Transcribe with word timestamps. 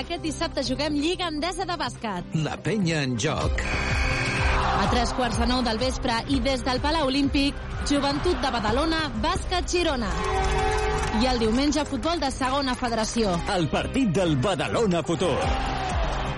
Aquest 0.00 0.22
dissabte 0.24 0.62
juguem 0.64 0.94
Lliga 0.96 1.26
Endesa 1.28 1.66
de 1.68 1.76
bàsquet. 1.76 2.36
La 2.44 2.54
penya 2.56 3.02
en 3.04 3.18
joc. 3.20 3.60
A 3.60 4.86
tres 4.88 5.12
quarts 5.12 5.36
de 5.36 5.48
nou 5.50 5.60
del 5.66 5.80
vespre 5.82 6.14
i 6.32 6.38
des 6.40 6.62
del 6.64 6.80
Palau 6.80 7.10
Olímpic, 7.10 7.58
Joventut 7.90 8.40
de 8.40 8.52
Badalona, 8.54 9.02
Bàsquet 9.20 9.68
Girona. 9.68 10.08
I 11.20 11.28
el 11.28 11.42
diumenge, 11.42 11.84
futbol 11.84 12.22
de 12.22 12.30
segona 12.32 12.74
federació. 12.80 13.34
El 13.52 13.68
partit 13.68 14.14
del 14.16 14.38
Badalona 14.40 15.04
Futur. 15.04 15.36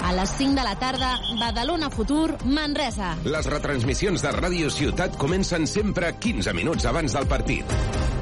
A 0.03 0.11
les 0.17 0.35
5 0.41 0.59
de 0.59 0.67
la 0.67 0.75
tarda, 0.81 1.13
Badalona 1.39 1.91
Futur, 1.91 2.35
Manresa. 2.43 3.15
Les 3.23 3.47
retransmissions 3.47 4.27
de 4.27 4.35
Ràdio 4.35 4.75
Ciutat 4.75 5.15
comencen 5.23 5.71
sempre 5.71 6.17
15 6.19 6.59
minuts 6.59 6.91
abans 6.91 7.15
del 7.15 7.31
partit. 7.31 8.22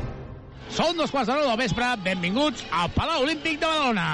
Són 0.70 0.94
dos 0.98 1.10
quarts 1.10 1.26
de 1.26 1.34
nou 1.34 1.48
del 1.48 1.58
vespre, 1.58 1.86
benvinguts 2.04 2.62
al 2.70 2.92
Palau 2.94 3.24
Olímpic 3.24 3.58
de 3.58 3.66
Badalona. 3.66 4.06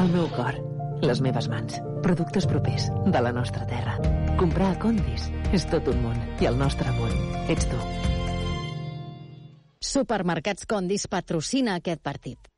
El 0.00 0.08
meu 0.14 0.30
cor, 0.32 0.56
les 1.04 1.20
meves 1.20 1.48
mans, 1.52 1.76
productes 2.04 2.48
propers 2.48 2.88
de 3.04 3.20
la 3.20 3.32
nostra 3.36 3.66
terra. 3.68 3.98
Comprar 4.40 4.70
a 4.72 4.78
Condis 4.80 5.28
és 5.52 5.68
tot 5.68 5.90
un 5.92 6.00
món 6.06 6.16
i 6.40 6.48
el 6.48 6.56
nostre 6.56 6.88
món 6.96 7.12
ets 7.52 7.68
tu. 7.68 7.82
Supermercats 9.84 10.64
Condis 10.64 11.04
patrocina 11.12 11.76
aquest 11.76 12.00
partit. 12.00 12.48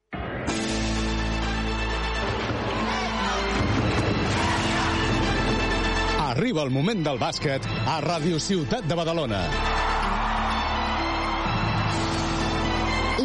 Arriba 6.30 6.62
el 6.62 6.70
moment 6.70 7.02
del 7.02 7.18
bàsquet 7.18 7.66
a 7.90 7.98
Ràdio 8.06 8.38
Ciutat 8.38 8.86
de 8.86 8.95
Badalona. 8.95 9.42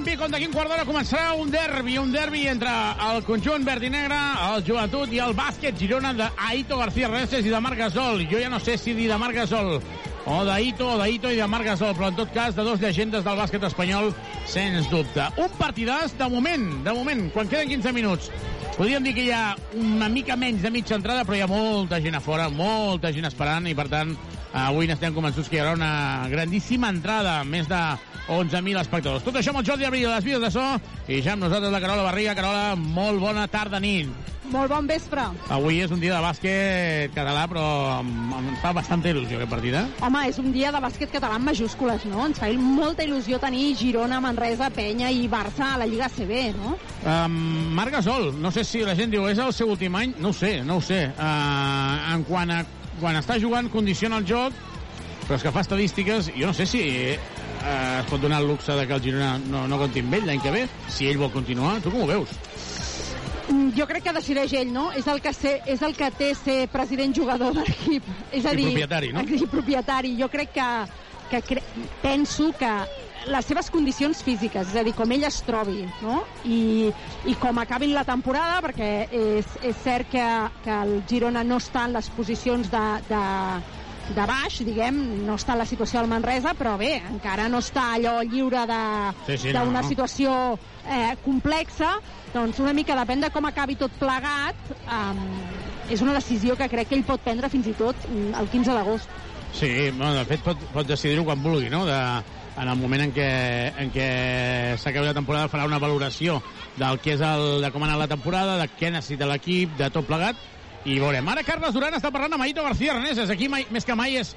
Olímpic, 0.00 0.22
on 0.24 0.32
d'aquí 0.32 0.46
un 0.48 0.52
quart 0.54 0.70
d'hora 0.72 0.84
començarà 0.88 1.34
un 1.36 1.50
derbi, 1.52 1.98
un 2.00 2.08
derbi 2.08 2.46
entre 2.48 2.70
el 3.04 3.18
conjunt 3.26 3.66
verd 3.66 3.84
i 3.84 3.90
negre, 3.92 4.16
el 4.46 4.62
joventut 4.64 5.12
i 5.12 5.18
el 5.20 5.34
bàsquet 5.36 5.76
Girona 5.76 6.14
d'Aito 6.16 6.78
García 6.80 7.10
Reses 7.10 7.44
i 7.44 7.52
de 7.52 7.60
Marc 7.60 7.76
Gasol. 7.76 8.22
Jo 8.30 8.40
ja 8.40 8.48
no 8.48 8.62
sé 8.64 8.78
si 8.80 8.94
dir 8.96 9.10
de 9.10 9.18
Marc 9.20 9.36
Gasol 9.36 9.74
o 10.24 10.38
d'Aito 10.48 10.88
o 10.94 10.96
d'Aito 10.96 11.34
i 11.34 11.36
de 11.36 11.50
Marc 11.52 11.68
Gasol, 11.68 11.92
però 11.98 12.08
en 12.08 12.16
tot 12.16 12.32
cas 12.32 12.56
de 12.56 12.64
dos 12.64 12.80
llegendes 12.80 13.26
del 13.28 13.36
bàsquet 13.42 13.68
espanyol, 13.68 14.08
sens 14.48 14.88
dubte. 14.88 15.28
Un 15.36 15.52
partidàs 15.60 16.16
de 16.16 16.32
moment, 16.32 16.64
de 16.86 16.96
moment, 16.96 17.26
quan 17.36 17.52
queden 17.52 17.68
15 17.68 17.92
minuts. 17.92 18.32
Podríem 18.78 19.04
dir 19.04 19.12
que 19.18 19.26
hi 19.28 19.34
ha 19.36 19.52
una 19.76 20.08
mica 20.08 20.32
menys 20.40 20.64
de 20.64 20.72
mitja 20.72 20.96
entrada, 20.96 21.28
però 21.28 21.36
hi 21.36 21.44
ha 21.44 21.50
molta 21.50 22.00
gent 22.00 22.16
a 22.16 22.24
fora, 22.24 22.48
molta 22.48 23.12
gent 23.12 23.28
esperant, 23.28 23.68
i 23.68 23.76
per 23.76 23.90
tant, 23.92 24.16
avui 24.52 24.88
n'estem 24.90 25.14
convençuts 25.14 25.48
que 25.48 25.58
hi 25.58 25.62
haurà 25.62 25.76
una 25.78 26.28
grandíssima 26.32 26.90
entrada, 26.90 27.40
més 27.44 27.68
de 27.70 27.80
11.000 28.30 28.80
espectadors. 28.80 29.24
Tot 29.26 29.38
això 29.38 29.54
amb 29.54 29.62
el 29.62 29.68
Jordi 29.68 29.86
Abril, 29.88 30.08
les 30.10 30.26
vies 30.26 30.42
de 30.42 30.50
so, 30.54 30.66
i 31.08 31.22
ja 31.24 31.34
amb 31.34 31.46
nosaltres 31.46 31.72
la 31.72 31.82
Carola 31.82 32.06
Barriga. 32.06 32.36
Carola, 32.38 32.74
molt 32.76 33.22
bona 33.22 33.48
tarda 33.50 33.80
nit. 33.82 34.10
Molt 34.50 34.70
bon 34.72 34.86
vespre. 34.90 35.22
Avui 35.54 35.78
és 35.78 35.92
un 35.94 36.00
dia 36.02 36.16
de 36.16 36.22
bàsquet 36.24 37.12
català, 37.14 37.44
però 37.50 37.64
em, 38.00 38.48
fa 38.62 38.72
bastanta 38.74 39.10
il·lusió 39.12 39.38
aquest 39.38 39.52
partit, 39.52 39.76
eh? 39.78 39.84
Home, 40.02 40.24
és 40.26 40.40
un 40.42 40.50
dia 40.54 40.72
de 40.74 40.80
bàsquet 40.82 41.12
català 41.14 41.38
en 41.38 41.44
majúscules, 41.46 42.06
no? 42.10 42.24
Ens 42.26 42.40
fa 42.42 42.50
molta 42.58 43.06
il·lusió 43.06 43.38
tenir 43.42 43.76
Girona, 43.78 44.18
Manresa, 44.22 44.72
Penya 44.74 45.12
i 45.14 45.28
Barça 45.30 45.76
a 45.76 45.78
la 45.78 45.86
Lliga 45.86 46.10
CB, 46.10 46.42
no? 46.58 46.74
Um, 47.04 47.38
Marc 47.78 47.94
Gasol, 47.94 48.32
no 48.42 48.50
sé 48.50 48.66
si 48.66 48.82
la 48.86 48.96
gent 48.98 49.14
diu 49.14 49.28
és 49.30 49.38
el 49.38 49.54
seu 49.54 49.70
últim 49.70 49.94
any, 50.00 50.18
no 50.18 50.34
ho 50.34 50.36
sé, 50.36 50.56
no 50.66 50.80
ho 50.80 50.84
sé. 50.84 51.04
Uh, 51.14 52.14
en 52.16 52.26
quant 52.26 52.50
a 52.58 52.64
quan 53.00 53.16
està 53.18 53.38
jugant 53.40 53.70
condiciona 53.72 54.20
el 54.20 54.26
joc, 54.28 54.56
però 55.26 55.38
és 55.38 55.44
que 55.46 55.52
fa 55.54 55.62
estadístiques, 55.64 56.30
jo 56.36 56.50
no 56.50 56.54
sé 56.56 56.66
si 56.68 56.80
eh, 56.84 57.18
es 57.64 58.06
pot 58.10 58.20
donar 58.20 58.40
el 58.42 58.48
luxe 58.50 58.74
de 58.76 58.86
que 58.86 58.96
el 58.96 59.02
Girona 59.04 59.38
no, 59.50 59.66
no 59.70 59.78
compti 59.80 60.02
amb 60.04 60.16
ell 60.18 60.26
l'any 60.28 60.42
que 60.44 60.52
ve, 60.54 60.62
si 60.88 61.08
ell 61.10 61.20
vol 61.20 61.32
continuar. 61.34 61.78
Tu 61.84 61.92
com 61.92 62.04
ho 62.04 62.08
veus? 62.08 62.32
Mm, 63.50 63.72
Jo 63.76 63.86
crec 63.90 64.04
que 64.06 64.14
decideix 64.16 64.52
ell, 64.60 64.72
no? 64.74 64.90
És 64.96 65.06
el 65.10 65.20
que, 65.24 65.32
sé, 65.34 65.56
és 65.66 65.82
el 65.86 65.94
que 65.98 66.10
té 66.18 66.32
ser 66.38 66.58
president 66.72 67.14
jugador 67.16 67.54
de 67.56 67.64
l'equip. 67.66 68.08
És 68.32 68.46
a 68.46 68.54
I 68.54 68.60
dir, 68.60 68.70
propietari, 68.72 69.12
no? 69.16 69.24
I 69.42 69.46
propietari. 69.50 70.16
Jo 70.20 70.30
crec 70.32 70.52
que, 70.58 70.68
que 71.32 71.42
cre 71.52 71.62
penso 72.02 72.50
que 72.58 72.72
les 73.30 73.46
seves 73.46 73.70
condicions 73.70 74.22
físiques, 74.26 74.68
és 74.72 74.76
a 74.80 74.84
dir, 74.86 74.92
com 74.98 75.10
ell 75.14 75.24
es 75.28 75.40
trobi, 75.46 75.84
no? 76.02 76.20
I, 76.44 76.90
i 77.30 77.34
com 77.40 77.58
acabin 77.62 77.94
la 77.94 78.04
temporada, 78.08 78.60
perquè 78.64 78.90
és, 79.14 79.46
és 79.62 79.76
cert 79.84 80.10
que, 80.10 80.24
que 80.64 80.78
el 80.84 80.96
Girona 81.10 81.44
no 81.46 81.60
està 81.62 81.86
en 81.88 81.94
les 81.96 82.08
posicions 82.16 82.70
de, 82.72 82.82
de, 83.08 83.22
de 84.16 84.26
baix, 84.26 84.58
diguem, 84.66 84.98
no 85.26 85.36
està 85.38 85.54
en 85.54 85.62
la 85.62 85.68
situació 85.70 86.00
del 86.02 86.10
Manresa, 86.10 86.56
però 86.58 86.74
bé, 86.80 86.96
encara 87.12 87.46
no 87.52 87.60
està 87.62 87.92
allò 87.94 88.16
lliure 88.26 88.64
de- 88.66 89.14
Sí, 89.28 89.38
sí, 89.46 89.52
d'una 89.54 89.78
no, 89.78 89.82
no. 89.84 89.88
situació 89.88 90.34
eh, 90.90 91.14
complexa, 91.24 91.92
doncs 92.34 92.58
una 92.62 92.74
mica 92.74 92.98
depèn 92.98 93.22
de 93.22 93.30
com 93.34 93.46
acabi 93.46 93.76
tot 93.78 93.94
plegat, 94.00 94.58
um, 94.90 95.22
és 95.90 96.02
una 96.02 96.14
decisió 96.18 96.54
que 96.58 96.68
crec 96.70 96.88
que 96.90 96.98
ell 96.98 97.06
pot 97.06 97.22
prendre 97.22 97.48
fins 97.50 97.66
i 97.70 97.74
tot 97.78 97.96
mm, 98.08 98.34
el 98.38 98.50
15 98.50 98.74
d'agost. 98.74 99.08
Sí, 99.52 99.70
bueno, 99.90 100.12
de 100.14 100.24
fet 100.28 100.42
pot, 100.46 100.60
pot 100.74 100.86
decidir-ho 100.86 101.24
quan 101.26 101.40
vulgui, 101.42 101.66
no? 101.72 101.82
De, 101.86 101.96
en 102.60 102.68
el 102.68 102.76
moment 102.76 103.06
en 103.06 103.12
què, 103.16 103.28
en 103.80 103.90
què 103.94 104.06
s'acabi 104.80 105.08
la 105.08 105.16
temporada 105.16 105.48
farà 105.48 105.64
una 105.68 105.80
valoració 105.80 106.38
del 106.76 107.00
que 107.00 107.14
és 107.16 107.24
el, 107.24 107.64
de 107.64 107.70
com 107.72 107.84
ha 107.84 107.88
anat 107.88 108.04
la 108.04 108.10
temporada, 108.12 108.58
de 108.60 108.68
què 108.76 108.92
necessita 108.92 109.28
l'equip, 109.30 109.72
de 109.80 109.88
tot 109.94 110.08
plegat, 110.08 110.38
i 110.84 110.98
veurem. 111.00 111.26
Ara 111.28 111.44
Carles 111.44 111.74
Duran 111.76 111.96
està 111.96 112.12
parlant 112.12 112.36
amb 112.36 112.44
Aito 112.46 112.64
García 112.64 112.96
Reneses. 112.96 113.32
Aquí 113.32 113.48
mai, 113.52 113.66
més 113.72 113.88
que 113.88 113.96
mai 113.96 114.16
és 114.20 114.34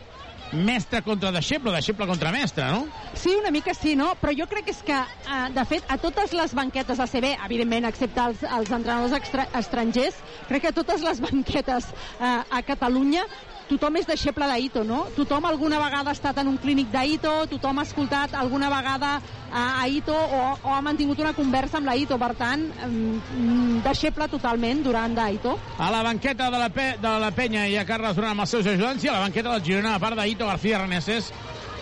mestre 0.54 1.02
contra 1.02 1.32
deixeble, 1.34 1.72
deixeble 1.74 2.06
contra 2.06 2.32
mestre, 2.32 2.66
no? 2.70 2.86
Sí, 3.18 3.34
una 3.40 3.52
mica 3.52 3.74
sí, 3.74 3.96
no? 3.98 4.12
Però 4.22 4.34
jo 4.38 4.46
crec 4.50 4.68
que 4.68 4.76
és 4.76 4.84
que, 4.86 5.00
eh, 5.00 5.40
de 5.56 5.64
fet, 5.66 5.88
a 5.90 5.98
totes 5.98 6.34
les 6.38 6.54
banquetes 6.54 7.00
de 7.00 7.08
CB, 7.10 7.32
evidentment, 7.48 7.88
excepte 7.90 8.22
els, 8.22 8.44
els 8.44 8.70
entrenadors 8.70 9.16
estrangers, 9.58 10.20
crec 10.48 10.68
que 10.68 10.74
a 10.74 10.78
totes 10.78 11.02
les 11.02 11.24
banquetes 11.28 11.90
eh, 12.20 12.40
a 12.44 12.62
Catalunya 12.68 13.26
tothom 13.70 13.98
és 14.00 14.08
deixeble 14.10 14.48
d'Aito, 14.50 14.84
no? 14.88 15.06
Tothom 15.16 15.46
alguna 15.50 15.80
vegada 15.82 16.12
ha 16.12 16.18
estat 16.18 16.40
en 16.42 16.50
un 16.52 16.58
clínic 16.62 16.92
d'Aito, 16.94 17.32
tothom 17.52 17.80
ha 17.80 17.88
escoltat 17.88 18.36
alguna 18.38 18.70
vegada 18.74 19.16
a 19.54 19.64
Aito 19.84 20.16
o, 20.16 20.42
o 20.64 20.74
ha 20.74 20.82
mantingut 20.82 21.20
una 21.22 21.34
conversa 21.38 21.78
amb 21.78 21.92
l'Aito, 21.92 22.18
per 22.22 22.34
tant, 22.40 22.66
mm, 22.88 23.82
deixeble 23.86 24.28
totalment 24.32 24.84
durant 24.86 25.16
d'Aito. 25.16 25.58
A 25.78 25.92
la 25.94 26.04
banqueta 26.06 26.50
de 26.50 26.62
la, 26.62 26.70
Pe 26.74 26.88
de 27.02 27.18
la 27.22 27.32
Penya 27.32 27.68
hi 27.70 27.78
ha 27.78 27.86
Carles 27.86 28.16
Duran 28.18 28.34
amb 28.34 28.46
els 28.48 28.56
seus 28.56 28.70
ajudants 28.70 29.04
i 29.04 29.12
a 29.12 29.18
la 29.18 29.26
banqueta 29.28 29.52
del 29.54 29.66
Girona, 29.66 29.96
a 29.96 30.02
part 30.02 30.18
d'Ito 30.20 30.50
García 30.50 30.82
Reneses, 30.82 31.30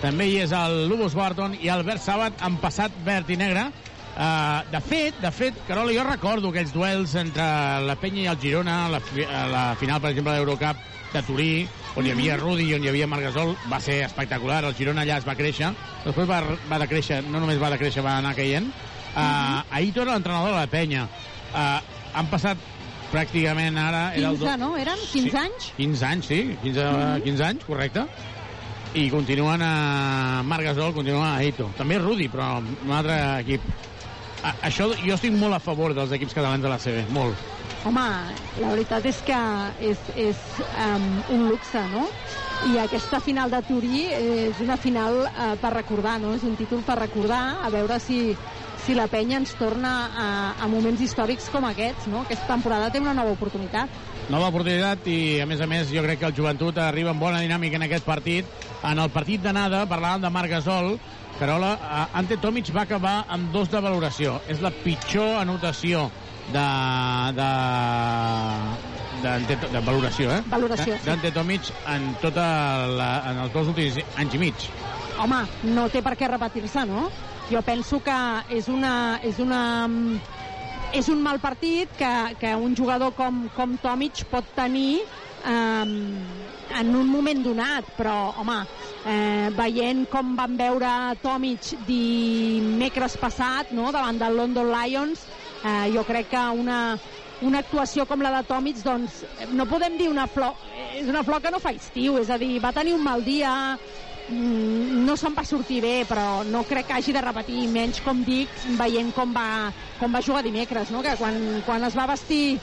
també 0.02 0.26
hi 0.28 0.40
és 0.42 0.52
el 0.58 0.88
Lubos 0.90 1.14
Barton 1.14 1.54
i 1.62 1.70
el 1.70 1.84
Bert 1.86 2.02
Sabat 2.02 2.40
en 2.46 2.56
passat 2.58 2.96
verd 3.06 3.30
i 3.30 3.38
negre. 3.38 3.68
Uh, 4.12 4.62
de 4.72 4.82
fet, 4.84 5.16
de 5.24 5.30
fet, 5.32 5.56
Carola, 5.68 5.94
jo 5.96 6.04
recordo 6.04 6.50
aquells 6.52 6.74
duels 6.76 7.14
entre 7.16 7.46
la 7.88 7.96
Penya 7.96 8.26
i 8.26 8.28
el 8.28 8.40
Girona, 8.42 8.90
la, 8.92 9.00
fi 9.00 9.24
a 9.24 9.46
la 9.48 9.62
final, 9.80 10.02
per 10.04 10.12
exemple, 10.12 10.34
de 10.36 10.42
l'Eurocup 10.42 10.82
de 11.14 11.22
Turí, 11.28 11.52
on 11.96 12.06
hi 12.08 12.12
havia 12.12 12.36
Rudi 12.40 12.70
i 12.70 12.74
on 12.76 12.84
hi 12.84 12.90
havia 12.92 13.08
Margasol, 13.08 13.54
va 13.72 13.80
ser 13.84 14.02
espectacular. 14.06 14.62
El 14.68 14.76
Girona 14.76 15.06
allà 15.06 15.18
es 15.22 15.28
va 15.28 15.36
créixer, 15.40 15.72
després 16.06 16.28
va, 16.30 16.42
va 16.70 16.80
decréixer, 16.84 17.22
no 17.32 17.40
només 17.40 17.60
va 17.62 17.72
decréixer, 17.74 18.04
va 18.04 18.18
anar 18.20 18.36
caient. 18.36 18.68
Uh, 19.12 19.64
Aito 19.80 20.04
era 20.04 20.14
l'entrenador 20.14 20.54
de 20.54 20.60
la 20.60 20.68
Penya. 20.72 21.06
Uh, 21.52 21.80
han 22.16 22.28
passat 22.32 22.60
pràcticament 23.12 23.76
ara... 23.80 24.04
Era 24.16 24.30
el 24.32 24.38
15, 24.40 24.58
no? 24.62 24.74
Eren 24.80 25.00
15 25.12 25.38
anys? 25.40 25.72
15 25.78 26.06
anys, 26.08 26.28
sí, 26.32 26.42
15, 26.64 26.84
Mhm. 26.92 27.24
15 27.26 27.44
anys, 27.48 27.66
correcte. 27.68 28.06
I 28.94 29.10
continuen 29.10 29.62
a 29.64 30.42
Marc 30.44 30.64
Gasol, 30.68 30.94
continua 30.94 31.38
a 31.38 31.42
Eito. 31.44 31.70
També 31.78 31.98
Rudi, 32.00 32.28
però 32.32 32.58
un 32.60 32.92
altre 32.92 33.18
equip. 33.40 33.62
A, 34.42 34.56
això, 34.66 34.90
jo 34.98 35.14
estic 35.14 35.34
molt 35.38 35.54
a 35.54 35.62
favor 35.62 35.94
dels 35.94 36.14
equips 36.18 36.34
catalans 36.34 36.64
de 36.64 36.70
la 36.72 36.80
CB, 36.82 37.04
molt. 37.14 37.38
Home, 37.86 38.06
la 38.62 38.72
veritat 38.74 39.06
és 39.10 39.20
que 39.26 39.38
és, 39.92 40.02
és 40.18 40.40
um, 40.86 41.06
un 41.34 41.48
luxe, 41.50 41.82
no? 41.94 42.08
I 42.72 42.78
aquesta 42.82 43.18
final 43.22 43.50
de 43.54 43.62
Turí 43.66 44.04
és 44.14 44.60
una 44.62 44.78
final 44.78 45.24
uh, 45.26 45.54
per 45.62 45.72
recordar, 45.74 46.20
no? 46.22 46.36
És 46.38 46.46
un 46.46 46.58
títol 46.58 46.84
per 46.86 47.00
recordar, 47.00 47.42
a 47.66 47.70
veure 47.74 47.98
si, 48.02 48.36
si 48.86 48.98
la 48.98 49.08
penya 49.10 49.40
ens 49.42 49.54
torna 49.58 49.94
a, 50.10 50.28
a 50.62 50.70
moments 50.70 51.02
històrics 51.06 51.50
com 51.54 51.66
aquests, 51.70 52.10
no? 52.10 52.26
Aquesta 52.26 52.50
temporada 52.50 52.92
té 52.94 53.02
una 53.02 53.18
nova 53.18 53.34
oportunitat. 53.38 53.94
Nova 54.30 54.50
oportunitat 54.50 55.06
i, 55.10 55.22
a 55.42 55.50
més 55.50 55.62
a 55.62 55.70
més, 55.70 55.90
jo 55.94 56.06
crec 56.06 56.22
que 56.22 56.30
el 56.30 56.38
joventut 56.38 56.78
arriba 56.82 57.14
amb 57.14 57.22
bona 57.22 57.42
dinàmica 57.42 57.82
en 57.82 57.90
aquest 57.90 58.06
partit. 58.06 58.50
En 58.86 59.02
el 59.02 59.10
partit 59.14 59.42
d'anada, 59.42 59.88
parlàvem 59.90 60.22
de 60.26 60.34
Marc 60.34 60.54
Gasol, 60.54 60.96
Carola, 61.42 61.74
eh, 61.74 62.18
Ante 62.20 62.38
Tomic 62.38 62.70
va 62.70 62.84
acabar 62.86 63.26
amb 63.28 63.50
dos 63.50 63.70
de 63.72 63.80
valoració. 63.82 64.36
És 64.46 64.60
la 64.62 64.70
pitjor 64.84 65.40
anotació 65.40 66.04
de, 66.54 66.66
de, 67.40 67.48
de, 69.24 69.32
de, 69.50 69.58
de 69.74 69.82
valoració, 69.88 70.36
eh? 70.36 70.44
Valoració, 70.52 71.00
sí. 71.00 71.08
D'Ante 71.08 71.32
Tomic 71.34 71.72
en, 71.90 72.12
tota 72.22 72.46
la, 72.94 73.10
en 73.32 73.42
els 73.48 73.56
dos 73.56 73.72
últims 73.74 73.98
anys 74.22 74.38
i 74.38 74.44
mig. 74.44 74.68
Home, 75.22 75.42
no 75.74 75.88
té 75.90 76.04
per 76.06 76.14
què 76.20 76.30
repetir-se, 76.30 76.86
no? 76.86 77.08
Jo 77.50 77.66
penso 77.66 78.04
que 78.06 78.20
és 78.62 78.70
una... 78.70 78.94
És 79.26 79.42
una 79.42 79.64
és 80.92 81.08
un 81.08 81.22
mal 81.24 81.38
partit 81.40 81.88
que, 81.96 82.08
que 82.36 82.50
un 82.60 82.74
jugador 82.76 83.14
com, 83.16 83.46
com 83.56 83.78
Tomic 83.80 84.26
pot 84.28 84.44
tenir 84.58 85.00
um, 85.48 85.94
en 86.80 86.96
un 86.96 87.08
moment 87.10 87.44
donat, 87.44 87.88
però, 87.98 88.34
home, 88.42 88.58
eh, 89.06 89.50
veient 89.58 90.06
com 90.12 90.36
van 90.38 90.58
veure 90.60 90.92
Tomic 91.22 91.72
dimecres 91.88 93.18
passat, 93.22 93.72
no?, 93.76 93.92
davant 93.92 94.20
del 94.22 94.38
London 94.38 94.72
Lions, 94.72 95.26
eh, 95.64 95.90
jo 95.94 96.04
crec 96.08 96.32
que 96.32 96.44
una, 96.58 96.82
una 97.42 97.62
actuació 97.62 98.06
com 98.10 98.22
la 98.22 98.34
de 98.38 98.44
Tomic, 98.50 98.84
doncs, 98.86 99.24
no 99.54 99.68
podem 99.70 99.98
dir 100.00 100.12
una 100.12 100.28
flor... 100.30 100.56
És 100.98 101.08
una 101.10 101.24
flor 101.26 101.42
que 101.42 101.52
no 101.54 101.62
fa 101.62 101.74
estiu, 101.74 102.20
és 102.22 102.30
a 102.30 102.38
dir, 102.42 102.60
va 102.62 102.74
tenir 102.76 102.94
un 102.94 103.04
mal 103.04 103.24
dia, 103.26 103.52
mm, 104.30 105.02
no 105.08 105.16
se'n 105.18 105.34
va 105.38 105.46
sortir 105.48 105.80
bé, 105.82 105.96
però 106.10 106.44
no 106.48 106.66
crec 106.70 106.90
que 106.90 107.00
hagi 107.00 107.16
de 107.16 107.24
repetir, 107.26 107.66
menys 107.72 108.02
com 108.06 108.22
dic, 108.28 108.52
veient 108.80 109.12
com 109.16 109.34
va, 109.34 109.72
com 110.00 110.14
va 110.14 110.22
jugar 110.22 110.44
dimecres, 110.46 110.92
no? 110.94 111.02
que 111.02 111.16
quan, 111.20 111.40
quan 111.66 111.84
es 111.88 111.98
va 111.98 112.10
vestir 112.12 112.60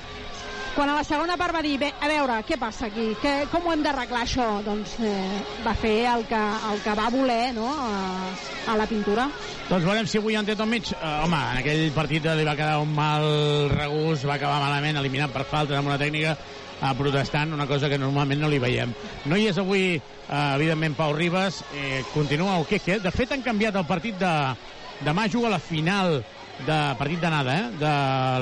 quan 0.78 0.92
a 0.92 0.94
la 0.94 1.02
segona 1.02 1.34
part 1.34 1.56
va 1.56 1.60
dir, 1.64 1.72
bé, 1.74 1.88
a 1.90 2.06
veure, 2.06 2.36
què 2.46 2.54
passa 2.54 2.86
aquí? 2.86 3.08
Que, 3.18 3.32
com 3.50 3.64
ho 3.66 3.72
hem 3.74 3.80
d'arreglar 3.82 4.20
això? 4.22 4.44
Doncs 4.62 4.92
eh, 5.02 5.40
va 5.64 5.72
fer 5.74 6.04
el 6.06 6.22
que, 6.30 6.38
el 6.68 6.78
que 6.84 6.94
va 6.94 7.08
voler 7.10 7.48
no? 7.56 7.66
a, 7.66 8.28
a 8.70 8.76
la 8.78 8.86
pintura. 8.86 9.24
Doncs 9.66 9.88
veurem 9.88 10.06
si 10.06 10.20
avui 10.20 10.38
en 10.38 10.46
té 10.46 10.54
Tom 10.54 10.70
Mig. 10.70 10.92
Uh, 10.94 11.24
home, 11.24 11.40
en 11.50 11.58
aquell 11.64 11.82
partit 11.96 12.30
li 12.30 12.46
va 12.46 12.54
quedar 12.54 12.78
un 12.78 12.94
mal 12.94 13.26
regús, 13.72 14.22
va 14.22 14.36
acabar 14.36 14.60
malament, 14.68 15.02
eliminat 15.02 15.34
per 15.34 15.42
falta 15.50 15.74
amb 15.80 15.90
una 15.90 15.98
tècnica 15.98 16.36
uh, 16.38 16.94
protestant, 17.00 17.58
una 17.58 17.66
cosa 17.66 17.90
que 17.90 17.98
normalment 17.98 18.46
no 18.46 18.54
li 18.54 18.62
veiem. 18.62 18.94
No 19.26 19.34
hi 19.34 19.50
és 19.50 19.58
avui, 19.58 19.96
uh, 19.98 20.40
evidentment, 20.54 20.94
Pau 21.00 21.10
Ribas, 21.18 21.64
eh, 21.74 22.04
continua 22.14 22.54
el 22.60 22.70
Queque. 22.70 23.00
De 23.02 23.10
fet, 23.10 23.34
han 23.34 23.42
canviat 23.42 23.82
el 23.82 23.90
partit 23.90 24.22
de... 24.22 24.34
Demà 24.98 25.28
juga 25.30 25.50
la 25.50 25.60
final 25.62 26.16
de 26.66 26.78
partit 26.98 27.20
d'anada, 27.22 27.54
eh, 27.58 27.70
de 27.78 27.92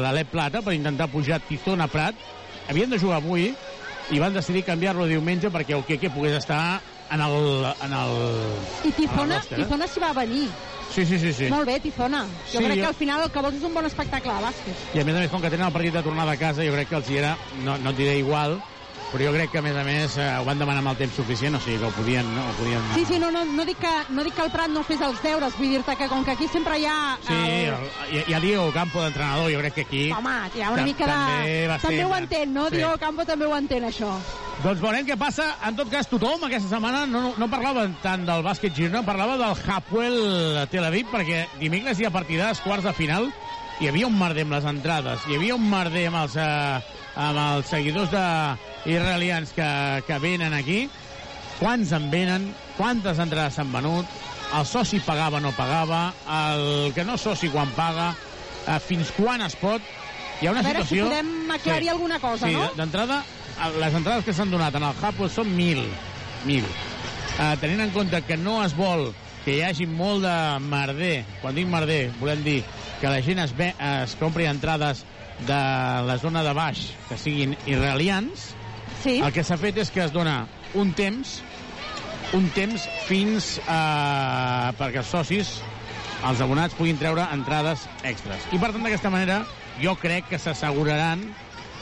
l'Alep 0.02 0.30
Plata 0.32 0.62
per 0.62 0.74
intentar 0.74 1.08
pujar 1.12 1.40
Tizona 1.40 1.86
Prat. 1.88 2.14
Havien 2.68 2.90
de 2.90 2.98
jugar 2.98 3.18
avui 3.20 3.50
i 4.10 4.18
van 4.22 4.32
decidir 4.34 4.64
canviar-lo 4.64 5.06
diumenge 5.06 5.50
perquè 5.50 5.74
el 5.76 5.84
Queque 5.84 6.10
pogués 6.10 6.36
estar 6.38 6.80
en 7.10 7.20
el... 7.20 7.66
En 7.84 7.92
el 7.92 8.14
I 8.88 9.06
roster, 9.06 9.58
eh? 9.58 9.62
Tizona 9.62 9.86
s'hi 9.86 10.00
va 10.02 10.12
venir. 10.16 10.48
Sí, 10.94 11.04
sí, 11.04 11.18
sí, 11.18 11.32
sí. 11.34 11.48
Molt 11.50 11.66
bé, 11.66 11.78
Tizona. 11.80 12.22
Jo 12.52 12.58
Sí, 12.58 12.64
crec 12.64 12.76
jo- 12.78 12.82
que 12.82 12.86
al 12.86 12.94
final 12.94 13.22
el 13.26 13.30
que 13.30 13.42
vols 13.42 13.56
és 13.58 13.62
un 13.66 13.74
bon 13.74 13.84
espectacle 13.86 14.32
de 14.32 14.44
bàsquet. 14.46 14.84
I 14.94 15.00
a 15.00 15.04
més 15.04 15.14
a 15.16 15.18
més, 15.20 15.30
com 15.30 15.42
que 15.42 15.50
tenen 15.50 15.66
el 15.66 15.72
partit 15.74 15.92
de 15.94 16.02
tornada 16.02 16.32
a 16.32 16.36
casa, 16.40 16.64
jo 16.64 16.72
crec 16.72 16.88
que 16.88 16.96
els 16.96 17.10
hi 17.10 17.18
era, 17.18 17.36
no, 17.64 17.76
no 17.78 17.90
et 17.90 17.96
diré 17.98 18.16
igual, 18.18 18.60
però 19.12 19.24
jo 19.28 19.32
crec 19.36 19.50
que 19.52 19.58
a 19.58 19.62
més 19.62 19.76
a 19.78 19.84
més 19.86 20.16
eh, 20.18 20.24
ho 20.40 20.44
van 20.44 20.58
demanar 20.58 20.80
amb 20.82 20.90
el 20.90 20.96
temps 20.98 21.14
suficient, 21.14 21.54
o 21.54 21.60
sigui 21.62 21.78
que 21.78 21.86
ho 21.88 21.92
podien... 21.94 22.26
No, 22.34 22.42
ho 22.50 22.54
podien 22.58 22.82
Sí, 22.96 23.04
sí, 23.06 23.18
no, 23.22 23.30
no, 23.30 23.44
no, 23.46 23.64
dic 23.68 23.78
que, 23.80 23.92
no 24.12 24.24
dic 24.26 24.34
que 24.34 24.42
el 24.44 24.50
Prat 24.50 24.72
no 24.74 24.82
fes 24.84 25.00
els 25.06 25.20
deures, 25.22 25.54
vull 25.56 25.70
dir-te 25.76 25.94
que 25.96 26.08
com 26.10 26.24
que 26.26 26.34
aquí 26.34 26.48
sempre 26.50 26.78
hi 26.82 26.86
ha... 26.90 26.96
Sí, 27.26 27.38
el, 27.70 27.86
hi, 28.10 28.24
hi 28.26 28.34
ha 28.36 28.40
Diego 28.42 28.66
Campo 28.74 29.04
d'entrenador, 29.04 29.48
jo 29.54 29.60
crec 29.62 29.76
que 29.78 29.84
aquí... 29.86 30.02
Home, 30.16 30.34
hi 30.56 30.64
ha 30.66 30.72
una 30.74 30.82
Tam- 30.82 30.90
mica 30.90 31.08
també 31.12 31.54
de... 31.54 31.78
També 31.78 31.96
ser- 32.00 32.08
ho 32.10 32.16
entén, 32.18 32.52
no? 32.56 32.66
sí. 32.68 32.76
Diego 32.80 32.98
Campo 33.06 33.24
també 33.28 33.46
ho 33.46 33.54
entén, 33.56 33.86
això. 33.88 34.10
Doncs 34.64 34.80
veurem 34.82 35.06
què 35.06 35.16
passa. 35.20 35.50
En 35.68 35.76
tot 35.78 35.90
cas, 35.92 36.08
tothom 36.10 36.46
aquesta 36.48 36.70
setmana 36.74 37.04
no, 37.06 37.34
no 37.38 37.48
parlava 37.52 37.86
tant 38.02 38.24
del 38.26 38.42
bàsquet 38.42 38.74
Girona, 38.74 39.02
parlava 39.06 39.36
del 39.38 39.54
Hapoel 39.70 40.16
Tel 40.72 40.84
Aviv, 40.88 41.10
perquè 41.12 41.44
dimecres 41.60 42.00
hi 42.00 42.06
ha 42.08 42.12
partidars, 42.14 42.62
quarts 42.64 42.84
de 42.88 42.94
final, 42.96 43.28
hi 43.80 43.90
havia 43.90 44.08
un 44.08 44.16
merder 44.18 44.46
amb 44.48 44.56
les 44.56 44.64
entrades, 44.66 45.26
hi 45.28 45.36
havia 45.36 45.54
un 45.58 45.66
merder 45.70 46.06
amb 46.08 46.22
els, 46.22 46.36
eh, 46.40 47.02
amb 47.20 47.42
els 47.42 47.68
seguidors 47.68 48.08
de 48.10 48.24
israelians 48.86 49.52
que, 49.56 50.02
que 50.06 50.18
venen 50.22 50.54
aquí. 50.54 50.86
Quants 51.60 51.92
en 51.96 52.10
venen? 52.12 52.50
Quantes 52.76 53.18
entrades 53.22 53.54
s'han 53.56 53.70
venut? 53.72 54.06
El 54.56 54.66
soci 54.68 55.00
pagava 55.02 55.38
o 55.38 55.42
no 55.42 55.52
pagava? 55.56 56.12
El 56.30 56.92
que 56.94 57.04
no 57.04 57.16
soci 57.18 57.48
quan 57.50 57.70
paga? 57.76 58.12
Eh, 58.66 58.78
fins 58.82 59.10
quan 59.16 59.42
es 59.46 59.56
pot? 59.58 59.82
Hi 60.40 60.46
ha 60.48 60.52
una 60.52 60.60
A 60.60 60.66
veure 60.66 60.82
si 60.84 60.96
situació... 60.98 61.08
podem 61.08 61.50
aclarir 61.54 61.90
alguna 61.90 62.18
cosa, 62.20 62.46
sí, 62.46 62.52
no? 62.54 62.66
de- 62.68 62.76
D'entrada, 62.82 63.22
eh, 63.56 63.70
les 63.80 63.94
entrades 63.96 64.24
que 64.26 64.34
s'han 64.36 64.50
donat 64.52 64.74
en 64.76 64.84
el 64.84 64.98
Hapoel 65.02 65.30
són 65.32 65.48
1.000. 65.56 65.86
1.000. 66.46 66.66
Uh, 67.36 67.52
tenint 67.60 67.82
en 67.84 67.90
compte 67.92 68.20
que 68.24 68.36
no 68.40 68.58
es 68.64 68.72
vol 68.76 69.10
que 69.44 69.56
hi 69.58 69.62
hagi 69.62 69.84
molt 69.86 70.24
de 70.24 70.36
merder, 70.64 71.24
quan 71.42 71.54
dic 71.56 71.66
merder, 71.70 72.10
volem 72.20 72.40
dir 72.44 72.60
que 73.00 73.10
la 73.12 73.20
gent 73.22 73.38
es, 73.42 73.52
ve, 73.56 73.68
es 73.78 74.14
compri 74.20 74.46
entrades 74.50 75.04
de 75.46 75.58
la 76.08 76.16
zona 76.18 76.42
de 76.42 76.52
baix 76.56 76.86
que 77.10 77.18
siguin 77.20 77.52
israelians, 77.68 78.48
Sí. 79.02 79.18
el 79.20 79.32
que 79.32 79.44
s'ha 79.44 79.58
fet 79.60 79.76
és 79.82 79.92
que 79.92 80.02
es 80.06 80.12
dona 80.14 80.44
un 80.74 80.92
temps 80.96 81.40
un 82.34 82.48
temps 82.54 82.82
fins 83.06 83.56
a... 83.70 84.72
perquè 84.78 85.02
els 85.02 85.10
socis, 85.10 85.52
els 86.26 86.40
abonats, 86.42 86.74
puguin 86.74 86.98
treure 86.98 87.26
entrades 87.32 87.86
extres. 88.02 88.46
I 88.50 88.58
per 88.58 88.72
tant, 88.72 88.82
d'aquesta 88.82 89.12
manera, 89.12 89.42
jo 89.82 89.94
crec 90.00 90.26
que 90.32 90.40
s'asseguraran 90.42 91.22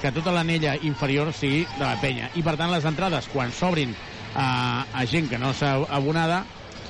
que 0.03 0.13
tota 0.13 0.35
l'anella 0.35 0.75
inferior 0.85 1.31
sigui 1.33 1.63
de 1.79 1.85
la 1.85 1.97
penya. 2.03 2.29
I 2.37 2.43
per 2.45 2.59
tant, 2.61 2.73
les 2.75 2.85
entrades, 2.85 3.29
quan 3.33 3.55
s'obrin 3.57 3.95
a, 4.37 4.85
a 4.85 5.07
gent 5.09 5.31
que 5.31 5.41
no 5.41 5.55
s'ha 5.57 5.79
abonada, 5.89 6.43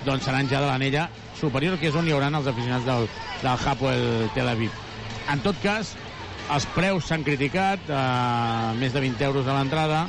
doncs 0.04 0.26
seran 0.26 0.50
ja 0.50 0.60
de 0.60 0.66
l'anella 0.66 1.06
superior, 1.38 1.78
que 1.78 1.92
és 1.92 1.98
on 1.98 2.08
hi 2.08 2.14
haurà 2.16 2.32
els 2.34 2.50
aficionats 2.50 2.88
del, 2.88 3.06
del 3.44 3.68
Hapoel 3.68 4.32
Tel 4.34 4.50
Aviv. 4.50 4.74
En 5.30 5.40
tot 5.44 5.56
cas, 5.62 5.94
els 6.52 6.66
preus 6.74 7.08
s'han 7.08 7.24
criticat, 7.24 7.88
eh, 7.88 8.74
més 8.80 8.92
de 8.92 9.00
20 9.00 9.24
euros 9.24 9.46
a 9.48 9.56
l'entrada, 9.56 10.06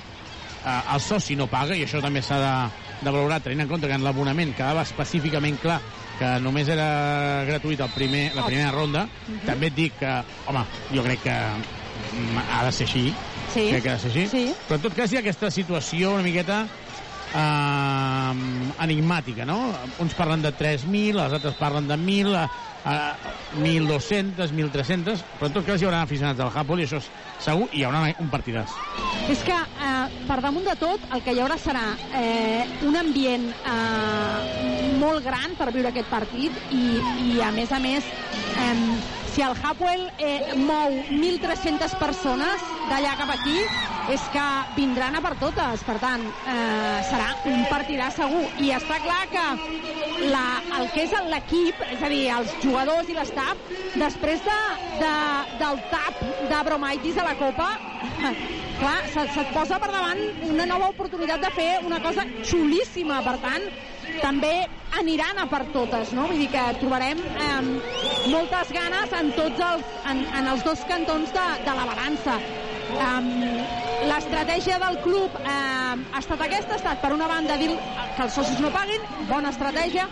eh, 0.65 0.81
el 0.93 1.01
soci 1.01 1.35
no 1.35 1.47
paga, 1.47 1.75
i 1.75 1.85
això 1.85 2.01
també 2.03 2.21
s'ha 2.21 2.39
de, 2.41 2.55
de 3.01 3.11
valorar, 3.11 3.41
tenint 3.43 3.65
en 3.65 3.71
compte 3.71 3.87
que 3.87 3.95
en 3.95 4.03
l'abonament 4.03 4.53
quedava 4.55 4.83
específicament 4.83 5.59
clar 5.61 5.79
que 6.19 6.29
només 6.39 6.69
era 6.71 7.43
gratuït 7.47 7.81
el 7.83 7.91
primer, 7.95 8.29
la 8.35 8.45
primera 8.47 8.71
ronda. 8.71 9.05
També 9.45 9.67
et 9.71 9.75
dic 9.75 9.97
que, 9.99 10.11
home, 10.47 10.63
jo 10.93 11.03
crec 11.03 11.25
que 11.25 11.35
mm, 11.35 12.43
ha 12.45 12.63
de 12.67 12.71
ser 12.75 12.88
així. 12.88 13.05
Sí. 13.53 13.67
Crec 13.71 13.83
que 13.83 13.91
ha 13.91 13.97
de 13.97 14.03
ser 14.05 14.11
així. 14.13 14.25
Sí. 14.31 14.45
Però 14.67 14.79
en 14.79 14.85
tot 14.88 14.95
cas 14.97 15.11
hi 15.11 15.19
ha 15.19 15.23
aquesta 15.25 15.51
situació 15.51 16.13
una 16.15 16.25
miqueta 16.25 16.61
eh, 17.35 18.31
enigmàtica, 18.88 19.48
no? 19.48 19.60
Uns 20.03 20.15
parlen 20.17 20.45
de 20.45 20.53
3.000, 20.55 21.19
els 21.19 21.38
altres 21.39 21.60
parlen 21.60 21.91
de 21.91 22.00
1.000, 22.00 22.48
eh, 22.86 23.13
1.200, 23.62 24.51
1.300, 24.51 25.24
però 25.39 25.50
en 25.50 25.58
tot 25.58 25.65
cas 25.68 25.82
hi 25.82 25.88
haurà 25.88 26.04
aficionats 26.06 26.39
del 26.39 26.51
Japol 26.54 26.82
i 26.82 26.88
això 26.88 27.01
és 27.01 27.10
segur, 27.44 27.68
i 27.72 27.82
hi 27.82 27.86
haurà 27.88 28.06
un 28.22 28.32
partidàs. 28.34 28.75
És 29.32 29.42
que, 29.46 29.56
eh, 29.56 30.24
per 30.27 30.39
damunt 30.42 30.68
de 30.68 30.75
tot, 30.80 31.01
el 31.15 31.24
que 31.25 31.34
hi 31.34 31.42
haurà 31.44 31.58
serà 31.62 31.86
eh, 32.22 32.63
un 32.86 32.96
ambient 33.00 33.50
eh, 33.51 34.96
molt 35.01 35.25
gran 35.25 35.58
per 35.58 35.72
viure 35.74 35.89
aquest 35.92 36.10
partit 36.12 36.51
i, 36.72 36.86
i 37.32 37.42
a 37.42 37.51
més 37.56 37.72
a 37.72 37.82
més, 37.82 38.06
eh, 38.62 39.25
si 39.36 39.42
el 39.42 39.51
Hapoel 39.62 40.06
eh, 40.18 40.56
mou 40.56 40.94
1.300 41.12 41.98
persones 42.00 42.62
d'allà 42.88 43.18
cap 43.20 43.34
aquí, 43.34 43.58
és 44.13 44.24
que 44.32 44.44
vindran 44.77 45.18
a 45.18 45.22
per 45.25 45.34
totes. 45.42 45.82
Per 45.84 45.98
tant, 46.00 46.24
eh, 46.24 47.01
serà 47.10 47.34
un 47.51 47.65
partidàs 47.68 48.15
segur. 48.15 48.46
I 48.63 48.72
està 48.77 49.01
clar 49.04 49.25
que 49.34 49.44
la, 50.32 50.46
el 50.80 50.88
que 50.94 51.04
és 51.04 51.15
l'equip, 51.27 51.82
és 51.98 52.06
a 52.06 52.12
dir, 52.13 52.22
els 52.38 52.54
jugadors 52.63 53.12
i 53.12 53.18
l'estaf, 53.18 53.60
després 54.00 54.46
de, 54.46 54.60
de, 55.01 55.15
del 55.60 55.84
tap 55.92 56.22
d'Abromaitis 56.54 57.20
a 57.20 57.27
la 57.27 57.36
Copa, 57.42 57.74
clar, 58.80 59.01
se, 59.12 59.27
se't 59.36 59.51
posa 59.51 59.82
per 59.84 59.92
davant 59.92 60.24
una 60.48 60.70
nova 60.70 60.94
oportunitat 60.96 61.44
de 61.44 61.51
fer 61.60 61.70
una 61.84 62.00
cosa 62.00 62.24
xulíssima. 62.39 63.20
Per 63.27 63.36
tant, 63.44 63.68
també 64.22 64.53
aniran 65.00 65.41
a 65.41 65.48
per 65.51 65.63
totes, 65.74 66.13
no? 66.15 66.27
Vull 66.29 66.39
dir 66.39 66.50
que 66.53 66.63
trobarem 66.79 67.19
eh, 67.19 67.57
moltes 68.31 68.72
ganes 68.75 69.15
en 69.19 69.34
tots 69.36 69.65
els, 69.69 69.89
en, 70.12 70.24
en 70.39 70.53
els 70.53 70.63
dos 70.65 70.86
cantons 70.89 71.34
de, 71.36 71.48
de 71.65 71.75
la 71.75 71.89
balança. 71.91 72.39
Um, 72.95 73.31
L'estratègia 74.05 74.75
del 74.77 75.00
club 75.01 75.34
eh, 75.39 75.50
ha 75.50 76.19
estat 76.19 76.41
aquesta, 76.45 76.75
ha 76.75 76.77
estat 76.77 77.00
per 77.01 77.13
una 77.15 77.29
banda 77.31 77.55
dir 77.57 77.72
que 77.72 78.25
els 78.27 78.36
socis 78.36 78.60
no 78.62 78.69
paguin, 78.74 79.01
bona 79.29 79.50
estratègia, 79.55 80.05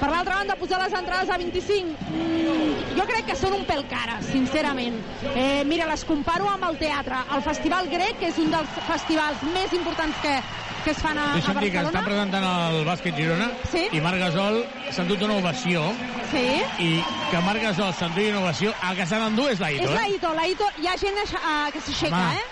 per 0.00 0.08
l'altra 0.10 0.40
banda 0.40 0.56
posar 0.60 0.80
les 0.82 0.94
entrades 0.96 1.30
a 1.30 1.38
25 1.40 1.94
mm, 2.10 2.96
jo 2.98 3.06
crec 3.08 3.28
que 3.30 3.36
són 3.38 3.54
un 3.56 3.64
pèl 3.68 3.84
cares 3.88 4.28
sincerament 4.28 4.98
eh, 5.32 5.62
mira, 5.68 5.86
les 5.88 6.04
comparo 6.08 6.48
amb 6.50 6.66
el 6.68 6.76
teatre 6.80 7.22
el 7.36 7.44
Festival 7.46 7.88
Grec, 7.92 8.18
que 8.20 8.30
és 8.32 8.40
un 8.42 8.52
dels 8.52 8.76
festivals 8.88 9.44
més 9.54 9.72
importants 9.76 10.20
que, 10.24 10.34
que 10.86 10.92
es 10.94 10.98
fan 11.02 11.18
a, 11.18 11.32
a 11.32 11.34
Deixa'm 11.34 11.56
dir 11.58 11.72
que 11.74 11.80
Barcelona 11.82 11.98
està 11.98 12.02
presentant 12.06 12.44
el 12.46 12.76
bàsquet 12.86 13.16
Girona 13.18 13.48
Sí. 13.72 13.80
i 13.90 14.02
Marc 14.04 14.20
Gasol 14.22 14.60
s'ha 14.86 15.02
endut 15.02 15.24
una 15.26 15.38
ovació 15.40 15.82
sí, 16.30 16.44
i 16.84 16.90
que 17.32 17.40
Marc 17.42 17.64
Gasol 17.64 17.90
s'endugui 17.98 18.28
una 18.30 18.44
ovació 18.44 18.70
el 18.86 19.00
que 19.00 19.06
s'ha 19.10 19.18
d'endur 19.24 19.48
és 19.50 19.64
l'Aito, 19.64 19.82
és 19.82 19.90
eh? 19.90 19.96
l'Aito, 19.98 20.30
l'Aito, 20.38 20.68
hi 20.78 20.86
ha 20.86 20.94
gent 21.00 21.18
uh, 21.24 21.66
que 21.74 21.82
s'aixeca, 21.88 22.22
eh? 22.38 22.46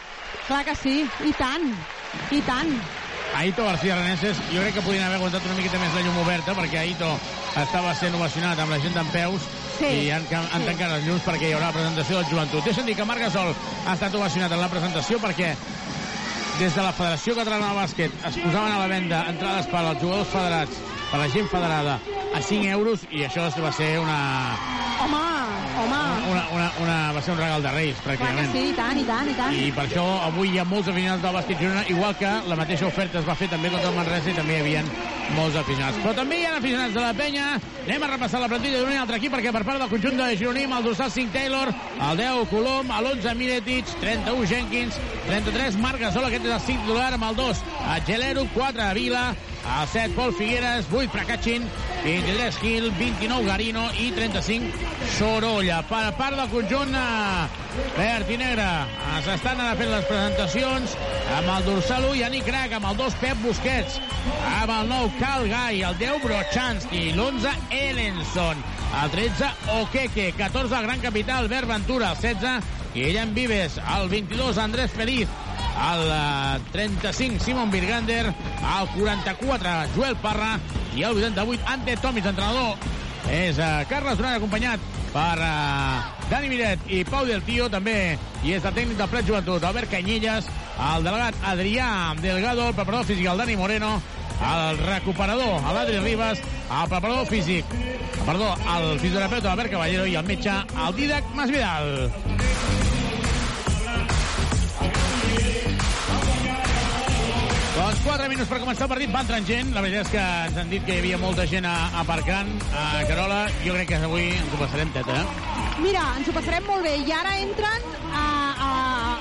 Clar 0.49 0.65
que 0.67 0.75
sí, 0.83 0.97
i 1.25 1.33
tant, 1.39 1.71
i 2.35 2.41
tant. 2.45 2.75
Aito 3.39 3.65
García 3.67 3.95
Reneses, 4.01 4.39
jo 4.51 4.61
crec 4.63 4.75
que 4.77 4.83
podien 4.87 5.07
haver 5.07 5.17
aguantat 5.21 5.47
una 5.47 5.55
miqueta 5.59 5.79
més 5.83 5.95
la 5.95 6.03
llum 6.07 6.19
oberta 6.23 6.55
perquè 6.59 6.83
Aito 6.83 7.13
estava 7.63 7.95
sent 7.99 8.19
ovacionat 8.19 8.59
amb 8.63 8.75
la 8.75 8.81
gent 8.83 8.99
d'en 8.99 9.15
peus 9.15 9.47
Sí, 9.75 9.89
i 10.07 10.11
han, 10.15 10.23
han 10.31 10.61
sí. 10.63 10.67
tancat 10.69 10.93
els 10.99 11.07
llums 11.07 11.25
perquè 11.27 11.49
hi 11.49 11.55
haurà 11.57 11.73
la 11.73 11.75
presentació 11.75 12.21
del 12.21 12.29
joventut. 12.31 12.63
Deixa'm 12.63 12.87
dir 12.87 12.95
que 12.95 13.07
Marc 13.09 13.25
Gasol 13.25 13.51
ha 13.51 13.95
estat 13.97 14.15
ovacionat 14.15 14.53
en 14.55 14.63
la 14.63 14.69
presentació 14.71 15.19
perquè 15.19 15.49
des 16.59 16.75
de 16.75 16.83
la 16.83 16.93
Federació 16.95 17.35
Catalana 17.35 17.73
de 17.73 17.77
Bàsquet 17.81 18.13
es 18.29 18.37
posaven 18.39 18.73
a 18.73 18.79
la 18.79 18.91
venda 18.91 19.25
entrades 19.31 19.67
per 19.73 19.81
als 19.81 20.03
jugadors 20.03 20.31
federats, 20.31 20.77
per 21.15 21.21
la 21.23 21.29
gent 21.31 21.47
federada, 21.47 22.01
a 22.35 22.41
5 22.43 22.67
euros 22.75 23.05
i 23.15 23.23
això 23.23 23.47
va 23.63 23.71
ser 23.71 24.01
una, 24.03 24.19
Home, 25.05 25.19
home. 25.79 26.01
una, 26.33 26.43
una, 26.57 26.67
una, 26.83 26.97
va 27.15 27.21
ser 27.23 27.35
un 27.35 27.39
regal 27.39 27.63
de 27.63 27.71
Reis, 27.71 28.01
Clar 28.03 28.17
pràcticament. 28.17 28.51
sí, 28.51 28.63
i 28.71 28.75
tant, 28.75 28.99
i 28.99 29.05
tant, 29.07 29.31
i 29.31 29.35
tant. 29.39 29.55
I 29.55 29.69
per 29.77 29.85
això 29.87 30.03
avui 30.27 30.51
hi 30.51 30.59
ha 30.59 30.65
molts 30.67 30.89
aficionats 30.91 31.23
del 31.23 31.37
bàsquet 31.39 31.61
Girona, 31.63 31.85
igual 31.95 32.17
que 32.19 32.33
la 32.51 32.59
mateixa 32.59 32.89
oferta 32.91 33.21
es 33.21 33.29
va 33.29 33.37
fer 33.39 33.47
també 33.53 33.71
contra 33.71 33.93
el 33.93 33.97
Manresa 34.01 34.33
i 34.33 34.35
també 34.35 34.57
hi 34.57 34.61
havia 34.65 34.83
molts 35.37 35.57
aficionats. 35.63 36.03
Però 36.03 36.17
també 36.19 36.41
hi 36.41 36.45
ha 36.51 36.57
aficionats 36.59 36.95
de 36.99 37.01
la 37.07 37.15
penya. 37.15 37.47
Anem 37.87 38.03
a 38.03 38.11
repassar 38.17 38.43
la 38.43 38.51
plantilla 38.51 38.83
d'un 38.83 38.99
altre 38.99 39.23
equip 39.23 39.33
perquè 39.39 39.53
per 39.55 39.63
part 39.71 39.79
del 39.85 39.95
conjunt 39.95 40.19
de 40.19 40.31
Gironí 40.37 40.67
amb 40.67 40.79
el 40.81 40.91
dorsal 40.91 41.15
5 41.15 41.31
Taylor, 41.39 41.71
el 42.11 42.17
10 42.25 42.49
Colom, 42.51 42.91
l'11 42.91 43.35
Miretic, 43.39 43.95
31 44.03 44.47
Jenkins, 44.51 44.99
33 45.31 45.79
Marc 45.79 46.03
Gasol, 46.03 46.27
aquest 46.27 46.47
és 46.51 46.59
el 46.59 46.65
5 46.75 46.87
titular 46.89 47.13
amb 47.15 47.31
el 47.31 47.37
2 47.37 47.63
a 47.87 47.99
Gelero, 48.07 48.49
4 48.55 48.83
a 48.83 48.93
Vila, 48.99 49.27
el 49.65 49.89
7 49.89 50.15
Pol 50.15 50.35
Figueres, 50.35 50.87
8 50.93 51.11
Prakachin, 51.11 51.65
23 52.05 52.59
Gil, 52.59 52.91
29 52.99 53.47
Garino 53.47 53.89
i 53.99 54.11
35 54.13 54.67
Sorolla. 55.19 55.83
Per 55.89 56.13
part 56.19 56.37
del 56.37 56.51
conjunt 56.53 56.93
eh, 56.95 57.47
verd 57.97 58.31
i 58.31 58.39
negre 58.41 58.67
s'estan 59.25 59.63
ara 59.63 59.77
fent 59.79 59.91
les 59.91 60.05
presentacions 60.11 60.97
amb 61.39 61.51
el 61.57 61.67
dorsal 61.69 62.09
1 62.11 62.21
Yannick 62.21 62.49
Crac, 62.49 62.77
amb 62.77 62.91
el 62.91 62.99
2 63.01 63.19
Pep 63.23 63.41
Busquets, 63.45 63.99
amb 64.61 64.75
el 64.77 64.93
9 64.93 65.19
Cal 65.21 65.49
Gai, 65.49 65.83
el 65.89 65.99
10 66.03 66.23
Brochanski, 66.27 67.05
l'11 67.15 67.55
Ellenson, 67.81 68.63
el 69.03 69.11
13 69.17 69.51
Okeke, 69.81 70.33
14 70.39 70.77
el 70.81 70.89
gran 70.91 71.01
capità 71.01 71.39
Albert 71.39 71.71
Ventura, 71.73 72.13
el 72.13 72.21
16 72.21 72.73
Guillem 72.95 73.35
Vives, 73.35 73.81
el 73.97 74.09
22 74.09 74.59
Andrés 74.59 74.93
Feliz, 74.93 75.29
eh, 75.77 76.61
35 76.73 77.45
Simon 77.45 77.71
Birgander, 77.71 78.27
el 78.27 78.89
44 78.97 79.71
Joel 79.95 80.17
Parra. 80.17 80.59
I 80.95 81.03
el 81.03 81.17
88 81.17 81.63
Ante 81.67 81.97
Tomis, 81.97 82.27
entrenador. 82.27 82.77
És 83.31 83.57
uh, 83.59 83.83
Carles 83.89 84.19
Duran 84.19 84.37
acompanyat 84.37 84.83
per 85.15 85.39
uh, 85.41 86.27
Dani 86.29 86.51
Miret 86.53 86.83
i 86.93 87.01
Pau 87.09 87.25
Del 87.27 87.43
Tio 87.43 87.71
també. 87.73 88.19
I 88.45 88.55
és 88.59 88.65
el 88.65 88.77
tècnic 88.77 89.01
del 89.01 89.11
Plet 89.11 89.27
Joventut 89.27 89.65
Albert 89.65 89.91
Canyelles, 89.91 90.51
el 90.93 91.07
delegat 91.07 91.39
Adrià 91.49 91.89
Delgado, 92.21 92.69
el 92.69 92.77
preparador 92.77 93.09
físic 93.09 93.31
el 93.33 93.41
Dani 93.41 93.57
Moreno. 93.57 93.97
El 94.35 94.81
recuperador 94.83 95.63
l'Adri 95.73 96.01
Ribas, 96.03 96.41
el 96.43 96.89
preparador 96.91 97.27
físic 97.31 97.71
perdó, 98.25 98.55
el 98.77 98.99
fisioterapeuta 98.99 99.53
Albert 99.53 99.71
Caballero 99.71 100.07
i 100.07 100.17
el 100.17 100.27
metge 100.27 100.55
el 100.87 100.97
Didac 100.97 101.31
Masvidal 101.37 102.84
4 108.05 108.29
minuts 108.29 108.51
per 108.51 108.59
començar 108.61 108.85
el 108.85 108.91
partit, 108.93 109.11
va 109.15 109.23
entrant 109.25 109.47
gent. 109.49 109.71
La 109.75 109.81
veritat 109.81 110.05
és 110.07 110.11
que 110.13 110.23
ens 110.49 110.59
han 110.61 110.69
dit 110.71 110.85
que 110.85 110.93
hi 110.95 111.01
havia 111.01 111.19
molta 111.19 111.47
gent 111.49 111.65
a- 111.65 111.89
aparcant 112.03 112.51
a 112.77 113.05
Carola. 113.09 113.47
Jo 113.65 113.73
crec 113.75 113.89
que 113.89 113.97
avui 113.97 114.27
ens 114.37 114.53
ho 114.53 114.59
passarem 114.61 114.91
teta, 114.93 115.15
eh? 115.23 115.25
Mira, 115.81 116.03
ens 116.19 116.29
ho 116.29 116.33
passarem 116.37 116.67
molt 116.69 116.85
bé. 116.85 116.93
I 117.01 117.13
ara 117.17 117.33
entren 117.41 117.87
a, 118.13 118.25
a, 118.67 118.71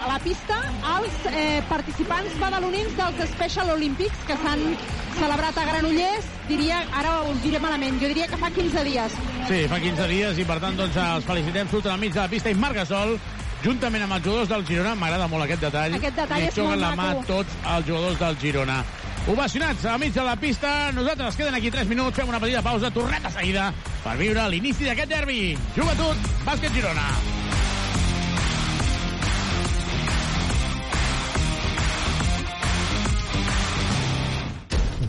a 0.04 0.08
la 0.12 0.20
pista 0.20 0.58
els 0.98 1.16
eh, 1.32 1.62
participants 1.70 2.36
badalonins 2.42 2.92
dels 3.00 3.24
Special 3.32 3.72
Olympics 3.78 4.20
que 4.28 4.36
s'han 4.44 4.76
celebrat 5.18 5.58
a 5.58 5.66
Granollers, 5.70 6.26
diria, 6.50 6.82
ara 6.98 7.22
ho 7.24 7.34
diré 7.44 7.60
malament, 7.64 8.00
jo 8.02 8.10
diria 8.12 8.28
que 8.28 8.38
fa 8.38 8.50
15 8.52 8.84
dies. 8.84 9.16
Sí, 9.48 9.64
fa 9.72 9.80
15 9.80 10.08
dies 10.12 10.38
i 10.42 10.46
per 10.50 10.60
tant 10.60 10.76
doncs 10.78 10.98
els 10.98 11.26
felicitem. 11.26 11.70
Surten 11.72 11.94
al 11.96 12.00
mig 12.04 12.12
de 12.14 12.20
la 12.20 12.28
pista 12.28 12.52
i 12.52 12.56
Marc 12.60 12.76
Gasol 12.84 13.16
juntament 13.64 14.04
amb 14.04 14.14
els 14.18 14.26
jugadors 14.26 14.50
del 14.50 14.66
Girona. 14.68 14.96
M'agrada 14.96 15.28
molt 15.32 15.46
aquest 15.46 15.62
detall. 15.62 15.96
Aquest 16.00 16.16
detall 16.16 16.42
Li 16.42 16.48
és 16.52 16.58
molt 16.58 16.80
la 16.82 16.92
mà 16.96 16.96
maco. 17.14 17.24
tots 17.28 17.56
els 17.76 17.88
jugadors 17.88 18.20
del 18.20 18.38
Girona. 18.42 18.84
Ovacionats 19.28 19.86
al 19.86 20.00
mig 20.00 20.14
de 20.14 20.24
la 20.24 20.36
pista. 20.36 20.92
Nosaltres 20.92 21.36
queden 21.36 21.56
aquí 21.56 21.72
3 21.72 21.88
minuts, 21.88 22.16
fem 22.18 22.28
una 22.28 22.40
petita 22.40 22.62
pausa, 22.62 22.92
tornem 22.92 23.24
de 23.24 23.32
seguida 23.32 23.74
per 24.04 24.18
viure 24.18 24.50
l'inici 24.50 24.84
d'aquest 24.84 25.10
derbi. 25.10 25.58
Joventut, 25.78 26.18
bàsquet 26.46 26.74
Girona. 26.76 27.08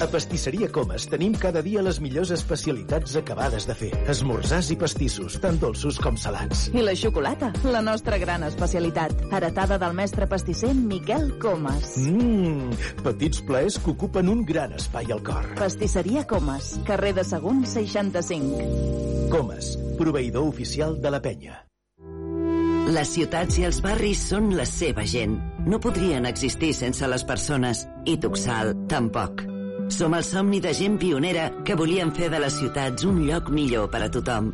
A 0.00 0.06
Pastisseria 0.12 0.68
Comas 0.68 1.06
tenim 1.08 1.32
cada 1.40 1.62
dia 1.64 1.80
les 1.84 1.98
millors 2.04 2.30
especialitats 2.34 3.16
acabades 3.16 3.66
de 3.68 3.74
fer. 3.78 3.90
Esmorzars 4.12 4.68
i 4.74 4.76
pastissos, 4.80 5.38
tant 5.40 5.56
dolços 5.60 5.98
com 6.02 6.18
salats. 6.20 6.66
I 6.76 6.84
la 6.84 6.94
xocolata, 6.98 7.48
la 7.64 7.80
nostra 7.84 8.18
gran 8.20 8.44
especialitat, 8.44 9.26
heretada 9.32 9.78
del 9.80 9.96
mestre 9.96 10.28
pastisser 10.28 10.74
Miquel 10.76 11.32
Comas. 11.40 11.96
Mmm, 12.04 12.76
petits 13.06 13.40
plaers 13.48 13.80
que 13.80 13.94
ocupen 13.96 14.28
un 14.28 14.44
gran 14.44 14.76
espai 14.76 15.08
al 15.12 15.24
cor. 15.24 15.48
Pastisseria 15.56 16.26
Comas, 16.28 16.74
carrer 16.84 17.14
de 17.16 17.24
Sagunt 17.24 17.64
65. 17.64 19.30
Comas, 19.32 19.74
proveïdor 19.96 20.44
oficial 20.44 21.00
de 21.00 21.10
la 21.10 21.24
penya. 21.24 21.62
Les 22.86 23.10
ciutats 23.10 23.56
i 23.58 23.64
els 23.66 23.80
barris 23.82 24.20
són 24.28 24.52
la 24.54 24.68
seva 24.68 25.02
gent. 25.08 25.40
No 25.66 25.80
podrien 25.82 26.28
existir 26.28 26.70
sense 26.76 27.08
les 27.10 27.26
persones. 27.26 27.82
I 28.06 28.14
Tuxal, 28.22 28.76
tampoc. 28.86 29.42
Som 29.88 30.14
el 30.18 30.24
somni 30.26 30.58
de 30.60 30.72
gent 30.74 30.96
pionera 30.98 31.50
que 31.64 31.76
volien 31.78 32.10
fer 32.14 32.30
de 32.32 32.40
les 32.42 32.54
ciutats 32.58 33.04
un 33.06 33.20
lloc 33.26 33.50
millor 33.54 33.86
per 33.90 34.02
a 34.06 34.10
tothom. 34.10 34.50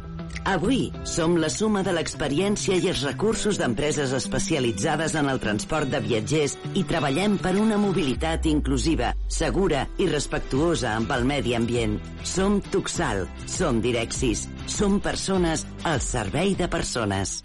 Avui 0.48 0.90
som 1.06 1.36
la 1.38 1.48
suma 1.52 1.82
de 1.86 1.92
l'experiència 1.94 2.76
i 2.76 2.88
els 2.90 3.02
recursos 3.06 3.60
d'empreses 3.60 4.12
especialitzades 4.16 5.14
en 5.18 5.28
el 5.30 5.40
transport 5.42 5.88
de 5.92 6.00
viatgers 6.04 6.56
i 6.74 6.82
treballem 6.88 7.38
per 7.42 7.54
una 7.60 7.78
mobilitat 7.78 8.48
inclusiva, 8.50 9.12
segura 9.28 9.86
i 9.98 10.08
respectuosa 10.10 10.96
amb 10.96 11.12
el 11.16 11.24
medi 11.28 11.54
ambient. 11.56 11.98
Som 12.24 12.60
Tuxal, 12.72 13.24
som 13.46 13.80
Direxis, 13.84 14.48
som 14.66 14.98
persones 15.00 15.64
al 15.84 16.02
servei 16.02 16.56
de 16.58 16.68
persones. 16.68 17.40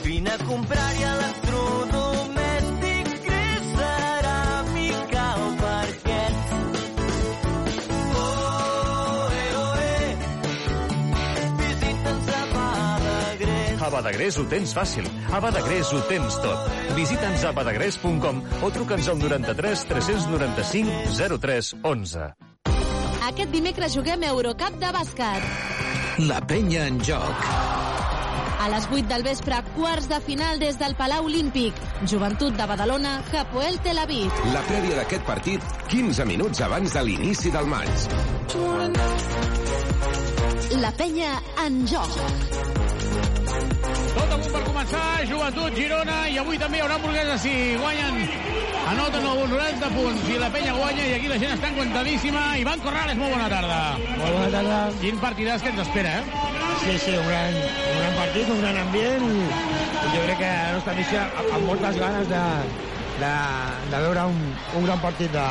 Vine 0.00 0.32
a 0.32 0.40
comprar-hi 0.48 1.06
electrodomèstic 1.12 1.79
Badagrés. 14.00 14.38
Ho 14.40 14.46
tens 14.48 14.72
fàcil. 14.72 15.04
A 15.32 15.40
Badagrés 15.44 15.92
ho 15.92 16.00
tens 16.08 16.38
tot. 16.40 16.68
Visita'ns 16.96 17.44
a 17.44 17.52
badagrés.com 17.52 18.40
o 18.64 18.70
truca'ns 18.72 19.10
al 19.12 19.20
93 19.20 19.84
395 19.90 21.36
03 21.36 21.74
11. 21.84 22.30
Aquest 23.30 23.52
dimecres 23.52 23.94
juguem 23.94 24.24
Eurocup 24.30 24.80
de 24.80 24.94
bàsquet. 24.96 25.44
La 26.24 26.40
penya 26.40 26.86
en 26.88 26.98
joc. 27.04 27.44
A 28.60 28.66
les 28.68 28.88
8 28.90 29.06
del 29.08 29.22
vespre, 29.24 29.60
quarts 29.76 30.08
de 30.08 30.18
final 30.24 30.58
des 30.60 30.76
del 30.80 30.96
Palau 30.96 31.28
Olímpic. 31.28 31.76
Joventut 32.08 32.56
de 32.56 32.66
Badalona, 32.68 33.14
Hapoel 33.32 33.78
Tel 33.84 34.00
Aviv. 34.02 34.42
La 34.52 34.64
prèvia 34.68 34.98
d'aquest 34.98 35.24
partit, 35.28 35.64
15 35.92 36.26
minuts 36.28 36.60
abans 36.66 36.92
de 36.92 37.04
l'inici 37.06 37.52
del 37.54 37.68
maig. 37.68 37.88
La 40.80 40.92
penya 40.96 41.34
en 41.64 41.82
joc. 41.88 42.79
Tot 44.14 44.32
a 44.32 44.38
punt 44.40 44.52
per 44.54 44.62
començar, 44.66 45.04
Joventut, 45.30 45.76
Girona, 45.78 46.16
i 46.30 46.38
avui 46.42 46.58
també 46.58 46.80
hi 46.80 46.82
haurà 46.84 46.96
hamburgueses 46.98 47.44
si 47.44 47.52
guanyen. 47.78 48.16
Anoten 48.90 49.26
els 49.30 49.52
90 49.52 49.90
punts 49.94 50.30
i 50.32 50.38
la 50.40 50.48
penya 50.50 50.72
guanya 50.74 51.04
i 51.06 51.12
aquí 51.18 51.28
la 51.30 51.38
gent 51.42 51.54
està 51.54 51.70
encontadíssima. 51.70 52.42
Ivan 52.58 52.82
Corrales, 52.82 53.18
molt 53.20 53.36
bona 53.36 53.48
tarda. 53.52 53.80
Molt 54.16 54.34
bona 54.34 54.50
tarda. 54.56 54.78
Quin 55.02 55.20
partidàs 55.22 55.62
que 55.62 55.70
ens 55.70 55.82
espera, 55.84 56.16
eh? 56.18 56.40
Sí, 56.82 56.96
sí, 57.04 57.14
un 57.14 57.26
gran, 57.28 57.54
un 57.60 57.98
gran 58.00 58.14
partit, 58.18 58.50
un 58.50 58.62
gran 58.64 58.78
ambient 58.82 59.26
i, 59.28 59.42
i 59.46 60.12
jo 60.14 60.22
crec 60.26 60.38
que 60.40 60.50
la 60.50 60.76
nostra 60.78 60.94
missió 60.98 61.22
amb, 61.26 61.54
amb 61.58 61.66
moltes 61.70 61.98
ganes 62.00 62.30
de, 62.30 62.44
de, 63.20 63.32
de 63.92 64.04
veure 64.06 64.28
un, 64.32 64.38
un 64.80 64.88
gran 64.88 65.02
partit 65.04 65.34
de, 65.34 65.48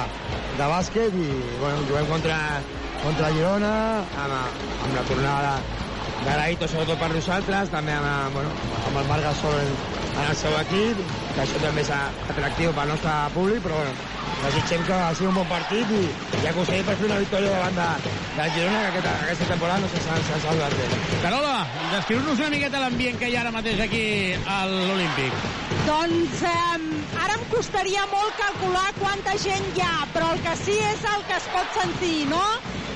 de 0.57 0.71
bàsquet 0.73 1.15
i 1.15 1.27
bueno, 1.61 1.85
juguem 1.91 2.09
contra, 2.15 2.39
contra 3.03 3.29
Girona 3.35 3.75
amb, 4.25 4.39
amb 4.87 4.97
la 4.97 5.05
tornada 5.11 5.53
d'agraït 6.25 6.63
sobretot 6.67 6.99
per 6.99 7.09
nosaltres, 7.13 7.71
també 7.73 7.95
amb, 7.95 8.35
bueno, 8.35 8.51
amb 8.85 9.01
el 9.01 9.09
Marc 9.09 9.25
Gasol 9.27 9.59
en, 9.63 9.75
el 10.19 10.35
seu 10.35 10.55
equip, 10.59 11.03
que 11.35 11.43
això 11.45 11.59
també 11.63 11.83
és 11.85 11.91
atractiu 11.95 12.73
pel 12.75 12.91
nostre 12.91 13.13
públic, 13.35 13.61
però 13.63 13.79
bueno, 13.79 13.93
desitgem 14.43 14.83
que 14.87 14.97
sigui 15.15 15.29
un 15.29 15.37
bon 15.39 15.47
partit 15.51 15.93
i, 15.95 16.01
i 16.43 16.49
aconseguir 16.49 16.83
per 16.87 16.95
fer 16.99 17.07
una 17.07 17.19
victòria 17.21 17.53
davant 17.55 17.79
de, 17.79 18.15
del 18.35 18.51
Girona, 18.55 18.81
que 18.81 18.89
aquesta, 18.91 19.13
aquesta 19.27 19.47
temporada 19.53 19.85
no 19.85 19.91
s'ha 19.93 20.17
s'ha 20.27 20.41
salvat 20.43 20.75
bé. 20.79 20.89
Carola, 21.23 21.55
descriu-nos 21.93 22.43
una 22.43 22.51
miqueta 22.55 22.83
l'ambient 22.83 23.19
que 23.21 23.31
hi 23.31 23.37
ha 23.37 23.45
ara 23.45 23.55
mateix 23.55 23.79
aquí 23.85 24.03
a 24.43 24.59
l'Olímpic. 24.71 25.39
Doncs 25.87 26.43
eh, 26.45 26.81
ara 27.23 27.37
em 27.37 27.47
costaria 27.53 28.03
molt 28.11 28.35
calcular 28.39 28.89
quanta 28.99 29.37
gent 29.45 29.71
hi 29.75 29.85
ha, 29.85 29.95
però 30.13 30.33
el 30.35 30.43
que 30.45 30.57
sí 30.65 30.75
és 30.91 31.07
el 31.15 31.25
que 31.31 31.39
es 31.39 31.47
pot 31.55 31.79
sentir, 31.79 32.27
no? 32.31 32.43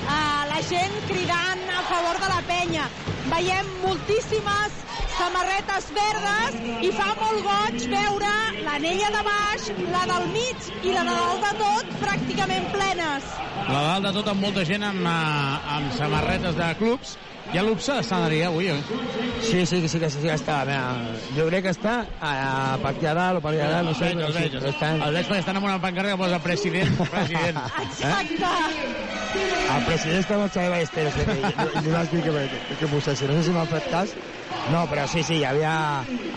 Eh, 0.04 0.44
la 0.52 0.60
gent 0.68 1.00
cridant 1.08 1.66
a 1.72 1.82
favor 1.88 2.20
de 2.20 2.30
la 2.36 2.44
penya. 2.52 2.88
Veiem 3.24 3.68
moltíssimes 3.80 4.74
samarretes 5.16 5.86
verdes 5.96 6.56
i 6.84 6.90
fa 6.92 7.06
molt 7.18 7.44
goig 7.46 7.86
veure 7.92 8.32
l'anella 8.66 9.10
de 9.14 9.22
baix, 9.28 9.68
la 9.94 10.02
del 10.10 10.26
mig 10.34 10.68
i 10.82 10.92
la 10.92 11.04
de 11.08 11.14
dalt 11.20 11.46
de 11.46 11.52
tot 11.62 11.94
pràcticament 12.02 12.66
plenes. 12.74 13.30
La 13.68 13.78
de 13.78 13.86
dalt 13.92 14.08
de 14.08 14.12
tot 14.18 14.32
amb 14.34 14.44
molta 14.44 14.64
gent 14.68 14.84
amb, 14.90 15.06
eh, 15.06 15.76
amb 15.78 15.94
samarretes 16.00 16.58
de 16.60 16.68
clubs. 16.82 17.16
Hi 17.52 17.58
ha 17.60 17.62
l'UPSA 17.62 17.98
d'escenaria 18.00 18.46
avui, 18.48 18.70
oi? 18.72 18.80
Sí, 19.44 19.64
sí, 19.68 19.78
sí 19.88 19.98
que 20.00 20.08
sí 20.10 20.20
que 20.22 20.32
està. 20.34 20.62
Mira, 20.66 21.18
jo 21.36 21.44
crec 21.50 21.66
que 21.66 21.72
està 21.74 21.94
a 22.18 22.78
partir 22.82 23.06
de 23.10 23.14
dalt 23.18 23.38
o 23.38 23.42
per 23.44 23.52
allà 23.52 23.68
dalt, 23.76 23.90
no 23.90 23.94
sé. 23.94 24.08
Els 24.14 24.16
veig, 24.16 24.24
els 24.24 24.38
veig. 24.38 24.56
però 24.62 24.72
estan- 24.72 25.02
Els 25.04 25.14
veig 25.18 25.28
perquè 25.28 25.42
estan 25.44 25.56
amb 25.60 25.66
una 25.68 25.78
pancarta 25.82 26.10
que 26.14 26.16
posa 26.22 26.40
president, 26.42 26.96
president. 27.14 27.60
Exacte. 27.84 28.50
El 29.74 29.84
president 29.86 30.20
està 30.24 30.34
amb 30.38 30.44
el 30.46 30.50
Xavi 30.56 30.68
Ballesteros, 30.72 31.14
que 31.14 31.92
vas 31.92 32.10
dir 32.10 32.22
que, 32.24 32.32
que, 32.68 32.76
que 32.80 32.88
posessi. 32.88 33.26
No 33.28 33.36
sé 33.38 33.44
si 33.46 33.54
m'han 33.54 33.68
fet 33.70 33.88
cas. 33.92 34.16
No, 34.72 34.84
però 34.90 35.06
sí, 35.10 35.22
sí, 35.22 35.38
hi 35.40 35.44
havia, 35.44 35.74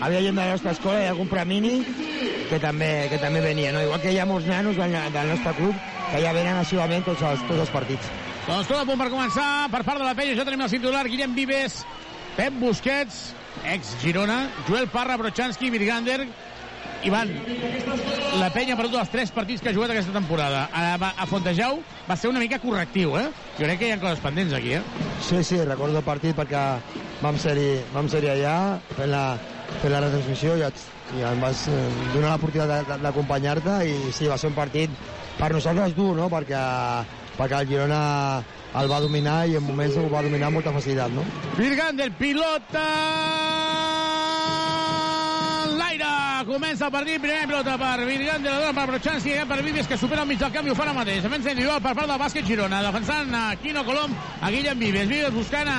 havia 0.00 0.22
gent 0.24 0.36
de 0.36 0.44
la 0.44 0.52
nostra 0.54 0.72
escola 0.76 1.02
i 1.02 1.06
algun 1.08 1.28
premini 1.28 1.78
que 2.48 2.58
també, 2.60 3.08
que 3.10 3.18
també 3.20 3.40
venia. 3.44 3.72
No? 3.72 3.82
Igual 3.84 4.00
que 4.04 4.12
hi 4.12 4.18
ha 4.20 4.26
molts 4.28 4.46
nanos 4.48 4.76
del, 4.76 4.92
del 5.12 5.28
nostre 5.34 5.52
club 5.56 5.76
que 6.12 6.20
ja 6.24 6.32
venen 6.36 6.56
assíduament 6.60 7.04
tots 7.04 7.22
els, 7.22 7.44
tots 7.48 7.60
els 7.66 7.72
partits. 7.74 8.08
Doncs 8.48 8.64
tot 8.64 8.78
a 8.80 8.86
punt 8.88 8.96
per 8.96 9.10
començar. 9.12 9.68
Per 9.68 9.82
part 9.84 10.00
de 10.00 10.06
la 10.06 10.14
penya 10.16 10.36
ja 10.38 10.44
tenim 10.48 10.62
el 10.64 10.72
titular 10.72 11.04
Guillem 11.04 11.34
Vives, 11.36 11.82
Pep 12.36 12.54
Busquets, 12.62 13.18
ex-Girona, 13.74 14.38
Joel 14.68 14.88
Parra, 14.88 15.18
Brochanski, 15.20 15.68
Virgander, 15.74 16.22
Ivan, 17.04 17.30
la 18.40 18.48
penya 18.50 18.74
ha 18.74 18.78
perdut 18.78 18.96
els 19.02 19.10
tres 19.12 19.30
partits 19.34 19.60
que 19.62 19.68
ha 19.70 19.74
jugat 19.76 19.92
aquesta 19.92 20.14
temporada. 20.16 20.64
A, 20.72 20.96
a 20.96 21.26
Fontejau 21.30 21.82
va 22.08 22.16
ser 22.16 22.32
una 22.32 22.40
mica 22.40 22.58
correctiu, 22.62 23.14
eh? 23.20 23.28
Jo 23.58 23.68
crec 23.68 23.82
que 23.82 23.90
hi 23.90 23.92
ha 23.94 24.00
coses 24.00 24.24
pendents 24.24 24.56
aquí, 24.56 24.72
eh? 24.78 24.82
Sí, 25.28 25.44
sí, 25.44 25.60
recordo 25.68 26.00
el 26.00 26.06
partit 26.06 26.34
perquè 26.38 26.64
vam 27.20 27.38
ser-hi 27.38 27.68
vam 27.92 28.08
ser 28.10 28.24
allà 28.32 28.56
fent 28.96 29.12
la, 29.12 29.22
fent 29.82 29.92
la 29.92 30.02
retransmissió 30.06 30.56
i, 30.56 30.64
et, 30.66 30.82
i 31.20 31.24
em 31.28 31.44
vas 31.44 31.68
eh, 31.68 31.78
donar 32.16 32.32
l'oportunitat 32.32 32.98
d'acompanyar-te 33.04 33.78
i 33.92 33.96
sí, 34.10 34.26
va 34.30 34.40
ser 34.40 34.50
un 34.50 34.58
partit 34.58 34.98
per 35.38 35.52
nosaltres 35.54 35.94
dur, 35.94 36.14
no? 36.18 36.26
Perquè, 36.32 36.64
perquè 37.38 37.62
el 37.62 37.68
Girona 37.70 38.00
el 38.78 38.90
va 38.90 39.00
dominar 39.00 39.38
i 39.48 39.56
en 39.56 39.64
moments 39.64 39.96
ho 39.96 40.08
va 40.12 40.24
dominar 40.26 40.50
amb 40.50 40.58
molta 40.58 40.74
facilitat, 40.74 41.14
no? 41.14 41.24
Virgander, 41.56 42.10
pilota... 42.18 42.84
l'aire! 45.78 46.12
Comença 46.48 46.86
el 46.86 46.92
partit, 46.92 47.20
primera 47.22 47.46
pilota 47.46 47.76
per 47.80 48.04
Virgander, 48.06 48.52
la 48.52 48.60
dona 48.62 48.74
per 48.74 48.86
Brochanski, 48.92 49.32
eh, 49.32 49.46
per 49.48 49.62
Vives, 49.62 49.88
que 49.88 49.98
supera 49.98 50.22
el 50.22 50.28
mig 50.28 50.38
del 50.42 50.52
camp 50.52 50.66
i 50.66 50.70
ho 50.72 50.76
fa 50.78 50.84
ara 50.86 50.96
mateix. 50.96 51.22
Defensa 51.22 51.54
individual 51.54 51.82
per 51.82 51.94
part 51.94 52.10
del 52.10 52.20
bàsquet 52.20 52.46
Girona, 52.46 52.82
defensant 52.84 53.34
a 53.34 53.44
Quino 53.62 53.84
Colom, 53.86 54.14
a 54.40 54.50
Guillem 54.50 54.78
Vives. 54.78 55.08
Vives 55.08 55.34
buscant 55.34 55.68
a 55.68 55.78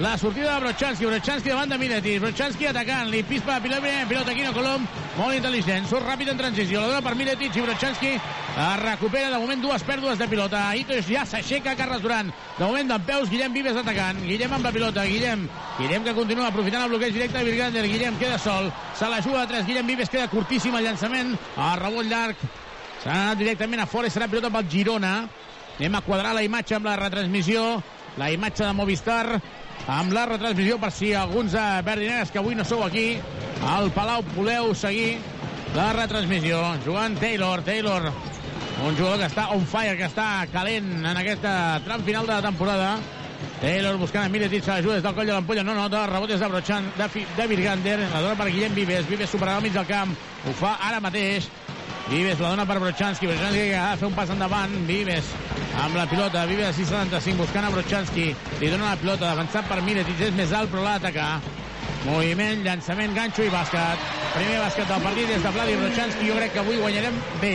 la 0.00 0.18
sortida 0.18 0.54
de 0.54 0.60
Brochanski, 0.60 1.06
Brochanski 1.06 1.48
davant 1.48 1.70
de 1.70 1.78
Miletis, 1.78 2.20
Brochanski 2.20 2.66
atacant, 2.66 3.10
li 3.10 3.22
pispa 3.22 3.60
pilota, 3.60 3.80
primera 3.80 4.08
pilota 4.08 4.34
Quino 4.34 4.52
Colom, 4.52 4.86
molt 5.18 5.36
intel·ligent, 5.36 5.86
surt 5.90 6.06
ràpid 6.06 6.32
en 6.32 6.40
transició, 6.40 6.80
la 6.80 6.94
dona 6.94 7.02
per 7.02 7.14
Miletic 7.18 7.56
i 7.56 7.66
Brochanski 7.66 8.16
la 8.56 8.76
recupera, 8.76 9.30
de 9.30 9.38
moment 9.40 9.62
dues 9.64 9.82
pèrdues 9.88 10.18
de 10.20 10.26
pilota. 10.28 10.60
Itos 10.76 11.06
ja 11.08 11.22
s'aixeca, 11.24 11.72
Carles 11.76 12.02
Duran. 12.04 12.28
De 12.58 12.66
moment 12.66 12.90
d'en 12.90 13.04
peus, 13.08 13.30
Guillem 13.30 13.54
Vives 13.56 13.78
atacant. 13.80 14.18
Guillem 14.26 14.52
amb 14.52 14.66
la 14.66 14.72
pilota, 14.74 15.06
Guillem. 15.08 15.46
Guillem 15.78 16.04
que 16.04 16.12
continua 16.12 16.50
aprofitant 16.50 16.84
el 16.84 16.92
bloqueig 16.92 17.14
directe 17.16 17.38
de 17.38 17.46
Virgander. 17.48 17.86
Guillem 17.88 18.18
queda 18.20 18.36
sol, 18.38 18.68
se 18.98 19.08
la 19.08 19.22
juga 19.24 19.46
a 19.46 19.48
3. 19.48 19.64
Guillem 19.64 19.88
Vives 19.88 20.12
queda 20.12 20.28
curtíssim 20.28 20.76
el 20.76 20.84
llançament. 20.84 21.32
A 21.56 21.72
rebot 21.80 22.04
llarg. 22.04 22.44
S'ha 23.00 23.14
anat 23.14 23.40
directament 23.40 23.86
a 23.86 23.88
fora 23.88 24.12
i 24.12 24.12
serà 24.12 24.28
pilota 24.28 24.52
pel 24.52 24.68
Girona. 24.68 25.14
Anem 25.78 25.96
a 25.96 26.04
quadrar 26.04 26.36
la 26.36 26.44
imatge 26.44 26.76
amb 26.76 26.90
la 26.90 26.98
retransmissió. 27.00 27.64
La 28.20 28.28
imatge 28.28 28.66
de 28.66 28.72
Movistar 28.76 29.40
amb 29.88 30.12
la 30.14 30.26
retransmissió 30.26 30.78
per 30.78 30.92
si 30.94 31.12
alguns 31.14 31.52
de 31.56 31.64
verdineres 31.86 32.30
que 32.30 32.38
avui 32.38 32.54
no 32.54 32.64
sou 32.64 32.84
aquí 32.84 33.16
al 33.66 33.90
Palau 33.94 34.22
voleu 34.36 34.74
seguir 34.74 35.18
la 35.74 35.92
retransmissió. 35.96 36.60
Jugant 36.84 37.18
Taylor, 37.18 37.62
Taylor, 37.62 38.10
un 38.84 38.96
jugador 38.96 39.18
que 39.18 39.30
està 39.30 39.48
on 39.54 39.64
fire, 39.66 39.96
que 39.96 40.06
està 40.10 40.46
calent 40.52 40.92
en 41.04 41.16
aquesta 41.16 41.80
tram 41.84 42.02
final 42.04 42.26
de 42.26 42.32
la 42.36 42.42
temporada. 42.42 42.94
Taylor 43.62 43.96
buscant 43.98 44.24
a 44.26 44.28
Miletic, 44.30 44.62
se 44.64 44.70
l'ajuda 44.70 44.94
des 44.98 45.02
del 45.04 45.14
coll 45.14 45.26
de 45.26 45.32
l'ampolla, 45.32 45.62
no 45.66 45.74
nota, 45.74 46.04
rebot 46.10 46.30
és 46.30 46.40
de 46.40 46.48
Brochan, 46.50 46.92
de, 46.98 47.08
Fi- 47.08 47.26
la 48.10 48.20
dona 48.22 48.36
per 48.38 48.48
Guillem 48.50 48.74
Vives, 48.74 49.06
Vives 49.08 49.30
superarà 49.30 49.56
al 49.58 49.62
mig 49.62 49.72
del 49.74 49.86
camp, 49.86 50.14
ho 50.46 50.52
fa 50.58 50.76
ara 50.82 51.00
mateix, 51.00 51.46
Vives 52.10 52.40
la 52.40 52.50
dona 52.50 52.66
per 52.66 52.78
Brochanski, 52.80 53.26
Brochanski 53.26 53.68
que 53.70 53.76
ha 53.78 53.92
de 53.92 54.00
fer 54.02 54.08
un 54.08 54.14
pas 54.16 54.30
endavant, 54.30 54.72
Vives 54.88 55.30
amb 55.80 55.96
la 55.96 56.06
pilota, 56.10 56.44
Vives 56.50 56.68
a 56.68 56.76
6'75 56.76 57.40
buscant 57.40 57.66
a 57.68 57.70
Brochanski, 57.72 58.30
li 58.60 58.70
dona 58.72 58.90
la 58.90 59.00
pilota, 59.00 59.30
avançat 59.32 59.68
per 59.70 59.80
Miletic, 59.86 60.20
és 60.28 60.34
més 60.36 60.52
alt 60.52 60.72
però 60.72 60.84
l'ha 60.84 60.98
d'atacar. 60.98 61.30
Moviment, 62.02 62.64
llançament, 62.66 63.14
ganxo 63.14 63.44
i 63.46 63.50
bàsquet. 63.52 64.08
Primer 64.34 64.58
bàsquet 64.58 64.88
del 64.90 65.04
partit 65.04 65.28
des 65.30 65.44
de 65.44 65.52
Vladi 65.54 65.76
Brochanski. 65.78 66.26
Jo 66.26 66.34
crec 66.40 66.52
que 66.56 66.62
avui 66.64 66.80
guanyarem 66.80 67.20
bé. 67.40 67.52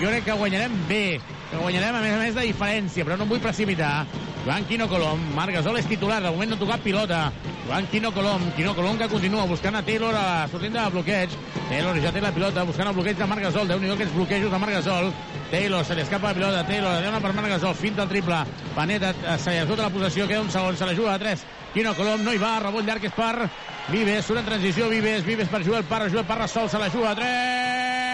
Jo 0.00 0.08
crec 0.08 0.24
que 0.24 0.36
guanyarem 0.40 0.78
bé. 0.88 1.04
Que 1.50 1.60
guanyarem 1.60 1.98
a 1.98 2.00
més 2.06 2.14
a 2.16 2.20
més 2.22 2.38
de 2.38 2.46
diferència, 2.48 3.04
però 3.04 3.18
no 3.20 3.26
em 3.28 3.34
vull 3.34 3.42
precipitar. 3.44 4.06
Joan 4.44 4.64
Quino 4.64 4.88
Colom, 4.88 5.20
Marc 5.36 5.52
Gasol 5.52 5.76
és 5.76 5.86
titular, 5.86 6.22
de 6.22 6.30
moment 6.32 6.48
no 6.48 6.56
ha 6.56 6.60
tocat 6.60 6.80
pilota. 6.80 7.18
Joan 7.66 7.86
Quino 7.92 8.10
Colom, 8.12 8.46
Quino 8.56 8.72
Colom 8.74 8.96
que 8.98 9.08
continua 9.12 9.44
buscant 9.44 9.76
a 9.76 9.82
Taylor 9.84 10.14
a 10.16 10.22
la 10.22 10.48
sortida 10.48 10.86
de 10.86 10.94
bloqueig. 10.94 11.34
Taylor 11.68 12.00
ja 12.00 12.12
té 12.12 12.22
la 12.24 12.32
pilota, 12.32 12.64
buscant 12.64 12.88
el 12.88 12.96
bloqueig 12.96 13.18
de 13.18 13.28
Marc 13.28 13.44
Gasol. 13.44 13.68
Déu-n'hi-do 13.68 13.98
aquests 13.98 14.16
bloquejos 14.16 14.50
de 14.50 14.58
Marc 14.62 14.78
Gasol. 14.78 15.12
Taylor, 15.50 15.84
se 15.84 15.94
li 15.94 16.04
escapa 16.06 16.30
la 16.30 16.34
pilota, 16.38 16.66
Taylor, 16.66 16.96
la 16.96 17.04
dona 17.04 17.20
per 17.20 17.34
Marc 17.36 17.52
Gasol, 17.52 17.74
finta 17.76 18.06
el 18.06 18.08
triple. 18.08 18.42
Paneta, 18.74 19.12
eh, 19.12 19.38
se 19.38 19.52
li 19.52 19.60
esgota 19.60 19.82
la 19.82 19.92
possessió, 19.92 20.26
queda 20.26 20.40
un 20.40 20.50
segon, 20.50 20.76
se 20.76 20.86
la 20.86 20.94
juga 20.96 21.14
a 21.14 21.18
3. 21.18 21.44
Quino 21.74 21.94
Colom 21.94 22.24
no 22.24 22.32
hi 22.32 22.40
va, 22.40 22.58
rebot 22.64 22.86
llarg 22.86 23.04
és 23.04 23.12
per 23.12 23.50
Vives, 23.90 24.24
surt 24.24 24.40
en 24.40 24.46
transició, 24.46 24.88
Vives, 24.88 25.26
Vives 25.26 25.48
per 25.48 25.64
Joel 25.66 25.84
Parra, 25.84 26.08
Joel 26.08 26.24
Parra 26.24 26.48
sol, 26.48 26.70
se 26.70 26.78
la 26.78 26.88
juga 26.88 27.10
a 27.10 27.18
3. 27.18 28.09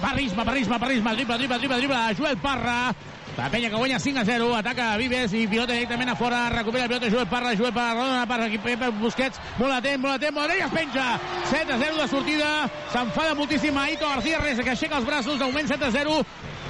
Parrisme, 0.00 0.44
parrisme, 0.44 0.78
parrisme, 0.78 1.14
triple, 1.14 1.36
triple, 1.38 1.58
triple, 1.58 1.78
triple, 1.78 2.14
Joel 2.16 2.36
Parra, 2.38 2.94
la 3.36 3.48
penya 3.48 3.70
que 3.70 3.76
guanya 3.76 3.98
5 3.98 4.18
a 4.18 4.24
0, 4.24 4.56
ataca 4.56 4.96
Vives 4.96 5.32
i 5.32 5.46
pilota 5.48 5.72
directament 5.72 6.10
a 6.10 6.16
fora, 6.16 6.50
recupera 6.50 6.84
la 6.84 6.88
pilota 6.88 7.10
Joel 7.10 7.26
Parra, 7.26 7.54
Joel 7.56 7.72
Parra, 7.72 8.04
dona 8.04 8.26
per 8.26 8.40
aquí 8.42 8.58
Pepe 8.58 8.90
Busquets, 9.00 9.40
molt 9.58 9.72
atent, 9.78 10.02
molt 10.02 10.18
atent, 10.18 10.34
molt 10.34 10.50
atent, 10.50 10.66
es 10.66 10.74
penja. 10.74 11.06
7 11.50 11.72
a 11.72 11.78
0 11.78 11.96
de 12.02 12.08
sortida, 12.10 12.52
s'enfada 12.92 13.34
moltíssim 13.38 13.78
Aito 13.78 14.08
García 14.08 14.40
Reyes, 14.42 14.60
que 14.60 14.74
aixeca 14.74 14.98
els 14.98 15.06
braços, 15.06 15.38
de 15.38 15.44
moment 15.44 15.68
7 15.68 15.88
a 15.88 15.92
0, 15.94 16.22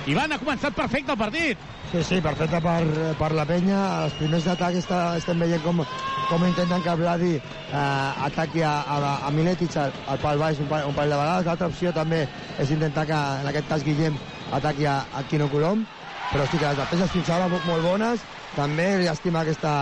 i 0.06 0.18
van 0.18 0.32
ha 0.32 0.40
començat 0.42 0.76
perfecte 0.76 1.16
el 1.16 1.18
partit. 1.18 1.71
Sí, 1.92 2.02
sí, 2.04 2.20
perfecte 2.24 2.56
per, 2.64 2.84
per 3.20 3.28
la 3.36 3.44
penya. 3.44 3.78
Els 4.06 4.14
primers 4.16 4.46
d'atac 4.48 4.78
estem 4.78 5.42
veient 5.44 5.60
com, 5.64 5.82
com 6.30 6.44
intenten 6.48 6.80
que 6.86 6.94
Vladi 6.96 7.32
eh, 7.36 8.26
ataqui 8.28 8.62
a, 8.64 8.72
a, 8.80 9.10
a 9.28 9.32
Miletic 9.36 9.76
al, 9.76 9.92
al 10.08 10.22
pal 10.22 10.40
baix 10.40 10.62
un, 10.64 10.70
pa- 10.70 10.86
un 10.88 10.96
parell 10.96 11.12
de 11.12 11.18
vegades. 11.20 11.50
L'altra 11.50 11.68
opció 11.68 11.92
també 11.92 12.22
és 12.64 12.72
intentar 12.72 13.04
que, 13.10 13.18
en 13.42 13.50
aquest 13.52 13.68
cas, 13.68 13.84
Guillem 13.84 14.16
ataqui 14.56 14.88
a, 14.88 15.02
a 15.12 15.22
Quino 15.28 15.50
Colom. 15.52 15.84
Però 16.32 16.46
sí 16.48 16.56
que 16.56 16.64
les 16.64 16.80
defenses 16.80 17.12
fins 17.12 17.28
ara 17.28 17.50
molt 17.52 17.84
bones. 17.84 18.24
També 18.56 18.88
llàstima 19.04 19.42
aquesta, 19.44 19.74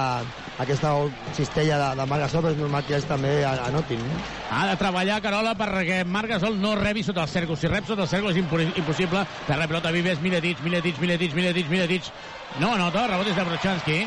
aquesta 0.61 0.92
cistella 1.37 1.79
de, 1.81 1.88
de 2.01 2.07
Marc 2.11 2.23
Gasol, 2.27 2.42
però 2.44 2.53
és 2.53 2.61
normal 2.61 2.85
que 2.87 2.94
ells 2.99 3.07
també 3.09 3.33
anotin. 3.49 4.03
No? 4.05 4.18
Ha 4.53 4.66
de 4.68 4.77
treballar 4.81 5.20
Carola 5.25 5.55
perquè 5.59 6.03
Marc 6.05 6.35
Gasol 6.35 6.59
no 6.61 6.75
rebi 6.79 7.03
sota 7.07 7.25
el 7.25 7.33
cercle. 7.33 7.57
Si 7.57 7.70
rep 7.70 7.88
sota 7.88 8.05
el 8.05 8.12
cercle 8.12 8.35
és 8.35 8.40
impo- 8.42 8.61
impossible. 8.68 9.25
Per 9.46 9.57
la 9.59 9.68
pilota 9.70 9.92
Vives, 9.94 10.20
Miletic, 10.20 10.61
Miletic, 10.66 11.01
Miletic, 11.01 11.35
Miletic, 11.35 11.70
Miletic. 11.73 12.12
No 12.61 12.75
anota, 12.75 13.07
rebot 13.09 13.31
de 13.33 13.44
Brochanski. 13.49 14.01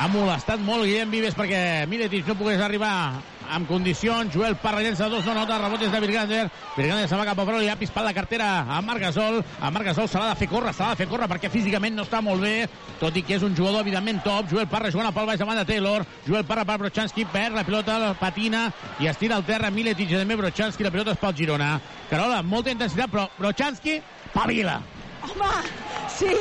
Ha 0.00 0.08
molestat 0.12 0.60
molt 0.60 0.84
Guillem 0.84 1.10
Vives 1.12 1.36
perquè 1.36 1.86
Miletic 1.88 2.26
no 2.28 2.36
pogués 2.36 2.60
arribar 2.60 2.94
amb 3.52 3.68
condicions. 3.68 4.32
Joel 4.32 4.56
Parra 4.56 4.80
llença 4.82 5.08
dos, 5.12 5.24
no 5.26 5.34
nota, 5.36 5.58
rebot 5.60 5.82
és 5.84 5.92
de 5.92 6.00
Virgander. 6.00 6.46
Virgander 6.76 7.08
se 7.08 7.18
va 7.18 7.26
cap 7.28 7.38
a 7.38 7.44
fora 7.46 7.60
i 7.62 7.68
ha 7.68 7.76
pispat 7.78 8.06
la 8.06 8.14
cartera 8.16 8.48
a 8.64 8.80
Marc 8.84 9.04
Gasol. 9.04 9.42
A 9.60 9.70
Marc 9.70 9.90
Gasol 9.90 10.08
se 10.08 10.20
l'ha 10.20 10.32
de 10.32 10.38
fer 10.40 10.48
córrer, 10.48 10.72
se 10.72 10.82
l'ha 10.82 10.94
de 10.94 11.02
fer 11.02 11.08
córrer 11.10 11.28
perquè 11.30 11.52
físicament 11.52 11.96
no 11.96 12.06
està 12.08 12.22
molt 12.24 12.42
bé, 12.42 12.68
tot 13.00 13.16
i 13.16 13.24
que 13.26 13.36
és 13.36 13.44
un 13.44 13.56
jugador 13.56 13.84
evidentment 13.84 14.22
top. 14.24 14.48
Joel 14.50 14.70
Parra 14.72 14.90
jugant 14.94 15.10
a 15.10 15.14
pal 15.14 15.28
baix 15.28 15.42
davant 15.42 15.60
de 15.60 15.66
Taylor. 15.68 16.06
Joel 16.26 16.48
Parra 16.48 16.64
per 16.68 16.78
Brochanski, 16.86 17.28
perd 17.28 17.58
la 17.58 17.66
pilota, 17.68 17.98
la 18.00 18.14
patina 18.18 18.64
i 19.00 19.10
es 19.10 19.20
tira 19.20 19.36
al 19.36 19.44
terra 19.44 19.70
Miletic 19.70 20.10
i 20.10 20.24
Brochanski, 20.32 20.84
la 20.84 20.94
pilota 20.94 21.12
és 21.12 21.20
pel 21.20 21.36
Girona. 21.36 21.76
Carola, 22.10 22.42
molta 22.42 22.70
intensitat, 22.70 23.10
però 23.12 23.28
Brochanski 23.38 24.00
pavila. 24.32 24.80
Home, 25.22 25.50
sí, 26.10 26.34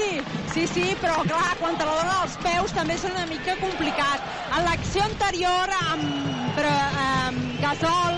sí, 0.49 0.65
sí, 0.65 0.85
però 1.01 1.21
clar, 1.29 1.53
quan 1.59 1.77
te 1.77 1.85
la 1.85 1.99
donen 1.99 2.15
als 2.15 2.37
peus 2.41 2.73
també 2.73 2.95
és 2.97 3.03
una 3.05 3.27
mica 3.29 3.53
complicat. 3.61 4.23
En 4.49 4.65
l'acció 4.65 5.03
anterior 5.05 5.73
amb, 5.77 6.55
però, 6.57 6.71
amb 7.03 7.61
Gasol, 7.61 8.17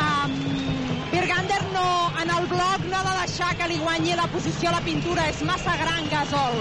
amb 0.00 1.12
Birgander 1.12 1.60
no, 1.74 1.86
en 2.22 2.32
el 2.38 2.48
bloc 2.48 2.88
no 2.88 2.96
ha 2.96 3.04
de 3.10 3.14
deixar 3.20 3.52
que 3.60 3.68
li 3.68 3.78
guanyi 3.84 4.16
la 4.16 4.26
posició 4.32 4.72
a 4.72 4.78
la 4.78 4.82
pintura, 4.88 5.28
és 5.28 5.44
massa 5.44 5.76
gran 5.76 6.08
Gasol. 6.08 6.56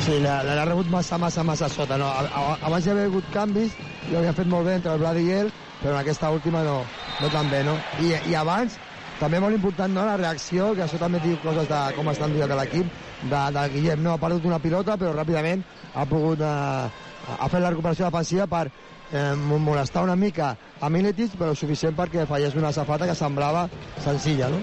Sí, 0.00 0.18
l'ha 0.24 0.64
rebut 0.64 0.90
massa, 0.90 1.18
massa, 1.22 1.46
massa 1.46 1.68
sota. 1.70 1.98
No? 2.00 2.10
Abans 2.10 2.86
hi 2.86 2.94
havia 2.96 3.06
hagut 3.10 3.30
canvis, 3.34 3.78
i 4.08 4.14
ho 4.14 4.24
havia 4.24 4.34
fet 4.34 4.50
molt 4.50 4.66
bé 4.66 4.78
entre 4.80 4.96
el 4.96 5.02
Brady 5.02 5.26
i 5.28 5.34
ell, 5.38 5.54
però 5.80 5.94
en 5.94 6.02
aquesta 6.02 6.34
última 6.34 6.66
no, 6.66 6.80
no 7.20 7.30
tan 7.30 7.50
bé, 7.52 7.62
no? 7.62 7.78
I, 8.00 8.16
I 8.26 8.38
abans, 8.42 8.80
també 9.20 9.40
molt 9.42 9.54
important, 9.56 9.92
no?, 9.92 10.06
la 10.08 10.16
reacció, 10.16 10.72
que 10.74 10.86
això 10.86 10.98
també 11.00 11.20
diu 11.22 11.36
coses 11.44 11.68
de 11.68 11.80
com 11.96 12.08
està 12.10 12.26
enviat 12.28 12.54
l'equip, 12.56 12.88
de, 13.22 13.42
de 13.56 13.66
Guillem, 13.74 14.02
no? 14.04 14.14
Ha 14.16 14.22
perdut 14.22 14.48
una 14.48 14.60
pilota, 14.62 14.96
però 15.00 15.14
ràpidament 15.16 15.64
ha 15.94 16.08
pogut... 16.08 16.40
Eh, 16.40 17.06
ha 17.30 17.46
fet 17.52 17.60
la 17.62 17.70
recuperació 17.70 18.08
defensiva 18.08 18.46
per 18.50 18.64
eh, 18.66 19.34
molestar 19.36 20.02
una 20.06 20.16
mica 20.16 20.54
a 20.80 20.88
Miletic, 20.90 21.36
però 21.38 21.54
suficient 21.54 21.94
perquè 21.98 22.24
fallés 22.26 22.56
una 22.58 22.72
safata 22.72 23.06
que 23.06 23.14
semblava 23.14 23.68
senzilla, 24.02 24.48
no? 24.50 24.62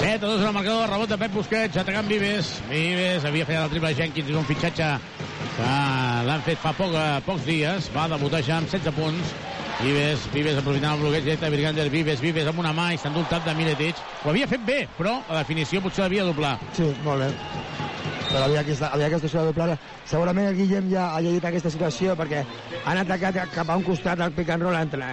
7 0.00 0.24
a 0.24 0.28
2 0.28 0.40
en 0.40 0.46
el 0.48 0.54
marcador, 0.54 0.88
rebot 0.88 1.10
de 1.10 1.18
Pep 1.18 1.32
Busquets, 1.34 1.76
atacant 1.76 2.08
Vives. 2.08 2.54
Vives 2.70 3.24
havia 3.26 3.46
fet 3.46 3.58
el 3.60 3.72
triple 3.72 3.90
Jenkins, 3.98 4.30
és 4.30 4.38
un 4.38 4.46
fitxatge 4.48 4.90
que 5.56 5.70
l'han 6.28 6.44
fet 6.46 6.62
fa 6.62 6.72
poc, 6.78 6.94
pocs 7.26 7.44
dies. 7.44 7.90
Va 7.94 8.06
debutar 8.08 8.40
ja 8.46 8.60
amb 8.62 8.70
16 8.70 8.96
punts. 8.96 9.34
Vives, 9.80 10.26
Vives 10.34 10.58
aprofitant 10.60 10.92
el 10.92 11.00
bloqueig 11.00 11.24
directe 11.24 11.46
de 11.46 11.50
Virgander, 11.54 11.86
Vives, 11.88 12.20
Vives 12.20 12.48
amb 12.50 12.58
una 12.60 12.72
mà 12.76 12.90
i 12.92 12.98
s'ha 13.00 13.08
endut 13.08 13.30
tap 13.32 13.46
de 13.46 13.54
Miletic. 13.56 13.96
Ho 14.24 14.28
havia 14.28 14.48
fet 14.50 14.60
bé, 14.66 14.82
però 14.98 15.14
la 15.30 15.38
definició 15.38 15.80
potser 15.80 16.04
l'havia 16.04 16.26
de 16.26 16.34
doblar. 16.34 16.50
Sí, 16.76 16.90
molt 17.06 17.24
bé. 17.24 17.30
Però 18.26 18.42
havia 18.44 18.60
aquesta, 18.60 18.90
havia 18.92 19.08
aquesta 19.08 19.30
situació 19.30 19.46
de 19.46 19.54
doble. 19.56 19.78
Segurament 20.10 20.50
el 20.50 20.58
Guillem 20.58 20.92
ja 20.92 21.06
ha 21.14 21.22
llegit 21.24 21.48
aquesta 21.48 21.72
situació 21.72 22.12
perquè 22.18 22.44
han 22.84 23.00
atacat 23.00 23.40
cap 23.54 23.72
a 23.72 23.78
un 23.80 23.86
costat 23.88 24.20
al 24.20 24.36
pick 24.36 24.52
and 24.52 24.68
roll 24.68 24.76
entre, 24.76 25.08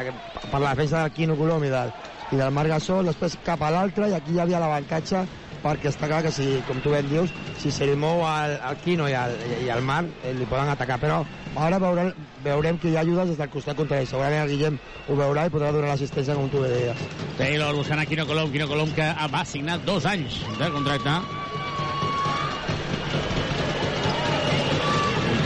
per 0.52 0.60
la 0.60 0.76
defensa 0.76 1.06
del 1.06 1.16
Quino 1.16 1.40
Colom 1.40 1.64
i 1.64 1.72
del, 1.72 1.96
i 2.36 2.36
del 2.36 2.52
Marc 2.60 2.76
Gasol, 2.76 3.08
després 3.08 3.40
cap 3.48 3.64
a 3.64 3.72
l'altre 3.72 4.12
i 4.12 4.20
aquí 4.20 4.36
hi 4.36 4.44
havia 4.44 4.60
l'avantatge 4.60 5.24
perquè 5.68 5.92
està 5.92 6.08
clar 6.10 6.24
que 6.26 6.32
si, 6.32 6.48
com 6.68 6.80
tu 6.84 6.94
ben 6.94 7.08
dius, 7.12 7.34
si 7.60 7.72
se 7.74 7.88
li 7.90 7.96
mou 8.00 8.24
al, 8.28 8.56
al 8.64 8.80
Quino 8.84 9.08
i 9.12 9.16
al, 9.18 9.36
i 9.66 9.70
al 9.74 9.84
Marc, 9.86 10.10
eh, 10.24 10.34
li 10.38 10.48
poden 10.48 10.72
atacar. 10.72 11.00
Però 11.02 11.22
ara 11.58 11.80
veurem, 11.82 12.14
veurem 12.46 12.80
que 12.82 12.92
hi 12.92 12.98
ha 12.98 13.04
ajudes 13.04 13.34
des 13.34 13.42
del 13.42 13.52
costat 13.54 13.80
contrari. 13.80 14.08
Segurament 14.10 14.46
el 14.46 14.54
Guillem 14.54 14.80
ho 15.08 15.18
veurà 15.20 15.48
i 15.48 15.54
podrà 15.54 15.74
donar 15.76 15.94
l'assistència 15.94 16.38
com 16.38 16.50
tu 16.54 16.64
bé 16.64 16.72
deies. 16.74 17.04
Taylor 17.38 17.76
buscant 17.78 18.02
a 18.02 18.08
Quino 18.10 18.26
Colom, 18.30 18.52
Quino 18.54 18.70
Colom 18.70 18.94
que 18.96 19.12
va 19.34 19.44
signar 19.46 19.80
dos 19.86 20.08
anys 20.10 20.42
de 20.58 20.72
contracte. 20.74 21.20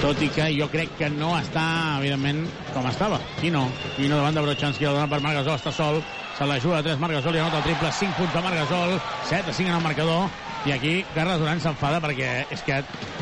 Tot 0.01 0.21
i 0.25 0.31
que 0.33 0.47
jo 0.55 0.65
crec 0.73 0.95
que 0.97 1.11
no 1.13 1.35
està, 1.37 1.63
evidentment, 1.99 2.47
com 2.73 2.87
estava. 2.89 3.19
Quino, 3.37 3.67
Quino 3.99 4.17
davant 4.17 4.33
de 4.33 4.41
Brochanski, 4.47 4.87
el 4.89 4.97
dona 4.97 5.09
per 5.11 5.19
Margasol, 5.21 5.59
està 5.59 5.73
sol, 5.75 5.99
se 6.41 6.47
la 6.47 6.59
juga 6.59 6.79
a 6.79 6.83
3 6.83 6.97
Margasol 6.97 7.35
i 7.35 7.39
anota 7.39 7.59
el 7.59 7.63
triple, 7.63 7.91
5 7.91 8.15
punts 8.17 8.33
de 8.33 8.41
Margasol, 8.41 8.95
7 9.29 9.51
a 9.51 9.53
5 9.53 9.69
en 9.69 9.75
el 9.75 9.83
marcador, 9.83 10.29
i 10.65 10.71
aquí 10.73 10.93
Carles 11.13 11.37
Duran 11.37 11.61
s'enfada 11.61 11.99
perquè 12.01 12.29
és 12.49 12.63
que 12.65 12.79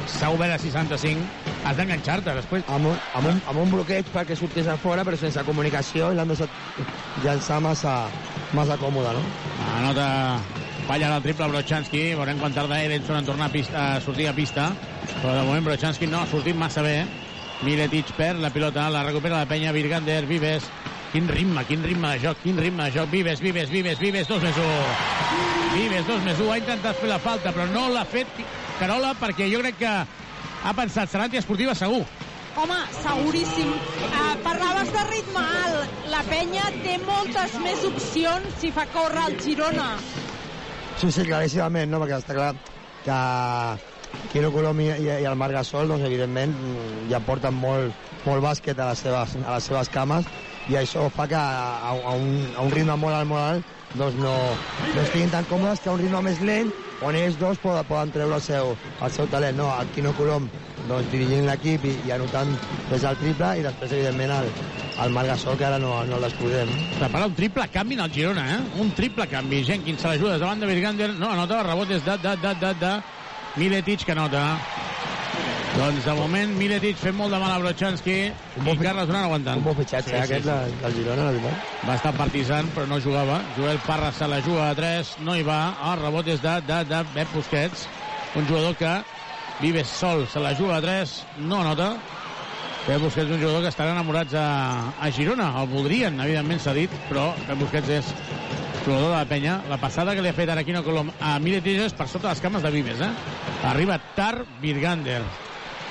s'ha 0.07 0.29
obert 0.31 0.55
a 0.55 0.59
65, 0.61 1.25
has 1.67 1.75
d'enganxar-te 1.75 2.37
després. 2.37 2.63
Amb 2.71 2.93
un, 2.93 2.95
amb, 3.19 3.27
un, 3.27 3.41
amb 3.51 3.59
un 3.59 3.73
bloqueig 3.75 4.07
perquè 4.13 4.39
sortís 4.39 4.71
a 4.71 4.77
fora, 4.79 5.03
però 5.03 5.19
sense 5.19 5.43
comunicació, 5.43 6.13
i 6.13 6.15
l'han 6.15 6.31
deixat 6.31 7.19
llançar 7.25 7.59
massa, 7.59 7.95
massa 8.55 8.79
còmode, 8.79 9.11
no? 9.17 9.25
Anota 9.81 10.07
falla 10.87 11.11
el 11.17 11.25
triple 11.27 11.51
Brochanski, 11.51 12.05
veurem 12.15 12.39
quan 12.39 12.55
tarda 12.55 12.79
Erenson 12.85 13.19
en 13.19 13.27
tornar 13.27 13.51
a, 13.51 13.55
pista, 13.57 13.87
a 13.97 14.03
sortir 14.05 14.29
a 14.31 14.35
pista, 14.37 14.71
però 15.19 15.35
de 15.35 15.43
moment 15.43 15.67
Brochanski 15.67 16.07
no 16.07 16.23
ha 16.23 16.29
sortit 16.31 16.55
massa 16.55 16.87
bé. 16.87 17.01
Miletic 17.59 18.13
perd 18.15 18.39
la 18.39 18.53
pilota, 18.55 18.85
la 18.87 19.03
recupera 19.03 19.41
la 19.41 19.45
penya, 19.45 19.73
Virgander, 19.75 20.21
Vives, 20.25 20.69
quin 21.11 21.27
ritme, 21.27 21.63
quin 21.65 21.83
ritme 21.83 22.13
de 22.13 22.21
joc, 22.21 22.37
quin 22.43 22.57
ritme 22.59 22.85
de 22.85 22.93
joc, 22.93 23.09
Vives, 23.09 23.41
Vives, 23.41 23.69
Vives, 23.73 23.99
Vives, 23.99 24.27
dos 24.29 24.43
més 24.43 24.57
un. 24.61 24.71
Vives, 25.73 26.05
dos 26.07 26.23
més 26.25 26.39
un, 26.39 26.51
ha 26.53 26.57
intentat 26.61 26.97
fer 27.01 27.09
la 27.09 27.19
falta, 27.21 27.53
però 27.55 27.65
no 27.73 27.87
l'ha 27.93 28.05
fet 28.09 28.41
Carola 28.79 29.13
perquè 29.19 29.49
jo 29.51 29.61
crec 29.63 29.79
que 29.81 29.89
ha 29.89 30.73
pensat, 30.75 31.09
serà 31.11 31.25
antiesportiva 31.27 31.73
segur. 31.75 32.03
Home, 32.59 32.77
seguríssim. 32.99 33.69
Uh, 34.09 34.33
parlaves 34.43 34.89
de 34.93 35.03
ritme 35.09 35.43
alt. 35.43 35.99
La 36.11 36.21
penya 36.27 36.65
té 36.83 36.97
moltes 37.05 37.55
més 37.63 37.85
opcions 37.87 38.57
si 38.59 38.71
fa 38.75 38.85
córrer 38.93 39.29
el 39.29 39.37
Girona. 39.43 39.93
Sí, 40.99 41.11
sí, 41.11 41.23
claríssimament, 41.23 41.91
no? 41.91 42.01
perquè 42.03 42.19
està 42.19 42.35
clar 42.35 42.51
que 43.05 43.19
Quino 44.33 44.51
Colom 44.51 44.81
i, 44.83 44.89
i, 44.91 45.07
i 45.23 45.27
el 45.29 45.37
Marc 45.39 45.55
Gasol, 45.55 45.87
doncs, 45.91 46.03
evidentment, 46.07 46.55
ja 47.11 47.21
porten 47.23 47.55
molt, 47.55 47.95
molt 48.25 48.43
bàsquet 48.43 48.79
a 48.79 48.89
les, 48.91 49.05
seves, 49.05 49.37
a 49.39 49.55
les 49.55 49.69
seves 49.71 49.91
cames 49.93 50.27
i 50.69 50.77
això 50.77 51.07
fa 51.13 51.25
que 51.29 51.37
a, 51.37 51.89
a, 51.89 52.13
un, 52.13 52.29
a 52.55 52.65
un 52.65 52.71
ritme 52.73 52.95
molt 53.01 53.15
alt, 53.17 53.29
molt 53.29 53.41
alt, 53.41 53.73
doncs 53.97 54.19
no, 54.21 54.35
no 54.93 55.01
estiguin 55.01 55.33
tan 55.33 55.47
còmodes 55.49 55.81
que 55.81 55.89
a 55.89 55.95
un 55.95 56.03
ritme 56.03 56.21
més 56.25 56.41
lent 56.45 56.69
on 57.01 57.15
ells 57.15 57.37
dos 57.39 57.59
poden, 57.63 57.85
poden 57.87 58.11
treure 58.11 58.35
el 58.35 58.43
seu, 58.43 58.73
el 59.01 59.13
seu 59.15 59.27
talent. 59.31 59.57
No, 59.57 59.69
el 59.79 59.87
Quino 59.95 60.11
Colom 60.17 60.49
doncs, 60.87 61.07
dirigint 61.13 61.47
l'equip 61.47 61.85
i, 61.87 61.95
i 62.07 62.13
anotant 62.15 62.51
des 62.89 63.05
del 63.05 63.21
triple 63.21 63.53
i 63.59 63.63
després, 63.65 63.95
evidentment, 63.95 64.35
el, 64.39 64.51
el 65.05 65.15
Marc 65.15 65.31
Gasol, 65.31 65.57
que 65.59 65.67
ara 65.69 65.79
no, 65.81 65.93
no 66.09 66.19
el 66.19 66.27
descuidem. 66.27 66.73
Prepara 66.97 67.31
un 67.31 67.39
triple 67.39 67.69
canvi 67.71 67.99
en 67.99 68.05
el 68.05 68.13
Girona, 68.15 68.45
eh? 68.57 68.59
Un 68.83 68.91
triple 68.97 69.29
canvi. 69.31 69.63
Jenkins 69.67 70.03
se 70.03 70.11
l'ajuda 70.11 70.37
davant 70.41 70.61
de 70.61 70.69
Virgander. 70.69 71.13
No, 71.15 71.31
anota 71.31 71.63
rebot 71.67 71.89
des 71.89 72.05
de, 72.05 72.19
de, 72.25 72.35
de, 72.43 72.55
de, 72.65 72.75
de 72.83 72.93
Miletic, 73.57 74.05
que 74.05 74.17
nota. 74.17 74.45
Doncs 75.75 76.03
de 76.03 76.13
moment 76.17 76.53
Miletic 76.57 76.97
fent 76.97 77.15
molt 77.15 77.33
de 77.33 77.39
mal 77.39 77.51
a 77.53 77.59
Brochanski 77.61 78.15
i 78.29 78.75
Carles 78.81 79.07
Duran 79.07 79.25
aguantant. 79.27 79.61
Un 79.61 79.67
bon 79.67 79.77
fitxatge, 79.77 80.15
eh, 80.15 80.23
aquest, 80.23 80.47
del, 80.47 80.73
del 80.81 80.95
Girona, 80.97 81.27
la 81.27 81.33
veritat. 81.35 81.69
Va 81.87 81.95
estar 81.99 82.13
partisan, 82.17 82.69
però 82.75 82.87
no 82.89 82.97
jugava. 83.03 83.39
Joel 83.57 83.79
Parra 83.85 84.09
se 84.15 84.27
la 84.27 84.41
juga 84.45 84.69
a 84.69 84.75
3, 84.75 85.15
no 85.27 85.35
hi 85.37 85.45
va. 85.45 85.59
El 85.91 86.01
rebot 86.01 86.27
és 86.33 86.41
de, 86.43 86.55
de, 86.67 86.79
de 86.89 87.01
Pep 87.13 87.35
Busquets, 87.35 87.85
un 88.39 88.47
jugador 88.49 88.75
que 88.79 88.93
Vives 89.59 89.91
sol, 89.91 90.25
se 90.31 90.39
la 90.39 90.55
juga 90.55 90.77
a 90.77 90.81
3, 90.81 91.13
no 91.45 91.61
nota. 91.67 91.91
Pep 92.87 93.03
Busquets 93.03 93.27
és 93.27 93.35
un 93.35 93.41
jugador 93.43 93.61
que 93.65 93.73
estan 93.73 93.91
enamorats 93.93 94.33
a, 94.39 94.47
a 94.97 95.11
Girona. 95.13 95.51
El 95.61 95.69
voldrien, 95.69 96.17
evidentment 96.25 96.63
s'ha 96.63 96.73
dit, 96.77 96.95
però 97.11 97.29
Pep 97.45 97.61
Busquets 97.61 97.93
és 97.99 98.15
jugador 98.85 99.11
de 99.11 99.17
la 99.17 99.27
penya. 99.29 99.59
La 99.69 99.77
passada 99.77 100.15
que 100.17 100.25
li 100.25 100.31
ha 100.31 100.37
fet 100.37 100.49
ara 100.49 100.65
Quino 100.65 100.81
Colom 100.87 101.13
a 101.21 101.37
Miletic 101.43 101.85
és 101.85 101.95
per 101.95 102.09
sota 102.09 102.31
les 102.31 102.41
cames 102.41 102.65
de 102.65 102.73
Vives, 102.73 103.05
eh? 103.05 103.13
Arriba 103.69 103.99
Tar 104.17 104.33
Virgander. 104.63 105.21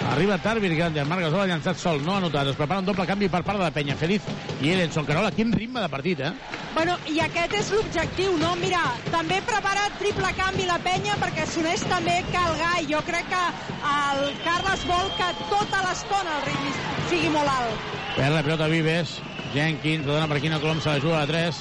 Arriba 0.07 0.39
tard 0.39 0.61
Virgander, 0.63 1.05
Marc 1.05 1.25
Gasol 1.27 1.43
ha 1.43 1.49
llançat 1.51 1.77
sol, 1.77 1.99
no 2.05 2.15
ha 2.15 2.21
anotat, 2.23 2.49
es 2.49 2.57
prepara 2.57 2.81
un 2.81 2.87
doble 2.87 3.05
canvi 3.07 3.29
per 3.29 3.43
part 3.43 3.59
de 3.59 3.65
la 3.65 3.73
penya, 3.75 3.97
Feliz 3.99 4.25
i 4.63 4.71
Elenson, 4.73 5.05
Carola, 5.05 5.33
quin 5.35 5.51
ritme 5.53 5.83
de 5.83 5.89
partit, 5.91 6.23
eh? 6.23 6.31
Bueno, 6.75 6.95
i 7.11 7.19
aquest 7.25 7.57
és 7.59 7.71
l'objectiu, 7.75 8.37
no? 8.39 8.55
Mira, 8.63 8.81
també 9.11 9.41
prepara 9.47 9.89
triple 9.99 10.31
canvi 10.39 10.69
la 10.69 10.79
penya 10.85 11.17
perquè 11.21 11.47
s'uneix 11.51 11.83
també 11.91 12.21
Calgai. 12.31 12.87
Jo 12.89 13.03
crec 13.07 13.27
que 13.33 13.43
el 13.91 14.23
Carles 14.45 14.87
vol 14.89 15.11
que 15.19 15.33
tota 15.51 15.83
l'estona 15.89 16.39
el 16.39 16.47
ritme 16.47 16.95
sigui 17.11 17.35
molt 17.35 17.53
alt. 17.53 17.91
Perd 18.15 18.39
la 18.39 18.45
pilota 18.47 18.71
Vives, 18.71 19.19
Jenkins, 19.53 20.07
la 20.07 20.21
dona 20.21 20.31
per 20.31 20.41
Quino 20.45 20.63
Colom, 20.63 20.81
se 20.81 20.95
la 20.95 21.03
juga 21.03 21.23
a 21.25 21.27
3. 21.27 21.61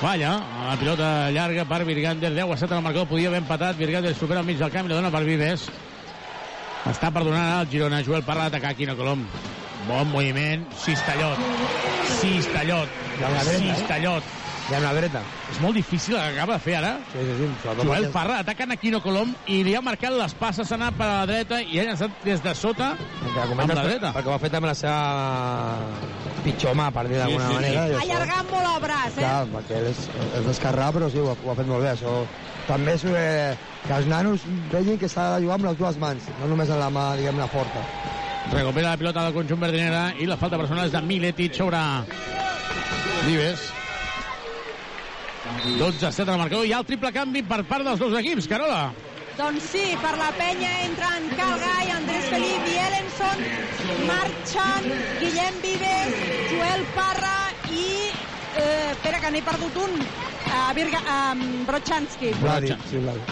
Falla, 0.00 0.36
la 0.66 0.76
pilota 0.80 1.30
llarga 1.30 1.64
per 1.70 1.84
Virgander, 1.86 2.34
10 2.34 2.52
a 2.52 2.56
7 2.58 2.72
en 2.72 2.78
el 2.78 2.86
marcador, 2.90 3.08
podia 3.08 3.30
haver 3.30 3.44
empatat, 3.44 3.78
Virgander 3.78 4.14
supera 4.18 4.42
al 4.42 4.46
mig 4.48 4.58
del 4.58 4.72
camp 4.74 4.88
i 4.88 4.92
la 4.92 4.98
dona 5.02 5.12
per 5.14 5.22
Vives. 5.28 5.68
Està 6.90 7.10
perdonant 7.14 7.60
el 7.62 7.68
Girona, 7.72 8.02
Joel 8.04 8.24
Parra 8.26 8.48
d'atacar 8.48 8.74
Quino 8.76 8.96
Colom. 8.98 9.24
Bon 9.88 10.08
moviment, 10.12 10.64
Cistellot. 10.80 11.40
Cistellot. 12.20 12.88
Cistellot. 13.58 14.32
Ja 14.70 14.78
una 14.80 14.94
dreta. 14.96 15.20
És 15.52 15.58
molt 15.60 15.76
difícil 15.76 16.14
el 16.16 16.22
que 16.32 16.38
acaba 16.38 16.54
de 16.56 16.62
fer 16.64 16.76
ara. 16.78 16.92
Sí, 17.12 17.20
sí, 17.20 17.34
sí. 17.36 17.48
Joel 17.84 18.06
Parra 18.14 18.38
atacant 18.40 18.72
a 18.72 18.78
Quino 18.80 19.00
Colom 19.04 19.34
i 19.52 19.58
li 19.66 19.74
ha 19.76 19.82
marcat 19.84 20.14
les 20.16 20.32
passes, 20.40 20.68
s'ha 20.68 20.78
anat 20.78 20.96
per 20.96 21.04
a 21.08 21.18
la 21.20 21.26
dreta 21.28 21.60
i 21.60 21.80
ha 21.80 21.84
llançat 21.90 22.16
des 22.24 22.40
de 22.44 22.54
sota 22.56 22.94
amb 22.94 23.74
la 23.74 23.84
dreta. 23.84 24.12
perquè 24.16 24.32
ho 24.32 24.36
ha 24.36 24.40
fet 24.40 24.56
amb 24.56 24.68
la 24.70 24.74
seva 24.78 25.82
pitjor 26.44 26.74
mà, 26.76 26.90
per 26.92 27.06
dir 27.08 27.20
d'alguna 27.20 27.44
Sí, 27.44 27.52
sí, 27.52 27.60
manera. 27.60 27.84
Allargant 28.00 28.50
molt 28.52 28.70
el 28.72 28.80
braç, 28.86 29.12
eh? 29.18 29.20
Clar, 29.20 29.46
perquè 29.52 29.82
és, 29.92 30.02
és 30.40 30.48
d'esquerrà, 30.48 30.90
però 30.96 31.10
sí, 31.12 31.20
ho 31.20 31.30
ha, 31.32 31.36
ho 31.44 31.52
ha 31.52 31.56
fet 31.60 31.68
molt 31.68 31.84
bé. 31.84 31.92
Això 31.92 32.16
també 32.68 32.96
és 32.96 33.04
eh, 33.10 33.54
que 33.84 33.94
els 33.98 34.08
nanos 34.10 34.44
vegin 34.72 34.98
que 35.00 35.08
s'ha 35.10 35.34
de 35.34 35.44
jugar 35.44 35.58
amb 35.58 35.68
les 35.70 35.78
dues 35.78 36.00
mans, 36.00 36.28
no 36.40 36.50
només 36.50 36.70
amb 36.70 36.82
la 36.82 36.90
mà, 36.92 37.06
diguem-ne, 37.20 37.48
forta. 37.52 37.84
Recupera 38.52 38.90
la 38.90 39.00
pilota 39.00 39.24
del 39.24 39.34
conjunt 39.36 39.60
verdinera 39.60 40.04
i 40.20 40.28
la 40.28 40.36
falta 40.40 40.60
personal 40.60 40.86
és 40.86 40.92
de 40.92 41.00
Miletic 41.04 41.56
sobre 41.56 41.80
Vives. 43.24 43.70
12 45.78 46.06
a 46.06 46.12
7 46.12 46.30
al 46.30 46.38
marcador. 46.38 46.66
Hi 46.66 46.72
ha 46.72 46.80
el 46.82 46.86
triple 46.88 47.12
canvi 47.12 47.42
per 47.48 47.62
part 47.68 47.84
dels 47.86 48.00
dos 48.00 48.16
equips, 48.20 48.48
Carola. 48.50 48.92
Doncs 49.34 49.66
sí, 49.72 49.82
per 49.98 50.12
la 50.20 50.30
penya 50.38 50.70
entren 50.84 51.26
Calgai, 51.34 51.90
Andrés 51.96 52.28
Felip 52.30 52.68
i 52.70 52.78
Ellenson, 52.84 53.42
marxen 54.06 54.88
Guillem 55.18 55.60
Vives, 55.64 56.24
Joel 56.52 56.88
Parra 56.94 57.36
i... 57.72 58.03
Eh, 58.56 58.90
espera, 58.92 59.20
que 59.20 59.30
n'he 59.34 59.42
perdut 59.42 59.76
un. 59.82 59.96
Uh, 60.44 60.74
Virga, 60.76 61.00
um, 61.02 61.64
Brochanski. 61.66 62.30
Vladi, 62.40 62.74
sí, 62.90 63.00
Vladi. 63.02 63.22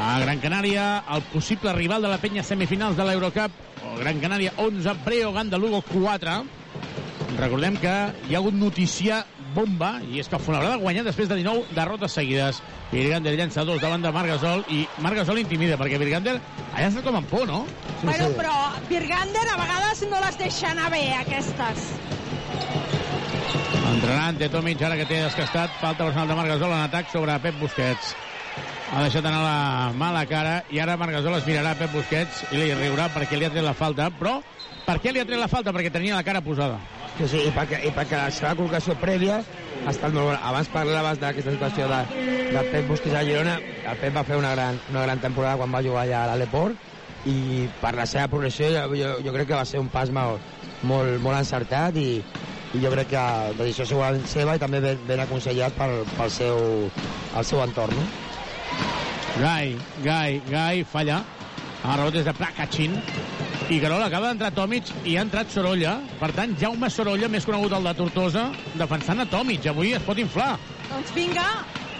A 0.00 0.18
Gran 0.22 0.40
Canària, 0.40 0.86
el 1.14 1.22
possible 1.30 1.72
rival 1.76 2.02
de 2.02 2.08
la 2.10 2.18
penya 2.18 2.42
semifinals 2.46 2.96
de 2.96 3.04
l'Eurocup, 3.06 3.52
o 3.84 3.96
Gran 3.98 4.20
Canària 4.22 4.54
11, 4.56 4.96
Breogán 5.04 5.50
de 5.50 5.58
Lugo 5.58 5.82
4. 5.86 6.40
Recordem 7.36 7.76
que 7.80 7.92
hi 8.28 8.34
ha 8.34 8.40
hagut 8.40 8.56
notícia 8.56 9.24
bomba, 9.54 9.98
i 10.06 10.20
és 10.22 10.28
que 10.28 10.38
el 10.38 10.42
Fuenlabrada 10.42 10.76
ha 10.78 10.82
guanyat 10.82 11.08
després 11.10 11.28
de 11.30 11.38
19 11.40 11.74
derrotes 11.76 12.14
seguides. 12.16 12.60
Virgander 12.90 13.34
llença 13.38 13.64
dos 13.66 13.80
davant 13.82 14.02
de 14.02 14.12
Margasol, 14.14 14.64
i 14.70 14.82
Margasol 15.04 15.42
intimida, 15.42 15.78
perquè 15.80 15.98
Virgander 16.00 16.38
ha 16.38 16.86
estat 16.86 17.06
com 17.06 17.18
en 17.18 17.26
por, 17.30 17.46
no? 17.50 17.64
Sí, 18.00 18.06
bueno, 18.06 18.30
sí. 18.30 18.38
però 18.38 18.56
Virgander 18.90 19.46
a 19.46 19.58
vegades 19.62 20.06
no 20.10 20.22
les 20.26 20.40
deixa 20.42 20.72
anar 20.74 20.90
bé, 20.94 21.04
aquestes. 21.20 21.90
Entrenant 23.90 24.38
de 24.38 24.48
Tomic, 24.52 24.82
ara 24.86 24.96
que 24.98 25.06
té 25.08 25.18
descastat, 25.18 25.72
falta 25.80 26.04
personal 26.04 26.28
de 26.30 26.36
Margasol 26.38 26.70
en 26.74 26.84
atac 26.84 27.08
sobre 27.10 27.34
Pep 27.42 27.56
Busquets. 27.58 28.12
Ha 28.90 29.02
deixat 29.02 29.26
anar 29.26 29.40
la 29.42 29.92
mala 29.98 30.22
cara 30.30 30.60
i 30.70 30.78
ara 30.82 30.96
Margasol 31.00 31.34
es 31.38 31.46
mirarà 31.48 31.72
a 31.74 31.78
Pep 31.78 31.92
Busquets 31.94 32.44
i 32.50 32.58
li 32.60 32.68
riurà 32.74 33.08
perquè 33.14 33.38
li 33.38 33.46
ha 33.48 33.50
tret 33.50 33.66
la 33.66 33.74
falta, 33.74 34.08
però 34.20 34.36
per 34.86 34.98
què 35.02 35.12
li 35.12 35.22
ha 35.22 35.26
tret 35.26 35.40
la 35.40 35.50
falta? 35.50 35.74
Perquè 35.74 35.92
tenia 35.94 36.18
la 36.18 36.26
cara 36.26 36.42
posada. 36.42 36.78
Sí, 37.18 37.26
sí, 37.28 37.42
i 37.48 37.52
perquè, 37.54 37.82
i 37.86 37.92
perquè 37.94 38.18
la 38.18 38.30
seva 38.34 38.54
col·locació 38.58 38.96
prèvia 39.02 39.40
ha 39.40 39.90
estat 39.92 40.14
molt 40.14 40.30
bona. 40.30 40.40
Abans 40.50 40.70
parlaves 40.72 41.20
d'aquesta 41.22 41.54
situació 41.56 41.88
de, 41.90 42.00
de 42.54 42.64
Pep 42.70 42.90
Busquets 42.90 43.18
a 43.18 43.24
Girona. 43.26 43.58
El 43.82 44.00
Pep 44.02 44.14
va 44.16 44.26
fer 44.26 44.38
una 44.38 44.54
gran, 44.54 44.78
una 44.90 45.06
gran 45.06 45.22
temporada 45.22 45.58
quan 45.60 45.74
va 45.74 45.82
jugar 45.86 46.06
allà 46.06 46.24
a 46.24 46.30
l'Aleport 46.32 47.28
i 47.30 47.66
per 47.82 47.94
la 47.98 48.06
seva 48.08 48.30
progressió 48.32 48.70
jo, 48.72 48.86
jo, 48.96 49.16
jo 49.26 49.34
crec 49.34 49.50
que 49.50 49.58
va 49.58 49.66
ser 49.68 49.82
un 49.82 49.90
pas 49.92 50.10
molt, 50.14 50.40
molt, 50.88 51.18
molt 51.20 51.36
encertat 51.36 51.98
i, 52.00 52.22
i 52.74 52.80
jo 52.84 52.90
crec 52.92 53.10
que 53.10 53.20
la 53.20 53.64
decisió 53.64 53.86
segurament 53.88 54.26
seva 54.30 54.54
i 54.54 54.62
també 54.62 54.80
ben, 54.84 55.00
ben 55.08 55.22
aconsellat 55.24 55.74
pel, 55.78 56.04
pel 56.16 56.30
seu, 56.30 56.60
el 57.36 57.46
seu 57.48 57.62
entorn. 57.64 57.96
No? 57.98 58.06
Gai, 59.40 59.74
Gai, 60.04 60.40
Gai, 60.50 60.84
falla. 60.84 61.20
El 61.80 61.96
rebot 61.96 62.20
és 62.20 62.26
de 62.28 62.34
Prakachin. 62.36 62.96
I 63.70 63.78
Garol 63.80 64.02
acaba 64.02 64.30
d'entrar 64.30 64.50
Tomic 64.54 64.90
i 65.06 65.16
ha 65.16 65.24
entrat 65.26 65.50
Sorolla. 65.50 65.96
Per 66.20 66.30
tant, 66.36 66.54
Jaume 66.60 66.90
Sorolla, 66.90 67.30
més 67.32 67.46
conegut 67.46 67.74
el 67.74 67.86
de 67.88 67.94
Tortosa, 67.98 68.48
defensant 68.74 69.22
a 69.22 69.28
Tomic. 69.30 69.66
Avui 69.70 69.94
es 69.96 70.06
pot 70.06 70.18
inflar. 70.18 70.52
Doncs 70.90 71.14
vinga, 71.16 71.46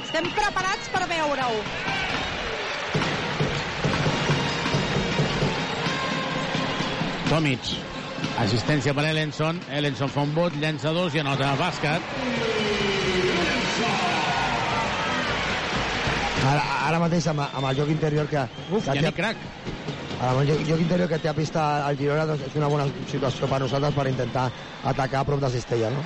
estem 0.04 0.26
preparats 0.36 0.90
per 0.94 1.06
veure-ho. 1.10 1.62
Tomic. 7.30 7.89
Assistència 8.38 8.94
per 8.94 9.04
Ellenson. 9.10 9.58
Ellenson 9.74 10.08
fa 10.12 10.22
un 10.22 10.34
vot, 10.34 10.54
llença 10.62 10.92
dos 10.96 11.14
i 11.14 11.20
anota 11.20 11.50
bàsquet. 11.58 12.00
Ara, 16.40 16.62
ara 16.88 17.00
mateix 17.02 17.26
amb, 17.30 17.42
amb 17.44 17.66
el 17.68 17.76
joc 17.76 17.90
interior 17.92 18.28
que... 18.30 18.46
Uf, 18.70 18.86
que 18.86 19.02
ja 19.04 19.12
crac. 19.12 19.36
amb 20.20 20.40
el 20.40 20.48
joc, 20.48 20.64
joc 20.68 20.80
interior 20.80 21.08
que 21.08 21.18
té 21.18 21.28
a 21.28 21.34
pista 21.36 21.66
el 21.88 21.98
Girona 21.98 22.26
doncs 22.28 22.46
és 22.48 22.56
una 22.56 22.68
bona 22.72 22.86
situació 23.10 23.48
per 23.48 23.60
nosaltres 23.60 23.94
per 23.96 24.06
intentar 24.08 24.50
atacar 24.84 25.20
a 25.20 25.28
prop 25.28 25.40
de 25.40 25.50
Cistella, 25.52 25.90
no? 25.90 26.04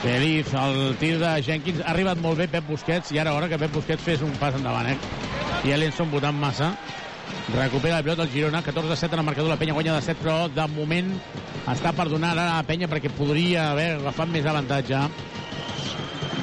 Feliz, 0.00 0.52
el 0.54 0.96
tir 1.00 1.16
de 1.18 1.34
Jenkins. 1.44 1.82
Ha 1.84 1.90
arribat 1.92 2.20
molt 2.22 2.38
bé 2.40 2.46
Pep 2.48 2.64
Busquets 2.68 3.10
i 3.12 3.18
ara 3.20 3.34
hora 3.36 3.48
que 3.50 3.58
Pep 3.58 3.72
Busquets 3.74 4.04
fes 4.06 4.22
un 4.24 4.32
pas 4.40 4.54
endavant, 4.56 4.88
eh? 4.88 4.96
I 5.66 5.74
Ellenson 5.76 6.12
votant 6.12 6.38
massa. 6.40 6.72
Recupera 7.54 7.98
el 7.98 8.04
pilot 8.04 8.18
del 8.18 8.30
Girona, 8.30 8.62
14-7 8.62 9.12
en 9.12 9.18
el 9.18 9.24
marcador. 9.24 9.50
La 9.50 9.56
penya 9.56 9.72
guanya 9.74 9.94
de 9.96 10.02
7, 10.02 10.20
però 10.22 10.48
de 10.48 10.66
moment 10.70 11.10
està 11.70 11.92
per 11.96 12.06
donar 12.08 12.30
ara 12.36 12.44
a 12.46 12.56
la 12.60 12.66
penya 12.68 12.88
perquè 12.88 13.10
podria 13.12 13.70
haver 13.72 13.96
agafat 13.98 14.30
més 14.30 14.46
avantatge. 14.46 15.00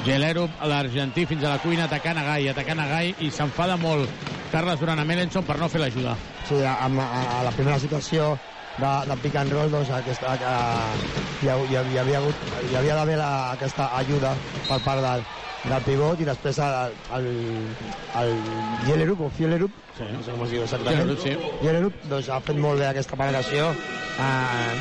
Gelero, 0.04 0.48
l'argentí, 0.64 1.24
fins 1.26 1.44
a 1.44 1.54
la 1.54 1.58
cuina, 1.62 1.84
atacant 1.88 2.18
a 2.20 2.24
Gai, 2.24 2.48
atacant 2.48 2.80
a 2.80 2.86
Gai, 2.88 3.14
i 3.24 3.30
s'enfada 3.34 3.76
molt 3.80 4.08
Carles 4.52 4.78
Duran 4.80 5.00
amb 5.02 5.10
Ellenson 5.16 5.44
per 5.44 5.58
no 5.60 5.68
fer 5.68 5.80
l'ajuda. 5.82 6.14
Sí, 6.48 6.60
a, 6.64 6.76
a, 6.86 7.40
a 7.40 7.42
la 7.44 7.52
primera 7.52 7.78
situació 7.80 8.30
de, 8.78 8.92
de 9.10 9.16
pick 9.24 9.36
and 9.36 9.52
roll 9.52 9.70
doncs 9.72 9.90
aquesta, 9.92 10.32
a, 10.32 10.54
hi, 11.42 11.48
ha, 11.50 11.56
hi, 11.68 11.76
ha- 11.76 11.84
hi 11.92 11.98
havia 12.04 12.22
hagut 12.22 12.46
hi 12.70 12.76
havia 12.78 12.94
d'haver 12.96 13.18
aquesta 13.24 13.90
ajuda 13.98 14.32
per 14.68 14.78
part 14.86 15.02
del, 15.04 15.26
del 15.66 15.82
pivot 15.84 16.22
i 16.24 16.28
després 16.30 16.62
el, 16.64 16.96
el, 17.18 17.28
el 18.22 18.32
Yelerup 18.88 19.26
o 19.26 19.30
Fielerup 19.36 19.76
sí. 19.98 20.08
no 20.14 20.22
sé 20.24 20.34
com 20.34 20.46
es 20.46 20.54
diu 20.54 20.64
exactament 20.64 21.02
Yelerup, 21.02 21.22
sí. 21.24 21.36
Yelerup 21.66 22.02
doncs 22.12 22.32
ha 22.32 22.40
fet 22.48 22.60
molt 22.62 22.80
bé 22.80 22.88
aquesta 22.88 23.18
penetració 23.20 23.70
eh, 23.74 24.72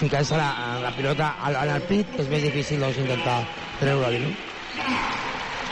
ficant-se 0.00 0.38
la, 0.38 0.50
la 0.84 0.92
pilota 0.96 1.34
al, 1.42 1.60
en 1.66 1.76
el 1.76 1.86
pit 1.90 2.18
és 2.20 2.28
més 2.32 2.44
difícil 2.48 2.82
doncs, 2.82 3.00
intentar 3.04 3.40
treure-li 3.80 4.24
no? 4.24 4.34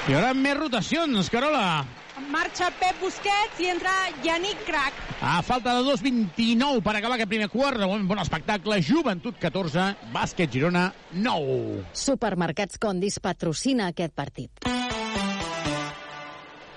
I 0.04 0.16
ara 0.18 0.34
més 0.36 0.56
rotacions, 0.58 1.30
Carola. 1.32 1.84
Marxa 2.28 2.66
Pep 2.76 2.98
Busquets 3.00 3.60
i 3.64 3.70
entra 3.72 3.92
Yannick 4.24 4.66
Crac. 4.66 4.98
A 5.24 5.38
falta 5.42 5.72
de 5.78 5.84
2.29 5.86 6.82
per 6.84 6.92
acabar 6.98 7.16
aquest 7.16 7.30
primer 7.30 7.48
quart. 7.48 7.80
De 7.80 7.88
moment, 7.88 8.04
bon 8.10 8.20
espectacle. 8.20 8.82
Joventut 8.84 9.38
14, 9.40 9.86
bàsquet 10.12 10.52
Girona 10.52 10.84
9. 11.16 11.86
Supermercats 11.96 12.76
Condis 12.82 13.16
patrocina 13.24 13.88
aquest 13.94 14.12
partit. 14.12 14.68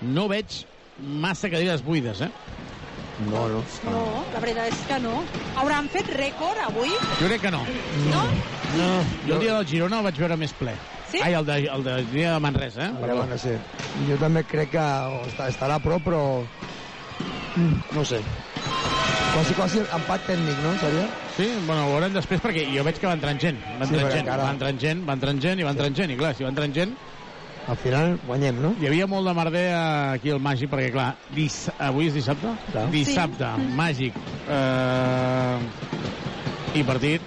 No 0.02 0.28
veig 0.32 0.62
massa 1.00 1.50
cadires 1.50 1.84
buides, 1.86 2.22
eh? 2.22 2.30
No, 3.18 3.48
no. 3.50 3.64
No, 3.90 4.02
la 4.34 4.40
veritat 4.40 4.68
és 4.70 4.84
que 4.86 5.00
no. 5.02 5.24
Hauran 5.58 5.88
fet 5.90 6.10
rècord 6.14 6.60
avui? 6.68 6.92
Jo 7.18 7.26
crec 7.26 7.42
que 7.48 7.52
no. 7.54 7.64
No? 8.12 8.24
No. 8.78 8.90
Jo 9.26 9.38
el 9.38 9.42
dia 9.42 9.56
del 9.58 9.66
Girona 9.68 10.00
el 10.02 10.06
vaig 10.06 10.20
veure 10.22 10.38
més 10.38 10.54
ple. 10.54 10.76
Sí? 11.10 11.22
Ai, 11.24 11.34
el 11.34 11.46
de, 11.48 11.56
el 11.66 11.84
de 11.88 11.96
dia 12.12 12.34
de 12.36 12.40
Manresa, 12.44 12.90
eh? 12.90 12.92
Però, 13.02 13.16
bueno, 13.24 13.38
sí. 13.42 13.56
Jo 14.10 14.18
també 14.22 14.44
crec 14.46 14.70
que 14.76 14.86
està, 15.32 15.48
estarà 15.50 15.80
a 15.80 15.84
prop, 15.84 16.04
però... 16.06 16.22
Mm, 17.58 17.80
No 17.96 18.06
sé. 18.06 18.22
Quasi, 19.34 19.54
quasi 19.58 19.82
empat 19.82 20.24
tècnic, 20.28 20.58
no? 20.66 20.72
Seria? 20.82 21.08
Sí, 21.38 21.48
bueno, 21.66 21.88
ho 21.88 21.92
veurem 21.96 22.14
després 22.14 22.42
perquè 22.42 22.66
jo 22.74 22.84
veig 22.86 22.98
que 23.02 23.08
va 23.10 23.14
entrant 23.18 23.40
gent. 23.42 23.58
Va 23.80 23.86
Sí, 23.86 23.94
entrant 23.94 24.02
perquè 24.04 24.14
gent, 24.18 24.26
encara- 24.28 24.44
va 24.46 24.54
entrant 24.56 24.80
gent, 24.82 25.04
va 25.10 25.14
entrant 25.18 25.42
gent 25.42 25.60
i 25.62 25.66
va 25.66 25.74
entrant 25.74 25.96
gent. 25.98 26.12
I 26.14 26.18
clar, 26.22 26.36
si 26.38 26.46
va 26.46 26.54
entrant 26.54 26.74
gent... 26.78 26.94
Al 27.68 27.76
final 27.76 28.16
guanyem, 28.26 28.62
no? 28.64 28.72
Hi 28.80 28.88
havia 28.88 29.08
molt 29.12 29.28
de 29.28 29.34
merder 29.36 29.66
aquí 29.76 30.32
al 30.32 30.40
Màgic, 30.40 30.70
perquè 30.72 30.92
clar, 30.94 31.10
dis... 31.36 31.66
avui 31.84 32.08
és 32.08 32.16
dissabte? 32.16 32.54
Clar. 32.72 32.86
Dissabte, 32.94 33.50
Sí. 33.58 33.68
Màgic. 33.76 34.20
Eh... 34.48 35.58
I 36.78 36.84
partit 36.88 37.22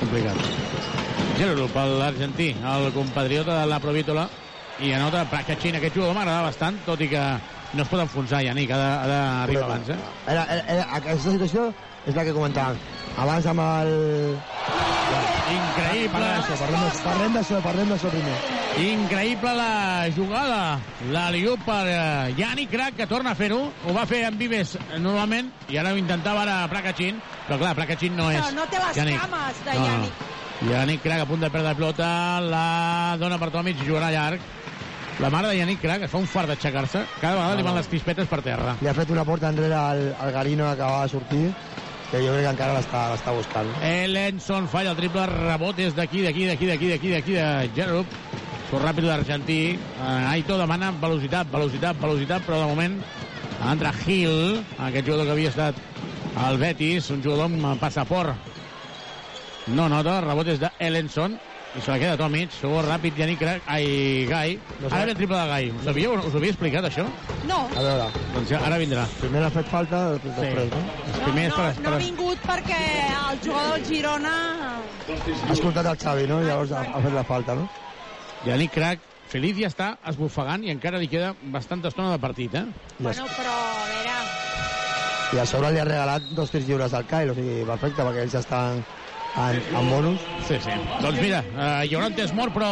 complicat. 0.00 0.38
Gelo 1.38 1.66
per 1.74 1.84
l'argentí, 1.90 2.52
el 2.54 2.90
compatriota 2.94 3.60
de 3.60 3.66
la 3.70 3.80
Provítola, 3.82 4.28
i 4.82 4.92
anota 4.94 5.24
Prakachin. 5.30 5.78
Aquest 5.78 5.94
jugador 5.98 6.16
m'agrada 6.16 6.46
bastant, 6.48 6.78
tot 6.86 7.02
i 7.04 7.08
que 7.10 7.22
no 7.74 7.82
es 7.82 7.90
pot 7.90 8.02
enfonsar, 8.02 8.42
Yannick, 8.46 8.70
ha 8.74 8.78
d'arribar 9.10 9.66
abans, 9.68 9.90
eh? 9.90 9.98
Era, 10.26 10.46
era, 10.56 10.64
era, 10.76 10.86
aquesta 10.98 11.34
situació 11.34 11.68
és 12.06 12.14
la 12.14 12.26
que 12.26 12.34
comentàvem. 12.36 12.78
Abans 13.22 13.46
amb 13.50 13.62
el... 13.64 13.94
Increïble. 15.52 16.10
Parlem 16.10 16.40
d'això, 16.40 17.00
parlem 17.04 17.34
d'això, 17.36 17.58
parlem 17.64 17.90
d'això, 17.92 18.10
primer. 18.12 18.36
Increïble 18.84 19.52
la 19.58 20.08
jugada. 20.16 20.60
La 21.12 21.26
liu 21.34 21.56
per 21.66 21.82
eh, 21.90 22.32
Yannick 22.38 22.72
Crac, 22.72 22.96
que 22.96 23.06
torna 23.10 23.34
a 23.34 23.38
fer-ho. 23.38 23.60
Ho 23.84 23.92
va 23.96 24.06
fer 24.08 24.22
en 24.28 24.38
Vives 24.40 24.74
eh, 24.80 24.98
normalment, 24.98 25.50
i 25.68 25.76
ara 25.80 25.92
ho 25.92 26.00
intentava 26.00 26.42
ara 26.46 26.56
Prakachin, 26.72 27.20
però 27.46 27.58
clar, 27.60 27.74
Prakachin 27.76 28.16
no 28.16 28.30
és 28.32 28.40
Però 28.40 28.54
no 28.56 28.64
té 28.72 28.80
les 28.80 28.96
Yannick. 29.02 29.20
cames 29.20 29.62
de 29.66 29.74
No, 29.74 29.80
no. 29.80 29.86
Yannick. 29.92 30.24
Yannick 30.70 31.02
Crac 31.04 31.20
a 31.20 31.28
punt 31.28 31.40
de 31.44 31.50
perdre 31.50 31.68
la 31.68 31.76
pilota, 31.76 32.08
la 32.40 32.66
dona 33.20 33.38
per 33.38 33.50
Tomic, 33.52 33.84
jugarà 33.84 34.10
llarg. 34.14 34.40
La 35.20 35.28
mare 35.30 35.48
de 35.52 35.58
Yannick 35.60 35.80
Crac 35.82 36.02
es 36.08 36.10
fa 36.10 36.18
un 36.18 36.26
fart 36.26 36.48
d'aixecar-se. 36.50 37.04
Cada 37.20 37.36
vegada 37.36 37.54
li 37.60 37.62
van 37.62 37.76
les 37.78 37.86
crispetes 37.90 38.26
per 38.30 38.40
terra. 38.42 38.74
Li 38.80 38.88
ha 38.90 38.94
fet 38.96 39.10
una 39.14 39.22
porta 39.28 39.50
enrere 39.52 39.76
al, 39.76 40.08
al 40.18 40.32
Garino 40.34 40.64
que 40.64 40.72
acabava 40.80 41.04
de 41.04 41.12
sortir, 41.12 41.44
que 42.14 42.22
jo 42.22 42.30
crec 42.30 42.44
que 42.46 42.52
encara 42.52 42.74
l'està 42.78 43.32
buscant. 43.34 43.70
Ellenson 43.82 44.68
falla 44.70 44.92
el 44.94 44.98
triple 45.00 45.24
rebot 45.30 45.74
des 45.74 45.96
d'aquí, 45.96 46.22
d'aquí, 46.22 46.46
d'aquí, 46.46 46.68
d'aquí, 46.70 46.90
d'aquí, 46.92 47.10
d'aquí, 47.10 47.32
de 47.34 47.70
Gerup. 47.74 48.18
Surt 48.68 48.84
ràpid 48.84 49.08
l'argentí. 49.08 49.58
Uh, 49.98 50.30
Aito 50.30 50.58
demana 50.60 50.92
velocitat, 51.02 51.50
velocitat, 51.50 51.98
velocitat, 51.98 52.46
però 52.46 52.60
de 52.62 52.68
moment 52.70 52.94
entra 53.72 53.92
Gil, 54.04 54.60
aquest 54.78 55.08
jugador 55.08 55.26
que 55.26 55.34
havia 55.34 55.50
estat 55.50 55.82
al 56.44 56.58
Betis, 56.62 57.10
un 57.10 57.22
jugador 57.24 57.50
amb 57.50 57.82
passaport. 57.82 58.52
No 59.74 59.88
nota, 59.90 60.20
rebot 60.22 60.52
és 60.54 60.62
d'Ellenson, 60.62 61.34
i 61.74 61.80
se 61.82 61.90
la 61.90 61.98
queda 61.98 62.16
Tomic, 62.16 62.52
segur 62.54 62.84
ràpid, 62.86 63.16
Crac, 63.38 63.62
ai, 63.66 64.26
Gai. 64.30 64.58
Ara 64.90 65.04
ve 65.04 65.10
el 65.10 65.16
triple 65.18 65.36
de 65.36 65.46
Gai. 65.48 65.70
Us, 65.74 65.84
sabíeu, 65.84 66.12
us 66.14 66.34
havia 66.34 66.52
explicat, 66.54 66.84
això? 66.86 67.04
No. 67.48 67.64
A 67.74 67.82
veure, 67.82 68.06
Doncs 68.34 68.50
ja, 68.50 68.60
ara 68.62 68.78
vindrà. 68.78 69.06
primer 69.20 69.40
l'ha 69.42 69.50
fet 69.50 69.66
falta, 69.66 70.12
després, 70.12 70.34
Sí. 70.34 70.40
després 70.40 70.70
no? 70.72 70.82
Els 71.08 71.18
primers 71.24 71.50
No, 71.50 71.56
per, 71.56 71.82
no 71.82 71.94
ha 71.94 71.98
vingut 71.98 72.38
perquè 72.46 72.82
el 73.32 73.40
jugador 73.42 73.74
del 73.74 73.84
Girona... 73.86 74.34
Ha 75.48 75.52
escoltat 75.52 75.86
el 75.86 75.98
Xavi, 75.98 76.26
no? 76.28 76.40
Llavors 76.42 76.72
ha, 76.72 76.80
ha 76.94 77.00
fet 77.02 77.12
la 77.12 77.24
falta, 77.24 77.54
no? 77.54 77.68
Yannick 78.46 78.72
Crac, 78.74 79.00
Feliz 79.34 79.56
ja 79.58 79.66
està 79.66 79.98
esbufegant 80.06 80.62
i 80.62 80.70
encara 80.70 80.98
li 81.00 81.08
queda 81.08 81.34
bastanta 81.50 81.88
estona 81.88 82.12
de 82.12 82.18
partit, 82.22 82.54
eh? 82.54 82.66
Bueno, 82.98 83.24
però, 83.34 83.50
a 83.50 83.86
veure... 83.90 84.18
I 85.34 85.38
a 85.42 85.46
sobre 85.46 85.72
li 85.72 85.80
ha 85.80 85.84
regalat 85.88 86.22
dos 86.36 86.52
tirs 86.52 86.68
lliures 86.68 86.92
al 86.94 87.06
Kyle, 87.10 87.32
o 87.32 87.34
sigui, 87.34 87.64
perfecte, 87.66 88.04
perquè 88.04 88.22
ells 88.22 88.36
estan 88.38 88.84
en, 89.36 89.62
en 89.76 89.90
bonus. 89.90 90.20
Sí, 90.48 90.60
sí. 90.62 90.78
Doncs 91.00 91.20
mira, 91.20 91.42
eh, 91.42 91.88
hi 91.88 91.96
haurà 91.96 92.12
un 92.12 92.16
temps 92.20 92.34
mort, 92.36 92.54
però 92.54 92.70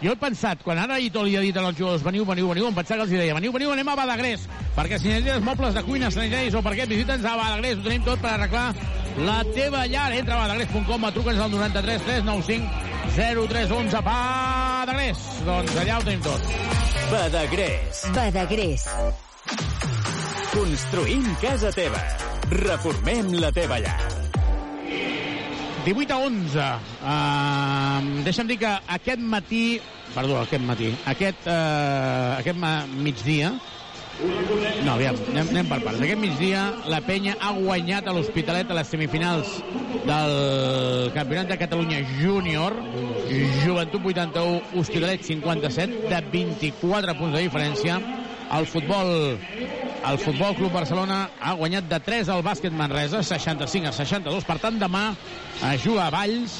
Jo 0.00 0.14
he 0.14 0.16
pensat, 0.16 0.62
quan 0.64 0.78
ara 0.80 0.96
Ito 0.96 1.20
li 1.26 1.34
ha 1.36 1.42
dit 1.44 1.56
als 1.60 1.76
jugadors 1.76 2.00
veniu, 2.00 2.24
veniu, 2.24 2.46
veniu, 2.48 2.70
em 2.70 2.76
pensava 2.76 3.04
que 3.04 3.10
els 3.10 3.20
deia 3.20 3.34
veniu, 3.36 3.52
veniu, 3.52 3.72
anem 3.74 3.90
a 3.92 3.96
Badagrés, 3.98 4.46
perquè 4.72 4.96
si 4.96 5.10
necessites 5.10 5.44
mobles 5.44 5.76
de 5.76 5.82
cuina, 5.84 6.08
sanitaris 6.08 6.56
o 6.56 6.62
per 6.64 6.72
què, 6.78 6.86
visita'ns 6.88 7.26
a 7.28 7.34
Badagrés, 7.36 7.76
ho 7.76 7.84
tenim 7.84 8.06
tot 8.06 8.22
per 8.22 8.32
arreglar 8.32 8.70
la 9.26 9.42
teva 9.52 9.84
llar. 9.86 10.12
Entra 10.16 10.38
a 10.38 10.46
badagrés.com, 10.46 11.04
truca'ns 11.12 11.42
al 11.44 11.52
93 11.52 12.06
395 12.06 12.88
0311. 13.16 14.00
Badagrés, 14.06 15.26
doncs 15.44 15.76
allà 15.82 15.98
ho 15.98 16.06
tenim 16.06 16.24
tot. 16.24 16.48
Badagrés. 17.10 18.04
Badagrés. 18.16 18.86
Construïm 20.54 21.28
casa 21.42 21.74
teva. 21.76 22.00
Reformem 22.50 23.36
la 23.36 23.52
teva 23.52 23.78
llar. 23.84 23.98
18 25.84 26.12
a 26.12 26.18
11. 26.26 26.68
Uh, 27.00 28.22
deixa'm 28.26 28.48
dir 28.50 28.58
que 28.60 28.70
aquest 28.96 29.20
matí... 29.20 29.64
Perdó, 30.14 30.40
aquest 30.42 30.64
matí. 30.66 30.90
Aquest, 31.08 31.46
uh, 31.46 32.38
aquest 32.40 32.58
migdia... 32.96 33.54
No, 34.84 34.98
aviam, 34.98 35.16
anem, 35.32 35.48
anem 35.48 35.68
per 35.70 35.78
parts. 35.80 36.00
Aquest 36.04 36.20
migdia 36.20 36.66
la 36.92 36.98
penya 37.04 37.38
ha 37.40 37.54
guanyat 37.56 38.08
a 38.10 38.12
l'Hospitalet 38.12 38.68
a 38.68 38.76
les 38.76 38.90
semifinals 38.92 39.54
del 40.04 40.34
Campionat 41.14 41.48
de 41.48 41.56
Catalunya 41.60 42.02
Júnior. 42.18 42.76
Joventut 43.62 44.04
81, 44.12 44.60
Hospitalet 44.76 45.24
57, 45.24 46.10
de 46.10 46.20
24 46.34 47.16
punts 47.16 47.38
de 47.38 47.46
diferència. 47.46 47.96
El 48.50 48.66
futbol 48.66 49.38
el 50.00 50.18
Futbol 50.18 50.54
Club 50.56 50.72
Barcelona 50.72 51.28
ha 51.40 51.52
guanyat 51.58 51.84
de 51.90 51.98
3 52.00 52.30
al 52.32 52.40
bàsquet 52.42 52.72
Manresa, 52.72 53.20
65 53.22 53.90
a 53.90 53.92
62. 53.92 54.46
Per 54.48 54.56
tant, 54.62 54.78
demà 54.80 55.10
es 55.72 55.84
juga 55.84 56.06
a 56.06 56.14
Valls. 56.14 56.56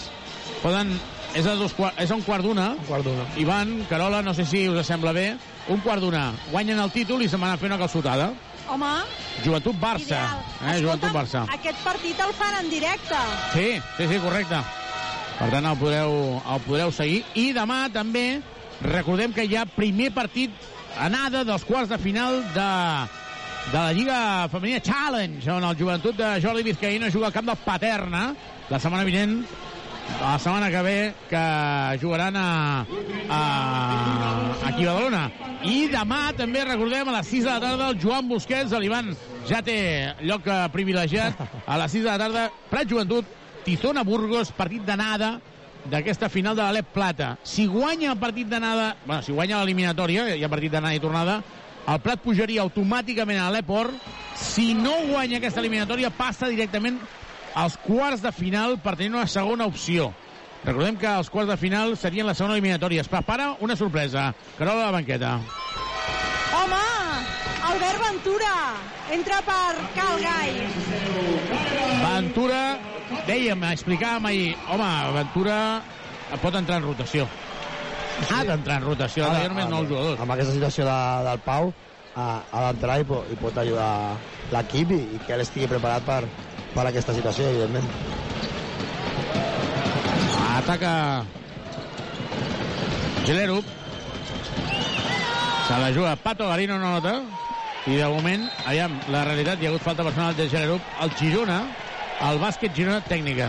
Poden... 0.61 0.93
És 1.31 1.47
a, 1.47 1.53
dos, 1.55 1.71
és 2.03 2.11
a 2.11 2.17
un 2.17 2.25
quart 2.27 2.43
d'una. 2.43 2.73
Un 2.75 2.87
quart 2.89 3.07
d'una. 3.07 3.23
Ivan, 3.39 3.69
Carola, 3.87 4.19
no 4.27 4.33
sé 4.35 4.43
si 4.51 4.65
us 4.69 4.89
sembla 4.89 5.13
bé. 5.15 5.29
Un 5.71 5.79
quart 5.85 6.03
d'una. 6.03 6.25
Guanyen 6.51 6.81
el 6.83 6.91
títol 6.91 7.23
i 7.23 7.29
se'n 7.31 7.39
van 7.39 7.55
a 7.55 7.61
fer 7.61 7.69
una 7.71 7.79
calçotada. 7.79 8.33
Home, 8.71 8.89
Joventut 9.45 9.79
Barça. 9.79 10.09
ideal. 10.09 10.43
Eh, 10.67 10.81
Joventut 10.83 11.15
Barça. 11.15 11.45
aquest 11.55 11.79
partit 11.87 12.19
el 12.27 12.35
fan 12.35 12.59
en 12.65 12.71
directe. 12.71 13.21
Sí, 13.55 13.69
sí, 13.97 14.09
sí, 14.11 14.19
correcte. 14.19 14.59
Per 15.39 15.49
tant, 15.55 15.71
el 15.71 15.79
podreu, 15.79 16.43
el 16.43 16.67
podreu 16.67 16.91
seguir. 16.93 17.23
I 17.39 17.53
demà 17.55 17.85
també 17.95 18.43
recordem 18.83 19.33
que 19.33 19.47
hi 19.47 19.55
ha 19.57 19.65
primer 19.71 20.11
partit 20.13 20.51
anada 20.99 21.45
dels 21.45 21.65
quarts 21.65 21.91
de 21.91 21.99
final 21.99 22.41
de, 22.55 22.69
de 23.73 23.79
la 23.79 23.93
Lliga 23.93 24.21
Femenina 24.53 24.81
Challenge, 24.81 25.51
on 25.53 25.65
el 25.65 25.77
joventut 25.79 26.17
de 26.17 26.37
Jordi 26.43 26.63
Vizcaíno 26.67 27.11
juga 27.11 27.31
al 27.31 27.37
camp 27.37 27.53
del 27.53 27.61
Paterna 27.65 28.31
la 28.71 28.79
setmana 28.79 29.05
vinent 29.05 29.41
la 30.21 30.39
setmana 30.39 30.71
que 30.71 30.83
ve 30.83 31.15
que 31.29 31.99
jugaran 32.03 32.37
a, 32.37 32.85
a, 33.29 33.41
aquí 34.67 34.85
a 34.85 34.93
Badalona. 34.93 35.31
I 35.65 35.89
demà 35.93 36.33
també 36.37 36.65
recordem 36.65 37.09
a 37.09 37.19
les 37.19 37.31
6 37.31 37.45
de 37.45 37.51
la 37.51 37.61
tarda 37.63 37.91
el 37.93 38.01
Joan 38.01 38.29
Busquets, 38.29 38.73
l'Ivan 38.81 39.13
ja 39.49 39.61
té 39.63 39.77
lloc 40.25 40.47
eh, 40.49 40.65
privilegiat. 40.73 41.41
A 41.67 41.79
les 41.83 41.93
6 41.99 42.05
de 42.05 42.11
la 42.11 42.19
tarda, 42.19 42.49
Prat 42.71 42.91
Joventut 42.91 43.29
Tizona 43.65 44.05
Burgos, 44.05 44.53
partit 44.57 44.85
d'anada 44.87 45.39
d'aquesta 45.89 46.29
final 46.29 46.57
de 46.57 46.63
l'Alep 46.63 46.91
Plata. 46.95 47.37
Si 47.43 47.67
guanya 47.67 48.13
el 48.13 48.19
partit 48.21 48.49
d'anada, 48.51 48.95
bueno, 49.07 49.23
si 49.23 49.33
guanya 49.33 49.61
l'eliminatòria, 49.61 50.29
hi 50.37 50.45
ha 50.45 50.53
partit 50.53 50.73
d'anada 50.73 50.95
i 50.95 51.03
tornada, 51.03 51.41
el 51.89 52.01
Prat 52.05 52.21
pujaria 52.23 52.63
automàticament 52.63 53.41
a 53.41 53.51
l'Eport. 53.51 53.95
Si 54.37 54.75
no 54.75 54.93
guanya 55.09 55.41
aquesta 55.41 55.63
eliminatòria, 55.63 56.13
passa 56.15 56.51
directament 56.51 57.01
als 57.55 57.77
quarts 57.83 58.23
de 58.23 58.33
final 58.33 58.79
per 58.79 58.97
tenir 58.97 59.15
una 59.15 59.27
segona 59.27 59.67
opció. 59.67 60.13
Recordem 60.65 60.99
que 61.01 61.09
els 61.09 61.31
quarts 61.33 61.49
de 61.49 61.57
final 61.57 61.97
serien 61.97 62.29
la 62.29 62.35
segona 62.37 62.59
eliminatòria. 62.59 63.01
Es 63.01 63.09
prepara 63.09 63.55
una 63.65 63.77
sorpresa. 63.77 64.35
Carola 64.59 64.85
a 64.85 64.91
la 64.91 64.99
banqueta. 64.99 65.39
Home, 66.61 66.85
Albert 67.73 68.05
Ventura 68.05 68.55
entra 69.11 69.41
per 69.43 69.75
Cal 69.97 70.21
Gai. 70.23 70.53
Ventura, 72.05 72.61
dèiem, 73.27 73.63
explicàvem 73.73 74.27
ahir, 74.31 74.51
home, 74.71 74.91
Ventura 75.19 75.59
pot 76.43 76.55
entrar 76.55 76.79
en 76.81 76.85
rotació. 76.87 77.27
Ha 78.31 78.43
d'entrar 78.45 78.77
en 78.81 78.85
rotació, 78.87 79.25
ara, 79.27 79.43
jo 79.45 79.49
només 79.55 79.69
nou 79.73 79.87
jugadors. 79.89 80.21
Amb 80.21 80.35
aquesta 80.37 80.53
situació 80.55 80.85
de, 80.87 80.99
del 81.27 81.41
Pau, 81.47 81.73
ha, 82.15 82.27
ha 82.53 82.61
d'entrar 82.69 83.01
i, 83.01 83.07
po- 83.09 83.25
i 83.33 83.37
pot 83.41 83.57
ajudar 83.63 83.91
l'equip 84.53 84.93
i, 84.95 85.01
i 85.17 85.21
que 85.27 85.35
ell 85.35 85.43
estigui 85.47 85.69
preparat 85.71 86.05
per, 86.07 86.21
per 86.75 86.87
aquesta 86.91 87.15
situació, 87.17 87.49
evidentment. 87.51 87.89
Ataca 90.61 91.25
Gelerup. 93.27 93.65
Se 95.69 95.79
la 95.79 95.91
juga 95.95 96.17
Pato 96.17 96.49
Garino, 96.49 96.79
no 96.79 96.93
nota. 96.99 97.21
I 97.87 97.95
de 97.97 98.07
moment, 98.13 98.43
aviam, 98.69 98.93
la 99.09 99.25
realitat, 99.25 99.61
hi 99.63 99.67
ha 99.67 99.71
hagut 99.71 99.83
falta 99.87 100.05
personal 100.05 100.37
de 100.37 100.49
Gelerup. 100.53 100.83
El 101.01 101.15
Girona, 101.17 101.63
el 102.29 102.41
bàsquet 102.41 102.75
Girona 102.77 103.01
tècnica. 103.07 103.49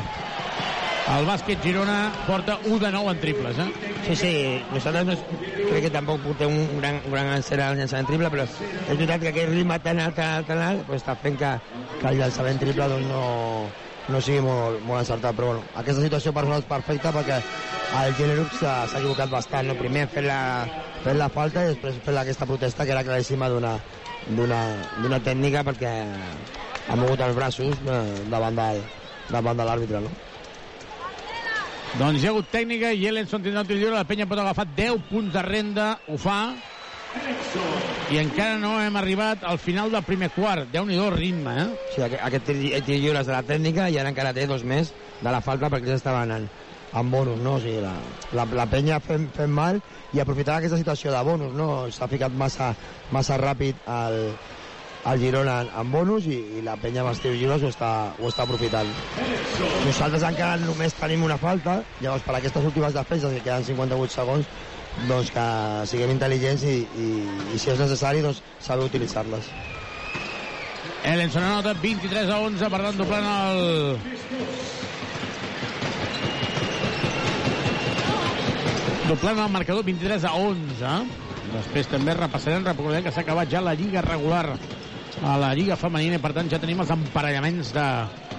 El 1.11 1.25
bàsquet 1.27 1.63
Girona 1.65 1.97
porta 2.27 2.57
1 2.63 2.77
de 2.79 2.91
9 2.93 3.11
en 3.11 3.19
triples, 3.19 3.59
eh? 3.59 3.69
Sí, 4.05 4.15
sí, 4.15 4.33
nosaltres 4.71 5.05
no, 5.07 5.15
crec 5.69 5.87
que 5.87 5.91
tampoc 5.93 6.21
portem 6.23 6.53
un 6.53 6.79
gran, 6.79 7.01
un 7.05 7.15
gran 7.15 7.31
encert 7.35 7.65
al 7.65 7.79
llançament 7.79 8.07
triple, 8.07 8.31
però 8.33 8.45
és 8.47 8.59
veritat 8.93 9.23
que 9.23 9.31
aquest 9.33 9.51
ritme 9.51 9.79
tan 9.83 9.99
alt, 9.99 10.15
tan 10.15 10.37
alt, 10.37 10.47
tan 10.47 10.61
alt, 10.63 10.85
pues, 10.87 11.01
està 11.03 11.17
fent 11.19 11.39
que, 11.41 11.51
que 11.99 12.07
el 12.13 12.21
llançament 12.21 12.61
triple 12.61 12.87
doncs, 12.93 13.09
no, 13.11 13.25
no 14.13 14.23
sigui 14.23 14.45
molt, 14.45 14.79
molt 14.87 15.03
encertat. 15.03 15.35
Però 15.35 15.51
bueno, 15.51 15.65
aquesta 15.83 16.05
situació 16.05 16.33
per 16.37 16.45
nosaltres 16.47 16.71
perfecta 16.71 17.13
perquè 17.17 17.41
el 18.01 18.15
Generup 18.19 18.55
s'ha 18.61 18.77
equivocat 18.87 19.33
bastant. 19.33 19.67
No? 19.67 19.77
Primer 19.79 20.07
fent 20.15 20.29
la, 20.29 20.41
fent 21.03 21.19
la 21.19 21.29
falta 21.33 21.65
i 21.65 21.73
després 21.73 21.99
fent 22.05 22.23
aquesta 22.23 22.47
protesta 22.49 22.87
que 22.87 22.95
era 22.95 23.05
claríssima 23.07 23.51
d'una 23.51 23.75
d'una 24.31 25.17
tècnica 25.25 25.63
perquè 25.65 25.89
ha 26.87 26.97
mogut 26.97 27.21
els 27.21 27.37
braços 27.37 27.77
eh, 27.85 28.01
davant 28.31 28.57
del, 28.57 28.81
davant 29.29 29.57
de 29.57 29.67
l'àrbitre. 29.67 30.01
No? 30.03 30.11
Doncs 31.99 32.21
hi 32.21 32.27
ha 32.27 32.31
hagut 32.31 32.47
tècnica 32.51 32.93
i 32.95 33.07
Ellenson 33.09 33.43
tindrà 33.43 33.65
un 33.65 33.69
tir 33.69 33.77
lliure. 33.79 33.97
La 33.97 34.07
penya 34.07 34.27
pot 34.29 34.39
agafar 34.39 34.67
10 34.77 35.09
punts 35.09 35.33
de 35.33 35.41
renda. 35.43 35.87
Ho 36.07 36.17
fa. 36.21 36.41
I 38.11 38.19
encara 38.21 38.55
no 38.59 38.77
hem 38.79 38.95
arribat 38.95 39.43
al 39.43 39.59
final 39.59 39.91
del 39.91 40.03
primer 40.07 40.29
quart. 40.31 40.69
déu 40.71 40.85
nhi 40.85 40.97
ritme, 41.11 41.55
eh? 41.63 41.67
Sí, 41.93 42.01
aquest, 42.01 42.23
aquest 42.23 42.45
tir, 42.45 42.83
tir 42.85 42.99
lliure 42.99 43.19
és 43.19 43.27
de 43.27 43.33
la 43.33 43.43
tècnica 43.43 43.89
i 43.89 43.97
ara 43.99 44.09
encara 44.09 44.33
té 44.33 44.47
dos 44.47 44.63
més 44.63 44.93
de 45.21 45.31
la 45.31 45.41
falta 45.41 45.69
perquè 45.69 45.91
ells 45.91 45.99
estaven 45.99 46.31
en, 46.31 46.47
en 46.93 47.11
bonus, 47.11 47.39
no? 47.39 47.55
O 47.55 47.59
sigui, 47.59 47.81
la, 47.83 47.93
la, 48.31 48.47
la 48.55 48.65
penya 48.71 49.01
fent, 49.03 49.27
fent 49.35 49.51
mal 49.51 49.81
i 50.13 50.23
aprofitant 50.23 50.57
aquesta 50.57 50.79
situació 50.79 51.11
de 51.11 51.23
bonus, 51.27 51.51
no? 51.53 51.89
S'ha 51.91 52.07
ficat 52.07 52.31
massa, 52.31 52.71
massa 53.11 53.37
ràpid 53.37 53.83
al, 53.87 54.31
al 55.03 55.19
Girona 55.19 55.61
en, 55.61 55.69
en 55.81 55.91
bonus 55.91 56.27
i, 56.29 56.37
i 56.57 56.61
la 56.65 56.75
penya 56.81 57.01
amb 57.01 57.11
els 57.11 57.21
tirs 57.23 57.37
lliures 57.39 57.63
ho 57.63 57.71
està, 57.71 57.91
ho 58.19 58.29
està 58.29 58.45
aprofitant. 58.45 58.89
Nosaltres 59.85 60.25
encara 60.27 60.59
només 60.61 60.95
tenim 60.97 61.25
una 61.25 61.39
falta, 61.41 61.79
llavors 62.03 62.25
per 62.27 62.37
aquestes 62.37 62.67
últimes 62.69 62.93
defenses, 62.97 63.33
que 63.33 63.43
queden 63.47 63.65
58 63.65 64.13
segons, 64.13 64.49
doncs 65.09 65.31
que 65.33 65.45
siguem 65.89 66.13
intel·ligents 66.15 66.65
i, 66.67 66.77
i, 66.85 67.07
i 67.55 67.61
si 67.61 67.71
és 67.73 67.81
necessari, 67.81 68.21
doncs 68.25 68.43
saber 68.61 68.89
utilitzar-les. 68.89 69.49
Ellenson 71.11 71.43
anota 71.47 71.73
23 71.81 72.29
a 72.29 72.37
11, 72.45 72.69
per 72.69 72.81
tant 72.85 73.01
doblant 73.01 73.31
el... 73.31 73.59
Doblant 79.09 79.41
el 79.43 79.49
marcador 79.51 79.83
23 79.83 80.29
a 80.29 80.35
11. 80.37 80.93
Després 81.51 81.89
també 81.89 82.13
repassarem, 82.15 82.63
recordem 82.63 83.03
que 83.03 83.11
s'ha 83.11 83.25
acabat 83.25 83.49
ja 83.51 83.63
la 83.65 83.73
Lliga 83.75 84.05
regular 84.05 84.45
a 85.19 85.37
la 85.37 85.53
Lliga 85.57 85.75
femenina 85.77 86.17
i 86.17 86.23
per 86.23 86.31
tant 86.37 86.49
ja 86.51 86.59
tenim 86.61 86.79
els 86.83 86.91
emparellaments 86.93 87.73
de 87.75 87.85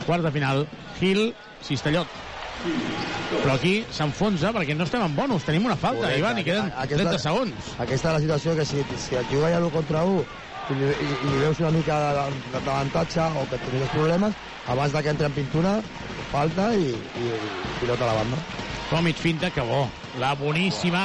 quarts 0.07 0.25
de 0.25 0.33
final. 0.35 0.67
Gil, 0.99 1.33
Cistellot. 1.63 2.09
Però 3.33 3.55
aquí 3.57 3.81
s'enfonsa 3.91 4.53
perquè 4.55 4.77
no 4.77 4.85
estem 4.87 5.03
en 5.03 5.17
bonus, 5.17 5.45
tenim 5.47 5.67
una 5.67 5.77
falta, 5.77 6.05
Correcte. 6.07 6.21
Ivan, 6.21 6.39
i 6.39 6.45
queden 6.47 6.71
Aquesta- 6.71 7.05
30 7.09 7.19
segons. 7.19 7.73
Aquesta 7.79 8.09
és 8.09 8.15
la 8.15 8.23
situació 8.27 8.57
que 8.59 8.65
si, 8.69 8.85
si 8.97 9.19
et 9.19 9.33
juga 9.33 9.51
ja 9.51 9.59
l'1 9.59 9.73
contra 9.75 10.05
1 10.05 10.25
i, 10.71 10.75
i, 10.75 11.09
i 11.27 11.41
veus 11.41 11.59
una 11.61 11.73
mica 11.75 11.99
d'avantatge 12.53 13.25
o 13.41 13.47
que 13.51 13.59
tens 13.67 13.91
problemes, 13.91 14.37
abans 14.69 14.93
de 14.95 15.03
que 15.03 15.11
entri 15.11 15.27
en 15.27 15.33
pintura, 15.33 15.75
falta 16.31 16.71
i, 16.75 16.93
i, 16.93 17.27
i 17.27 17.81
pilota 17.81 18.07
a 18.07 18.13
la 18.13 18.19
banda. 18.21 18.39
Tomic 18.91 19.17
finta, 19.17 19.51
que 19.51 19.61
bo. 19.61 19.89
La 20.21 20.35
boníssima... 20.35 21.03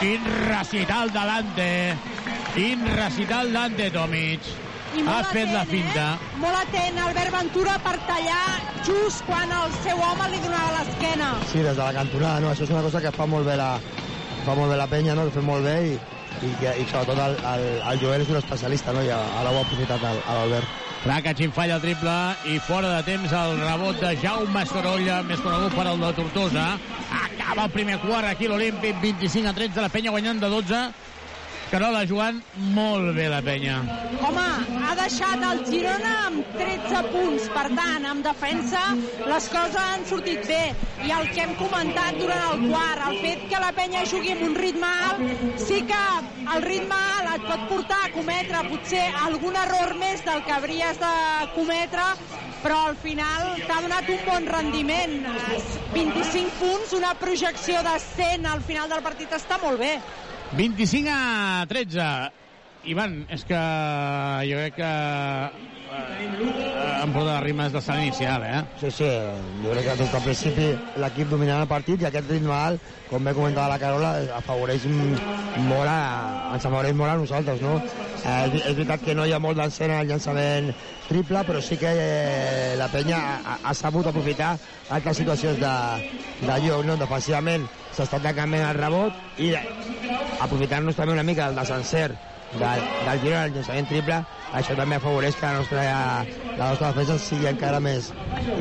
Quin 0.00 0.22
recital 0.48 1.10
de 1.12 1.24
Dante. 1.30 1.96
Quin 2.54 2.84
recital 2.96 3.52
Dante, 3.52 3.90
Tomic. 3.90 4.40
I 4.96 5.02
Ha 5.04 5.22
fet 5.28 5.50
la 5.52 5.60
atent, 5.62 5.70
finta. 5.74 6.04
Eh? 6.14 6.36
Molt 6.40 6.56
atent, 6.56 6.98
Albert 7.04 7.32
Ventura, 7.34 7.74
per 7.84 7.96
tallar 8.08 8.44
just 8.86 9.24
quan 9.28 9.50
el 9.52 9.72
seu 9.82 9.98
home 10.00 10.28
li 10.32 10.38
donava 10.44 10.70
l'esquena. 10.78 11.32
Sí, 11.50 11.58
des 11.60 11.76
de 11.76 11.82
la 11.82 11.92
cantonada, 11.92 12.40
no? 12.40 12.52
Això 12.52 12.64
és 12.64 12.72
una 12.72 12.84
cosa 12.86 13.02
que 13.04 13.12
fa 13.12 13.26
molt 13.28 13.44
bé 13.48 13.56
la, 13.60 13.74
fa 14.46 14.54
molt 14.56 14.72
bé 14.72 14.78
la 14.80 14.86
penya, 14.88 15.14
no? 15.18 15.26
Que 15.28 15.34
fa 15.36 15.44
molt 15.44 15.66
bé 15.68 15.76
i, 15.90 15.92
i, 16.48 16.54
que- 16.62 16.76
i 16.80 16.86
sobretot 16.88 17.20
el, 17.26 17.36
el, 17.52 17.66
el 17.92 18.00
Joel 18.00 18.24
és 18.24 18.32
un 18.32 18.40
especialista, 18.40 18.94
no? 18.96 19.04
I 19.04 19.10
ara 19.12 19.50
ho 19.52 19.58
ha 19.60 19.66
aprofitat 19.66 20.00
l'Albert. 20.06 20.85
Rakacin 21.04 21.52
falla 21.52 21.76
el 21.76 21.82
triple 21.82 22.14
i 22.50 22.58
fora 22.58 22.96
de 22.96 23.02
temps 23.06 23.32
el 23.36 23.58
rebot 23.60 24.00
de 24.00 24.14
Jaume 24.22 24.62
Sorolla, 24.66 25.20
més 25.26 25.42
conegut 25.44 25.74
per 25.76 25.84
el 25.90 26.00
de 26.02 26.12
Tortosa. 26.16 26.64
Acaba 27.20 27.66
el 27.66 27.74
primer 27.74 27.98
quart 28.02 28.30
aquí 28.30 28.48
l'Olímpic, 28.48 28.96
25 29.02 29.52
a 29.52 29.54
13, 29.54 29.84
la 29.84 29.92
penya 29.92 30.14
guanyant 30.14 30.40
de 30.42 30.50
12. 30.50 30.80
Carola 31.66 32.04
jugant 32.06 32.36
molt 32.76 33.16
bé 33.16 33.24
la 33.26 33.40
penya. 33.42 33.80
Home, 34.22 34.44
ha 34.86 34.92
deixat 35.00 35.42
el 35.48 35.62
Girona 35.66 36.12
amb 36.28 36.52
13 36.54 37.00
punts. 37.10 37.48
Per 37.56 37.64
tant, 37.74 38.06
en 38.06 38.20
defensa 38.22 38.82
les 39.26 39.48
coses 39.50 39.78
han 39.80 40.06
sortit 40.06 40.46
bé. 40.46 40.60
I 41.02 41.10
el 41.16 41.26
que 41.32 41.42
hem 41.42 41.56
comentat 41.58 42.20
durant 42.20 42.44
el 42.52 42.68
quart, 42.70 43.02
el 43.08 43.18
fet 43.24 43.42
que 43.50 43.62
la 43.62 43.72
penya 43.74 44.04
jugui 44.06 44.30
amb 44.36 44.46
un 44.46 44.54
ritme 44.54 44.92
alt, 45.08 45.34
sí 45.66 45.82
que 45.90 46.02
el 46.54 46.62
ritme 46.62 47.00
alt 47.16 47.34
et 47.34 47.48
pot 47.50 47.66
portar 47.72 47.98
a 48.04 48.12
cometre 48.14 48.62
potser 48.70 49.02
algun 49.26 49.58
error 49.58 49.96
més 49.98 50.22
del 50.26 50.44
que 50.46 50.54
hauries 50.54 51.02
de 51.02 51.14
cometre, 51.56 52.06
però 52.62 52.78
al 52.92 52.96
final 53.02 53.58
t'ha 53.66 53.80
donat 53.82 54.14
un 54.14 54.22
bon 54.30 54.46
rendiment. 54.54 55.18
25 55.96 56.56
punts, 56.62 56.94
una 56.94 57.12
projecció 57.18 57.82
de 57.82 57.98
100 58.06 58.46
al 58.54 58.62
final 58.62 58.88
del 58.92 59.02
partit 59.02 59.34
està 59.34 59.58
molt 59.62 59.82
bé. 59.82 59.96
25 60.52 61.08
a 61.10 61.66
13. 61.68 62.02
Ivan, 62.86 63.24
és 63.34 63.42
que 63.42 63.58
jo 64.46 64.58
crec 64.60 64.76
que 64.76 64.90
eh, 65.90 67.02
em 67.02 67.12
porta 67.12 67.32
de 67.32 67.40
rimes 67.42 67.72
de 67.74 67.80
salt 67.82 67.98
inicial, 68.04 68.44
eh? 68.46 68.60
Sí, 68.78 68.92
sí, 68.94 69.08
jo 69.64 69.72
crec 69.72 69.88
que 69.88 69.96
des 69.98 70.12
del 70.12 70.22
principi 70.22 70.68
l'equip 71.02 71.32
dominant 71.32 71.64
el 71.64 71.70
partit 71.70 72.02
i 72.02 72.06
aquest 72.06 72.30
ritme 72.30 72.54
alt, 72.54 72.84
com 73.10 73.26
bé 73.26 73.34
comentava 73.34 73.72
la 73.74 73.80
Carola, 73.82 74.12
afavoreix 74.36 74.86
molt 74.86 75.90
a, 75.90 75.96
ens 76.54 76.62
afavoreix 76.62 76.94
molt 76.94 77.10
a 77.10 77.16
nosaltres, 77.24 77.64
no? 77.64 77.80
Eh, 78.22 78.36
és, 78.46 78.76
veritat 78.76 79.02
que 79.02 79.16
no 79.18 79.26
hi 79.26 79.34
ha 79.34 79.42
molt 79.42 79.58
d'encert 79.58 79.90
en 79.90 80.04
el 80.04 80.12
llançament 80.12 80.70
triple, 81.08 81.42
però 81.48 81.62
sí 81.62 81.80
que 81.80 81.90
eh, 81.90 82.76
la 82.78 82.86
penya 82.94 83.18
ha, 83.18 83.58
ha 83.66 83.74
sabut 83.74 84.06
aprofitar 84.06 84.54
altres 84.94 85.18
situacions 85.24 85.58
de, 85.58 85.74
de 86.46 86.60
lloc, 86.68 86.86
no? 86.86 86.98
Defensivament 87.02 87.66
s'està 87.96 88.20
atacant 88.20 88.52
bé 88.52 88.62
el 88.62 88.76
rebot 88.76 89.40
i 89.42 89.52
aprofitant-nos 90.44 90.96
també 90.98 91.14
una 91.16 91.24
mica 91.26 91.48
del 91.48 91.60
desencert 91.60 92.16
del, 92.56 92.82
del 93.06 93.22
Girona 93.22 93.44
al 93.46 93.54
llançament 93.54 93.88
triple, 93.90 94.18
això 94.56 94.76
també 94.78 94.98
afavoreix 94.98 95.36
que 95.36 95.46
la 95.46 95.60
nostra, 95.60 95.86
la 96.56 96.68
nostra 96.70 96.92
defensa 96.92 97.16
sigui 97.22 97.48
encara 97.50 97.80
més, 97.82 98.12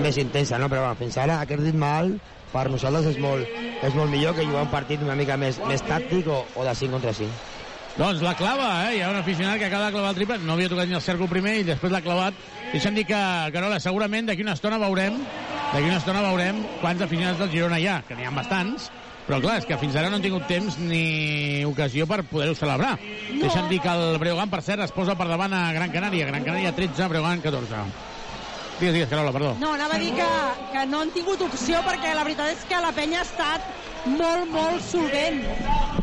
més 0.01 0.17
intensa, 0.21 0.59
no? 0.61 0.69
però 0.71 0.86
bueno, 0.88 0.99
fins 1.03 1.19
ara 1.21 1.41
aquest 1.43 1.61
ritme 1.61 1.89
alt 1.89 2.31
per 2.53 2.69
nosaltres 2.71 3.11
és 3.11 3.19
molt, 3.21 3.51
és 3.83 3.97
molt 3.97 4.11
millor 4.11 4.36
que 4.38 4.47
jugar 4.47 4.63
un 4.65 4.71
partit 4.71 5.03
una 5.03 5.17
mica 5.19 5.38
més, 5.38 5.59
més 5.67 5.83
tàctic 5.86 6.31
o, 6.31 6.41
o 6.55 6.65
de 6.65 6.75
5 6.81 6.97
contra 6.97 7.13
5. 7.13 7.51
Doncs 7.95 8.19
la 8.25 8.33
clava, 8.36 8.69
eh? 8.89 8.97
Hi 8.97 9.03
ha 9.05 9.11
un 9.13 9.21
aficionat 9.21 9.59
que 9.59 9.69
acaba 9.69 9.86
de 9.88 9.95
clavar 9.95 10.09
el 10.11 10.17
triple, 10.17 10.39
no 10.43 10.55
havia 10.57 10.71
tocat 10.71 10.89
ni 10.89 10.97
el 10.97 11.03
cèrcol 11.03 11.31
primer 11.31 11.53
i 11.61 11.67
després 11.67 11.93
l'ha 11.93 12.03
clavat. 12.03 12.36
Deixa'm 12.73 12.97
dir 12.97 13.05
que, 13.07 13.19
Carola, 13.55 13.79
segurament 13.79 14.27
d'aquí 14.27 14.43
una 14.43 14.55
estona 14.57 14.79
veurem 14.81 15.21
d'aquí 15.71 15.88
una 15.88 15.99
estona 16.01 16.21
veurem 16.23 16.59
quants 16.81 17.01
aficionats 17.03 17.39
del 17.41 17.51
Girona 17.53 17.79
hi 17.79 17.88
ha, 17.88 18.01
que 18.07 18.15
n'hi 18.15 18.27
ha 18.27 18.33
bastants, 18.36 18.89
però 19.26 19.39
clar, 19.41 19.57
és 19.57 19.65
que 19.65 19.78
fins 19.82 19.95
ara 19.97 20.09
no 20.11 20.19
han 20.19 20.26
tingut 20.26 20.45
temps 20.49 20.78
ni 20.78 21.65
ocasió 21.65 22.05
per 22.05 22.21
poder-ho 22.30 22.53
celebrar. 22.57 22.95
No. 22.99 23.39
Deixa'm 23.41 23.69
dir 23.71 23.80
que 23.82 23.89
el 23.89 24.19
Breogán, 24.21 24.51
per 24.51 24.61
cert, 24.65 24.84
es 24.86 24.93
posa 24.93 25.17
per 25.17 25.26
davant 25.32 25.53
a 25.57 25.71
Gran 25.73 25.93
Canària. 25.93 26.28
Gran 26.30 26.45
Canària 26.45 26.76
13, 26.78 27.07
Breogán 27.09 27.41
14. 27.41 27.86
Digues, 28.80 28.93
digues, 28.93 29.09
Carola, 29.09 29.32
perdó. 29.32 29.55
No, 29.59 29.71
anava 29.73 29.95
a 29.95 29.99
dir 29.99 30.11
que, 30.13 30.28
que 30.73 30.86
no 30.91 30.99
han 31.01 31.11
tingut 31.15 31.41
opció 31.41 31.80
perquè 31.88 32.11
la 32.13 32.26
veritat 32.28 32.51
és 32.53 32.65
que 32.69 32.82
la 32.84 32.91
penya 32.93 33.21
ha 33.21 33.26
estat 33.26 33.69
molt, 34.05 34.49
molt 34.51 34.84
solvent. 34.84 35.41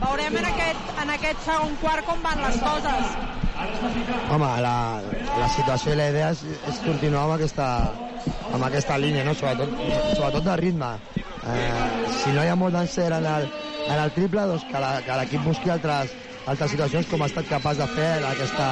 Veurem 0.02 0.38
en 0.40 0.48
aquest, 0.48 0.94
en 1.04 1.12
aquest 1.14 1.44
segon 1.46 1.76
quart 1.82 2.08
com 2.08 2.24
van 2.24 2.40
les 2.42 2.58
coses. 2.64 3.12
Home, 4.32 4.48
la, 4.64 4.76
la 5.38 5.50
situació 5.54 5.92
i 5.92 6.00
la 6.00 6.08
idea 6.10 6.32
és, 6.32 6.42
és 6.72 6.80
continuar 6.86 7.26
amb 7.28 7.36
aquesta, 7.36 7.68
amb 8.50 8.66
aquesta 8.66 8.96
línia, 8.98 9.26
no? 9.28 9.36
sobretot, 9.36 9.76
sobretot 10.16 10.48
de 10.48 10.56
ritme. 10.64 10.94
Eh, 11.43 12.11
si 12.22 12.30
no 12.32 12.45
hi 12.45 12.51
ha 12.53 12.57
molt 12.57 12.74
d'encert 12.76 13.16
en, 13.18 13.26
el, 13.26 13.49
en 13.90 13.99
el 13.99 14.12
triple, 14.14 14.45
doncs 14.47 14.64
que 14.70 14.82
l'equip 15.18 15.43
busqui 15.49 15.72
altres, 15.74 16.12
altres 16.47 16.70
situacions 16.70 17.09
com 17.11 17.22
ha 17.24 17.28
estat 17.30 17.49
capaç 17.51 17.80
de 17.82 17.88
fer 17.97 18.09
en 18.20 18.26
aquesta, 18.30 18.68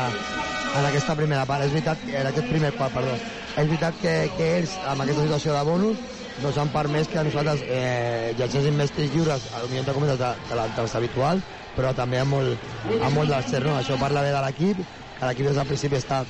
en 0.78 0.86
aquesta 0.86 1.16
primera 1.18 1.46
part. 1.50 1.66
És 1.66 1.74
veritat, 1.74 2.06
en 2.14 2.30
aquest 2.30 2.46
primer 2.52 2.70
quart, 2.78 2.94
perdó. 2.94 3.16
És 3.56 3.66
veritat 3.66 3.98
que, 4.00 4.14
que 4.36 4.50
ells, 4.60 4.76
amb 4.86 5.02
aquesta 5.02 5.26
situació 5.26 5.56
de 5.56 5.64
bonus, 5.66 5.98
doncs 6.40 6.60
han 6.62 6.70
permès 6.72 7.10
que 7.10 7.24
nosaltres 7.26 7.66
eh, 7.66 8.30
llancéssim 8.38 8.78
més 8.78 8.94
tirs 8.94 9.10
lliures, 9.12 9.48
potser 9.50 9.82
entre 9.82 9.96
cometes, 9.98 10.20
de, 10.22 10.30
de, 10.46 10.56
la- 10.62 10.70
dels 10.78 10.94
habituals, 10.96 11.42
però 11.76 11.90
també 11.98 12.22
amb 12.22 12.36
molt, 12.38 12.70
amb 13.00 13.16
molt 13.18 13.34
d'encert, 13.34 13.66
no? 13.66 13.74
Això 13.82 13.98
parla 14.00 14.22
bé 14.24 14.30
de 14.32 14.44
l'equip, 14.46 14.86
l'equip 15.28 15.46
des 15.50 15.56
del 15.58 15.66
principi 15.68 15.96
està, 15.98 16.22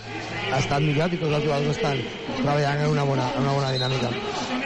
ha 0.50 0.58
estat 0.58 0.82
millorat 0.82 1.12
i 1.14 1.20
tots 1.20 1.34
els 1.36 1.44
jugadors 1.44 1.76
estan 1.76 2.00
treballant 2.40 2.80
en 2.84 2.90
una 2.90 3.04
bona, 3.06 3.28
en 3.36 3.42
una 3.44 3.52
bona 3.58 3.70
dinàmica. 3.74 4.10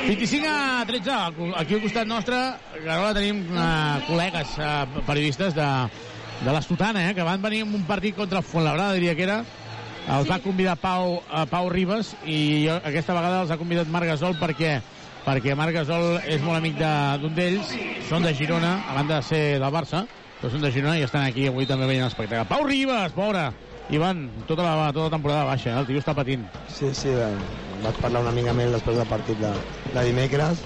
25 0.06 0.48
a 0.48 0.84
13, 0.86 1.10
aquí 1.56 1.74
al 1.74 1.82
costat 1.82 2.06
nostre, 2.08 2.38
Carola, 2.84 3.12
tenim 3.16 3.44
uh, 3.52 4.00
col·legues 4.08 4.56
uh, 4.60 5.02
periodistes 5.06 5.54
de, 5.56 5.68
de 6.44 6.52
l'Estutana, 6.52 7.06
eh, 7.10 7.14
que 7.16 7.24
van 7.24 7.40
venir 7.42 7.62
en 7.64 7.72
un 7.74 7.84
partit 7.88 8.16
contra 8.16 8.38
el 8.42 8.44
Fuenlabrada, 8.44 8.92
diria 8.98 9.14
que 9.16 9.24
era, 9.24 9.38
els 10.18 10.28
va 10.28 10.38
convidar 10.44 10.76
Pau, 10.76 11.18
uh, 11.22 11.44
Pau 11.48 11.70
Ribas 11.72 12.14
i 12.28 12.66
jo, 12.66 12.74
aquesta 12.84 13.16
vegada 13.16 13.42
els 13.46 13.50
ha 13.54 13.56
convidat 13.60 13.88
Marc 13.88 14.10
Gasol 14.12 14.36
perquè 14.40 14.78
perquè 15.24 15.54
Marc 15.56 15.72
Gasol 15.72 16.18
és 16.28 16.42
molt 16.44 16.58
amic 16.58 16.74
de- 16.76 17.18
d'un 17.22 17.32
d'ells, 17.34 17.70
són 18.10 18.22
de 18.26 18.34
Girona, 18.36 18.74
a 18.90 18.92
banda 18.98 19.22
de 19.22 19.22
ser 19.24 19.44
del 19.56 19.72
Barça, 19.72 20.02
però 20.40 20.50
són 20.52 20.60
de 20.60 20.70
Girona 20.74 20.98
i 21.00 21.06
estan 21.06 21.24
aquí 21.24 21.46
avui 21.48 21.64
també 21.64 21.86
veient 21.88 22.04
l'espectacle. 22.04 22.44
Pau 22.50 22.66
Ribas, 22.68 23.12
pobre! 23.16 23.46
Ivan, 23.92 24.44
tota 24.48 24.64
la, 24.64 24.92
tota 24.92 25.08
la 25.08 25.14
temporada 25.16 25.44
baixa, 25.44 25.70
eh? 25.70 25.80
el 25.80 25.88
tio 25.88 26.00
està 26.00 26.14
patint. 26.16 26.46
Sí, 26.72 26.92
sí, 26.96 27.12
vaig 27.84 27.98
parlar 28.00 28.22
una 28.24 28.32
mica 28.32 28.54
més 28.56 28.72
després 28.72 28.96
del 28.96 29.10
partit 29.10 29.40
de, 29.40 29.50
de 29.92 30.06
dimecres 30.08 30.64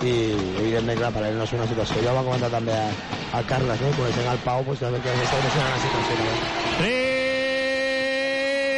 i 0.00 0.14
evidentment, 0.62 0.98
clar, 1.02 1.12
per 1.14 1.26
ell 1.28 1.36
no 1.40 1.44
és 1.48 1.52
una 1.56 1.68
situació. 1.70 2.00
Jo 2.04 2.14
ho 2.14 2.16
va 2.16 2.24
comentar 2.26 2.50
també 2.52 2.76
a, 2.76 2.88
a 3.36 3.44
Carles, 3.48 3.84
no? 3.84 3.92
Eh? 3.92 3.98
coneixent 4.00 4.30
el 4.32 4.40
Pau, 4.46 4.64
doncs, 4.64 4.80
també 4.84 5.04
que 5.04 5.14
està 5.20 5.40
coneixent 5.42 5.68
la 5.68 5.82
situació. 5.82 6.24
També. 6.24 6.48
3 6.80 7.23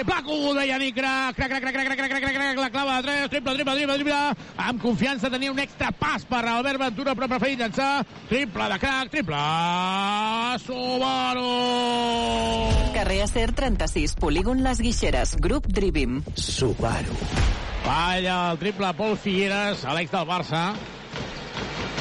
Paco 0.06 0.54
de 0.54 0.66
Yannick 0.68 0.96
Crac, 0.96 1.34
crac, 1.34 1.48
crac, 1.50 1.62
crac, 1.62 1.74
crac, 1.74 1.86
crac, 1.86 1.98
crac, 2.08 2.22
crac, 2.22 2.34
crac, 2.34 2.58
la 2.58 2.70
clava 2.70 2.96
de 2.96 3.02
tres, 3.02 3.30
triple, 3.30 3.54
triple, 3.54 3.74
triple, 3.74 3.96
triple, 3.98 4.20
amb 4.56 4.80
confiança 4.82 5.30
tenia 5.30 5.50
un 5.52 5.58
extra 5.58 5.90
pas 5.92 6.24
per 6.24 6.44
Albert 6.46 6.80
Ventura, 6.80 7.14
però 7.18 7.28
preferit 7.28 7.60
llançar, 7.60 8.06
triple 8.30 8.68
de 8.72 8.78
crac, 8.78 9.10
triple, 9.10 9.42
Subaru! 10.64 11.52
Carrer 12.94 13.22
Acer 13.26 13.52
36, 13.52 14.14
polígon 14.16 14.62
Les 14.62 14.80
Guixeres, 14.80 15.36
grup 15.42 15.66
Drivim. 15.66 16.22
Subaru. 16.34 17.18
Falla 17.84 18.52
el 18.52 18.58
triple 18.58 18.92
Pol 18.94 19.16
Figueres, 19.18 19.84
Alex 19.84 20.10
del 20.14 20.26
Barça, 20.26 20.62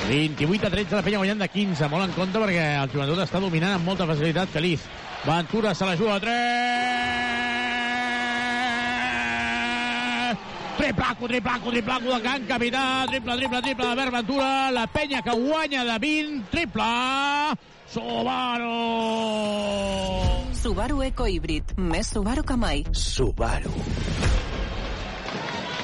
28 0.07 0.67
a 0.67 0.69
13, 0.69 0.95
la 0.95 1.01
penya 1.01 1.17
guanyant 1.17 1.41
de 1.41 1.49
15. 1.49 1.89
Molt 1.89 2.05
en 2.09 2.13
compte 2.17 2.41
perquè 2.41 2.67
el 2.83 2.93
jugador 2.93 3.23
està 3.25 3.41
dominant 3.41 3.77
amb 3.79 3.89
molta 3.89 4.07
facilitat. 4.09 4.53
Feliç. 4.53 4.85
Ventura 5.25 5.73
se 5.73 5.89
la 5.89 5.97
juga 5.97 6.19
a 6.19 6.21
3! 6.21 7.44
Triplaco, 10.77 11.27
triplaco, 11.27 11.71
triplaco 11.71 12.15
de 12.15 12.21
Can 12.21 12.45
Capità. 12.45 13.05
Triple, 13.07 13.37
triple, 13.37 13.61
triple 13.61 13.85
d'Albert 13.85 14.11
Ventura. 14.11 14.71
La 14.71 14.87
penya 14.87 15.21
que 15.21 15.31
guanya 15.31 15.85
de 15.85 15.99
20. 15.99 16.43
Triple. 16.51 16.83
Subaru. 17.87 18.73
Subaru 20.61 21.03
Eco 21.05 21.27
Híbrid, 21.27 21.75
més 21.77 22.09
Subaru 22.11 22.43
que 22.43 22.57
mai. 22.57 22.83
Subaru. 22.91 23.71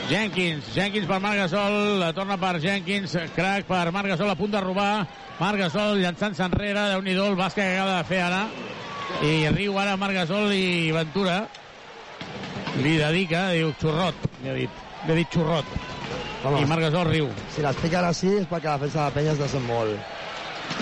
Jenkins, 0.09 0.73
Jenkins 0.75 1.07
per 1.07 1.21
Marc 1.23 1.37
Gasol, 1.39 1.99
la 2.01 2.09
torna 2.11 2.35
per 2.41 2.57
Jenkins, 2.59 3.13
crack 3.35 3.69
per 3.69 3.93
Marc 3.95 4.11
Gasol, 4.11 4.33
a 4.33 4.35
punt 4.35 4.51
de 4.51 4.59
robar, 4.59 5.05
Marc 5.39 5.61
Gasol 5.61 6.01
llançant-se 6.01 6.43
enrere, 6.43 6.83
déu 6.91 7.05
nhi 7.05 7.15
el 7.15 7.37
bàsquet 7.39 7.63
que 7.63 7.77
acaba 7.77 8.01
de 8.01 8.09
fer 8.09 8.19
ara, 8.25 8.41
i 9.23 9.47
riu 9.55 9.79
ara 9.79 9.95
Marc 10.01 10.19
Gasol 10.19 10.51
i 10.51 10.91
Ventura, 10.91 11.45
li 12.83 12.97
dedica, 12.99 13.51
diu 13.55 13.71
xurrot, 13.79 14.27
li 14.41 14.51
ha 14.51 14.57
dit, 14.59 14.80
li 15.05 15.11
ha 15.13 15.17
dit 15.17 15.33
xurrot, 15.33 15.65
Home. 16.45 16.61
i 16.61 16.65
Marc 16.69 16.87
Gasol 16.87 17.09
riu. 17.09 17.29
Si 17.53 17.63
l'expliquen 17.65 18.05
així 18.05 18.35
és 18.41 18.49
perquè 18.49 18.69
la 18.69 18.77
defensa 18.77 18.99
de 18.99 19.05
la 19.05 19.15
penya 19.15 19.35
està 19.35 19.49
sent 19.51 19.65
molt, 19.65 20.17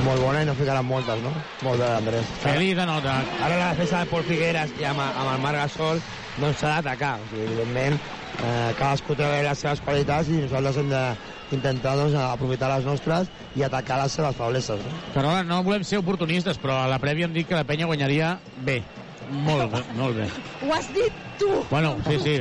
molt 0.06 0.22
bona 0.24 0.44
i 0.44 0.48
no 0.48 0.56
ficaran 0.56 0.86
moltes, 0.88 1.22
no? 1.24 1.34
Molt 1.66 1.82
bé, 1.82 1.90
Andrés. 1.98 2.32
Feliç 2.44 2.78
de 2.78 2.86
nota. 2.88 3.20
Ara 3.44 3.58
la 3.58 3.74
defensa 3.74 4.04
de 4.04 4.12
Pol 4.12 4.24
Figueres 4.28 4.76
i 4.80 4.88
amb, 4.88 5.04
amb 5.04 5.34
el 5.34 5.44
Marc 5.44 5.60
Gasol 5.64 6.02
no 6.40 6.54
s'ha 6.54 6.78
d'atacar. 6.78 7.18
O 7.20 7.28
sigui, 7.32 7.48
evidentment, 7.48 8.00
eh, 8.40 8.72
cadascú 8.80 9.18
té 9.20 9.28
les 9.44 9.66
seves 9.66 9.82
qualitats 9.84 10.30
i 10.32 10.40
nosaltres 10.44 10.80
hem 10.80 10.94
d'intentar 10.94 11.98
doncs, 12.00 12.16
aprofitar 12.16 12.72
les 12.76 12.88
nostres 12.88 13.32
i 13.56 13.66
atacar 13.68 14.00
les 14.04 14.16
seves 14.20 14.40
febleses. 14.40 14.86
No? 14.86 15.04
Carola, 15.16 15.44
no 15.44 15.64
volem 15.68 15.84
ser 15.84 16.00
oportunistes, 16.00 16.60
però 16.62 16.84
a 16.84 16.88
la 16.92 17.02
prèvia 17.04 17.28
hem 17.28 17.36
dit 17.36 17.48
que 17.50 17.58
la 17.58 17.68
penya 17.68 17.90
guanyaria 17.90 18.38
bé. 18.58 18.82
Molt 19.30 19.72
bé, 19.74 19.82
molt 19.98 20.16
bé. 20.18 20.28
Ho 20.66 20.74
has 20.74 20.88
dit 20.94 21.14
tu. 21.40 21.50
Bueno, 21.70 21.96
sí, 22.08 22.18
sí. 22.24 22.36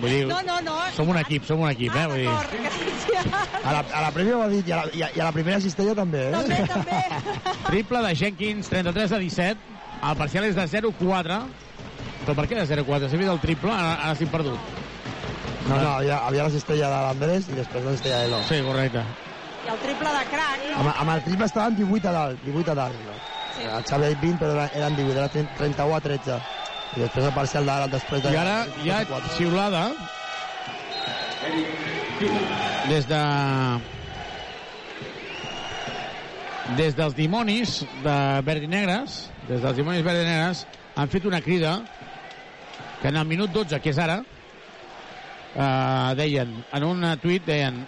Vull 0.00 0.10
dir, 0.10 0.26
No, 0.28 0.40
no, 0.46 0.60
no. 0.64 0.74
som 0.96 1.08
un 1.08 1.18
equip, 1.20 1.44
som 1.48 1.60
un 1.60 1.70
equip, 1.70 1.94
eh? 1.96 2.06
Vull 2.06 2.20
dir, 2.22 2.28
A 3.64 3.72
la, 3.72 3.80
a 3.80 4.02
la 4.06 4.10
prèvia 4.14 4.36
ho 4.36 4.42
ha 4.44 4.48
dit 4.52 4.68
i 4.68 4.72
a 4.72 4.82
la, 4.82 4.90
i 4.92 5.02
a, 5.02 5.08
i 5.16 5.20
a 5.20 5.24
la 5.26 5.32
primera 5.32 5.60
cistella 5.60 5.94
també, 5.98 6.26
eh? 6.28 6.32
També, 6.36 6.60
també. 6.68 7.00
Triple 7.66 8.02
de 8.06 8.12
Jenkins, 8.22 8.68
33 8.72 9.12
a 9.16 9.18
17. 9.18 9.78
El 10.10 10.16
parcial 10.16 10.44
és 10.48 10.56
de 10.56 10.66
0-4. 10.68 11.40
Però 12.20 12.36
per 12.36 12.46
què 12.48 12.56
de 12.60 12.66
0-4? 12.68 13.08
S'ha 13.10 13.20
vist 13.20 13.32
el 13.32 13.40
triple, 13.40 13.72
ara, 13.72 13.96
ara 14.04 14.12
estic 14.16 14.30
perdut. 14.32 14.58
No, 15.68 15.74
no, 15.76 15.88
havia, 15.98 16.20
havia 16.26 16.46
la 16.46 16.52
cistella 16.52 16.88
de 16.88 17.00
l'Andrés 17.06 17.48
i 17.52 17.56
després 17.58 17.84
la 17.84 17.92
cistella 17.96 18.22
de 18.22 18.28
l'Elo. 18.30 18.40
Sí, 18.48 18.60
correcte. 18.64 19.02
I 19.66 19.68
el 19.74 19.78
triple 19.82 20.12
de 20.16 20.22
crack, 20.30 20.62
no? 20.70 20.78
Amb, 20.80 20.92
amb 21.02 21.12
el 21.16 21.22
triple 21.26 21.48
estaven 21.50 21.76
18 21.76 22.08
a 22.08 22.12
dalt, 22.16 22.44
18 22.46 22.72
a 22.72 22.78
dalt. 22.78 23.02
No? 23.06 23.18
Sí. 23.60 23.66
El 23.68 23.84
Xavi 23.84 24.04
ha 24.06 24.08
dit 24.14 24.20
20, 24.24 24.38
però 24.40 24.54
eren- 24.56 24.76
eren 24.80 24.96
18, 24.96 25.18
era 25.18 25.28
30 25.28 25.54
31 25.58 25.94
a 25.96 26.00
13. 26.00 26.40
I 26.96 27.00
després 27.04 27.26
el 27.28 27.34
parcial 27.36 27.66
d'ara, 27.68 27.86
després 27.92 28.22
de... 28.24 28.32
I 28.32 28.36
ara 28.40 28.56
hi 28.82 28.90
ha 28.90 29.04
xiulada 29.36 29.82
des 32.88 33.06
de 33.08 33.20
des 36.76 36.94
dels 36.96 37.14
dimonis 37.16 37.80
de 38.04 38.16
verd 38.46 38.62
i 38.66 38.68
negres 38.70 39.28
des 39.48 39.60
dels 39.62 39.76
dimonis 39.78 40.04
verd 40.06 40.22
i 40.22 40.26
negres 40.28 40.64
han 40.96 41.08
fet 41.10 41.24
una 41.26 41.40
crida 41.42 41.80
que 43.00 43.08
en 43.08 43.16
el 43.16 43.24
minut 43.26 43.50
12, 43.50 43.80
que 43.80 43.90
és 43.90 43.98
ara 43.98 44.20
eh, 45.56 46.14
deien 46.20 46.52
en 46.76 46.84
un 46.84 47.06
tuit 47.22 47.44
deien 47.46 47.80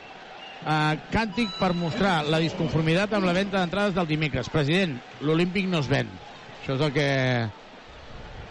eh, 0.67 0.99
càntic 1.15 1.57
per 1.61 1.73
mostrar 1.79 2.23
la 2.27 2.43
disconformitat 2.43 3.15
amb 3.17 3.29
la 3.29 3.37
venda 3.37 3.61
d'entrades 3.61 3.97
del 3.97 4.11
dimecres 4.11 4.51
president, 4.53 4.99
l'Olímpic 5.21 5.69
no 5.71 5.81
es 5.83 5.91
ven 5.91 6.11
això 6.63 6.77
és 6.77 6.83
el 6.87 6.93
que 6.95 7.07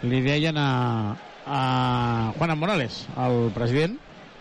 li 0.04 0.18
deien 0.20 0.58
a, 0.60 1.16
a 1.48 1.60
Juan 2.36 2.58
Morales, 2.60 3.06
el 3.16 3.48
president, 3.54 3.94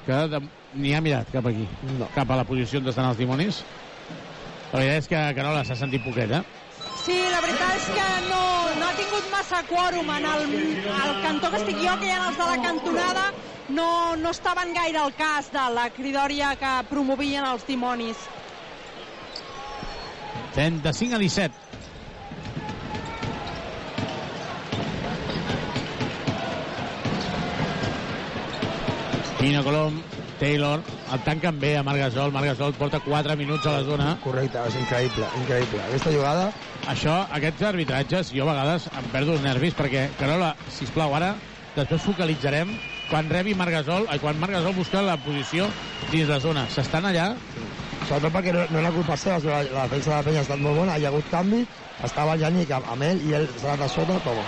que 0.04 0.18
de, 0.34 0.42
ni 0.76 0.92
ha 0.92 1.00
mirat 1.00 1.30
cap 1.32 1.48
aquí, 1.48 1.64
no. 1.96 2.10
cap 2.12 2.34
a 2.36 2.42
la 2.42 2.44
posició 2.50 2.82
on 2.82 2.92
estan 2.92 3.08
els 3.08 3.22
dimonis. 3.22 3.62
La 4.74 4.82
veritat 4.82 4.98
és 4.98 5.08
que 5.14 5.22
Carola 5.38 5.64
s'ha 5.64 5.78
sentit 5.80 6.04
poquet, 6.04 6.36
eh? 6.36 6.42
Sí, 7.06 7.16
la 7.32 7.40
veritat 7.46 7.78
és 7.78 7.88
que 7.96 8.10
no, 8.28 8.42
no 8.82 8.90
ha 8.90 8.98
tingut 9.00 9.32
massa 9.32 9.64
quòrum 9.72 10.12
en 10.18 10.28
el, 10.34 10.46
el 10.92 11.16
cantó 11.24 11.54
que 11.54 11.64
estic 11.64 11.80
jo, 11.80 11.96
que 12.02 12.10
hi 12.10 12.14
ha 12.18 12.28
els 12.28 12.44
de 12.44 12.50
la 12.52 12.60
cantonada, 12.68 13.26
no, 13.72 14.16
no 14.16 14.30
estaven 14.30 14.74
gaire 14.74 15.00
al 15.00 15.14
cas 15.16 15.52
de 15.52 15.66
la 15.74 15.90
cridòria 15.96 16.54
que 16.60 16.72
promovien 16.90 17.46
els 17.48 17.66
dimonis. 17.68 18.30
35 20.54 21.16
a 21.16 21.20
17. 21.20 21.72
Quino 29.42 29.64
Colom, 29.66 29.96
Taylor, 30.38 30.84
el 31.14 31.24
tanquen 31.26 31.60
bé 31.60 31.78
a 31.78 31.84
Margasol. 31.84 32.32
Margasol 32.32 32.76
porta 32.78 33.00
4 33.02 33.36
minuts 33.40 33.66
a 33.66 33.80
la 33.80 33.84
zona. 33.88 34.12
Correcte, 34.22 34.62
és 34.68 34.78
increïble, 34.84 35.32
increïble. 35.42 35.82
Aquesta 35.88 36.14
jugada... 36.14 36.52
Això, 36.92 37.14
aquests 37.38 37.62
arbitratges, 37.62 38.32
jo 38.34 38.42
a 38.42 38.48
vegades 38.50 38.88
em 38.98 39.10
perdo 39.14 39.36
els 39.36 39.44
nervis 39.46 39.76
perquè, 39.78 40.08
Carola, 40.18 40.56
sisplau, 40.74 41.14
ara 41.14 41.36
després 41.76 42.02
focalitzarem 42.02 42.72
quan 43.12 43.30
rebi 43.30 43.54
Margasol, 43.60 44.08
ai, 44.10 44.18
quan 44.24 44.40
Margasol 44.40 44.74
busca 44.78 45.04
la 45.04 45.20
posició 45.20 45.68
dins 46.10 46.32
la 46.32 46.40
zona. 46.40 46.66
S'estan 46.72 47.06
allà 47.12 47.34
Sobretot 48.02 48.34
perquè 48.34 48.52
no, 48.56 48.64
no 48.74 48.80
era 48.82 48.92
culpa 48.92 49.16
seva, 49.16 49.38
la, 49.46 49.62
la 49.70 49.86
defensa 49.86 50.10
de 50.10 50.16
la 50.16 50.26
penya 50.26 50.42
ha 50.42 50.46
estat 50.48 50.60
molt 50.60 50.80
bona, 50.82 50.98
hi 50.98 51.06
ha 51.06 51.12
hagut 51.12 51.28
canvi, 51.32 51.62
estava 52.04 52.34
el 52.36 52.42
Yannick 52.42 52.74
amb, 52.76 52.90
amb 52.92 53.06
ell 53.08 53.22
i 53.28 53.36
ell 53.38 53.48
s'ha 53.54 53.76
anat 53.76 53.86
a 53.86 53.90
sota, 53.94 54.18
toma. 54.26 54.44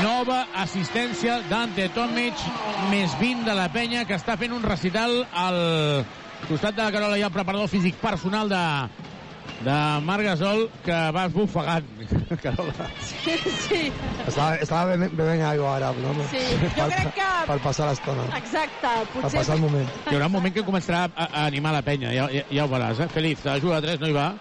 Nova 0.00 0.38
assistència 0.62 1.40
d'Ante 1.50 1.88
Tomic, 1.92 2.38
més 2.88 3.12
20 3.20 3.44
de 3.48 3.56
la 3.58 3.66
penya, 3.74 4.06
que 4.08 4.16
està 4.16 4.38
fent 4.40 4.54
un 4.54 4.64
recital 4.64 5.18
al 5.36 5.58
costat 6.46 6.78
de 6.78 6.84
la 6.84 6.92
Carola 6.94 7.18
i 7.18 7.26
el 7.26 7.34
preparador 7.34 7.68
físic 7.70 7.98
personal 8.00 8.48
de, 8.48 8.62
de 9.64 9.76
Marc 10.04 10.24
Gasol, 10.26 10.64
que 10.84 10.96
va 11.14 11.24
esbufegant, 11.28 11.86
Carola. 12.42 12.88
Sí, 12.98 13.36
sí. 13.68 13.82
Estava, 14.26 14.56
estava 14.56 14.84
bevent, 14.92 15.14
bevent 15.18 15.42
aigua 15.46 15.76
ara, 15.76 15.92
no? 16.02 16.14
Sí, 16.30 16.40
jo 16.62 16.70
per, 16.76 16.88
crec 16.96 17.12
que- 17.18 17.30
Per 17.46 17.58
passar 17.64 17.88
l'estona. 17.90 18.24
Exacte, 18.38 18.80
Per 18.86 19.06
potser... 19.12 19.38
passar 19.40 19.56
el 19.58 19.62
moment. 19.62 19.88
Hi 20.06 20.14
haurà 20.16 20.26
un 20.30 20.34
moment 20.38 20.54
que 20.54 20.64
començarà 20.66 21.04
a, 21.14 21.28
a 21.30 21.44
animar 21.46 21.72
la 21.76 21.82
penya, 21.86 22.10
ja, 22.14 22.26
ja, 22.32 22.42
ja 22.50 22.64
ho 22.66 22.70
veuràs, 22.72 23.00
eh? 23.02 23.08
Feliz, 23.12 23.44
la 23.46 23.58
juga 23.62 23.80
de 23.80 23.92
3 23.94 24.00
no 24.02 24.10
hi 24.10 24.16
va. 24.18 24.32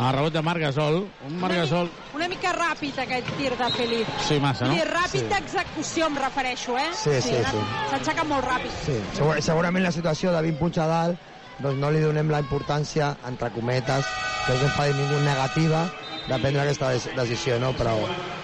A 0.00 0.06
rebot 0.14 0.32
de 0.32 0.40
Marc 0.40 0.62
Gasol. 0.62 1.02
Un 1.28 1.34
Marc 1.40 1.52
Gasol... 1.58 1.90
Una 2.16 2.26
mica 2.28 2.52
ràpid, 2.56 2.96
aquest 3.02 3.28
tir 3.36 3.50
de 3.58 3.66
Felip. 3.76 4.08
Sí, 4.24 4.38
massa, 4.40 4.64
no? 4.70 4.76
I 4.78 4.86
ràpid 4.88 5.20
Sí. 5.20 5.26
d'execució, 5.28 6.06
em 6.08 6.16
refereixo, 6.16 6.78
eh? 6.80 6.88
Sí, 6.96 7.18
sí, 7.20 7.34
sí. 7.44 7.60
S'aixeca 7.90 8.24
molt 8.24 8.46
ràpid. 8.48 8.72
Sí, 8.86 8.96
segur, 9.18 9.36
segurament 9.44 9.84
la 9.84 9.92
situació 9.92 10.32
de 10.32 10.40
20 10.48 10.58
punts 10.62 10.78
a 10.80 10.86
dalt 10.88 11.28
doncs 11.58 11.78
no 11.78 11.90
li 11.90 12.00
donem 12.00 12.30
la 12.32 12.40
importància, 12.42 13.16
entre 13.28 13.50
cometes, 13.54 14.06
que 14.46 14.56
no 14.58 14.70
fa 14.76 14.86
ningú 14.92 15.20
negativa 15.22 15.84
de 16.28 16.38
prendre 16.38 16.62
aquesta 16.62 16.92
decisió, 17.16 17.58
no? 17.58 17.72
Però, 17.74 17.96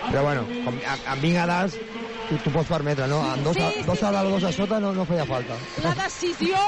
però 0.08 0.22
bueno, 0.26 0.46
com, 0.64 0.78
amb, 0.84 1.08
amb 1.14 1.22
20 1.22 1.38
a 1.42 1.46
dalt 1.46 1.78
tu, 2.28 2.38
tu 2.44 2.52
pots 2.52 2.68
permetre, 2.68 3.06
no? 3.08 3.20
Amb 3.24 3.44
dos, 3.46 3.56
a, 3.56 3.70
Sí, 3.72 3.80
sí, 3.80 3.86
dos 3.88 4.02
a 4.02 4.12
dalt 4.12 4.28
o 4.28 4.34
dos 4.36 4.44
a 4.44 4.52
sota 4.52 4.80
no, 4.80 4.92
no 4.92 5.06
feia 5.08 5.24
falta. 5.26 5.56
La 5.82 5.94
decisió 6.04 6.58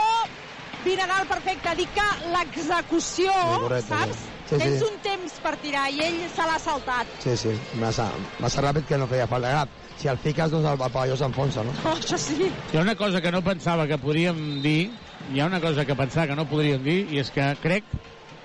vine 0.84 1.02
a 1.04 1.08
dalt 1.10 1.28
perfecte. 1.28 1.74
Dic 1.76 1.90
que 1.94 2.08
l'execució, 2.32 3.30
Sí, 3.30 3.60
correcte, 3.60 3.88
saps? 3.94 4.16
sí. 4.24 4.36
Sí, 4.50 4.56
Tens 4.58 4.80
sí. 4.80 4.86
un 4.88 4.96
temps 5.04 5.34
per 5.44 5.52
tirar 5.62 5.84
i 5.94 6.00
ell 6.02 6.24
se 6.32 6.42
l'ha 6.42 6.56
saltat. 6.58 7.06
Sí, 7.22 7.36
sí, 7.38 7.52
massa, 7.78 8.08
massa 8.42 8.64
ràpid 8.64 8.88
que 8.88 8.98
no 8.98 9.06
feia 9.06 9.28
falta. 9.30 9.52
Ara, 9.52 9.68
si 10.00 10.08
el 10.10 10.18
fiques, 10.18 10.50
doncs 10.50 10.66
el, 10.66 10.80
el 10.80 10.90
pavelló 10.90 11.14
s'enfonsa, 11.20 11.62
no? 11.62 11.74
Oh, 11.84 11.92
això 11.94 12.18
sí. 12.18 12.48
Hi 12.72 12.78
ha 12.80 12.82
una 12.82 12.96
cosa 12.98 13.20
que 13.22 13.30
no 13.30 13.44
pensava 13.46 13.86
que 13.86 13.98
podríem 14.02 14.40
dir, 14.64 14.88
hi 15.28 15.40
ha 15.40 15.46
una 15.46 15.60
cosa 15.60 15.84
que 15.84 15.96
pensava 15.96 16.28
que 16.28 16.36
no 16.38 16.46
podríem 16.48 16.82
dir, 16.84 16.98
i 17.12 17.20
és 17.20 17.30
que 17.34 17.44
crec, 17.62 17.86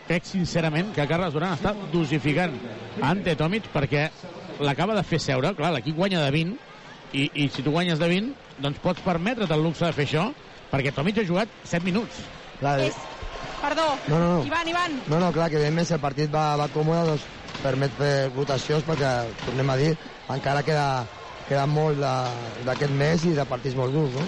crec 0.09 0.27
sincerament 0.27 0.91
que 0.95 1.07
Carles 1.09 1.33
Duran 1.33 1.55
està 1.55 1.73
dosificant 1.93 2.57
Ante 3.03 3.35
Tomic 3.39 3.69
perquè 3.73 4.07
l'acaba 4.63 4.95
de 4.95 5.03
fer 5.03 5.19
seure, 5.19 5.53
clar, 5.57 5.73
l'equip 5.75 5.95
guanya 5.97 6.23
de 6.23 6.31
20, 6.35 6.57
i, 7.15 7.29
i 7.43 7.47
si 7.49 7.63
tu 7.63 7.73
guanyes 7.75 7.99
de 7.99 8.09
20, 8.11 8.33
doncs 8.63 8.81
pots 8.83 9.03
permetre't 9.05 9.51
el 9.51 9.63
luxe 9.63 9.85
de 9.85 9.93
fer 9.95 10.07
això, 10.07 10.29
perquè 10.71 10.93
Tomic 10.95 11.19
ha 11.21 11.27
jugat 11.27 11.51
7 11.63 11.83
minuts. 11.85 12.23
Clar, 12.59 12.79
És... 12.87 12.99
Perdó. 13.61 13.85
No, 14.07 14.19
no, 14.19 14.27
no. 14.35 14.43
Ivan, 14.45 14.67
Ivan. 14.69 14.99
No, 15.07 15.19
no, 15.19 15.31
clar, 15.33 15.49
que 15.49 15.57
evidentment 15.57 15.87
si 15.87 15.95
el 15.95 16.01
partit 16.03 16.29
va, 16.31 16.53
va 16.59 16.67
còmode, 16.69 17.05
doncs 17.09 17.25
permet 17.63 17.93
fer 17.97 18.13
rotacions 18.29 18.85
perquè, 18.85 19.11
tornem 19.45 19.71
a 19.73 19.77
dir, 19.79 19.93
encara 20.35 20.61
queda, 20.67 20.87
queda 21.49 21.65
molt 21.65 21.97
d'aquest 22.67 22.93
mes 22.93 23.25
i 23.25 23.33
de 23.37 23.45
partits 23.49 23.77
molt 23.79 23.95
durs, 23.95 24.19
no? 24.19 24.27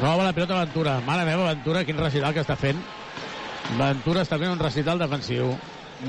Roba 0.00 0.24
la 0.24 0.32
pilota 0.32 0.64
Ventura. 0.64 0.98
Mare 1.04 1.26
meva, 1.28 1.52
Ventura, 1.52 1.84
quin 1.84 1.98
recital 2.00 2.32
que 2.32 2.40
està 2.40 2.54
fent. 2.56 2.78
Ventura 3.76 4.22
està 4.24 4.38
fent 4.40 4.54
un 4.54 4.62
recital 4.62 4.98
defensiu. 5.02 5.50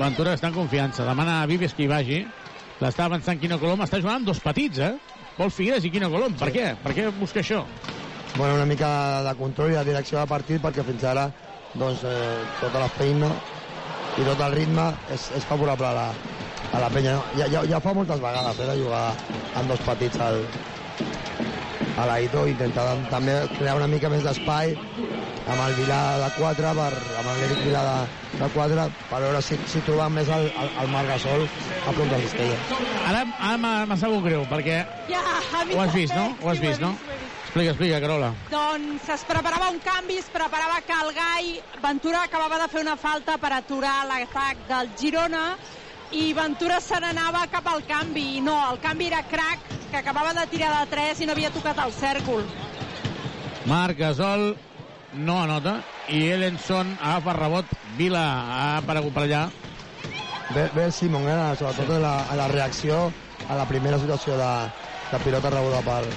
Ventura 0.00 0.32
està 0.32 0.48
en 0.48 0.56
confiança. 0.56 1.04
Demana 1.04 1.42
a 1.42 1.48
Vives 1.50 1.74
que 1.76 1.84
hi 1.84 1.90
vagi. 1.90 2.22
L'està 2.80 3.04
avançant 3.04 3.36
Quino 3.42 3.58
Colom. 3.60 3.84
Està 3.84 4.00
jugant 4.00 4.22
amb 4.22 4.30
dos 4.30 4.40
petits, 4.40 4.80
eh? 4.80 4.94
Pol 5.36 5.52
Figueres 5.52 5.84
i 5.84 5.92
Quino 5.92 6.08
Colom. 6.08 6.38
Per 6.40 6.48
què? 6.54 6.70
Per 6.80 6.96
què 6.96 7.10
busca 7.18 7.44
això? 7.44 7.66
Bueno, 8.38 8.54
una 8.56 8.64
mica 8.64 8.88
de 9.28 9.36
control 9.36 9.74
i 9.74 9.76
de 9.76 9.84
direcció 9.84 10.22
del 10.22 10.30
partit 10.30 10.64
perquè 10.64 10.86
fins 10.88 11.04
ara 11.04 11.28
doncs, 11.74 12.00
eh, 12.08 12.40
tota 12.62 12.80
la 12.80 12.88
feina 12.96 13.28
i 14.16 14.24
tot 14.24 14.40
el 14.40 14.56
ritme 14.56 14.88
és, 15.12 15.28
és 15.36 15.44
favorable 15.44 15.90
a 15.90 15.92
la, 15.98 16.10
a 16.72 16.80
la 16.80 16.88
penya. 16.96 17.18
Ja, 17.36 17.52
ja, 17.52 17.66
ja 17.68 17.80
fa 17.84 17.92
moltes 17.92 18.24
vegades 18.24 18.56
eh, 18.56 18.70
de 18.72 18.78
jugar 18.80 19.10
amb 19.60 19.68
dos 19.68 19.84
petits 19.84 20.16
al, 20.24 20.40
a 21.96 22.06
l'Aito, 22.08 22.46
intentar 22.48 22.86
també 23.10 23.34
crear 23.58 23.76
una 23.76 23.88
mica 23.90 24.10
més 24.12 24.24
d'espai 24.24 24.74
amb 25.42 25.60
el 25.66 25.74
Vilà 25.76 26.00
de 26.22 26.28
4, 26.38 26.72
per, 26.78 26.90
amb 27.20 27.30
l'Eric 27.40 27.62
Vilà 27.66 27.82
de, 27.88 27.96
de 28.38 28.48
4, 28.54 28.86
per 29.10 29.20
veure 29.24 29.42
si, 29.44 29.58
si 29.68 29.82
trobam 29.86 30.14
més 30.16 30.30
el, 30.32 30.48
el, 30.62 30.70
el 30.84 30.92
Marc 30.92 31.10
Gasol 31.10 31.44
a 31.44 31.92
prop 31.92 32.08
de 32.08 32.20
l'Estella. 32.22 32.58
Ara, 33.10 33.24
ara 33.50 33.58
m'ha 33.90 33.98
sabut 34.00 34.24
greu, 34.24 34.46
perquè 34.50 34.82
Ja, 35.10 35.22
ho 35.74 35.82
has 35.82 35.92
vist, 35.94 36.14
no? 36.14 36.30
Ho 36.42 36.52
has 36.52 36.62
vist, 36.62 36.80
no? 36.82 36.94
Explica, 37.42 37.74
explica, 37.74 38.00
Carola. 38.00 38.30
Doncs 38.48 39.10
es 39.12 39.26
preparava 39.28 39.68
un 39.74 39.82
canvi, 39.84 40.16
es 40.22 40.30
preparava 40.32 40.80
que 40.86 40.96
el 40.96 41.12
Gai... 41.18 41.52
Ventura 41.82 42.22
acabava 42.22 42.60
de 42.62 42.68
fer 42.70 42.80
una 42.80 42.94
falta 42.96 43.36
per 43.42 43.50
aturar 43.56 44.04
l'atac 44.06 44.62
del 44.68 44.92
Girona 44.96 45.42
i 46.14 46.30
Ventura 46.36 46.78
se 46.80 47.00
n'anava 47.02 47.42
cap 47.50 47.66
al 47.72 47.82
canvi 47.88 48.38
i 48.38 48.40
no, 48.44 48.54
el 48.70 48.78
canvi 48.80 49.10
era 49.10 49.24
crack 49.28 49.81
que 49.92 50.00
acabava 50.00 50.32
de 50.34 50.48
tirar 50.48 50.72
de 50.80 50.90
3 50.96 51.20
i 51.20 51.26
no 51.28 51.36
havia 51.36 51.52
tocat 51.52 51.78
el 51.84 51.92
cèrcol 51.92 52.46
Marc 53.68 53.98
Gasol 53.98 54.56
no 55.14 55.42
anota 55.42 55.76
i 56.08 56.24
Ellenson 56.32 56.96
agafa 57.00 57.34
rebot. 57.36 57.74
Vila 57.98 58.22
ha 58.22 58.62
aparegut 58.78 59.14
per 59.14 59.26
allà. 59.26 59.42
Bé, 60.52 60.68
bé 60.74 60.86
el 60.88 60.92
Simon, 60.92 61.28
eh? 61.28 61.36
sobretot 61.58 61.92
a 61.96 62.00
la, 62.02 62.14
a 62.24 62.36
la 62.36 62.48
reacció 62.48 63.12
a 63.48 63.56
la 63.56 63.66
primera 63.68 63.98
situació 64.00 64.36
de, 64.40 64.50
de 65.12 65.20
pilota 65.24 65.52
rebuda 65.52 65.82
pel, 65.86 66.08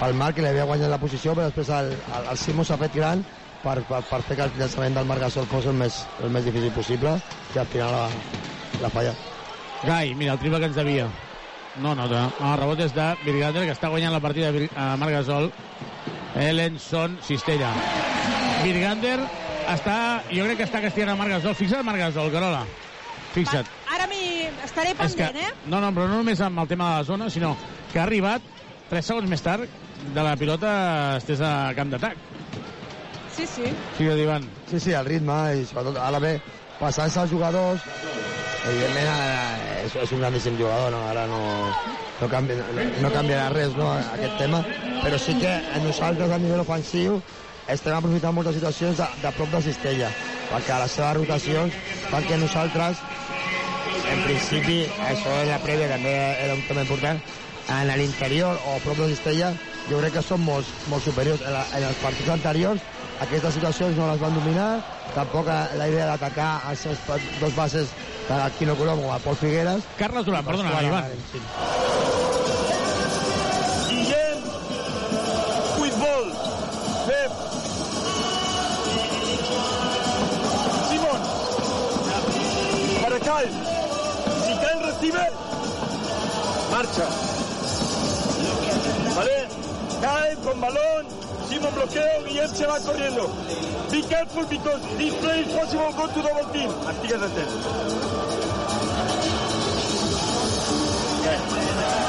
pel 0.00 0.16
Marc, 0.18 0.36
que 0.36 0.44
li 0.44 0.50
havia 0.50 0.66
guanyat 0.68 0.90
la 0.90 1.00
posició, 1.00 1.36
però 1.36 1.50
després 1.50 1.70
el, 1.76 1.92
el, 2.00 2.30
el 2.32 2.40
Simon 2.40 2.66
s'ha 2.66 2.80
fet 2.80 2.96
gran 2.96 3.22
per, 3.62 3.78
per, 3.88 4.02
per 4.10 4.22
fer 4.26 4.40
que 4.40 4.48
el 4.48 4.58
llançament 4.58 4.98
del 4.98 5.08
Marc 5.12 5.26
Gasol 5.28 5.48
fos 5.52 5.68
el 5.70 5.78
més, 5.78 6.02
el 6.24 6.34
més 6.34 6.48
difícil 6.48 6.74
possible 6.74 7.14
i 7.54 7.62
al 7.62 7.70
final 7.70 7.94
la, 7.94 8.08
la 8.82 8.92
falla. 8.92 9.14
Gai, 9.84 10.16
mira, 10.16 10.34
el 10.34 10.42
triple 10.42 10.60
que 10.60 10.72
ens 10.72 10.82
devia. 10.82 11.08
No 11.82 11.94
nota. 11.94 12.26
El 12.40 12.54
rebot 12.60 12.80
és 12.80 12.94
de 12.96 13.06
Virgander, 13.24 13.66
que 13.68 13.74
està 13.76 13.90
guanyant 13.92 14.14
la 14.14 14.20
partida 14.24 14.52
a 14.76 14.96
Marc 14.96 15.12
Gasol. 15.12 15.50
Ellenson, 16.36 17.18
Cistella. 17.24 17.70
Virgander 18.62 19.18
està, 19.72 19.96
jo 20.30 20.44
crec 20.46 20.60
que 20.60 20.66
està 20.68 20.80
castigant 20.84 21.12
a 21.12 21.16
Marc 21.20 21.36
Gasol. 21.36 21.56
Fixa't 21.58 21.84
Marc 21.86 22.00
Gasol, 22.00 22.32
Carola. 22.32 22.64
Fixa't. 23.36 23.68
ara 23.92 24.06
m'hi 24.08 24.46
estaré 24.64 24.94
És 24.94 25.14
que, 25.14 25.26
pendent, 25.26 25.42
eh? 25.44 25.68
no, 25.68 25.80
no, 25.80 25.90
però 25.92 26.06
no 26.08 26.22
només 26.22 26.40
amb 26.40 26.62
el 26.62 26.68
tema 26.70 26.92
de 26.92 27.02
la 27.02 27.04
zona, 27.04 27.28
sinó 27.30 27.54
que 27.92 27.98
ha 28.00 28.04
arribat 28.06 28.40
3 28.88 29.04
segons 29.12 29.28
més 29.28 29.42
tard, 29.44 29.68
de 30.14 30.22
la 30.24 30.36
pilota 30.40 30.70
estés 31.18 31.40
a 31.44 31.72
camp 31.76 31.92
d'atac. 31.92 32.16
Sí, 33.36 33.44
sí. 33.46 33.68
Sí, 33.98 34.04
Ivan. 34.08 34.48
Sí, 34.70 34.80
sí, 34.80 34.92
el 34.96 35.04
ritme 35.04 35.36
i 35.60 35.66
sobretot 35.68 35.98
ara 36.00 36.20
bé 36.22 36.38
passant-se 36.80 37.20
als 37.20 37.30
jugadors 37.32 37.84
evidentment 38.68 39.08
ara 39.12 39.65
és, 39.86 39.96
és 40.02 40.12
un 40.12 40.22
grandíssim 40.22 40.58
jugador 40.58 40.90
no? 40.92 41.02
ara 41.06 41.26
no, 41.30 41.40
no, 42.20 42.28
canvi, 42.32 42.58
no, 42.58 42.86
no 43.04 43.12
canviarà 43.14 43.48
res 43.54 43.76
no, 43.78 43.88
aquest 44.16 44.38
tema 44.40 44.62
però 45.02 45.18
sí 45.22 45.36
que 45.38 45.52
nosaltres 45.84 46.32
a 46.32 46.40
nivell 46.42 46.64
ofensiu 46.64 47.20
estem 47.70 47.94
aprofitant 47.96 48.34
moltes 48.34 48.58
situacions 48.58 48.98
de, 49.00 49.06
de 49.22 49.32
prop 49.38 49.52
de 49.54 49.62
cistella 49.68 50.10
perquè 50.50 50.80
les 50.82 50.98
seves 50.98 51.16
rotacions 51.20 51.78
que 52.26 52.38
nosaltres 52.42 53.02
en 54.12 54.22
principi 54.26 54.82
això 55.10 55.40
en 55.42 55.50
la 55.50 55.62
prèvia 55.62 55.90
també 55.94 56.14
era 56.44 56.54
un 56.54 56.62
tema 56.68 56.86
important 56.86 57.22
en 57.76 57.88
l'interior 57.98 58.60
o 58.66 58.76
a 58.76 58.82
prop 58.84 59.00
de 59.02 59.08
cistella 59.14 59.54
jo 59.86 59.98
crec 60.02 60.18
que 60.18 60.22
són 60.22 60.42
molt, 60.46 60.68
molt 60.90 61.02
superiors 61.02 61.42
en, 61.42 61.52
la, 61.54 61.66
en 61.74 61.88
els 61.88 61.98
partits 62.02 62.30
anteriors 62.34 62.82
aquestes 63.22 63.56
situacions 63.58 63.98
no 63.98 64.10
les 64.10 64.22
van 64.22 64.34
dominar 64.38 64.70
tampoc 65.14 65.48
la 65.50 65.88
idea 65.90 66.10
d'atacar 66.12 66.50
els 66.70 66.86
seus 66.86 67.02
dos 67.40 67.54
bases 67.56 67.90
tant 68.28 68.40
el 68.44 68.52
Quino 68.58 68.74
Colom 68.78 69.00
com 69.02 69.14
el 69.14 69.20
Pol 69.22 69.36
Figueres 69.38 69.84
Carles 69.98 70.24
Durant, 70.26 70.46
perdona, 70.46 70.72
Bueno, 70.72 70.88
Ivan. 70.88 71.04
sí. 71.32 71.40
Guillem, 73.88 74.38
with 75.80 75.96
ball. 76.00 76.26
Pep. 77.06 77.32
Simón. 80.90 81.20
Para 83.02 83.18
Kyle. 83.20 83.52
Si 84.44 84.52
Kyle 84.62 84.82
recibe, 84.86 85.24
marcha. 86.70 87.06
¿Vale? 89.16 89.48
Kyle 90.00 90.36
con 90.44 90.60
balón. 90.60 91.25
Simón 91.48 91.74
bloqueo. 91.74 92.24
Guillem 92.24 92.48
se 92.48 92.66
va 92.66 92.80
corriendo. 92.80 93.30
Be 93.90 94.02
careful 94.02 94.46
because 94.46 94.82
this 94.98 95.14
play 95.14 95.40
is 95.42 95.52
possible 95.52 95.92
go 95.92 96.06
to 96.06 96.22
double 96.22 96.52
team. 96.52 96.70
Artigas 96.86 97.22
atento. 97.22 97.56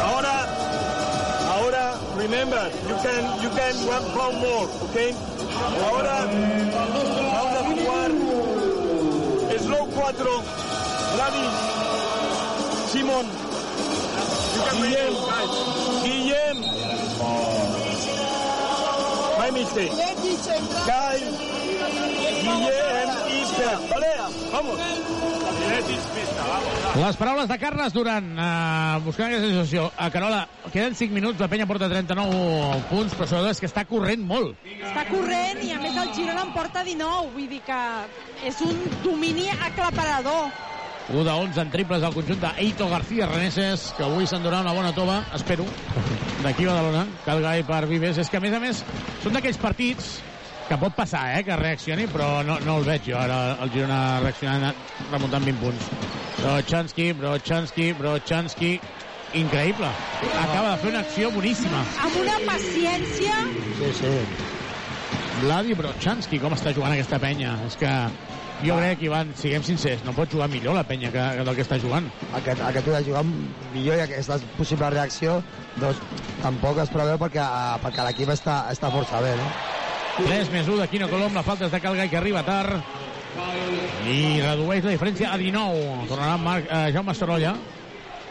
Ahora 0.04 0.68
Ahora, 1.58 1.98
remember, 2.16 2.70
you 2.88 2.96
can 3.02 3.24
you 3.42 3.50
can 3.50 3.74
one 3.88 4.06
pound 4.14 4.38
more, 4.38 4.70
okay? 4.86 5.12
Ahora 5.82 6.28
vamos 7.34 7.54
a 7.56 7.64
jugar 7.66 8.12
slow 9.60 9.86
4, 9.88 10.44
Vladi, 11.16 11.46
Simón, 12.92 13.26
Guillem, 14.78 15.14
Guillem, 16.04 16.58
mistake, 19.52 19.92
Kai, 20.86 21.20
Guillem 22.42 23.28
Pep, 23.58 23.90
¿vale? 23.90 24.08
Vamos. 24.52 24.78
Les 26.98 27.16
paraules 27.18 27.48
de 27.48 27.58
Carles 27.60 27.94
Duran, 27.94 28.36
eh, 28.38 29.00
buscant 29.06 29.28
aquesta 29.28 29.48
situació. 29.48 29.92
A 29.98 30.10
Carola, 30.10 30.48
queden 30.72 30.96
5 30.96 31.14
minuts, 31.14 31.40
la 31.40 31.48
penya 31.48 31.68
porta 31.68 31.90
39 31.90 32.82
punts, 32.90 33.14
però 33.14 33.28
sobretot 33.28 33.52
és 33.52 33.62
que 33.62 33.70
està 33.70 33.86
corrent 33.86 34.24
molt. 34.26 34.56
Està 34.66 35.06
corrent 35.10 35.62
i 35.64 35.72
a 35.76 35.82
més 35.82 35.98
el 35.98 36.14
Girona 36.16 36.48
en 36.48 36.54
porta 36.54 36.84
19, 36.84 37.30
vull 37.36 37.50
dir 37.50 37.62
que 37.66 37.82
és 38.50 38.62
un 38.66 38.82
domini 39.04 39.50
aclaparador. 39.50 40.50
1 41.10 41.24
de 41.24 41.32
11 41.32 41.62
en 41.62 41.70
triples 41.72 42.04
al 42.04 42.14
conjunt 42.14 42.42
d'Eito 42.42 42.90
García 42.92 43.28
Reneses, 43.30 43.94
que 43.96 44.04
avui 44.04 44.28
s'endurà 44.28 44.60
una 44.64 44.74
bona 44.76 44.92
tova, 44.96 45.22
espero, 45.36 45.68
d'aquí 46.44 46.66
a 46.66 46.74
Badalona. 46.74 47.06
Calgai 47.26 47.64
per 47.68 47.86
Vives. 47.88 48.20
És 48.20 48.30
que, 48.30 48.42
a 48.42 48.44
més 48.44 48.56
a 48.56 48.60
més, 48.60 48.84
són 49.24 49.38
d'aquells 49.38 49.60
partits 49.62 50.18
que 50.68 50.78
pot 50.82 50.92
passar, 50.98 51.24
eh, 51.38 51.46
que 51.48 51.56
reaccioni, 51.56 52.10
però 52.12 52.44
no, 52.44 52.60
no 52.66 52.78
el 52.82 52.88
veig 52.88 53.08
jo 53.08 53.16
ara, 53.20 53.56
el 53.64 53.72
Girona 53.72 54.20
reaccionant, 54.26 54.76
remuntant 55.14 55.48
20 55.48 55.64
punts. 55.64 55.88
Brochanski, 56.42 57.12
Brochanski, 57.18 57.92
Brochanski, 57.98 58.74
increïble. 59.40 59.88
Acaba 60.44 60.74
de 60.74 60.78
fer 60.84 60.92
una 60.92 61.06
acció 61.06 61.32
boníssima. 61.32 61.86
Amb 62.04 62.20
una 62.20 62.36
paciència... 62.52 63.40
Sí, 63.80 63.94
sí. 64.02 64.14
Vladi 65.40 65.76
Brochanski, 65.78 66.42
com 66.42 66.56
està 66.58 66.76
jugant 66.76 66.94
aquesta 66.98 67.20
penya? 67.22 67.56
És 67.68 67.80
que 67.80 67.94
jo 68.64 68.78
crec, 68.80 69.04
Ivan, 69.06 69.34
siguem 69.38 69.64
sincers, 69.64 70.04
no 70.06 70.16
pot 70.18 70.32
jugar 70.34 70.50
millor 70.50 70.78
la 70.78 70.86
penya 70.88 71.12
que, 71.14 71.24
que 71.38 71.46
del 71.46 71.56
que 71.56 71.66
està 71.66 71.80
jugant. 71.82 72.10
aquest, 72.40 72.62
aquest 72.70 72.88
ho 72.88 72.96
de 72.96 73.04
jugar 73.06 73.24
millor 73.26 73.98
i 73.98 74.06
aquesta 74.06 74.40
possible 74.58 74.90
reacció 74.94 75.42
doncs 75.78 76.02
tampoc 76.42 76.82
es 76.82 76.94
preveu 76.94 77.20
perquè, 77.22 77.44
eh, 77.44 77.82
perquè 77.84 78.08
l'equip 78.08 78.34
està, 78.34 78.64
està 78.74 78.92
força 78.94 79.22
bé 79.22 79.36
no? 79.38 79.50
3 80.18 80.50
més 80.50 80.66
1 80.66 80.80
de 80.82 80.88
Quino 80.90 81.10
Colom, 81.12 81.36
la 81.38 81.46
falta 81.46 81.68
és 81.68 81.74
de 81.76 81.82
Calgai 81.84 82.10
que 82.10 82.18
arriba 82.18 82.42
tard 82.48 82.82
i 84.08 84.40
redueix 84.42 84.86
la 84.86 84.94
diferència 84.94 85.34
a 85.34 85.38
19. 85.40 86.08
Tornarà 86.10 86.38
Marc, 86.42 86.70
eh, 86.72 86.88
Jaume 86.96 87.14
Sorolla. 87.14 87.54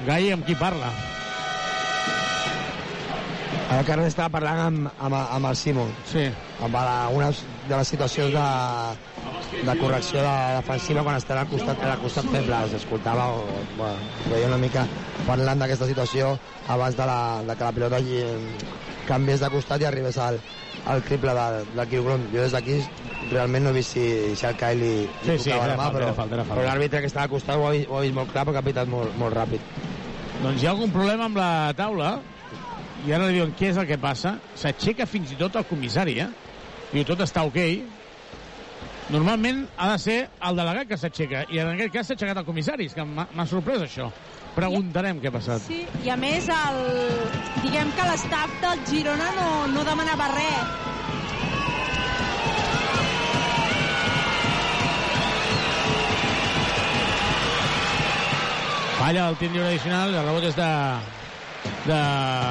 Gai 0.07 0.33
amb 0.33 0.47
qui 0.47 0.57
parla. 0.59 0.91
Que 3.87 3.93
ara 3.93 4.07
estava 4.07 4.31
parlant 4.33 4.61
amb, 4.63 4.91
amb, 4.99 5.15
amb 5.17 5.51
el 5.51 5.57
Simon. 5.57 5.93
Sí. 6.11 6.25
Amb 6.65 6.77
algunes 6.81 7.43
de 7.69 7.77
les 7.77 7.89
situacions 7.93 8.33
de, 8.33 8.47
de 9.63 9.75
correcció 9.81 10.21
de 10.23 10.35
defensiva 10.59 11.03
quan 11.03 11.17
estan 11.17 11.39
al 11.39 11.49
costat, 11.49 11.81
al 11.83 11.99
costat 12.03 12.27
feble. 12.31 12.57
Els 12.67 12.75
escoltava, 12.79 13.29
o, 13.33 13.63
bueno, 13.77 14.11
veia 14.31 14.47
una 14.51 14.59
mica 14.61 14.87
parlant 15.27 15.59
d'aquesta 15.63 15.87
situació 15.89 16.35
abans 16.69 16.97
de, 16.99 17.07
la, 17.09 17.19
de 17.47 17.57
que 17.57 17.65
la 17.65 17.73
pilota 17.73 17.97
allí 17.97 18.21
canviés 19.07 19.41
de 19.41 19.51
costat 19.51 19.83
i 19.83 19.87
arribés 19.89 20.19
al, 20.19 20.39
al 20.87 21.03
triple 21.07 21.35
del, 21.35 21.65
del 21.75 21.89
Quiroclom. 21.91 22.29
Jo 22.35 22.45
des 22.45 22.53
d'aquí 22.55 22.79
realment 23.33 23.65
no 23.67 23.71
he 23.73 23.79
vist 23.81 23.97
si, 23.97 24.05
si 24.39 24.47
el 24.47 24.57
Kyle 24.61 24.79
li, 24.83 24.93
li 25.07 25.09
Sí, 25.25 25.39
sí, 25.39 25.51
tocava 25.51 25.65
era 25.65 25.73
la 25.73 25.79
mà, 25.81 25.89
falta, 25.89 25.99
però, 25.99 26.15
falta, 26.15 26.37
falta. 26.45 26.55
però 26.55 26.67
l'àrbitre 26.69 27.01
que 27.03 27.11
estava 27.11 27.27
al 27.27 27.33
costat 27.35 27.57
ho 27.59 27.67
ha, 27.67 27.73
vist- 27.75 27.91
ho 27.91 27.99
ha 27.99 28.05
vist 28.07 28.15
molt 28.15 28.31
clar 28.33 28.47
perquè 28.47 28.63
ha 28.63 28.67
pitat 28.71 28.91
molt, 28.93 29.15
molt 29.19 29.35
ràpid. 29.35 29.61
Doncs 30.43 30.63
hi 30.63 30.67
ha 30.69 30.75
algun 30.75 30.93
problema 30.95 31.27
amb 31.31 31.39
la 31.41 31.51
taula 31.79 32.17
i 33.07 33.13
ara 33.15 33.27
li 33.31 33.39
diuen 33.39 33.55
què 33.57 33.71
és 33.73 33.79
el 33.81 33.87
que 33.89 33.99
passa. 33.99 34.37
S'aixeca 34.59 35.07
fins 35.09 35.33
i 35.33 35.39
tot 35.41 35.57
el 35.57 35.65
comissari, 35.71 36.19
eh? 36.21 36.29
Diu, 36.93 37.05
tot 37.09 37.23
està 37.25 37.43
ok. 37.47 37.59
Normalment 39.07 39.61
ha 39.79 39.93
de 39.93 39.99
ser 40.03 40.17
el 40.49 40.57
delegat 40.59 40.89
que 40.91 40.97
s'aixeca 40.99 41.45
i 41.55 41.61
en 41.63 41.69
aquest 41.71 41.93
cas 41.95 42.09
s'ha 42.09 42.17
aixecat 42.17 42.41
el 42.41 42.47
comissari. 42.49 42.89
Que 42.91 43.05
m'ha 43.07 43.47
sorprès 43.47 43.85
això. 43.85 44.09
Preguntarem 44.57 45.21
què 45.21 45.31
ha 45.31 45.35
passat. 45.35 45.63
Sí, 45.69 45.85
i 46.03 46.11
a 46.11 46.17
més, 46.19 46.49
el, 46.51 46.81
diguem 47.63 47.93
que 47.95 48.07
l'estaf 48.09 48.55
del 48.65 48.83
Girona 48.89 49.29
no, 49.37 49.49
no 49.75 49.85
demanava 49.87 50.31
res. 50.33 50.75
Falla 58.97 59.29
el 59.29 59.37
tir 59.39 59.53
lliure 59.53 59.69
addicional, 59.69 60.17
el 60.17 60.27
rebot 60.27 60.49
és 60.49 60.57
de, 60.57 60.71
de 61.87 62.01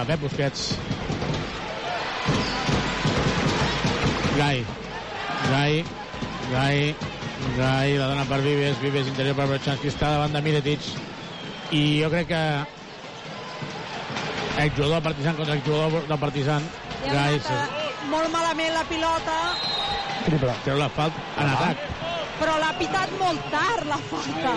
Pep 0.07 0.23
Busquets. 0.23 0.65
Gai. 4.37 4.63
Gai. 5.49 6.04
Gai. 6.51 6.95
Gai, 7.57 7.97
la 7.99 8.07
dona 8.07 8.23
per 8.29 8.39
Vives, 8.41 8.79
Vives 8.79 9.07
interior 9.11 9.35
per 9.35 9.47
Brochanski, 9.49 9.89
està 9.91 10.13
davant 10.15 10.33
de 10.35 10.41
Miletic. 10.45 10.81
I 11.75 11.83
jo 12.03 12.09
crec 12.13 12.27
que 12.31 12.41
exjugador 14.63 14.95
del 14.95 15.03
Partizan 15.09 15.35
contra 15.39 15.55
exjugador 15.59 16.07
del 16.07 16.19
Partizan. 16.19 16.63
I 17.05 17.09
ha 17.09 17.13
Gai, 17.13 17.39
anat 17.41 17.49
eh, 17.51 17.89
molt 18.11 18.31
malament 18.33 18.73
la 18.75 18.85
pilota, 18.89 19.35
Triple. 20.25 20.55
treu 20.63 20.77
la 20.79 20.89
falta 20.89 21.19
en 21.41 21.51
atac. 21.57 21.77
però 22.39 22.57
l'ha 22.59 22.71
pitat 22.79 23.11
molt 23.19 23.51
tard, 23.51 23.85
la 23.87 23.99
falta. 24.09 24.55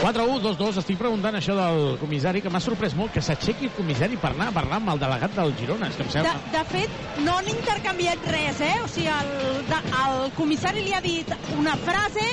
4-1, 0.00 0.40
2-2. 0.56 0.78
Estic 0.80 0.96
preguntant 1.00 1.36
això 1.36 1.54
del 1.58 1.98
comissari, 2.00 2.40
que 2.40 2.50
m'ha 2.52 2.60
sorprès 2.64 2.94
molt 2.96 3.12
que 3.12 3.20
s'aixequi 3.24 3.68
el 3.68 3.74
comissari 3.76 4.16
per 4.20 4.30
anar 4.32 4.48
a 4.48 4.54
parlar 4.56 4.78
amb 4.80 4.94
el 4.94 5.02
delegat 5.02 5.34
del 5.36 5.52
Girona. 5.58 5.90
És 5.90 5.98
que 5.98 6.06
em 6.06 6.08
De, 6.08 6.14
sembla... 6.14 6.32
de 6.54 6.64
fet, 6.70 6.96
no 7.26 7.36
han 7.38 7.50
intercanviat 7.52 8.24
res, 8.32 8.62
eh? 8.64 8.74
O 8.84 8.88
sigui, 8.88 9.10
el, 9.12 9.60
de, 9.68 9.80
el 10.04 10.32
comissari 10.38 10.86
li 10.86 10.94
ha 10.96 11.02
dit 11.04 11.28
una 11.58 11.76
frase 11.84 12.24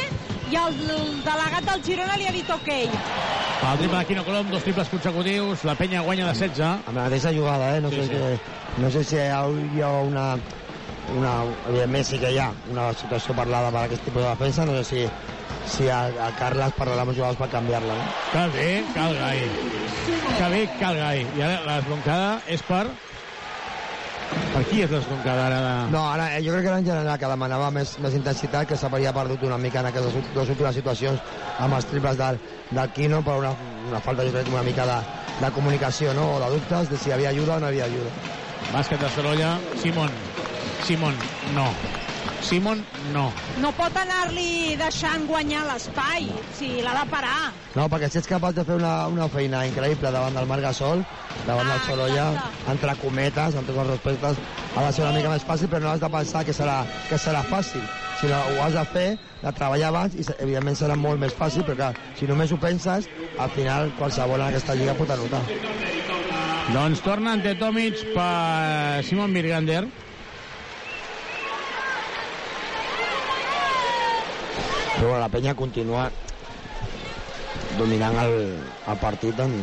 i 0.48 0.56
el, 0.56 0.78
delegat 1.26 1.66
del 1.68 1.84
Girona 1.84 2.16
li 2.16 2.28
ha 2.30 2.32
dit 2.32 2.50
ok. 2.56 2.70
El 2.78 3.82
triple 3.82 3.98
de 3.98 4.06
Quino 4.08 4.24
Colom, 4.24 4.52
dos 4.54 4.64
triples 4.64 4.88
consecutius, 4.88 5.66
la 5.68 5.76
penya 5.76 6.06
guanya 6.06 6.30
de 6.30 6.38
16. 6.38 6.62
Amb 6.88 6.96
la 6.96 7.10
mateixa 7.10 7.34
jugada, 7.36 7.74
eh? 7.76 7.82
No, 7.84 7.90
Sí, 7.92 7.98
sé, 8.00 8.08
sí. 8.08 8.14
Que, 8.14 8.82
no 8.84 8.92
sé 8.94 9.04
si 9.04 9.18
hi 9.18 9.28
ha, 9.28 9.42
hi 9.76 9.82
ha 9.84 9.90
una, 10.08 10.28
una... 11.18 11.34
Evidentment 11.68 12.06
sí 12.08 12.20
que 12.22 12.32
hi 12.32 12.40
ha 12.40 12.52
una 12.72 12.94
situació 12.96 13.36
parlada 13.36 13.74
per 13.76 13.84
aquest 13.90 14.06
tipus 14.08 14.24
de 14.24 14.30
defensa, 14.30 14.66
no 14.70 14.78
sé 14.80 14.86
si, 14.88 15.04
si 15.68 15.90
a, 15.90 16.06
a 16.08 16.30
Carles 16.40 16.74
parlarà 16.78 17.04
amb 17.04 17.14
els 17.14 17.20
jugadors 17.20 17.40
per 17.40 17.50
canviar-la, 17.52 17.98
no? 17.98 18.08
Que 18.32 18.46
bé, 18.56 18.70
cal 18.96 19.14
gai. 19.18 19.44
Que 20.38 20.50
bé, 20.54 20.64
cal 20.80 20.98
gai. 21.00 21.26
I 21.38 21.44
ara 21.44 21.60
l'esbroncada 21.68 22.32
és 22.54 22.64
per... 22.68 22.86
Per 24.28 24.62
qui 24.68 24.82
és 24.84 24.92
l'estroncada 24.92 25.46
ara? 25.48 25.60
De... 25.64 25.74
No, 25.94 26.02
ara 26.12 26.30
eh, 26.36 26.42
jo 26.44 26.54
crec 26.56 26.66
que 26.66 26.72
era 26.72 26.80
en 26.82 26.88
general 26.88 27.20
que 27.20 27.30
demanava 27.32 27.70
més, 27.76 27.94
més 28.04 28.16
intensitat, 28.18 28.68
que 28.70 28.80
s'havia 28.80 29.14
perdut 29.16 29.44
una 29.48 29.60
mica 29.62 29.84
en 29.84 29.90
aquestes 29.92 30.32
dues 30.36 30.52
últimes 30.56 30.76
situacions 30.80 31.38
amb 31.64 31.78
els 31.78 31.88
triples 31.92 32.18
del, 32.20 32.40
del 32.72 32.96
Quino 32.96 33.22
per 33.28 33.38
una, 33.44 33.54
una 33.90 34.02
falta, 34.04 34.26
jo 34.28 34.34
crec, 34.36 34.50
una 34.52 34.66
mica 34.68 34.88
de, 34.90 34.98
de 35.44 35.54
comunicació, 35.56 36.16
no?, 36.18 36.34
o 36.36 36.42
de 36.44 36.52
dubtes 36.56 36.92
de 36.92 37.00
si 37.00 37.12
hi 37.12 37.16
havia 37.18 37.36
ajuda 37.36 37.56
o 37.58 37.62
no 37.64 37.70
hi 37.70 37.78
havia 37.78 37.92
ajuda. 37.92 38.36
Bàsquet 38.74 39.00
de 39.04 39.14
Sorolla, 39.16 39.54
Simon. 39.84 40.12
Simon, 40.84 41.16
no. 41.56 41.70
Simon, 42.48 42.80
no. 43.12 43.26
No 43.60 43.72
pot 43.76 43.96
anar-li 44.00 44.76
deixant 44.80 45.26
guanyar 45.28 45.66
l'espai, 45.68 46.30
si 46.56 46.70
l'ha 46.84 46.94
de 46.96 47.06
parar. 47.12 47.52
No, 47.76 47.88
perquè 47.92 48.08
si 48.10 48.22
ets 48.22 48.30
capaç 48.30 48.56
de 48.56 48.64
fer 48.68 48.78
una, 48.80 48.94
una 49.12 49.28
feina 49.34 49.66
increïble 49.68 50.12
davant 50.16 50.38
del 50.38 50.48
Marc 50.48 50.64
Gasol, 50.64 51.04
davant 51.48 51.68
Ah, 51.68 51.74
del 51.74 51.84
Sorolla, 51.90 52.28
entre 52.72 52.96
cometes, 53.02 53.56
amb 53.60 53.68
tots 53.68 53.82
els 53.84 53.92
respectes, 53.92 54.40
ha 54.78 54.86
de 54.86 54.94
ser 54.96 55.04
una 55.04 55.14
mica 55.18 55.34
més 55.34 55.44
fàcil, 55.48 55.68
però 55.72 55.84
no 55.84 55.92
has 55.92 56.00
de 56.04 56.10
pensar 56.16 56.46
que 56.48 56.56
serà, 56.56 56.78
que 57.10 57.20
serà 57.20 57.44
fàcil. 57.52 57.84
Si 58.22 58.32
no, 58.32 58.40
ho 58.56 58.64
has 58.64 58.74
de 58.80 58.86
fer, 58.96 59.08
de 59.44 59.52
treballar 59.60 59.92
abans, 59.92 60.16
i 60.16 60.24
evidentment 60.40 60.80
serà 60.80 60.96
molt 60.98 61.20
més 61.22 61.36
fàcil, 61.38 61.68
però 61.68 61.76
clar, 61.84 61.92
si 62.18 62.26
només 62.32 62.52
ho 62.56 62.58
penses, 62.64 63.10
al 63.38 63.52
final 63.54 63.92
qualsevol 64.00 64.40
en 64.42 64.48
aquesta 64.54 64.74
lliga 64.80 64.96
pot 64.98 65.12
anotar. 65.14 65.44
Doncs 66.74 67.00
torna 67.04 67.32
ante 67.38 67.54
Tomic 67.60 68.02
per 68.16 69.04
Simon 69.08 69.34
Birgander. 69.36 69.86
Però 74.98 75.18
la 75.22 75.30
penya 75.30 75.54
continua 75.54 76.08
dominant 77.78 78.18
el, 78.24 78.34
el 78.90 79.00
partit 79.02 79.40
en, 79.44 79.54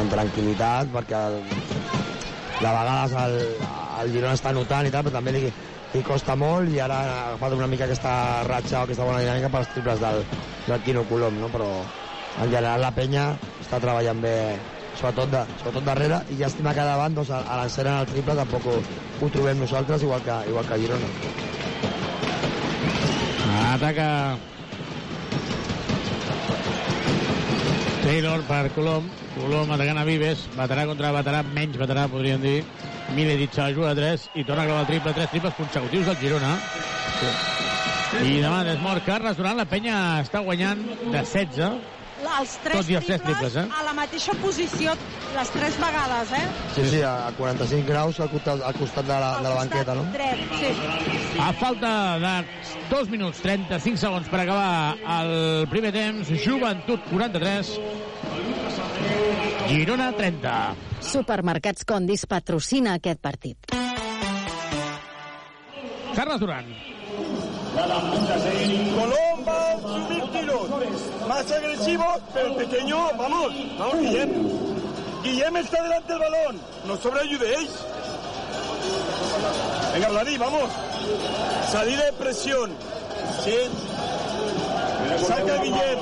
en 0.00 0.12
tranquil·litat 0.12 0.92
perquè 0.94 1.18
el, 1.30 1.40
de 2.60 2.70
vegades 2.70 3.16
el, 3.20 3.36
el 4.00 4.12
Girona 4.14 4.36
està 4.38 4.52
notant 4.56 4.88
i 4.88 4.92
tal, 4.94 5.04
però 5.04 5.18
també 5.18 5.34
li, 5.36 5.42
li 5.92 6.02
costa 6.06 6.36
molt 6.38 6.72
i 6.72 6.80
ara 6.80 7.00
ha 7.02 7.18
agafat 7.26 7.58
una 7.58 7.68
mica 7.68 7.84
aquesta 7.88 8.14
ratxa 8.48 8.80
o 8.80 8.86
aquesta 8.86 9.04
bona 9.08 9.20
dinàmica 9.24 9.52
pels 9.52 9.70
triples 9.74 10.00
del, 10.00 10.24
del 10.66 10.82
Quino 10.86 11.04
Colom, 11.10 11.36
no? 11.42 11.52
però 11.52 11.68
en 12.36 12.48
general 12.48 12.82
la 12.84 12.94
penya 12.96 13.28
està 13.60 13.80
treballant 13.82 14.24
bé 14.24 14.36
sobretot, 14.96 15.28
de, 15.32 15.44
sobretot 15.60 15.84
darrere 15.84 16.22
i 16.32 16.40
llàstima 16.40 16.74
que 16.76 16.88
davant 16.88 17.16
doncs, 17.16 17.32
a, 17.36 17.44
l'encera 17.60 17.94
en 17.94 18.04
el 18.04 18.10
triple 18.12 18.36
tampoc 18.40 18.72
ho, 18.72 18.76
ho 19.20 19.32
trobem 19.32 19.60
nosaltres 19.60 20.04
igual 20.08 20.24
que, 20.24 20.42
igual 20.48 20.68
que 20.68 20.80
Girona 20.80 21.12
Ataca 23.76 24.38
Taylor 28.02 28.40
per 28.48 28.70
Colom. 28.72 29.04
Colom 29.34 29.72
atacant 29.74 29.98
a 30.00 30.04
Vives. 30.08 30.46
Baterà 30.56 30.86
contra 30.88 31.10
baterà, 31.12 31.42
menys 31.52 31.76
baterà, 31.76 32.06
podríem 32.08 32.40
dir. 32.40 32.62
Miledic 33.12 33.58
a 33.58 33.66
la 33.66 33.74
juga 33.76 33.92
3 33.98 34.30
i 34.32 34.44
torna 34.48 34.64
a 34.64 34.70
clavar 34.70 34.86
triple. 34.88 35.12
Tres 35.12 35.28
triples 35.34 35.58
consecutius 35.58 36.08
del 36.08 36.16
Girona. 36.22 36.54
I 38.24 38.40
demà 38.40 38.62
Desmort 38.64 39.04
Carles 39.04 39.36
durant 39.36 39.60
la 39.60 39.68
penya 39.68 39.98
està 40.22 40.40
guanyant 40.40 40.80
de 41.12 41.20
16. 41.20 41.95
Els 42.16 42.52
tres 42.64 42.78
Tot 42.80 42.88
i 42.90 42.96
els 42.96 43.06
tres 43.06 43.22
triples, 43.22 43.56
eh? 43.60 43.64
a 43.76 43.82
la 43.84 43.92
mateixa 43.96 44.32
posició 44.40 44.94
les 45.34 45.50
tres 45.52 45.76
vegades, 45.80 46.32
eh? 46.32 46.44
Sí, 46.74 46.84
sí, 46.94 47.00
a 47.04 47.30
45 47.36 47.86
graus 47.88 48.20
al 48.24 48.30
costat, 48.32 48.62
al 48.64 48.76
costat 48.78 49.04
de, 49.04 49.18
la, 49.20 49.30
de 49.42 49.48
la 49.50 49.54
banqueta, 49.58 49.94
no? 49.98 50.06
Dret, 50.14 50.38
sí. 50.56 50.70
A 51.44 51.50
falta 51.60 51.90
de 52.22 52.34
2 52.90 53.12
minuts 53.12 53.42
35 53.44 54.00
segons 54.00 54.30
per 54.32 54.40
acabar 54.46 54.96
el 55.18 55.68
primer 55.72 55.92
temps, 55.96 56.32
Joventut 56.44 57.04
43, 57.12 57.74
Girona 59.66 60.12
30. 60.16 60.56
Supermercats 61.04 61.84
Condis 61.84 62.24
patrocina 62.30 62.96
aquest 62.96 63.20
partit. 63.20 63.76
Carles 66.16 66.40
Duran. 66.40 66.72
Colón 67.76 69.44
va 69.44 69.60
a 69.68 69.76
subir 69.84 70.22
tiros. 70.32 71.15
Más 71.28 71.50
agresivo, 71.50 72.04
pero 72.32 72.56
pequeño. 72.56 73.08
Vamos, 73.18 73.52
vamos, 73.78 73.98
Guillem. 73.98 74.30
Guillem 75.22 75.56
está 75.56 75.82
delante 75.82 76.12
del 76.12 76.20
balón. 76.20 76.60
No 76.86 76.96
sobreayudéis. 76.96 77.70
Venga, 79.92 80.08
Vladi, 80.08 80.38
vamos. 80.38 80.70
Salida 81.72 82.04
de 82.04 82.12
presión. 82.12 82.70
Sí. 83.44 83.56
Saca 85.26 85.62
Guillem. 85.62 85.98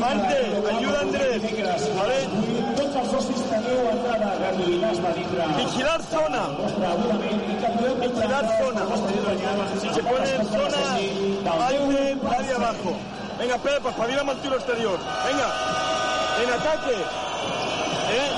Mante, 0.00 0.36
ayuda 0.76 1.00
Andrés. 1.00 1.42
¿Vale? 1.96 2.28
Vigilar 5.56 6.02
zona. 6.02 6.48
Vigilar 8.00 8.58
zona. 8.58 8.82
Si 9.80 9.88
se 9.94 10.02
pone 10.02 10.34
en 10.34 10.46
zona, 10.48 10.78
Mante, 11.44 12.16
nadie 12.22 12.52
abajo. 12.52 12.96
Venga, 13.38 13.56
Pepe, 13.58 13.88
espabila 13.88 14.22
al 14.22 14.42
tiro 14.42 14.56
exterior. 14.56 14.98
Venga, 15.24 15.54
en 16.42 16.50
ataque. 16.50 16.94
¿Eh? 18.10 18.30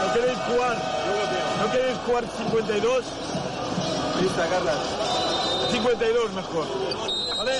¿No 0.00 0.14
queréis 0.14 0.38
jugar? 0.48 0.76
¿No 1.60 1.72
queréis 1.72 1.98
jugar 2.06 2.24
52? 2.38 3.04
Lista, 4.22 4.46
Carlas. 4.48 5.23
52 5.74 6.32
mejor. 6.34 6.66
¿Vale? 7.36 7.52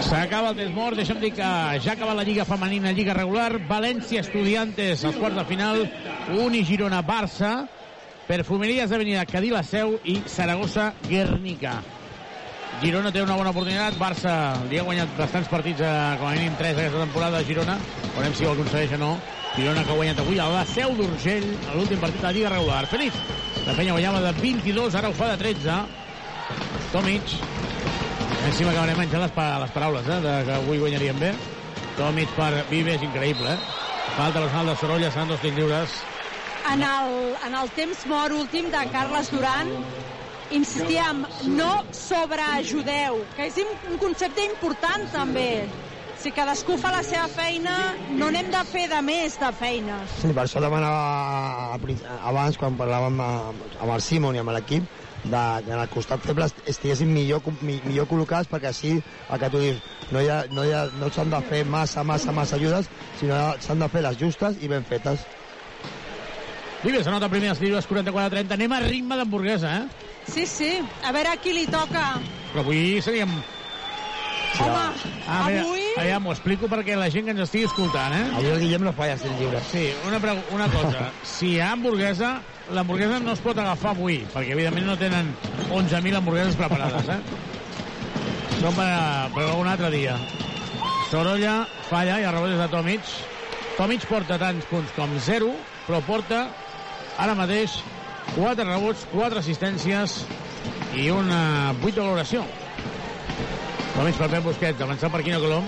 S'acaba 0.00 0.50
el 0.52 0.56
temps 0.56 0.74
mort, 0.74 0.96
deixa'm 0.98 1.18
dir 1.22 1.32
que 1.34 1.42
ja 1.42 1.90
ha 1.90 1.96
acabat 1.96 2.16
la 2.20 2.26
Lliga 2.26 2.46
Femenina, 2.46 2.92
Lliga 2.94 3.16
Regular, 3.16 3.58
València 3.68 4.22
Estudiantes, 4.22 5.04
als 5.04 5.18
quarts 5.18 5.40
de 5.40 5.44
final, 5.50 5.82
Uni 6.38 6.62
Girona 6.64 7.02
Barça, 7.02 7.66
Perfumeries 8.28 8.92
Avenida 8.92 9.26
Cadí 9.26 9.50
la 9.50 9.64
Seu 9.66 9.98
i 10.04 10.20
Saragossa 10.30 10.92
Guernica. 11.08 11.80
Girona 12.82 13.10
té 13.14 13.22
una 13.22 13.36
bona 13.38 13.50
oportunitat, 13.50 13.98
Barça 13.98 14.34
li 14.70 14.78
ha 14.78 14.86
guanyat 14.86 15.18
bastants 15.18 15.50
partits, 15.50 15.82
a, 15.82 16.14
com 16.20 16.30
a 16.30 16.36
mínim 16.38 16.54
3 16.58 16.78
aquesta 16.78 17.02
temporada 17.02 17.42
a 17.42 17.46
Girona, 17.46 17.80
veurem 18.14 18.34
si 18.34 18.46
ho 18.46 18.54
aconsegueix 18.54 18.94
o 18.94 19.02
no. 19.02 19.16
Girona 19.54 19.84
que 19.86 19.92
ha 19.92 19.94
guanyat 19.94 20.18
avui 20.18 20.38
a 20.42 20.48
la 20.50 20.64
Seu 20.66 20.96
d'Urgell, 20.98 21.44
a 21.70 21.76
l'últim 21.76 22.00
partit 22.02 22.18
de 22.18 22.26
la 22.26 22.32
Lliga 22.34 22.50
Regular. 22.50 22.86
Feliç, 22.90 23.18
la 23.66 23.74
penya 23.76 23.92
guanyava 23.94 24.22
de 24.24 24.32
22, 24.40 24.96
ara 24.98 25.10
ho 25.12 25.14
fa 25.14 25.28
de 25.30 25.36
13. 25.44 25.76
Tomic, 26.90 27.36
Així 28.44 28.64
m'acabaré 28.66 28.92
menjant 28.98 29.22
les, 29.22 29.30
pa 29.32 29.44
les 29.62 29.70
paraules, 29.72 30.04
eh, 30.04 30.16
de 30.20 30.32
que 30.46 30.56
avui 30.58 30.80
guanyaríem 30.82 31.20
bé. 31.22 31.30
Tomic 31.96 32.34
per 32.36 32.50
Vives, 32.68 33.00
increïble, 33.06 33.54
eh? 33.54 33.84
Falta 34.18 34.42
personal 34.42 34.68
de 34.68 34.74
Sorolla, 34.82 35.10
seran 35.14 35.30
dos 35.30 35.40
tirs 35.40 35.56
lliures. 35.56 35.94
En 36.72 36.82
el, 36.84 37.14
en 37.46 37.56
el 37.60 37.70
temps 37.78 38.04
mort 38.10 38.36
últim 38.36 38.68
de 38.74 38.82
Carles 38.92 39.30
Duran, 39.32 39.70
insistíem, 40.52 41.24
no 41.56 41.70
sobreajudeu, 41.96 43.22
que 43.36 43.48
és 43.48 43.58
un 43.64 43.98
concepte 44.02 44.44
important 44.50 45.08
també. 45.14 45.48
Si 46.24 46.30
cadascú 46.32 46.78
fa 46.80 46.88
la 46.88 47.02
seva 47.04 47.26
feina, 47.28 47.72
no 48.16 48.30
n'hem 48.32 48.46
de 48.48 48.60
fer 48.64 48.86
de 48.88 48.96
més 49.04 49.34
de 49.36 49.50
feines. 49.58 50.08
Sí, 50.22 50.30
per 50.32 50.46
això 50.46 50.62
demanava 50.64 51.74
abans, 52.30 52.56
quan 52.56 52.78
parlàvem 52.80 53.18
amb, 53.20 53.66
el 53.84 54.00
Simon 54.00 54.38
i 54.38 54.40
amb 54.40 54.54
l'equip, 54.56 54.86
de, 55.24 55.42
que 55.66 55.74
en 55.74 55.82
el 55.82 55.90
costat 55.92 56.24
feble 56.24 56.46
est- 56.48 56.62
estiguessin 56.72 57.12
millor, 57.12 57.44
millor 57.60 58.08
col·locats 58.08 58.48
perquè 58.48 58.70
així, 58.72 58.94
el 59.04 59.42
que 59.42 59.50
tu 59.52 59.60
dius, 59.60 59.82
no, 60.16 60.22
hi 60.24 60.30
ha, 60.32 60.38
no, 60.56 60.64
hi 60.64 60.72
ha, 60.72 60.86
no 60.96 61.10
s'han 61.12 61.28
de 61.34 61.42
fer 61.50 61.60
massa, 61.68 62.04
massa, 62.08 62.32
massa 62.32 62.56
ajudes, 62.56 62.88
sinó 63.20 63.42
s'han 63.60 63.84
de 63.84 63.88
fer 63.92 64.02
les 64.08 64.16
justes 64.24 64.56
i 64.64 64.70
ben 64.72 64.84
fetes. 64.88 65.26
Vives 66.86 67.06
anota 67.12 67.28
primer 67.32 67.52
els 67.52 67.60
tirs 67.60 67.84
44-30. 67.90 68.56
Anem 68.56 68.72
a 68.72 68.80
ritme 68.80 69.20
d'hamburguesa, 69.20 69.76
eh? 69.82 70.08
Sí, 70.24 70.46
sí, 70.48 70.72
a 71.04 71.12
veure 71.12 71.36
a 71.36 71.36
qui 71.36 71.52
li 71.52 71.66
toca. 71.68 72.14
Però 72.54 72.64
avui 72.64 73.02
seríem... 73.04 73.36
Home, 74.60 75.12
Ah, 75.26 75.46
mira, 75.48 75.62
avui... 75.64 75.80
ja 76.08 76.18
m'ho 76.20 76.32
explico 76.34 76.68
perquè 76.68 76.94
la 77.00 77.08
gent 77.10 77.24
que 77.26 77.32
ens 77.32 77.40
estigui 77.46 77.64
escoltant, 77.66 78.12
eh? 78.12 78.24
Avui 78.36 78.50
el 78.52 78.58
Guillem 78.60 78.82
no 78.84 78.92
falla 78.92 79.16
ser 79.18 79.32
lliure. 79.38 79.60
Sí, 79.64 79.86
una, 80.04 80.20
una 80.52 80.68
cosa. 80.70 81.06
Si 81.34 81.54
hi 81.54 81.60
ha 81.60 81.70
hamburguesa, 81.72 82.34
l'hamburguesa 82.70 83.18
no 83.24 83.32
es 83.32 83.40
pot 83.42 83.58
agafar 83.58 83.94
avui, 83.94 84.18
perquè 84.34 84.52
evidentment 84.54 84.86
no 84.86 84.96
tenen 85.00 85.32
11.000 85.70 86.18
hamburgueses 86.20 86.56
preparades, 86.60 87.08
eh? 87.08 87.18
Són 88.60 88.76
per, 88.76 88.84
a- 88.86 89.30
per 89.34 89.46
algun 89.48 89.68
altre 89.72 89.90
dia. 89.94 90.14
Sorolla 91.10 91.56
falla 91.88 92.18
i 92.20 92.26
el 92.28 92.32
rebot 92.36 92.52
és 92.54 92.60
de 92.60 92.68
Tomic. 92.72 93.08
Tomic 93.78 94.04
porta 94.10 94.38
tants 94.38 94.68
punts 94.70 94.92
com 94.96 95.10
0, 95.24 95.50
però 95.88 95.98
porta 96.06 96.44
ara 97.18 97.34
mateix 97.38 97.78
4 98.36 98.64
rebots, 98.68 99.06
4 99.12 99.40
assistències 99.40 100.20
i 100.94 101.08
una 101.10 101.72
8 101.80 101.90
de 101.96 102.00
valoració. 102.04 102.44
Tomic 103.94 104.16
per 104.18 104.26
Pep 104.26 104.42
Busquets, 104.42 104.80
avançant 104.82 105.12
per 105.14 105.20
Quino 105.22 105.38
Colom. 105.38 105.66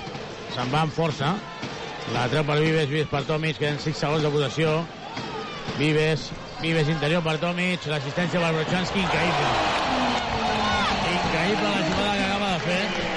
Se'n 0.50 0.70
va 0.72 0.80
amb 0.82 0.94
força. 0.94 1.28
La 2.14 2.24
treu 2.30 2.42
per 2.46 2.56
Vives, 2.58 2.88
Vives 2.90 3.10
per 3.12 3.22
Tomic, 3.28 3.60
queden 3.60 3.78
6 3.82 4.00
segons 4.02 4.26
de 4.26 4.32
votació. 4.34 4.72
Vives, 5.78 6.30
Vives 6.58 6.90
interior 6.90 7.22
per 7.22 7.36
Tomic, 7.42 7.86
l'assistència 7.90 8.42
per 8.42 8.50
Brochanski, 8.56 9.04
increïble. 9.04 9.52
Increïble 11.12 11.70
la 11.70 11.84
jugada 11.86 12.16
que 12.16 12.24
acaba 12.26 12.50
de 12.50 12.58
fer. 12.66 13.14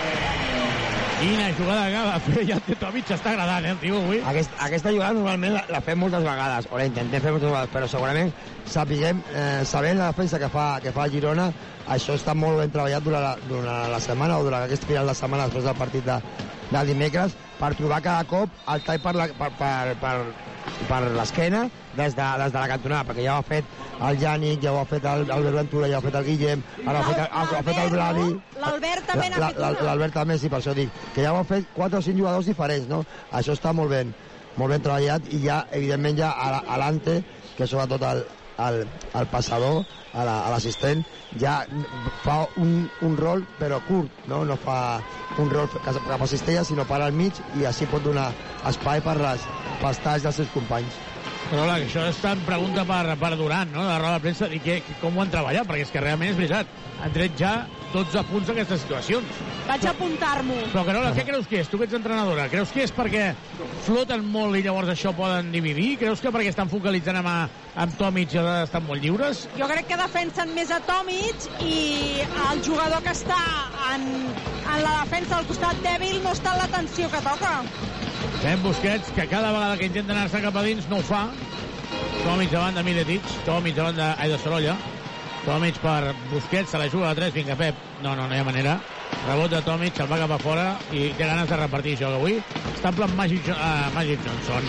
Quina 1.19 1.47
jugada 1.57 1.87
que 1.91 2.03
va 2.07 2.19
fer 2.23 2.43
ja 2.47 2.59
el 2.61 2.77
Tomic 2.79 3.09
està 3.11 3.33
agradant, 3.33 3.65
eh, 3.65 3.73
el 3.73 3.81
tio, 3.81 3.97
avui. 4.03 4.21
Aquest, 4.29 4.53
aquesta 4.69 4.93
jugada 4.93 5.17
normalment 5.17 5.57
la, 5.57 5.65
la 5.73 5.81
fem 5.83 5.99
moltes 5.99 6.23
vegades, 6.23 6.69
o 6.69 6.77
la 6.79 6.85
intentem 6.87 7.25
fer 7.25 7.33
moltes 7.33 7.49
vegades, 7.49 7.73
però 7.73 7.89
segurament 7.91 8.31
sapiguem, 8.69 9.25
eh, 9.33 9.65
sabent 9.65 9.99
la 9.99 10.13
defensa 10.13 10.39
que 10.39 10.53
fa, 10.53 10.69
que 10.85 10.93
fa 10.95 11.09
Girona, 11.11 11.49
això 11.89 12.15
està 12.19 12.35
molt 12.37 12.59
ben 12.61 12.71
treballat 12.73 13.03
durant 13.05 13.23
la, 13.25 13.33
durant 13.41 13.89
la 13.93 13.99
setmana 14.03 14.37
o 14.39 14.43
durant 14.45 14.65
aquest 14.67 14.85
final 14.89 15.07
de 15.09 15.15
setmana 15.17 15.47
després 15.49 15.65
del 15.69 15.77
partit 15.79 16.05
de, 16.05 16.19
de 16.69 16.83
dimecres 16.89 17.33
per 17.59 17.73
trobar 17.79 18.01
cada 18.05 18.23
cop 18.29 18.53
el 18.75 18.83
tall 18.85 19.01
per 19.01 19.15
la, 19.17 19.27
per, 19.39 19.49
per, 19.57 19.95
per, 20.03 20.15
per 20.89 20.99
l'esquena 21.17 21.63
des, 21.97 22.13
de, 22.15 22.27
des 22.43 22.53
de 22.53 22.59
la 22.59 22.67
cantonada, 22.71 23.03
perquè 23.09 23.25
ja 23.25 23.35
ho 23.35 23.41
ha 23.41 23.47
fet 23.47 23.65
el 24.07 24.19
Jànic, 24.21 24.61
ja 24.63 24.71
ho 24.71 24.79
ha 24.79 24.85
fet 24.87 25.03
el, 25.11 25.25
el 25.35 25.49
Ventura, 25.57 25.89
ja 25.91 25.97
ho 25.97 25.99
ha 25.99 26.05
fet 26.05 26.15
el 26.21 26.27
Guillem, 26.29 26.61
ara 26.85 27.01
ho 27.01 27.03
ha 27.03 27.07
fet, 27.09 27.19
el- 27.25 27.33
ho 27.49 27.57
ha 27.59 27.63
fet 27.67 27.81
el 27.83 27.89
Bladi, 27.95 28.27
L'Albert 28.63 29.09
també 29.09 29.29
n'ha 29.33 29.41
fet 29.49 29.59
una. 29.59 29.71
L'Albert 29.89 30.13
també, 30.21 30.37
sí, 30.39 30.47
per 30.53 30.61
això 30.61 30.75
dic, 30.77 30.93
que 31.15 31.25
ja 31.25 31.33
ho 31.33 31.41
han 31.41 31.49
fet 31.49 31.67
4 31.75 31.99
o 31.99 32.05
5 32.05 32.17
jugadors 32.21 32.47
diferents, 32.47 32.87
no? 32.87 33.01
Això 33.35 33.57
està 33.57 33.73
molt 33.75 33.91
ben, 33.91 34.13
molt 34.55 34.71
ben 34.71 34.81
treballat 34.85 35.27
i 35.33 35.41
ja, 35.43 35.63
evidentment, 35.75 36.17
ja 36.21 36.31
a, 36.31 36.61
a 36.63 36.77
l'Ante, 36.79 37.19
que 37.57 37.67
sobretot 37.67 38.05
el, 38.13 38.23
el, 38.67 38.83
el 39.15 39.27
passador, 39.31 39.85
a 40.13 40.25
la- 40.25 40.49
l'assistent, 40.49 41.03
ja 41.39 41.61
fa 42.23 42.41
un, 42.57 42.89
un 43.05 43.17
rol, 43.17 43.45
però 43.59 43.79
curt, 43.85 44.09
no? 44.27 44.43
No 44.45 44.57
fa 44.59 44.99
un 45.39 45.49
rol 45.53 45.69
cap 45.85 46.21
a 46.21 46.27
cistella, 46.27 46.65
sinó 46.65 46.85
per 46.89 47.01
al 47.01 47.13
mig 47.13 47.39
i 47.59 47.65
així 47.69 47.87
pot 47.89 48.03
donar 48.03 48.31
espai 48.69 49.01
per 49.05 49.17
les, 49.21 49.45
pels 49.83 50.03
dels 50.03 50.35
seus 50.41 50.51
companys. 50.55 50.99
Però 51.49 51.65
que 51.65 51.87
això 51.87 52.03
està 52.09 52.35
en 52.35 52.41
pregunta 52.45 52.83
per, 52.85 53.03
per 53.17 53.35
Durant, 53.39 53.71
no?, 53.73 53.81
de 53.85 53.89
la 53.89 53.99
roda 54.01 54.17
de 54.19 54.25
premsa, 54.27 54.49
i 54.53 54.59
que, 54.61 54.81
com 55.01 55.17
ho 55.17 55.23
han 55.23 55.31
treballat, 55.33 55.65
perquè 55.69 55.87
és 55.87 55.93
que 55.93 56.03
realment 56.03 56.33
és 56.33 56.37
veritat, 56.37 56.69
han 57.01 57.15
tret 57.15 57.37
ja 57.39 57.53
12 57.93 58.23
punts 58.29 58.49
d'aquestes 58.49 58.83
situacions. 58.83 59.39
Vaig 59.67 59.85
a 59.85 59.93
apuntar-m'ho. 59.93 60.57
Però, 60.73 60.83
Carola, 60.87 61.11
què 61.17 61.25
creus 61.27 61.47
que 61.49 61.59
és? 61.61 61.69
Tu 61.69 61.79
que 61.79 61.87
ets 61.87 61.97
entrenadora, 61.97 62.47
creus 62.51 62.73
que 62.73 62.83
és 62.85 62.93
perquè 62.93 63.31
floten 63.85 64.25
molt 64.29 64.57
i 64.59 64.63
llavors 64.65 64.91
això 64.93 65.13
poden 65.17 65.51
dividir? 65.53 65.95
Creus 66.01 66.21
que 66.21 66.31
perquè 66.33 66.53
estan 66.53 66.69
focalitzant 66.71 67.19
amb, 67.21 67.59
amb 67.83 67.97
Tomic 67.99 68.35
estan 68.39 68.85
molt 68.87 69.03
lliures? 69.03 69.47
Jo 69.57 69.69
crec 69.71 69.89
que 69.89 69.99
defensen 69.99 70.53
més 70.57 70.73
a 70.73 70.79
Tomic 70.85 71.49
i 71.65 71.77
el 72.49 72.63
jugador 72.65 73.01
que 73.05 73.13
està 73.15 73.39
en, 73.93 74.05
en 74.29 74.83
la 74.85 74.95
defensa 75.03 75.39
al 75.39 75.49
costat 75.49 75.81
dèbil 75.85 76.21
no 76.25 76.35
està 76.37 76.53
en 76.55 76.63
la 76.63 76.69
tensió 76.77 77.09
que 77.09 77.23
toca. 77.25 77.55
Fem 78.39 78.61
Busquets, 78.63 79.09
que 79.15 79.25
cada 79.27 79.51
vegada 79.51 79.77
que 79.79 79.89
intenta 79.89 80.15
anar-se 80.15 80.41
cap 80.45 80.55
a 80.55 80.63
dins 80.63 80.87
no 80.91 81.01
ho 81.01 81.05
fa. 81.05 81.25
Tomic 82.23 82.51
davant 82.53 82.77
de 82.77 82.83
Miletic, 82.85 83.35
Tomic 83.47 83.75
davant 83.75 83.97
de, 83.97 84.07
ai, 84.15 84.29
de 84.31 84.37
Sorolla. 84.39 84.77
Tomic 85.45 85.79
per 85.83 86.13
Busquets, 86.29 86.71
se 86.71 86.77
la 86.77 86.89
juga 86.89 87.09
a 87.09 87.15
3, 87.15 87.33
vinga 87.33 87.55
Pep. 87.55 87.75
No, 88.03 88.15
no, 88.15 88.27
no 88.27 88.35
hi 88.35 88.39
ha 88.39 88.47
manera. 88.47 88.79
Rebot 89.27 89.51
de 89.51 89.61
Tomic, 89.65 89.99
el 89.99 90.09
va 90.11 90.19
cap 90.21 90.33
a 90.35 90.39
fora 90.41 90.65
i 90.91 91.09
té 91.17 91.25
ganes 91.25 91.49
de 91.49 91.57
repartir 91.59 91.95
que 91.99 92.07
avui. 92.07 92.39
Està 92.73 92.91
en 92.91 92.99
plan 92.99 93.15
Magic, 93.17 93.47
uh, 93.53 93.87
Magic 93.95 94.21
Johnson. 94.25 94.67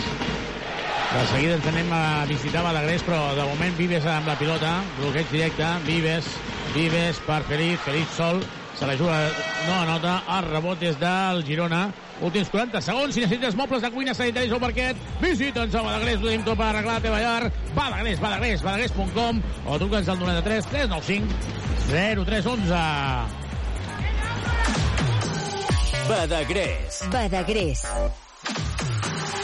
De 1.10 1.26
seguida 1.32 1.56
ens 1.58 1.66
anem 1.66 1.90
a 1.92 2.24
visitar 2.30 2.62
Badagrés, 2.62 3.02
però 3.02 3.18
de 3.34 3.46
moment 3.48 3.76
Vives 3.78 4.06
amb 4.06 4.30
la 4.30 4.38
pilota, 4.38 4.76
bloqueig 5.00 5.26
directe, 5.34 5.66
Vives, 5.88 6.30
Vives 6.74 7.18
per 7.26 7.42
Feliz, 7.50 7.80
Feliz 7.86 8.14
sol, 8.14 8.38
se 8.80 8.86
la 8.86 8.96
juga, 8.96 9.30
no 9.66 9.74
anota, 9.74 10.22
el 10.38 10.46
rebot 10.48 10.78
des 10.80 10.96
del 10.98 11.42
Girona, 11.44 11.92
últims 12.24 12.48
40 12.48 12.80
segons, 12.80 13.12
si 13.12 13.20
necessites 13.20 13.54
mobles 13.54 13.82
de 13.84 13.90
cuina 13.92 14.14
sanitaris 14.16 14.54
o 14.56 14.60
parquet, 14.62 14.96
visita'ns 15.20 15.74
a 15.76 15.82
Badagrés, 15.84 16.16
ho 16.16 16.24
tenim 16.24 16.46
tot 16.46 16.56
per 16.56 16.70
arreglar 16.70 16.94
la 16.96 17.02
teva 17.04 17.18
llar, 17.20 17.50
Badagrés, 17.76 18.22
Badagrés, 18.22 18.64
badagrés.com, 18.64 19.42
o 19.66 19.76
truca'ns 19.82 20.08
al 20.08 20.18
93 20.22 20.70
395 20.72 21.60
0311. 21.90 22.80
Badagrés. 26.08 27.04
Badagrés. 27.12 27.84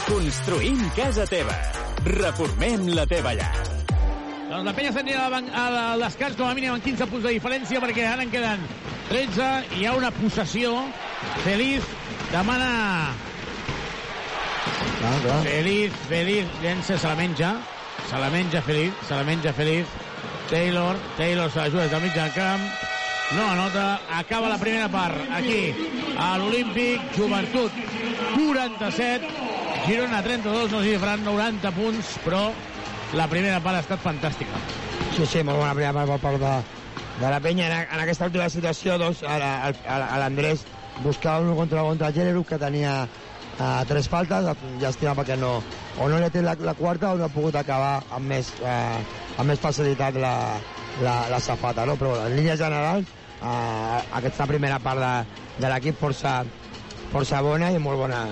Construïm 0.07 0.81
casa 0.97 1.29
teva. 1.29 1.61
Reformem 2.09 2.89
la 2.97 3.05
teva 3.05 3.37
llar. 3.37 3.53
Doncs 4.49 4.65
la 4.65 4.73
penya 4.73 4.97
s'anirà 4.97 5.29
al 5.29 6.07
descans 6.07 6.37
com 6.39 6.49
a 6.49 6.57
mínim 6.57 6.73
amb 6.73 6.81
15 6.81 7.11
punts 7.11 7.29
de 7.29 7.37
diferència 7.37 7.83
perquè 7.83 8.09
ara 8.09 8.25
en 8.25 8.33
queden 8.33 8.63
13 9.09 9.77
i 9.77 9.81
hi 9.81 9.85
ha 9.87 9.93
una 9.95 10.11
possessió. 10.11 10.73
Feliz 11.45 11.85
demana... 12.31 13.13
Clar, 14.97 15.13
clar. 15.23 15.37
Feliz, 15.45 15.93
Feliz, 16.09 16.45
llença, 16.61 16.97
se 16.97 17.07
la 17.07 17.15
menja. 17.15 17.55
Se 18.09 18.19
la 18.19 18.29
menja 18.29 18.61
Feliz, 18.61 18.93
se 19.07 19.15
la 19.15 19.23
menja 19.23 19.53
Feliz. 19.53 19.87
Taylor, 20.49 20.95
Taylor 21.17 21.51
se 21.51 21.59
la 21.59 21.69
juga 21.69 21.83
des 21.83 21.91
del 21.91 22.01
mig 22.01 22.13
del 22.13 22.33
camp. 22.33 22.63
No 23.35 23.43
anota, 23.51 23.99
acaba 24.15 24.47
la 24.47 24.57
primera 24.57 24.87
part 24.87 25.15
aquí 25.35 25.75
a 26.17 26.37
l'Olímpic, 26.37 27.01
Joventut 27.17 27.71
47, 28.37 29.27
Girona 29.85 30.21
32, 30.23 30.71
no 30.71 30.79
sé 30.81 30.93
si 30.93 30.99
faran 30.99 31.25
90 31.25 31.71
punts, 31.75 32.15
però 32.23 32.53
la 33.13 33.27
primera 33.27 33.59
part 33.59 33.81
ha 33.81 33.83
estat 33.83 34.03
fantàstica. 34.03 34.63
Sí, 35.17 35.25
sí, 35.25 35.43
molt 35.43 35.59
bona 35.59 35.75
primera 35.75 35.93
part 35.95 36.13
per 36.15 36.19
part 36.23 36.39
de, 36.39 36.53
de 37.19 37.29
la 37.29 37.39
penya. 37.39 37.67
En, 37.67 37.87
en 37.93 38.03
aquesta 38.03 38.27
última 38.29 38.49
situació, 38.49 38.97
doncs, 39.01 39.23
l'Andrés 39.23 40.65
buscava 41.03 41.45
un 41.45 41.55
contra 41.57 41.85
contra 41.85 42.11
Gènero, 42.13 42.43
que 42.43 42.59
tenia 42.61 43.03
uh, 43.05 43.83
tres 43.89 44.09
faltes, 44.09 44.49
llàstima 44.81 45.15
perquè 45.17 45.37
no, 45.39 45.57
o 45.99 46.09
no 46.09 46.21
li 46.21 46.29
té 46.33 46.41
la, 46.45 46.55
la 46.59 46.75
quarta 46.77 47.13
o 47.13 47.19
no 47.19 47.27
ha 47.27 47.33
pogut 47.33 47.57
acabar 47.59 47.99
amb 48.15 48.33
més, 48.33 48.53
uh, 48.61 48.97
amb 49.37 49.49
més 49.51 49.61
facilitat 49.61 50.17
la, 50.21 50.35
la, 51.01 51.17
la 51.31 51.41
safata, 51.43 51.85
no? 51.85 51.97
Però 51.99 52.15
en 52.25 52.37
línia 52.37 52.57
general, 52.59 53.05
uh, 53.41 53.99
aquesta 54.21 54.49
primera 54.49 54.79
part 54.83 55.01
de, 55.03 55.13
de 55.61 55.73
l'equip 55.73 55.99
força, 56.01 56.39
força 57.13 57.41
bona 57.45 57.71
i 57.73 57.81
molt 57.81 58.01
bona, 58.05 58.23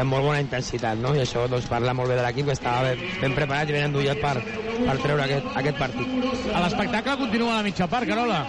amb 0.00 0.14
molt 0.14 0.24
bona 0.24 0.40
intensitat, 0.40 0.98
no? 0.98 1.12
I 1.16 1.22
això 1.24 1.44
doncs, 1.50 1.68
parla 1.70 1.94
molt 1.96 2.12
bé 2.12 2.16
de 2.18 2.24
l'equip, 2.24 2.48
que 2.48 2.56
estava 2.56 2.88
ben, 2.88 3.02
ben 3.20 3.36
preparat 3.36 3.68
i 3.68 3.76
ben 3.76 3.88
endollat 3.90 4.20
per, 4.22 4.34
per 4.40 4.96
treure 5.02 5.26
aquest, 5.26 5.50
aquest 5.62 5.80
partit. 5.80 6.14
L'espectacle 6.52 7.16
continua 7.20 7.54
a 7.54 7.60
la 7.60 7.66
mitja 7.66 7.88
part, 7.92 8.08
Carola. 8.08 8.42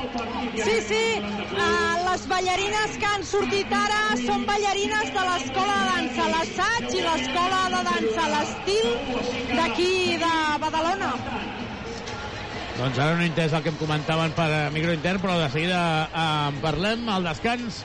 Sí, 0.53 0.77
sí, 0.87 1.03
uh, 1.19 1.93
les 2.07 2.27
ballarines 2.29 2.97
que 3.01 3.09
han 3.09 3.25
sortit 3.27 3.73
ara 3.73 4.01
són 4.23 4.45
ballarines 4.49 5.13
de 5.15 5.27
l'escola 5.29 5.79
de 5.79 5.89
dansa, 5.91 6.29
l'assaig 6.35 6.89
i 6.93 7.03
l'escola 7.07 7.63
de 7.73 7.83
dansa, 7.89 8.29
l'estil 8.35 9.57
d'aquí 9.57 9.93
de 10.21 10.35
Badalona. 10.63 11.13
Doncs 12.73 12.97
ara 12.97 13.13
no 13.13 13.21
he 13.21 13.29
entès 13.29 13.53
el 13.53 13.61
que 13.61 13.69
em 13.69 13.75
comentaven 13.77 14.31
per 14.33 14.47
eh, 14.49 14.61
microintern, 14.73 15.21
però 15.21 15.37
de 15.37 15.49
seguida 15.53 15.81
eh, 16.07 16.23
en 16.49 16.61
parlem. 16.63 17.05
Al 17.13 17.27
descans, 17.27 17.83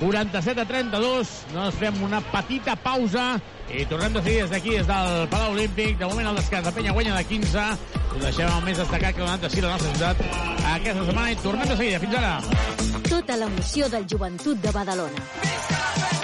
47 0.00 0.60
a 0.60 0.64
32. 0.66 1.32
Nos 1.54 1.74
fem 1.74 2.02
una 2.02 2.20
petita 2.32 2.76
pausa 2.76 3.34
i 3.70 3.84
tornem 3.88 4.12
de 4.12 4.22
seguida 4.22 4.42
des 4.44 4.50
d'aquí, 4.50 4.76
des 4.76 4.86
del 4.86 5.28
Palau 5.28 5.52
Olímpic. 5.52 5.98
De 5.98 6.06
moment, 6.06 6.28
al 6.28 6.36
descans, 6.36 6.66
la 6.66 6.72
penya 6.72 6.92
guanya 6.92 7.16
de 7.16 7.24
15. 7.24 7.66
Us 8.14 8.22
deixem 8.22 8.50
el 8.50 8.66
més 8.66 8.78
destacat 8.78 9.16
que 9.16 9.22
ha 9.26 9.38
de 9.38 9.50
sí 9.50 9.64
la 9.64 9.72
nostra 9.74 9.94
ciutat 9.94 10.16
aquesta 10.74 11.06
setmana 11.06 11.30
i 11.32 11.40
tornem 11.42 11.68
de 11.68 11.76
seguida. 11.76 12.02
Fins 12.04 12.14
ara. 12.20 12.34
Tota 13.08 13.40
l'emoció 13.40 13.88
del 13.88 14.06
joventut 14.10 14.62
de 14.62 14.72
Badalona. 14.74 16.23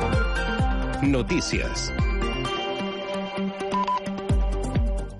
Notícies. 1.01 1.91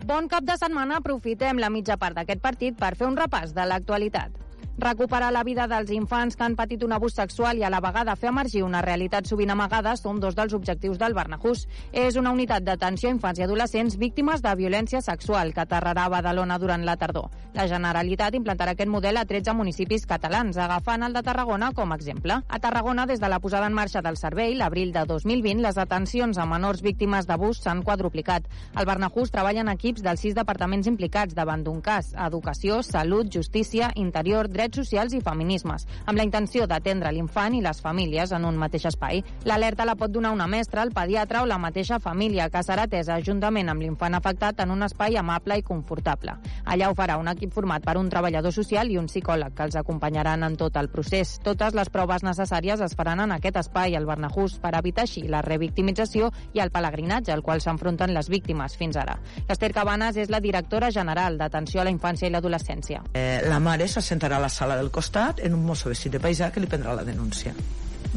Bon 0.05 0.27
cap 0.29 0.45
de 0.45 0.53
setmana, 0.59 0.99
aprofitem 1.01 1.57
la 1.57 1.71
mitja 1.73 1.97
part 1.97 2.13
d'aquest 2.13 2.43
partit 2.43 2.77
per 2.77 2.91
fer 2.99 3.07
un 3.09 3.17
repàs 3.17 3.55
de 3.57 3.65
l'actualitat. 3.65 4.35
Recuperar 4.77 5.33
la 5.33 5.43
vida 5.43 5.67
dels 5.67 5.91
infants 5.91 6.37
que 6.37 6.45
han 6.45 6.55
patit 6.55 6.81
un 6.83 6.93
abús 6.95 7.13
sexual 7.13 7.59
i 7.59 7.63
a 7.67 7.69
la 7.69 7.81
vegada 7.83 8.15
fer 8.15 8.29
emergir 8.31 8.63
una 8.63 8.79
realitat 8.81 9.27
sovint 9.27 9.51
amagada 9.51 9.97
són 9.99 10.21
dos 10.23 10.33
dels 10.33 10.55
objectius 10.55 10.97
del 10.97 11.13
Barnahús. 11.13 11.67
És 11.91 12.15
una 12.15 12.31
unitat 12.31 12.63
d'atenció 12.63 13.09
a 13.09 13.13
infants 13.13 13.39
i 13.39 13.43
adolescents 13.43 13.97
víctimes 13.99 14.41
de 14.41 14.53
violència 14.55 15.01
sexual 15.03 15.53
que 15.53 15.61
aterrarà 15.65 16.05
a 16.07 16.13
Badalona 16.15 16.57
durant 16.57 16.85
la 16.87 16.95
tardor. 16.95 17.29
La 17.53 17.67
Generalitat 17.67 18.33
implantarà 18.39 18.71
aquest 18.73 18.89
model 18.89 19.19
a 19.19 19.25
13 19.27 19.53
municipis 19.53 20.07
catalans, 20.07 20.57
agafant 20.57 21.03
el 21.03 21.13
de 21.13 21.23
Tarragona 21.27 21.73
com 21.75 21.91
a 21.91 21.99
exemple. 21.99 22.39
A 22.47 22.59
Tarragona, 22.59 23.05
des 23.05 23.19
de 23.19 23.29
la 23.29 23.41
posada 23.43 23.67
en 23.67 23.75
marxa 23.75 24.01
del 24.01 24.17
servei, 24.17 24.55
l'abril 24.55 24.93
de 24.95 25.05
2020, 25.05 25.61
les 25.61 25.77
atencions 25.77 26.39
a 26.39 26.47
menors 26.47 26.81
víctimes 26.81 27.27
d'abús 27.27 27.59
s'han 27.61 27.83
quadruplicat. 27.83 28.47
El 28.79 28.87
Barnahús 28.87 29.35
treballa 29.35 29.61
en 29.61 29.73
equips 29.75 30.01
dels 30.01 30.23
sis 30.23 30.33
departaments 30.33 30.87
implicats 30.87 31.35
davant 31.35 31.63
d'un 31.63 31.81
cas. 31.81 32.15
Educació, 32.15 32.81
Salut, 32.87 33.29
Justícia, 33.29 33.91
Interior, 33.95 34.47
Drets 34.47 34.60
drets 34.61 34.77
socials 34.77 35.13
i 35.17 35.21
feminismes, 35.25 35.87
amb 36.05 36.19
la 36.19 36.25
intenció 36.27 36.67
d'atendre 36.69 37.11
l'infant 37.11 37.55
i 37.57 37.61
les 37.65 37.81
famílies 37.81 38.31
en 38.35 38.45
un 38.45 38.59
mateix 38.61 38.85
espai. 38.91 39.23
L'alerta 39.49 39.87
la 39.87 39.95
pot 39.97 40.11
donar 40.13 40.31
una 40.35 40.47
mestra, 40.47 40.83
el 40.85 40.93
pediatre 40.93 41.41
o 41.41 41.47
la 41.49 41.57
mateixa 41.57 41.97
família, 41.99 42.49
que 42.53 42.61
serà 42.61 42.85
atesa 42.85 43.17
juntament 43.25 43.71
amb 43.71 43.81
l'infant 43.81 44.13
afectat 44.13 44.61
en 44.61 44.71
un 44.75 44.85
espai 44.85 45.17
amable 45.17 45.57
i 45.57 45.65
confortable. 45.65 46.35
Allà 46.65 46.91
ho 46.91 46.97
farà 46.97 47.17
un 47.17 47.31
equip 47.31 47.53
format 47.55 47.83
per 47.85 47.97
un 47.97 48.09
treballador 48.09 48.53
social 48.53 48.91
i 48.91 48.99
un 49.01 49.09
psicòleg 49.09 49.55
que 49.57 49.65
els 49.65 49.77
acompanyaran 49.79 50.45
en 50.45 50.57
tot 50.59 50.77
el 50.77 50.91
procés. 50.93 51.39
Totes 51.43 51.73
les 51.77 51.89
proves 51.89 52.25
necessàries 52.27 52.83
es 52.85 52.95
faran 52.97 53.23
en 53.25 53.33
aquest 53.33 53.57
espai, 53.63 53.95
al 53.95 54.05
Barnahús, 54.05 54.59
per 54.61 54.75
evitar 54.77 55.07
així 55.07 55.25
la 55.27 55.41
revictimització 55.41 56.29
i 56.53 56.61
el 56.61 56.71
pelegrinatge 56.71 57.33
al 57.33 57.41
qual 57.41 57.63
s'enfronten 57.63 58.13
les 58.13 58.29
víctimes 58.29 58.77
fins 58.77 58.99
ara. 59.01 59.17
L'Ester 59.49 59.71
Cabanes 59.73 60.21
és 60.21 60.29
la 60.29 60.41
directora 60.43 60.91
general 60.91 61.39
d'Atenció 61.41 61.81
a 61.81 61.87
la 61.87 61.95
Infància 61.95 62.29
i 62.29 62.33
l'Adolescència. 62.33 63.01
Eh, 63.17 63.41
la 63.49 63.59
mare 63.59 63.87
s'assentarà 63.89 64.37
a 64.37 64.45
la 64.45 64.50
sala 64.51 64.77
del 64.79 64.91
costat 64.91 65.39
en 65.45 65.55
un 65.57 65.63
mosso 65.65 65.89
vestit 65.89 66.13
de 66.13 66.21
paisà 66.23 66.51
que 66.51 66.63
li 66.63 66.69
prendrà 66.69 66.95
la 66.97 67.07
denúncia. 67.07 67.55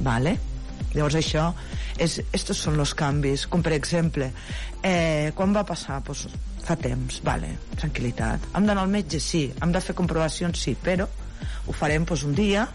Vale? 0.02 0.36
Llavors 0.94 1.16
això, 1.18 1.48
és, 1.98 2.20
estos 2.34 2.60
són 2.66 2.78
els 2.78 2.94
canvis, 2.98 3.48
com 3.50 3.62
per 3.62 3.74
exemple, 3.74 4.30
eh, 4.82 5.32
quan 5.34 5.54
va 5.54 5.64
passar? 5.66 6.00
Pues, 6.06 6.26
fa 6.64 6.76
temps, 6.80 7.20
vale, 7.26 7.50
tranquil·litat. 7.74 8.50
Hem 8.54 8.66
d'anar 8.68 8.86
al 8.86 8.92
metge? 8.92 9.20
Sí. 9.20 9.48
Hem 9.62 9.74
de 9.74 9.82
fer 9.82 9.96
comprovacions? 9.98 10.60
Sí, 10.60 10.76
però 10.80 11.08
ho 11.66 11.74
farem 11.74 12.06
pues, 12.06 12.22
un 12.24 12.34
dia 12.34 12.68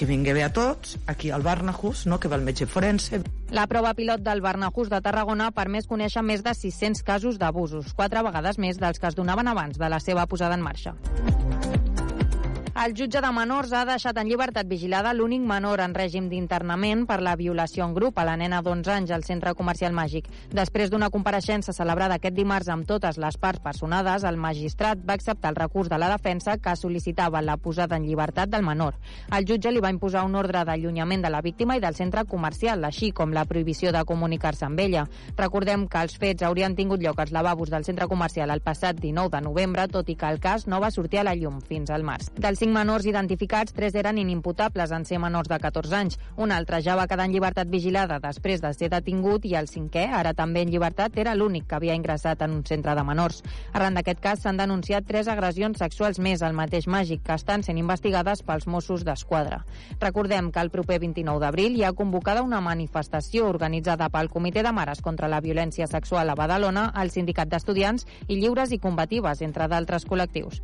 que 0.00 0.06
vingui 0.08 0.32
bé 0.32 0.42
a 0.46 0.52
tots, 0.52 0.96
aquí 1.06 1.30
al 1.30 1.42
Barnahus, 1.44 2.06
no, 2.08 2.18
que 2.18 2.28
va 2.32 2.38
el 2.40 2.46
metge 2.46 2.66
forense. 2.66 3.20
La 3.52 3.66
prova 3.68 3.92
pilot 3.94 4.22
del 4.24 4.40
Barnahus 4.40 4.88
de 4.88 5.00
Tarragona 5.04 5.50
ha 5.50 5.54
permès 5.54 5.90
conèixer 5.90 6.22
més 6.24 6.40
de 6.46 6.54
600 6.56 7.04
casos 7.04 7.36
d'abusos, 7.42 7.92
quatre 7.98 8.22
vegades 8.24 8.56
més 8.56 8.80
dels 8.80 8.98
que 8.98 9.10
es 9.10 9.18
donaven 9.18 9.52
abans 9.52 9.76
de 9.76 9.92
la 9.92 10.00
seva 10.00 10.24
posada 10.30 10.56
en 10.56 10.64
marxa. 10.64 10.96
El 12.80 12.94
jutge 12.96 13.20
de 13.20 13.28
menors 13.36 13.74
ha 13.76 13.82
deixat 13.84 14.16
en 14.16 14.24
llibertat 14.30 14.64
vigilada 14.64 15.10
l'únic 15.12 15.42
menor 15.44 15.82
en 15.84 15.92
règim 15.92 16.30
d'internament 16.30 17.02
per 17.04 17.18
la 17.20 17.34
violació 17.36 17.84
en 17.84 17.92
grup 17.92 18.16
a 18.16 18.22
la 18.24 18.38
nena 18.40 18.62
d'11 18.64 18.92
anys 18.94 19.10
al 19.12 19.24
centre 19.26 19.50
comercial 19.58 19.92
Màgic. 19.92 20.30
Després 20.56 20.88
d'una 20.88 21.10
compareixença 21.12 21.74
celebrada 21.76 22.16
aquest 22.16 22.38
dimarts 22.38 22.70
amb 22.72 22.86
totes 22.88 23.18
les 23.20 23.36
parts 23.36 23.60
personades, 23.60 24.24
el 24.24 24.38
magistrat 24.40 25.02
va 25.04 25.18
acceptar 25.18 25.50
el 25.52 25.58
recurs 25.58 25.90
de 25.92 25.98
la 26.00 26.08
defensa 26.08 26.54
que 26.56 26.72
sol·licitava 26.72 27.42
la 27.44 27.58
posada 27.58 27.98
en 28.00 28.06
llibertat 28.08 28.48
del 28.48 28.64
menor. 28.64 28.96
El 29.28 29.44
jutge 29.44 29.74
li 29.74 29.84
va 29.84 29.92
imposar 29.92 30.24
un 30.24 30.40
ordre 30.40 30.64
d'allunyament 30.64 31.26
de 31.28 31.34
la 31.36 31.44
víctima 31.44 31.76
i 31.76 31.84
del 31.84 32.00
centre 32.00 32.24
comercial, 32.24 32.88
així 32.88 33.12
com 33.12 33.36
la 33.36 33.44
prohibició 33.44 33.92
de 33.92 34.06
comunicar-se 34.08 34.64
amb 34.70 34.80
ella. 34.80 35.04
Recordem 35.36 35.84
que 35.84 36.00
els 36.00 36.16
fets 36.16 36.48
haurien 36.48 36.78
tingut 36.80 37.04
lloc 37.04 37.20
als 37.20 37.36
lavabos 37.36 37.68
del 37.68 37.84
centre 37.84 38.08
comercial 38.08 38.56
el 38.56 38.64
passat 38.64 38.96
19 39.04 39.36
de 39.36 39.44
novembre, 39.50 39.86
tot 39.92 40.08
i 40.08 40.16
que 40.16 40.32
el 40.32 40.40
cas 40.40 40.66
no 40.66 40.80
va 40.80 40.90
sortir 40.90 41.20
a 41.20 41.28
la 41.28 41.36
llum 41.36 41.60
fins 41.60 41.92
al 41.92 42.08
març. 42.08 42.32
Dels 42.40 42.69
cinc 42.70 42.78
menors 42.78 43.06
identificats, 43.08 43.72
tres 43.74 43.96
eren 43.98 44.18
inimputables 44.20 44.92
en 44.94 45.02
ser 45.04 45.18
menors 45.18 45.48
de 45.50 45.56
14 45.58 45.94
anys. 45.96 46.18
Un 46.38 46.52
altre 46.54 46.78
ja 46.84 46.94
va 46.94 47.08
quedar 47.10 47.24
en 47.26 47.32
llibertat 47.34 47.66
vigilada 47.66 48.20
després 48.22 48.60
de 48.62 48.70
ser 48.76 48.88
detingut 48.92 49.44
i 49.44 49.56
el 49.58 49.66
cinquè, 49.66 50.04
ara 50.14 50.34
també 50.38 50.62
en 50.62 50.70
llibertat, 50.70 51.18
era 51.18 51.34
l'únic 51.34 51.66
que 51.66 51.74
havia 51.74 51.96
ingressat 51.98 52.44
en 52.46 52.54
un 52.54 52.62
centre 52.64 52.94
de 52.94 53.02
menors. 53.02 53.42
Arran 53.72 53.98
d'aquest 53.98 54.20
cas 54.22 54.44
s'han 54.44 54.60
denunciat 54.60 55.08
tres 55.08 55.26
agressions 55.26 55.82
sexuals 55.82 56.20
més 56.22 56.44
al 56.46 56.54
mateix 56.54 56.86
màgic 56.86 57.24
que 57.26 57.34
estan 57.34 57.66
sent 57.66 57.80
investigades 57.80 58.44
pels 58.46 58.68
Mossos 58.70 59.02
d'Esquadra. 59.02 59.64
Recordem 59.98 60.52
que 60.52 60.62
el 60.62 60.70
proper 60.70 61.00
29 61.02 61.42
d'abril 61.42 61.74
hi 61.74 61.82
ha 61.82 61.92
convocada 61.92 62.46
una 62.46 62.62
manifestació 62.62 63.48
organitzada 63.48 64.12
pel 64.14 64.30
Comitè 64.30 64.62
de 64.62 64.70
Mares 64.70 65.02
contra 65.02 65.28
la 65.28 65.42
Violència 65.42 65.90
Sexual 65.90 66.30
a 66.30 66.38
Badalona, 66.38 66.92
el 67.02 67.10
Sindicat 67.10 67.50
d'Estudiants 67.50 68.06
i 68.28 68.38
Lliures 68.38 68.70
i 68.70 68.78
Combatives, 68.78 69.42
entre 69.42 69.66
d'altres 69.66 70.06
col·lectius. 70.06 70.62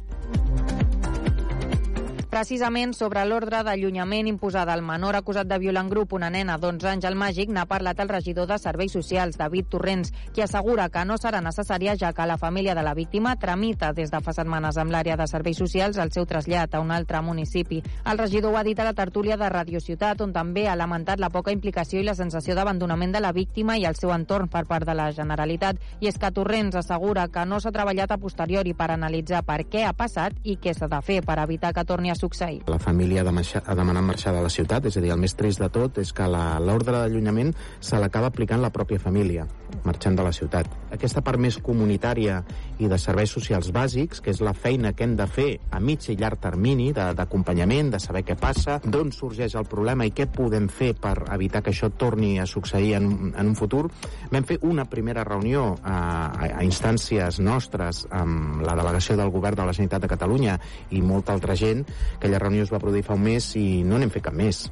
Precisament 2.36 2.90
sobre 2.92 3.22
l'ordre 3.24 3.62
d'allunyament 3.64 4.26
imposada 4.28 4.74
al 4.76 4.82
menor 4.84 5.16
acusat 5.16 5.48
de 5.48 5.56
violar 5.56 5.86
en 5.86 5.88
grup 5.88 6.10
una 6.12 6.28
nena 6.28 6.58
d'11 6.60 6.88
anys 6.90 7.04
al 7.08 7.14
Màgic 7.16 7.48
n'ha 7.48 7.62
parlat 7.64 8.02
el 8.04 8.10
regidor 8.10 8.44
de 8.50 8.58
Serveis 8.60 8.92
Socials, 8.92 9.38
David 9.40 9.70
Torrents, 9.72 10.10
qui 10.34 10.42
assegura 10.44 10.90
que 10.92 11.06
no 11.08 11.16
serà 11.16 11.40
necessària 11.40 11.94
ja 11.96 12.10
que 12.12 12.26
la 12.28 12.36
família 12.36 12.74
de 12.76 12.82
la 12.84 12.92
víctima 12.92 13.38
tramita 13.40 13.94
des 13.96 14.12
de 14.12 14.20
fa 14.20 14.34
setmanes 14.36 14.76
amb 14.76 14.92
l'àrea 14.92 15.16
de 15.16 15.26
Serveis 15.26 15.56
Socials 15.56 15.96
el 15.96 16.12
seu 16.12 16.26
trasllat 16.26 16.74
a 16.74 16.82
un 16.84 16.90
altre 16.92 17.22
municipi. 17.22 17.78
El 18.04 18.20
regidor 18.20 18.52
ho 18.52 18.58
ha 18.60 18.64
dit 18.68 18.78
a 18.78 18.84
la 18.84 18.92
tertúlia 18.92 19.40
de 19.40 19.48
Radio 19.48 19.80
Ciutat, 19.80 20.20
on 20.20 20.36
també 20.36 20.66
ha 20.68 20.76
lamentat 20.76 21.18
la 21.18 21.32
poca 21.32 21.56
implicació 21.56 22.02
i 22.02 22.04
la 22.04 22.18
sensació 22.20 22.54
d'abandonament 22.54 23.16
de 23.16 23.24
la 23.24 23.32
víctima 23.32 23.78
i 23.78 23.88
el 23.88 23.96
seu 23.96 24.12
entorn 24.12 24.52
per 24.52 24.66
part 24.66 24.84
de 24.84 24.92
la 24.92 25.08
Generalitat. 25.10 25.80
I 26.04 26.12
és 26.12 26.20
que 26.20 26.32
Torrents 26.36 26.76
assegura 26.76 27.30
que 27.32 27.48
no 27.48 27.64
s'ha 27.64 27.72
treballat 27.72 28.12
a 28.12 28.20
posteriori 28.20 28.76
per 28.76 28.90
analitzar 28.92 29.40
per 29.40 29.62
què 29.64 29.88
ha 29.88 29.96
passat 29.96 30.36
i 30.44 30.60
què 30.60 30.76
s'ha 30.76 30.92
de 30.92 31.00
fer 31.00 31.22
per 31.24 31.40
evitar 31.40 31.72
que 31.72 31.88
torni 31.88 32.12
a 32.12 32.20
succeir. 32.26 32.62
La 32.66 32.78
família 32.82 33.22
ha, 33.22 33.26
de 33.26 33.32
marxar, 33.34 33.62
ha 33.66 33.74
demanat 33.78 34.04
marxar 34.04 34.34
de 34.36 34.42
la 34.44 34.52
ciutat, 34.52 34.86
és 34.90 34.98
a 34.98 35.02
dir, 35.04 35.12
el 35.14 35.22
més 35.22 35.36
trist 35.38 35.62
de 35.62 35.70
tot 35.72 36.00
és 36.02 36.12
que 36.16 36.26
l'ordre 36.28 36.98
d'allunyament 36.98 37.54
se 37.80 37.98
l'acaba 38.02 38.30
aplicant 38.32 38.62
la 38.62 38.72
pròpia 38.74 39.00
família, 39.02 39.46
marxant 39.86 40.18
de 40.18 40.26
la 40.26 40.34
ciutat. 40.34 40.70
Aquesta 40.94 41.22
part 41.24 41.40
més 41.42 41.58
comunitària 41.62 42.42
i 42.78 42.90
de 42.90 42.98
serveis 43.00 43.32
socials 43.32 43.70
bàsics, 43.74 44.20
que 44.22 44.32
és 44.34 44.42
la 44.44 44.54
feina 44.56 44.92
que 44.96 45.06
hem 45.06 45.16
de 45.16 45.26
fer 45.30 45.48
a 45.70 45.80
mig 45.80 46.08
i 46.10 46.16
llarg 46.18 46.40
termini 46.42 46.90
d'acompanyament, 46.96 47.90
de, 47.90 47.96
de 47.96 48.02
saber 48.02 48.22
què 48.26 48.36
passa, 48.40 48.78
d'on 48.84 49.12
sorgeix 49.14 49.56
el 49.56 49.68
problema 49.70 50.06
i 50.06 50.12
què 50.16 50.28
podem 50.32 50.68
fer 50.68 50.92
per 51.00 51.14
evitar 51.34 51.62
que 51.64 51.72
això 51.72 51.90
torni 51.90 52.36
a 52.40 52.46
succeir 52.46 52.94
en, 52.98 53.08
en 53.32 53.52
un 53.52 53.56
futur, 53.58 53.86
vam 54.32 54.46
fer 54.48 54.58
una 54.66 54.86
primera 54.90 55.24
reunió 55.24 55.68
a, 55.82 55.96
a, 56.28 56.50
a 56.60 56.66
instàncies 56.66 57.40
nostres 57.40 58.04
amb 58.10 58.62
la 58.66 58.76
delegació 58.78 59.16
del 59.16 59.32
govern 59.34 59.58
de 59.60 59.66
la 59.66 59.76
Generalitat 59.76 60.06
de 60.06 60.12
Catalunya 60.12 60.60
i 60.90 61.02
molta 61.02 61.34
altra 61.36 61.56
gent. 61.56 61.84
Aquella 62.18 62.42
reunió 62.42 62.66
es 62.66 62.72
va 62.72 62.82
produir 62.82 63.06
fa 63.06 63.16
un 63.16 63.26
mes 63.26 63.52
i 63.56 63.82
no 63.86 64.00
n'hem 64.00 64.12
fet 64.12 64.28
cap 64.28 64.36
més. 64.36 64.66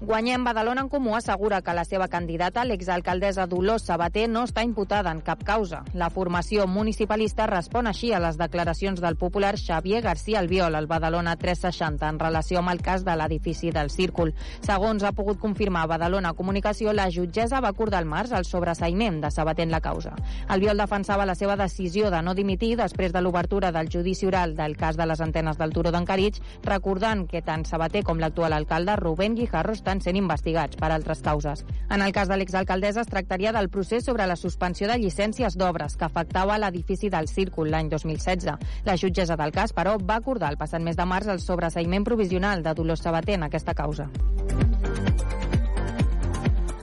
Guanyem 0.00 0.44
Badalona 0.44 0.80
en 0.80 0.88
Comú 0.88 1.14
assegura 1.14 1.60
que 1.60 1.74
la 1.76 1.82
seva 1.84 2.06
candidata, 2.08 2.62
l'exalcaldessa 2.64 3.44
Dolors 3.46 3.82
Sabater, 3.84 4.30
no 4.32 4.46
està 4.46 4.62
imputada 4.64 5.12
en 5.12 5.18
cap 5.20 5.42
causa. 5.44 5.82
La 5.92 6.08
formació 6.08 6.64
municipalista 6.66 7.44
respon 7.50 7.84
així 7.86 8.14
a 8.16 8.20
les 8.24 8.38
declaracions 8.40 9.02
del 9.04 9.18
popular 9.20 9.58
Xavier 9.60 10.00
García 10.00 10.38
Albiol 10.40 10.78
al 10.78 10.88
Badalona 10.88 11.34
360 11.36 12.08
en 12.08 12.20
relació 12.22 12.62
amb 12.62 12.72
el 12.72 12.80
cas 12.80 13.04
de 13.04 13.12
l'edifici 13.12 13.74
del 13.76 13.90
Círcul. 13.92 14.32
Segons 14.64 15.04
ha 15.04 15.12
pogut 15.12 15.36
confirmar 15.38 15.84
Badalona 15.86 16.32
Comunicació, 16.32 16.94
la 16.96 17.10
jutgessa 17.12 17.60
va 17.60 17.74
acordar 17.74 18.00
el 18.00 18.08
març 18.08 18.32
el 18.32 18.48
sobreseïment 18.48 19.20
de 19.20 19.30
Sabater 19.30 19.68
en 19.68 19.76
la 19.76 19.82
causa. 19.84 20.14
Albiol 20.48 20.80
defensava 20.80 21.28
la 21.28 21.36
seva 21.36 21.58
decisió 21.60 22.08
de 22.08 22.22
no 22.24 22.32
dimitir 22.32 22.72
després 22.80 23.12
de 23.12 23.20
l'obertura 23.20 23.68
del 23.68 23.92
judici 23.92 24.32
oral 24.32 24.56
del 24.56 24.78
cas 24.80 24.96
de 24.96 25.04
les 25.04 25.20
antenes 25.20 25.60
del 25.60 25.76
Turó 25.76 25.92
d'Encarits, 25.92 26.40
recordant 26.64 27.28
que 27.28 27.44
tant 27.44 27.68
Sabater 27.68 28.02
com 28.02 28.16
l'actual 28.16 28.56
alcalde 28.56 28.96
Rubén 28.96 29.36
Guijarro 29.36 29.76
estan 29.90 30.02
sent 30.04 30.18
investigats 30.20 30.78
per 30.78 30.92
altres 30.94 31.22
causes. 31.24 31.64
En 31.90 32.02
el 32.04 32.12
cas 32.14 32.28
de 32.30 32.36
l'exalcaldessa 32.38 33.02
es 33.02 33.10
tractaria 33.10 33.52
del 33.52 33.70
procés 33.74 34.04
sobre 34.06 34.26
la 34.30 34.36
suspensió 34.38 34.86
de 34.86 34.98
llicències 35.02 35.56
d'obres 35.58 35.96
que 35.98 36.06
afectava 36.06 36.58
l'edifici 36.58 37.10
del 37.10 37.26
Círcul 37.28 37.72
l'any 37.74 37.90
2016. 37.90 38.54
La 38.86 38.96
jutgessa 38.96 39.36
del 39.36 39.50
cas, 39.50 39.74
però, 39.74 39.98
va 39.98 40.20
acordar 40.20 40.52
el 40.52 40.60
passat 40.60 40.82
mes 40.82 40.96
de 40.96 41.06
març 41.06 41.26
el 41.26 41.42
sobreseïment 41.42 42.06
provisional 42.06 42.62
de 42.62 42.74
Dolors 42.74 43.02
Sabater 43.02 43.34
en 43.40 43.48
aquesta 43.48 43.74
causa. 43.74 44.06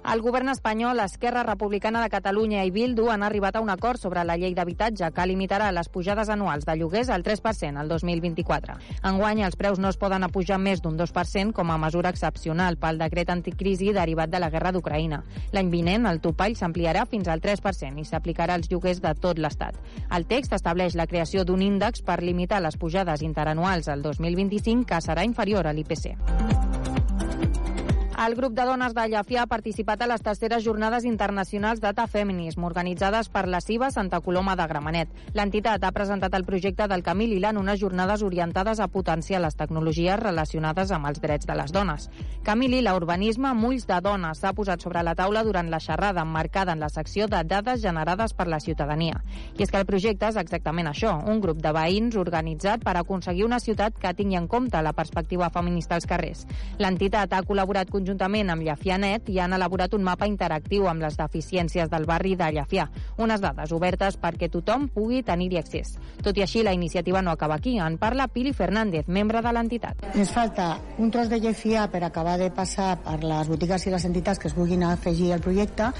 El 0.08 0.22
govern 0.22 0.47
espanyol, 0.47 1.01
Esquerra 1.03 1.41
Republicana 1.43 1.99
de 1.99 2.08
Catalunya 2.08 2.62
i 2.64 2.70
Bildu 2.72 3.10
han 3.12 3.26
arribat 3.28 3.58
a 3.58 3.60
un 3.60 3.68
acord 3.70 3.99
sobre 3.99 4.22
la 4.24 4.38
llei 4.39 4.53
d'habitatge 4.55 5.10
que 5.12 5.26
limitarà 5.28 5.68
les 5.76 5.89
pujades 5.91 6.30
anuals 6.32 6.64
de 6.64 6.78
lloguers 6.80 7.10
al 7.12 7.26
3% 7.26 7.76
al 7.82 7.91
2024. 7.91 8.78
Enguany, 9.12 9.41
els 9.43 9.58
preus 9.60 9.82
no 9.84 9.91
es 9.91 9.99
poden 9.99 10.24
apujar 10.24 10.62
més 10.64 10.80
d'un 10.80 10.95
2% 10.95 11.51
com 11.58 11.74
a 11.74 11.78
mesura 11.84 12.14
excepcional 12.16 12.80
pel 12.80 13.01
decret 13.03 13.34
anticrisi 13.36 13.91
derivat 13.91 14.32
de 14.32 14.39
la 14.39 14.49
guerra 14.53 14.72
d'Ucraïna. 14.72 15.20
L'any 15.51 15.74
vinent, 15.76 16.08
el 16.08 16.24
topall 16.24 16.55
s'ampliarà 16.55 17.03
fins 17.03 17.28
al 17.28 17.43
3% 17.43 17.99
i 17.99 18.08
s'aplicarà 18.08 18.55
als 18.55 18.72
lloguers 18.72 19.03
de 19.03 19.12
tot 19.20 19.43
l'Estat. 19.43 19.76
El 20.08 20.24
text 20.32 20.55
estableix 20.55 20.95
la 20.95 21.10
creació 21.12 21.43
d'un 21.43 21.68
índex 21.68 21.99
per 22.08 22.22
limitar 22.24 22.64
les 22.64 22.80
pujades 22.80 23.28
interanuals 23.28 23.91
al 23.91 24.08
2025 24.08 24.88
que 24.88 25.03
serà 25.03 25.28
inferior 25.28 25.68
a 25.68 25.76
l'IPC. 25.76 26.66
El 28.18 28.34
grup 28.34 28.53
de 28.57 28.63
dones 28.65 28.95
de 28.97 29.03
Llafià 29.11 29.43
ha 29.43 29.49
participat 29.49 30.01
a 30.01 30.07
les 30.09 30.24
terceres 30.26 30.63
jornades 30.65 31.03
internacionals 31.05 31.78
Data 31.80 32.07
Feminism, 32.09 32.63
organitzades 32.65 33.28
per 33.30 33.43
la 33.45 33.59
CIVA 33.61 33.91
Santa 33.93 34.20
Coloma 34.26 34.55
de 34.57 34.65
Gramenet. 34.65 35.11
L'entitat 35.38 35.84
ha 35.86 35.91
presentat 35.93 36.34
el 36.34 36.43
projecte 36.43 36.88
del 36.89 37.03
Camí 37.05 37.28
Lila 37.30 37.51
en 37.53 37.59
unes 37.61 37.78
jornades 37.80 38.24
orientades 38.26 38.80
a 38.80 38.88
potenciar 38.88 39.43
les 39.43 39.55
tecnologies 39.55 40.18
relacionades 40.18 40.91
amb 40.91 41.05
els 41.05 41.22
drets 41.22 41.45
de 41.45 41.57
les 41.59 41.72
dones. 41.72 42.07
Camí 42.41 42.68
Lila, 42.68 42.95
urbanisme 42.97 43.51
amb 43.51 43.68
ulls 43.70 43.86
de 43.86 44.01
dones, 44.01 44.41
s'ha 44.41 44.55
posat 44.57 44.82
sobre 44.82 45.05
la 45.05 45.13
taula 45.13 45.45
durant 45.45 45.70
la 45.70 45.80
xerrada 45.80 46.26
emmarcada 46.26 46.74
en 46.74 46.82
la 46.82 46.89
secció 46.89 47.28
de 47.28 47.43
dades 47.45 47.86
generades 47.86 48.34
per 48.34 48.47
la 48.47 48.59
ciutadania. 48.59 49.22
I 49.59 49.61
és 49.61 49.70
que 49.70 49.78
el 49.78 49.86
projecte 49.86 50.32
és 50.34 50.41
exactament 50.41 50.89
això, 50.89 51.13
un 51.30 51.38
grup 51.39 51.61
de 51.61 51.70
veïns 51.70 52.18
organitzat 52.18 52.82
per 52.82 52.97
aconseguir 52.97 53.45
una 53.45 53.61
ciutat 53.61 53.93
que 53.93 54.15
tingui 54.18 54.41
en 54.41 54.49
compte 54.49 54.82
la 54.82 54.97
perspectiva 54.97 55.53
feminista 55.53 55.93
als 55.93 56.09
carrers. 56.09 56.47
L'entitat 56.82 57.38
ha 57.38 57.45
col·laborat 57.45 57.86
conjuntament 57.86 58.07
conjuntament 58.08 58.47
amb 58.53 58.64
Llefianet 58.64 59.28
i 59.34 59.39
han 59.43 59.51
elaborat 59.58 59.91
un 59.93 60.03
mapa 60.05 60.28
interactiu 60.30 60.86
amb 60.88 61.03
les 61.03 61.18
deficiències 61.20 61.89
del 61.91 62.05
barri 62.08 62.38
de 62.39 62.47
Llefià, 62.55 62.86
unes 63.20 63.41
dades 63.43 63.74
obertes 63.76 64.16
perquè 64.22 64.47
tothom 64.47 64.88
pugui 64.93 65.24
tenir-hi 65.28 65.60
accés. 65.60 65.97
Tot 66.24 66.38
i 66.38 66.45
així, 66.45 66.64
la 66.64 66.72
iniciativa 66.72 67.22
no 67.22 67.32
acaba 67.32 67.58
aquí. 67.60 67.78
En 67.84 67.97
parla 67.99 68.30
Pili 68.32 68.53
Fernández, 68.53 69.08
membre 69.08 69.41
de 69.43 69.51
l'entitat. 69.51 70.05
Ens 70.16 70.32
falta 70.32 70.78
un 70.97 71.12
tros 71.12 71.28
de 71.28 71.41
Llefià 71.43 71.89
per 71.91 72.05
acabar 72.08 72.38
de 72.39 72.47
passar 72.49 72.95
per 73.03 73.18
les 73.24 73.51
botigues 73.51 73.86
i 73.88 73.91
les 73.91 74.05
entitats 74.08 74.39
que 74.39 74.47
es 74.47 74.55
vulguin 74.55 74.86
afegir 74.88 75.34
al 75.34 75.43
projecte 75.43 75.91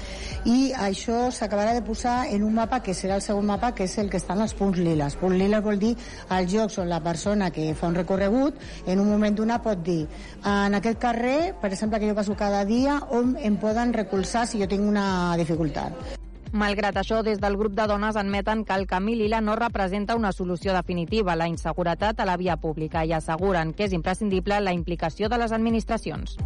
i 0.48 0.72
això 0.72 1.28
s'acabarà 1.34 1.74
de 1.76 1.84
posar 1.84 2.32
en 2.32 2.46
un 2.46 2.56
mapa 2.56 2.80
que 2.80 2.96
serà 2.96 3.18
el 3.20 3.24
segon 3.24 3.44
mapa, 3.46 3.74
que 3.74 3.84
és 3.84 3.98
el 4.00 4.08
que 4.08 4.16
està 4.16 4.32
en 4.32 4.46
els 4.46 4.56
punts 4.56 4.80
liles. 4.80 5.18
Punt 5.20 5.36
lila 5.36 5.60
vol 5.60 5.76
dir 5.78 5.92
els 6.32 6.54
llocs 6.54 6.80
on 6.80 6.88
la 6.88 7.02
persona 7.04 7.50
que 7.52 7.74
fa 7.76 7.92
un 7.92 8.00
recorregut 8.00 8.56
en 8.86 9.04
un 9.04 9.12
moment 9.12 9.36
donat 9.36 9.62
pot 9.62 9.84
dir 9.84 10.06
en 10.48 10.74
aquest 10.78 10.98
carrer, 11.02 11.52
per 11.60 11.72
exemple, 11.72 11.97
que 11.98 12.08
jo 12.08 12.14
passo 12.14 12.36
cada 12.36 12.64
dia, 12.64 13.00
on 13.10 13.36
em 13.40 13.56
poden 13.56 13.92
recolzar 13.92 14.46
si 14.46 14.60
jo 14.60 14.68
tinc 14.70 14.86
una 14.86 15.36
dificultat. 15.36 16.18
Malgrat 16.52 16.96
això, 16.96 17.20
des 17.22 17.40
del 17.42 17.58
grup 17.60 17.74
de 17.76 17.86
dones 17.86 18.16
admeten 18.16 18.64
que 18.64 18.72
el 18.72 18.86
camí 18.86 19.14
lila 19.16 19.42
no 19.42 19.56
representa 19.56 20.16
una 20.16 20.32
solució 20.32 20.72
definitiva 20.72 21.32
a 21.32 21.36
la 21.36 21.48
inseguretat 21.48 22.20
a 22.20 22.24
la 22.24 22.38
via 22.40 22.56
pública 22.56 23.04
i 23.04 23.12
asseguren 23.12 23.74
que 23.74 23.84
és 23.84 23.92
imprescindible 23.92 24.60
la 24.60 24.72
implicació 24.72 25.28
de 25.28 25.38
les 25.38 25.52
administracions. 25.52 26.38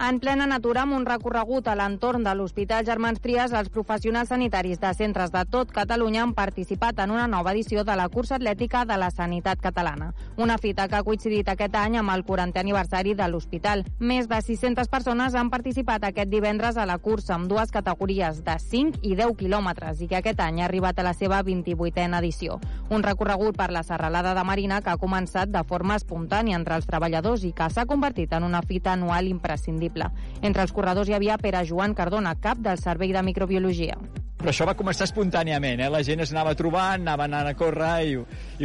En 0.00 0.16
plena 0.16 0.46
natura, 0.48 0.86
amb 0.86 0.94
un 0.96 1.02
recorregut 1.04 1.66
a 1.68 1.74
l'entorn 1.76 2.22
de 2.24 2.32
l'Hospital 2.32 2.86
Germans 2.88 3.20
Trias, 3.20 3.52
els 3.52 3.68
professionals 3.68 4.30
sanitaris 4.32 4.78
de 4.80 4.94
centres 4.96 5.28
de 5.34 5.42
tot 5.52 5.74
Catalunya 5.76 6.22
han 6.22 6.32
participat 6.32 7.02
en 7.04 7.10
una 7.12 7.26
nova 7.28 7.52
edició 7.52 7.84
de 7.84 7.96
la 8.00 8.06
cursa 8.08 8.38
atlètica 8.38 8.86
de 8.88 8.96
la 8.96 9.10
sanitat 9.10 9.60
catalana. 9.60 10.14
Una 10.38 10.56
fita 10.56 10.86
que 10.88 10.96
ha 10.96 11.02
coincidit 11.04 11.50
aquest 11.52 11.76
any 11.76 11.98
amb 12.00 12.14
el 12.14 12.24
40è 12.24 12.62
aniversari 12.62 13.12
de 13.12 13.26
l'hospital. 13.28 13.84
Més 13.98 14.30
de 14.30 14.38
600 14.40 14.88
persones 14.88 15.36
han 15.36 15.50
participat 15.52 16.08
aquest 16.08 16.32
divendres 16.32 16.80
a 16.80 16.88
la 16.88 16.96
cursa 16.96 17.36
amb 17.36 17.52
dues 17.52 17.68
categories 17.70 18.40
de 18.42 18.56
5 18.56 19.04
i 19.04 19.12
10 19.20 19.36
quilòmetres 19.36 20.00
i 20.00 20.08
que 20.08 20.22
aquest 20.22 20.40
any 20.40 20.62
ha 20.62 20.70
arribat 20.70 20.98
a 20.98 21.06
la 21.10 21.12
seva 21.12 21.42
28a 21.44 22.22
edició. 22.22 22.56
Un 22.88 23.04
recorregut 23.04 23.60
per 23.60 23.68
la 23.68 23.84
serralada 23.84 24.32
de 24.32 24.48
Marina 24.48 24.80
que 24.80 24.96
ha 24.96 24.96
començat 24.96 25.52
de 25.52 25.64
forma 25.68 26.00
espontània 26.00 26.56
entre 26.56 26.80
els 26.80 26.88
treballadors 26.88 27.44
i 27.44 27.52
que 27.52 27.68
s'ha 27.68 27.84
convertit 27.84 28.32
en 28.32 28.48
una 28.48 28.64
fita 28.64 28.96
anual 28.96 29.28
imprescindible 29.28 29.89
possible. 29.90 30.10
Entre 30.42 30.62
els 30.62 30.72
corredors 30.72 31.08
hi 31.08 31.14
havia 31.14 31.38
Pere 31.38 31.64
Joan 31.66 31.94
Cardona, 31.94 32.34
cap 32.40 32.58
del 32.58 32.78
Servei 32.78 33.12
de 33.12 33.22
Microbiologia. 33.22 33.96
Però 34.40 34.54
això 34.54 34.64
va 34.64 34.72
començar 34.72 35.04
espontàniament, 35.04 35.82
eh? 35.84 35.88
la 35.92 36.00
gent 36.00 36.22
es 36.24 36.30
anava 36.32 36.54
trobant, 36.56 37.02
anava 37.04 37.26
anant 37.26 37.50
a 37.50 37.52
córrer 37.52 37.96
i, 38.08 38.14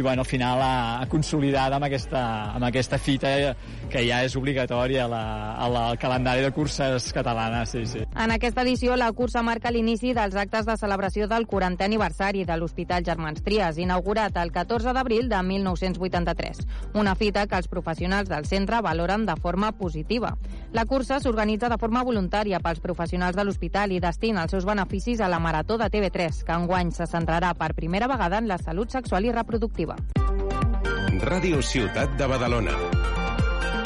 bueno, 0.00 0.22
al 0.24 0.28
final 0.28 0.62
ha, 0.64 1.02
ha 1.02 1.08
consolidat 1.12 1.74
amb 1.76 1.84
aquesta, 1.84 2.22
amb 2.56 2.64
aquesta 2.64 2.96
fita 2.96 3.32
que 3.92 4.00
ja 4.06 4.22
és 4.24 4.38
obligatòria 4.40 5.04
a 5.04 5.08
la, 5.12 5.20
a 5.52 5.68
la, 5.68 5.82
al 5.90 5.98
calendari 6.00 6.40
de 6.40 6.50
curses 6.56 7.10
catalanes. 7.12 7.74
Sí, 7.74 7.82
sí. 7.90 8.06
En 8.16 8.32
aquesta 8.32 8.64
edició, 8.64 8.96
la 8.96 9.10
cursa 9.12 9.42
marca 9.44 9.68
l'inici 9.70 10.14
dels 10.16 10.38
actes 10.40 10.64
de 10.64 10.78
celebració 10.80 11.28
del 11.28 11.44
40è 11.44 11.84
aniversari 11.84 12.46
de 12.48 12.56
l'Hospital 12.56 13.04
Germans 13.04 13.44
Trias, 13.44 13.76
inaugurat 13.76 14.40
el 14.40 14.54
14 14.56 14.96
d'abril 14.96 15.28
de 15.28 15.42
1983. 15.44 16.64
Una 16.96 17.14
fita 17.20 17.44
que 17.44 17.60
els 17.60 17.68
professionals 17.68 18.32
del 18.32 18.48
centre 18.48 18.80
valoren 18.80 19.28
de 19.28 19.36
forma 19.36 19.74
positiva. 19.76 20.38
La 20.72 20.86
cursa 20.88 21.20
s'organitza 21.20 21.68
de 21.68 21.76
forma 21.76 22.04
voluntària 22.04 22.64
pels 22.64 22.80
professionals 22.80 23.36
de 23.36 23.44
l'hospital 23.44 23.92
i 23.92 24.00
destina 24.00 24.48
els 24.48 24.56
seus 24.56 24.64
beneficis 24.64 25.20
a 25.20 25.28
la 25.28 25.38
Marató 25.38 25.65
de 25.74 25.90
TV3, 25.90 26.44
que 26.46 26.54
enguany 26.54 26.92
se 26.94 27.08
centrarà 27.10 27.50
per 27.58 27.74
primera 27.74 28.06
vegada 28.06 28.38
en 28.38 28.46
la 28.46 28.58
salut 28.62 28.94
sexual 28.94 29.26
i 29.26 29.32
reproductiva. 29.34 29.96
Ràdio 31.26 31.58
Ciutat 31.66 32.14
de 32.14 32.28
Badalona. 32.30 32.76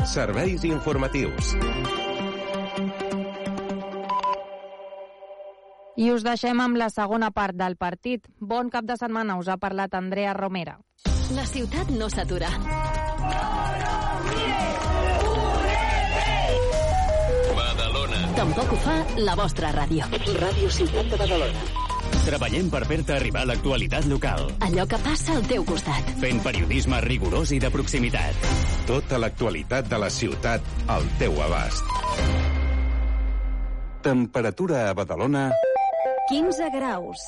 Serveis 0.04 0.68
informatius. 0.68 1.54
I 5.96 6.12
us 6.12 6.22
deixem 6.24 6.60
amb 6.60 6.76
la 6.80 6.90
segona 6.92 7.32
part 7.32 7.56
del 7.56 7.76
partit. 7.80 8.28
Bon 8.38 8.68
cap 8.68 8.84
de 8.84 8.96
setmana, 9.00 9.40
us 9.40 9.48
ha 9.48 9.56
parlat 9.56 9.96
Andrea 9.96 10.36
Romera. 10.36 10.78
La 11.32 11.44
ciutat 11.48 11.88
no 11.96 12.08
s'atura. 12.12 12.52
Tampoc 18.40 18.70
ho 18.72 18.76
fa 18.80 18.94
la 19.20 19.34
vostra 19.36 19.68
ràdio. 19.74 20.06
Ràdio 20.40 20.70
Ciutat 20.72 21.10
de 21.12 21.16
Badalona. 21.20 21.64
Treballem 22.24 22.70
per 22.72 22.78
fer-te 22.88 23.12
arribar 23.12 23.42
l'actualitat 23.44 24.06
local. 24.08 24.46
Allò 24.64 24.86
que 24.88 24.96
passa 25.04 25.34
al 25.36 25.44
teu 25.50 25.66
costat. 25.68 26.08
Fent 26.22 26.40
periodisme 26.40 27.02
rigorós 27.04 27.52
i 27.52 27.58
de 27.60 27.68
proximitat. 27.74 28.46
Tota 28.88 29.18
l'actualitat 29.20 29.90
de 29.92 29.98
la 30.00 30.08
ciutat 30.08 30.64
al 30.88 31.04
teu 31.20 31.36
abast. 31.44 31.92
Temperatura 34.08 34.86
a 34.88 34.96
Badalona... 34.96 35.50
15 36.30 36.70
graus. 36.78 37.26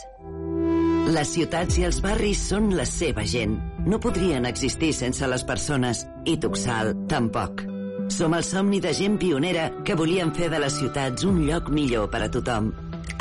Les 1.13 1.35
ciutats 1.37 1.77
i 1.77 1.85
els 1.91 2.01
barris 2.01 2.41
són 2.55 2.73
la 2.79 2.89
seva 2.89 3.29
gent. 3.29 3.59
No 3.85 4.01
podrien 4.01 4.49
existir 4.49 4.95
sense 4.97 5.29
les 5.29 5.45
persones. 5.45 6.07
I 6.25 6.39
Tuxal, 6.41 6.95
tampoc. 7.13 7.67
Som 8.09 8.35
el 8.35 8.45
somni 8.45 8.81
de 8.81 8.95
gent 8.95 9.19
pionera 9.21 9.71
que 9.85 9.95
volien 9.99 10.33
fer 10.35 10.49
de 10.53 10.59
les 10.63 10.79
ciutats 10.81 11.25
un 11.29 11.45
lloc 11.47 11.71
millor 11.71 12.11
per 12.11 12.23
a 12.27 12.31
tothom. 12.33 12.73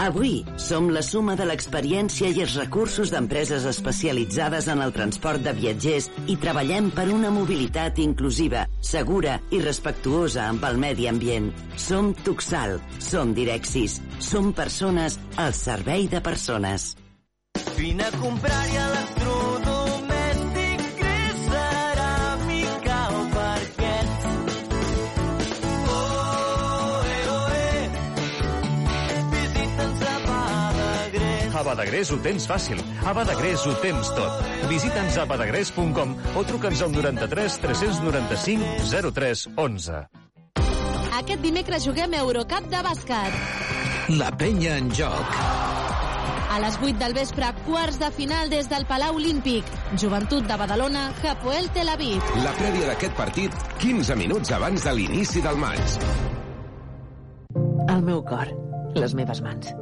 Avui 0.02 0.42
som 0.58 0.88
la 0.90 1.04
suma 1.06 1.36
de 1.38 1.46
l'experiència 1.46 2.32
i 2.34 2.42
els 2.42 2.56
recursos 2.58 3.12
d'empreses 3.14 3.68
especialitzades 3.70 4.70
en 4.72 4.82
el 4.82 4.94
transport 4.96 5.44
de 5.46 5.54
viatgers 5.54 6.10
i 6.26 6.38
treballem 6.42 6.90
per 6.96 7.06
una 7.14 7.30
mobilitat 7.34 8.02
inclusiva, 8.02 8.66
segura 8.82 9.38
i 9.52 9.62
respectuosa 9.62 10.48
amb 10.48 10.66
el 10.66 10.82
medi 10.82 11.06
ambient. 11.12 11.52
Som 11.78 12.16
Tuxal, 12.26 12.80
som 12.98 13.36
Direxis, 13.38 14.00
som 14.20 14.54
persones 14.58 15.20
al 15.38 15.54
servei 15.54 16.10
de 16.10 16.22
persones. 16.26 16.96
Vine 17.78 18.08
a 18.08 18.12
comprar-hi 18.18 18.78
electrodomèstic, 18.78 19.21
A 31.62 31.64
Badagrés 31.64 32.10
ho 32.10 32.18
tens 32.18 32.48
fàcil. 32.50 32.80
A 33.06 33.12
Badagrés 33.14 33.62
ho 33.70 33.76
tens 33.84 34.08
tot. 34.18 34.40
Visita'ns 34.66 35.20
a 35.22 35.28
badagrés.com 35.30 36.16
o 36.34 36.42
truca'ns 36.50 36.82
al 36.82 36.96
93 36.96 37.58
395 37.62 39.12
03 39.14 39.44
11. 39.62 40.00
Aquest 41.20 41.44
dimecres 41.44 41.86
juguem 41.86 42.16
Eurocup 42.18 42.66
de 42.72 42.82
bàsquet. 42.88 43.36
La 44.18 44.32
penya 44.42 44.80
en 44.82 44.90
joc. 44.90 45.38
A 46.50 46.58
les 46.64 46.80
8 46.82 46.98
del 46.98 47.14
vespre, 47.14 47.52
quarts 47.68 48.02
de 48.02 48.10
final 48.16 48.50
des 48.50 48.66
del 48.72 48.88
Palau 48.90 49.22
Olímpic. 49.22 49.70
Joventut 50.02 50.50
de 50.50 50.58
Badalona, 50.58 51.12
Hapoel 51.22 51.70
Tel 51.78 51.94
Aviv. 51.94 52.26
La 52.42 52.56
prèvia 52.58 52.90
d'aquest 52.90 53.14
partit, 53.14 53.62
15 53.86 54.18
minuts 54.18 54.58
abans 54.58 54.90
de 54.90 54.98
l'inici 54.98 55.46
del 55.46 55.62
maig. 55.62 55.96
El 57.86 58.02
meu 58.10 58.26
cor, 58.26 58.50
les 58.98 59.14
meves 59.14 59.46
mans, 59.46 59.70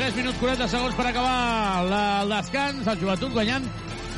3 0.00 0.14
minuts 0.16 0.38
40 0.40 0.64
segons 0.72 0.94
per 0.96 1.04
acabar 1.10 1.82
la, 1.84 2.22
el 2.22 2.30
descans, 2.32 2.86
el 2.88 3.00
joventut 3.02 3.34
guanyant 3.34 3.66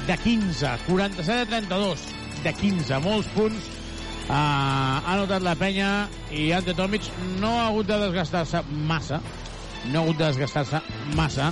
de 0.07 0.15
15, 0.15 0.77
47 0.87 1.43
a 1.43 1.47
32, 1.51 2.05
de 2.45 2.53
15, 2.55 3.01
molts 3.03 3.27
punts. 3.35 3.65
Uh, 4.29 4.31
ha 4.31 5.17
notat 5.19 5.43
la 5.43 5.57
penya 5.59 5.89
i 6.31 6.53
Ante 6.55 6.71
Tomic 6.79 7.09
no 7.43 7.51
ha 7.59 7.65
hagut 7.73 7.91
de 7.91 7.97
desgastar-se 7.99 8.61
massa, 8.87 9.19
no 9.89 9.99
ha 9.99 10.05
hagut 10.05 10.21
de 10.21 10.29
desgastar-se 10.29 10.79
massa, 11.19 11.51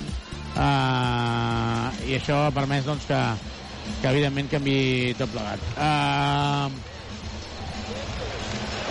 uh, 0.55 1.91
i 2.07 2.15
això 2.21 2.45
ha 2.45 2.55
permès 2.55 2.87
doncs, 2.87 3.11
que, 3.11 3.19
que 3.97 4.13
evidentment 4.13 4.53
canvi 4.55 4.79
tot 5.19 5.35
plegat. 5.35 5.59
Uh, 5.75 6.71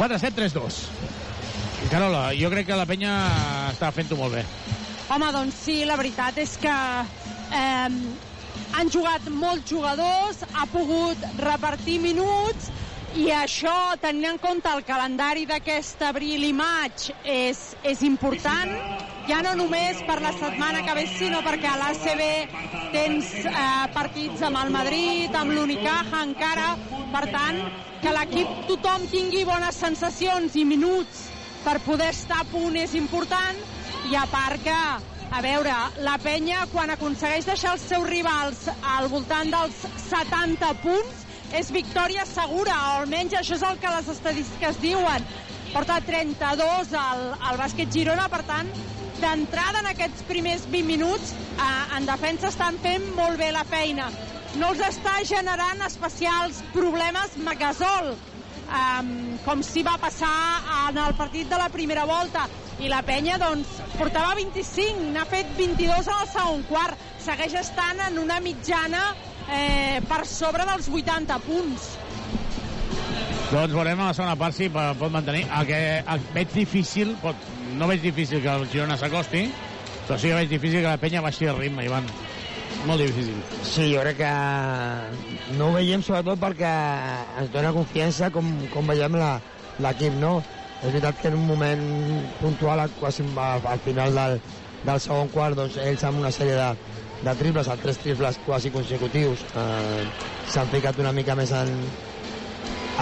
4-7-3-2. 0.01 0.83
Carola, 1.87 2.27
jo 2.35 2.51
crec 2.51 2.67
que 2.67 2.83
la 2.83 2.89
penya 2.91 3.15
està 3.71 3.95
fent-ho 3.95 4.19
molt 4.19 4.35
bé. 4.35 4.43
Home, 5.09 5.31
doncs 5.33 5.55
sí, 5.65 5.75
la 5.89 5.95
veritat 5.97 6.35
és 6.37 6.51
que 6.61 6.69
eh, 6.69 7.93
han 8.77 8.91
jugat 8.93 9.25
molts 9.33 9.65
jugadors, 9.71 10.43
ha 10.53 10.67
pogut 10.69 11.23
repartir 11.41 11.95
minuts 12.03 12.67
i 13.17 13.31
això, 13.33 13.73
tenint 14.03 14.27
en 14.29 14.37
compte 14.43 14.69
el 14.69 14.83
calendari 14.85 15.47
d'aquest 15.49 16.03
abril 16.05 16.45
i 16.45 16.51
maig, 16.53 17.07
és, 17.25 17.63
és 17.81 18.03
important, 18.05 18.75
ja 19.25 19.39
no 19.47 19.55
només 19.57 20.03
per 20.05 20.19
la 20.21 20.35
setmana 20.37 20.85
que 20.85 20.93
ve, 20.99 21.07
sinó 21.15 21.41
perquè 21.41 21.71
a 21.71 21.79
l'ACB 21.81 22.21
tens 22.93 23.33
eh, 23.49 23.65
partits 23.97 24.45
amb 24.45 24.61
el 24.61 24.69
Madrid, 24.77 25.33
amb 25.33 25.57
l'Unicaja 25.57 26.21
encara, 26.21 26.75
per 27.15 27.25
tant, 27.33 27.63
que 28.05 28.13
l'equip 28.13 28.53
tothom 28.69 29.09
tingui 29.09 29.41
bones 29.49 29.81
sensacions 29.81 30.53
i 30.53 30.69
minuts 30.69 31.25
per 31.65 31.79
poder 31.81 32.13
estar 32.13 32.43
a 32.45 32.49
punt 32.53 32.77
és 32.77 32.93
important, 32.93 33.57
i 34.09 34.15
a 34.15 34.25
part 34.31 34.61
que, 34.63 34.77
a 35.29 35.41
veure, 35.45 35.75
la 36.05 36.17
penya 36.21 36.65
quan 36.71 36.89
aconsegueix 36.93 37.47
deixar 37.47 37.75
els 37.75 37.85
seus 37.91 38.07
rivals 38.09 38.63
al 38.95 39.09
voltant 39.11 39.51
dels 39.53 39.83
70 40.07 40.71
punts, 40.83 41.25
és 41.57 41.71
victòria 41.73 42.25
segura, 42.29 42.75
o 42.75 43.01
almenys 43.01 43.35
això 43.39 43.57
és 43.57 43.65
el 43.65 43.79
que 43.81 43.93
les 43.93 44.09
estadístiques 44.13 44.79
diuen. 44.81 45.25
Porta 45.73 45.99
32 46.05 46.93
al, 46.97 47.23
al 47.45 47.59
bàsquet 47.61 47.91
Girona, 47.93 48.25
per 48.29 48.41
tant, 48.47 48.69
d'entrada 49.19 49.83
en 49.83 49.91
aquests 49.91 50.25
primers 50.29 50.65
20 50.69 50.87
minuts, 50.87 51.33
eh, 51.57 51.69
en 51.97 52.09
defensa 52.09 52.49
estan 52.49 52.79
fent 52.81 53.05
molt 53.17 53.37
bé 53.41 53.51
la 53.53 53.65
feina. 53.67 54.09
No 54.57 54.71
els 54.73 54.81
està 54.81 55.19
generant 55.29 55.83
especials 55.85 56.63
problemes 56.73 57.37
Magasol, 57.45 58.15
um, 58.69 59.37
com 59.45 59.61
si 59.65 59.83
va 59.83 59.97
passar 60.01 60.31
en 60.89 60.97
el 61.01 61.13
partit 61.17 61.49
de 61.49 61.57
la 61.59 61.69
primera 61.73 62.05
volta. 62.09 62.47
I 62.79 62.87
la 62.87 63.01
penya, 63.03 63.35
doncs, 63.41 63.67
portava 63.97 64.35
25, 64.39 65.09
n'ha 65.13 65.25
fet 65.27 65.49
22 65.57 66.07
en 66.07 66.21
el 66.21 66.29
segon 66.31 66.61
quart. 66.69 67.01
Segueix 67.19 67.57
estant 67.59 67.99
en 68.07 68.19
una 68.21 68.37
mitjana 68.39 69.09
eh, 69.51 69.99
per 70.07 70.21
sobre 70.29 70.63
dels 70.69 70.87
80 70.87 71.39
punts. 71.43 71.89
Doncs 73.49 73.73
veurem 73.73 73.99
a 73.99 74.11
la 74.11 74.13
segona 74.15 74.35
part 74.39 74.53
si 74.55 74.69
po- 74.69 74.93
pot 74.99 75.11
mantenir. 75.11 75.43
El 75.49 75.65
que 75.67 75.79
veig 76.35 76.51
difícil, 76.53 77.15
pot, 77.21 77.35
no 77.79 77.87
veig 77.89 78.01
difícil 78.05 78.43
que 78.43 78.51
el 78.53 78.67
Girona 78.69 78.95
s'acosti, 78.97 79.47
però 80.07 80.17
sí 80.21 80.29
que 80.29 80.37
veig 80.37 80.49
difícil 80.53 80.83
que 80.83 80.87
la 80.91 80.99
penya 81.01 81.21
baixi 81.25 81.49
el 81.49 81.57
ritme, 81.57 81.83
Ivan. 81.89 82.05
Molt 82.87 83.01
difícil. 83.03 83.41
Sí, 83.67 83.89
jo 83.93 84.03
crec 84.05 84.21
que 84.21 85.55
no 85.57 85.67
ho 85.67 85.75
veiem 85.75 86.03
sobretot 86.05 86.39
perquè 86.41 86.69
ens 87.41 87.51
dona 87.53 87.73
confiança 87.75 88.29
com, 88.31 88.47
com 88.73 88.87
veiem 88.87 89.17
l'equip, 89.19 90.15
no? 90.21 90.39
És 90.79 90.93
veritat 90.93 91.19
que 91.19 91.27
en 91.27 91.35
un 91.35 91.47
moment 91.47 91.83
puntual, 92.39 92.85
quasi 92.99 93.25
al, 93.35 93.65
al 93.67 93.81
final 93.83 94.15
del, 94.15 94.37
del 94.85 95.01
segon 95.03 95.31
quart, 95.33 95.57
doncs 95.59 95.75
ells 95.83 96.05
amb 96.07 96.21
una 96.21 96.31
sèrie 96.31 96.55
de, 96.55 96.69
de 97.25 97.33
triples, 97.41 97.67
amb 97.67 97.83
tres 97.83 97.99
triples 97.99 98.39
quasi 98.45 98.71
consecutius, 98.71 99.43
eh, 99.59 100.05
s'han 100.47 100.71
ficat 100.71 101.01
una 101.03 101.11
mica 101.15 101.35
més 101.35 101.51
en, 101.51 101.73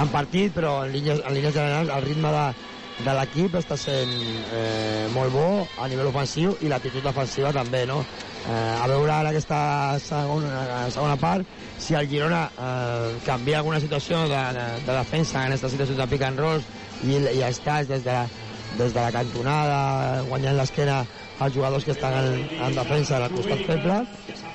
en 0.02 0.10
partit, 0.14 0.56
però 0.58 0.80
en 0.86 0.96
línies, 0.96 1.22
en 1.22 1.38
línies 1.38 1.54
generals 1.54 1.94
el 1.94 2.08
ritme 2.08 2.34
de, 2.34 2.48
de 3.06 3.14
l'equip 3.20 3.60
està 3.62 3.78
sent 3.78 4.16
eh, 4.58 5.06
molt 5.14 5.38
bo 5.38 5.48
a 5.78 5.90
nivell 5.92 6.10
ofensiu 6.10 6.58
i 6.66 6.72
l'actitud 6.72 7.06
defensiva 7.06 7.54
també, 7.54 7.86
no? 7.86 8.02
Eh, 8.48 8.76
a 8.80 8.88
veure 8.88 9.12
ara 9.12 9.32
aquesta 9.34 9.58
segona, 10.00 10.88
segona 10.96 11.18
part 11.20 11.44
si 11.84 11.98
el 12.00 12.08
Girona 12.08 12.46
eh, 12.48 13.18
canvia 13.26 13.58
alguna 13.60 13.82
situació 13.84 14.22
de, 14.32 14.44
de, 14.56 14.68
de 14.86 14.94
defensa 14.96 15.42
en 15.42 15.52
aquesta 15.52 15.72
situació 15.74 15.98
de 15.98 16.06
pick 16.08 16.24
and 16.24 16.40
rolls 16.40 16.70
i, 17.04 17.18
i 17.18 17.42
estàs 17.44 17.90
des 17.92 18.06
de, 18.06 18.16
des 18.80 18.96
de 18.96 19.02
la 19.02 19.12
cantonada 19.12 20.22
guanyant 20.30 20.56
l'esquena 20.62 21.02
als 21.44 21.58
jugadors 21.58 21.84
que 21.84 21.92
estan 21.92 22.16
en, 22.22 22.46
en 22.70 22.78
defensa 22.80 23.20
al 23.20 23.36
costat 23.36 23.68
feble 23.68 24.00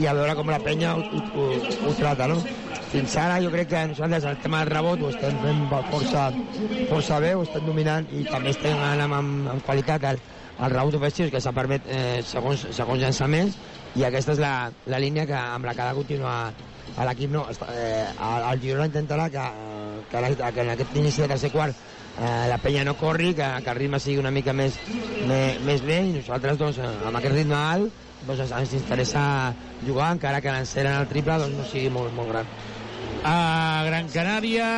i 0.01 0.09
a 0.09 0.16
veure 0.16 0.39
com 0.40 0.48
la 0.48 0.62
penya 0.64 0.97
ho, 0.97 1.05
ho, 1.36 1.51
ho 1.85 1.93
trata, 1.98 2.31
no? 2.32 2.40
Fins 2.93 3.19
ara 3.20 3.43
jo 3.44 3.52
crec 3.52 3.69
que 3.74 3.85
nosaltres 3.93 4.24
el 4.28 4.40
tema 4.40 4.62
del 4.62 4.73
rebot 4.73 5.05
ho 5.05 5.12
estem 5.12 5.36
fent 5.44 5.62
força, 5.93 6.31
força 6.89 7.20
bé, 7.20 7.35
ho 7.36 7.44
estem 7.44 7.69
dominant 7.69 8.09
i 8.16 8.24
també 8.32 8.56
estem 8.56 8.73
anant 8.81 9.05
amb, 9.05 9.20
amb, 9.20 9.52
amb 9.55 9.69
qualitat 9.69 10.09
el, 10.14 10.24
el 10.59 10.74
rebot 10.78 10.97
ofensiu 10.97 11.28
que 11.32 11.44
s'ha 11.44 11.52
permet 11.56 11.89
eh, 11.93 12.20
segons, 12.24 12.66
segons 12.73 13.05
llançaments 13.05 13.60
i 13.94 14.05
aquesta 14.09 14.32
és 14.32 14.39
la, 14.40 14.70
la 14.89 14.98
línia 15.02 15.27
que, 15.28 15.36
amb 15.36 15.66
la 15.69 15.74
que 15.77 15.82
ha 15.85 15.89
de 15.90 15.97
continuar 15.98 16.36
l'equip. 17.09 17.31
No, 17.32 17.47
eh, 17.73 18.05
el, 18.09 18.60
Girona 18.62 18.86
intentarà 18.89 19.28
que, 19.32 19.43
que, 20.10 20.20
la- 20.20 20.52
que 20.52 20.60
en 20.64 20.70
aquest 20.74 20.97
inici 20.97 21.23
de 21.23 21.28
tercer 21.28 21.51
quart 21.52 21.74
eh, 22.20 22.47
la 22.48 22.59
penya 22.59 22.85
no 22.85 22.94
corri, 22.97 23.35
que, 23.35 23.48
que 23.64 23.70
el 23.70 23.77
ritme 23.78 24.01
sigui 24.01 24.19
una 24.20 24.31
mica 24.31 24.52
més, 24.52 24.78
més, 25.28 25.60
més 25.64 25.82
lent 25.89 26.10
i 26.12 26.19
nosaltres 26.20 26.59
doncs, 26.60 26.78
eh, 26.81 26.90
amb 27.09 27.20
aquest 27.20 27.36
ritme 27.36 27.56
alt 27.59 27.93
doncs, 28.27 28.52
ens 28.55 28.73
interessa 28.78 29.23
jugar 29.86 30.12
encara 30.16 30.40
que 30.40 30.52
l'encert 30.52 30.89
en 30.89 31.01
el 31.01 31.09
triple 31.10 31.39
doncs, 31.43 31.56
no 31.59 31.64
sigui 31.70 31.90
molt, 31.93 32.12
molt 32.16 32.31
gran. 32.32 32.52
A 33.24 33.82
Gran 33.86 34.09
Canària, 34.10 34.69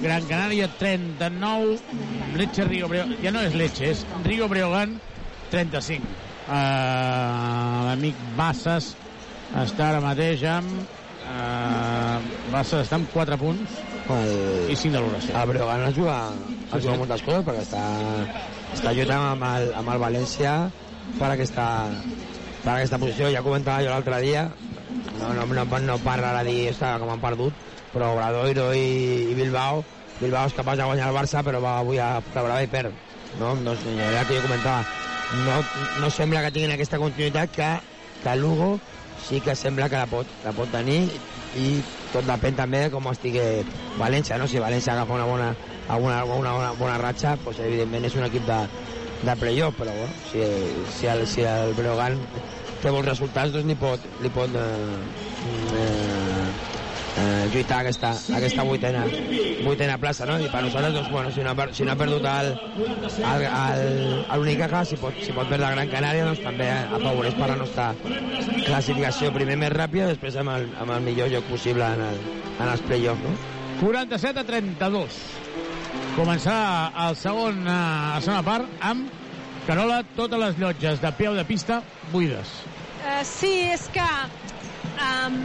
Gran 0.00 0.24
Canària 0.28 0.68
39, 0.78 1.78
Leche 2.38 2.64
Río 2.64 2.88
Breogán, 2.88 3.16
ja 3.22 3.30
no 3.34 3.42
és 3.44 3.54
Leche, 3.54 3.90
és 3.92 4.04
Río 4.24 4.48
Breogán 4.48 4.98
35. 5.50 6.31
Uh, 6.42 7.86
L'amic 7.88 8.18
Bassas 8.38 8.92
està 9.62 9.92
ara 9.92 10.02
mateix 10.04 10.42
amb... 10.48 10.82
Uh, 11.22 12.18
Bassas 12.52 12.82
està 12.86 12.98
amb 12.98 13.08
4 13.14 13.38
punts 13.40 13.76
el, 14.10 14.32
i 14.72 14.76
5 14.76 14.96
de 14.96 15.00
l'oració. 15.00 15.36
El 15.38 15.52
Breogán 15.52 15.84
es 15.86 15.94
juga, 15.96 16.16
Sí, 16.72 16.78
es 16.78 16.84
juga 16.84 16.94
sí. 16.94 17.00
moltes 17.02 17.22
coses 17.26 17.44
perquè 17.46 17.62
està, 17.66 17.84
està 18.74 18.92
lluitant 18.96 19.26
amb 19.34 19.46
el, 19.48 19.70
amb 19.76 19.92
el 19.94 20.02
València 20.02 20.54
per 21.18 21.30
aquesta, 21.30 21.66
per 22.64 22.74
aquesta 22.74 23.00
posició. 23.02 23.30
Ja 23.32 23.44
comentava 23.44 23.84
jo 23.84 23.92
l'altre 23.92 24.20
dia, 24.24 24.46
no, 25.20 25.32
no, 25.36 25.46
no, 25.46 25.66
no 25.86 25.98
parla 26.04 26.34
a 26.38 26.44
dir 26.48 26.72
com 26.80 27.12
han 27.12 27.22
perdut, 27.22 27.52
però 27.92 28.12
Obradoiro 28.16 28.72
i, 28.74 29.30
i 29.30 29.38
Bilbao, 29.38 29.84
Bilbao 30.20 30.48
és 30.48 30.56
capaç 30.56 30.80
de 30.80 30.88
guanyar 30.88 31.10
el 31.10 31.16
Barça, 31.16 31.44
però 31.44 31.60
va 31.60 31.78
avui 31.80 31.98
a 31.98 32.14
Brava 32.32 32.62
i 32.62 32.70
perd. 32.70 32.92
No? 33.38 33.54
Doncs, 33.64 33.86
era 33.96 34.20
el 34.20 34.26
que 34.28 34.36
jo 34.36 34.46
comentava. 34.48 35.11
No, 35.32 35.62
no 36.00 36.10
sembla 36.12 36.42
que 36.44 36.52
tinguin 36.52 36.74
aquesta 36.74 37.00
continuïtat 37.00 37.54
que, 37.56 37.70
que 38.22 38.36
Lugo 38.36 38.74
sí 39.22 39.40
que 39.40 39.54
sembla 39.56 39.88
que 39.88 39.96
la 39.96 40.08
pot, 40.10 40.28
la 40.44 40.52
pot 40.56 40.70
tenir 40.72 41.00
i 41.56 41.82
tot 42.12 42.26
depèn 42.28 42.56
també 42.58 42.84
de 42.84 42.90
com 42.92 43.08
estigui 43.08 43.64
València, 43.96 44.36
no? 44.40 44.48
Si 44.48 44.60
València 44.60 44.92
agafa 44.92 45.16
una 45.16 45.28
bona, 45.28 45.52
alguna, 45.88 46.22
una 46.24 46.52
bona, 46.56 46.72
bona 46.76 46.98
ratxa, 47.00 47.36
doncs 47.44 47.62
evidentment 47.64 48.08
és 48.08 48.16
un 48.18 48.26
equip 48.28 48.44
de, 48.48 48.58
de 49.22 49.36
playoff, 49.40 49.78
però 49.78 49.94
bueno, 49.96 50.12
si, 50.28 50.42
si, 50.98 51.08
el, 51.08 51.26
si 51.30 51.46
el 51.48 51.72
Breogán 51.78 52.20
té 52.82 52.92
bons 52.92 53.08
resultats, 53.08 53.54
doncs 53.54 53.68
li 53.70 53.78
pot, 53.80 54.08
li 54.20 54.32
pot 54.34 54.60
eh, 54.60 54.66
eh, 55.80 56.41
eh, 57.22 57.48
lluitar 57.54 57.80
aquesta, 57.84 58.10
aquesta 58.36 58.64
vuitena, 58.66 59.04
vuitena 59.64 59.96
plaça, 60.02 60.26
no? 60.26 60.38
I 60.42 60.48
per 60.50 60.62
nosaltres, 60.66 60.94
doncs, 60.96 61.10
bueno, 61.12 61.30
si 61.30 61.40
no 61.46 61.50
ha, 61.52 61.54
per- 61.54 61.70
si 61.74 61.86
no 61.86 61.92
ha 61.94 61.96
perdut 62.00 62.26
el, 62.26 62.50
el, 62.82 63.46
el, 63.46 64.24
el 64.34 64.40
Unicaja, 64.46 64.84
si 64.88 64.98
pot, 65.00 65.14
si 65.22 65.32
pot 65.36 65.46
perdre 65.50 65.68
el 65.70 65.76
Gran 65.78 65.92
Canària, 65.92 66.26
doncs 66.26 66.42
també 66.44 66.68
afavoreix 66.72 67.38
per 67.38 67.48
la 67.52 67.58
nostra 67.62 67.92
classificació 68.66 69.32
primer 69.34 69.56
més 69.60 69.72
ràpida, 69.74 70.10
després 70.12 70.36
amb 70.42 70.54
el, 70.56 70.68
amb 70.82 70.94
el 70.96 71.06
millor 71.06 71.30
lloc 71.32 71.46
possible 71.50 71.86
en, 71.86 72.02
el, 72.10 72.20
en 72.58 72.68
els 72.68 72.84
play-offs, 72.88 73.22
no? 73.24 73.36
47 73.82 74.38
a 74.42 74.44
32. 74.46 75.16
Començar 76.16 76.58
el 77.08 77.16
segon, 77.16 77.62
eh, 77.64 77.72
la 77.72 78.20
segona 78.22 78.42
part 78.46 78.84
amb 78.84 79.08
Carola, 79.66 80.00
totes 80.16 80.40
les 80.42 80.56
llotges 80.58 81.00
de 81.02 81.10
peu 81.14 81.34
de 81.38 81.44
pista 81.46 81.80
buides. 82.12 82.50
Eh, 83.02 83.20
sí, 83.26 83.50
és 83.72 83.84
que 83.94 84.06
um, 85.00 85.36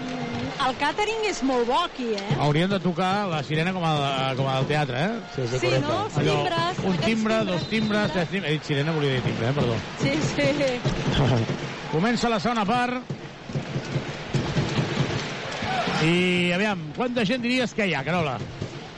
el 0.67 0.75
càtering 0.81 1.25
és 1.29 1.41
molt 1.45 1.67
bo 1.69 1.77
aquí, 1.85 2.09
eh? 2.17 2.35
Hauríem 2.41 2.69
de 2.71 2.79
tocar 2.83 3.27
la 3.29 3.43
sirena 3.45 3.73
com 3.75 3.83
a, 3.85 4.33
com 4.37 4.47
a 4.49 4.55
del 4.59 4.67
teatre, 4.71 5.03
eh? 5.05 5.19
Sí, 5.35 5.47
Sí, 5.47 5.59
correcte. 5.67 5.79
no? 5.85 5.99
Els 6.05 6.17
Allò, 6.17 6.35
timbres, 6.41 6.79
un 6.83 6.97
timbre, 6.97 7.05
timbres. 7.05 7.45
dos 7.47 7.69
timbres, 7.69 8.11
tres 8.11 8.29
timbres... 8.29 8.51
He 8.51 8.57
dit 8.57 8.63
sirena, 8.71 8.91
volia 8.97 9.13
dir 9.13 9.21
timbre, 9.21 9.49
eh? 9.49 9.53
Perdó. 9.53 9.75
Sí, 10.01 10.13
sí. 10.33 11.27
Comença 11.93 12.29
la 12.29 12.39
segona 12.39 12.65
part. 12.65 13.01
I, 16.03 16.51
aviam, 16.53 16.81
quanta 16.95 17.23
gent 17.25 17.41
diries 17.41 17.73
que 17.73 17.87
hi 17.89 17.93
ha, 17.97 18.03
Carola? 18.05 18.35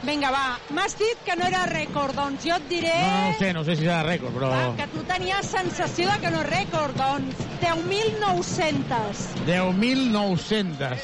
Vinga, 0.09 0.31
va. 0.33 0.57
M'has 0.73 0.95
dit 0.97 1.19
que 1.25 1.35
no 1.37 1.45
era 1.45 1.65
rècord, 1.69 2.15
doncs 2.17 2.41
jo 2.47 2.55
et 2.55 2.63
diré 2.71 2.93
No, 2.97 3.09
no 3.27 3.33
sé, 3.37 3.49
no 3.53 3.61
sé 3.67 3.75
si 3.77 3.83
serà 3.85 3.99
rècord, 4.07 4.33
però... 4.33 4.47
va, 4.49 4.71
que 4.79 4.87
tu 4.89 5.03
tenies 5.05 5.45
sensació 5.53 6.09
de 6.09 6.17
que 6.23 6.31
no 6.33 6.39
és 6.41 6.47
rècord, 6.49 6.95
doncs 6.97 7.35
10.900. 7.61 9.45
10.900. 9.45 10.97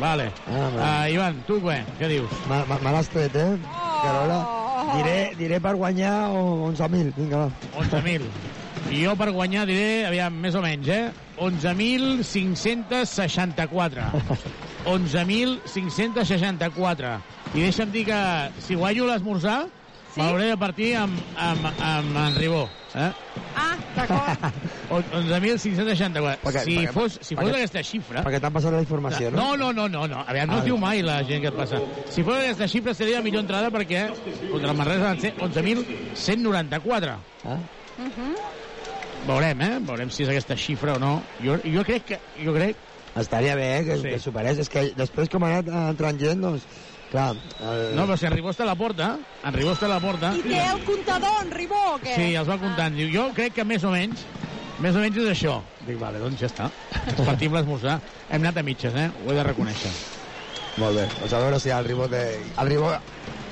Vale. 0.00 0.30
Ah, 0.48 1.04
uh, 1.04 1.12
Ivan, 1.12 1.42
tu 1.46 1.60
què? 1.62 1.76
Què 2.00 2.06
dius? 2.10 2.32
Me, 2.48 2.56
l'has 2.88 3.08
tret, 3.12 3.36
eh, 3.36 3.58
Carola? 4.02 4.40
Diré, 4.96 5.18
diré 5.38 5.60
per 5.60 5.74
guanyar 5.76 6.30
o- 6.32 6.72
11.000, 6.72 7.12
vinga, 7.16 7.36
va. 7.44 7.50
11.000. 7.84 8.24
I 8.88 9.04
jo 9.04 9.12
per 9.20 9.30
guanyar 9.36 9.66
diré, 9.68 10.06
aviam, 10.08 10.32
més 10.40 10.54
o 10.56 10.62
menys, 10.64 10.88
eh? 10.88 11.12
11.564. 11.36 14.08
11.564. 14.86 17.18
I 17.54 17.60
deixa'm 17.66 17.90
dir 17.92 18.04
que 18.08 18.20
si 18.62 18.74
guanyo 18.78 19.06
l'esmorzar, 19.10 19.66
Sí? 20.16 20.22
M'hauré 20.22 20.46
de 20.48 20.56
partir 20.56 20.94
amb, 20.96 21.12
amb, 21.36 21.66
amb 21.84 22.14
en 22.16 22.36
Ribó. 22.40 22.62
Eh? 22.94 23.10
Ah, 23.54 23.76
d'acord. 23.92 24.46
On- 24.96 25.04
11.564. 25.12 26.38
Perquè- 26.40 26.62
si 26.64 26.72
perquè- 26.78 26.92
fos, 26.94 27.18
si 27.20 27.36
fos 27.36 27.44
perquè- 27.44 27.58
aquesta 27.58 27.82
xifra... 27.84 28.22
Perquè 28.24 28.40
t'han 28.40 28.52
passat 28.54 28.72
la 28.72 28.80
informació, 28.80 29.28
no? 29.30 29.36
No, 29.36 29.56
no, 29.60 29.72
no, 29.76 29.84
no, 29.92 30.06
no. 30.08 30.22
A 30.24 30.32
veure, 30.32 30.46
no 30.48 30.56
Ah, 30.56 30.62
diu 30.64 30.78
mai 30.80 31.02
la 31.04 31.18
gent 31.28 31.42
que 31.44 31.50
et 31.52 31.56
passa. 31.58 31.76
Si 32.08 32.24
fos 32.24 32.32
aquesta 32.38 32.64
xifra 32.66 32.94
seria 32.96 33.20
millor 33.20 33.44
entrada 33.44 33.68
perquè 33.74 34.06
contra 34.48 34.70
el 34.72 34.76
Manresa 34.78 35.04
van 35.10 35.20
ser 35.20 35.34
11.194. 35.36 37.12
Ah. 37.44 37.58
Veurem, 39.26 39.60
eh? 39.68 39.74
Veurem 39.84 40.08
si 40.10 40.22
és 40.24 40.30
aquesta 40.32 40.56
xifra 40.56 40.94
o 40.96 40.98
no. 40.98 41.18
Jo, 41.44 41.58
jo 41.60 41.84
crec 41.84 42.08
que... 42.14 42.18
Jo 42.40 42.54
crec... 42.56 42.72
Estaria 43.16 43.54
bé 43.56 43.78
eh, 43.78 43.84
que, 43.84 43.96
Sí. 43.96 44.02
sí. 44.02 44.08
que 44.14 44.18
superés. 44.20 44.58
És 44.58 44.68
que 44.72 44.90
després 44.96 45.30
com 45.32 45.44
ha 45.44 45.54
anat 45.54 45.68
eh, 45.72 45.88
entrant 45.94 46.20
gent, 46.20 46.44
doncs... 46.44 46.66
Clar, 47.06 47.36
el... 47.62 47.82
No, 47.94 48.02
però 48.02 48.16
si 48.18 48.26
en 48.26 48.32
Ribó 48.34 48.50
està 48.50 48.64
a 48.64 48.66
la 48.66 48.74
porta, 48.74 49.12
en 49.46 49.54
Ribó 49.54 49.70
està 49.76 49.86
a 49.86 49.92
la 49.92 50.00
porta... 50.02 50.32
I 50.34 50.40
té 50.42 50.58
el 50.58 50.80
comptador, 50.84 51.36
en 51.44 51.52
Ribó, 51.54 51.78
o 51.94 52.00
què? 52.02 52.16
Sí, 52.16 52.32
els 52.34 52.48
va 52.50 52.56
comptant. 52.58 52.96
Diu, 52.98 53.06
jo 53.14 53.28
crec 53.36 53.54
que 53.54 53.64
més 53.64 53.84
o 53.86 53.92
menys, 53.94 54.24
més 54.82 54.98
o 54.98 55.04
menys 55.04 55.20
és 55.22 55.28
això. 55.30 55.60
Dic, 55.86 56.00
vale, 56.00 56.18
doncs 56.18 56.42
ja 56.42 56.50
està. 56.50 56.66
Ens 57.04 57.20
partim 57.22 57.54
l'esmorzar. 57.54 58.00
Hem 58.26 58.42
anat 58.42 58.58
a 58.58 58.64
mitges, 58.66 58.98
eh? 58.98 59.06
Ho 59.22 59.30
he 59.30 59.36
de 59.38 59.44
reconèixer. 59.46 59.92
Molt 60.82 60.98
bé. 60.98 61.06
Doncs 61.20 61.32
a 61.38 61.44
veure 61.46 61.62
si 61.62 61.70
el 61.78 61.86
Ribó... 61.86 62.10
De... 62.10 62.24
El 62.58 62.72
Ribó... 62.74 62.90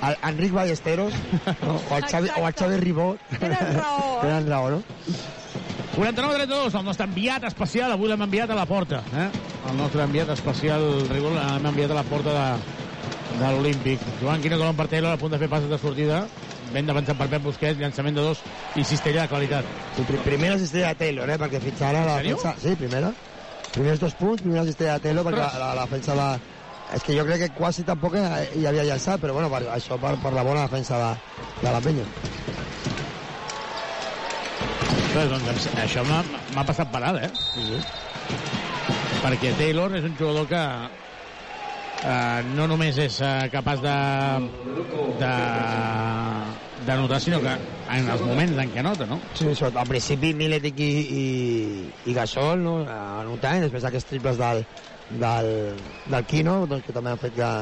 El 0.05 0.19
Enric 0.29 0.53
Ballesteros 0.53 1.15
no? 1.63 1.79
o, 1.79 1.97
el 1.97 2.05
Xavi, 2.11 2.29
o 2.37 2.43
el 2.49 2.53
Xavi 2.59 2.77
Ribó 2.83 3.07
Tenen 3.39 3.71
raó, 3.79 4.01
eh? 4.19 4.21
tenen 4.27 4.49
raó, 4.51 4.71
no? 4.75 4.83
49-32, 5.95 6.75
el 6.75 6.85
nostre 6.85 7.07
enviat 7.07 7.45
especial, 7.47 7.93
avui 7.95 8.09
l'hem 8.11 8.23
enviat 8.27 8.51
a 8.51 8.57
la 8.59 8.65
porta. 8.67 8.99
Eh? 9.15 9.29
El 9.71 9.77
nostre 9.79 10.03
enviat 10.03 10.33
especial, 10.35 10.83
Ribó, 11.07 11.31
l'hem 11.31 11.69
enviat 11.71 11.93
a 11.95 11.99
la 12.01 12.03
porta 12.09 12.33
de, 12.35 12.47
de 13.39 13.51
l'Olímpic. 13.55 14.03
Joan 14.19 14.43
Quino 14.43 14.59
Colom 14.59 14.75
per 14.81 14.89
Taylor, 14.91 15.15
a 15.15 15.21
punt 15.21 15.31
de 15.37 15.39
fer 15.39 15.49
passes 15.53 15.71
de 15.71 15.79
sortida. 15.79 16.25
Ben 16.75 16.89
d'avançar 16.89 17.15
per 17.15 17.29
Pep 17.31 17.45
Busquets, 17.47 17.79
llançament 17.79 18.19
de 18.19 18.25
dos 18.27 18.43
i 18.75 18.83
cistella 18.83 19.23
de 19.23 19.31
qualitat. 19.31 19.71
Sí, 19.95 20.03
pri 20.09 20.19
primera 20.25 20.59
cistella 20.59 20.91
de 20.91 21.01
Taylor, 21.05 21.31
eh? 21.31 21.39
Perquè 21.39 21.63
fins 21.63 21.85
ara 21.87 22.03
la 22.09 22.19
defensa... 22.19 22.57
Sí, 22.59 22.75
primera. 22.81 23.13
Primers 23.77 24.03
dos 24.03 24.19
punts, 24.19 24.43
primera 24.43 24.67
cistella 24.67 24.99
de 24.99 25.07
Taylor, 25.07 25.29
perquè 25.29 25.45
la, 25.45 25.53
la, 25.63 25.71
la 25.79 25.87
defensa 25.87 26.19
de... 26.19 26.29
És 26.99 27.07
que 27.07 27.15
jo 27.17 27.23
crec 27.29 27.47
que 27.47 27.53
quasi 27.55 27.87
tampoc 27.87 28.19
hi 28.19 28.67
havia 28.67 28.85
llançat, 28.91 29.23
però 29.23 29.39
bueno, 29.39 29.49
per, 29.53 29.63
això 29.79 29.97
per, 30.03 30.17
per 30.23 30.35
la 30.35 30.43
bona 30.47 30.67
defensa 30.67 30.99
de, 31.01 31.15
de 31.63 31.71
la 31.71 31.81
penya. 31.87 32.11
Ostres, 35.15 35.31
doncs 35.31 35.67
això 35.79 36.03
m'ha 36.03 36.63
passat 36.67 36.89
per 36.91 37.01
alt, 37.07 37.21
eh? 37.23 37.29
Sí, 37.55 37.63
sí. 37.69 37.77
Perquè 39.23 39.53
Taylor 39.61 39.93
és 39.95 40.09
un 40.09 40.17
jugador 40.19 40.49
que 40.51 40.63
eh, 42.03 42.41
no 42.57 42.67
només 42.67 42.99
és 42.99 43.21
eh, 43.23 43.47
capaç 43.53 43.85
de 43.85 43.95
de 45.21 45.31
d'anotar, 46.89 47.21
sinó 47.23 47.39
que 47.47 47.55
en 47.95 48.11
els 48.11 48.27
moments 48.27 48.59
en 48.59 48.75
què 48.75 48.83
anota, 48.83 49.07
no? 49.07 49.21
Sí, 49.39 49.53
sobretot 49.55 49.79
al 49.85 49.93
principi 49.93 50.35
Miletic 50.35 50.83
i, 50.83 50.91
i, 51.21 51.25
i 52.11 52.19
Gasol 52.19 52.67
no? 52.67 52.75
anotant, 52.97 53.63
després 53.69 53.87
aquests 53.87 54.11
triples 54.11 54.43
del, 54.43 54.65
del, 55.23 55.55
del 56.11 56.27
Quino 56.27 56.59
doncs, 56.67 56.89
que 56.89 56.99
també 56.99 57.15
han 57.15 57.23
fet 57.23 57.39
que, 57.39 57.55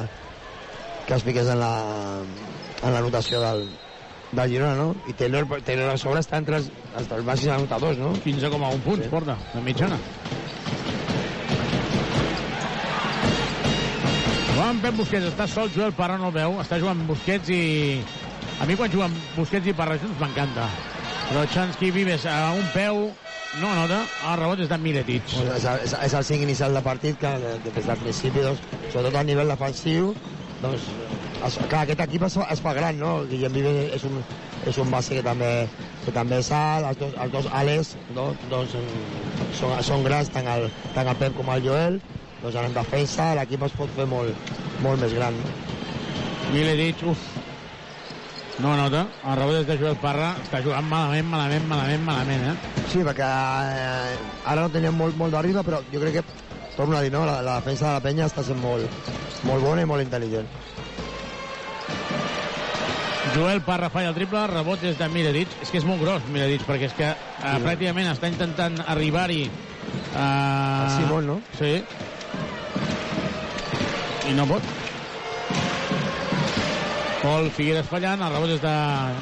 que 1.05 1.21
es 1.21 1.29
fiqués 1.29 1.53
en 1.53 1.61
la, 1.61 1.73
en 2.81 2.97
la 2.97 3.05
notació 3.05 3.45
del, 3.45 3.67
del 4.33 4.51
Girona, 4.51 4.75
no? 4.75 4.95
I 5.09 5.13
Taylor, 5.13 5.47
Taylor 5.63 5.93
a 5.93 5.99
sobre 6.01 6.23
està 6.25 6.41
entre 6.41 6.59
els, 6.59 6.71
els 6.99 7.27
màxims 7.27 7.55
anotadors, 7.55 8.01
no? 8.01 8.13
15,1 8.25 8.85
punts, 8.87 9.05
sí. 9.05 9.11
porta, 9.13 9.37
de 9.53 9.65
mitjana. 9.65 9.99
Joan 14.53 14.81
Pep 14.83 14.97
Busquets 14.97 15.27
està 15.29 15.49
sol, 15.51 15.71
Joel 15.75 15.93
Parra 15.97 16.19
no 16.21 16.31
el 16.31 16.37
veu, 16.37 16.61
està 16.63 16.81
jugant 16.81 17.07
Busquets 17.09 17.53
i... 17.53 17.63
A 18.61 18.67
mi 18.69 18.77
quan 18.79 18.93
juguen 18.93 19.15
Busquets 19.37 19.69
i 19.69 19.75
Parra 19.77 19.99
junts 20.01 20.21
m'encanta. 20.21 20.69
Però 21.29 21.45
Chansky 21.51 21.91
Vives 21.95 22.27
a 22.31 22.53
un 22.55 22.69
peu 22.75 23.07
no 23.61 23.69
anota, 23.69 23.99
el 24.31 24.39
rebot 24.41 24.63
és 24.65 24.71
de 24.71 24.79
Miletic. 24.81 25.25
Pues 25.29 25.51
és, 25.59 25.67
és, 25.87 25.97
és 26.07 26.15
el 26.17 26.25
cinc 26.29 26.45
inicial 26.47 26.77
de 26.77 26.83
partit 26.85 27.19
que, 27.21 27.33
que 27.65 27.73
des 27.75 27.89
del 27.91 28.01
principi, 28.05 28.45
doncs, 28.45 28.63
sobretot 28.87 29.19
a 29.21 29.25
nivell 29.29 29.53
defensiu, 29.53 30.13
doncs, 30.63 30.89
es, 31.47 31.59
clar, 31.69 31.83
aquest 31.85 32.03
equip 32.07 32.25
es, 32.29 32.37
es 32.55 32.63
fa 32.65 32.73
gran, 32.77 32.99
no? 33.01 33.13
Guillem 33.31 33.55
Vives 33.57 33.79
és 33.99 34.07
un, 34.09 34.23
és 34.69 34.79
un 34.79 34.91
base 34.95 35.17
que 35.19 35.25
també, 35.27 35.51
que 36.05 36.15
també 36.15 36.39
és 36.43 36.51
alt, 36.55 36.89
els 36.91 37.01
dos, 37.01 37.15
els 37.25 37.35
dos 37.35 37.49
ales 37.63 37.93
no? 38.15 38.31
doncs, 38.51 38.75
mm, 38.79 39.53
són, 39.59 39.77
són 39.87 40.07
grans, 40.07 40.31
tant 40.35 40.49
el, 40.55 40.69
tant 40.95 41.11
el 41.11 41.19
Pep 41.21 41.37
com 41.39 41.51
el 41.55 41.65
Joel, 41.67 42.01
doncs 42.43 42.59
en 42.63 42.77
defensa 42.79 43.33
l'equip 43.39 43.67
es 43.69 43.77
pot 43.79 43.95
fer 43.95 44.09
molt, 44.11 44.51
molt 44.83 45.03
més 45.03 45.15
gran. 45.19 45.39
No? 45.43 45.51
Miletic, 46.53 47.03
uf, 47.09 47.23
no 48.61 48.75
anota, 48.75 49.07
el 49.25 49.39
rebot 49.39 49.63
és 49.63 49.69
de 49.69 49.79
Joel 49.81 49.99
Parra, 50.03 50.35
està 50.43 50.61
jugant 50.65 50.87
malament, 50.87 51.29
malament, 51.33 51.67
malament, 51.71 52.03
malament, 52.07 52.49
eh? 52.53 52.57
Sí, 52.93 53.01
perquè 53.07 53.25
eh, 53.25 54.17
ara 54.51 54.67
no 54.67 54.73
teníem 54.75 54.99
molt, 54.99 55.17
molt 55.19 55.33
d'arriba, 55.33 55.63
però 55.67 55.81
jo 55.89 56.03
crec 56.03 56.19
que, 56.19 56.25
torno 56.77 56.99
a 56.99 57.03
dir, 57.05 57.13
no? 57.15 57.25
la, 57.27 57.41
la 57.47 57.57
defensa 57.61 57.89
de 57.89 57.95
la 57.97 58.05
penya 58.05 58.29
està 58.29 58.45
sent 58.45 58.61
molt, 58.61 58.91
molt 59.49 59.65
bona 59.65 59.87
i 59.87 59.89
molt 59.89 60.05
intel·ligent. 60.05 60.51
Joel 63.31 63.63
Parra 63.63 63.89
falla 63.91 64.09
el 64.11 64.17
triple, 64.17 64.41
rebot 64.51 64.83
és 64.83 64.97
de 64.99 65.07
Miretic. 65.09 65.53
És 65.63 65.71
que 65.71 65.79
és 65.79 65.87
molt 65.87 66.03
gros, 66.03 66.25
Miretic, 66.27 66.65
perquè 66.67 66.89
és 66.91 66.95
que 66.99 67.07
eh, 67.13 67.59
pràcticament 67.63 68.11
està 68.11 68.31
intentant 68.31 68.81
arribar-hi... 68.83 69.45
Eh, 70.13 70.89
Simón, 70.99 71.29
no? 71.31 71.37
Sí. 71.59 71.77
I 74.27 74.35
no 74.35 74.47
pot. 74.51 74.67
Pol 77.23 77.47
Figueres 77.55 77.87
fallant, 77.87 78.25
el 78.27 78.35
rebot 78.35 78.51
és 78.57 78.63
de 78.65 78.75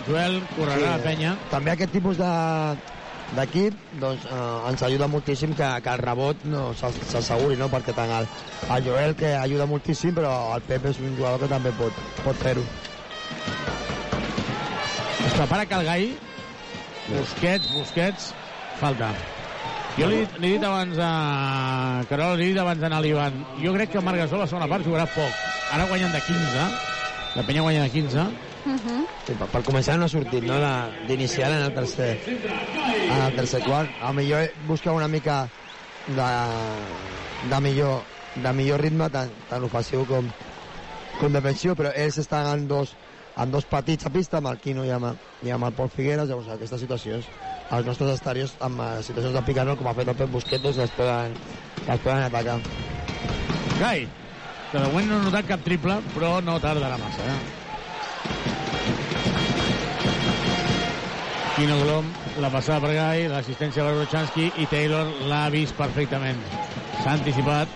Joel, 0.08 0.40
correrà 0.56 0.94
la 0.96 1.02
penya. 1.04 1.34
També 1.52 1.74
aquest 1.74 1.92
tipus 1.92 2.16
de 2.20 2.30
d'equip 3.30 3.76
doncs, 4.02 4.24
eh, 4.26 4.70
ens 4.72 4.80
ajuda 4.82 5.06
moltíssim 5.06 5.52
que, 5.54 5.66
que 5.84 5.92
el 5.92 6.00
rebot 6.02 6.40
no 6.50 6.72
s'ass- 6.74 7.04
s'asseguri, 7.12 7.54
no? 7.60 7.68
perquè 7.70 7.92
tant 7.94 8.10
el, 8.16 8.24
el 8.74 8.82
Joel 8.88 9.14
que 9.14 9.36
ajuda 9.38 9.68
moltíssim 9.70 10.16
però 10.16 10.32
el 10.56 10.64
Pep 10.66 10.88
és 10.90 10.98
un 10.98 11.12
jugador 11.14 11.38
que 11.44 11.52
també 11.52 11.70
pot, 11.78 11.94
pot 12.24 12.34
fer-ho 12.42 12.64
prepara 15.40 15.64
Calgai. 15.64 16.12
Busquets, 17.08 17.72
Busquets, 17.72 18.32
falta. 18.76 19.08
Jo 19.96 20.06
li, 20.10 20.20
li 20.38 20.50
he 20.50 20.58
dit 20.58 20.66
abans 20.66 21.00
a 21.00 22.04
Carol, 22.10 22.36
li 22.38 22.50
he 22.50 22.52
dit 22.52 22.60
abans 22.60 22.84
a 22.84 23.00
l'Ivan, 23.00 23.40
jo 23.62 23.72
crec 23.74 23.94
que 23.94 24.02
Marc 24.04 24.20
Gasol 24.20 24.42
a 24.42 24.44
la 24.44 24.50
segona 24.50 24.68
part 24.70 24.84
jugarà 24.86 25.08
poc. 25.10 25.40
Ara 25.72 25.88
guanyen 25.88 26.12
de 26.12 26.20
15, 26.26 26.68
la 27.38 27.46
penya 27.48 27.64
guanya 27.64 27.86
de 27.86 27.90
15. 27.96 28.28
sí, 29.24 29.32
per, 29.32 29.48
per 29.48 29.62
començar 29.64 29.96
no 29.96 30.04
ha 30.04 30.12
sortit 30.12 30.44
no? 30.44 30.58
D'inicial 31.08 31.54
en 31.56 31.62
el 31.64 31.72
tercer 31.72 32.10
en 32.28 33.16
el 33.16 33.36
tercer 33.38 33.62
quart 33.64 34.02
a 34.04 34.12
millor 34.12 34.50
busca 34.68 34.92
una 34.92 35.08
mica 35.08 35.46
de, 36.06 36.26
de, 37.48 37.60
millor, 37.64 38.02
de 38.36 38.52
millor 38.52 38.84
ritme 38.84 39.08
tant, 39.08 39.32
tant 39.48 39.64
ofensiu 39.64 40.04
com, 40.04 40.28
com 41.22 41.32
defensiu 41.32 41.72
però 41.78 41.94
ells 41.96 42.20
estan 42.20 42.50
en 42.52 42.68
dos, 42.68 42.92
en 43.40 43.50
dos 43.54 43.64
petits 43.64 44.06
a 44.06 44.12
pista 44.12 44.38
amb 44.38 44.50
el 44.52 44.60
Quino 44.60 44.84
i 44.84 44.92
amb, 44.92 45.14
i 45.42 45.50
amb 45.54 45.64
el 45.68 45.76
Pol 45.76 45.90
Figueres 45.92 46.28
llavors 46.28 46.50
aquestes 46.52 46.84
situacions 46.84 47.28
els 47.70 47.86
nostres 47.86 48.14
estadios 48.18 48.56
amb 48.60 48.82
eh, 48.84 48.92
situacions 49.06 49.36
de 49.36 49.64
roll 49.64 49.78
com 49.78 49.88
ha 49.88 49.96
fet 49.96 50.08
el 50.08 50.18
Pep 50.18 50.30
Busquets 50.30 50.62
doncs 50.62 50.80
les 50.82 50.96
poden, 50.98 51.36
les 51.86 52.00
poden 52.04 52.24
atacar 52.26 52.60
Gai, 53.80 54.04
que 54.70 54.78
de 54.78 54.86
moment 54.86 55.06
no 55.08 55.16
ha 55.16 55.24
notat 55.24 55.46
cap 55.48 55.62
triple, 55.64 55.94
però 56.12 56.34
no 56.44 56.58
tardarà 56.60 56.98
massa, 57.00 57.24
eh? 57.24 57.38
Quino 61.54 61.78
Glom, 61.80 62.10
la 62.44 62.50
passada 62.52 62.82
per 62.84 62.90
Gai, 62.92 63.24
l'assistència 63.32 63.86
per 63.86 63.94
Rochanski 63.96 64.50
i 64.60 64.66
Taylor 64.68 65.08
l'ha 65.30 65.46
vist 65.54 65.76
perfectament. 65.80 66.44
S'ha 67.00 67.16
anticipat. 67.16 67.72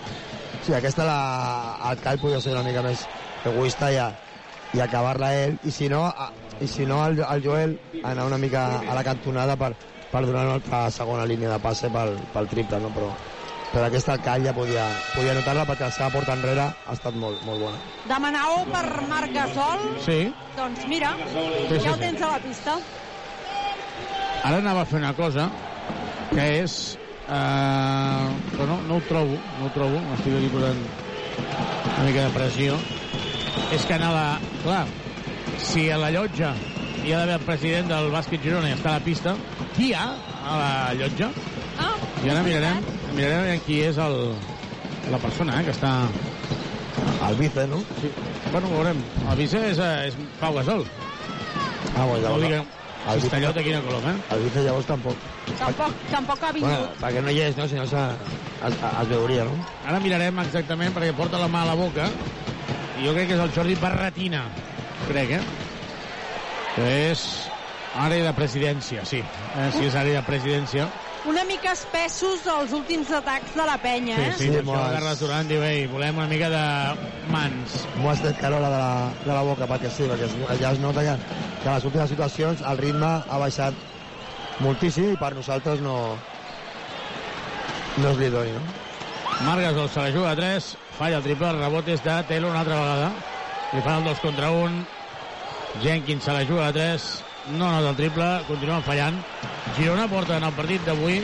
Sí, 0.66 0.76
aquesta 0.76 1.08
la, 1.08 1.16
el 1.88 2.04
Cal 2.04 2.20
podria 2.20 2.40
ser 2.44 2.52
una 2.52 2.66
mica 2.68 2.84
més 2.84 3.06
egoista 3.48 3.88
i, 3.92 3.98
a, 4.00 4.10
i 4.74 4.80
acabar-la 4.82 5.30
ell, 5.44 5.58
i 5.62 5.70
si 5.70 5.88
no, 5.88 6.04
a, 6.08 6.30
i 6.60 6.68
si 6.68 6.86
no 6.86 7.04
el, 7.06 7.20
el 7.22 7.42
Joel 7.44 7.76
anar 8.02 8.26
una 8.26 8.38
mica 8.38 8.64
a 8.80 8.94
la 8.94 9.04
cantonada 9.06 9.56
per, 9.56 9.74
per 10.10 10.24
donar 10.26 10.44
una 10.48 10.56
altra 10.58 10.88
segona 10.90 11.26
línia 11.26 11.52
de 11.52 11.60
passe 11.62 11.90
pel, 11.94 12.16
pel 12.34 12.50
triple, 12.50 12.80
no? 12.82 12.90
però, 12.94 13.10
però 13.72 13.86
aquesta 13.86 14.16
el 14.16 14.24
Cal 14.24 14.46
ja 14.46 14.54
podia, 14.56 14.86
podia 15.14 15.36
notar-la 15.38 15.66
perquè 15.68 15.86
la 15.88 15.94
seva 15.94 16.10
porta 16.14 16.34
enrere 16.38 16.66
ha 16.72 16.96
estat 16.96 17.14
molt, 17.18 17.40
molt 17.46 17.62
bona. 17.62 17.78
Demanau 18.10 18.64
per 18.72 18.84
Marc 19.10 19.32
Gasol. 19.34 19.86
Sí. 20.04 20.18
Doncs 20.58 20.84
mira, 20.90 21.14
sí, 21.30 21.78
ja 21.78 21.94
ho 21.94 21.96
sí. 21.96 22.02
tens 22.02 22.22
a 22.22 22.34
la 22.34 22.42
pista. 22.42 22.76
Ara 24.44 24.60
anava 24.60 24.82
a 24.84 24.90
fer 24.90 25.00
una 25.00 25.14
cosa 25.16 25.48
que 26.34 26.50
és... 26.64 26.76
Eh, 27.24 28.32
però 28.52 28.66
no, 28.68 28.74
no 28.84 28.98
ho 28.98 29.04
trobo, 29.08 29.38
no 29.56 29.64
ho 29.64 29.72
trobo, 29.72 30.02
m'estic 30.10 30.36
aquí 30.36 30.50
posant 30.52 30.82
una 31.94 32.04
mica 32.04 32.26
de 32.26 32.34
pressió. 32.36 32.76
És 33.74 33.84
que 33.86 33.94
anava... 33.96 34.40
Clar, 34.64 34.86
si 35.60 35.88
a 35.92 35.98
la 36.00 36.10
llotja 36.14 36.54
hi 37.04 37.12
ha 37.12 37.18
d'haver 37.20 37.36
el 37.36 37.44
president 37.44 37.90
del 37.90 38.08
bàsquet 38.14 38.40
Girona 38.42 38.70
i 38.70 38.74
està 38.76 38.94
a 38.94 38.98
la 38.98 39.04
pista, 39.04 39.34
qui 39.76 39.90
hi 39.90 39.96
ha 39.98 40.06
a 40.40 40.54
la 40.60 40.70
llotja? 40.96 41.28
Ah, 41.76 41.90
I 42.24 42.30
ara 42.32 42.44
mirarem, 42.46 42.86
mirarem 43.12 43.60
qui 43.66 43.80
és 43.84 43.98
el, 44.00 44.16
la 45.12 45.20
persona 45.20 45.58
eh, 45.60 45.64
que 45.66 45.74
està... 45.74 45.90
El 47.28 47.36
vice, 47.38 47.66
no? 47.68 47.82
Sí. 48.00 48.08
Bueno, 48.50 48.70
ho 48.70 48.78
veurem. 48.78 49.02
El 49.30 49.36
vice 49.42 49.60
és, 49.70 49.78
eh, 49.82 50.08
és 50.08 50.16
Pau 50.40 50.56
Gasol. 50.56 50.86
Ah, 51.94 52.04
bueno, 52.08 52.24
llavors... 52.24 52.48
que 53.04 53.20
Cistellot 53.20 53.58
aquí 53.60 53.72
a 53.76 53.82
Colom, 53.84 54.06
eh? 54.08 54.16
El 54.32 54.46
vice 54.46 54.62
llavors 54.64 54.86
tampoc. 54.88 55.20
Tampoc, 55.58 55.92
tampoc 56.10 56.42
ha 56.42 56.52
vingut. 56.56 56.70
Bueno, 56.72 56.94
perquè 57.02 57.20
no 57.22 57.30
hi 57.34 57.42
és, 57.44 57.56
no? 57.60 57.68
Si 57.68 57.76
no 57.76 57.84
se- 57.86 58.04
es, 58.64 58.78
es 58.80 59.08
veuria, 59.12 59.44
no? 59.44 59.58
Ara 59.84 60.00
mirarem 60.00 60.40
exactament 60.42 60.96
perquè 60.96 61.12
porta 61.16 61.38
la 61.42 61.50
mà 61.52 61.62
a 61.66 61.68
la 61.68 61.76
boca. 61.78 62.08
I 62.98 63.08
jo 63.08 63.14
crec 63.16 63.30
que 63.30 63.34
és 63.34 63.42
el 63.42 63.52
Jordi 63.54 63.74
Barretina. 63.80 64.44
Crec, 65.08 65.32
eh? 65.38 65.42
Que 66.74 66.90
és 67.10 67.24
àrea 68.00 68.26
de 68.28 68.34
presidència, 68.36 69.04
sí. 69.06 69.22
Eh, 69.22 69.66
sí, 69.74 69.88
és 69.88 69.96
àrea 69.98 70.20
de 70.20 70.26
presidència. 70.26 70.86
Una 71.30 71.44
mica 71.48 71.72
espessos 71.72 72.44
els 72.52 72.74
últims 72.76 73.08
atacs 73.16 73.54
de 73.56 73.64
la 73.64 73.78
penya, 73.80 74.18
eh? 74.20 74.32
Sí, 74.36 74.50
sí, 74.50 74.50
per 74.58 74.60
això 74.60 74.82
Carles 74.92 75.22
Duran 75.22 75.48
diu, 75.48 75.62
ei, 75.64 75.86
volem 75.88 76.20
una 76.20 76.28
mica 76.28 76.50
de 76.52 76.64
mans. 77.32 77.78
M'ho 77.96 78.12
has 78.12 78.20
tret 78.20 78.38
carola 78.42 78.68
de 78.68 78.82
la, 78.82 78.92
de 79.24 79.32
la 79.32 79.42
boca, 79.48 79.68
perquè 79.70 79.90
sí, 79.90 80.06
perquè 80.10 80.28
es, 80.28 80.36
ja 80.60 80.74
es 80.74 80.82
nota 80.82 81.06
que, 81.06 81.16
que 81.62 81.68
a 81.70 81.78
les 81.78 81.88
últimes 81.88 82.12
situacions 82.12 82.62
el 82.68 82.82
ritme 82.82 83.10
ha 83.24 83.40
baixat 83.40 83.82
moltíssim 84.62 85.14
i 85.14 85.18
per 85.18 85.32
nosaltres 85.34 85.80
no, 85.82 85.96
no 87.96 88.10
és 88.12 88.20
l'idoni, 88.20 88.54
no? 88.54 88.64
Marc 89.48 89.64
Gasol 89.64 89.88
se 89.90 90.02
la 90.04 90.12
juga 90.14 90.30
a 90.30 90.38
3, 90.38 90.68
falla 90.98 91.18
el 91.18 91.24
triple, 91.26 91.50
el 91.50 91.60
rebot 91.60 91.88
és 91.88 92.02
de 92.04 92.16
Taylor 92.28 92.50
una 92.50 92.60
altra 92.62 92.80
vegada. 92.80 93.12
Li 93.72 93.82
fan 93.82 94.02
el 94.02 94.10
2 94.10 94.20
contra 94.22 94.50
1. 94.50 94.84
Jenkins 95.82 96.24
se 96.24 96.32
la 96.32 96.44
juga 96.46 96.68
a 96.68 96.72
3, 96.72 97.06
no 97.58 97.70
nota 97.70 97.90
el 97.90 97.96
triple, 97.98 98.28
continuen 98.48 98.84
fallant. 98.86 99.18
Girona 99.76 100.06
porta 100.08 100.36
en 100.38 100.46
el 100.46 100.54
partit 100.54 100.84
d'avui 100.86 101.18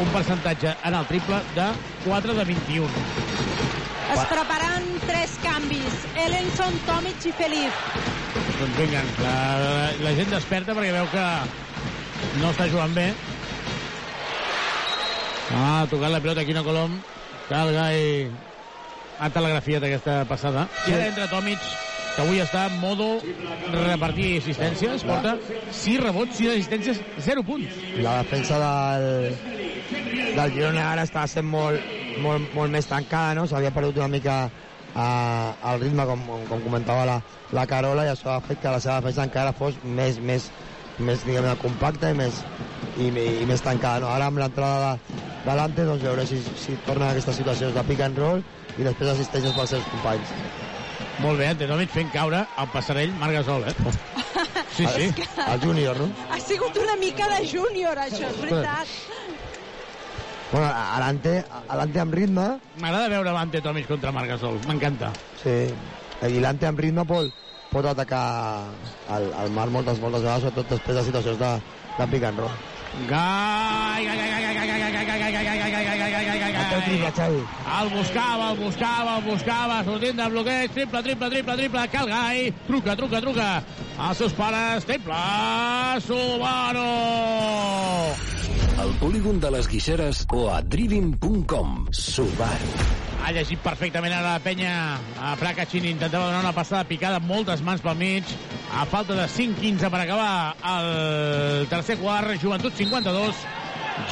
un 0.00 0.08
percentatge 0.12 0.72
en 0.84 0.94
el 0.94 1.06
triple 1.06 1.42
de 1.54 1.66
4 2.04 2.34
de 2.34 2.44
21. 2.44 2.88
Es 4.14 4.24
preparen 4.30 4.84
tres 5.06 5.36
canvis. 5.42 6.02
Ellenson, 6.26 6.80
Tomic 6.86 7.26
i 7.26 7.32
Felip. 7.36 7.84
Doncs 8.56 8.76
vinga, 8.78 9.02
la, 9.20 9.36
la 10.04 10.14
gent 10.16 10.30
desperta 10.32 10.76
perquè 10.76 10.94
veu 10.94 11.08
que 11.12 11.26
no 12.40 12.52
està 12.52 12.68
jugant 12.72 12.94
bé. 12.96 13.10
Ah, 15.56 15.84
tocant 15.90 16.12
la 16.14 16.22
pilota 16.22 16.46
Quino 16.46 16.64
Colom. 16.64 16.96
Calga 17.50 17.90
i 17.94 18.06
ha 19.18 19.30
telegrafiat 19.32 19.86
aquesta 19.88 20.20
passada. 20.28 20.66
I 20.86 20.94
ara 20.96 21.08
entra 21.10 21.28
Tomic, 21.30 21.62
que 22.16 22.22
avui 22.24 22.40
està 22.42 22.66
en 22.70 22.78
modo 22.80 23.08
repartir 23.72 24.36
assistències. 24.40 25.04
Porta 25.08 25.36
6 25.70 26.00
rebots, 26.02 26.38
6 26.40 26.52
assistències, 26.54 27.02
0 27.28 27.44
punts. 27.46 27.80
La 28.04 28.18
defensa 28.22 28.60
del, 28.62 29.36
del 30.36 30.54
Girona 30.54 30.90
ara 30.92 31.06
està 31.08 31.26
sent 31.30 31.48
molt, 31.48 31.82
molt, 32.24 32.52
molt 32.56 32.72
més 32.72 32.88
tancada, 32.88 33.36
no? 33.40 33.46
S'havia 33.48 33.72
perdut 33.74 34.00
una 34.02 34.12
mica 34.12 34.38
eh, 34.46 35.70
el 35.72 35.80
ritme, 35.80 36.06
com, 36.08 36.24
com 36.50 36.64
comentava 36.64 37.08
la, 37.08 37.18
la 37.56 37.66
Carola, 37.68 38.06
i 38.06 38.12
això 38.12 38.34
ha 38.36 38.40
fet 38.44 38.62
que 38.62 38.72
la 38.72 38.80
seva 38.80 39.00
defensa 39.00 39.26
encara 39.28 39.56
fos 39.56 39.80
més, 39.84 40.20
més, 40.20 40.50
més 40.98 41.24
diguem 41.26 41.52
compacta 41.62 42.12
i 42.12 42.18
més, 42.18 42.42
i, 42.96 43.10
i 43.12 43.48
més 43.48 43.64
tancada. 43.64 44.04
No? 44.04 44.12
Ara 44.12 44.30
amb 44.30 44.40
l'entrada 44.40 44.94
de, 44.94 45.16
de 45.46 45.56
l'Ante 45.56 45.88
doncs 45.88 46.04
veure 46.04 46.24
si, 46.28 46.40
si 46.58 46.76
torna 46.86 47.10
a 47.10 47.16
aquestes 47.16 47.42
situacions 47.42 47.76
de 47.76 47.84
pick 47.88 48.04
and 48.08 48.24
roll 48.24 48.44
i 48.76 48.84
després 48.84 49.12
assisteixes 49.14 49.54
pels 49.56 49.72
seus 49.74 49.86
companys. 49.92 50.32
Molt 51.24 51.40
bé, 51.40 51.48
Antetomic 51.54 51.92
fent 51.94 52.10
caure 52.12 52.42
el 52.60 52.68
passarell 52.72 53.14
Marc 53.16 53.38
Gasol, 53.38 53.64
eh? 53.70 53.74
Sí, 54.76 54.84
sí. 54.92 55.06
El 55.46 55.62
júnior, 55.62 55.96
no? 56.02 56.10
Ha 56.28 56.40
sigut 56.44 56.76
una 56.82 56.96
mica 57.00 57.28
de 57.32 57.40
júnior, 57.48 57.96
això, 58.02 58.28
és 58.28 58.40
veritat. 58.42 58.92
Bueno, 60.52 60.66
Alante, 60.68 61.38
Alante 61.72 62.00
amb 62.04 62.14
ritme, 62.14 62.44
M'agrada 62.78 63.08
veure 63.10 63.32
l'Antetomic 63.34 63.88
contra 63.88 64.12
Marc 64.14 64.28
Gasol, 64.34 64.60
m'encanta. 64.68 65.14
sí, 65.40 65.56
i 66.28 66.38
l'Ante 66.40 66.68
amb 66.68 66.80
ritme 66.80 67.04
pot, 67.08 67.32
pot 67.72 67.88
atacar 67.90 68.22
el, 69.16 69.26
el 69.42 69.50
Mar 69.56 69.66
moltes, 69.72 69.98
moltes 70.00 70.22
vegades, 70.22 70.44
sobretot 70.46 70.70
després 70.76 71.00
de 71.00 71.04
situacions 71.08 71.40
de, 71.40 71.50
de 71.98 72.06
pick 72.12 72.24
and 72.28 72.44
roll. 72.44 72.54
Gai, 73.08 74.04
gai, 74.04 74.16
gai, 74.16 74.28
gai, 74.30 74.54
gai, 74.54 74.66
gai, 74.66 74.78
gai, 74.78 74.92
gai, 74.92 75.04
gai, 75.04 75.32
gai, 75.32 75.44
gai, 75.44 75.56
gai, 75.56 75.70
gai, 75.70 75.96
gai, 75.96 76.10
gai, 76.10 76.24
gai, 76.24 76.38
gai, 76.38 76.52
gai, 76.52 77.26
El. 77.26 77.34
El 77.82 77.90
buscava, 77.90 78.50
el 78.50 78.58
buscava, 78.58 79.16
el 79.18 79.24
buscava, 79.24 79.84
sortint 79.84 80.16
de 80.16 80.28
bloqueig, 80.30 80.70
triple, 80.72 81.02
triple, 81.02 81.30
triple, 81.30 81.56
triple, 81.56 81.88
Calgai, 81.92 82.52
truca, 82.66 82.96
truca, 82.96 83.20
truca, 83.20 83.48
als 83.98 84.18
seus 84.18 84.32
pares, 84.32 84.84
triple, 84.84 85.14
Subaru! 86.06 86.86
Al 88.80 88.92
polígon 89.00 89.40
de 89.40 89.50
les 89.50 89.68
Guixeres 89.68 90.26
o 90.32 90.48
a 90.52 90.62
driving.com. 90.62 91.86
Subaru. 91.90 92.72
Ha 93.26 93.32
llegit 93.34 93.58
perfectament 93.58 94.12
ara 94.14 94.36
la 94.36 94.42
penya 94.44 94.72
a 95.18 95.32
Fracachini, 95.40 95.90
intentava 95.90 96.28
donar 96.28 96.44
una 96.44 96.54
passada 96.54 96.84
picada 96.86 97.18
amb 97.18 97.26
moltes 97.26 97.62
mans 97.66 97.82
pel 97.82 97.96
mig, 97.98 98.28
a 98.70 98.84
falta 98.86 99.16
de 99.18 99.24
5-15 99.26 99.90
per 99.90 100.00
acabar 100.04 100.54
el 100.76 101.66
tercer 101.72 101.96
quart, 101.98 102.36
Joventut 102.38 102.76
52, 102.86 103.34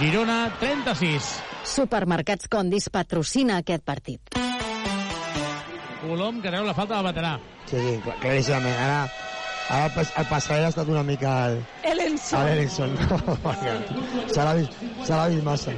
Girona 0.01 0.39
36. 0.59 1.29
Supermercats 1.65 2.49
Condis 2.51 2.89
patrocina 2.93 3.61
aquest 3.63 3.85
partit. 3.87 4.35
Colom 6.03 6.41
que 6.43 6.51
treu 6.53 6.67
la 6.67 6.75
falta 6.77 6.99
del 6.99 7.07
veterà. 7.07 7.37
Sí, 7.71 7.79
sí, 7.79 7.93
clar- 8.05 8.19
claríssimament. 8.21 8.75
Ara, 8.77 8.99
ara 9.71 9.87
el, 9.87 9.93
pas, 9.95 10.11
el 10.21 10.27
passarell 10.29 10.67
ha 10.67 10.73
estat 10.75 10.91
una 10.93 11.03
mica 11.07 11.33
el, 11.53 11.63
Ellenson. 11.95 12.41
a 12.41 12.45
l'Erickson. 12.45 12.93
se 14.35 14.43
l'ha 14.45 14.55
vist, 14.59 14.77
se 15.07 15.15
l'ha 15.15 15.29
vist 15.33 15.47
massa. 15.47 15.73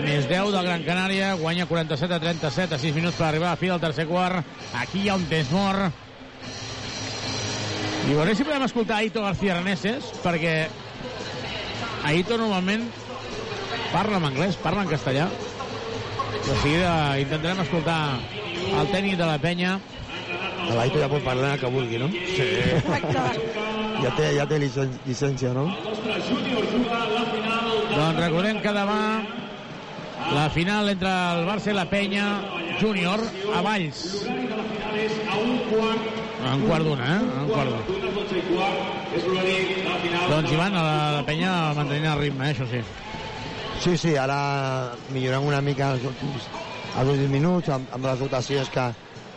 Més 0.00 0.26
10 0.26 0.50
del 0.56 0.66
Gran 0.66 0.82
Canària, 0.88 1.34
guanya 1.38 1.68
47 1.70 2.16
a 2.16 2.20
37 2.24 2.74
a 2.74 2.82
6 2.82 2.96
minuts 2.96 3.18
per 3.20 3.28
arribar 3.28 3.52
a 3.52 3.60
fi 3.60 3.68
del 3.70 3.80
tercer 3.84 4.08
quart. 4.10 4.40
Aquí 4.80 5.04
hi 5.04 5.10
ha 5.12 5.18
un 5.20 5.28
temps 5.30 5.52
mort. 5.54 5.92
I 8.10 8.14
veurem 8.16 8.34
si 8.34 8.42
podem 8.48 8.64
escoltar 8.66 9.04
Aito 9.04 9.22
García 9.22 9.54
Reneses, 9.60 10.08
perquè 10.24 10.64
Aito 12.08 12.36
normalment 12.40 12.88
parla 13.92 14.18
en 14.18 14.24
anglès, 14.30 14.56
parla 14.56 14.82
en 14.86 14.88
castellà. 14.88 15.28
De 16.46 16.54
seguida 16.62 16.92
intentarem 17.20 17.60
escoltar 17.64 18.00
el 18.80 18.92
tècnic 18.94 19.18
de 19.18 19.26
la 19.28 19.38
penya. 19.42 19.78
L'Aito 20.70 21.00
ja 21.02 21.08
pot 21.10 21.24
parlar 21.26 21.54
el 21.56 21.60
que 21.60 21.70
vulgui, 21.72 21.98
no? 21.98 22.08
Sí. 22.10 22.46
Ja 24.00 24.12
té, 24.16 24.30
ja 24.36 24.46
té 24.48 24.60
licen 24.62 24.94
llicència, 25.04 25.52
no? 25.56 25.66
Doncs 27.90 28.20
recordem 28.20 28.60
que 28.62 28.72
demà 28.72 29.00
la 30.32 30.46
final 30.54 30.88
entre 30.92 31.10
el 31.10 31.44
Barça 31.48 31.72
i 31.72 31.76
la 31.76 31.88
Penya 31.90 32.26
júnior 32.80 33.20
a 33.54 33.60
Valls. 33.66 34.04
En 36.40 36.62
quart 36.64 36.84
d'una, 36.84 37.04
eh? 37.04 37.20
En 37.42 37.48
quart 37.50 37.68
d'una. 37.70 37.84
Doncs 40.30 40.52
Ivan, 40.52 40.74
a 40.74 40.82
la, 40.82 40.96
la 41.16 41.22
Penya 41.26 41.52
mantenint 41.76 42.08
el 42.12 42.20
ritme, 42.22 42.48
eh? 42.48 42.54
això 42.54 42.66
sí. 42.70 42.80
Sí, 43.80 43.96
sí, 43.96 44.14
ara 44.16 44.38
millorant 45.12 45.46
una 45.48 45.60
mica 45.64 45.92
els 45.94 46.04
últims, 46.08 46.48
els 47.00 47.12
últims 47.12 47.32
minuts 47.32 47.70
amb, 47.72 47.88
amb 47.96 48.08
les 48.08 48.20
rotacions 48.24 48.72
que, 48.72 48.86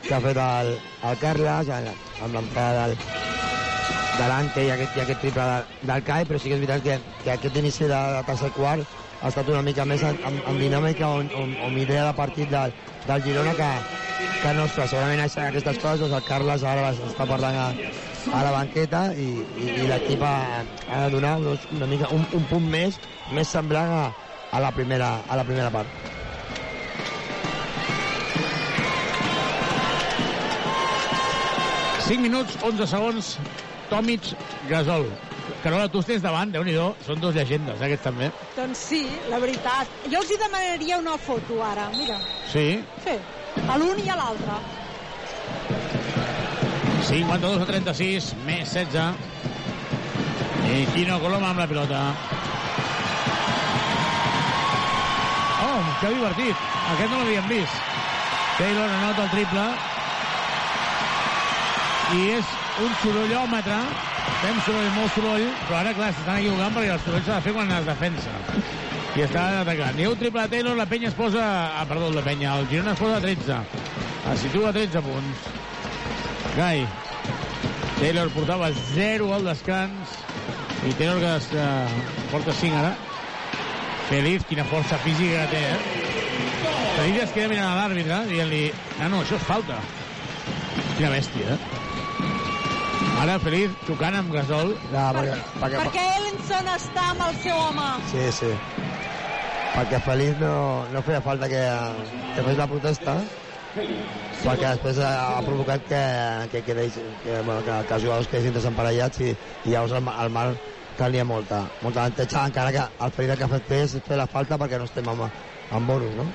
que 0.08 0.16
ha 0.16 0.22
fet 0.24 0.40
el, 0.46 0.74
el 1.10 1.22
Carles, 1.22 1.72
amb, 1.76 2.34
l'entrada 2.36 2.88
del, 2.88 2.98
de 4.18 4.28
l'Ante 4.32 4.66
i 4.68 4.74
aquest, 4.74 4.98
i 4.98 5.06
aquest 5.06 5.24
triple 5.24 5.48
de, 5.52 5.80
del 5.92 6.04
CAI, 6.10 6.28
però 6.30 6.40
sí 6.40 6.52
que 6.52 6.60
és 6.60 6.66
veritat 6.66 6.84
que, 6.88 7.00
que 7.24 7.32
aquest 7.38 7.62
inici 7.64 7.88
de, 7.88 8.02
de 8.18 8.26
tercer 8.30 8.52
quart 8.58 9.03
ha 9.24 9.30
estat 9.32 9.48
una 9.48 9.62
mica 9.64 9.86
més 9.88 10.04
en, 10.04 10.18
en, 10.28 10.40
en 10.52 10.58
dinàmica 10.60 11.08
o, 11.08 11.22
o, 11.24 11.44
o 11.66 11.70
idea 11.80 12.10
de 12.10 12.16
partit 12.18 12.50
del, 12.52 12.74
del 13.08 13.24
Girona 13.24 13.54
que, 13.56 13.70
que 14.42 14.52
nostra. 14.58 14.88
Segurament 14.92 15.24
aquestes 15.24 15.80
coses 15.80 16.04
doncs 16.04 16.18
el 16.20 16.28
Carles 16.28 16.66
ara 16.68 16.90
les 16.90 17.00
està 17.08 17.28
parlant 17.30 17.56
a, 17.56 17.70
a 18.36 18.44
la 18.44 18.52
banqueta 18.58 19.06
i, 19.16 19.30
i, 19.40 19.70
i 19.80 19.88
l'equip 19.88 20.28
ha, 20.28 20.36
ha 20.90 21.06
de 21.06 21.16
donar 21.16 21.38
doncs, 21.40 21.70
una 21.72 21.88
mica 21.88 22.12
un, 22.12 22.28
un 22.36 22.44
punt 22.52 22.68
més 22.68 23.00
més 23.32 23.48
semblant 23.48 23.96
a, 23.96 24.04
a, 24.52 24.60
la 24.60 24.72
primera, 24.76 25.16
a 25.30 25.40
la 25.40 25.48
primera 25.48 25.72
part. 25.72 25.88
Cinc 32.04 32.20
minuts, 32.20 32.58
11 32.68 32.90
segons, 32.92 33.38
Tomic, 33.88 34.34
Gasol. 34.68 35.08
Carola, 35.64 35.88
tu 35.92 36.00
estàs 36.04 36.22
davant, 36.24 36.52
déu 36.52 36.64
nhi 36.64 36.74
són 37.06 37.20
dos 37.20 37.36
llegendes, 37.36 37.80
eh, 37.80 37.86
aquests 37.86 38.04
també. 38.04 38.30
Doncs 38.56 38.80
sí, 38.90 39.02
la 39.32 39.40
veritat. 39.40 39.88
Jo 40.12 40.20
els 40.22 40.32
hi 40.32 40.38
demanaria 40.40 41.00
una 41.00 41.18
foto 41.18 41.62
ara, 41.64 41.90
mira. 41.98 42.18
Sí, 42.52 42.84
Sí, 43.04 43.16
a 43.68 43.78
l'un 43.78 44.00
i 44.00 44.10
a 44.10 44.16
l'altre. 44.16 44.60
52 47.08 47.62
a 47.62 47.66
36, 47.66 48.34
més 48.46 48.70
16. 48.72 49.14
I 50.74 50.86
Quino 50.94 51.20
Coloma 51.20 51.50
amb 51.52 51.60
la 51.60 51.68
pilota. 51.68 52.04
Oh, 55.64 55.82
que 56.00 56.14
divertit. 56.16 56.56
Aquest 56.94 57.12
no 57.12 57.20
l'havíem 57.20 57.50
vist. 57.52 57.76
Taylor 58.58 58.90
anota 58.90 59.24
el 59.28 59.30
triple. 59.36 59.68
I 62.14 62.26
és 62.36 62.50
un 62.84 62.92
sorollòmetre. 63.02 63.78
Fem 64.44 64.58
soroll, 64.66 64.90
molt 64.94 65.16
soroll, 65.16 65.46
però 65.66 65.80
ara, 65.80 65.94
clar, 65.98 66.10
s'estan 66.14 66.42
equivocant 66.42 66.76
perquè 66.76 66.92
el 66.94 67.02
soroll 67.06 67.24
s'ha 67.26 67.38
de 67.40 67.46
fer 67.48 67.54
quan 67.56 67.72
es 67.74 67.88
defensa. 67.88 68.36
I 69.14 69.24
està 69.26 69.46
atacant. 69.62 69.98
Ha 70.02 70.10
un 70.10 70.20
triple 70.20 70.44
Taylor, 70.52 70.78
la 70.78 70.86
penya 70.90 71.10
es 71.10 71.18
posa... 71.18 71.46
Ah, 71.80 71.86
perdó, 71.90 72.12
la 72.14 72.24
penya. 72.26 72.58
El 72.60 72.68
Girona 72.70 72.94
es 72.94 73.02
posa 73.02 73.18
a 73.18 73.24
13. 73.24 73.58
Es 74.34 74.44
situa 74.46 74.70
a 74.70 74.76
13 74.78 75.04
punts. 75.06 75.48
Gai. 76.58 76.86
Taylor 78.00 78.30
portava 78.34 78.70
0 78.94 79.30
al 79.34 79.46
descans 79.48 80.18
i 80.84 80.94
Taylor 80.98 81.22
que 81.22 81.36
es, 81.38 81.48
eh, 81.54 82.02
porta 82.32 82.54
5 82.60 82.82
ara. 82.82 82.96
Feliz, 84.10 84.44
quina 84.50 84.66
força 84.68 85.00
física 85.06 85.46
que 85.46 85.56
té, 85.56 85.64
eh? 85.72 86.74
Feliz 86.98 87.22
es 87.24 87.32
queda 87.38 87.54
mirant 87.54 87.70
a 87.70 87.78
l'àrbitre 87.80 88.20
dient-li, 88.30 88.66
ah, 89.00 89.08
no, 89.08 89.24
això 89.24 89.40
és 89.40 89.48
falta. 89.48 89.80
Quina 90.98 91.14
bèstia, 91.14 91.56
eh? 91.56 91.83
Ara 93.24 93.38
Feliz 93.40 93.72
tocant 93.88 94.18
amb 94.20 94.34
Gasol. 94.36 94.74
Ja, 94.92 95.06
perquè, 95.16 95.36
perquè, 95.62 95.78
Perquè 95.80 96.02
Ellenson 96.18 96.66
està 96.74 97.06
amb 97.14 97.22
el 97.24 97.38
seu 97.40 97.56
home. 97.56 97.86
Sí, 98.12 98.26
sí. 98.36 98.50
Perquè 99.78 100.02
Feliz 100.04 100.42
no, 100.42 100.56
no 100.92 101.04
feia 101.08 101.22
falta 101.24 101.48
que, 101.48 101.62
que 102.36 102.44
fes 102.50 102.60
la 102.60 102.68
protesta, 102.68 103.16
perquè 103.78 104.74
després 104.74 105.00
ha, 105.00 105.14
ha 105.38 105.42
provocat 105.48 105.88
que, 105.88 106.04
que, 106.52 106.66
que, 106.68 106.76
deix, 106.82 107.00
que, 107.24 107.40
bueno, 107.48 107.62
que, 107.64 107.80
que 107.88 107.96
els 107.96 108.04
jugadors 108.10 108.28
quedessin 108.34 108.60
desemparellats 108.60 109.24
i, 109.24 109.32
i 109.32 109.72
llavors 109.72 109.96
el, 110.02 110.12
el 110.26 110.36
Marc 110.36 110.72
tenia 111.00 111.24
molta, 111.24 111.64
molta 111.80 112.04
avantatge, 112.04 112.44
encara 112.44 112.76
que 112.76 112.90
el 113.08 113.16
Feliz 113.16 113.38
el 113.38 113.40
que 113.40 113.48
ha 113.48 113.54
fet 113.56 113.78
és 113.80 113.96
fer 114.04 114.20
la 114.20 114.28
falta 114.36 114.60
perquè 114.60 114.84
no 114.84 114.92
estem 114.92 115.08
amb, 115.16 115.30
amb 115.72 115.96
bonus, 115.96 116.12
no? 116.20 116.28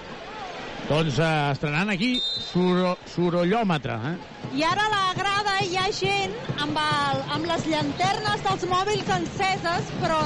Doncs 0.88 1.18
eh, 1.20 1.28
estrenant 1.52 1.90
aquí 1.92 2.14
suro, 2.40 2.94
sorollòmetre, 3.12 3.96
eh? 4.08 4.16
I 4.56 4.62
ara 4.64 4.86
a 4.86 4.92
la 4.94 5.04
grada 5.18 5.58
hi 5.66 5.76
ha 5.76 5.84
gent 5.92 6.32
amb, 6.64 6.78
el, 6.80 7.20
amb 7.36 7.48
les 7.50 7.66
llanternes 7.68 8.44
dels 8.46 8.64
mòbils 8.70 9.10
enceses, 9.18 9.90
però 10.00 10.20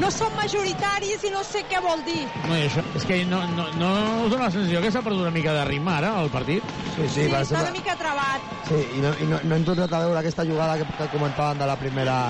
no 0.00 0.10
són 0.12 0.36
majoritaris 0.36 1.24
i 1.24 1.32
no 1.32 1.40
sé 1.48 1.64
què 1.70 1.80
vol 1.82 2.04
dir. 2.04 2.26
No, 2.44 2.52
això, 2.58 2.84
és 3.00 3.08
que 3.08 3.22
no, 3.30 3.40
no, 3.56 3.66
no 3.80 3.90
us 4.26 4.34
dona 4.34 4.50
la 4.50 4.52
sensació 4.52 4.84
que 4.84 4.92
s'ha 4.92 5.02
perdut 5.06 5.24
una 5.24 5.32
mica 5.34 5.56
de 5.56 5.64
ritme 5.72 5.96
ara, 5.96 6.12
el 6.20 6.28
partit? 6.34 6.60
Sí, 6.92 7.08
sí, 7.08 7.10
Sí, 7.16 7.26
va 7.32 7.40
està 7.40 7.56
ser... 7.56 7.64
una 7.64 7.74
mica 7.80 7.96
trebat. 7.96 8.52
Sí, 8.68 8.84
i 8.98 9.02
no, 9.02 9.16
i 9.16 9.32
no, 9.32 9.40
no 9.48 9.56
hem 9.56 9.64
tornat 9.72 9.96
a 9.96 10.04
veure 10.04 10.20
aquesta 10.20 10.44
jugada 10.44 10.76
que, 10.76 10.88
que 11.00 11.08
comentàvem 11.16 11.64
de 11.64 11.72
la 11.72 11.80
primera 11.80 12.20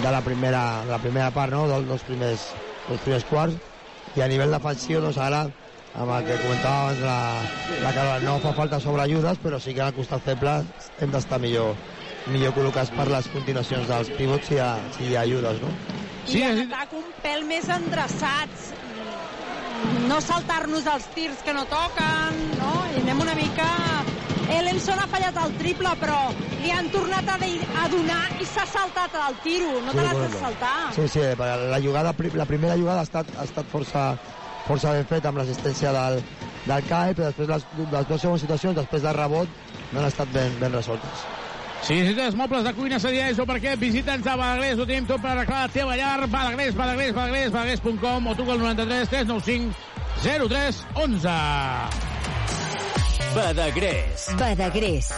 de 0.00 0.10
la 0.10 0.20
primera, 0.24 0.64
de 0.86 0.94
la 0.96 0.98
primera 1.04 1.30
part, 1.36 1.52
no? 1.52 1.66
Dels, 1.68 1.84
dels, 1.92 2.04
primers, 2.08 2.46
dels 2.88 3.04
primers 3.04 3.28
quarts. 3.28 3.60
I 4.16 4.24
a 4.24 4.28
nivell 4.32 4.50
defensiu, 4.56 5.02
doncs 5.04 5.20
ara, 5.20 5.44
amb 5.94 6.12
el 6.14 6.26
que 6.28 6.36
comentava 6.42 6.82
abans 6.82 7.00
la, 7.02 7.18
la 7.82 7.92
Carola, 7.96 8.18
no 8.24 8.38
fa 8.42 8.52
falta 8.56 8.80
sobre 8.80 9.02
ajudes, 9.02 9.40
però 9.42 9.58
sí 9.60 9.74
que 9.74 9.82
al 9.84 9.94
costat 9.96 10.22
feble 10.26 10.60
hem 11.02 11.14
d'estar 11.14 11.40
millor, 11.42 11.74
millor 12.30 12.54
col·locats 12.56 12.92
per 12.94 13.08
les 13.10 13.30
continuacions 13.34 13.88
dels 13.90 14.12
pivots 14.18 14.50
si 14.50 14.58
hi 14.58 14.62
ha, 14.62 14.70
si 14.96 15.08
hi 15.08 15.16
ha 15.16 15.24
ajudes, 15.26 15.62
no? 15.64 15.72
I 16.30 16.44
en 16.46 16.62
atac 16.68 16.92
un 16.94 17.08
pèl 17.24 17.42
més 17.48 17.66
endreçats. 17.74 18.70
No 20.10 20.18
saltar-nos 20.20 20.86
els 20.90 21.06
tirs 21.14 21.40
que 21.42 21.54
no 21.56 21.64
toquen, 21.70 22.40
no? 22.60 22.74
I 22.94 23.02
anem 23.02 23.26
una 23.26 23.36
mica... 23.38 23.68
Ellenson 24.50 24.98
ha 24.98 25.06
fallat 25.06 25.36
el 25.38 25.52
triple, 25.60 25.90
però 26.00 26.16
li 26.58 26.72
han 26.74 26.88
tornat 26.90 27.28
a, 27.30 27.36
de, 27.38 27.50
a 27.78 27.84
donar 27.92 28.22
i 28.42 28.46
s'ha 28.50 28.64
saltat 28.66 29.14
el 29.14 29.36
tiro. 29.44 29.76
No 29.86 29.94
te 29.94 30.02
l'has 30.02 30.18
de 30.24 30.40
saltar. 30.40 30.72
Sí, 30.96 31.06
sí, 31.12 31.22
perquè 31.38 31.68
la, 31.70 31.78
jugada, 31.84 32.14
la 32.34 32.46
primera 32.50 32.74
jugada 32.74 33.04
ha 33.04 33.06
estat, 33.06 33.30
ha 33.38 33.46
estat 33.46 33.70
força, 33.70 34.08
força 34.70 34.94
ben 34.94 35.10
feta 35.10 35.32
amb 35.32 35.40
l'assistència 35.40 35.90
del, 35.96 36.22
del 36.68 36.88
CAE, 36.88 37.14
però 37.18 37.28
després 37.30 37.50
les, 37.50 37.68
les 37.80 38.08
dues 38.08 38.22
següents 38.22 38.42
situacions, 38.46 38.78
després 38.78 39.02
del 39.02 39.16
rebot, 39.16 39.60
no 39.90 40.00
han 40.00 40.08
estat 40.08 40.30
ben, 40.34 40.54
ben 40.62 40.74
resoltes. 40.76 41.24
Si 41.80 41.96
necessites 41.96 42.36
mobles 42.36 42.66
de 42.66 42.74
cuina, 42.76 42.98
Sadià, 43.00 43.30
o 43.40 43.46
perquè 43.48 43.72
visita'ns 43.80 44.26
a 44.28 44.36
Badagrés, 44.36 44.78
ho 44.78 44.86
tenim 44.86 45.06
tot 45.08 45.22
per 45.22 45.32
arreglar 45.32 45.62
la 45.64 45.72
teva 45.72 45.96
llar, 45.96 46.26
Badagrés, 46.26 46.76
Badagrés, 46.76 47.14
Badagrés, 47.16 47.50
badagrés.com 47.54 48.28
o 48.28 48.36
truca 48.36 48.52
al 48.52 48.60
93 48.66 49.08
395 49.08 49.74
03 50.20 50.84
11. 51.06 51.28
Badagrés. 53.34 54.28
Badagrés. 54.36 55.10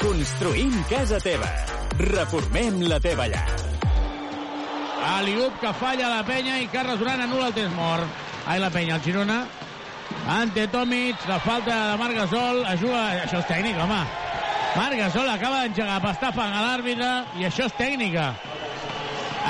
Construïm 0.00 0.80
casa 0.88 1.20
teva. 1.20 1.52
Reformem 2.00 2.82
la 2.88 2.98
teva 3.04 3.28
llar. 3.28 3.73
Aliup 5.04 5.60
que 5.60 5.72
falla 5.76 6.08
la 6.08 6.22
penya 6.24 6.56
i 6.62 6.68
Carles 6.72 6.96
Duran 7.00 7.20
anul·la 7.20 7.50
el 7.50 7.56
temps 7.58 7.74
mort. 7.76 8.22
Ai, 8.48 8.58
la 8.60 8.70
penya, 8.72 8.96
el 8.96 9.02
Girona. 9.04 9.42
Ante 10.28 10.66
Tomic, 10.72 11.20
la 11.28 11.38
falta 11.44 11.74
de 11.90 11.96
Marc 12.00 12.16
Gasol, 12.16 12.62
ajuda... 12.70 13.02
Això 13.24 13.42
és 13.42 13.50
tècnic, 13.50 13.76
home. 13.80 14.00
Marc 14.74 14.96
Gasol 14.98 15.28
acaba 15.28 15.60
d'engegar 15.64 16.00
pastafang 16.02 16.56
a 16.56 16.62
l'àrbitre 16.64 17.10
i 17.40 17.44
això 17.48 17.68
és 17.68 17.76
tècnica. 17.76 18.30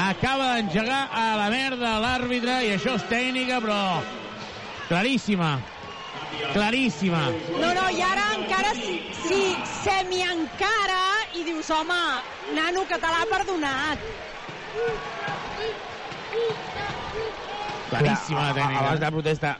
Acaba 0.08 0.56
d'engegar 0.56 1.04
a 1.14 1.24
la 1.38 1.46
merda 1.54 1.94
l'àrbitre 2.02 2.58
i 2.66 2.74
això 2.74 2.98
és 2.98 3.06
tècnica, 3.10 3.62
però 3.62 3.78
claríssima. 4.88 5.54
Claríssima. 6.52 7.22
No, 7.54 7.70
no, 7.78 7.88
i 7.94 8.02
ara 8.02 8.26
encara 8.34 8.74
si, 8.74 8.98
si 9.22 9.40
semi-encara 9.84 11.02
i 11.38 11.46
dius, 11.46 11.70
home, 11.70 12.02
nano, 12.58 12.82
que 12.90 12.98
te 12.98 13.10
l'ha 13.14 13.26
perdonat. 13.30 14.08
Claríssima 17.88 18.48
la 18.48 18.54
tècnica. 18.54 18.80
Abans 18.80 19.00
de 19.00 19.04
la 19.06 19.10
protesta 19.14 19.58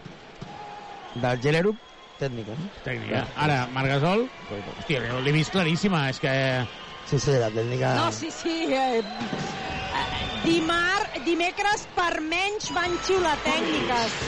del 1.15 1.43
Gelerup, 1.43 1.77
tècnica. 2.19 2.57
Tècnica. 2.85 3.27
Ara, 3.37 3.61
Marc 3.75 3.93
Gasol, 3.93 4.25
hòstia, 4.79 5.03
l'he 5.23 5.35
vist 5.35 5.55
claríssima, 5.55 6.09
és 6.11 6.21
que... 6.23 6.33
Sí, 7.11 7.21
sí, 7.21 7.37
la 7.39 7.51
tècnica... 7.55 7.95
No, 7.99 8.09
sí, 8.13 8.31
sí. 8.33 8.55
Eh, 8.73 9.03
eh, 9.05 10.07
dimar, 10.47 11.05
dimecres 11.27 11.87
per 11.95 12.17
menys 12.25 12.73
van 12.75 12.97
xiular 13.05 13.37
tècniques. 13.45 14.19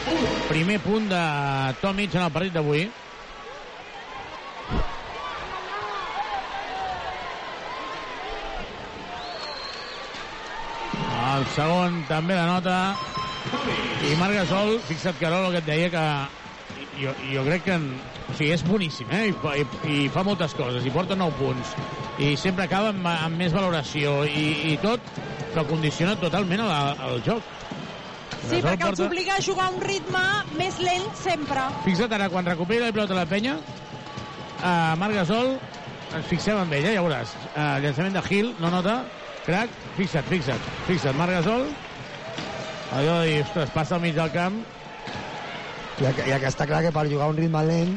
Primer 0.53 0.79
punt 0.85 1.11
de 1.11 1.25
Tomic 1.83 2.15
en 2.15 2.29
el 2.29 2.33
partit 2.37 2.55
d'avui. 2.55 2.87
El 11.27 11.47
segon 11.57 12.03
també 12.07 12.37
la 12.37 12.47
nota. 12.47 12.77
I 14.07 14.15
Marc 14.21 14.37
Gasol, 14.37 14.77
fixa't, 14.87 15.17
Carol, 15.19 15.49
el 15.49 15.57
que 15.57 15.63
et 15.65 15.67
deia 15.67 15.89
que 15.91 16.05
jo, 17.01 17.15
jo 17.33 17.45
crec 17.49 17.65
que 17.67 17.75
en, 17.77 17.89
o 18.27 18.35
sigui, 18.37 18.53
és 18.55 18.65
boníssim, 18.67 19.11
eh? 19.11 19.27
I, 19.31 19.35
i, 19.63 19.67
i 19.97 19.99
fa 20.13 20.25
moltes 20.27 20.55
coses, 20.57 20.87
i 20.87 20.93
porta 20.95 21.17
9 21.19 21.37
punts, 21.41 21.75
i 22.23 22.33
sempre 22.41 22.67
acaba 22.67 22.93
amb, 22.95 23.09
amb 23.11 23.41
més 23.41 23.55
valoració, 23.57 24.21
i, 24.29 24.73
i 24.73 24.77
tot, 24.83 25.03
però 25.53 25.67
condiciona 25.69 26.17
totalment 26.21 26.65
el, 26.67 26.73
el 27.11 27.23
joc. 27.27 27.53
Sí, 28.47 28.61
Gasol 28.61 28.67
perquè 28.69 28.91
els 28.93 29.05
obliga 29.09 29.37
a 29.37 29.43
jugar 29.43 29.69
a 29.71 29.75
un 29.75 29.83
ritme 29.83 30.25
més 30.61 30.79
lent 30.83 31.07
sempre. 31.19 31.67
Fixa't 31.87 32.15
ara, 32.15 32.31
quan 32.31 32.47
recupera 32.47 32.87
la 32.87 32.95
pilota 32.95 33.19
la 33.19 33.27
penya, 33.29 33.59
uh, 33.59 34.95
Marc 35.01 35.19
Gasol, 35.19 35.57
ens 36.15 36.27
fixem 36.31 36.59
en 36.63 36.71
ell, 36.71 36.91
eh, 36.93 36.95
ja 36.95 37.03
veuràs. 37.05 37.35
Uh, 37.51 37.79
llançament 37.83 38.15
de 38.15 38.23
Gil, 38.29 38.53
no 38.63 38.71
nota, 38.71 39.01
crac, 39.47 39.71
fixa't, 39.97 40.27
fixa't, 40.31 40.71
fixa't, 40.89 41.17
Marc 41.19 41.33
Gasol, 41.39 41.69
allò 42.97 43.21
de 43.23 43.29
dir, 43.31 43.43
ostres, 43.47 43.71
passa 43.75 43.97
al 43.97 44.03
mig 44.05 44.15
del 44.19 44.33
camp, 44.35 44.59
Ja 45.97 46.11
ja 46.13 46.37
que 46.37 46.51
està 46.51 46.67
clar 46.69 46.83
que 46.85 46.91
per 46.93 47.07
jugar 47.09 47.31
un 47.33 47.39
ritme 47.41 47.63
lent 47.65 47.95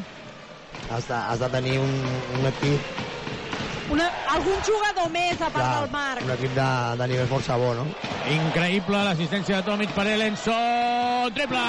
has 0.88 1.04
de, 1.04 1.12
has 1.18 1.42
de 1.42 1.48
tenir 1.52 1.74
un, 1.82 1.90
un 2.38 2.46
equip 2.48 3.90
Una, 3.92 4.06
algun 4.32 4.56
jugador 4.64 5.10
més 5.12 5.36
a 5.36 5.50
part 5.50 5.66
clar, 5.66 5.82
del 5.82 5.90
Marc. 5.92 6.22
un 6.24 6.32
equip 6.32 6.54
de, 6.56 6.68
de 6.96 7.08
nivell 7.10 7.28
força 7.28 7.58
bo, 7.60 7.74
no? 7.76 7.84
Increïble 8.32 9.02
l'assistència 9.04 9.58
de 9.58 9.66
Tomic 9.68 9.92
per 9.92 10.06
Elenson. 10.14 11.34
Triple! 11.34 11.64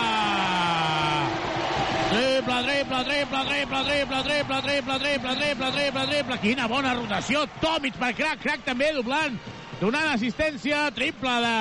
Triple, 2.12 2.60
triple, 2.68 3.03
triple, 3.10 3.44
triple, 3.49 3.84
triple, 3.90 4.24
triple, 4.24 4.62
triple, 4.62 4.99
triple, 4.99 5.36
triple, 5.41 5.72
triple, 5.72 6.06
triple. 6.12 6.38
Quina 6.45 6.68
bona 6.72 6.94
rotació. 6.94 7.44
Tomic 7.64 7.98
per 7.99 8.14
crac, 8.16 8.40
crac 8.44 8.64
també 8.68 8.91
doblant. 8.95 9.40
Donant 9.82 10.12
assistència. 10.14 10.86
Triple 10.95 11.36
de... 11.44 11.56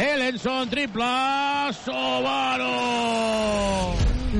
Elenson, 0.00 0.68
triple. 0.70 1.06
Subaru! 1.80 2.74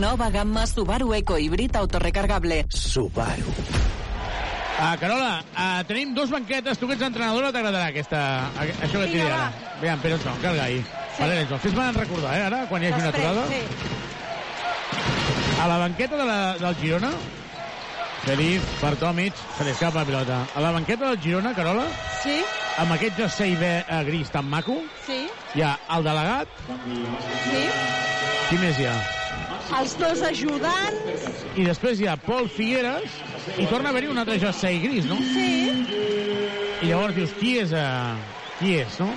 Nova 0.00 0.28
gamma 0.30 0.66
Subaru 0.70 1.14
Eco 1.16 1.38
Híbrid 1.38 1.74
autorecargable. 1.76 2.66
Subaru. 2.70 3.50
Ah, 4.82 4.94
Carola, 5.00 5.42
ah, 5.56 5.82
tenim 5.88 6.14
dos 6.14 6.30
banquetes. 6.32 6.78
Tu 6.78 6.86
que 6.88 6.94
ets 6.96 7.02
entrenadora 7.04 7.50
t'agradarà 7.52 7.90
aquesta, 7.90 8.20
a- 8.48 8.68
això 8.86 8.96
que 9.00 9.08
et 9.08 9.12
diré 9.12 9.26
ara. 9.26 9.50
Aviam, 9.76 10.00
Pere 10.00 10.14
Anson, 10.16 10.38
carga 10.40 10.62
ahí. 10.70 10.78
Sí. 10.80 11.20
Vale, 11.20 11.40
Anson, 11.42 11.60
fes-me 11.60 11.90
recordar, 11.98 12.36
eh, 12.38 12.44
ara, 12.46 12.62
quan 12.70 12.82
hi 12.82 12.86
hagi 12.88 13.00
una 13.02 13.10
aturada. 13.10 13.42
sí. 13.50 13.60
A 15.60 15.66
la 15.68 15.76
banqueta 15.82 16.16
de 16.16 16.24
la, 16.24 16.38
del 16.56 16.76
Girona, 16.76 17.10
Feliz 18.24 18.60
per 18.80 18.96
Tomic, 19.00 19.34
se 19.56 19.64
li 19.64 19.70
escapa 19.72 20.00
la 20.00 20.04
pilota. 20.04 20.40
A 20.54 20.60
la 20.60 20.70
banqueta 20.72 21.08
del 21.08 21.20
Girona, 21.22 21.54
Carola, 21.56 21.86
Sí, 22.20 22.42
amb 22.78 22.92
aquest 22.92 23.16
jersei 23.16 23.54
ve, 23.56 23.70
eh, 23.80 24.02
gris 24.04 24.28
tan 24.30 24.44
maco, 24.48 24.76
sí, 25.06 25.22
hi 25.54 25.62
ha 25.64 25.72
el 25.96 26.04
delegat, 26.04 26.52
sí. 26.68 27.62
qui 28.50 28.58
més 28.60 28.78
hi 28.78 28.86
ha? 28.90 28.98
Els 29.78 29.96
dos 29.96 30.22
ajudants, 30.26 31.26
I 31.56 31.64
després 31.64 32.00
hi 32.00 32.06
ha 32.10 32.18
Pol 32.20 32.48
Figueres, 32.52 33.16
i 33.56 33.66
torna 33.70 33.88
a 33.88 33.94
haver-hi 33.94 34.10
un 34.12 34.20
altre 34.20 34.36
jersei 34.42 34.78
gris, 34.84 35.08
no? 35.08 35.16
sí. 35.32 35.48
I 36.80 36.92
llavors 36.92 37.16
dius, 37.16 37.32
qui 37.40 37.56
és, 37.60 37.72
eh, 37.72 38.14
qui 38.60 38.76
és, 38.84 39.00
no? 39.00 39.08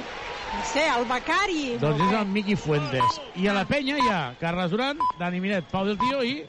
No 0.54 0.64
sé, 0.70 0.84
el 0.86 1.06
Becari. 1.10 1.78
Doncs 1.82 2.02
és 2.08 2.16
el 2.20 2.28
Miqui 2.30 2.56
Fuentes. 2.56 3.20
I 3.42 3.48
a 3.50 3.56
la 3.56 3.64
penya 3.66 3.98
hi 3.98 4.10
ha 4.12 4.20
Carles 4.40 4.70
Duran, 4.72 5.00
Dani 5.20 5.40
Miret, 5.42 5.66
Pau 5.72 5.88
del 5.88 5.98
Tio 5.98 6.22
i 6.24 6.44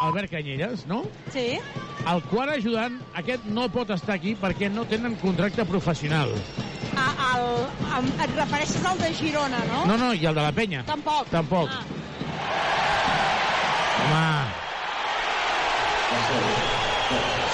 Albert 0.00 0.30
Canyelles, 0.30 0.86
no? 0.86 1.04
Sí. 1.32 1.58
El 2.06 2.22
quart 2.30 2.52
ajudant, 2.52 2.98
aquest 3.18 3.46
no 3.50 3.66
pot 3.72 3.90
estar 3.94 4.14
aquí 4.16 4.36
perquè 4.38 4.68
no 4.70 4.84
tenen 4.86 5.16
contracte 5.22 5.64
professional. 5.66 6.32
A, 6.96 7.06
el, 7.32 7.46
em, 7.98 8.10
et 8.24 8.34
refereixes 8.36 8.84
al 8.84 9.00
de 9.00 9.12
Girona, 9.16 9.62
no? 9.70 9.84
No, 9.88 9.96
no, 10.00 10.12
i 10.14 10.28
el 10.28 10.36
de 10.36 10.44
la 10.44 10.52
penya. 10.52 10.84
Tampoc. 10.88 11.28
Tampoc. 11.32 11.72
Ah. 11.72 11.84
Home... 14.04 14.26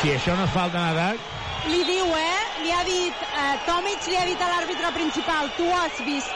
Si 0.03 0.11
això 0.11 0.35
no 0.35 0.45
és 0.49 0.55
falta 0.55 0.81
en 0.81 0.97
atac... 0.97 1.29
Li 1.71 1.85
diu, 1.87 2.09
eh? 2.19 2.39
Li 2.65 2.73
ha 2.75 2.83
dit, 2.83 3.27
eh, 3.39 3.53
Tomic 3.69 4.09
li 4.11 4.17
ha 4.19 4.25
dit 4.27 4.41
a 4.43 4.49
l'àrbitre 4.51 4.91
principal, 4.97 5.51
tu 5.57 5.69
ho 5.71 5.77
has 5.79 6.01
vist. 6.03 6.33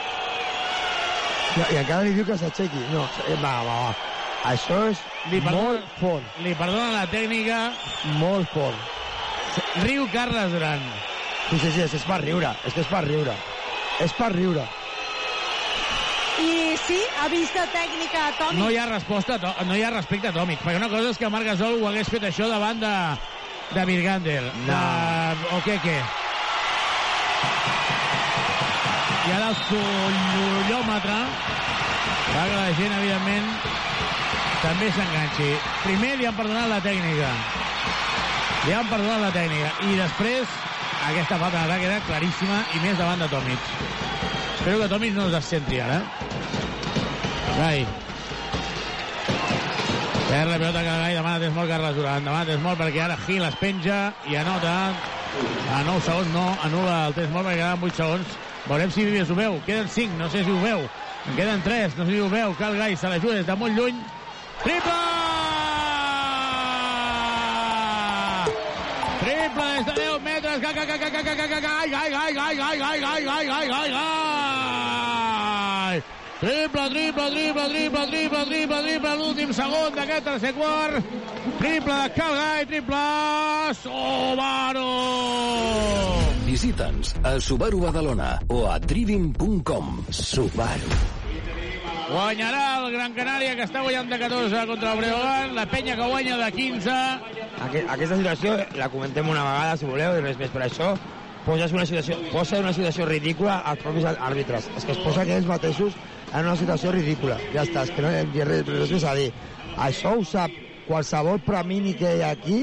I, 1.57 1.65
I 1.75 1.81
encara 1.83 2.05
li 2.07 2.15
diu 2.15 2.27
que 2.29 2.37
s'aixequi. 2.39 2.85
No, 2.93 3.03
eh, 3.27 3.35
va, 3.43 3.57
va, 3.67 3.81
va. 3.89 4.16
Això 4.47 4.79
és 4.91 5.01
Li 5.31 5.41
perdona- 5.41 5.63
molt 5.63 5.85
fort. 6.01 6.25
Li 6.45 6.55
perdona 6.55 6.93
la 6.93 7.07
tècnica. 7.11 7.73
Molt 8.21 8.49
fort. 8.53 8.77
Riu 9.83 10.07
Carles 10.13 10.53
Duran. 10.53 10.81
Sí, 11.51 11.59
sí, 11.59 11.71
sí, 11.73 11.81
és, 11.83 11.95
és 11.95 12.03
per 12.05 12.21
riure. 12.23 12.51
És 12.67 12.75
que 12.75 12.81
és 12.81 12.87
per 12.91 13.05
riure. 13.05 13.35
És 14.01 14.13
per 14.13 14.33
riure. 14.33 14.65
I 16.39 16.77
sí, 16.77 17.01
ha 17.19 17.29
vist 17.33 17.55
de 17.55 17.65
tècnica 17.73 18.27
a 18.29 18.33
Tomic. 18.37 18.59
No 18.59 18.71
hi 18.71 18.77
ha 18.77 18.87
resposta, 18.87 19.39
no 19.65 19.75
hi 19.77 19.83
ha 19.83 19.91
respecte 19.91 20.29
a 20.29 20.33
Tomic, 20.33 20.61
perquè 20.61 20.77
una 20.77 20.91
cosa 20.93 21.09
és 21.11 21.19
que 21.19 21.31
Marc 21.33 21.47
Gasol 21.49 21.81
ho 21.83 21.89
hagués 21.89 22.11
fet 22.13 22.23
això 22.29 22.47
davant 22.51 22.79
de, 22.83 22.93
de 23.73 23.85
Virgander, 23.89 24.43
No. 24.67 24.67
de 24.67 25.57
Okeke. 25.57 25.97
I 29.27 29.33
ara 29.33 29.49
el 29.49 29.57
sorollòmetre 29.65 31.17
fa 32.35 32.45
que 32.45 32.57
la 32.61 32.69
gent, 32.77 32.93
evidentment, 32.99 33.49
també 34.63 34.89
s'enganxi. 34.93 35.51
Primer 35.85 36.15
li 36.21 36.27
han 36.29 36.37
perdonat 36.37 36.71
la 36.71 36.81
tècnica. 36.85 37.31
Li 38.67 38.75
han 38.75 38.89
perdonat 38.91 39.21
la 39.23 39.33
tècnica. 39.35 39.73
I 39.87 39.99
després, 40.01 40.57
aquesta 41.11 41.39
falta 41.39 41.63
d'atac 41.63 41.85
era 41.87 42.01
claríssima 42.09 42.63
i 42.75 42.83
més 42.85 42.97
davant 42.99 43.21
de 43.23 43.29
Tomic. 43.31 43.69
Espero 44.57 44.81
que 44.81 44.89
Tomic 44.91 45.15
no 45.15 45.29
es 45.29 45.45
senti 45.53 45.81
ara. 45.81 46.01
Gai. 47.57 47.87
Perd 50.27 50.51
la 50.51 50.59
pilota 50.59 50.83
que 50.83 50.97
Gai 51.05 51.15
demana 51.15 51.39
temps 51.39 51.55
molt 51.55 51.71
Carles 51.71 51.95
Duran. 51.97 52.27
Demana 52.27 52.49
temps 52.49 52.65
molt 52.65 52.81
perquè 52.81 53.05
ara 53.05 53.21
Gil 53.27 53.45
es 53.47 53.61
penja 53.61 54.01
i 54.27 54.35
anota. 54.41 54.75
A 55.77 55.85
9 55.87 56.03
segons 56.03 56.33
no, 56.35 56.49
anul·la 56.67 56.99
el 57.11 57.17
temps 57.21 57.33
molt 57.35 57.47
perquè 57.47 57.61
quedaven 57.61 57.89
8 57.93 58.01
segons. 58.03 58.37
Veurem 58.67 58.91
si 58.91 59.07
Vives 59.07 59.31
ho 59.31 59.39
veu. 59.39 59.61
Queden 59.69 59.89
5, 59.95 60.19
no 60.19 60.29
sé 60.33 60.43
si 60.43 60.51
ho 60.51 60.61
veu. 60.65 60.83
En 61.29 61.39
queden 61.39 61.63
3, 61.63 61.97
no 62.01 62.07
sé 62.07 62.17
si 62.17 62.21
ho 62.25 62.29
veu. 62.33 62.55
Cal 62.59 62.75
Gai 62.81 62.97
se 62.97 63.11
l'ajuda 63.13 63.39
des 63.39 63.47
de 63.47 63.57
molt 63.63 63.79
lluny. 63.79 64.03
Triple! 64.63 64.93
Triple 69.21 69.65
des 69.77 69.85
de 69.85 69.93
10 69.95 70.21
metres. 70.23 70.61
Gai, 70.61 70.75
gai, 70.75 70.87
gai, 70.87 70.99
gai, 70.99 71.11
gai, 71.11 71.23
gai, 71.23 71.37
gai, 71.37 71.49
gai, 71.49 71.91
gai, 71.91 71.91
gai, 71.91 72.35
gai, 72.35 72.57
gai, 72.57 73.01
gai, 73.01 73.25
gai, 73.25 73.47
gai, 73.47 73.69
gai, 73.69 73.89
gai. 73.91 74.07
Triple, 76.39 76.91
triple, 76.91 77.31
triple, 77.31 77.69
triple, 77.69 78.07
triple, 78.07 78.45
triple, 78.45 78.83
triple, 78.83 79.13
l'últim 79.17 79.53
segon 79.57 79.95
d'aquest 79.97 80.25
tercer 80.29 80.53
quart. 80.53 81.01
Triple 81.57 81.97
de 81.97 82.11
Calgai, 82.13 82.67
triple 82.69 83.05
Subaru. 83.81 84.93
Visita'ns 86.45 87.15
a 87.25 87.39
Subaru 87.41 87.81
Badalona 87.81 88.35
o 88.53 88.67
a 88.69 88.77
trivim.com. 88.79 90.05
Subaru. 90.11 91.26
Guanyarà 92.07 92.63
el 92.79 92.93
Gran 92.95 93.15
Canària, 93.17 93.55
que 93.59 93.65
està 93.67 93.81
guanyant 93.83 94.11
de 94.13 94.19
14 94.21 94.61
contra 94.71 94.93
el 94.95 95.01
Breogán. 95.01 95.55
La 95.57 95.65
penya 95.67 95.97
que 95.99 96.07
guanya 96.07 96.37
de 96.39 96.51
15. 96.55 96.97
Aquest, 97.67 97.89
aquesta 97.91 98.19
situació 98.21 98.53
la 98.79 98.87
comentem 98.93 99.31
una 99.33 99.43
vegada, 99.43 99.77
si 99.81 99.89
voleu, 99.89 100.15
i 100.15 100.23
res 100.23 100.39
més. 100.39 100.53
Per 100.55 100.63
això 100.69 100.93
posa 101.47 101.67
una 101.75 101.87
situació, 101.89 102.19
posa 102.31 102.61
una 102.63 102.73
situació 102.77 103.09
ridícula 103.11 103.59
als 103.73 103.83
propis 103.83 104.07
àrbitres. 104.13 104.69
És 104.79 104.87
que 104.87 104.95
es 104.95 105.01
posa 105.03 105.25
aquells 105.25 105.49
mateixos 105.51 105.97
en 106.33 106.47
una 106.47 106.55
situació 106.61 106.93
ridícula. 106.95 107.41
Ja 107.55 107.65
està, 107.67 107.83
és 107.89 107.95
que 107.97 108.05
no 108.05 108.13
hi 108.15 108.21
ha 108.23 108.47
res, 108.53 108.63
res 108.71 108.95
més 108.95 109.07
a 109.07 109.15
dir. 109.19 109.33
Això 109.89 110.15
ho 110.15 110.23
sap 110.25 110.55
qualsevol 110.87 111.43
premini 111.43 111.97
que 111.99 112.13
hi 112.21 112.23
ha 112.23 112.31
aquí, 112.37 112.61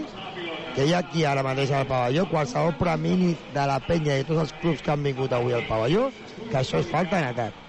que 0.78 0.88
hi 0.88 0.96
ha 0.96 1.02
aquí 1.04 1.28
ara 1.28 1.44
mateix 1.44 1.74
al 1.76 1.90
pavelló, 1.90 2.30
qualsevol 2.32 2.78
premini 2.80 3.34
de 3.52 3.68
la 3.68 3.82
penya 3.84 4.22
i 4.22 4.30
tots 4.30 4.46
els 4.48 4.56
clubs 4.64 4.82
que 4.86 4.96
han 4.96 5.04
vingut 5.04 5.36
avui 5.36 5.60
al 5.60 5.68
pavelló, 5.68 6.08
que 6.48 6.62
això 6.64 6.80
és 6.80 6.88
falta 6.96 7.20
en 7.20 7.30
atac. 7.34 7.63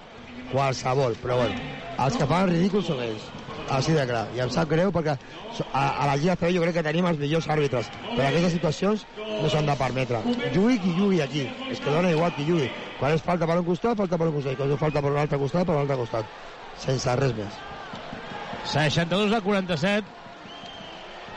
Qualsevol, 0.53 1.17
però 1.23 1.41
bueno, 1.41 1.73
els 2.05 2.17
que 2.19 2.27
fan 2.27 2.47
el 2.47 2.55
ridícul 2.55 2.85
són 2.85 3.03
ells. 3.05 3.27
Així 3.73 3.95
de 3.97 4.05
clar. 4.07 4.25
I 4.37 4.43
em 4.45 4.51
sap 4.53 4.69
greu 4.69 4.91
perquè 4.93 5.15
a, 5.15 5.83
a 5.83 6.07
la 6.09 6.17
Lliga 6.21 6.35
CB 6.37 6.51
jo 6.57 6.65
crec 6.65 6.77
que 6.79 6.85
tenim 6.85 7.07
els 7.09 7.21
millors 7.21 7.47
àrbitres, 7.51 7.89
però 8.11 8.27
aquestes 8.27 8.57
situacions 8.59 9.05
no 9.17 9.51
s'han 9.51 9.71
de 9.71 9.77
permetre. 9.81 10.21
Jugui 10.57 10.81
qui 10.83 10.93
jugui 10.99 11.23
aquí. 11.25 11.47
És 11.73 11.81
que 11.81 11.95
dona 11.95 12.11
igual 12.13 12.35
qui 12.37 12.45
jugui. 12.49 12.69
Quan 12.99 13.15
és 13.17 13.25
falta 13.25 13.49
per 13.49 13.57
un 13.61 13.69
costat, 13.69 13.97
falta 14.01 14.19
per 14.21 14.29
un 14.29 14.37
costat. 14.37 14.53
I 14.53 14.61
quan 14.61 14.75
és 14.75 14.83
falta 14.83 15.05
per 15.05 15.15
un 15.15 15.23
altre 15.23 15.41
costat, 15.41 15.65
per 15.65 15.79
un 15.79 15.85
altre 15.85 15.97
costat. 16.03 16.37
Sense 16.85 17.17
res 17.23 17.33
més. 17.39 17.63
62 18.75 19.33
a 19.33 19.41
47. 19.45 20.21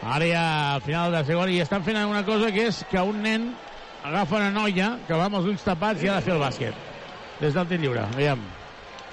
Ara 0.08 0.28
ja 0.30 0.44
al 0.76 0.84
final 0.86 1.16
de 1.16 1.24
segon 1.28 1.50
i 1.52 1.64
estan 1.64 1.84
fent 1.84 1.98
una 2.04 2.26
cosa 2.28 2.52
que 2.54 2.68
és 2.70 2.84
que 2.92 3.02
un 3.02 3.24
nen 3.24 3.50
agafa 4.04 4.38
una 4.38 4.52
noia 4.54 4.94
que 5.08 5.18
va 5.18 5.26
amb 5.28 5.40
els 5.40 5.50
ulls 5.54 5.66
tapats 5.66 6.04
i 6.04 6.12
ha 6.12 6.20
de 6.20 6.28
fer 6.28 6.36
el 6.36 6.44
bàsquet. 6.44 6.86
Des 7.42 7.54
del 7.54 7.68
tir 7.70 7.82
lliure. 7.82 8.06
Aviam. 8.14 8.46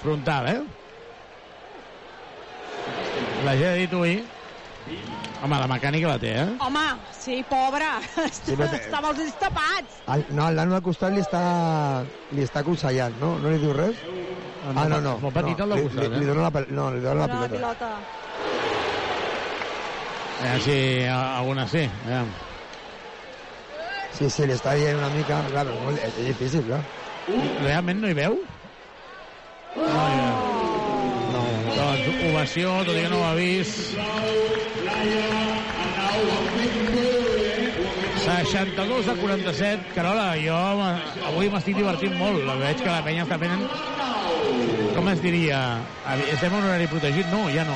Frontal, 0.05 0.47
eh? 0.53 0.61
La 3.45 3.55
gent 3.57 3.71
ha 3.71 3.77
dit 3.81 3.93
ui. 3.97 4.15
Home, 5.41 5.57
la 5.57 5.67
mecànica 5.69 6.11
la 6.11 6.19
té, 6.21 6.31
eh? 6.43 6.45
Home, 6.61 6.83
sí, 7.17 7.39
pobre. 7.49 7.87
però 8.45 8.67
té- 8.69 8.79
Està 8.83 8.99
amb 9.01 9.09
els 9.09 9.23
ulls 9.23 9.37
tapats. 9.41 9.97
El, 10.13 10.25
no, 10.37 10.45
el 10.51 10.59
nano 10.61 10.77
al 10.77 10.83
costat 10.85 11.13
li 11.15 11.23
està, 11.25 11.41
li 12.37 12.45
està 12.45 12.61
aconsellant, 12.61 13.17
no? 13.21 13.33
No 13.41 13.49
li 13.49 13.57
diu 13.63 13.73
res? 13.73 13.97
Ah, 14.69 14.85
no, 14.89 15.01
no. 15.01 15.17
Molt 15.25 15.33
petit 15.39 15.57
no, 15.57 15.65
el 15.65 15.73
del 15.73 15.79
li, 15.81 15.87
costat, 15.89 16.05
li, 16.05 16.13
eh? 16.13 16.19
li 16.21 16.29
dona 16.29 16.45
la, 16.45 16.65
no, 16.77 16.89
li 16.93 17.01
dona 17.01 17.19
la 17.25 17.27
Dona 17.27 17.41
la 17.41 17.49
pilota. 17.49 17.55
pilota. 17.57 17.91
Eh, 20.45 20.59
sí, 20.61 20.77
alguna 21.09 21.67
sí. 21.67 21.83
Aviam. 22.05 22.29
Sí, 24.15 24.29
sí, 24.29 24.45
li 24.47 24.53
està 24.55 24.75
dient 24.77 24.97
una 25.01 25.09
mica... 25.11 25.41
Clar, 25.49 25.65
és 26.05 26.21
difícil, 26.29 26.61
clar. 26.69 26.83
Realment 27.65 27.99
no 28.05 28.07
hi 28.13 28.17
veu? 28.21 28.37
No 29.75 30.03
hi 30.07 30.17
veu. 30.19 30.35
No. 31.35 31.41
Doncs 31.75 32.23
ovació, 32.29 32.75
tot 32.87 32.95
i 32.95 33.01
que 33.03 33.09
no 33.11 33.19
ho 33.19 33.25
ha 33.27 33.33
vist. 33.37 33.95
62 38.25 39.07
a 39.07 39.15
47. 39.19 39.91
Carola, 39.93 40.29
jo 40.41 40.55
avui 41.29 41.49
m'estic 41.53 41.77
divertint 41.77 42.15
molt. 42.17 42.41
Veig 42.61 42.81
que 42.81 42.89
la 42.89 43.03
penya 43.05 43.25
està 43.27 43.37
fent... 43.41 43.67
Com 44.95 45.09
es 45.11 45.19
diria? 45.21 45.59
Estem 46.31 46.53
en 46.55 46.63
horari 46.63 46.87
protegit? 46.89 47.27
No, 47.29 47.45
ja 47.51 47.65
no. 47.67 47.75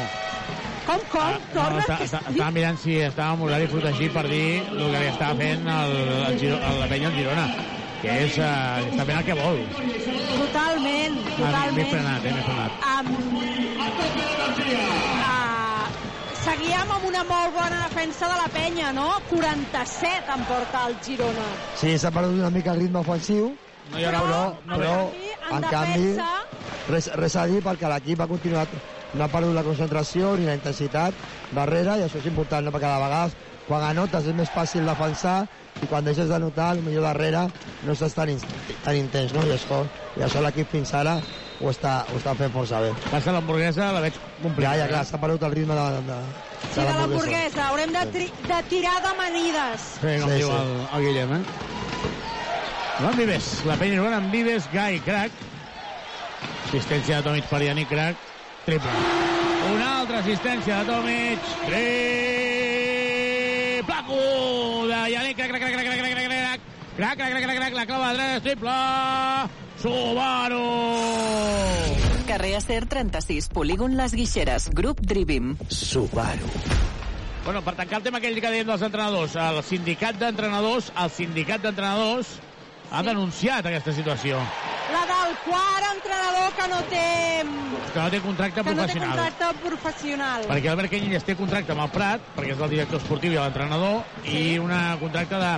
Com, 0.87 1.01
com? 1.11 1.19
Ah, 1.21 1.35
No, 1.37 1.51
Torna, 1.53 1.81
està, 1.83 1.97
està, 2.05 2.21
estava 2.31 2.49
mirant 2.55 2.79
si 2.81 2.95
estava 3.03 3.35
en 3.35 3.43
horari 3.45 3.67
protegit 3.69 4.15
per 4.15 4.23
dir 4.31 4.45
el 4.63 4.79
que 4.79 5.01
li 5.03 5.09
estava 5.11 5.35
fent 5.37 5.67
el, 5.69 5.93
el, 6.31 6.39
el, 6.47 6.79
la 6.79 6.87
penya 6.89 7.11
al 7.11 7.17
Girona, 7.19 7.45
que 8.01 8.15
és, 8.25 8.37
uh, 8.39 8.79
està 8.89 9.05
fent 9.05 9.17
el 9.19 9.25
que 9.27 9.35
vol. 9.37 9.59
Totalment, 10.39 11.17
Ah, 11.19 11.29
M'he 11.29 11.35
totalment. 11.37 11.89
frenat, 11.91 12.25
eh, 12.25 12.31
m'he 12.33 12.43
frenat. 12.43 12.71
Um, 12.89 13.07
uh, 15.19 15.87
seguíem 16.43 16.91
amb 16.95 17.05
una 17.09 17.23
molt 17.27 17.53
bona 17.55 17.81
defensa 17.87 18.27
de 18.31 18.37
la 18.41 18.47
penya, 18.53 18.91
no? 18.93 19.09
47 19.29 20.31
en 20.35 20.45
porta 20.45 20.85
el 20.87 20.97
Girona. 21.03 21.47
Sí, 21.79 21.97
s'ha 21.99 22.11
perdut 22.11 22.39
una 22.39 22.49
mica 22.49 22.71
el 22.73 22.79
ritme 22.85 22.99
ofensiu, 23.03 23.55
No 23.89 23.97
hi 23.97 24.03
haurà 24.05 24.19
però, 24.21 24.41
no, 24.65 24.75
però 24.77 24.95
en 25.49 25.63
en 25.63 25.69
canvi, 25.71 26.09
res, 26.87 27.07
res 27.17 27.35
a 27.35 27.45
dir 27.49 27.61
perquè 27.65 27.89
l'equip 27.89 28.19
ha 28.21 28.27
continuat, 28.29 28.69
no 29.13 29.23
ha 29.23 29.27
perdut 29.33 29.55
la 29.55 29.63
concentració 29.65 30.35
ni 30.37 30.45
la 30.45 30.53
intensitat 30.53 31.15
darrere, 31.51 31.97
i 31.97 32.03
això 32.05 32.19
és 32.21 32.25
important, 32.29 32.63
no? 32.65 32.71
perquè 32.71 32.85
de 32.85 33.01
vegades 33.01 33.33
quan 33.65 33.81
anotes 33.87 34.27
és 34.29 34.35
més 34.35 34.49
fàcil 34.53 34.85
defensar 34.85 35.47
i 35.81 35.87
quan 35.87 36.03
deixes 36.03 36.27
d'anotar, 36.27 36.75
millor 36.83 37.03
darrere 37.07 37.45
no 37.81 37.93
estàs 37.93 38.13
tan, 38.13 38.29
in- 38.29 38.41
tan 38.83 38.95
intens, 38.99 39.33
no? 39.33 39.45
I 39.47 39.53
això, 39.55 39.85
i 40.17 40.21
això 40.25 40.41
l'equip 40.43 40.69
fins 40.71 40.93
ara 40.93 41.17
ho 41.59 41.69
està, 41.71 42.05
ho 42.11 42.17
està 42.19 42.33
fent 42.35 42.51
força 42.51 42.79
bé. 42.83 42.93
Passa 43.09 43.31
l'hamburguesa, 43.35 43.91
la 43.95 44.01
veig 44.03 44.13
Ja, 44.15 44.43
complicada. 44.43 44.77
ja, 44.83 44.87
clar, 44.87 45.05
s'ha 45.05 45.19
perdut 45.19 45.43
el 45.43 45.51
ritme 45.55 45.75
de, 45.75 45.87
de, 45.91 46.01
de, 46.11 46.19
Sí, 46.69 46.79
de 46.81 46.85
l'hamburguesa. 46.85 47.67
Haurem 47.69 47.91
de, 47.95 48.05
tri 48.13 48.27
de 48.47 48.59
tirar 48.69 48.97
de 49.01 49.13
manides. 49.17 49.81
Sí, 50.01 50.13
com 50.21 50.29
Sí, 50.29 50.35
diu 50.35 50.47
sí. 50.47 50.55
el, 50.59 50.87
el 50.99 51.05
Guillem, 51.07 51.33
eh? 51.39 51.43
Joan 52.99 53.15
Vives, 53.17 53.45
la 53.65 53.77
penya 53.79 53.97
jugant 54.01 54.13
amb 54.19 54.31
Vives, 54.33 54.67
Gai, 54.73 54.99
crac. 54.99 55.31
Assistència 56.67 57.17
de 57.21 57.23
Tomic 57.29 57.45
per 57.49 57.61
Yannick, 57.63 57.89
crac. 57.89 58.15
Triple. 58.65 58.91
Una 59.73 59.87
altra 60.01 60.19
assistència 60.19 60.83
de 60.83 60.91
Tomic. 60.91 61.39
Triple 61.65 62.58
flaco 63.89 64.87
de 64.87 65.11
Yannick. 65.11 65.37
Crac, 65.37 65.49
crac, 65.49 65.61
crac, 65.61 65.73
crac, 65.73 65.85
crac, 65.85 65.99
crac, 65.99 66.27
crac. 66.27 66.61
Crac, 66.95 67.17
crac, 67.17 67.29
crac, 67.31 67.43
crac, 67.43 67.57
crac, 67.57 67.73
la 67.73 67.85
clava 67.85 68.11
de 68.11 68.17
dret, 68.17 68.43
triple. 68.43 68.77
Subaru! 69.79 70.65
Carrer 72.27 72.55
Acer 72.57 72.85
36, 72.85 73.47
polígon 73.49 73.95
Les 73.97 74.13
Guixeres, 74.13 74.69
grup 74.75 74.99
Drivim. 75.01 75.55
Subaru. 75.69 76.51
Bueno, 77.45 77.63
per 77.63 77.73
tancar 77.79 78.01
el 78.01 78.03
tema 78.03 78.19
aquell 78.19 78.37
que 78.37 78.51
dèiem 78.51 78.67
dels 78.67 78.83
entrenadors, 78.85 79.33
el 79.39 79.63
sindicat 79.63 80.19
d'entrenadors, 80.19 80.91
el 80.99 81.09
sindicat 81.15 81.63
d'entrenadors, 81.63 82.35
ha 82.91 83.01
denunciat 83.05 83.65
aquesta 83.69 83.93
situació. 83.93 84.39
La 84.89 85.03
del 85.05 85.35
quart 85.45 85.85
entrenador 85.93 86.53
que 86.57 86.67
no 86.71 86.79
té, 86.89 87.05
Que 87.93 87.99
no 87.99 88.09
té 88.09 88.19
contracte 88.21 88.63
que 88.63 88.73
no 88.75 88.85
té 88.85 88.93
professional. 88.93 89.17
contracte 89.17 89.67
professional. 89.67 90.47
Perquè 90.49 90.69
Albert 90.69 90.91
Canyelles 90.91 91.23
té 91.25 91.35
contracte 91.35 91.71
amb 91.73 91.81
el 91.85 91.89
Prat, 91.93 92.21
perquè 92.35 92.53
és 92.55 92.59
el 92.61 92.69
director 92.69 92.99
esportiu 92.99 93.31
i 93.33 93.35
l'entrenador, 93.37 94.03
i 94.25 94.57
una 94.61 94.97
contracte 94.99 95.35
de 95.41 95.53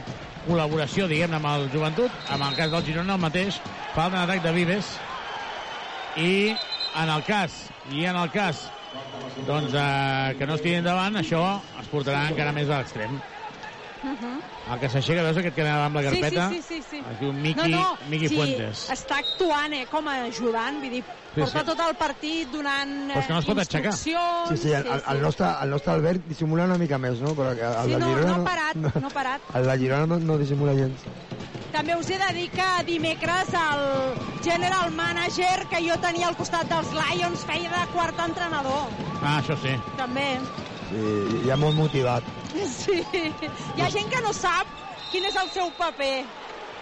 col·laboració, 0.47 1.07
diguem-ne, 1.07 1.35
amb 1.37 1.45
el 1.45 1.69
joventut. 1.71 2.11
En 2.33 2.41
el 2.41 2.55
cas 2.55 2.71
del 2.71 2.83
Girona, 2.85 3.13
el 3.15 3.19
mateix, 3.21 3.59
fa 3.95 4.07
un 4.07 4.15
atac 4.15 4.41
de 4.43 4.51
Vives. 4.51 4.85
I 6.17 6.55
en 6.95 7.09
el 7.09 7.23
cas, 7.23 7.69
i 7.91 8.05
en 8.05 8.15
el 8.15 8.31
cas 8.31 8.69
doncs, 9.47 9.71
eh, 9.73 10.35
que 10.37 10.45
no 10.45 10.55
estiguin 10.55 10.79
endavant, 10.79 11.15
això 11.15 11.61
es 11.79 11.87
portarà 11.87 12.27
encara 12.29 12.51
més 12.51 12.67
a 12.69 12.79
l'extrem. 12.81 13.21
Uh 14.03 14.07
-huh. 14.09 14.73
El 14.73 14.79
que 14.79 14.89
s'aixeca, 14.89 15.21
veus 15.23 15.37
aquest 15.37 15.55
que 15.55 15.61
anava 15.61 15.85
amb 15.85 15.95
la 15.97 16.03
carpeta? 16.03 16.49
Sí, 16.49 16.55
sí, 16.55 16.61
sí, 16.61 16.81
sí, 16.81 16.89
sí. 16.89 17.03
Es 17.11 17.19
diu 17.19 17.33
Miqui, 17.33 17.69
no, 17.69 17.77
no, 17.77 17.97
Miqui 18.09 18.27
sí, 18.29 18.35
Fuentes. 18.35 18.89
està 18.89 19.17
actuant 19.19 19.73
eh, 19.73 19.85
com 19.87 20.07
a 20.07 20.23
ajudant, 20.25 20.79
vull 20.79 20.89
dir, 20.89 21.03
Sí, 21.33 21.39
porta 21.39 21.59
sí. 21.59 21.65
tot 21.65 21.79
el 21.79 21.95
partit 21.95 22.49
donant 22.51 23.07
Però 23.09 23.19
és 23.19 23.25
que 23.27 23.33
no 23.33 23.39
es 23.39 23.45
pot 23.45 23.57
aixecar. 23.59 23.91
instruccions... 23.93 24.49
Sí, 24.49 24.57
sí, 24.57 24.73
el, 24.73 24.85
el, 24.87 25.01
el, 25.07 25.21
nostre, 25.21 25.47
el 25.61 25.69
nostre 25.69 25.93
Albert 25.93 26.21
dissimula 26.25 26.65
una 26.65 26.77
mica 26.77 26.97
més, 26.97 27.21
no? 27.21 27.35
Però 27.35 27.51
el 27.51 27.57
Sí, 27.85 27.91
de 27.93 27.99
no, 27.99 28.05
Girona 28.07 28.27
no 28.37 28.41
ha 28.41 28.43
parat, 28.43 28.75
no 28.75 29.07
ha 29.07 29.09
parat. 29.11 29.41
El 29.53 29.65
de 29.65 29.77
Girona 29.77 30.05
no, 30.07 30.19
no 30.19 30.37
dissimula 30.37 30.73
gens. 30.73 31.01
També 31.71 31.95
us 31.95 32.09
he 32.09 32.17
de 32.17 32.33
dir 32.33 32.49
que 32.51 32.83
dimecres 32.85 33.53
el 33.53 34.17
general 34.43 34.91
manager 34.91 35.65
que 35.69 35.77
jo 35.89 35.95
tenia 36.01 36.27
al 36.27 36.35
costat 36.35 36.67
dels 36.67 36.91
Lions 36.91 37.45
feia 37.45 37.69
de 37.69 37.91
quart 37.93 38.19
entrenador, 38.19 38.89
Ah, 39.23 39.39
això 39.41 39.55
sí. 39.55 39.79
també. 39.95 40.39
Sí, 40.91 41.41
ja 41.47 41.55
molt 41.59 41.77
motivat. 41.77 42.25
Sí. 42.67 42.99
Hi 43.77 43.83
ha 43.83 43.89
gent 43.93 44.09
que 44.11 44.21
no 44.23 44.33
sap 44.35 44.67
quin 45.11 45.25
és 45.27 45.37
el 45.39 45.49
seu 45.53 45.71
paper. 45.77 46.15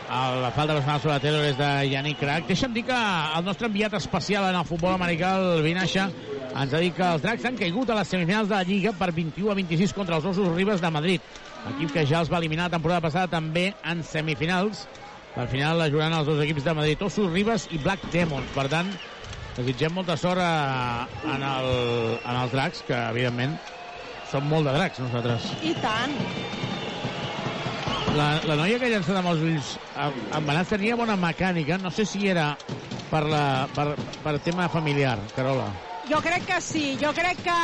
El, 0.10 0.40
la 0.42 0.50
falta 0.56 0.74
personal 0.74 1.02
sobre 1.04 1.20
Taylor 1.22 1.46
és 1.46 1.58
de 1.60 1.70
Yannick 1.92 2.18
Crac. 2.22 2.48
Deixa'm 2.50 2.74
dir 2.74 2.84
que 2.88 2.98
el 3.38 3.46
nostre 3.46 3.70
enviat 3.70 3.94
especial 4.00 4.48
en 4.50 4.58
el 4.58 4.66
futbol 4.66 4.96
americà, 4.96 5.36
el 5.38 5.62
Vinaixa, 5.66 6.08
ens 6.50 6.74
ha 6.74 6.82
dit 6.82 6.96
que 6.98 7.06
els 7.06 7.22
dracs 7.22 7.46
han 7.46 7.60
caigut 7.60 7.92
a 7.94 8.00
les 8.00 8.10
semifinals 8.10 8.50
de 8.50 8.58
la 8.58 8.66
Lliga 8.66 8.96
per 8.98 9.12
21 9.14 9.54
a 9.54 9.58
26 9.60 9.94
contra 9.94 10.18
els 10.18 10.26
Ossos 10.26 10.50
Ribes 10.56 10.82
de 10.82 10.90
Madrid. 10.98 11.30
Equip 11.76 11.94
que 11.94 12.08
ja 12.10 12.24
els 12.24 12.32
va 12.34 12.42
eliminar 12.42 12.72
la 12.72 12.78
temporada 12.80 13.06
passada 13.06 13.30
també 13.30 13.70
en 13.86 14.02
semifinals. 14.02 14.88
Al 15.38 15.48
final 15.52 15.78
la 15.78 15.92
jugaran 15.94 16.18
els 16.18 16.28
dos 16.28 16.42
equips 16.42 16.66
de 16.66 16.74
Madrid, 16.74 17.06
Ossos 17.06 17.30
Ribes 17.30 17.68
i 17.70 17.78
Black 17.78 18.10
Demons. 18.10 18.50
Per 18.58 18.66
tant, 18.72 18.90
desitgem 19.60 19.94
molta 19.94 20.18
sort 20.18 20.42
a, 20.42 21.06
en, 21.22 21.46
el, 21.46 21.70
en 22.24 22.40
els 22.40 22.56
dracs, 22.56 22.82
que 22.88 22.98
evidentment 23.14 23.60
som 24.32 24.46
molt 24.50 24.68
de 24.70 24.74
dracs 24.76 25.00
nosaltres. 25.02 25.50
I 25.66 25.74
tant. 25.82 26.16
La, 28.18 28.30
la 28.46 28.56
noia 28.58 28.80
que 28.82 28.88
ha 28.90 28.94
llançat 28.96 29.20
amb 29.20 29.30
els 29.34 29.44
ulls 29.46 29.74
amb- 30.02 30.22
embenats 30.40 30.72
tenia 30.74 30.98
bona 30.98 31.16
mecànica. 31.20 31.78
No 31.82 31.92
sé 31.94 32.06
si 32.10 32.28
era 32.30 32.52
per, 33.12 33.24
la, 33.30 33.68
per, 33.76 33.92
per 34.24 34.38
tema 34.46 34.68
familiar, 34.70 35.18
Carola. 35.36 35.70
Jo 36.10 36.22
crec 36.26 36.46
que 36.50 36.62
sí, 36.62 36.86
jo 37.02 37.12
crec 37.14 37.44
que... 37.46 37.58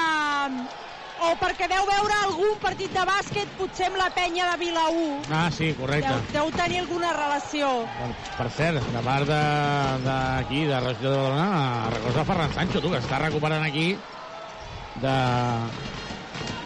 O 1.16 1.30
perquè 1.40 1.64
deu 1.72 1.86
veure 1.88 2.16
algun 2.26 2.58
partit 2.60 2.92
de 2.92 3.04
bàsquet, 3.08 3.48
potser 3.56 3.86
amb 3.88 3.96
la 3.96 4.10
penya 4.12 4.50
de 4.52 4.58
Vilaú. 4.66 5.06
Ah, 5.32 5.46
sí, 5.50 5.70
correcte. 5.78 6.10
Deu, 6.12 6.26
deu 6.34 6.50
tenir 6.58 6.82
alguna 6.82 7.14
relació. 7.16 7.70
Per, 7.96 8.10
per 8.36 8.48
cert, 8.52 8.82
de 8.92 9.04
part 9.06 9.24
de- 9.30 10.02
d'aquí, 10.04 10.66
de, 10.68 10.74
de 10.74 10.82
Regió 10.84 11.14
de 11.14 11.16
Badalona, 11.16 11.90
recorda 11.96 12.26
Ferran 12.28 12.52
Sancho, 12.58 12.82
tu, 12.84 12.92
que 12.92 13.00
està 13.00 13.22
recuperant 13.24 13.64
aquí 13.64 13.94
de 15.00 15.16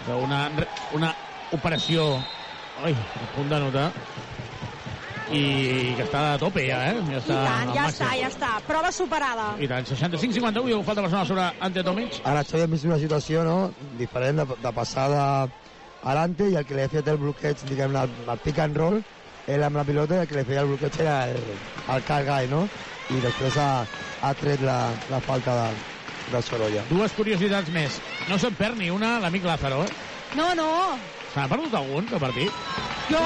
d'una 0.09 0.43
una 0.97 1.13
operació 1.55 2.05
ai, 2.83 2.93
a 2.93 3.27
punt 3.35 3.49
de 3.51 3.59
notar 3.61 3.87
i 5.29 5.93
que 5.93 6.05
està 6.07 6.21
a 6.33 6.37
tope 6.41 6.63
ja, 6.65 6.79
eh? 6.89 6.95
Ja 7.05 7.17
I 7.17 7.19
està 7.19 7.35
tant, 7.37 7.69
al 7.69 7.75
ja 7.75 7.83
màxim. 7.85 7.93
està, 7.93 8.07
ja 8.17 8.29
està. 8.31 8.49
Prova 8.65 8.89
superada. 8.95 9.49
I 9.61 9.67
tant, 9.69 9.85
65-51, 9.85 10.71
i 10.71 10.73
ho 10.73 10.79
falta 10.87 11.03
persona 11.05 11.25
sobre 11.29 11.45
Ante 11.67 11.83
Tomic. 11.85 12.17
Ara 12.25 12.41
Xavi 12.47 12.65
hem 12.65 12.73
vist 12.73 12.87
una 12.89 12.97
situació 13.01 13.43
no? 13.45 13.57
diferent 13.99 14.41
de, 14.41 14.47
de 14.63 14.71
passada 14.73 15.21
adelante 16.01 16.49
i 16.49 16.57
el 16.57 16.65
que 16.65 16.77
li 16.79 16.85
ha 16.85 16.89
fet 16.89 17.07
el 17.13 17.19
bloqueig, 17.21 17.61
diguem 17.69 17.93
el, 18.01 18.17
el 18.25 18.41
pick 18.41 18.61
and 18.63 18.77
roll, 18.79 18.97
ell 19.49 19.65
amb 19.67 19.77
la 19.77 19.85
pilota 19.85 20.17
i 20.17 20.23
el 20.23 20.29
que 20.31 20.39
li 20.39 20.45
feia 20.49 20.65
el 20.65 20.71
bloqueig 20.71 20.97
era 21.03 21.19
el, 21.29 21.45
el 21.93 22.03
cargai, 22.09 22.49
no? 22.49 22.65
I 23.13 23.21
després 23.21 23.57
ha, 23.61 23.69
ha 24.21 24.33
tret 24.37 24.65
la, 24.65 24.79
la 25.13 25.21
falta 25.25 25.55
de, 25.59 25.98
de 26.31 26.41
Sorolla. 26.45 26.83
Dues 26.89 27.13
curiositats 27.17 27.71
més. 27.73 27.99
No 28.29 28.37
se'n 28.41 28.55
perd 28.59 28.77
ni 28.79 28.89
una 28.93 29.17
l'amic 29.23 29.47
Lázaro, 29.47 29.83
eh? 29.85 29.91
No, 30.37 30.51
no. 30.57 30.69
Se 31.33 31.39
n'ha 31.39 31.49
perdut 31.51 31.75
algun, 31.81 32.09
de 32.09 32.21
partit? 32.21 32.63
Jo... 33.09 33.25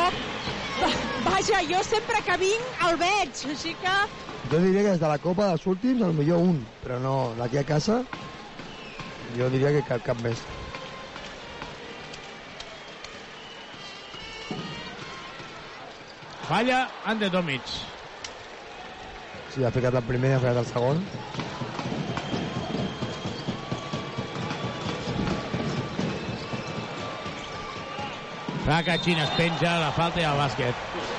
Vaja, 1.24 1.62
jo 1.70 1.80
sempre 1.86 2.20
que 2.26 2.36
vinc 2.42 2.82
el 2.88 2.98
veig, 3.00 3.44
així 3.54 3.76
que... 3.80 3.94
Jo 4.52 4.60
diria 4.60 4.82
que 4.82 4.96
des 4.96 5.00
de 5.00 5.12
la 5.12 5.20
Copa 5.22 5.48
dels 5.52 5.68
últims, 5.72 6.02
al 6.04 6.16
millor 6.18 6.42
un, 6.44 6.58
però 6.84 6.98
no, 7.00 7.14
d'aquí 7.38 7.62
a 7.62 7.64
casa, 7.68 8.02
jo 9.38 9.48
diria 9.54 9.72
que 9.78 9.84
cap, 9.88 10.04
cap 10.04 10.20
més. 10.26 10.44
Falla 16.50 16.84
Ante 17.08 17.30
Tomic. 17.32 17.76
Sí, 19.54 19.64
ha 19.64 19.72
ficat 19.72 19.96
el 19.96 20.04
primer 20.10 20.34
i 20.34 20.36
ha 20.36 20.42
ficat 20.44 20.60
el 20.66 20.68
segon. 20.74 21.06
Rakachin 28.66 29.20
es 29.20 29.30
penja, 29.36 29.74
la 29.82 29.92
falta 29.92 30.22
i 30.22 30.24
el 30.24 30.38
bàsquet. 30.40 30.76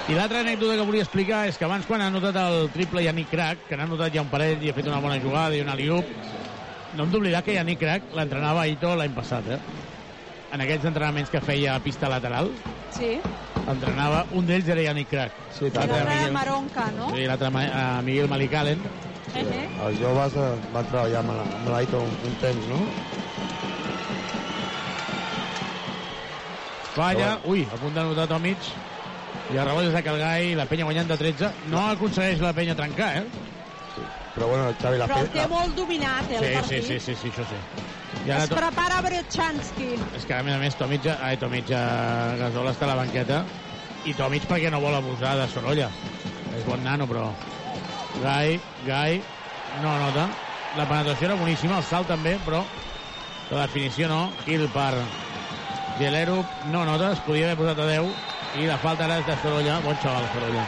I 0.08 0.14
l'altra 0.16 0.40
anècdota 0.40 0.78
que 0.78 0.86
volia 0.88 1.04
explicar 1.04 1.42
és 1.48 1.58
que 1.60 1.66
abans 1.66 1.84
quan 1.86 2.00
ha 2.00 2.08
notat 2.12 2.36
el 2.40 2.70
triple 2.72 3.02
Yannick 3.04 3.30
Crac, 3.32 3.66
que 3.68 3.76
n'ha 3.76 3.86
notat 3.88 4.14
ja 4.14 4.22
un 4.24 4.30
parell 4.32 4.62
i 4.64 4.70
ha 4.72 4.76
fet 4.76 4.88
una 4.88 5.00
bona 5.04 5.18
jugada 5.20 5.56
i 5.56 5.60
una 5.64 5.76
liup, 5.76 6.08
no 6.96 7.04
hem 7.04 7.12
d'oblidar 7.12 7.42
que 7.44 7.56
Yannick 7.58 7.80
Crac 7.84 8.08
l'entrenava 8.16 8.64
Aito 8.64 8.94
l'any 8.96 9.12
passat, 9.16 9.48
eh? 9.58 9.60
En 10.54 10.62
aquells 10.64 10.84
entrenaments 10.88 11.30
que 11.32 11.40
feia 11.44 11.74
a 11.76 11.80
pista 11.84 12.08
lateral, 12.08 12.48
Sí. 12.94 13.18
entrenava, 13.68 14.24
un 14.32 14.46
d'ells 14.46 14.68
era 14.68 14.82
Yannick 14.88 15.10
Crac. 15.10 15.32
Sí, 15.50 15.66
I 15.66 15.70
l'altre 15.74 16.00
de 16.24 16.30
Maronca, 16.32 16.90
no? 16.96 17.10
Sí, 17.14 17.26
l'altre 17.26 17.50
Ma- 17.50 17.66
eh, 17.98 18.02
Miguel 18.04 18.28
Malicalen. 18.28 18.80
Eh, 19.34 19.40
eh. 19.40 19.68
Els 19.84 19.98
joves 19.98 20.32
van 20.72 20.86
treballar 20.86 21.18
amb 21.20 21.30
la- 21.34 21.56
amb 21.58 21.68
l'Aito 21.68 22.00
un, 22.00 22.16
un 22.24 22.34
temps, 22.40 22.68
no? 22.68 22.86
Falla, 26.94 27.40
ui, 27.50 27.64
a 27.66 27.76
punt 27.80 27.94
de 27.96 28.02
notar 28.06 28.26
Tomic. 28.30 28.62
I 29.50 29.58
el 29.58 29.66
rebot 29.66 29.84
és 29.88 29.92
de 29.92 30.02
Calgai, 30.06 30.52
la 30.56 30.64
penya 30.70 30.86
guanyant 30.88 31.10
de 31.10 31.16
13. 31.20 31.50
No 31.68 31.82
aconsegueix 31.90 32.40
la 32.40 32.52
penya 32.56 32.76
trencar, 32.78 33.10
eh? 33.18 33.24
Però 34.34 34.48
bueno, 34.50 34.68
el 34.70 34.76
Xavi 34.80 34.98
l'ha 34.98 35.06
Però 35.10 35.20
el 35.22 35.28
té 35.34 35.44
molt 35.50 35.76
dominat, 35.78 36.30
eh, 36.30 36.38
el 36.38 36.44
Sí, 36.46 36.54
partit. 36.54 36.86
sí, 36.86 36.98
sí, 36.98 37.14
sí, 37.14 37.16
sí, 37.20 37.28
això 37.30 37.44
sí. 37.50 37.58
I 38.24 38.30
ara 38.30 38.44
Es 38.44 38.48
to... 38.50 38.56
prepara 38.56 39.00
Bretchansky. 39.04 39.90
És 40.16 40.24
que 40.26 40.34
a 40.34 40.42
més 40.42 40.54
a 40.54 40.58
més 40.62 40.78
Tomic, 40.78 41.06
ai, 41.12 41.36
Tomic 41.36 41.70
eh, 41.70 41.82
Gasol 42.40 42.70
està 42.70 42.86
a 42.88 42.92
la 42.94 42.96
banqueta 43.02 43.42
i 44.06 44.14
Tomic 44.14 44.46
perquè 44.50 44.70
no 44.72 44.80
vol 44.80 44.94
abusar 44.94 45.36
de 45.38 45.46
Sorolla. 45.50 45.90
És 46.54 46.64
bon 46.66 46.82
nano, 46.82 47.06
però... 47.10 47.28
Gai, 48.22 48.60
Gai, 48.86 49.20
no 49.82 49.98
nota. 49.98 50.28
La 50.78 50.86
penetració 50.86 51.26
era 51.28 51.36
boníssima, 51.38 51.78
el 51.78 51.86
salt 51.86 52.08
també, 52.08 52.38
però 52.46 52.62
la 53.50 53.66
definició 53.66 54.08
no. 54.08 54.22
Kill 54.46 54.66
per 54.74 54.92
Gelerup, 55.98 56.46
no 56.72 56.84
nota, 56.84 57.12
es 57.12 57.20
podia 57.22 57.46
haver 57.46 57.58
posat 57.60 57.78
a 57.78 57.86
10 57.86 58.58
i 58.58 58.66
la 58.66 58.78
falta 58.82 59.06
ara 59.06 59.20
és 59.20 59.26
de 59.28 59.36
Sorolla. 59.42 59.78
Bon 59.84 59.96
xaval, 60.02 60.26
Sorolla. 60.32 60.64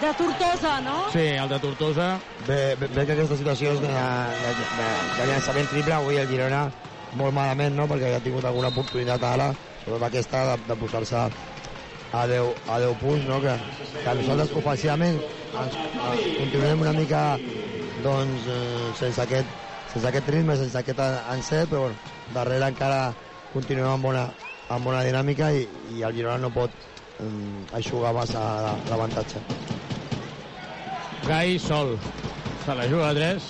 De 0.00 0.12
Tortosa, 0.16 0.80
no? 0.84 0.96
Sí, 1.12 1.24
el 1.36 1.48
de 1.48 1.58
Tortosa. 1.60 2.08
Bé, 2.46 2.76
bé, 2.80 2.88
bé 2.88 3.04
que 3.04 3.16
aquesta 3.16 3.36
situació 3.36 3.74
és 3.76 3.82
de, 3.84 3.92
de, 3.92 4.54
de, 4.56 4.88
de 5.18 5.28
llançament 5.30 5.68
triple, 5.72 5.94
avui 5.96 6.20
el 6.20 6.28
Girona 6.28 6.66
molt 7.16 7.36
malament, 7.36 7.76
no?, 7.76 7.86
perquè 7.88 8.12
ja 8.12 8.20
ha 8.20 8.24
tingut 8.24 8.44
alguna 8.44 8.72
oportunitat 8.72 9.24
ara, 9.24 9.50
sobretot 9.84 10.08
aquesta, 10.08 10.42
de, 10.50 10.56
de 10.68 10.78
posar-se 10.80 11.20
a 11.20 12.24
10, 12.32 12.64
a 12.72 12.80
10 12.84 12.96
punts, 13.00 13.28
no?, 13.28 13.40
que, 13.44 13.54
que 14.00 14.16
nosaltres 14.20 14.56
ofensivament 14.62 15.20
ens, 15.20 15.78
ens 15.92 16.26
continuem 16.40 16.84
una 16.84 16.96
mica, 16.96 17.22
doncs, 18.04 18.48
eh, 18.52 18.90
sense 19.00 19.24
aquest, 19.24 19.54
sense 19.92 20.08
aquest 20.08 20.32
ritme, 20.32 20.58
sense 20.60 20.80
aquest 20.80 21.00
encert, 21.04 21.72
però 21.72 21.86
bueno, 21.86 22.18
darrere 22.34 22.72
encara 22.72 23.00
continuem 23.56 23.88
amb 23.88 24.04
bona, 24.04 24.26
amb 24.68 24.84
bona 24.84 25.00
dinàmica 25.06 25.48
i, 25.56 25.64
i 25.96 26.04
el 26.04 26.16
Girona 26.16 26.42
no 26.42 26.50
pot 26.52 26.72
eh, 27.24 27.28
aixugar 27.78 28.12
massa 28.16 28.42
l'avantatge. 28.90 29.40
Gai 31.26 31.56
sol. 31.62 31.96
Se 32.66 32.74
la 32.74 32.86
juga 32.90 33.08
a 33.10 33.14
3. 33.14 33.48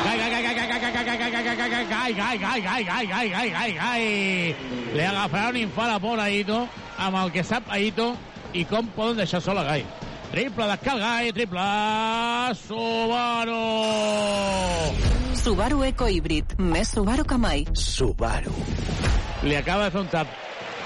Gai, 0.00 0.16
gai, 0.18 0.30
gai, 0.32 0.42
gai, 0.42 0.54
gai, 0.56 0.68
gai, 0.70 0.80
gai, 0.80 1.04
gai, 1.04 1.18
gai, 1.20 1.30
gai, 1.30 1.44
gai, 1.44 1.70
gai, 1.70 2.12
gai, 2.14 2.38
gai, 2.48 2.60
gai, 2.64 2.84
gai, 2.88 3.06
gai, 3.12 3.28
gai, 3.30 3.48
gai, 3.54 3.72
gai. 3.78 4.04
Li 4.96 5.06
agafarà 5.06 5.50
un 5.52 5.60
infant 5.60 5.94
a 5.94 5.98
por 6.02 6.18
a 6.18 6.26
Aito, 6.26 6.64
amb 6.98 7.22
el 7.22 7.34
que 7.36 7.44
sap 7.46 7.68
Aito, 7.70 8.14
i 8.52 8.64
com 8.66 8.88
poden 8.96 9.20
deixar 9.22 9.44
sol 9.44 9.60
a 9.60 9.68
Gai. 9.68 9.84
Triple 10.30 10.66
de 10.66 10.78
Cal 10.78 10.98
Gai, 11.00 11.32
triple 11.32 11.60
Subaru! 12.54 13.64
Subaru 15.34 15.82
Eco 15.84 16.06
Híbrid. 16.08 16.54
Més 16.60 16.92
Subaru 16.94 17.24
que 17.26 17.38
mai. 17.40 17.64
Subaru. 17.74 18.54
li 19.42 19.56
acaba 19.56 19.86
de 19.88 19.90
fer 19.94 20.00
un 20.04 20.08
tap 20.12 20.28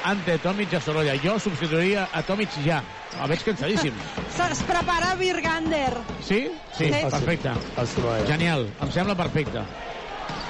ante 0.06 0.36
Tomic 0.38 0.74
a 0.78 0.80
Sorolla. 0.80 1.16
Jo 1.20 1.38
substituiria 1.42 2.06
a 2.12 2.22
Tomic 2.22 2.48
ja. 2.64 2.80
El 3.20 3.28
veig 3.30 3.42
cansadíssim. 3.44 3.94
Es 4.50 4.62
prepara 4.66 5.14
Virgander. 5.18 5.92
Sí? 6.22 6.48
Sí, 6.76 6.86
Sí. 6.88 7.04
perfecte. 7.10 7.50
Genial, 8.26 8.68
em 8.80 8.90
sembla 8.92 9.14
perfecte. 9.16 9.62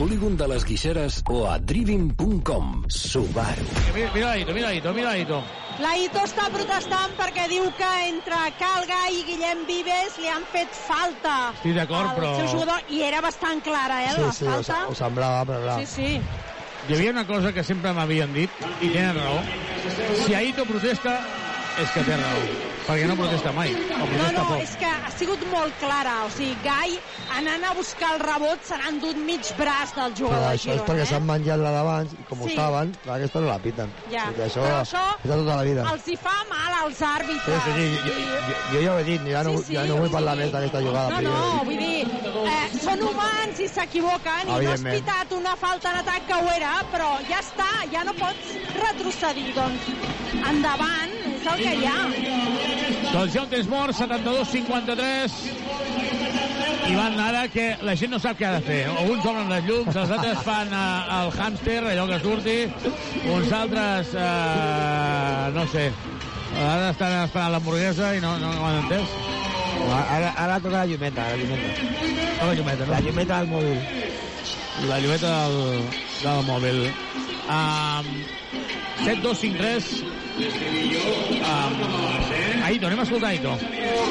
Polígon 0.00 0.32
de 0.40 0.46
les 0.48 0.64
Guixeres 0.64 1.18
o 1.28 1.42
a 1.46 1.58
driving.com. 1.58 2.84
Subaru. 2.88 3.66
Mira, 3.94 4.10
mira 4.14 4.30
Aito, 4.30 4.54
mira 4.54 4.68
Aito, 4.68 4.94
mira 4.96 5.10
Aito. 5.10 5.42
La 5.80 5.90
Ito 6.00 6.22
està 6.24 6.46
protestant 6.52 7.12
perquè 7.18 7.44
diu 7.52 7.66
que 7.76 7.90
entre 8.08 8.38
Calga 8.56 9.00
i 9.12 9.20
Guillem 9.28 9.66
Vives 9.68 10.16
li 10.20 10.28
han 10.32 10.46
fet 10.54 10.72
falta 10.86 11.34
Estic 11.52 11.76
d'acord, 11.76 12.14
però- 12.16 12.32
seu 12.38 12.48
jugador 12.54 12.80
i 12.88 13.02
era 13.04 13.20
bastant 13.20 13.60
clara, 13.62 14.00
eh, 14.06 14.14
Sí, 14.14 14.20
la 14.24 14.32
sí, 14.32 14.44
falta. 14.48 14.78
ho 14.88 14.94
semblava, 14.94 15.44
però 15.44 15.60
clar. 15.66 15.78
Sí, 15.80 15.86
sí. 15.86 16.20
Hi 16.88 16.94
havia 16.96 17.10
una 17.10 17.26
cosa 17.26 17.52
que 17.52 17.62
sempre 17.62 17.92
m'havien 17.92 18.32
dit, 18.32 18.50
i 18.80 18.88
tenen 18.88 19.16
raó. 19.20 19.40
Si 20.24 20.32
Aito 20.34 20.64
protesta, 20.64 21.20
és 21.76 21.90
que 21.92 22.02
té 22.04 22.16
raó. 22.16 22.48
Perquè 22.80 23.06
no 23.06 23.14
protesta 23.14 23.52
mai, 23.52 23.74
o 23.92 23.98
No, 24.00 24.06
protesta 24.08 24.40
no, 24.40 24.46
poc. 24.48 24.62
és 24.64 24.72
que 24.76 24.86
ha 24.88 25.10
sigut 25.12 25.44
molt 25.46 25.76
clara. 25.78 26.24
O 26.24 26.30
sigui, 26.30 26.56
Gai, 26.64 26.96
anant 27.36 27.62
a 27.68 27.74
buscar 27.76 28.14
el 28.14 28.20
rebot, 28.20 28.62
se 28.64 28.74
n'ha 28.76 28.88
endut 28.88 29.16
mig 29.16 29.44
braç 29.56 29.92
del 29.94 30.12
Però 30.14 30.16
jugador 30.16 30.40
de 30.48 30.54
això 30.56 30.56
és 30.56 30.80
Girona, 30.80 30.86
perquè 30.88 31.02
eh? 31.02 31.06
s'han 31.06 31.26
menjat 31.28 31.58
la 31.60 31.70
d'abans 31.76 32.14
i 32.18 32.24
com 32.24 32.40
ho 32.42 32.48
Sí. 32.48 32.56
saben, 32.56 32.92
clar, 33.02 33.16
aquesta 33.20 33.40
no 33.40 33.46
la 33.46 33.58
piten. 33.60 33.94
Ja. 34.10 34.24
Això, 34.32 34.64
Però 34.64 34.80
això 34.80 35.04
és 35.22 35.30
de 35.30 35.36
tota 35.36 35.56
la 35.56 35.62
vida. 35.62 35.84
Els 35.92 36.08
hi 36.08 36.16
fa 36.16 36.34
mal 36.48 36.72
als 36.82 36.96
Sí, 36.98 37.04
àrbitres. 37.04 37.62
sí, 37.64 37.70
sí, 37.76 37.98
jo, 38.08 38.14
jo, 38.14 38.56
jo 38.72 38.80
ja 38.80 38.94
ho 38.94 38.98
he 38.98 39.04
dit, 39.04 39.22
ja 39.28 39.42
no, 39.44 39.58
Sí, 39.58 39.64
sí, 39.64 39.72
ja 39.74 39.84
no 39.84 39.96
vull 39.96 40.10
parlar 40.10 40.34
sigui, 40.34 40.44
més 40.44 40.52
d'aquesta 40.52 40.80
jugada. 40.82 41.20
No, 41.20 41.30
no, 41.30 41.64
vull 41.64 41.78
dir, 41.78 42.06
eh, 42.08 42.78
són 42.80 43.02
humans 43.02 43.58
i 43.60 43.68
s'equivoquen 43.68 44.48
i 44.48 44.64
no 44.64 44.72
has 44.72 44.82
pitat 44.82 45.32
una 45.32 45.54
falta 45.56 45.90
en 45.90 45.96
atac 45.96 46.26
que 46.26 46.34
ho 46.34 46.48
era, 46.56 46.74
però 46.90 47.20
ja 47.28 47.38
està, 47.38 47.68
ja 47.92 48.02
no 48.04 48.14
pots 48.14 48.56
retrocedir. 48.74 49.52
Doncs 49.54 49.82
endavant, 50.48 51.29
és 51.40 51.46
el 51.52 51.62
que 51.64 51.72
hi 51.80 51.86
ha. 51.88 52.00
Doncs 53.10 53.34
ja 53.34 53.42
un 53.42 53.50
temps 53.50 53.68
mort, 53.70 53.96
72-53. 53.96 55.38
I 56.90 56.96
van 56.96 57.18
ara 57.22 57.44
que 57.52 57.66
la 57.86 57.94
gent 57.98 58.10
no 58.14 58.18
sap 58.22 58.38
què 58.38 58.48
ha 58.48 58.56
de 58.56 58.62
fer. 58.66 58.80
Alguns 58.90 59.26
obren 59.30 59.50
les 59.52 59.66
llums, 59.68 59.96
els 59.96 60.12
altres 60.16 60.40
fan 60.46 60.72
eh, 60.74 61.16
el 61.16 61.32
hàmster, 61.36 61.78
allò 61.92 62.06
que 62.10 62.18
surti. 62.24 62.56
Uns 63.30 63.52
altres, 63.60 64.14
eh, 64.18 65.50
no 65.54 65.66
sé, 65.70 65.86
ara 66.58 66.90
estan 66.90 67.16
esperant 67.24 67.54
l'hamburguesa 67.54 68.14
i 68.16 68.24
no, 68.24 68.36
no 68.42 68.50
ho 68.56 68.66
han 68.68 68.80
entès. 68.82 69.16
Ara, 70.00 70.34
ara 70.36 70.58
toca 70.60 70.76
la 70.80 70.86
llumeta, 70.90 71.30
la 71.30 71.36
llumeta. 71.40 71.68
La 72.40 72.54
llumeta, 72.58 72.84
no? 72.84 72.92
La 72.92 73.00
llumeta 73.06 73.40
del 73.40 73.50
mòbil. 73.54 73.78
La 74.88 75.00
llumeta 75.00 75.34
del, 75.46 75.88
del 76.24 76.46
mòbil. 76.48 76.84
Um, 77.50 78.06
7, 79.02 79.22
2, 79.22 79.34
5, 79.34 79.58
3. 79.58 80.04
Um, 81.42 81.74
Aito, 82.62 82.86
anem 82.86 83.00
a 83.00 83.02
escoltar 83.02 83.30
Aito. 83.30 83.48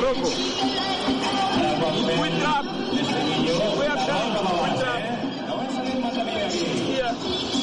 Rocco. 0.02 0.30
Trap. 2.40 2.66
We 2.92 3.86
have 3.86 4.04
time. 4.06 4.34
Quick 4.60 4.76
trap. 4.80 5.02
Here. 6.52 7.16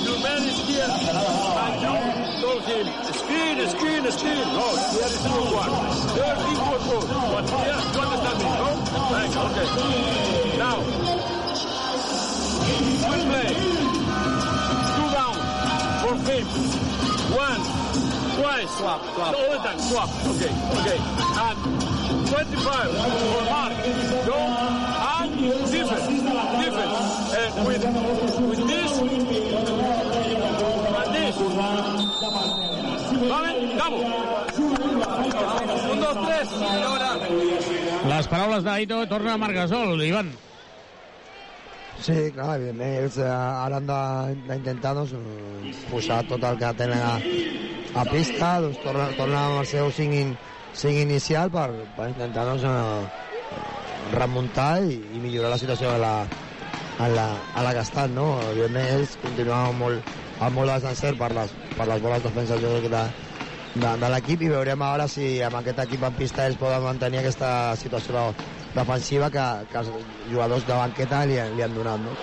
Your 0.02 0.18
man 0.20 0.42
is 0.48 0.58
here. 0.64 0.88
And 1.60 1.76
you 1.82 1.92
told 2.40 2.62
him, 2.64 2.86
screen, 3.12 3.56
screen, 3.68 4.04
screen. 4.12 4.46
No, 4.56 4.66
here 4.96 5.12
is 5.12 5.24
no 5.24 5.44
one. 5.60 5.72
There 6.16 6.38
is. 6.40 6.58
But 7.32 7.50
here, 7.52 7.80
you 7.92 8.00
understand 8.00 8.38
me, 8.38 8.48
no? 8.56 8.68
Thanks, 9.12 9.36
okay. 9.36 9.68
Now, 10.56 10.76
quick 13.06 13.22
play. 13.28 14.05
Him. 16.24 16.46
One, 17.36 17.60
twice. 18.36 18.70
Swap, 18.78 19.02
swap. 19.14 19.34
All 19.34 19.50
the 19.50 19.58
time, 19.58 19.78
swap. 19.78 20.08
Okay, 20.26 20.52
okay. 20.80 20.98
And 21.44 21.58
25 22.28 22.90
for 23.32 23.44
Mark. 23.50 23.72
Go 24.26 24.36
and 24.36 25.32
defense. 25.70 26.06
Defense. 26.64 26.96
And 27.36 27.52
with, 27.66 27.84
with 28.48 28.62
this 28.66 28.92
and 28.98 29.26
this. 31.14 31.36
¿Vale? 33.28 33.50
Vamos. 33.76 34.02
Un, 35.90 36.00
dos, 36.00 36.16
tres. 36.26 36.48
Y 36.60 36.82
ahora. 36.82 37.10
Les 38.08 38.26
paraules 38.28 38.64
d'Aito 38.64 39.06
torna 39.08 39.34
a 39.34 39.36
Margasol, 39.36 40.00
Ivan. 40.02 40.45
Sí, 41.96 42.14
clar, 42.34 42.56
evidentment, 42.58 42.92
ells 43.00 43.16
eh, 43.18 43.26
ara 43.28 43.78
han 43.80 43.86
de- 43.88 44.34
d'intentar 44.50 44.92
doncs, 44.98 45.14
posar 45.88 46.18
tot 46.28 46.42
el 46.44 46.58
que 46.60 46.72
tenen 46.76 47.00
a, 47.02 47.14
a 47.92 48.04
pista, 48.06 48.50
doncs 48.60 48.78
tornen, 48.84 49.14
tornen 49.16 49.38
amb 49.40 49.60
el 49.62 49.66
seu 49.70 49.88
5, 49.90 50.12
in, 50.20 50.34
5 50.76 51.00
inicial 51.06 51.50
per, 51.54 51.70
per 51.96 52.10
intentar 52.12 52.44
doncs, 52.50 52.64
eh, 52.68 53.56
remuntar 54.12 54.82
i, 54.84 54.98
i 55.16 55.20
millorar 55.24 55.54
la 55.54 55.58
situació 55.62 55.94
a 55.94 55.98
la, 56.02 56.12
a 56.98 57.08
la, 57.08 57.26
a 57.52 57.62
la 57.64 57.72
que 57.78 58.08
no? 58.12 58.26
Evidentment 58.50 58.92
ells 58.98 59.16
continuaven 59.16 59.76
molt, 59.80 60.04
amb 60.36 60.56
molt 60.60 60.72
desencert 60.74 61.16
per 61.18 61.32
les, 61.32 61.56
per 61.76 61.88
les 61.88 62.00
bones 62.04 62.22
defenses 62.22 62.60
jo 62.60 62.74
crec, 62.76 62.90
de, 62.92 63.04
de, 63.74 63.90
de 64.02 64.08
l'equip 64.12 64.42
i 64.42 64.48
veurem 64.52 64.82
ara 64.82 65.08
si 65.08 65.40
amb 65.44 65.56
aquest 65.60 65.80
equip 65.84 66.04
en 66.08 66.14
pista 66.16 66.46
ells 66.46 66.58
poden 66.60 66.84
mantenir 66.84 67.20
aquesta 67.22 67.50
situació 67.80 68.28
defensiva 68.76 69.30
que, 69.32 69.46
que 69.72 69.80
els 69.82 69.90
jugadors 70.30 70.66
de 70.68 70.76
banqueta 70.76 71.24
li, 71.28 71.38
li 71.56 71.64
han 71.64 71.74
donat, 71.76 72.02
no? 72.04 72.14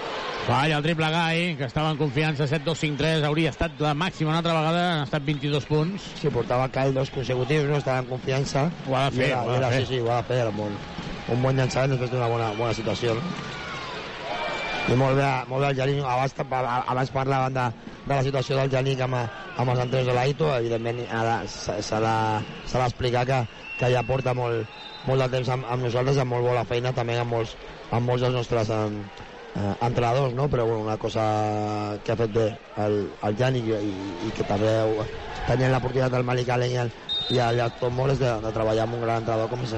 Falla 0.43 0.75
el 0.75 0.83
triple 0.83 1.07
Gai, 1.07 1.43
que 1.55 1.67
estava 1.69 1.93
en 1.93 1.97
confiança, 1.97 2.43
7-2-5-3, 2.51 3.23
hauria 3.23 3.53
estat 3.53 3.79
la 3.79 3.93
màxima 3.95 4.33
una 4.33 4.41
altra 4.41 4.57
vegada, 4.57 4.81
han 4.97 5.05
estat 5.07 5.23
22 5.23 5.67
punts. 5.69 6.07
Sí, 6.19 6.31
portava 6.35 6.67
cal 6.73 6.91
dos 6.95 7.13
consecutius, 7.15 7.69
no? 7.69 7.79
Estava 7.79 8.03
en 8.03 8.09
confiança. 8.11 8.65
Ho 8.89 8.97
ha 8.99 9.05
de 9.07 9.21
fer, 9.21 9.29
era, 9.29 9.39
ho 9.39 9.47
ha 9.47 9.53
de 9.53 9.61
era, 9.61 9.71
fer. 9.71 9.85
Sí, 9.85 9.93
sí, 9.93 10.01
ho 10.03 10.11
ha 10.11 10.19
de 10.19 10.27
fer, 10.27 10.41
era 10.43 10.51
molt, 10.51 10.91
un 11.31 11.47
bon 11.47 11.55
llançament 11.55 11.95
després 11.95 12.11
d'una 12.11 12.27
bona, 12.33 12.51
bona 12.59 12.75
situació, 12.75 13.15
no? 13.15 13.23
I 14.91 14.99
molt 14.99 15.15
bé, 15.15 15.31
molt 15.47 15.63
bé 15.63 15.71
el 15.71 15.77
Janic, 15.79 16.03
abans, 16.03 16.35
abans 16.91 17.11
parlaven 17.15 17.55
de, 17.55 17.67
de 18.03 18.15
la 18.17 18.23
situació 18.27 18.57
del 18.59 18.71
Janic 18.73 18.99
amb, 19.05 19.15
amb 19.15 19.71
els 19.71 19.79
entrenadors 19.85 20.09
de 20.11 20.15
l'Aito, 20.17 20.49
evidentment 20.57 20.99
s'ha 21.47 22.01
d'explicar 22.03 23.23
que, 23.29 23.37
que 23.79 23.93
ja 23.95 24.03
porta 24.03 24.35
molt, 24.35 24.67
molt 25.07 25.23
de 25.23 25.29
temps 25.37 25.51
amb, 25.55 25.67
amb 25.69 25.87
nosaltres, 25.87 26.19
amb 26.21 26.35
molt 26.35 26.47
bona 26.47 26.65
feina, 26.67 26.93
també 26.95 27.17
amb 27.19 27.35
molts, 27.35 27.55
amb 27.91 28.07
molts 28.07 28.23
dels 28.25 28.35
nostres 28.37 28.71
en, 28.73 29.01
eh, 29.55 29.73
entrenadors, 29.81 30.33
no? 30.33 30.47
però 30.49 30.65
bueno, 30.65 30.83
una 30.83 30.97
cosa 30.97 31.97
que 32.03 32.13
ha 32.13 32.19
fet 32.19 32.33
bé 32.33 32.47
el, 32.85 32.97
el 33.23 33.37
Janic 33.37 33.67
i, 33.67 33.93
i 34.27 34.31
que 34.37 34.47
també 34.47 34.71
tenien 35.47 35.73
l'oportunitat 35.73 36.15
del 36.15 36.27
Malik 36.27 36.49
Allen 36.49 36.71
i 36.71 36.81
el, 36.85 36.91
i 37.29 37.39
el, 37.39 37.59
i 37.59 37.65
el 37.65 37.77
Tom 37.81 37.95
Moll 37.97 38.15
és 38.15 38.23
de, 38.23 38.31
de 38.43 38.55
treballar 38.55 38.87
amb 38.87 38.97
un 38.97 39.05
gran 39.05 39.21
entrenador 39.23 39.51
com 39.51 39.63
és, 39.67 39.75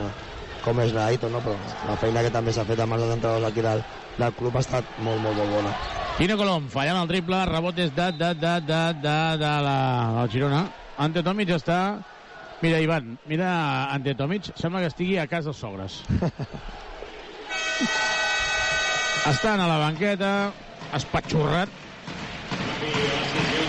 com 0.65 0.81
és 0.81 0.95
l'Aito, 0.95 1.29
no? 1.29 1.43
però 1.45 1.57
la 1.89 1.99
feina 2.01 2.23
que 2.25 2.33
també 2.33 2.53
s'ha 2.53 2.67
fet 2.67 2.81
amb 2.81 2.97
els 2.97 3.09
entrenadors 3.09 3.51
aquí 3.51 3.65
del, 3.65 3.83
del 4.17 4.33
club 4.39 4.57
ha 4.57 4.65
estat 4.65 4.97
molt, 5.01 5.21
molt, 5.21 5.37
molt 5.37 5.59
bona. 5.59 5.75
Quino 6.15 6.37
Colom, 6.39 6.69
fallant 6.71 7.01
el 7.01 7.09
triple, 7.11 7.41
rebot 7.49 7.75
des 7.75 7.89
de, 7.91 8.11
de, 8.15 8.33
de, 8.39 8.57
de, 8.63 8.81
de, 9.03 9.15
de 9.41 9.53
la, 9.65 9.79
del 10.21 10.35
Girona. 10.37 10.65
Ante 10.97 11.25
Tomic 11.25 11.51
està... 11.57 11.79
Mira, 12.61 12.79
Ivan, 12.81 13.19
mira 13.25 13.91
Ante 13.93 14.15
Tomic, 14.15 14.51
sembla 14.57 14.79
que 14.81 14.87
estigui 14.87 15.17
a 15.19 15.27
casa 15.27 15.51
dels 15.51 15.57
sogres. 15.59 16.01
Estan 19.29 19.59
a 19.59 19.67
la 19.67 19.77
banqueta, 19.81 20.53
espatxorrat, 20.93 21.69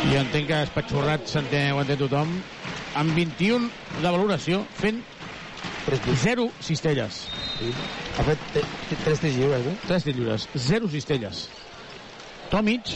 jo 0.07 0.19
entenc 0.21 0.47
que 0.51 0.59
espatxorrat 0.67 1.25
s'entén, 1.33 1.73
ho 1.75 1.81
entén 1.81 1.99
tothom, 2.03 2.35
amb 3.01 3.17
21 3.17 3.71
de 3.97 4.11
valoració, 4.13 4.63
fent 4.77 5.01
0 5.89 6.51
cistelles. 6.61 7.23
Sí. 7.57 7.73
Ha 8.17 8.25
fet 8.27 8.41
t- 8.53 8.65
t- 8.91 8.99
tres 9.05 9.21
tirs 9.23 9.37
lliures, 9.39 9.65
eh? 9.73 9.77
Tres 9.89 10.05
tirs 10.05 10.17
lliures, 10.19 10.47
zero 10.69 10.89
cistelles. 10.93 11.47
Tomic 12.53 12.93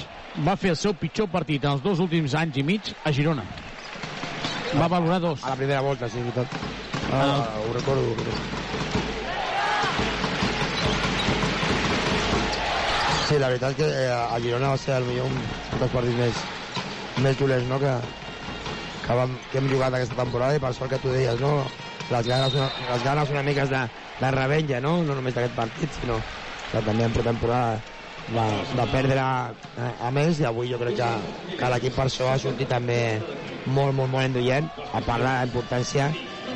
va 0.46 0.54
fer 0.60 0.70
el 0.74 0.78
seu 0.80 0.94
pitjor 0.94 1.28
partit 1.32 1.64
en 1.64 1.74
els 1.74 1.82
dos 1.84 2.00
últims 2.00 2.34
anys 2.38 2.60
i 2.60 2.64
mig 2.66 2.92
a 3.04 3.12
Girona. 3.12 3.44
Va 4.78 4.88
valorar 4.88 5.20
dos. 5.20 5.42
A 5.44 5.51
la 5.51 5.56
primera 5.56 5.80
volta, 5.80 6.09
sí, 6.09 6.18
i 6.20 6.32
tot. 6.36 6.47
Ah, 7.10 7.20
Ah. 7.20 7.60
ho 7.60 7.72
recordo, 7.72 8.02
ho 8.02 8.14
recordo. 8.14 8.38
Sí, 13.28 13.38
la 13.38 13.48
veritat 13.48 13.76
que 13.76 13.86
eh, 13.86 14.10
a 14.10 14.38
Girona 14.42 14.70
va 14.70 14.78
ser 14.78 14.97
el 14.97 15.05
millor 15.06 15.26
un 15.30 15.36
dels 15.78 15.92
partits 15.92 16.16
més, 16.18 16.40
més 17.22 17.38
dolents 17.38 17.68
no? 17.70 17.78
que, 17.78 17.92
que, 19.06 19.14
vam, 19.14 19.36
que 19.52 19.59
hem 19.60 19.68
jugat 19.70 19.94
aquesta 19.94 20.18
temporada 20.18 20.56
i 20.56 20.62
per 20.62 20.72
sort 20.74 20.90
que 20.90 20.98
tu 20.98 21.12
deies, 21.14 21.38
no? 21.40 21.52
les 22.10 22.26
ganes, 22.26 22.56
una, 22.59 22.70
les 22.90 23.05
ganes 23.06 23.30
una 23.30 23.44
mica 23.47 23.66
de, 23.70 23.84
de 24.18 24.30
revenja, 24.34 24.80
no? 24.82 24.97
no 25.06 25.14
només 25.14 25.34
d'aquest 25.36 25.55
partit, 25.55 25.94
sinó 26.01 26.18
que 26.72 26.82
també 26.82 27.06
en 27.06 27.14
pretemporada 27.14 27.78
de, 28.31 28.47
de 28.77 28.86
perdre 28.93 29.20
a, 29.20 29.51
a 30.07 30.11
més 30.15 30.40
i 30.40 30.47
avui 30.48 30.70
jo 30.70 30.78
crec 30.81 30.98
que, 31.01 31.11
que 31.59 31.70
l'equip 31.74 31.97
per 31.98 32.07
això 32.07 32.31
ha 32.31 32.39
sortit 32.43 32.70
també 32.70 33.01
molt, 33.66 33.94
molt, 33.94 34.09
molt 34.09 34.24
enduient 34.24 34.70
a 34.93 35.01
part 35.01 35.20
de 35.20 35.27
la 35.28 35.44
importància 35.48 36.11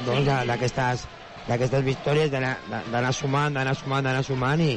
doncs, 0.07 0.31
d'aquestes 0.49 1.07
d'aquestes 1.49 1.83
victòries 1.85 2.31
d'anar 2.33 3.13
sumant, 3.13 3.53
d'anar 3.53 3.75
sumant, 3.77 4.05
d'anar 4.07 4.23
sumant 4.25 4.63
i, 4.65 4.73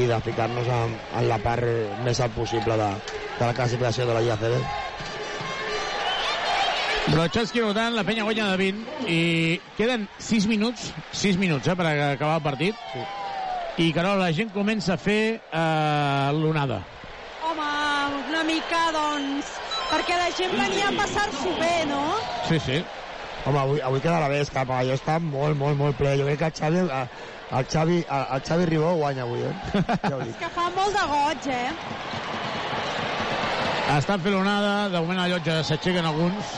i 0.00 0.06
de 0.08 0.20
ficar-nos 0.24 0.68
en, 0.72 0.94
en 1.18 1.28
la 1.28 1.38
part 1.44 1.66
més 2.06 2.22
alt 2.24 2.32
possible 2.36 2.78
de, 2.80 2.88
de 3.36 3.44
la 3.44 3.52
classificació 3.56 4.06
de 4.08 4.16
la 4.16 4.22
Lliga 4.24 4.38
CB. 4.40 4.62
Brochanski 7.10 7.60
anotant, 7.60 7.96
la 7.96 8.04
penya 8.06 8.24
guanya 8.24 8.50
de 8.52 8.56
20 8.60 9.08
i 9.10 9.20
queden 9.76 10.06
6 10.20 10.46
minuts, 10.50 10.90
6 11.16 11.40
minuts 11.40 11.68
eh, 11.68 11.76
per 11.76 11.88
acabar 11.88 12.36
el 12.38 12.44
partit. 12.44 12.84
Sí. 12.92 13.04
I, 13.78 13.92
Carol, 13.94 14.18
la 14.18 14.32
gent 14.34 14.50
comença 14.52 14.94
a 14.94 15.00
fer 15.00 15.40
eh, 15.40 16.30
l'onada. 16.36 16.80
Home, 17.46 17.68
una 18.28 18.42
mica, 18.44 18.80
doncs, 18.94 19.52
perquè 19.92 20.18
la 20.18 20.30
gent 20.36 20.56
venia 20.58 20.90
a 20.90 20.96
passar-s'ho 20.98 21.54
bé, 21.60 21.74
no? 21.88 22.02
Sí, 22.48 22.58
sí. 22.66 22.80
Home, 23.46 23.56
avui, 23.62 23.80
avui 23.80 24.02
quedarà 24.04 24.28
bé, 24.28 24.42
és 24.44 24.50
que 24.52 24.60
el 24.60 24.68
pavelló 24.68 24.96
està 24.98 25.16
molt, 25.22 25.56
molt, 25.56 25.78
molt 25.78 25.96
ple. 25.96 26.16
Jo 26.20 26.26
crec 26.28 26.42
que 26.42 26.50
el 26.50 26.56
Xavi, 26.58 26.82
el, 26.82 26.90
el 27.56 27.70
Xavi, 27.72 28.00
el, 28.02 28.26
el 28.36 28.42
Xavi 28.50 28.68
Ribó 28.68 28.90
guanya 29.00 29.24
avui, 29.24 29.46
eh? 29.48 29.54
Ja 30.02 30.12
ho 30.16 30.20
dic. 30.26 30.36
Que 30.42 30.52
fa 30.58 30.66
molt 30.76 30.98
de 30.98 31.06
goig, 31.14 31.48
eh? 31.54 31.70
Estan 33.96 34.20
fent 34.22 34.36
l'onada, 34.36 34.74
de 34.92 35.00
moment 35.00 35.18
a 35.18 35.24
la 35.24 35.32
llotja 35.32 35.62
s'aixequen 35.66 36.06
alguns. 36.06 36.52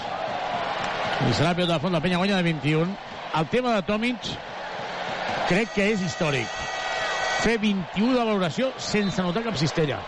I 1.22 1.30
serà 1.38 1.54
pilota 1.54 1.76
de 1.76 1.80
fons, 1.84 1.94
la 1.94 2.02
penya 2.02 2.18
guanya 2.18 2.40
de 2.40 2.50
21. 2.50 2.98
El 3.38 3.48
tema 3.54 3.76
de 3.76 3.86
Tomic 3.86 4.34
crec 5.48 5.70
que 5.76 5.92
és 5.94 6.02
històric. 6.02 6.71
Fer 7.42 7.56
21 7.58 8.12
de 8.14 8.24
valoració 8.24 8.70
sense 8.78 9.22
notar 9.24 9.42
cap 9.48 9.56
cistella. 9.58 9.98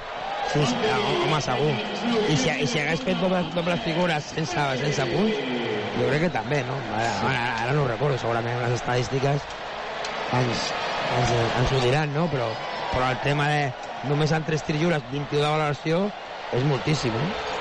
Sí, 0.52 0.61
sí, 0.70 0.77
home, 1.24 1.40
segur. 1.43 1.73
I 2.31 2.36
si, 2.39 2.51
i 2.62 2.69
si 2.70 2.78
hagués 2.78 3.02
fet 3.02 3.19
dobles, 3.19 3.48
dobles 3.56 3.81
figures 3.82 4.28
sense, 4.36 4.66
sense 4.82 5.06
punts, 5.11 5.40
jo 5.97 6.09
crec 6.11 6.27
que 6.27 6.32
també, 6.36 6.61
no? 6.69 6.78
Ara, 6.94 7.11
ara, 7.31 7.44
ara 7.65 7.74
no 7.74 7.82
ho 7.82 7.89
recordo, 7.90 8.20
segurament 8.23 8.61
les 8.62 8.77
estadístiques 8.78 9.48
ens, 10.39 10.69
ens, 11.19 11.35
ens 11.35 11.73
ho 11.74 11.82
diran, 11.82 12.15
no? 12.15 12.28
Però, 12.31 12.51
però 12.93 13.11
el 13.11 13.20
tema 13.24 13.48
de 13.51 13.65
només 14.11 14.35
en 14.36 14.47
tres 14.47 14.62
tirs 14.66 14.78
lliures, 14.81 15.02
21 15.11 15.40
de 15.40 15.48
valoració, 15.48 16.05
és 16.55 16.66
moltíssim, 16.70 17.19
eh? 17.19 17.55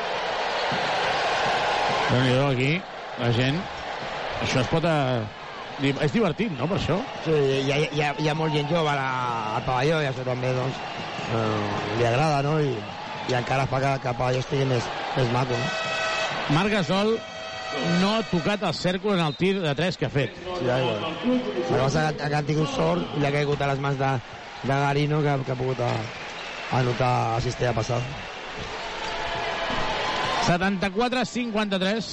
déu 2.14 2.22
nhi 2.22 2.36
aquí, 2.52 2.74
la 3.22 3.32
gent... 3.34 3.64
Això 4.44 4.62
es 4.62 4.70
pot... 4.70 4.86
A... 4.86 5.24
És 5.82 6.12
divertit, 6.14 6.52
no, 6.58 6.68
per 6.70 6.78
això? 6.78 7.00
Sí, 7.26 7.34
hi 7.66 7.72
ha, 7.74 7.78
hi 7.82 8.02
ha, 8.02 8.14
hi 8.20 8.28
ha 8.30 8.36
molt 8.38 8.54
gent 8.54 8.70
jove 8.70 8.90
a 8.90 8.96
la- 8.96 9.56
al 9.58 9.64
pavelló 9.66 10.02
i 10.04 10.06
això 10.06 10.24
també, 10.24 10.54
doncs, 10.54 10.76
eh, 11.34 11.98
li 11.98 12.06
agrada, 12.06 12.42
no? 12.46 12.60
I, 12.62 12.78
i 13.30 13.34
encara 13.34 13.66
fa 13.68 13.80
que, 13.82 14.00
que 14.04 14.10
el 14.14 14.16
pavelló 14.16 14.40
estigui 14.40 14.66
més, 14.70 14.88
més 15.18 15.30
maco, 15.34 15.58
no? 15.58 15.70
Marc 16.54 16.72
Gasol 16.72 17.18
no 18.00 18.14
ha 18.16 18.24
tocat 18.30 18.62
el 18.64 18.74
cèrcol 18.78 19.14
en 19.18 19.26
el 19.26 19.34
tir 19.36 19.56
de 19.62 19.74
3 19.76 19.98
que 19.98 20.06
ha 20.06 20.10
fet. 20.14 20.30
Sí. 20.60 20.68
El 20.70 21.00
que 21.68 21.78
passa 21.80 22.12
que, 22.14 22.28
que 22.30 22.36
han 22.36 22.46
tingut 22.46 22.70
sort 22.76 23.16
i 23.18 23.20
li 23.24 23.26
ha 23.26 23.32
caigut 23.34 23.62
a 23.62 23.68
les 23.72 23.80
mans 23.82 23.98
de, 23.98 24.12
de 24.64 24.74
Garino 24.86 25.22
que, 25.26 25.34
que 25.48 25.52
ha 25.56 25.56
pogut 25.56 25.80
a, 25.82 25.90
anotar 26.80 27.14
a 27.38 27.42
cistella 27.42 27.74
passada. 27.74 28.04
74-53 30.46 32.12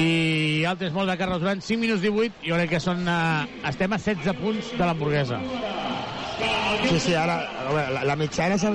i 0.00 0.64
altres 0.66 0.92
molt 0.94 1.10
de 1.10 1.16
Carles 1.20 1.40
Durant 1.42 1.60
5 1.62 1.80
minuts 1.80 2.02
18 2.02 2.42
jo 2.48 2.56
crec 2.58 2.70
que 2.74 2.80
són 2.82 3.04
uh, 3.06 3.44
estem 3.70 3.92
a 3.94 3.98
16 4.00 4.34
punts 4.40 4.72
de 4.74 4.84
l'hamburguesa 4.84 5.40
Sí, 6.84 6.98
sí, 7.00 7.12
ara 7.16 7.36
a 7.38 7.68
veure, 7.70 7.92
la, 7.94 8.00
la 8.10 8.14
mitjana 8.18 8.56
s'ha- 8.58 8.74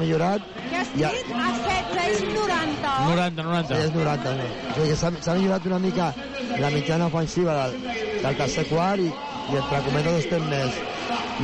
millorat. 0.00 0.42
Què 0.70 0.78
has 0.80 0.88
Ja-? 0.98 1.10
A 1.12 1.50
16, 1.92 1.98
és 2.02 2.22
90. 2.34 2.94
90, 3.06 3.42
90. 3.46 3.76
Sí, 3.76 3.82
és 3.84 3.92
90, 3.94 4.32
no? 4.38 4.46
O 4.48 4.74
sigui 4.74 4.88
que 4.88 4.96
s'ha 5.26 5.34
millorat 5.38 5.66
una 5.68 5.78
mica 5.84 6.08
la 6.58 6.70
mitjana 6.74 7.06
ofensiva 7.12 7.54
del, 7.60 7.76
del 8.24 8.36
tercer 8.40 8.64
quart 8.72 9.04
i, 9.04 9.10
i 9.52 9.60
entre 9.60 9.82
cometes 9.86 10.18
estem 10.24 10.48
més, 10.50 10.80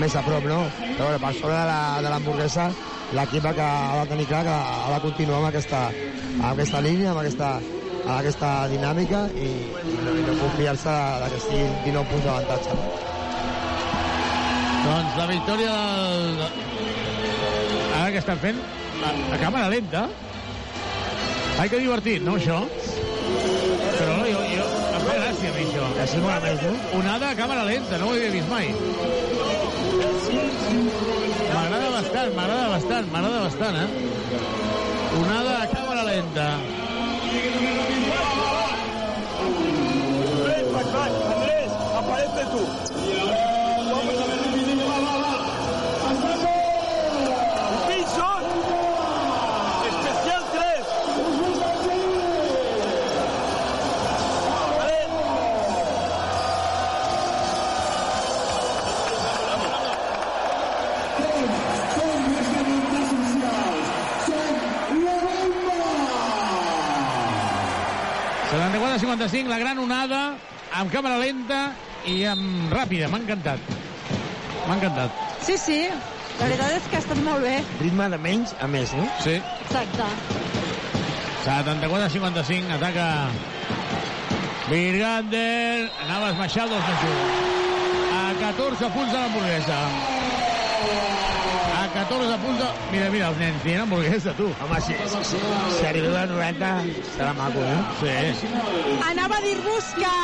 més 0.03 0.17
a 0.19 0.25
prop, 0.27 0.49
no? 0.51 0.59
Però 0.81 1.05
bueno, 1.13 1.21
per 1.27 1.33
sobre 1.39 1.55
de 1.61 1.67
la- 1.71 2.03
de 2.03 2.11
l'hamburguesa 2.15 2.69
l'equip 3.21 3.47
ha 3.53 3.55
de 4.03 4.09
tenir 4.15 4.27
clar 4.33 4.43
que 4.49 4.57
ha 4.59 4.91
de 4.97 5.01
continuar 5.05 5.39
amb 5.45 5.51
aquesta, 5.53 5.85
amb 6.41 6.51
aquesta 6.57 6.81
línia, 6.89 7.13
amb 7.13 7.23
aquesta, 7.23 7.53
amb 8.09 8.17
aquesta 8.17 8.51
dinàmica 8.73 9.27
i, 9.37 9.49
i 9.69 9.97
no, 10.01 10.13
no 10.25 10.37
confiar-se 10.41 10.93
de, 11.23 11.27
que 11.29 11.41
estiguin 11.43 11.75
19 11.85 12.09
punts 12.09 12.25
d'avantatge. 12.25 12.77
Doncs 14.87 15.19
la 15.19 15.27
victòria 15.29 15.75
del... 16.39 16.55
ara 17.99 18.07
que 18.15 18.23
estan 18.23 18.41
fent 18.41 18.63
a, 19.05 19.13
a 19.13 19.41
càmera 19.43 19.69
lenta 19.75 20.07
ai 21.59 21.69
que 21.69 21.83
divertit, 21.83 22.25
no 22.25 22.39
això? 22.39 22.63
però 23.99 24.17
no, 24.17 24.25
jo, 24.31 24.41
jo 24.55 24.65
em 24.65 25.05
fa 25.05 25.15
gràcia 25.19 25.51
a 25.51 25.55
mi 25.59 25.65
això 25.67 25.87
Així 26.07 26.25
mola 26.25 26.41
més, 26.47 26.65
no? 26.65 26.75
onada 27.03 27.33
a 27.35 27.37
càmera 27.37 27.69
lenta, 27.69 28.01
no 28.01 28.09
ho 28.09 28.17
havia 28.17 28.33
vist 28.33 28.49
mai 28.49 28.73
m'agrada 31.53 31.93
bastant, 31.99 32.35
m'agrada 32.39 32.69
bastant 32.73 33.13
m'agrada 33.13 33.47
bastant, 33.51 33.81
eh 33.85 33.89
onada 35.19 35.57
a 35.61 35.73
càmera 35.75 36.05
lenta 36.09 36.53
Ven, 40.45 40.73
Pac, 40.73 40.87
Pac, 40.93 41.13
Andrés, 41.33 41.71
aparece 41.95 42.45
tú. 42.51 42.88
74-55, 69.19 69.49
la 69.51 69.59
gran 69.59 69.79
onada, 69.83 70.21
amb 70.79 70.93
càmera 70.93 71.19
lenta 71.19 71.73
i 72.07 72.23
amb 72.29 72.71
ràpida, 72.71 73.09
m'ha 73.11 73.19
encantat. 73.19 73.59
M'ha 74.67 74.77
encantat. 74.77 75.25
Sí, 75.43 75.57
sí, 75.59 75.79
la 76.39 76.47
veritat 76.47 76.77
és 76.77 76.87
que 76.87 76.99
ha 76.99 77.03
estat 77.03 77.19
molt 77.27 77.43
bé. 77.43 77.57
Ritme 77.81 78.07
de 78.13 78.21
menys 78.23 78.55
a 78.63 78.69
més, 78.71 78.93
no? 78.95 79.09
Sí. 79.25 79.35
Exacte. 79.67 80.07
74-55, 81.49 82.71
ataca 82.77 83.09
Virgander, 84.69 85.89
anava 86.05 86.29
a 86.29 86.31
esmaixar 86.37 86.69
el 86.69 86.79
A 88.19 88.23
14 88.39 88.95
punts 88.95 89.13
de 89.13 89.19
l'hamburguesa. 89.19 90.18
A 92.09 92.11
14 92.11 92.39
punts 92.39 92.59
de... 92.59 92.67
Mira, 92.91 93.09
mira, 93.13 93.27
els 93.29 93.37
nens 93.37 93.57
dient 93.61 93.83
hamburguesa, 93.83 94.33
tu. 94.39 94.47
Home, 94.65 94.79
si, 94.81 94.95
si, 95.13 95.19
si, 95.29 95.41
si 95.77 95.83
arribeu 95.85 96.15
a 96.17 96.23
90 96.31 96.71
serà 97.11 97.35
maco, 97.37 97.61
eh? 97.61 97.77
Sí. 98.01 98.49
Anava 99.11 99.37
a 99.37 99.45
dir-vos 99.45 99.91
que 99.99 100.15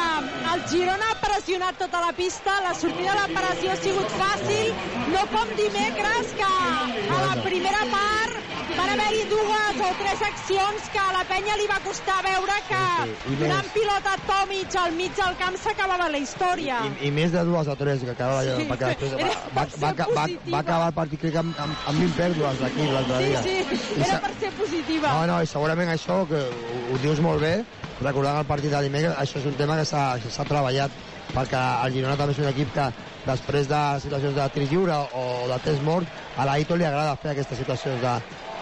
el 0.54 0.64
Girona 0.70 1.10
pressionat 1.44 1.76
tota 1.76 2.00
la 2.00 2.12
pista, 2.16 2.50
la 2.64 2.72
sortida 2.72 3.12
de 3.12 3.20
la 3.20 3.40
pressió 3.40 3.72
ha 3.72 3.76
sigut 3.76 4.08
fàcil, 4.16 4.70
no 5.12 5.24
com 5.28 5.50
dimecres, 5.58 6.30
que 6.38 6.46
a 6.48 7.18
la 7.20 7.34
primera 7.44 7.82
part 7.92 8.38
van 8.78 8.92
haver-hi 8.94 9.26
dues 9.28 9.82
o 9.84 9.90
tres 10.00 10.22
accions 10.24 10.88
que 10.88 11.02
a 11.02 11.10
la 11.12 11.20
penya 11.28 11.58
li 11.60 11.68
va 11.68 11.76
costar 11.84 12.16
veure 12.24 12.56
que 12.70 12.80
Sí, 13.04 13.12
sí, 13.26 13.34
i 13.34 13.36
donant 13.42 13.68
pilota 13.76 14.14
a 14.16 14.22
Tomic 14.24 14.78
al 14.80 14.96
mig 14.96 15.12
del 15.20 15.36
camp 15.42 15.60
s'acabava 15.60 16.08
la 16.08 16.22
història. 16.24 16.80
I, 16.88 17.08
I 17.10 17.12
més 17.12 17.36
de 17.36 17.44
dues 17.44 17.68
o 17.68 17.76
tres 17.76 18.00
que 18.00 18.14
acabava 18.16 18.40
allò, 18.40 18.56
Sí, 18.62 18.68
perquè 18.72 18.94
després 18.94 19.12
va, 19.20 19.28
va, 19.52 19.68
va, 19.84 19.92
va, 20.00 20.08
va, 20.16 20.26
va 20.48 20.64
acabar 20.64 20.88
el 20.88 20.96
partit 21.02 21.20
crec 21.26 21.40
amb, 21.44 21.60
amb, 21.60 21.76
amb 21.92 22.06
20 22.08 22.20
pèrdues 22.22 22.64
d'aquí 22.64 22.88
l'altre 22.88 23.20
Sí, 23.20 23.28
dia. 23.28 23.42
sí, 23.44 24.00
I 24.00 24.04
era 24.08 24.20
per 24.24 24.32
ser 24.40 24.52
positiva. 24.56 25.12
No, 25.12 25.26
no, 25.34 25.42
i 25.44 25.50
segurament 25.50 25.92
això, 25.92 26.22
que 26.30 26.40
ho, 26.40 26.84
ho 26.88 27.02
dius 27.04 27.20
molt 27.20 27.44
bé, 27.44 27.58
recordant 28.00 28.40
el 28.40 28.48
partit 28.48 28.72
de 28.72 28.80
dimecres, 28.88 29.12
això 29.20 29.44
és 29.44 29.52
un 29.52 29.60
tema 29.60 29.76
que 29.76 29.84
s'ha 29.84 30.48
treballat, 30.48 30.90
perquè 31.34 31.62
el 31.84 31.96
Girona 31.98 32.16
també 32.20 32.36
és 32.36 32.42
un 32.42 32.50
equip 32.50 32.72
que 32.74 32.88
després 33.26 33.68
de 33.70 33.82
situacions 34.04 34.36
de 34.38 34.48
tir 34.54 34.68
lliure 34.70 34.98
o 35.18 35.24
de 35.50 35.58
test 35.66 35.82
mort, 35.86 36.08
a 36.36 36.46
l'Aito 36.48 36.78
li 36.78 36.86
agrada 36.88 37.16
fer 37.22 37.34
aquestes 37.34 37.60
situacions 37.60 38.00
de, 38.02 38.14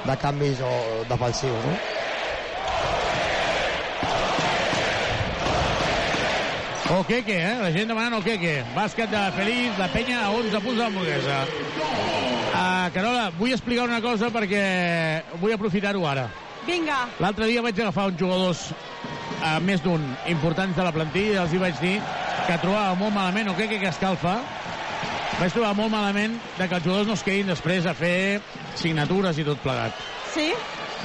de 0.07 0.17
canvis 0.23 0.63
o 0.65 0.73
defensius, 1.11 1.69
no? 1.69 1.77
Okeke, 6.93 7.33
eh? 7.33 7.53
La 7.63 7.71
gent 7.73 7.89
demanant 7.89 8.19
Okeke. 8.19 8.59
Bàsquet 8.75 9.09
de 9.09 9.21
Feliz, 9.33 9.79
la 9.81 9.87
penya 9.89 10.27
a 10.27 10.33
11 10.37 10.61
punts 10.61 10.77
de 10.77 10.83
l'hamburguesa. 10.83 11.39
Uh, 12.53 12.91
Carola, 12.93 13.31
vull 13.39 13.55
explicar 13.55 13.87
una 13.89 14.03
cosa 14.05 14.29
perquè 14.35 14.65
vull 15.41 15.55
aprofitar-ho 15.57 16.05
ara. 16.05 16.27
Vinga, 16.67 17.07
L'altre 17.23 17.49
dia 17.49 17.63
vaig 17.65 17.81
agafar 17.81 18.11
uns 18.13 18.21
jugadors, 18.21 18.67
uh, 19.43 19.59
més 19.65 19.83
d'un, 19.85 20.03
importants 20.31 20.77
de 20.77 20.85
la 20.87 20.93
plantilla, 20.95 21.35
i 21.35 21.41
els 21.45 21.53
hi 21.55 21.61
vaig 21.63 21.79
dir 21.83 21.97
que 22.47 22.59
trobava 22.63 22.95
molt 22.99 23.15
malament 23.15 23.51
Okeke 23.53 23.79
que 23.83 23.91
escalfa, 23.91 24.39
vaig 25.41 25.53
trobar 25.55 25.75
molt 25.79 25.91
malament 25.93 26.39
de 26.59 26.69
que 26.69 26.75
els 26.79 26.85
jugadors 26.85 27.07
no 27.11 27.15
es 27.19 27.23
quedin 27.27 27.47
després 27.51 27.87
a 27.87 27.95
fer 27.99 28.41
signatures 28.79 29.39
i 29.39 29.45
tot 29.47 29.61
plegat. 29.65 29.95
Sí? 30.35 30.51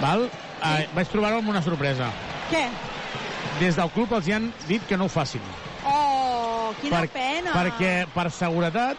Val? 0.01 0.27
Eh, 0.63 0.87
vaig 0.95 1.09
trobar-ho 1.11 1.39
amb 1.41 1.49
una 1.53 1.61
sorpresa. 1.61 2.09
Què? 2.51 2.65
Des 3.59 3.75
del 3.77 3.89
club 3.93 4.11
els 4.13 4.27
hi 4.29 4.33
han 4.37 4.51
dit 4.67 4.83
que 4.87 4.97
no 4.97 5.05
ho 5.07 5.09
facin. 5.11 5.41
Oh, 5.85 6.73
quina 6.81 6.99
Per- 7.01 7.09
pena. 7.13 7.53
Perquè 7.53 7.93
per 8.13 8.29
seguretat, 8.31 8.97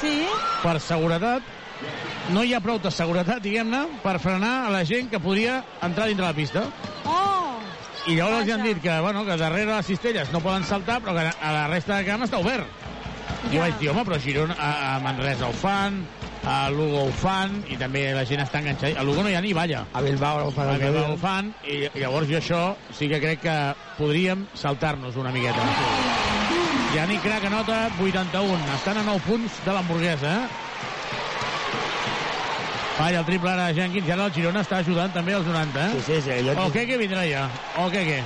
Sí? 0.00 0.22
per 0.62 0.80
seguretat, 0.80 1.42
no 2.34 2.42
hi 2.44 2.54
ha 2.54 2.60
prou 2.60 2.78
de 2.82 2.90
seguretat, 2.90 3.42
diguem-ne, 3.42 3.84
per 4.02 4.18
frenar 4.22 4.66
a 4.66 4.70
la 4.70 4.84
gent 4.84 5.10
que 5.10 5.20
podria 5.20 5.62
entrar 5.82 6.06
dintre 6.08 6.26
la 6.26 6.34
pista. 6.34 6.64
Oh! 7.04 7.31
I 8.06 8.16
llavors 8.18 8.42
els 8.42 8.52
han 8.56 8.64
dit 8.66 8.80
que, 8.82 8.94
bueno, 9.00 9.24
que 9.24 9.36
darrere 9.38 9.76
les 9.76 9.86
cistelles 9.86 10.32
no 10.32 10.40
poden 10.42 10.64
saltar, 10.66 11.00
però 11.02 11.14
que 11.14 11.28
a 11.30 11.52
la 11.54 11.66
resta 11.70 11.98
de 12.00 12.06
camp 12.08 12.24
està 12.26 12.40
obert. 12.42 12.66
I 13.50 13.54
Ja. 13.56 13.60
vaig 13.62 13.78
dir, 13.78 13.88
home, 13.90 14.04
però 14.04 14.16
a 14.16 14.22
Girona, 14.22 14.56
a, 14.58 14.96
a 14.96 14.98
Manresa 15.00 15.48
ho 15.48 15.52
fan, 15.52 16.02
a 16.46 16.70
Lugo 16.70 17.04
ho 17.06 17.12
fan, 17.12 17.62
i 17.68 17.76
també 17.78 18.12
la 18.14 18.24
gent 18.26 18.40
està 18.42 18.58
enganxada. 18.58 18.98
A 18.98 19.04
Lugo 19.06 19.22
no 19.22 19.30
hi 19.30 19.34
ha 19.38 19.40
ni 19.40 19.52
balla. 19.52 19.84
A 19.92 20.00
Bilbao 20.02 20.48
ho 20.48 20.50
fan. 20.50 20.68
A 20.74 20.78
Bilbao 20.78 21.12
ho 21.14 21.16
fan, 21.16 21.52
i, 21.62 21.84
i 21.94 22.00
llavors 22.02 22.28
jo 22.30 22.38
això 22.38 22.62
sí 22.90 23.08
que 23.08 23.20
crec 23.22 23.40
que 23.46 23.56
podríem 23.98 24.46
saltar-nos 24.54 25.16
una 25.16 25.30
miqueta. 25.30 25.62
Yannick 26.94 27.22
Crac 27.22 27.44
anota 27.48 27.88
81. 27.98 28.74
Estan 28.74 28.98
a 28.98 29.02
9 29.06 29.20
punts 29.26 29.62
de 29.64 29.72
l'hamburguesa, 29.72 30.34
eh? 30.42 30.71
Falla 32.96 33.20
el 33.22 33.24
triple 33.24 33.50
ara 33.50 33.70
de 33.70 33.74
Jenkins, 33.80 34.08
i 34.08 34.12
ara 34.12 34.26
el 34.28 34.34
Girona 34.34 34.60
està 34.62 34.82
ajudant 34.82 35.12
també 35.14 35.32
als 35.34 35.46
90, 35.48 35.80
eh? 35.80 35.90
Sí, 35.94 36.02
sí, 36.06 36.20
sí. 36.26 36.42
Jo... 36.46 36.56
O 36.60 36.70
que 36.72 36.98
vindrà 37.00 37.24
ja? 37.28 37.46
O 37.80 37.88
què 37.92 38.04
què? 38.08 38.20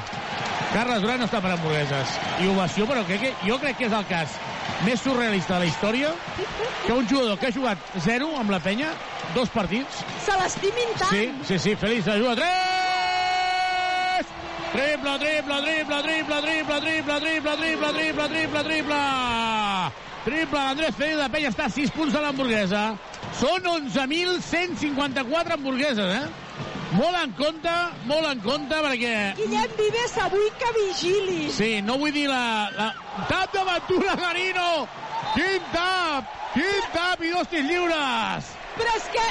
Carles 0.73 1.01
Duran 1.01 1.23
no 1.23 1.27
està 1.29 1.41
per 1.41 1.53
hamburgueses. 1.55 2.17
I 2.43 2.51
ovació, 2.51 2.87
però 2.91 3.05
què, 3.07 3.17
què? 3.23 3.31
jo 3.47 3.59
crec 3.63 3.79
que 3.79 3.87
és 3.87 3.95
el 3.97 4.07
cas 4.11 4.35
més 4.85 5.01
surrealista 5.01 5.55
de 5.55 5.61
la 5.63 5.69
història 5.71 6.11
que 6.85 6.93
un 6.93 7.07
jugador 7.09 7.39
que 7.41 7.49
ha 7.49 7.55
jugat 7.55 7.79
0 8.05 8.33
amb 8.41 8.51
la 8.53 8.61
penya, 8.61 8.91
dos 9.35 9.49
partits, 9.55 10.03
Se 10.27 10.35
l'estimin 10.37 10.91
tant. 10.99 11.13
Sí, 11.15 11.31
sí, 11.49 11.59
sí, 11.63 11.77
Félix 11.81 12.09
ajuda. 12.13 12.35
Tres! 12.43 14.27
Triple, 14.73 15.15
triple, 15.23 15.61
triple, 15.63 16.03
triple, 16.03 16.43
triple, 16.43 16.81
triple, 16.83 17.21
triple, 17.21 17.21
triple, 17.21 17.57
triple, 17.61 17.93
triple, 17.95 18.29
triple. 18.29 18.65
Triple, 18.67 20.06
Andrés 20.27 20.95
Félix 20.99 21.21
de 21.23 21.29
Penya 21.31 21.51
està 21.53 21.69
a 21.69 21.71
6 21.71 21.93
punts 21.95 22.15
de 22.15 22.21
l'hamburguesa. 22.21 22.81
Són 23.39 23.63
11.154 23.71 25.55
hamburgueses, 25.55 26.11
eh? 26.17 26.27
Molt 26.97 27.19
en 27.21 27.33
compte, 27.39 27.75
molt 28.11 28.27
en 28.27 28.43
compte, 28.43 28.81
perquè... 28.89 29.15
Guillem 29.39 29.79
Vives, 29.79 30.19
avui 30.25 30.51
que 30.59 30.73
vigilis. 30.81 31.55
Sí, 31.61 31.71
no 31.87 31.99
vull 32.03 32.15
dir 32.15 32.27
la... 32.31 32.43
la... 32.75 32.91
Tap 33.31 33.55
d'aventura, 33.55 34.19
Garino! 34.19 34.69
Quin 35.37 35.73
tap! 35.75 36.37
Quin 36.57 36.93
tap 36.95 37.23
i 37.23 37.35
dos 37.37 37.51
tirs 37.53 37.71
lliures! 37.71 38.56
Però 38.77 38.93
és 38.97 39.07
que 39.15 39.27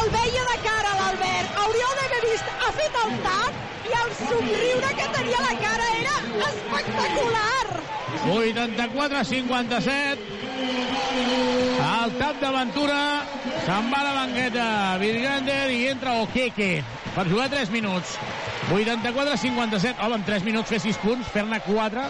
el 0.00 0.06
veia 0.14 0.42
de 0.50 0.56
cara, 0.64 0.92
l'Albert. 1.00 1.48
Hauríeu 1.62 1.90
d'haver 2.00 2.22
vist. 2.24 2.46
Ha 2.64 2.70
fet 2.76 2.94
el 3.04 3.10
tap 3.26 3.52
i 3.88 3.92
el 4.02 4.10
somriure 4.20 4.90
que 5.00 5.08
tenia 5.16 5.40
la 5.44 5.54
cara 5.62 5.86
era 5.98 6.16
espectacular. 6.48 7.66
84-57. 8.28 10.18
El 11.88 12.14
tap 12.18 12.36
d'aventura 12.40 13.00
se'n 13.66 13.90
va 13.92 14.00
a 14.00 14.06
la 14.06 14.14
banqueta. 14.16 14.66
Virgander 15.02 15.66
i 15.74 15.82
entra 15.92 16.16
Okeke 16.24 16.70
per 17.14 17.26
jugar 17.28 17.48
3 17.52 17.70
minuts. 17.74 18.16
84-57. 18.72 20.00
Home, 20.04 20.16
en 20.16 20.24
3 20.24 20.48
minuts 20.48 20.72
fer 20.72 20.80
6 20.88 21.04
punts, 21.04 21.28
fer-ne 21.34 21.60
4. 21.68 22.08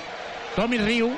Tommy 0.54 0.78
Riu. 0.82 1.10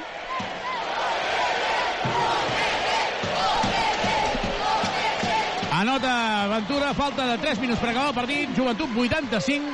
Anota 5.80 6.46
Ventura, 6.48 6.92
falta 6.94 7.24
de 7.30 7.38
3 7.40 7.58
minuts 7.62 7.80
per 7.80 7.90
acabar 7.90 8.08
el 8.10 8.16
partit. 8.16 8.50
Joventut 8.56 8.90
85, 8.96 9.70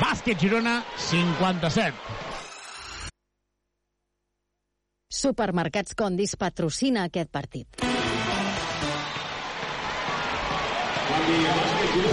bàsquet 0.00 0.40
Girona 0.42 0.78
57. 0.96 1.94
Supermercats 5.18 5.94
Condis 5.98 6.34
patrocina 6.40 7.04
aquest 7.08 7.30
partit. 7.32 7.78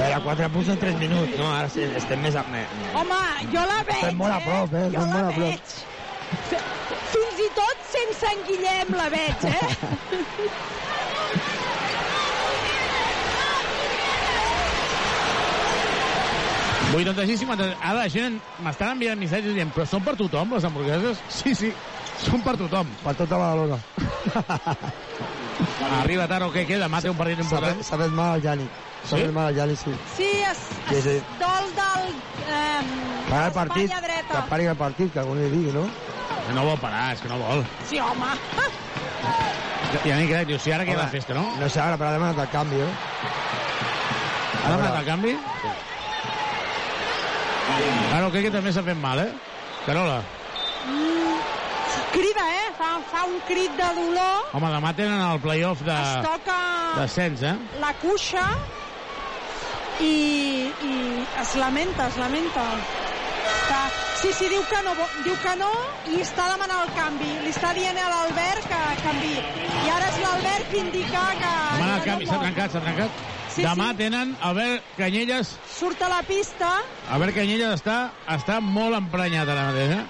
Era 0.05 0.19
4 0.23 0.49
punts 0.53 0.69
en 0.73 0.79
3 0.79 0.97
minuts, 1.01 1.33
no? 1.39 1.49
Ara 1.53 1.69
sí, 1.69 1.81
estem 1.97 2.21
més 2.23 2.35
a... 2.39 2.43
me- 2.51 2.65
Home, 2.99 3.19
jo 3.51 3.63
la 3.69 3.81
veig, 3.87 3.99
Estem 4.03 4.17
molt 4.21 4.35
a 4.35 4.39
prop, 4.45 4.73
eh? 4.79 4.85
Jo 4.93 5.01
Estem 5.01 5.01
la 5.01 5.15
molt 5.15 5.25
a 5.25 5.33
prop. 5.33 5.41
veig. 5.41 5.61
Fins 7.15 7.41
i 7.45 7.49
tot 7.57 7.83
sense 7.91 8.31
en 8.33 8.45
Guillem 8.49 8.95
la 9.01 9.09
veig, 9.13 9.45
eh? 9.51 9.65
86, 16.93 17.39
50... 17.39 17.77
Ara 17.81 17.97
la 18.03 18.09
gent 18.11 18.37
m'estan 18.63 18.93
enviant 18.95 19.19
missatges 19.19 19.55
dient 19.57 19.71
però 19.75 19.85
són 19.89 20.03
per 20.05 20.15
tothom, 20.19 20.53
les 20.55 20.65
hamburgueses? 20.67 21.21
Sí, 21.39 21.55
sí, 21.57 21.71
són 22.23 22.43
per 22.45 22.55
tothom. 22.59 22.89
Per 23.03 23.15
tota 23.19 23.39
Badalona. 23.41 23.79
Arriba 26.01 26.27
tard 26.27 26.45
o 26.47 26.51
què 26.53 26.65
queda? 26.67 26.85
Demà 26.87 27.01
té 27.03 27.09
un 27.11 27.17
partit 27.19 27.39
important. 27.41 27.81
s'ha 27.83 27.97
fet 28.01 28.13
mal 28.15 28.35
al 28.37 28.43
Jani. 28.43 28.67
S'ha 29.05 29.17
Sí? 29.17 29.21
fet 29.23 29.33
mal 29.35 29.49
al 29.51 29.55
Jani, 29.57 29.75
sí. 29.77 29.91
Sí, 30.15 30.29
es, 30.51 30.61
Sí, 30.89 30.95
es 30.99 31.03
sí. 31.03 31.15
dol 31.41 31.69
del... 31.77 32.07
Eh, 32.45 32.81
Para 33.29 33.47
el 33.47 33.53
partit, 33.53 33.91
que 34.31 34.41
pari 34.49 34.65
el 34.69 34.75
partit, 34.77 35.11
que 35.13 35.19
algú 35.19 35.35
li 35.35 35.49
digui, 35.49 35.71
no? 35.73 35.85
No 36.53 36.63
vol 36.67 36.77
parar, 36.77 37.13
és 37.15 37.21
que 37.21 37.29
no 37.31 37.39
vol. 37.41 37.63
Sí, 37.89 37.99
home. 37.99 38.29
Ja 40.05 40.17
ni 40.19 40.27
crec, 40.29 40.45
diu, 40.49 40.59
si 40.61 40.71
ara 40.75 40.85
queda 40.85 41.01
Home, 41.07 41.11
festa, 41.13 41.33
no? 41.33 41.45
No 41.57 41.69
sé 41.69 41.79
ara, 41.81 41.97
però 41.97 42.11
ha 42.11 42.17
demanat 42.19 42.41
el 42.43 42.49
canvi, 42.53 42.81
eh? 42.85 42.91
Ha 44.61 44.71
demanat 44.75 44.99
el 44.99 45.05
canvi? 45.09 45.33
Ara, 47.65 48.29
crec 48.29 48.47
que 48.47 48.53
també 48.53 48.71
s'ha 48.73 48.83
fet 48.85 48.97
mal, 49.01 49.19
eh? 49.19 49.31
Carola. 49.85 50.19
Mm, 50.85 51.39
crida, 52.13 52.45
eh? 52.59 52.67
Fa, 52.77 52.91
fa 53.11 53.25
un 53.29 53.39
crit 53.49 53.73
de 53.79 53.89
dolor. 53.97 54.45
Home, 54.53 54.71
demà 54.75 54.93
tenen 54.97 55.21
el 55.25 55.41
playoff 55.43 55.81
de... 55.87 55.95
Es 55.95 56.25
toca 56.27 56.59
Descens, 56.95 57.41
eh? 57.43 57.55
la 57.81 57.91
cuixa 57.99 58.45
i, 59.99 60.13
i 60.87 60.93
es 61.41 61.55
lamenta, 61.59 62.07
es 62.07 62.17
lamenta. 62.21 62.65
Està... 63.55 63.81
Sí, 64.21 64.31
sí, 64.33 64.47
diu 64.49 64.63
que, 64.69 64.79
no, 64.85 64.93
diu 65.25 65.35
que 65.43 65.53
no 65.59 65.69
i 66.13 66.21
està 66.23 66.47
demanant 66.53 66.85
el 66.85 66.93
canvi. 66.97 67.29
Li 67.43 67.51
està 67.51 67.73
dient 67.77 67.97
a 67.99 68.07
l'Albert 68.13 68.69
que 68.71 68.81
canvi. 69.03 69.33
I 69.35 69.91
ara 69.93 70.07
és 70.13 70.21
l'Albert 70.23 70.71
qui 70.71 70.81
indica 70.85 71.25
que... 71.41 71.55
Demana 71.75 71.97
el 71.97 72.05
que 72.05 72.11
canvi, 72.13 72.29
no 72.29 72.31
s'ha 72.31 72.43
trencat, 72.45 72.77
s'ha 72.77 72.85
trencat. 72.85 73.25
Sí, 73.55 73.63
Demà 73.63 73.91
sí. 73.93 74.01
tenen 74.03 74.35
Albert 74.43 74.83
Canyelles. 74.97 75.53
Surt 75.71 76.01
a 76.03 76.09
la 76.11 76.21
pista 76.27 76.73
Albert 77.15 77.37
Canyelles 77.37 77.77
està, 77.77 78.11
està 78.35 78.59
molt 78.59 78.97
emprenyat 78.97 79.47
ara 79.47 79.69
mateix, 79.71 79.93
eh? 79.95 80.03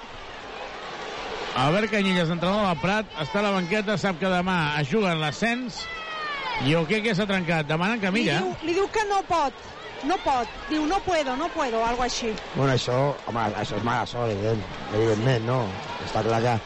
Albert 1.55 1.91
Canyelles, 1.93 2.31
entrenador 2.33 2.65
del 2.67 2.81
Prat, 2.81 3.11
està 3.21 3.39
a 3.39 3.45
la 3.45 3.51
banqueta, 3.55 3.95
sap 4.01 4.17
que 4.19 4.27
demà 4.31 4.57
es 4.81 4.89
juga 4.91 5.13
en 5.15 5.21
l'ascens 5.21 5.77
i 6.65 6.73
o 6.75 6.81
què 6.87 7.01
que 7.03 7.13
s'ha 7.15 7.27
trencat? 7.29 7.67
Demanen 7.69 7.99
li 7.99 8.05
camilla. 8.07 8.39
diu, 8.41 8.55
li 8.67 8.75
diu 8.79 8.89
que 8.91 9.05
no 9.11 9.21
pot. 9.29 9.53
No 10.05 10.17
pot. 10.23 10.49
Diu, 10.69 10.83
no 10.85 10.99
puedo, 11.05 11.35
no 11.39 11.47
puedo, 11.53 11.79
algo 11.85 12.03
així. 12.03 12.33
Bueno, 12.55 12.73
això, 12.73 12.97
home, 13.27 13.45
això 13.61 13.77
és 13.79 13.85
mala 13.87 14.05
sort, 14.09 14.31
evident, 14.33 14.61
evidentment, 14.93 15.45
no? 15.47 15.61
Està 16.05 16.21
clar 16.25 16.41
que 16.43 16.57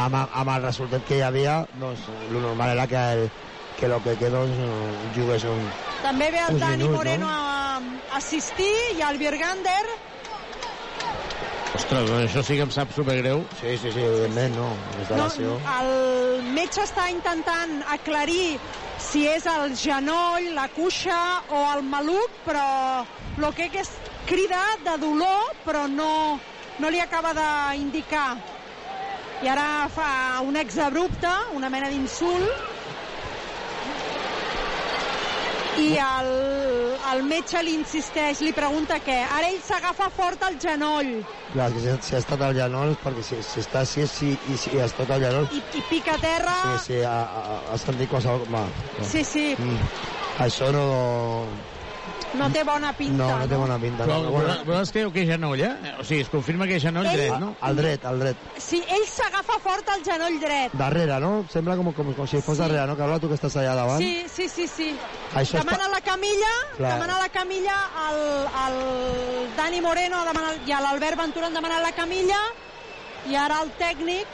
amb, 0.00 0.18
amb 0.18 0.52
el 0.56 0.66
resultat 0.66 1.06
que 1.08 1.20
hi 1.20 1.24
havia, 1.28 1.62
doncs, 1.80 2.08
el 2.28 2.40
normal 2.42 2.74
era 2.74 2.86
que, 2.90 3.04
el, 3.16 3.30
que 3.78 3.88
lo 3.88 4.02
que 4.02 4.16
quedó 4.20 4.46
doncs, 4.46 5.16
jugués 5.16 5.44
un... 5.48 5.66
També 6.02 6.30
ve 6.34 6.40
el 6.48 6.60
Dani 6.60 6.84
minuts, 6.84 6.96
Moreno 6.96 7.26
no? 7.26 7.32
a, 7.32 8.16
assistir 8.18 8.72
i 8.96 9.04
el 9.06 9.20
Virgander 9.20 9.82
Ostres, 11.72 12.04
doncs 12.04 12.26
això 12.26 12.42
sí 12.44 12.56
que 12.58 12.64
em 12.66 12.72
sap 12.72 12.90
supergreu. 12.92 13.46
Sí, 13.56 13.78
sí, 13.80 13.90
sí, 13.94 14.02
evidentment, 14.04 14.56
no? 14.58 14.68
No, 15.08 15.16
l'acció. 15.22 15.54
el 15.78 16.42
metge 16.52 16.82
està 16.84 17.06
intentant 17.08 17.78
aclarir 17.94 18.58
si 19.00 19.24
és 19.28 19.46
el 19.48 19.72
genoll, 19.80 20.50
la 20.56 20.66
cuixa 20.76 21.16
o 21.48 21.62
el 21.72 21.82
maluc, 21.88 22.34
però 22.44 22.66
el 23.38 23.48
que 23.56 23.70
és 23.80 23.90
crida 24.28 24.60
de 24.84 24.98
dolor, 25.00 25.56
però 25.64 25.86
no, 25.88 26.38
no 26.78 26.90
li 26.92 27.00
acaba 27.00 27.32
d'indicar. 27.36 28.36
I 29.42 29.48
ara 29.50 29.88
fa 29.90 30.10
un 30.44 30.60
exabrupte, 30.60 31.32
una 31.56 31.72
mena 31.72 31.88
d'insult, 31.90 32.71
i 35.80 35.88
el, 35.96 36.30
el 37.12 37.22
metge 37.24 37.62
li 37.64 37.76
insisteix, 37.78 38.42
li 38.44 38.52
pregunta 38.56 38.98
què. 39.04 39.22
Ara 39.24 39.48
ell 39.48 39.60
s'agafa 39.64 40.10
fort 40.12 40.44
al 40.48 40.58
genoll 40.60 41.12
Clar, 41.52 41.68
que 41.72 41.80
si, 41.80 41.94
si 42.06 42.14
ha 42.16 42.20
estat 42.22 42.40
al 42.44 42.54
genoll, 42.56 42.94
perquè 43.02 43.24
si, 43.26 43.40
si 43.44 43.60
està 43.60 43.82
així 43.82 44.06
si, 44.08 44.32
i 44.48 44.56
si 44.60 44.78
ha 44.80 44.86
estat 44.88 45.10
al 45.12 45.20
genoll, 45.24 45.48
i, 45.52 45.60
i 45.76 45.82
pica 45.90 46.16
a 46.16 46.22
terra. 46.22 46.54
sí, 46.62 46.86
sí, 46.86 47.02
ha, 47.04 47.18
ha, 47.24 47.58
ha 47.72 47.78
sentit 47.80 48.08
qualsevol... 48.12 48.46
Va, 48.52 48.64
va. 48.96 49.08
Sí, 49.08 49.24
sí. 49.28 49.50
Mm. 49.58 49.92
Això 50.46 50.72
no... 50.72 50.86
no 52.38 52.48
té 52.50 52.62
bona 52.64 52.92
pinta. 52.96 53.16
No, 53.22 53.38
no 53.38 53.48
té 53.48 53.56
bona 53.56 53.78
pinta. 53.78 54.04
Però, 54.04 54.18
No, 54.22 54.30
però, 54.30 54.32
bueno, 54.32 54.64
però 54.64 54.80
es 54.82 54.92
creu 54.92 55.12
que 55.12 55.22
és 55.22 55.28
genoll, 55.28 55.60
eh? 55.60 55.94
O 56.00 56.04
sigui, 56.04 56.20
es 56.24 56.30
confirma 56.32 56.66
que 56.66 56.76
és 56.76 56.82
genoll 56.82 57.06
Ell- 57.06 57.16
dret, 57.18 57.34
no? 57.40 57.56
al 57.60 57.76
dret, 57.76 58.04
al 58.04 58.18
dret. 58.20 58.36
Sí, 58.56 58.82
ell 58.88 59.04
s'agafa 59.06 59.58
fort 59.62 59.88
al 59.94 60.02
genoll 60.04 60.38
dret. 60.40 60.72
Darrere, 60.72 61.18
no? 61.20 61.44
Sembla 61.48 61.76
com, 61.76 61.92
com, 61.92 62.14
com 62.14 62.26
si 62.26 62.40
fos 62.40 62.56
Sí. 62.56 62.62
darrere, 62.62 62.86
no? 62.86 62.96
Carola, 62.96 63.20
tu 63.20 63.28
que 63.28 63.34
estàs 63.34 63.56
allà 63.56 63.74
davant. 63.74 63.98
Sí, 64.00 64.24
sí, 64.28 64.48
sí, 64.48 64.66
sí. 64.68 64.96
Això 65.34 65.58
demana 65.58 65.88
la 65.88 66.00
camilla, 66.00 66.52
Clar. 66.76 66.94
demana 66.94 67.18
la 67.18 67.28
camilla, 67.28 67.76
el, 68.08 68.20
el 68.66 69.56
Dani 69.56 69.80
Moreno 69.80 70.24
demana, 70.24 70.54
i 70.66 70.70
l'Albert 70.72 71.18
Ventura 71.18 71.46
han 71.46 71.54
demanat 71.54 71.82
la 71.82 71.92
camilla, 71.92 72.40
i 73.28 73.34
ara 73.36 73.60
el 73.62 73.70
tècnic... 73.78 74.26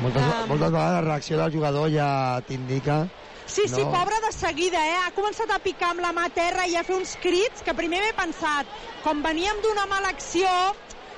Moltes, 0.00 0.22
Um, 0.22 0.48
moltes 0.48 0.70
vegades 0.72 0.94
la 0.94 1.00
reacció 1.02 1.36
del 1.38 1.52
jugador 1.52 1.90
ja 1.92 2.40
t'indica... 2.46 3.06
Sí, 3.52 3.66
sí, 3.68 3.82
no? 3.82 3.90
pobre 3.92 4.16
de 4.24 4.32
seguida, 4.32 4.80
eh? 4.80 4.96
Ha 5.04 5.10
començat 5.12 5.50
a 5.52 5.58
picar 5.60 5.90
amb 5.92 6.00
la 6.00 6.12
mà 6.16 6.24
a 6.30 6.32
terra 6.32 6.64
i 6.66 6.76
a 6.78 6.84
fer 6.86 6.96
uns 6.96 7.12
crits 7.20 7.60
que 7.66 7.74
primer 7.76 8.00
m'he 8.00 8.14
pensat, 8.16 8.70
com 9.04 9.20
veníem 9.24 9.60
d'una 9.64 9.84
mala 9.90 10.08
acció, 10.14 10.48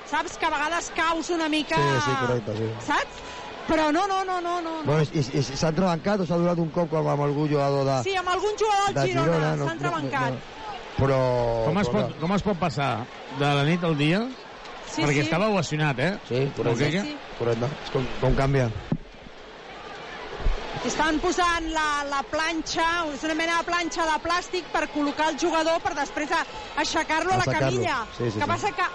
saps 0.09 0.35
que 0.37 0.45
a 0.47 0.51
vegades 0.51 0.91
caus 0.97 1.31
una 1.31 1.47
mica... 1.49 1.79
Sí, 1.79 2.01
sí, 2.09 2.15
correcte, 2.25 2.57
sí. 2.59 2.69
Saps? 2.89 3.21
Però 3.69 3.87
no, 3.91 4.03
no, 4.05 4.19
no, 4.27 4.41
no, 4.41 4.59
no. 4.61 4.73
no. 4.81 4.83
Bueno, 4.85 5.05
i, 5.09 5.21
i, 5.23 5.39
i 5.41 5.57
s'ha 5.57 5.71
entrebancat 5.71 6.21
o 6.21 6.27
s'ha 6.29 6.37
durat 6.37 6.59
un 6.61 6.67
cop 6.75 6.91
com 6.91 7.07
amb 7.09 7.23
algun 7.25 7.47
jugador 7.49 7.87
de... 7.87 7.95
Sí, 8.05 8.13
amb 8.19 8.29
algun 8.35 8.59
jugador 8.61 8.91
del 8.91 8.99
de 8.99 9.05
Girona, 9.09 9.31
Girona, 9.31 9.55
no- 9.55 9.69
s'ha 9.69 9.77
entrebancat. 9.79 10.51
Però... 10.99 11.21
Com 11.65 11.79
es, 11.81 11.89
pot, 11.95 12.13
com 12.21 12.35
es 12.35 12.45
pot 12.45 12.59
passar 12.59 12.89
de 13.39 13.53
la 13.57 13.63
nit 13.67 13.83
al 13.83 13.97
dia? 13.99 14.21
Sí, 14.85 15.01
Perquè 15.01 15.23
sí. 15.23 15.25
estava 15.25 15.49
ovacionat, 15.51 15.99
eh? 15.99 16.11
Sí, 16.27 16.43
correcte. 16.55 16.69
Roqueque? 16.69 17.01
Sí, 17.07 17.17
Correcte. 17.39 17.71
És 17.83 17.91
com, 17.95 18.05
com 18.21 18.37
canvia. 18.37 18.69
Estan 20.85 21.17
posant 21.19 21.65
la, 21.73 22.03
la 22.05 22.19
planxa, 22.29 22.85
és 23.15 23.23
una 23.25 23.33
mena 23.39 23.55
de 23.57 23.65
planxa 23.65 24.03
de 24.05 24.17
plàstic 24.21 24.67
per 24.73 24.83
col·locar 24.93 25.31
el 25.31 25.39
jugador 25.41 25.79
per 25.81 25.95
després 25.97 26.29
a- 26.37 26.43
aixecar-lo 26.83 27.33
a 27.33 27.39
la 27.41 27.47
camilla. 27.55 28.03
Sí, 28.17 28.27
sí, 28.29 28.37
que 28.37 28.45
sí. 28.45 28.49
passa 28.51 28.71
que 28.77 28.85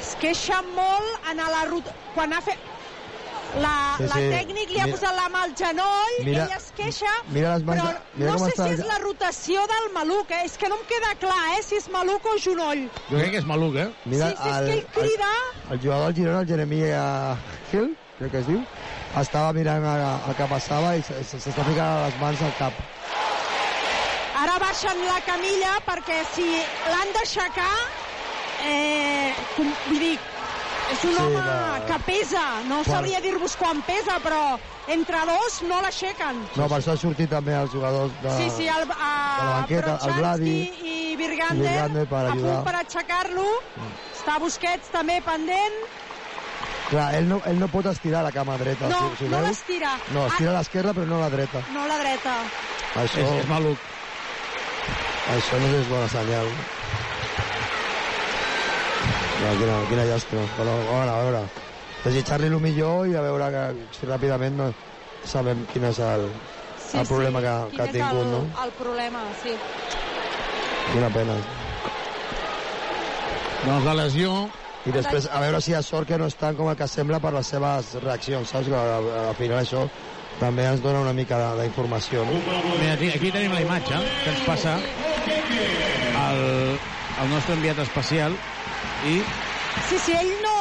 es 0.00 0.08
queixa 0.18 0.58
molt 0.74 1.28
en 1.30 1.38
la 1.44 1.62
ruta... 1.70 1.94
Quan 2.16 2.32
ha 2.34 2.40
fet... 2.42 2.58
La, 3.62 3.70
Sí, 3.96 4.04
la 4.04 4.16
sí. 4.18 4.24
tècnic 4.28 4.72
li 4.74 4.80
ha 4.82 4.84
Mira- 4.88 4.96
posat 4.98 5.14
la 5.16 5.28
mà 5.32 5.44
al 5.46 5.54
genoll, 5.56 6.16
Mira- 6.26 6.42
ell 6.44 6.56
es 6.58 6.66
queixa, 6.76 7.12
mira 7.32 7.54
les 7.54 7.62
mans 7.64 7.80
però 7.80 7.94
mira 8.18 8.32
no 8.34 8.42
sé 8.42 8.50
està 8.50 8.66
si 8.66 8.74
el- 8.74 8.74
és 8.82 8.90
la 8.90 8.98
rotació 9.04 9.62
del 9.70 9.86
maluc, 9.94 10.34
eh? 10.36 10.42
és 10.50 10.58
que 10.60 10.68
no 10.68 10.76
em 10.76 10.84
queda 10.90 11.14
clar 11.22 11.38
eh? 11.54 11.62
si 11.64 11.78
és 11.78 11.86
maluc 11.94 12.26
o 12.28 12.34
genoll. 12.44 12.82
Jo 13.08 13.16
crec 13.22 13.30
que 13.32 13.40
és 13.40 13.48
maluc, 13.48 13.78
eh? 13.80 13.86
Mira, 14.04 14.28
sí, 14.28 14.36
sí, 14.42 14.50
és 14.50 14.60
que 14.66 14.74
ell 14.76 14.84
crida... 14.98 15.30
El, 15.62 15.72
el 15.78 15.80
jugador 15.86 16.04
del 16.10 16.18
Girona, 16.20 16.40
el 16.44 16.48
Jeremia 16.52 17.06
Hill, 17.72 17.88
crec 18.18 18.34
que 18.36 18.42
es 18.44 18.50
diu, 18.52 18.60
estava 19.16 19.52
mirant 19.56 19.84
a 19.88 20.34
què 20.36 20.46
passava 20.50 20.94
i 20.98 21.02
s'està 21.02 21.64
ficant 21.66 22.04
les 22.04 22.16
mans 22.20 22.42
al 22.44 22.54
cap. 22.58 22.74
Ara 24.38 24.58
baixen 24.62 25.00
la 25.06 25.18
camilla 25.26 25.76
perquè 25.86 26.20
si 26.28 26.44
l'han 26.86 27.14
d'aixecar, 27.16 27.72
eh, 28.62 29.32
com, 29.56 29.72
vull 29.88 29.98
dir, 29.98 30.18
és 30.92 31.02
un 31.04 31.16
Sí, 31.16 31.18
home 31.20 31.40
la- 31.40 31.80
que 31.88 31.98
pesa, 32.06 32.44
no 32.64 32.82
Quan- 32.84 32.96
sabria 32.96 33.20
dir-vos 33.20 33.56
quan 33.56 33.82
pesa, 33.82 34.18
però 34.22 34.58
entre 34.86 35.18
dos 35.26 35.58
no 35.68 35.80
l'aixequen. 35.82 36.44
No, 36.56 36.68
per 36.68 36.78
això 36.78 36.92
ha 36.92 36.96
sortit 36.96 37.28
també 37.30 37.52
els 37.54 37.72
jugadors 37.72 38.12
de... 38.22 38.30
Sí, 38.38 38.50
sí, 38.56 38.68
el, 38.68 38.86
a, 38.94 39.12
de 39.40 39.44
la 39.44 39.54
banqueta, 39.60 39.98
el 40.06 40.12
Vladi 40.20 40.56
i 40.84 41.16
Virgander, 41.16 41.72
Virgander 41.72 42.06
per 42.08 42.24
a 42.28 42.32
punt 42.36 42.64
per 42.64 42.76
aixecar-lo. 42.76 43.48
Està 44.14 44.38
Busquets 44.40 44.88
també 44.94 45.20
pendent. 45.24 45.82
Clar, 46.88 47.08
ell 47.18 47.26
no, 47.28 47.42
ell 47.44 47.58
no 47.60 47.68
pot 47.68 47.86
estirar 47.90 48.22
la 48.24 48.32
cama 48.32 48.56
dreta. 48.56 48.88
No, 48.88 48.98
si, 49.12 49.24
si 49.24 49.28
no 49.28 49.40
l'estira. 49.44 49.90
No, 50.14 50.26
estira 50.26 50.50
Ah, 50.50 50.54
a 50.54 50.58
l'esquerra 50.58 50.94
però 50.96 51.06
no 51.06 51.16
a 51.18 51.26
la 51.26 51.30
dreta. 51.30 51.60
no 51.74 51.86
la 51.86 51.98
dreta. 52.00 52.34
Això, 52.96 53.20
És, 53.20 53.42
és 53.44 53.48
maluc. 53.48 53.78
això 55.36 55.58
no 55.60 55.68
és 55.78 55.88
bona 55.90 56.08
senyal. 56.08 56.48
No, 59.38 59.50
quina, 59.58 59.74
quina 59.90 60.04
llàstima. 60.08 60.44
Però, 60.56 60.72
a 60.72 60.84
veure, 60.88 61.10
a 61.10 61.18
veure. 61.24 61.42
Desitjar-li 62.04 62.46
el 62.48 62.56
millor 62.62 63.06
i 63.10 63.14
a 63.18 63.20
veure 63.22 63.50
que, 63.52 63.64
si 63.98 64.06
ràpidament 64.08 64.56
no 64.56 64.70
sabem 65.28 65.66
quin 65.72 65.84
és 65.90 65.98
el, 65.98 66.24
el 66.94 67.06
problema 67.06 67.42
que, 67.44 67.52
Quin 67.70 67.76
que 67.76 67.82
ha 67.82 67.86
és 67.86 67.92
tingut, 67.98 68.24
el, 68.24 68.30
no? 68.32 68.40
el 68.64 68.72
problema, 68.78 69.24
sí. 69.42 69.52
Quina 70.92 71.10
pena. 71.12 71.36
Doncs 73.66 73.84
la 73.84 73.94
lesió... 74.00 74.32
I 74.88 74.92
després, 74.94 75.26
a 75.30 75.40
veure 75.42 75.60
si 75.60 75.70
hi 75.72 75.74
ha 75.76 75.82
sort 75.84 76.08
que 76.08 76.16
no 76.18 76.26
estan 76.30 76.56
com 76.56 76.70
el 76.72 76.76
que 76.78 76.86
sembla 76.88 77.18
per 77.20 77.32
les 77.34 77.46
seves 77.52 77.92
reaccions, 78.04 78.48
saps? 78.54 78.68
Que 78.72 78.78
al, 78.78 79.08
al 79.28 79.34
final 79.36 79.58
això 79.60 79.82
també 80.40 80.64
ens 80.70 80.80
dona 80.80 81.02
una 81.04 81.12
mica 81.12 81.36
de- 81.42 81.62
d'informació, 81.62 82.24
no? 82.24 82.38
Mira, 82.78 82.94
aquí, 82.94 83.10
aquí 83.10 83.30
tenim 83.34 83.52
la 83.52 83.60
imatge 83.60 83.98
que 84.24 84.30
ens 84.32 84.44
passa 84.46 84.78
el, 86.24 86.78
el 87.22 87.30
nostre 87.34 87.54
enviat 87.58 87.78
especial 87.84 88.36
i 89.04 89.18
Sí, 89.88 89.96
si 90.04 90.12
ell 90.12 90.32
no... 90.44 90.56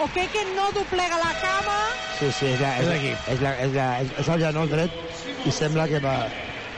O 0.00 0.06
que 0.14 0.22
que 0.32 0.42
no 0.56 0.70
doblega 0.72 1.16
la 1.20 1.32
cama, 1.42 1.76
Sí, 2.16 2.30
sí, 2.32 2.46
és, 2.54 2.60
la, 2.60 2.70
és, 2.80 2.88
És 2.88 3.34
és, 3.34 3.40
la, 3.42 3.50
és, 3.66 3.72
la, 3.74 3.88
és, 4.00 4.12
és 4.22 4.28
el 4.32 4.40
genoll 4.46 4.70
dret 4.70 4.90
i 5.44 5.52
sembla 5.52 5.84
que 5.90 6.00
va 6.00 6.14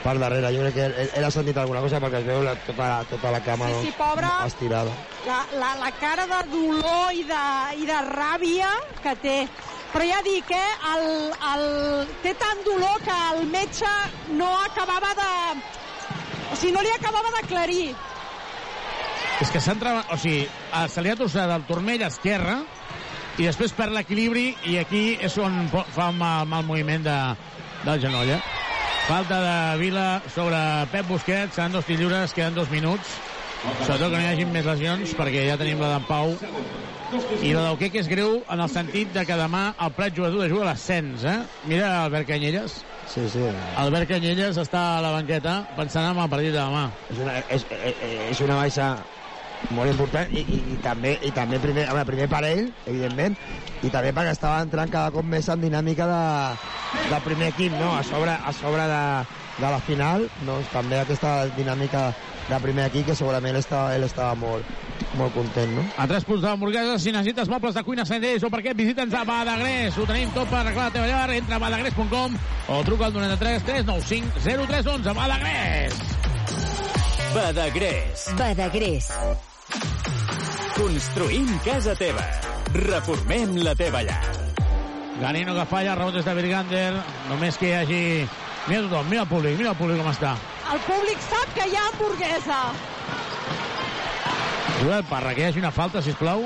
per 0.03 0.17
darrere. 0.19 0.51
Jo 0.55 0.61
crec 0.65 0.73
que 0.75 0.85
ell, 0.89 1.09
ell 1.17 1.25
ha 1.27 1.31
sentit 1.31 1.57
alguna 1.57 1.81
cosa 1.83 1.99
perquè 2.03 2.19
es 2.21 2.25
veu 2.27 2.41
la, 2.43 2.53
tota, 2.67 2.87
la, 2.91 3.03
tota 3.09 3.31
la 3.31 3.39
cama 3.45 3.69
Sí, 3.71 3.87
sí, 3.87 3.93
pobre. 3.97 4.27
estirada. 4.45 4.91
la, 5.27 5.41
la, 5.59 5.69
la 5.79 5.91
cara 5.99 6.25
de 6.27 6.41
dolor 6.51 7.13
i 7.15 7.23
de, 7.29 7.43
i 7.79 7.85
de 7.89 7.99
ràbia 8.09 8.71
que 9.03 9.15
té. 9.23 9.37
Però 9.93 10.05
ja 10.09 10.19
dic, 10.25 10.49
eh, 10.49 10.71
el, 10.95 11.03
el, 11.53 11.65
té 12.23 12.33
tant 12.41 12.63
dolor 12.65 12.97
que 13.05 13.13
el 13.35 13.43
metge 13.47 13.91
no 14.39 14.47
acabava 14.63 15.11
de... 15.19 15.27
O 16.51 16.55
sigui, 16.57 16.71
no 16.73 16.81
li 16.81 16.89
acabava 16.95 17.29
d'aclarir. 17.37 17.93
és 19.41 19.51
que 19.51 19.59
s'ha 19.61 19.73
entrat... 19.77 20.09
O 20.13 20.17
sigui, 20.17 20.43
eh, 20.47 20.87
se 20.89 21.01
li 21.01 21.11
ha 21.11 21.15
torçat 21.19 21.49
el 21.53 21.63
turmell 21.69 22.01
esquerre 22.07 22.57
i 23.37 23.45
després 23.47 23.71
perd 23.73 23.93
l'equilibri 23.95 24.47
i 24.69 24.77
aquí 24.81 25.03
és 25.21 25.37
on 25.41 25.67
fa 25.71 26.09
un 26.11 26.17
mal, 26.19 26.45
mal 26.49 26.65
moviment 26.65 27.05
de, 27.05 27.15
del 27.85 28.01
genoll, 28.03 28.29
eh? 28.35 28.41
Falta 29.07 29.41
de 29.41 29.77
Vila 29.79 30.21
sobre 30.33 30.57
Pep 30.91 31.07
Busquets, 31.07 31.55
seran 31.55 31.73
dos 31.73 31.87
lliures, 31.89 32.33
queden 32.33 32.55
dos 32.55 32.69
minuts. 32.71 33.17
Sobretot 33.83 34.11
que 34.11 34.15
no 34.15 34.21
hi 34.23 34.29
hagi 34.31 34.45
més 34.47 34.65
lesions, 34.67 35.11
perquè 35.17 35.43
ja 35.47 35.57
tenim 35.59 35.81
la 35.83 35.89
d'en 35.93 36.05
Pau. 36.07 36.31
I 37.43 37.51
la 37.53 37.65
del 37.67 37.77
que 37.81 37.91
és 37.99 38.07
greu 38.09 38.39
en 38.49 38.63
el 38.63 38.71
sentit 38.71 39.11
de 39.13 39.25
que 39.27 39.37
demà 39.37 39.65
el 39.83 39.91
Prat 39.97 40.15
Joventut 40.15 40.47
juga 40.49 40.63
a 40.65 40.69
l'ascens, 40.71 41.27
eh? 41.27 41.35
Mira 41.67 41.91
Albert 42.05 42.31
Canyelles. 42.31 42.79
Sí, 43.11 43.27
sí. 43.29 43.43
Albert 43.77 44.09
Canyelles 44.09 44.57
està 44.63 44.85
a 44.95 45.03
la 45.03 45.11
banqueta 45.17 45.59
pensant 45.75 46.09
en 46.13 46.23
el 46.23 46.31
partit 46.31 46.55
de 46.55 46.61
demà. 46.61 46.87
És 47.11 47.19
una, 47.27 47.35
és, 47.43 47.67
és, 47.83 48.01
és 48.31 48.43
una 48.47 48.57
baixa 48.63 48.87
molt 49.71 49.91
important 49.91 50.31
i, 50.33 50.43
i, 50.43 50.59
i 50.73 50.79
també, 50.83 51.15
i 51.23 51.31
també 51.35 51.59
primer, 51.63 51.87
veure, 51.89 52.05
primer 52.09 52.27
per 52.31 52.43
ell, 52.49 52.67
evidentment, 52.85 53.37
i 53.83 53.91
també 53.93 54.11
perquè 54.15 54.35
estava 54.35 54.61
entrant 54.65 54.91
cada 54.91 55.13
cop 55.15 55.27
més 55.27 55.47
en 55.51 55.63
dinàmica 55.63 56.07
de, 56.09 56.21
del 57.09 57.23
primer 57.25 57.51
equip, 57.53 57.73
no? 57.79 57.93
A 57.95 58.03
sobre, 58.07 58.35
a 58.35 58.53
sobre 58.55 58.85
de, 58.91 59.03
de 59.59 59.73
la 59.75 59.81
final, 59.87 60.27
doncs 60.47 60.71
també 60.73 60.99
aquesta 61.01 61.43
dinàmica 61.57 62.11
de 62.49 62.59
primer 62.63 62.89
equip 62.89 63.07
que 63.07 63.15
segurament 63.15 63.55
ell 63.55 63.61
estava, 63.61 63.93
ell 63.95 64.03
estava 64.07 64.35
molt, 64.39 64.67
molt 65.19 65.35
content, 65.35 65.71
no? 65.77 65.85
A 65.97 66.07
tres 66.09 66.25
punts 66.27 66.41
de 66.43 66.49
l'hamburguesa, 66.49 66.97
si 66.99 67.13
necessites 67.15 67.51
mobles 67.51 67.77
de 67.77 67.83
cuina 67.87 68.05
Senders 68.07 68.43
o 68.43 68.51
per 68.53 68.63
què, 68.65 68.75
visita'ns 68.77 69.15
a 69.15 69.23
Badagrés. 69.27 69.97
Ho 69.97 70.07
tenim 70.09 70.33
tot 70.35 70.51
per 70.51 70.61
arreglar 70.61 70.89
la 70.89 70.97
teva 70.97 71.07
llar. 71.07 71.29
Entra 71.37 71.59
a 71.59 71.63
badagrés.com 71.63 72.35
o 72.73 72.83
truca 72.87 73.07
al 73.07 73.15
93 73.15 73.63
395 73.69 74.43
0311. 74.43 75.15
Badagrés! 75.21 76.03
Badagrés. 77.33 78.29
Badagrés. 78.37 79.09
Construïm 80.83 81.47
casa 81.63 81.93
teva. 81.95 82.23
Reformem 82.75 83.53
la 83.63 83.71
teva 83.71 84.01
llar. 84.03 84.17
Ganino 85.21 85.53
que 85.55 85.63
falla, 85.69 85.93
rebot 85.95 86.17
des 86.17 86.25
de 86.27 86.33
Virgander. 86.35 86.89
Només 87.29 87.55
que 87.55 87.69
hi 87.69 87.75
hagi... 87.77 87.99
Mira 88.67 88.81
tothom, 88.89 89.07
mira 89.07 89.23
el 89.23 89.29
públic, 89.31 89.55
mira 89.61 89.71
el 89.71 89.79
públic 89.79 90.01
com 90.01 90.09
està. 90.11 90.33
El 90.73 90.83
públic 90.83 91.23
sap 91.23 91.55
que 91.55 91.69
hi 91.71 91.79
ha 91.79 91.85
hamburguesa. 91.87 92.59
Joel 94.81 95.07
Parra, 95.07 95.31
que 95.31 95.45
hi 95.45 95.47
hagi 95.53 95.63
una 95.63 95.71
falta, 95.71 96.03
si 96.03 96.17
plau. 96.19 96.43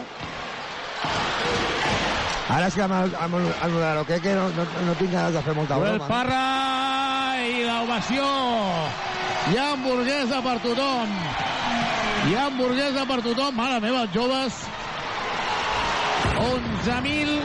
Ara 2.54 2.70
és 2.70 2.78
que 2.78 2.86
amb 2.86 2.94
el, 3.02 3.18
amb 3.18 3.42
el, 3.42 3.52
amb 3.56 3.72
el 3.74 3.82
de 3.88 3.92
l'Oqueque 3.98 4.38
no, 4.38 4.48
no, 4.54 4.70
no 4.86 4.98
tinc 5.02 5.18
ganes 5.18 5.34
de 5.34 5.46
fer 5.50 5.58
molta 5.58 5.82
Joel 5.82 5.98
broma. 5.98 6.14
Parra 6.14 7.42
i 7.42 7.66
l'ovació. 7.66 8.30
Hi 9.50 9.58
ha 9.58 9.72
hamburguesa 9.74 10.46
per 10.46 10.60
tothom. 10.62 11.22
Hi 12.28 12.36
ha 12.36 12.46
hamburguesa 12.50 13.06
per 13.08 13.22
tothom. 13.24 13.56
Mare 13.56 13.80
meva, 13.84 14.02
els 14.04 14.12
joves. 14.16 14.58
11.000 16.38 17.38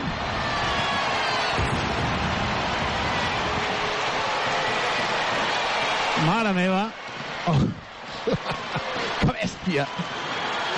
Mare 6.27 6.53
meva. 6.53 6.83
Oh. 7.51 7.59
que 9.21 9.31
bèstia. 9.33 9.87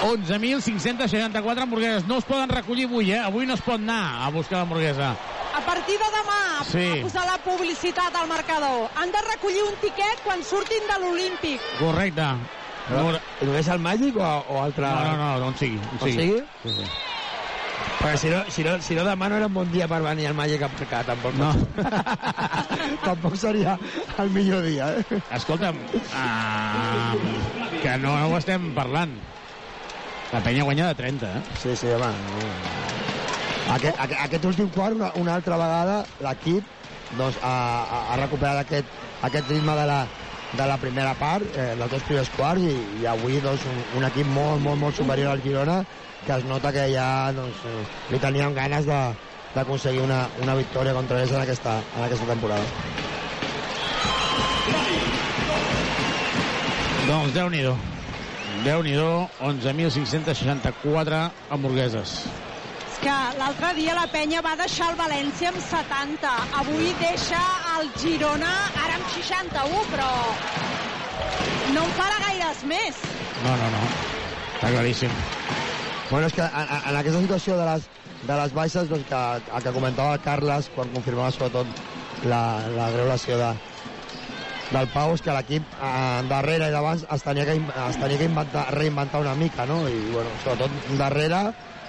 11.564 0.05 1.65
hamburgueses. 1.65 2.07
No 2.09 2.19
es 2.21 2.25
poden 2.29 2.49
recollir 2.53 2.87
avui, 2.89 3.13
eh? 3.13 3.21
Avui 3.25 3.47
no 3.49 3.57
es 3.57 3.63
pot 3.65 3.81
anar 3.81 4.25
a 4.27 4.31
buscar 4.33 4.61
l'hamburguesa. 4.61 5.15
A 5.55 5.63
partir 5.65 5.97
de 6.01 6.11
demà, 6.17 6.41
Sí. 6.69 6.85
a 6.99 7.03
posar 7.05 7.25
la 7.29 7.39
publicitat 7.45 8.17
al 8.17 8.29
marcador. 8.29 8.91
Han 8.97 9.13
de 9.13 9.23
recollir 9.31 9.63
un 9.65 9.77
tiquet 9.81 10.21
quan 10.25 10.43
surtin 10.45 10.89
de 10.91 11.01
l'Olímpic. 11.01 11.61
Correcte. 11.79 12.29
I 12.85 13.47
només 13.49 13.69
el 13.73 13.81
Màgic 13.81 14.17
o, 14.21 14.29
o 14.53 14.61
altre... 14.61 14.85
No, 14.85 15.17
no, 15.17 15.29
no, 15.41 15.49
on 15.49 15.57
sigui. 15.57 15.81
On 15.95 16.01
sigui. 16.03 16.17
sigui? 16.19 16.41
Sí, 16.63 16.73
sí. 16.77 16.89
Perquè 18.05 18.17
si 18.21 18.31
no, 18.31 18.41
si, 18.53 18.65
no, 18.67 18.75
si 18.85 18.97
no 18.99 19.05
demà 19.07 19.31
no 19.31 19.39
era 19.39 19.49
un 19.49 19.55
bon 19.55 19.71
dia 19.73 19.87
per 19.89 20.03
venir 20.05 20.29
al 20.29 20.37
Màgic 20.37 20.67
a 20.67 20.69
marcar, 20.69 21.01
tampoc. 21.09 21.39
No. 21.41 21.51
tampoc 23.07 23.39
seria 23.41 23.79
el 24.21 24.33
millor 24.35 24.67
dia, 24.67 24.91
eh? 25.01 25.21
Escolta'm, 25.39 25.79
uh, 26.13 27.79
que 27.81 27.97
no 28.03 28.13
ho 28.27 28.37
estem 28.37 28.69
parlant. 28.77 29.17
La 30.35 30.43
penya 30.45 30.67
guanya 30.67 30.91
de 30.91 30.99
30, 31.01 31.31
eh? 31.39 31.43
Sí, 31.63 31.77
sí, 31.79 31.89
home. 31.95 32.13
Aquest, 33.75 33.97
aquest, 33.97 34.21
aquest 34.27 34.49
últim 34.51 34.69
quart, 34.75 34.99
una, 34.99 35.11
una 35.21 35.39
altra 35.39 35.57
vegada, 35.61 36.03
l'equip 36.27 36.69
doncs, 37.17 37.41
ha, 37.41 37.55
ha 38.13 38.21
recuperat 38.21 38.61
aquest, 38.61 39.01
aquest 39.25 39.49
ritme 39.49 39.77
de 39.79 39.89
la, 39.89 40.03
de 40.57 40.67
la 40.71 40.77
primera 40.79 41.15
part, 41.19 41.45
eh, 41.57 41.75
dels 41.79 41.91
dos 41.91 42.05
primers 42.07 42.31
quarts, 42.37 42.63
i, 42.63 43.01
i 43.01 43.07
avui 43.11 43.41
doncs, 43.43 43.65
un, 43.71 43.81
un 43.99 44.07
equip 44.09 44.29
molt, 44.31 44.63
molt, 44.63 44.79
molt 44.81 44.99
superior 44.99 45.33
al 45.33 45.43
Girona, 45.43 45.81
que 46.27 46.37
es 46.37 46.47
nota 46.49 46.73
que 46.75 46.87
ja 46.93 47.09
doncs, 47.37 47.65
eh, 47.67 47.83
li 48.13 48.21
tenien 48.23 48.55
ganes 48.57 48.87
d'aconseguir 48.87 50.05
una, 50.05 50.21
una 50.45 50.55
victòria 50.59 50.95
contra 50.97 51.21
ells 51.23 51.35
en 51.35 51.43
aquesta, 51.43 51.81
en 51.97 52.07
aquesta 52.07 52.31
temporada. 52.31 52.67
Doncs 57.09 57.35
Déu-n'hi-do. 57.35 57.75
Déu-n'hi-do, 58.65 59.11
11.564 59.43 61.21
hamburgueses. 61.51 62.44
Que 63.05 63.15
l'altre 63.37 63.75
dia 63.77 63.93
la 63.97 64.07
penya 64.09 64.41
va 64.45 64.55
deixar 64.57 64.87
el 64.93 64.97
València 64.97 65.51
amb 65.51 65.59
70. 65.61 66.31
Avui 66.61 66.93
deixa 67.03 67.41
el 67.75 67.91
Girona 68.01 68.53
ara 68.81 68.95
amb 68.97 69.11
61, 69.13 69.83
però 69.91 70.09
no 71.75 71.83
en 71.85 71.93
farà 71.99 72.17
gaires 72.23 72.63
més. 72.71 73.03
No, 73.45 73.53
no, 73.61 73.69
no. 73.75 73.83
Està 74.55 74.71
claríssim. 74.73 75.13
Bueno, 76.09 76.31
és 76.31 76.37
que 76.39 76.47
en, 76.47 76.73
en- 76.79 76.97
aquesta 77.03 77.21
situació 77.27 77.59
de 77.61 77.67
les, 77.69 77.85
de 78.25 78.39
les 78.41 78.57
baixes, 78.57 78.89
doncs, 78.89 79.05
que, 79.11 79.21
el 79.59 79.67
que 79.67 79.75
comentava 79.77 80.17
Carles, 80.25 80.71
quan 80.73 80.93
confirmava 80.97 81.35
sobretot 81.37 82.25
la, 82.31 82.41
la 82.79 82.89
greu 82.95 83.11
lesió 83.11 83.37
de, 83.41 83.51
del 84.71 84.89
Pau, 84.97 85.13
és 85.19 85.25
que 85.27 85.37
l'equip 85.37 85.77
eh, 85.77 86.25
darrere 86.33 86.73
i 86.73 86.77
davant 86.79 87.05
es 87.05 87.29
tenia 87.29 87.45
que, 87.51 87.61
es 87.61 88.01
tenia 88.01 88.17
que 88.25 88.31
inventar, 88.33 88.65
reinventar 88.79 89.21
una 89.29 89.37
mica, 89.37 89.69
no? 89.69 89.83
I, 89.93 90.01
bueno, 90.09 90.33
sobretot 90.41 90.97
darrere 90.97 91.45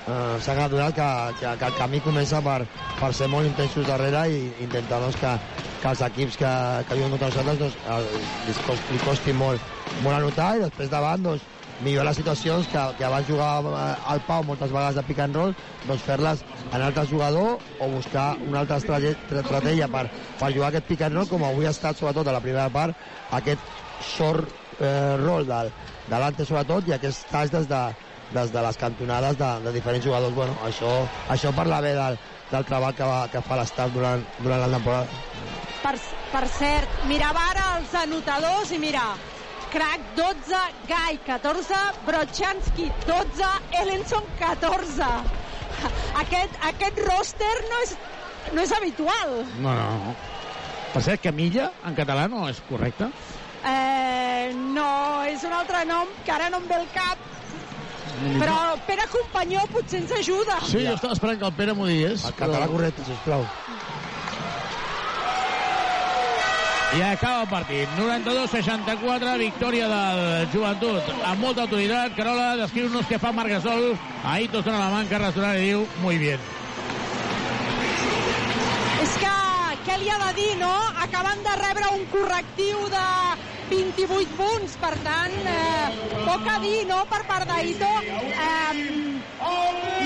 eh, 0.08 0.38
s'ha 0.42 0.56
adonat 0.66 0.96
que, 0.96 1.10
que, 1.40 1.58
que 1.60 1.70
el 1.70 1.78
camí 1.78 2.02
comença 2.04 2.42
per, 2.46 2.62
per 3.00 3.12
ser 3.18 3.30
molt 3.32 3.50
intensos 3.50 3.88
darrere 3.88 4.26
i 4.32 4.42
intentar 4.66 5.02
doncs, 5.04 5.18
que, 5.22 5.34
que 5.82 5.92
els 5.92 6.06
equips 6.10 6.40
que, 6.42 6.54
que 6.88 6.98
viuen 7.00 7.14
contra 7.14 7.32
nosaltres 7.32 7.62
doncs, 7.62 7.78
eh, 7.86 8.24
li, 8.48 8.58
costi, 8.66 8.96
li 8.96 9.04
costi 9.04 9.36
molt, 9.36 9.62
molt 10.02 10.18
anotar 10.18 10.56
i 10.58 10.66
després 10.66 10.92
davant 10.94 11.30
doncs, 11.30 11.46
millorar 11.84 12.08
les 12.08 12.20
situacions 12.22 12.68
que, 12.72 12.84
que 12.98 13.04
abans 13.04 13.28
jugava 13.28 13.74
eh, 13.82 13.96
el 14.14 14.22
Pau 14.28 14.46
moltes 14.48 14.72
vegades 14.72 15.00
de 15.00 15.06
pick 15.08 15.24
and 15.26 15.36
roll, 15.36 15.56
doncs 15.88 16.06
fer-les 16.08 16.44
en 16.72 16.82
altre 16.82 17.06
jugador 17.10 17.58
o 17.80 17.90
buscar 17.92 18.30
una 18.48 18.62
altra 18.64 18.80
estratègia 18.80 19.90
per, 19.92 20.06
per 20.40 20.54
jugar 20.54 20.72
aquest 20.72 20.88
pick 20.92 21.04
and 21.08 21.20
roll, 21.20 21.28
com 21.32 21.44
avui 21.44 21.68
ha 21.68 21.76
estat 21.76 22.00
sobretot 22.00 22.30
a 22.32 22.38
la 22.38 22.44
primera 22.44 22.70
part, 22.72 22.96
aquest 23.36 23.74
short 24.16 24.48
eh, 24.80 25.16
roll 25.20 25.48
del, 25.48 25.72
de 26.08 26.20
l'ante 26.22 26.48
sobretot 26.48 26.88
i 26.88 26.96
aquest 26.96 27.28
tas 27.32 27.52
des 27.52 27.68
de, 27.68 27.84
des 28.34 28.52
de 28.52 28.64
les 28.66 28.78
cantonades 28.78 29.38
de, 29.38 29.52
de 29.68 29.74
diferents 29.76 30.06
jugadors. 30.06 30.34
Bueno, 30.36 30.58
això, 30.66 30.92
això 31.30 31.54
parla 31.56 31.82
bé 31.86 31.94
del, 31.98 32.18
del 32.52 32.66
treball 32.66 32.96
que, 32.98 33.08
va, 33.08 33.22
que 33.32 33.44
fa 33.46 33.60
l'estat 33.60 33.94
durant, 33.94 34.26
durant 34.42 34.66
la 34.66 34.72
temporada. 34.78 35.24
Per, 35.86 35.96
per 36.32 36.44
cert, 36.50 37.00
mirava 37.10 37.44
ara 37.52 37.66
els 37.80 37.94
anotadors 38.02 38.74
i 38.74 38.82
mira, 38.82 39.06
Crac 39.76 40.04
12, 40.16 40.60
Gai 40.88 41.20
14, 41.26 41.80
Brochanski 42.08 42.90
12, 43.06 43.50
Ellenson 43.82 44.30
14. 44.40 45.10
Aquest, 46.22 46.56
aquest 46.70 47.02
roster 47.10 47.56
no 47.68 47.82
és, 47.84 47.96
no 48.56 48.64
és 48.64 48.72
habitual. 48.78 49.36
No, 49.60 49.74
no, 49.76 49.90
no. 50.06 50.16
Per 50.94 51.04
cert, 51.04 51.20
Camilla, 51.26 51.68
en 51.84 51.98
català, 51.98 52.30
no 52.32 52.46
és 52.48 52.62
correcte? 52.70 53.10
Eh, 53.68 54.54
no, 54.56 54.90
és 55.28 55.44
un 55.44 55.56
altre 55.58 55.84
nom 55.90 56.12
que 56.24 56.32
ara 56.32 56.48
no 56.54 56.62
em 56.64 56.70
ve 56.72 56.78
el 56.80 56.88
cap. 56.96 57.35
Però 58.40 58.56
Pere 58.88 59.06
Companyó 59.12 59.66
potser 59.74 60.02
ens 60.04 60.12
ajuda. 60.20 60.60
Sí, 60.64 60.82
jo 60.86 60.96
estava 60.96 61.16
esperant 61.18 61.40
que 61.42 61.50
el 61.50 61.56
Pere 61.58 61.76
m'ho 61.78 61.88
digués. 61.90 62.26
El 62.28 62.36
català 62.40 62.68
correcte, 62.72 63.06
sisplau. 63.08 63.46
I 66.96 67.02
acaba 67.04 67.42
el 67.44 67.50
partit. 67.50 67.90
92-64, 68.00 69.38
victòria 69.42 69.88
del 69.92 70.46
joventut. 70.54 71.10
Amb 71.28 71.42
molta 71.44 71.66
autoritat, 71.66 72.14
Carola, 72.16 72.54
descriu-nos 72.62 73.10
què 73.10 73.20
fa 73.20 73.34
Marc 73.36 73.52
Gasol. 73.52 73.90
Ahí 74.24 74.48
tots 74.48 74.64
dona 74.70 74.80
la 74.80 74.94
mà, 74.94 75.02
Carles 75.10 75.36
Durant 75.36 75.60
i 75.60 75.66
diu, 75.66 75.84
muy 76.06 76.22
bien. 76.22 76.40
És 79.04 79.18
que, 79.20 79.34
què 79.86 79.98
li 80.02 80.10
ha 80.10 80.18
de 80.24 80.32
dir, 80.40 80.52
no? 80.58 80.74
Acaben 81.04 81.44
de 81.46 81.54
rebre 81.62 81.92
un 81.94 82.06
correctiu 82.14 82.88
de 82.94 83.06
28 83.70 84.38
punts, 84.40 84.76
per 84.82 84.94
tant, 85.06 85.36
eh, 85.52 85.88
poc 86.26 86.50
a 86.56 86.58
dir, 86.64 86.86
no?, 86.90 87.04
per 87.12 87.22
part 87.30 87.48
d'Aito. 87.50 87.92
Eh, 88.48 88.74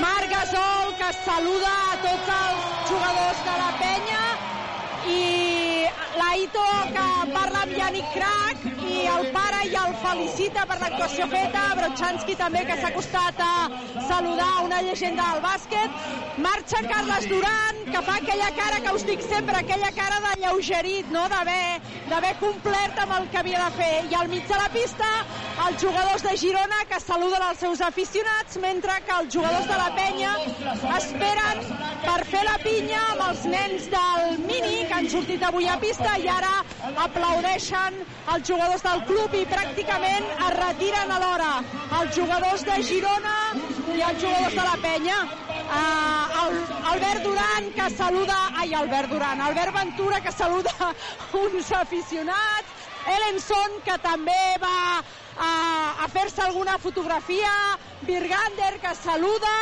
Marc 0.03 0.29
Gasol, 0.35 0.93
que 0.99 1.09
saluda 1.23 1.73
a 1.93 1.97
tots 2.03 2.31
els 2.37 2.69
jugadors 2.91 3.43
de 3.47 3.57
la 3.63 3.71
penya, 3.79 4.23
i 5.09 5.85
l'Aito 6.19 6.65
que 6.93 7.05
parla 7.33 7.63
amb 7.63 7.75
Yannick 7.77 8.13
Crac 8.13 8.65
i 8.89 9.01
el 9.13 9.29
pare 9.35 9.59
i 9.69 9.75
el 9.81 9.93
felicita 10.03 10.65
per 10.69 10.77
l'actuació 10.81 11.27
feta. 11.31 11.63
Brochanski 11.79 12.35
també 12.39 12.63
que 12.67 12.77
s'ha 12.79 12.91
acostat 12.91 13.41
a 13.45 13.53
saludar 14.09 14.51
una 14.65 14.81
llegenda 14.85 15.27
del 15.31 15.43
bàsquet. 15.45 15.99
Marxa 16.45 16.81
Carles 16.87 17.27
Duran 17.31 17.83
que 17.89 18.01
fa 18.07 18.15
aquella 18.21 18.49
cara 18.57 18.79
que 18.85 18.95
us 18.95 19.05
dic 19.07 19.21
sempre 19.25 19.57
aquella 19.59 19.91
cara 19.95 20.19
de 20.25 20.33
lleugerit 20.43 21.09
no? 21.11 21.25
d'haver 21.29 22.33
complert 22.39 22.99
amb 23.03 23.15
el 23.19 23.29
que 23.29 23.41
havia 23.41 23.65
de 23.65 23.71
fer. 23.77 23.93
I 24.11 24.17
al 24.21 24.31
mig 24.31 24.47
de 24.47 24.59
la 24.61 24.69
pista 24.73 25.09
els 25.67 25.81
jugadors 25.83 26.23
de 26.23 26.35
Girona 26.39 26.83
que 26.89 26.99
saluden 27.03 27.43
els 27.49 27.59
seus 27.65 27.81
aficionats 27.85 28.57
mentre 28.63 28.95
que 29.05 29.17
els 29.21 29.33
jugadors 29.33 29.67
de 29.67 29.79
la 29.79 29.89
penya 29.97 30.33
esperen 30.97 31.63
per 32.05 32.19
fer 32.31 32.43
la 32.47 32.57
pinya 32.63 33.01
amb 33.13 33.25
els 33.29 33.45
nens 33.53 33.89
del 33.91 34.39
Mini 34.45 34.85
que 34.91 34.98
han 34.99 35.07
sortit 35.07 35.43
avui 35.47 35.67
a 35.71 35.77
pista 35.79 36.17
i 36.19 36.25
ara 36.27 36.57
aplaudeixen 36.99 37.99
els 38.33 38.47
jugadors 38.49 38.81
del 38.83 39.03
club 39.07 39.35
i 39.37 39.45
pràcticament 39.47 40.25
es 40.33 40.57
retiren 40.57 41.13
alhora. 41.15 41.51
Els 41.99 42.17
jugadors 42.17 42.65
de 42.67 42.75
Girona 42.89 43.35
i 43.95 44.03
els 44.09 44.19
jugadors 44.19 44.57
de 44.57 44.65
la 44.65 44.75
penya. 44.83 45.21
Uh, 45.69 46.41
el, 46.41 46.59
Albert 46.95 47.23
Duran 47.23 47.71
que 47.77 47.87
saluda 47.95 48.41
ai 48.59 48.75
Albert 48.81 49.13
Duran, 49.13 49.39
Albert 49.47 49.77
Ventura 49.77 50.19
que 50.25 50.35
saluda 50.35 50.91
uns 51.45 51.71
aficionats. 51.79 52.75
Ellenson 53.15 53.79
que 53.85 53.95
també 54.03 54.41
va 54.59 54.99
a, 55.39 55.51
a 56.03 56.07
fer-se 56.11 56.41
alguna 56.43 56.77
fotografia 56.77 57.51
Virgander 58.07 58.79
que 58.83 58.93
saluda 58.95 59.53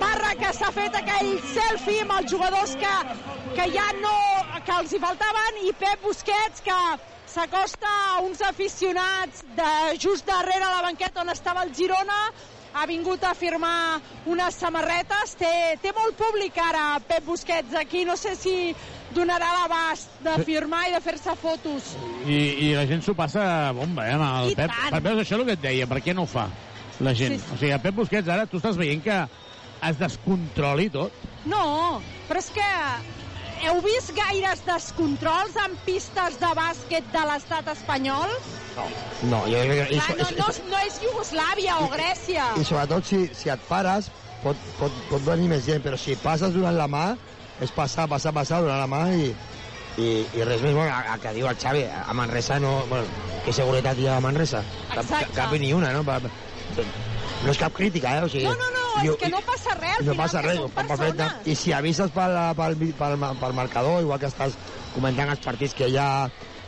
Parra 0.00 0.34
que 0.40 0.52
s'ha 0.56 0.70
fet 0.76 0.96
aquell 1.00 1.32
selfie 1.54 2.04
amb 2.04 2.16
els 2.18 2.30
jugadors 2.32 2.76
que, 2.80 2.94
que 3.56 3.66
ja 3.74 3.88
no 4.00 4.16
que 4.66 4.76
els 4.76 4.92
hi 4.92 5.02
faltaven 5.02 5.64
i 5.64 5.74
Pep 5.80 6.04
Busquets 6.04 6.64
que 6.66 6.78
s'acosta 7.30 7.90
a 8.14 8.22
uns 8.26 8.40
aficionats 8.42 9.44
de 9.56 9.74
just 10.02 10.26
darrere 10.26 10.66
la 10.66 10.82
banqueta 10.88 11.22
on 11.24 11.32
estava 11.32 11.64
el 11.64 11.74
Girona 11.74 12.22
ha 12.72 12.86
vingut 12.86 13.24
a 13.24 13.34
firmar 13.34 14.00
unes 14.30 14.54
samarretes. 14.54 15.34
Té, 15.38 15.52
té 15.82 15.92
molt 15.96 16.16
públic 16.18 16.58
ara 16.62 17.00
Pep 17.06 17.24
Busquets 17.26 17.74
aquí. 17.74 18.04
No 18.06 18.16
sé 18.16 18.36
si 18.38 18.74
donarà 19.14 19.50
l'abast 19.58 20.18
de 20.24 20.36
firmar 20.46 20.86
i 20.88 20.94
de 20.94 21.00
fer-se 21.04 21.34
fotos. 21.40 21.92
I, 22.26 22.38
I 22.68 22.72
la 22.78 22.86
gent 22.90 23.02
s'ho 23.04 23.14
passa 23.18 23.44
bomba, 23.76 24.06
eh, 24.08 24.16
amb 24.16 24.26
el 24.28 24.52
I 24.52 24.58
Pep. 24.58 24.70
tant. 24.70 24.98
Per 25.02 25.14
això 25.14 25.26
és 25.26 25.38
el 25.38 25.46
que 25.48 25.56
et 25.58 25.64
deia, 25.64 25.88
per 25.90 26.00
què 26.04 26.14
no 26.16 26.26
ho 26.26 26.30
fa 26.30 26.48
la 27.00 27.14
gent? 27.16 27.38
Sí, 27.38 27.44
sí. 27.46 27.54
O 27.54 27.60
sigui, 27.60 27.72
a 27.76 27.80
Pep 27.82 27.96
Busquets 28.02 28.28
ara 28.28 28.46
tu 28.46 28.60
estàs 28.60 28.78
veient 28.80 29.02
que 29.04 29.18
es 29.88 29.98
descontroli 30.00 30.90
tot. 30.92 31.14
No, 31.48 32.00
però 32.28 32.42
és 32.42 32.50
que 32.54 32.68
heu 33.66 33.80
vist 33.84 34.12
gaires 34.16 34.62
descontrols 34.66 35.56
en 35.66 35.76
pistes 35.86 36.38
de 36.40 36.50
bàsquet 36.56 37.10
de 37.12 37.24
l'estat 37.28 37.68
espanyol? 37.74 38.32
No, 39.28 39.42
jo 39.50 39.60
crec 39.66 39.74
que... 39.74 39.96
i 39.96 40.00
Clar, 40.00 40.16
no, 40.20 40.28
no, 40.38 40.48
no 40.70 40.82
és 40.86 41.00
Iugoslàvia 41.04 41.80
o 41.84 41.90
Grècia. 41.92 42.52
I 42.60 42.64
sobretot 42.64 43.08
si, 43.08 43.26
si 43.36 43.52
et 43.52 43.64
pares 43.68 44.08
pot, 44.44 44.56
pot, 44.78 44.94
pot 45.10 45.24
venir 45.26 45.50
més 45.52 45.66
gent, 45.66 45.82
però 45.84 45.98
si 46.00 46.16
passes 46.20 46.54
donant 46.54 46.78
la 46.78 46.88
mà 46.88 47.04
és 47.60 47.70
passar, 47.76 48.06
passar, 48.08 48.32
passar, 48.36 48.60
donant 48.64 48.80
la 48.80 48.88
mà 48.90 49.02
i, 49.14 49.30
i, 50.00 50.08
i 50.38 50.44
res 50.46 50.62
més, 50.64 50.72
bueno, 50.74 50.88
a, 50.92 51.14
a 51.14 51.18
que 51.20 51.32
diu 51.36 51.48
el 51.50 51.58
Xavi, 51.60 51.84
a 51.90 52.14
Manresa 52.16 52.58
no... 52.62 52.78
Bueno, 52.88 53.06
què 53.44 53.52
seguretat 53.56 53.98
hi 54.00 54.06
ha 54.08 54.18
a 54.18 54.24
Manresa? 54.24 54.62
Cap, 54.90 55.02
Exacte. 55.04 55.32
cap 55.36 55.52
ni 55.60 55.72
una, 55.76 55.92
no? 55.96 56.02
No 56.04 57.52
és 57.54 57.58
cap 57.58 57.72
crítica, 57.72 58.18
eh? 58.18 58.24
O 58.26 58.28
sigui, 58.28 58.44
No, 58.44 58.52
no, 58.54 58.68
no, 58.74 59.04
jo- 59.04 59.14
és 59.16 59.22
que 59.22 59.30
no 59.32 59.40
passa 59.46 59.72
res, 59.78 59.96
al 60.00 60.04
no 60.04 60.12
final, 60.12 60.26
passa 60.26 60.40
que 60.42 60.48
res, 60.50 60.58
són 60.60 60.70
per 60.76 60.86
perfecte. 60.90 61.16
persones. 61.24 61.48
I 61.48 61.54
si 61.56 61.72
avises 61.72 62.12
pel, 62.12 62.36
pel, 62.58 62.76
pel, 63.00 63.16
pel 63.40 63.54
marcador, 63.56 64.00
igual 64.04 64.20
que 64.20 64.28
estàs 64.28 64.56
comentant 64.94 65.32
els 65.32 65.40
partits 65.44 65.74
que 65.78 65.88
hi 65.88 65.96
ha, 65.96 66.10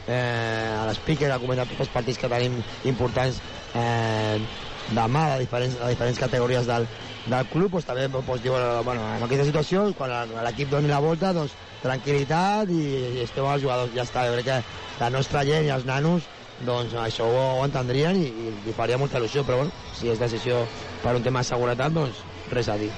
eh, 0.06 0.73
a 0.81 0.86
l'speaker 0.89 1.31
ha 1.35 1.39
comentat 1.43 1.69
tots 1.74 1.85
els 1.86 1.93
partits 1.93 2.19
que 2.23 2.31
tenim 2.32 2.56
importants 2.89 3.40
eh, 3.74 4.40
de 4.89 5.07
mà 5.09 5.25
de 5.33 5.41
diferents, 5.45 5.79
de 5.79 5.89
diferents 5.95 6.19
categories 6.19 6.67
del, 6.67 6.87
del 7.27 7.49
club, 7.53 7.73
doncs 7.77 7.89
també 7.89 8.09
doncs, 8.11 8.43
diuen, 8.43 8.85
bueno, 8.85 9.07
en 9.17 9.27
aquesta 9.27 9.47
situació, 9.49 9.87
quan 9.99 10.13
l'equip 10.47 10.71
doni 10.73 10.91
la 10.91 11.01
volta, 11.03 11.33
doncs 11.37 11.55
tranquil·litat 11.83 12.71
i, 12.71 12.83
i 13.19 13.25
esteu 13.25 13.49
els 13.51 13.63
jugadors, 13.63 13.93
ja 13.97 14.07
està, 14.07 14.27
jo 14.29 14.39
crec 14.39 14.51
que 14.51 15.03
la 15.03 15.11
nostra 15.11 15.45
gent 15.49 15.67
i 15.67 15.75
els 15.75 15.87
nanos 15.89 16.29
doncs 16.67 16.95
això 16.99 17.27
ho, 17.27 17.43
ho 17.59 17.65
entendrien 17.67 18.19
i, 18.19 18.29
i, 18.29 18.55
i 18.71 18.77
faria 18.77 18.99
molta 19.01 19.19
il·lusió, 19.19 19.47
però 19.47 19.63
bueno, 19.63 19.75
si 19.99 20.11
és 20.13 20.21
decisió 20.21 20.63
per 21.03 21.17
un 21.19 21.25
tema 21.25 21.43
de 21.43 21.51
seguretat, 21.51 21.95
doncs 21.95 22.23
res 22.53 22.71
a 22.71 22.79
dir. 22.79 22.91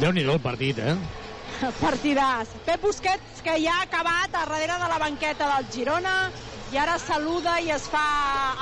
Déu-n'hi-do 0.00 0.38
el 0.38 0.42
partit, 0.42 0.78
eh? 0.78 0.96
Partidàs. 1.80 2.54
Pep 2.64 2.80
Busquets, 2.80 3.42
que 3.44 3.58
ja 3.60 3.74
ha 3.76 3.84
acabat 3.84 4.32
a 4.32 4.46
darrere 4.46 4.78
de 4.80 4.88
la 4.88 4.98
banqueta 5.02 5.48
del 5.50 5.68
Girona 5.74 6.14
i 6.72 6.78
ara 6.78 6.96
saluda 7.02 7.58
i 7.60 7.72
es 7.74 7.88
fa 7.90 8.06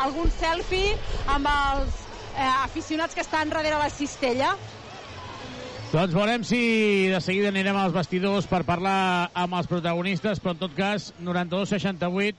algun 0.05 0.31
selfie 0.35 0.97
amb 1.29 1.47
els 1.53 2.08
eh, 2.39 2.65
aficionats 2.65 3.15
que 3.15 3.25
estan 3.27 3.51
darrere 3.51 3.79
la 3.79 3.91
cistella. 3.91 4.55
Doncs 5.89 6.13
veurem 6.13 6.45
si 6.45 6.61
de 7.09 7.21
seguida 7.25 7.49
anirem 7.49 7.77
als 7.81 7.95
vestidors 7.97 8.47
per 8.47 8.61
parlar 8.69 9.31
amb 9.33 9.57
els 9.57 9.69
protagonistes, 9.71 10.41
però 10.45 10.53
en 10.53 10.61
tot 10.61 10.75
cas, 10.77 11.13
92-68, 11.25 12.37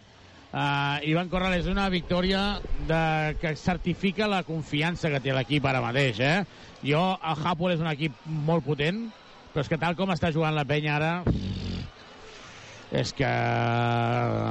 eh, 0.53 1.09
Ivan 1.09 1.31
Corrales, 1.34 1.67
una 1.67 1.89
victòria 1.89 2.59
de, 2.88 3.01
que 3.41 3.55
certifica 3.57 4.30
la 4.30 4.43
confiança 4.45 5.09
que 5.09 5.23
té 5.23 5.34
l'equip 5.34 5.65
ara 5.65 5.81
mateix. 5.81 6.21
Eh? 6.21 6.38
Jo, 6.85 7.01
el 7.17 7.41
Hapoel 7.43 7.76
és 7.76 7.84
un 7.84 7.89
equip 7.91 8.21
molt 8.30 8.67
potent, 8.69 9.07
però 9.49 9.65
és 9.65 9.71
que 9.71 9.81
tal 9.81 9.97
com 9.97 10.13
està 10.13 10.30
jugant 10.31 10.53
la 10.53 10.67
penya 10.69 10.99
ara, 10.99 11.13
és 12.91 13.11
que 13.14 13.30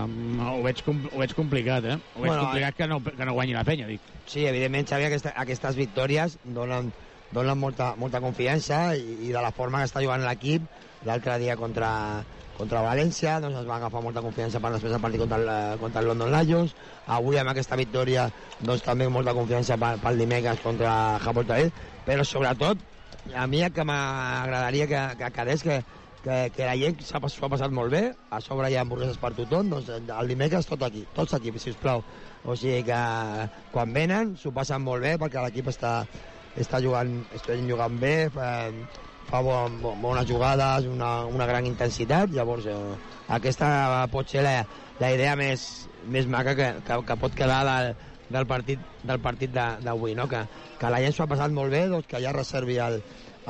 um, 0.05 0.39
ho, 0.47 0.62
veig, 0.62 0.82
ho 0.86 1.19
veig 1.19 1.35
complicat, 1.35 1.85
eh? 1.90 1.98
Ho 2.15 2.23
veig 2.23 2.31
Bueno, 2.31 2.47
complicat 2.47 2.78
que 2.78 2.86
no, 2.90 3.01
que 3.02 3.27
no 3.27 3.35
guanyi 3.35 3.56
la 3.56 3.65
penya, 3.66 3.89
dic. 3.90 4.05
Sí, 4.31 4.47
evidentment, 4.47 4.86
Xavi, 4.86 5.09
aquesta, 5.09 5.35
aquestes 5.43 5.78
victòries 5.78 6.39
donen, 6.44 6.93
donen 7.35 7.59
molta, 7.59 7.94
molta 7.98 8.23
confiança 8.23 8.94
i, 8.97 9.19
i 9.27 9.32
de 9.35 9.43
la 9.43 9.51
forma 9.56 9.82
que 9.82 9.90
està 9.90 10.05
jugant 10.05 10.23
l'equip 10.24 10.69
l'altre 11.06 11.39
dia 11.43 11.56
contra, 11.59 11.90
contra 12.59 12.82
València 12.82 13.39
doncs 13.43 13.60
es 13.60 13.69
va 13.69 13.77
agafar 13.78 14.02
molta 14.05 14.23
confiança 14.24 14.60
per 14.62 14.73
després 14.74 14.94
del 14.94 15.02
partit 15.02 15.23
contra 15.23 15.39
el, 15.39 15.78
contra 15.82 16.02
el 16.02 16.10
London 16.10 16.32
Lions 16.35 16.74
avui 17.19 17.39
amb 17.39 17.52
aquesta 17.52 17.78
victòria 17.78 18.27
doncs 18.60 18.86
també 18.86 19.06
molta 19.12 19.36
confiança 19.36 19.78
per, 19.78 19.94
pel 20.02 20.19
dimecres 20.19 20.62
contra 20.65 20.94
Taller 21.23 21.70
però 22.06 22.24
sobretot 22.27 22.82
a 23.36 23.47
mi 23.47 23.62
el 23.62 23.73
que 23.74 23.85
m'agradaria 23.85 24.89
que, 24.89 25.02
que 25.20 25.31
quedés 25.36 25.62
que, 25.62 25.82
que, 26.24 26.36
que 26.54 26.66
la 26.66 26.76
gent 26.78 27.02
s'ha 27.06 27.20
passat 27.20 27.74
molt 27.74 27.92
bé, 27.94 28.02
a 28.30 28.40
sobre 28.44 28.70
hi 28.70 28.78
ha 28.78 28.84
hamburgueses 28.84 29.18
per 29.22 29.32
tothom, 29.36 29.70
doncs 29.72 29.90
el 29.98 30.32
dimecres 30.32 30.68
tot 30.68 30.82
aquí, 30.86 31.04
tots 31.16 31.36
aquí, 31.38 31.52
si 31.58 31.72
us 31.74 31.80
plau. 31.80 32.02
O 32.44 32.56
sigui 32.56 32.82
que 32.88 33.00
quan 33.74 33.94
venen 33.94 34.34
s'ho 34.40 34.52
passen 34.54 34.84
molt 34.84 35.04
bé 35.04 35.16
perquè 35.20 35.44
l'equip 35.44 35.70
està, 35.72 35.92
està 36.58 36.82
jugant, 36.84 37.20
està 37.36 37.56
jugant 37.60 37.98
bé, 38.02 38.14
fa, 38.34 38.50
fa 39.28 39.42
bon, 39.44 39.80
bon, 39.82 40.02
bones 40.02 40.28
jugades, 40.28 40.88
una, 40.90 41.12
una 41.26 41.46
gran 41.46 41.66
intensitat, 41.68 42.32
llavors 42.34 42.66
eh, 42.66 42.76
aquesta 43.38 44.06
pot 44.12 44.30
ser 44.30 44.44
la, 44.46 44.60
la 45.00 45.12
idea 45.14 45.34
més, 45.38 45.88
més 46.08 46.26
maca 46.26 46.56
que, 46.58 46.70
que, 46.86 47.02
que 47.08 47.18
pot 47.20 47.36
quedar 47.36 47.64
del, 47.68 47.92
del 48.32 48.46
partit 48.48 48.86
del 49.08 49.20
partit 49.24 49.52
d'avui, 49.54 50.14
no? 50.18 50.26
que, 50.28 50.42
que 50.80 50.90
la 50.90 51.00
gent 51.04 51.14
s'ho 51.14 51.24
ha 51.24 51.30
passat 51.30 51.54
molt 51.54 51.72
bé, 51.72 51.86
doncs 51.88 52.08
que 52.10 52.20
ja 52.24 52.34
reservi 52.34 52.80
el, 52.82 52.98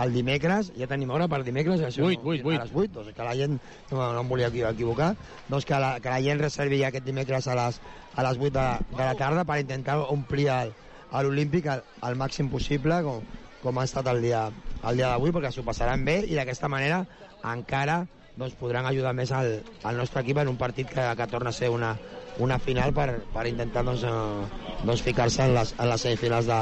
el 0.03 0.13
dimecres, 0.15 0.73
ja 0.79 0.87
tenim 0.87 1.11
hora 1.11 1.27
per 1.29 1.41
dimecres, 1.47 1.81
això, 1.83 2.05
8, 2.07 2.21
8, 2.23 2.43
8. 2.45 2.59
a 2.61 2.65
les 2.65 2.75
8, 2.75 2.93
doncs 2.95 3.15
que 3.17 3.25
la 3.27 3.35
gent, 3.39 3.57
no, 3.91 3.97
no 4.15 4.21
em 4.21 4.29
volia 4.31 4.49
equi- 4.53 4.63
equivocar, 4.69 5.15
doncs 5.49 5.65
que 5.67 5.79
la, 5.83 5.95
que 6.01 6.11
la 6.13 6.21
gent 6.23 6.39
reservi 6.43 6.79
ja 6.83 6.89
aquest 6.93 7.05
dimecres 7.09 7.49
a 7.49 7.57
les, 7.59 7.81
a 8.15 8.23
les 8.29 8.39
8 8.39 8.53
de, 8.55 8.69
de 8.97 9.03
la 9.03 9.15
tarda 9.19 9.45
per 9.49 9.59
intentar 9.63 9.99
omplir 10.11 10.49
el, 10.55 10.71
a 11.11 11.23
l'Olímpic 11.25 11.67
al, 11.73 11.83
al 12.05 12.17
màxim 12.21 12.51
possible, 12.53 13.01
com, 13.03 13.25
com 13.63 13.79
ha 13.81 13.85
estat 13.89 14.07
el 14.13 14.23
dia, 14.23 14.45
el 14.87 14.97
dia 15.01 15.09
d'avui, 15.11 15.33
perquè 15.35 15.51
s'ho 15.51 15.65
passaran 15.67 16.05
bé 16.07 16.21
i 16.29 16.37
d'aquesta 16.39 16.69
manera 16.71 17.03
encara 17.43 18.05
doncs, 18.39 18.55
podran 18.55 18.87
ajudar 18.87 19.11
més 19.19 19.33
al, 19.35 19.65
al 19.83 19.97
nostre 19.99 20.23
equip 20.23 20.39
en 20.39 20.47
un 20.53 20.57
partit 20.61 20.87
que, 20.87 21.03
que 21.19 21.27
torna 21.27 21.51
a 21.51 21.57
ser 21.57 21.73
una, 21.75 21.97
una 22.39 22.61
final 22.63 22.93
per, 22.95 23.09
per 23.35 23.49
intentar 23.51 23.83
doncs, 23.83 24.05
eh, 24.07 24.85
doncs 24.87 25.03
ficar-se 25.03 25.43
en, 25.49 25.57
les, 25.57 25.75
en 25.75 25.89
les 25.91 26.05
semifinals 26.07 26.47
de, 26.47 26.61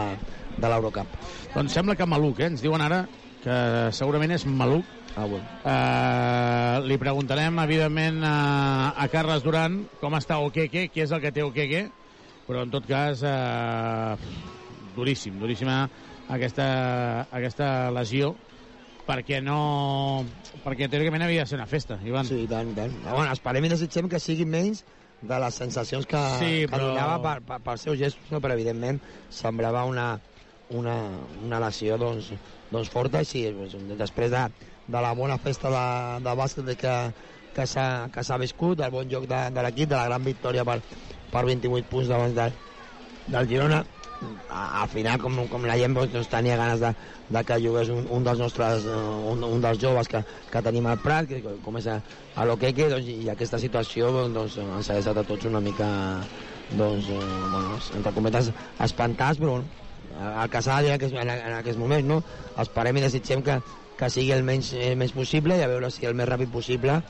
de 0.57 0.71
l'Eurocup. 0.73 1.19
Doncs 1.53 1.77
sembla 1.77 1.97
que 2.01 2.07
Maluc, 2.09 2.41
eh? 2.41 2.49
Ens 2.49 2.65
diuen 2.65 2.81
ara 2.81 3.03
que 3.47 3.57
segurament 3.95 4.35
és 4.35 4.45
Maluc. 4.51 4.87
Ah, 5.17 5.25
bueno. 5.25 5.47
Uh, 5.65 6.83
li 6.85 6.99
preguntarem, 7.01 7.57
evidentment, 7.63 8.19
a, 8.27 8.91
a 8.99 9.07
Carles 9.13 9.45
Duran 9.47 9.79
com 10.03 10.17
està 10.19 10.41
Okeke, 10.45 10.89
què 10.93 11.05
és 11.07 11.15
el 11.15 11.23
que 11.23 11.31
té 11.33 11.45
Okeke, 11.47 11.87
però 12.49 12.65
en 12.67 12.73
tot 12.75 12.85
cas, 12.91 13.23
uh, 13.25 14.19
duríssim, 14.97 15.39
duríssima 15.41 15.85
aquesta, 16.29 16.67
aquesta 17.31 17.71
lesió, 17.95 18.35
perquè 19.07 19.39
no... 19.45 20.27
perquè 20.67 20.91
teòricament 20.91 21.25
havia 21.25 21.47
de 21.47 21.51
ser 21.53 21.61
una 21.61 21.71
festa, 21.71 21.97
Ivan. 22.05 22.27
Sí, 22.29 22.43
i 22.45 22.51
tant, 22.51 22.75
i 22.75 22.77
tant. 22.77 22.93
Bueno, 23.07 23.31
esperem 23.33 23.65
i 23.69 23.73
desitgem 23.73 24.11
que 24.11 24.21
sigui 24.21 24.45
menys 24.45 24.83
de 25.23 25.39
les 25.41 25.55
sensacions 25.63 26.05
que, 26.11 26.21
Sí, 26.43 26.53
que 26.67 26.73
però- 26.75 26.91
donava 26.91 27.21
per, 27.25 27.39
per, 27.47 27.63
per 27.65 27.79
seus 27.81 27.97
gestos, 28.03 28.27
no? 28.35 28.43
però 28.45 28.59
evidentment 28.59 28.99
semblava 29.33 29.87
una, 29.89 30.11
una, 30.77 30.99
una 31.47 31.63
lesió 31.63 31.97
doncs, 32.03 32.35
doncs 32.73 32.91
forta 32.93 33.23
doncs, 33.23 33.77
després 33.99 34.31
de, 34.31 34.45
de 34.87 35.03
la 35.03 35.15
bona 35.15 35.39
festa 35.39 35.71
de, 35.71 35.87
de 36.25 36.37
bàsquet 36.39 36.77
que, 36.81 36.95
que 37.57 37.67
s'ha 37.67 38.09
que 38.13 38.39
viscut, 38.39 38.79
del 38.79 38.91
bon 38.91 39.11
joc 39.11 39.27
de, 39.27 39.43
de 39.51 39.63
l'equip, 39.63 39.89
de 39.89 39.97
la 39.97 40.07
gran 40.07 40.25
victòria 40.25 40.65
per, 40.65 40.81
per 41.33 41.45
28 41.45 41.91
punts 41.91 42.09
davant 42.09 42.35
del, 42.35 42.53
del 43.29 43.49
Girona, 43.49 43.85
al 44.49 44.89
final, 44.89 45.21
com, 45.21 45.39
com 45.51 45.65
la 45.69 45.77
gent 45.77 45.95
doncs, 45.97 46.13
doncs, 46.15 46.29
tenia 46.33 46.57
ganes 46.57 46.81
de, 46.81 46.93
de 47.29 47.43
que 47.45 47.59
jugués 47.61 47.91
un, 47.93 48.07
un 48.17 48.25
dels 48.25 48.41
nostres, 48.41 48.87
eh, 48.89 48.99
un, 49.33 49.45
un 49.45 49.65
dels 49.65 49.81
joves 49.83 50.09
que, 50.09 50.23
que 50.53 50.63
tenim 50.65 50.89
al 50.89 51.01
Prat, 51.03 51.29
que 51.29 51.57
com 51.65 51.77
és 51.81 51.89
a, 51.93 51.99
a 52.35 52.47
l'Oqueque, 52.49 52.89
doncs, 52.93 53.11
i 53.13 53.31
aquesta 53.33 53.61
situació 53.63 54.13
doncs, 54.33 54.59
ens 54.63 54.91
ha 54.91 54.99
deixat 54.99 55.21
a 55.21 55.27
tots 55.29 55.51
una 55.51 55.61
mica, 55.65 55.89
doncs, 56.73 57.11
eh, 57.13 57.25
bueno, 57.53 57.81
entre 57.99 58.15
cometes, 58.17 58.53
espantats, 58.89 59.43
però 59.43 59.59
bueno, 59.59 59.86
de 60.17 60.83
dir 60.83 60.89
en 60.89 60.95
aquest, 60.95 61.15
en, 61.15 61.31
en 61.31 61.55
aquest 61.61 61.79
moment, 61.79 62.07
no? 62.07 62.23
Esperem 62.59 62.97
i 62.97 63.05
desitgem 63.05 63.43
que, 63.45 63.61
que 63.99 64.11
sigui 64.11 64.33
el 64.33 64.45
menys, 64.45 64.73
el 64.75 64.97
menys 64.97 65.15
possible 65.17 65.57
i 65.57 65.65
a 65.65 65.71
veure 65.71 65.91
si 65.91 66.07
el 66.07 66.17
més 66.17 66.29
ràpid 66.29 66.53
possible 66.53 67.01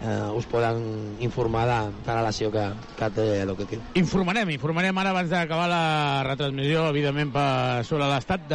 eh, 0.00 0.36
us 0.36 0.46
poden 0.46 1.16
informar 1.20 1.66
de, 1.66 1.78
de 2.06 2.14
la 2.14 2.24
lesió 2.28 2.50
que, 2.52 2.64
que 2.98 3.10
té 3.16 3.28
l'Oqueque. 3.48 3.78
Informarem, 4.00 4.50
informarem 4.56 4.98
ara 4.98 5.14
abans 5.14 5.30
d'acabar 5.32 5.68
la 5.70 5.86
retransmissió, 6.26 6.88
evidentment, 6.90 7.32
per, 7.34 7.48
sobre 7.88 8.10
l'estat 8.10 8.52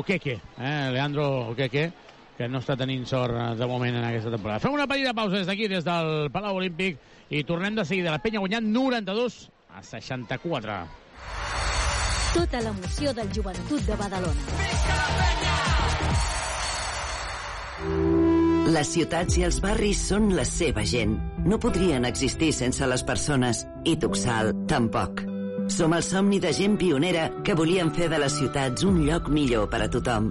Okeke, 0.00 0.38
eh? 0.58 0.76
Leandro 0.94 1.26
Okeke, 1.54 1.90
que 2.38 2.48
no 2.48 2.62
està 2.62 2.76
tenint 2.80 3.04
sort 3.08 3.36
eh, 3.36 3.50
de 3.58 3.68
moment 3.68 4.00
en 4.00 4.06
aquesta 4.08 4.32
temporada. 4.32 4.62
Fem 4.62 4.76
una 4.76 4.88
petita 4.90 5.14
pausa 5.16 5.40
des 5.40 5.50
d'aquí, 5.50 5.68
des 5.68 5.84
del 5.86 6.30
Palau 6.32 6.60
Olímpic, 6.62 7.00
i 7.30 7.44
tornem 7.44 7.76
de 7.76 7.84
seguida. 7.84 8.14
La 8.14 8.22
penya 8.22 8.40
ha 8.40 8.46
guanyat 8.46 8.66
92 8.66 9.44
a 9.76 9.84
64. 9.86 10.80
Tota 12.30 12.60
l'emoció 12.62 13.10
del 13.12 13.30
joventut 13.34 13.82
de 13.88 13.96
Badalona. 13.98 14.44
Les 18.70 18.92
ciutats 18.94 19.38
i 19.40 19.42
els 19.48 19.58
barris 19.64 20.02
són 20.12 20.28
la 20.36 20.44
seva 20.46 20.84
gent. 20.86 21.16
No 21.42 21.58
podrien 21.58 22.06
existir 22.06 22.52
sense 22.54 22.86
les 22.86 23.02
persones. 23.08 23.64
I 23.82 23.96
Tuxal, 23.98 24.52
tampoc. 24.70 25.24
Som 25.70 25.96
el 25.96 26.06
somni 26.06 26.38
de 26.42 26.52
gent 26.54 26.78
pionera 26.78 27.26
que 27.42 27.58
volien 27.58 27.90
fer 27.98 28.06
de 28.12 28.22
les 28.22 28.38
ciutats 28.38 28.86
un 28.86 29.02
lloc 29.08 29.26
millor 29.34 29.66
per 29.72 29.82
a 29.86 29.90
tothom. 29.90 30.30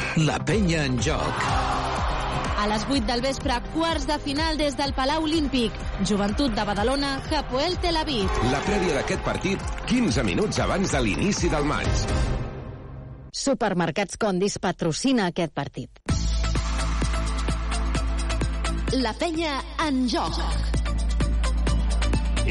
La 0.17 0.37
penya 0.43 0.83
en 0.83 0.97
joc. 0.99 1.43
A 2.59 2.65
les 2.67 2.83
8 2.83 3.05
del 3.07 3.21
vespre, 3.23 3.55
quarts 3.71 4.03
de 4.09 4.17
final 4.19 4.57
des 4.59 4.75
del 4.75 4.91
Palau 4.93 5.23
Olímpic. 5.23 5.71
Joventut 6.03 6.51
de 6.51 6.65
Badalona, 6.67 7.13
Hapoel 7.31 7.77
Tel 7.79 7.95
Aviv. 7.95 8.27
La 8.51 8.59
prèvia 8.65 8.97
d'aquest 8.97 9.23
partit, 9.23 9.61
15 9.87 10.25
minuts 10.27 10.59
abans 10.59 10.91
de 10.91 10.99
l'inici 11.05 11.47
del 11.49 11.63
maig. 11.63 11.87
Supermercats 13.31 14.19
Condis 14.19 14.59
patrocina 14.59 15.29
aquest 15.31 15.53
partit. 15.55 16.03
La 18.99 19.13
penya 19.15 19.61
en 19.87 20.03
joc. 20.11 20.41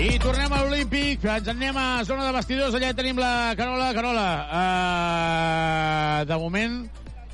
I 0.01 0.17
tornem 0.23 0.49
a 0.49 0.63
l'Olímpic, 0.65 1.29
ens 1.29 1.45
en 1.51 1.61
anem 1.61 1.77
a 1.77 1.87
zona 2.09 2.25
de 2.25 2.33
vestidors, 2.39 2.73
allà 2.79 2.95
tenim 2.97 3.21
la 3.21 3.53
Carola. 3.59 3.93
Carola, 3.93 4.27
uh, 4.49 6.25
de 6.25 6.41
moment, 6.41 6.81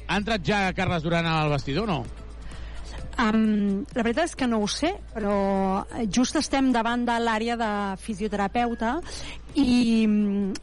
ha 0.06 0.20
entrat 0.20 0.44
ja 0.46 0.70
Carles 0.76 1.02
Duran 1.02 1.26
al 1.26 1.50
vestidor, 1.50 1.88
no? 1.88 2.04
Um, 3.16 3.86
la 3.96 4.02
veritat 4.04 4.28
és 4.28 4.34
que 4.36 4.44
no 4.44 4.58
ho 4.60 4.66
sé, 4.68 4.90
però 5.14 5.36
just 6.12 6.36
estem 6.36 6.68
davant 6.74 7.06
de 7.08 7.14
l'àrea 7.16 7.54
de 7.56 7.70
fisioterapeuta 8.02 8.98
i, 9.56 10.04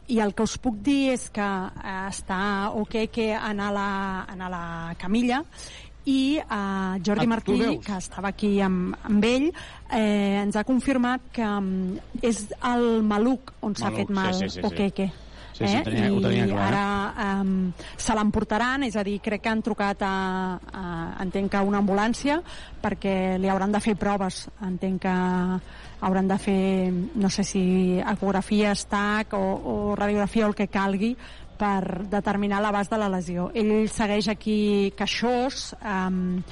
i 0.06 0.20
el 0.22 0.34
que 0.38 0.46
us 0.46 0.54
puc 0.62 0.78
dir 0.86 1.16
és 1.16 1.26
que 1.34 1.48
eh, 1.48 1.96
està 2.12 2.70
ok 2.78 3.08
que 3.10 3.32
anar 3.34 3.72
a 3.72 3.74
la, 3.74 3.88
anar 4.36 4.46
a 4.46 4.52
la 4.54 4.68
camilla 5.00 5.42
i 6.04 6.38
uh, 6.38 7.00
Jordi 7.02 7.24
Ah, 7.24 7.32
Martí, 7.32 7.58
que 7.82 7.96
estava 7.96 8.30
aquí 8.30 8.60
amb, 8.62 8.94
amb 9.08 9.24
ell, 9.24 9.48
eh, 9.90 10.38
ens 10.44 10.54
ha 10.54 10.62
confirmat 10.68 11.26
que 11.34 11.48
um, 11.48 11.96
és 12.22 12.44
el 12.70 13.02
maluc 13.02 13.54
on 13.64 13.74
s'ha 13.74 13.90
fet 13.96 14.12
mal 14.14 14.34
sí, 14.36 14.44
sí, 14.44 14.60
sí, 14.60 14.60
sí. 14.60 14.66
Okeke. 14.68 15.10
Sí, 15.54 15.68
sí, 15.70 15.76
ho 15.78 15.84
tenia- 15.86 16.10
ho 16.12 16.20
tenia 16.20 16.46
I 16.46 16.50
clar, 16.50 16.62
eh? 16.62 16.76
ara 16.76 17.40
um, 17.40 17.72
se 17.96 18.14
l'emportaran, 18.18 18.82
és 18.88 18.96
a 18.98 19.04
dir, 19.06 19.20
crec 19.22 19.40
que 19.44 19.48
han 19.52 19.62
trucat 19.62 20.02
a, 20.02 20.14
a, 20.58 20.82
entenc 21.22 21.52
que 21.52 21.60
a 21.60 21.62
una 21.62 21.78
ambulància 21.78 22.40
perquè 22.82 23.38
li 23.38 23.48
hauran 23.48 23.70
de 23.72 23.80
fer 23.80 23.94
proves, 23.96 24.48
entenc 24.66 25.00
que 25.06 25.14
hauran 26.04 26.26
de 26.28 26.38
fer, 26.42 26.92
no 27.14 27.30
sé 27.30 27.44
si 27.46 28.00
ecografia, 28.02 28.72
estac 28.74 29.32
o, 29.38 29.38
o 29.38 29.94
radiografia 29.96 30.44
o 30.44 30.50
el 30.50 30.58
que 30.58 30.66
calgui 30.68 31.14
per 31.56 32.08
determinar 32.10 32.58
l'abast 32.60 32.90
de 32.90 32.98
la 32.98 33.08
lesió. 33.08 33.46
Ell 33.54 33.86
segueix 33.88 34.26
aquí 34.28 34.92
queixós 34.98 35.70
um, 35.80 36.42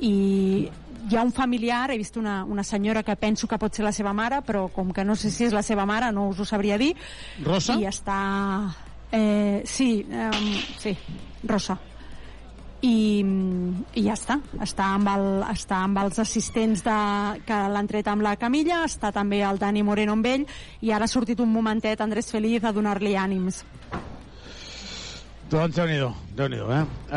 i 0.00 0.70
hi 1.10 1.16
ha 1.16 1.22
un 1.22 1.32
familiar, 1.32 1.90
he 1.90 1.98
vist 1.98 2.16
una, 2.16 2.44
una 2.44 2.64
senyora 2.64 3.02
que 3.02 3.16
penso 3.16 3.48
que 3.48 3.58
pot 3.58 3.74
ser 3.74 3.84
la 3.84 3.92
seva 3.92 4.12
mare, 4.12 4.42
però 4.46 4.68
com 4.72 4.92
que 4.92 5.04
no 5.04 5.16
sé 5.16 5.30
si 5.30 5.46
és 5.48 5.54
la 5.56 5.62
seva 5.66 5.86
mare, 5.88 6.12
no 6.12 6.28
us 6.30 6.40
ho 6.40 6.46
sabria 6.46 6.78
dir. 6.78 6.94
Rosa? 7.44 7.78
I 7.80 7.88
està... 7.88 8.18
Eh, 9.10 9.62
sí, 9.66 10.04
um, 10.06 10.50
sí, 10.78 10.94
Rosa. 11.42 11.78
I, 12.80 13.20
i 13.92 14.04
ja 14.06 14.14
està, 14.14 14.38
està 14.62 14.86
amb, 14.94 15.10
el, 15.12 15.26
està 15.50 15.82
amb 15.84 15.98
els 16.00 16.20
assistents 16.22 16.84
de, 16.86 17.00
que 17.44 17.58
l'han 17.74 17.90
tret 17.90 18.08
amb 18.08 18.24
la 18.24 18.36
camilla, 18.40 18.84
està 18.86 19.10
també 19.12 19.42
el 19.44 19.60
Dani 19.60 19.82
Moreno 19.84 20.14
amb 20.16 20.30
ell 20.30 20.46
i 20.80 20.94
ara 20.94 21.04
ha 21.04 21.12
sortit 21.12 21.42
un 21.44 21.52
momentet 21.52 22.00
Andrés 22.00 22.32
Feliz 22.32 22.64
a 22.64 22.72
donar-li 22.72 23.18
ànims. 23.20 23.64
Doncs 25.50 25.74
déu-n'hi-do, 25.74 26.12
déu 26.38 26.46
nhi 26.46 26.60
eh? 26.62 26.82
Uh, 27.10 27.16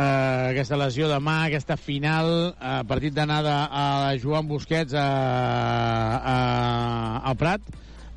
aquesta 0.49 0.77
lesió 0.81 1.05
de 1.05 1.19
mà, 1.21 1.35
aquesta 1.45 1.75
final, 1.77 2.31
uh, 2.57 2.79
partit 2.89 3.13
d'anada 3.13 3.67
a 3.69 3.83
Joan 4.17 4.47
Busquets 4.49 4.95
a, 4.97 5.03
a, 6.17 6.37
al 7.29 7.37
Prat, 7.37 7.67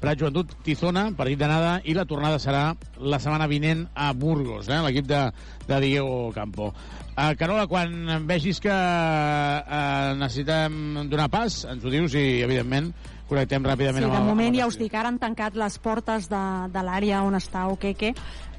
Prat 0.00 0.16
Joventut 0.16 0.54
Tizona, 0.64 1.10
partit 1.18 1.36
d'anada, 1.42 1.74
i 1.84 1.92
la 1.92 2.06
tornada 2.08 2.40
serà 2.40 2.70
la 2.96 3.20
setmana 3.20 3.44
vinent 3.50 3.82
a 3.92 4.14
Burgos, 4.16 4.70
eh? 4.72 4.80
l'equip 4.86 5.04
de, 5.10 5.20
de 5.68 5.82
Diego 5.84 6.30
Campo. 6.32 6.70
Uh, 7.12 7.34
Carola, 7.36 7.66
quan 7.68 8.24
vegis 8.24 8.62
que 8.64 8.72
uh, 8.72 10.16
necessitem 10.16 11.10
donar 11.12 11.28
pas, 11.28 11.60
ens 11.68 11.84
ho 11.84 11.92
dius 11.92 12.16
i, 12.16 12.40
evidentment, 12.46 12.88
connectem 13.28 13.64
ràpidament 13.66 14.04
Sí, 14.04 14.08
amb 14.08 14.16
de 14.16 14.28
moment 14.28 14.48
amb 14.48 14.56
el 14.56 14.60
ja 14.60 14.68
us 14.70 14.78
dic, 14.80 14.94
ara 14.94 15.10
han 15.12 15.18
tancat 15.22 15.56
les 15.58 15.78
portes 15.82 16.28
de, 16.30 16.42
de 16.72 16.84
l'àrea 16.86 17.22
on 17.26 17.38
està 17.38 17.66
Okeke, 17.72 18.12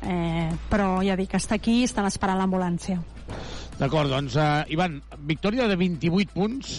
eh, 0.04 0.50
però 0.72 0.98
ja 1.06 1.16
dic, 1.20 1.38
està 1.40 1.58
aquí, 1.60 1.82
estan 1.88 2.10
esperant 2.10 2.40
l'ambulància. 2.42 3.00
D'acord, 3.78 4.10
doncs, 4.10 4.36
uh, 4.42 4.64
Ivan, 4.74 5.00
victòria 5.30 5.68
de 5.70 5.78
28 5.78 6.34
punts 6.34 6.78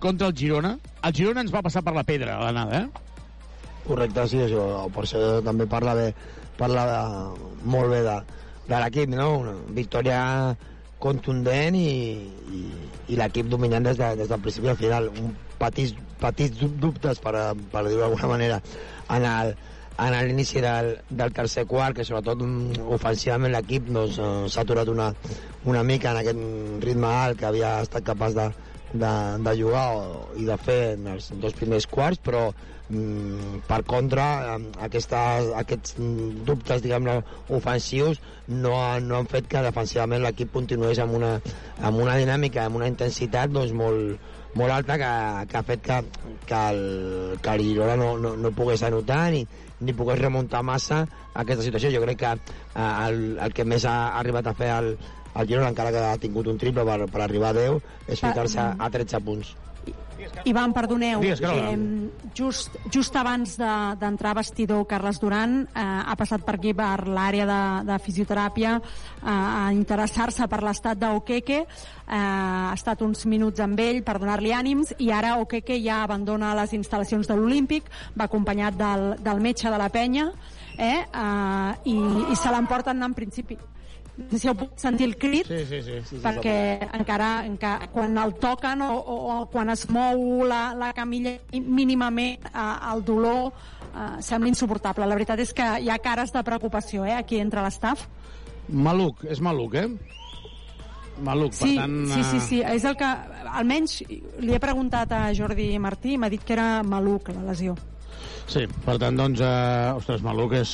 contra 0.00 0.30
el 0.30 0.36
Girona. 0.36 0.76
El 1.04 1.16
Girona 1.16 1.44
ens 1.44 1.52
va 1.52 1.62
passar 1.64 1.84
per 1.84 1.94
la 1.96 2.04
pedra 2.08 2.38
a 2.38 2.46
l'anada, 2.46 2.84
eh? 2.84 3.04
Correcte, 3.84 4.24
sí, 4.32 4.40
això, 4.40 4.86
per 4.92 5.04
això 5.04 5.20
també 5.44 5.66
parla 5.68 5.92
bé, 5.98 6.06
parla 6.56 6.86
de, 6.88 7.00
molt 7.68 7.92
bé 7.92 8.00
de, 8.06 8.14
de 8.70 8.80
l'equip, 8.80 9.12
no? 9.12 9.28
Una 9.42 9.54
victòria 9.76 10.20
contundent 11.04 11.76
i, 11.76 11.90
i, 12.56 12.62
i 13.12 13.18
l'equip 13.20 13.50
dominant 13.52 13.84
des, 13.84 14.00
de, 14.00 14.14
des 14.22 14.30
del 14.30 14.40
principi 14.40 14.72
al 14.72 14.80
final. 14.80 15.10
Un 15.20 15.34
petits, 15.60 15.92
petits 16.24 16.58
dub- 16.60 16.80
dubtes, 16.88 17.22
per, 17.22 17.36
per 17.72 17.86
dir-ho 17.86 18.02
d'alguna 18.02 18.32
manera, 18.34 18.60
en 19.14 19.28
el, 19.30 19.54
en 20.02 20.18
l'inici 20.26 20.62
del, 20.64 20.94
del 21.08 21.32
tercer 21.32 21.66
quart, 21.70 21.96
que 21.96 22.06
sobretot 22.06 22.42
mm, 22.42 22.84
ofensivament 22.96 23.54
l'equip 23.54 23.90
doncs, 23.94 24.18
s'ha 24.50 24.64
aturat 24.64 24.90
una, 24.90 25.12
una 25.70 25.84
mica 25.86 26.10
en 26.10 26.22
aquest 26.22 26.86
ritme 26.86 27.10
alt 27.10 27.38
que 27.40 27.50
havia 27.50 27.76
estat 27.84 28.06
capaç 28.06 28.34
de, 28.38 28.48
de, 28.94 29.12
de 29.46 29.56
jugar 29.58 29.84
o, 29.98 30.22
i 30.38 30.46
de 30.48 30.56
fer 30.58 30.78
en 30.94 31.10
els 31.14 31.30
dos 31.42 31.54
primers 31.58 31.86
quarts, 31.90 32.18
però 32.26 32.48
mm, 32.50 33.62
per 33.68 33.80
contra 33.86 34.26
aquesta, 34.86 35.22
aquests 35.62 35.96
mm, 35.98 36.44
dubtes 36.48 36.82
diguem 36.84 37.10
ofensius 37.54 38.22
no, 38.48 38.74
no 39.00 39.20
han 39.20 39.30
fet 39.30 39.50
que 39.50 39.62
defensivament 39.66 40.24
l'equip 40.26 40.52
continués 40.54 40.98
amb 41.02 41.18
una, 41.20 41.36
amb 41.80 42.02
una 42.02 42.18
dinàmica, 42.20 42.66
amb 42.66 42.82
una 42.82 42.90
intensitat 42.90 43.54
doncs, 43.54 43.74
molt, 43.78 44.32
molt 44.58 44.72
alta 44.74 44.96
que, 45.00 45.10
que 45.50 45.58
ha 45.58 45.64
fet 45.66 45.82
que, 45.84 45.98
que 46.46 46.60
el, 46.70 46.80
que 47.42 47.54
el 47.54 47.64
Girona 47.66 47.96
no, 48.00 48.14
no, 48.18 48.34
no 48.36 48.54
pogués 48.56 48.82
anotar 48.86 49.26
ni, 49.34 49.44
ni 49.80 49.96
pogués 49.96 50.20
remuntar 50.22 50.62
massa 50.66 51.04
aquesta 51.34 51.66
situació. 51.66 51.92
Jo 51.94 52.02
crec 52.04 52.22
que 52.22 52.32
eh, 52.32 52.88
el, 53.08 53.20
el 53.42 53.54
que 53.56 53.66
més 53.68 53.86
ha 53.90 54.14
arribat 54.20 54.50
a 54.50 54.56
fer 54.58 54.70
el, 54.76 54.94
el 55.34 55.50
Girona, 55.50 55.72
encara 55.74 55.92
que 55.94 56.06
ha 56.06 56.16
tingut 56.22 56.48
un 56.50 56.58
triple 56.60 56.86
per, 56.86 57.00
per 57.10 57.24
arribar 57.26 57.52
a 57.52 57.58
10, 57.60 57.80
és 58.08 58.22
ficar-se 58.22 58.60
a, 58.62 58.72
a 58.78 58.90
13 58.94 59.22
punts. 59.26 59.54
Ivan, 60.44 60.72
perdoneu, 60.72 61.20
Digues, 61.20 61.40
Carola. 61.40 61.74
just, 62.34 62.76
just 62.90 63.16
abans 63.16 63.56
de- 63.58 63.96
d'entrar 64.00 64.30
a 64.32 64.38
vestidor 64.40 64.86
Carles 64.86 65.18
Duran 65.20 65.66
eh, 65.74 65.80
ha 65.82 66.14
passat 66.16 66.42
per 66.44 66.54
aquí 66.56 66.72
per 66.74 67.06
l'àrea 67.08 67.44
de, 67.48 67.58
de 67.90 67.98
fisioteràpia 68.00 68.76
eh, 68.78 69.28
a 69.28 69.68
interessar-se 69.74 70.46
per 70.48 70.62
l'estat 70.64 70.98
d'Okeke 70.98 71.58
eh, 71.60 71.66
ha 72.08 72.72
estat 72.74 73.02
uns 73.04 73.26
minuts 73.26 73.60
amb 73.60 73.78
ell 73.84 74.02
per 74.06 74.16
donar-li 74.22 74.52
ànims 74.56 74.94
i 74.98 75.10
ara 75.12 75.36
Okeke 75.42 75.76
ja 75.82 76.02
abandona 76.06 76.54
les 76.56 76.72
instal·lacions 76.72 77.28
de 77.28 77.36
l'Olímpic 77.36 77.90
va 78.16 78.24
acompanyat 78.30 78.78
del, 78.80 79.06
del 79.20 79.40
metge 79.44 79.68
de 79.70 79.78
la 79.78 79.90
penya 79.92 80.30
eh, 80.78 81.04
eh, 81.04 81.70
i, 81.90 81.98
i 82.32 82.36
se 82.36 82.50
l'emporten 82.54 83.02
en 83.02 83.14
principi 83.14 83.58
si 84.30 84.46
heu 84.46 84.54
pogut 84.54 84.78
sentir 84.78 85.08
el 85.08 85.16
crit 85.18 85.48
Sí, 85.48 85.64
sí, 85.66 85.80
sí. 85.82 85.96
sí, 86.06 86.18
perquè 86.22 86.88
encara, 86.94 87.44
encara 87.46 87.88
quan 87.90 88.16
el 88.18 88.34
toquen 88.38 88.82
o, 88.86 88.92
o, 88.94 89.16
o 89.34 89.38
quan 89.50 89.72
es 89.74 89.88
mou 89.90 90.44
la, 90.46 90.68
la 90.78 90.92
camilla 90.94 91.36
mínimament 91.52 92.46
eh, 92.46 92.66
el 92.92 93.04
dolor 93.04 93.50
eh, 93.50 94.22
sembla 94.22 94.48
insuportable. 94.52 95.06
La 95.06 95.18
veritat 95.18 95.42
és 95.42 95.52
que 95.56 95.66
hi 95.82 95.90
ha 95.90 95.98
cares 96.02 96.32
de 96.34 96.42
preocupació 96.46 97.04
eh, 97.06 97.16
aquí 97.18 97.40
entre 97.42 97.62
l'estaf. 97.64 98.06
Maluc, 98.68 99.24
és 99.28 99.42
maluc, 99.44 99.74
eh? 99.82 99.88
Maluc, 101.22 101.52
Sí, 101.54 101.74
per 101.76 101.84
tant... 101.84 101.98
sí, 102.10 102.22
sí, 102.22 102.36
eh, 102.36 102.44
sí, 102.48 102.60
és 102.74 102.84
el 102.88 102.96
que 102.98 103.10
almenys 103.54 104.00
li 104.42 104.54
he 104.54 104.62
preguntat 104.62 105.12
a 105.14 105.24
Jordi 105.36 105.68
Martí 105.78 106.14
i 106.14 106.18
m'ha 106.18 106.30
dit 106.32 106.42
que 106.42 106.56
era 106.56 106.82
maluc 106.82 107.30
la 107.34 107.50
lesió. 107.52 107.76
Sí, 108.50 108.64
per 108.84 108.96
tant, 109.00 109.16
doncs, 109.16 109.40
eh, 109.40 109.92
ostres, 109.96 110.22
Maluc 110.24 110.52
és, 110.58 110.72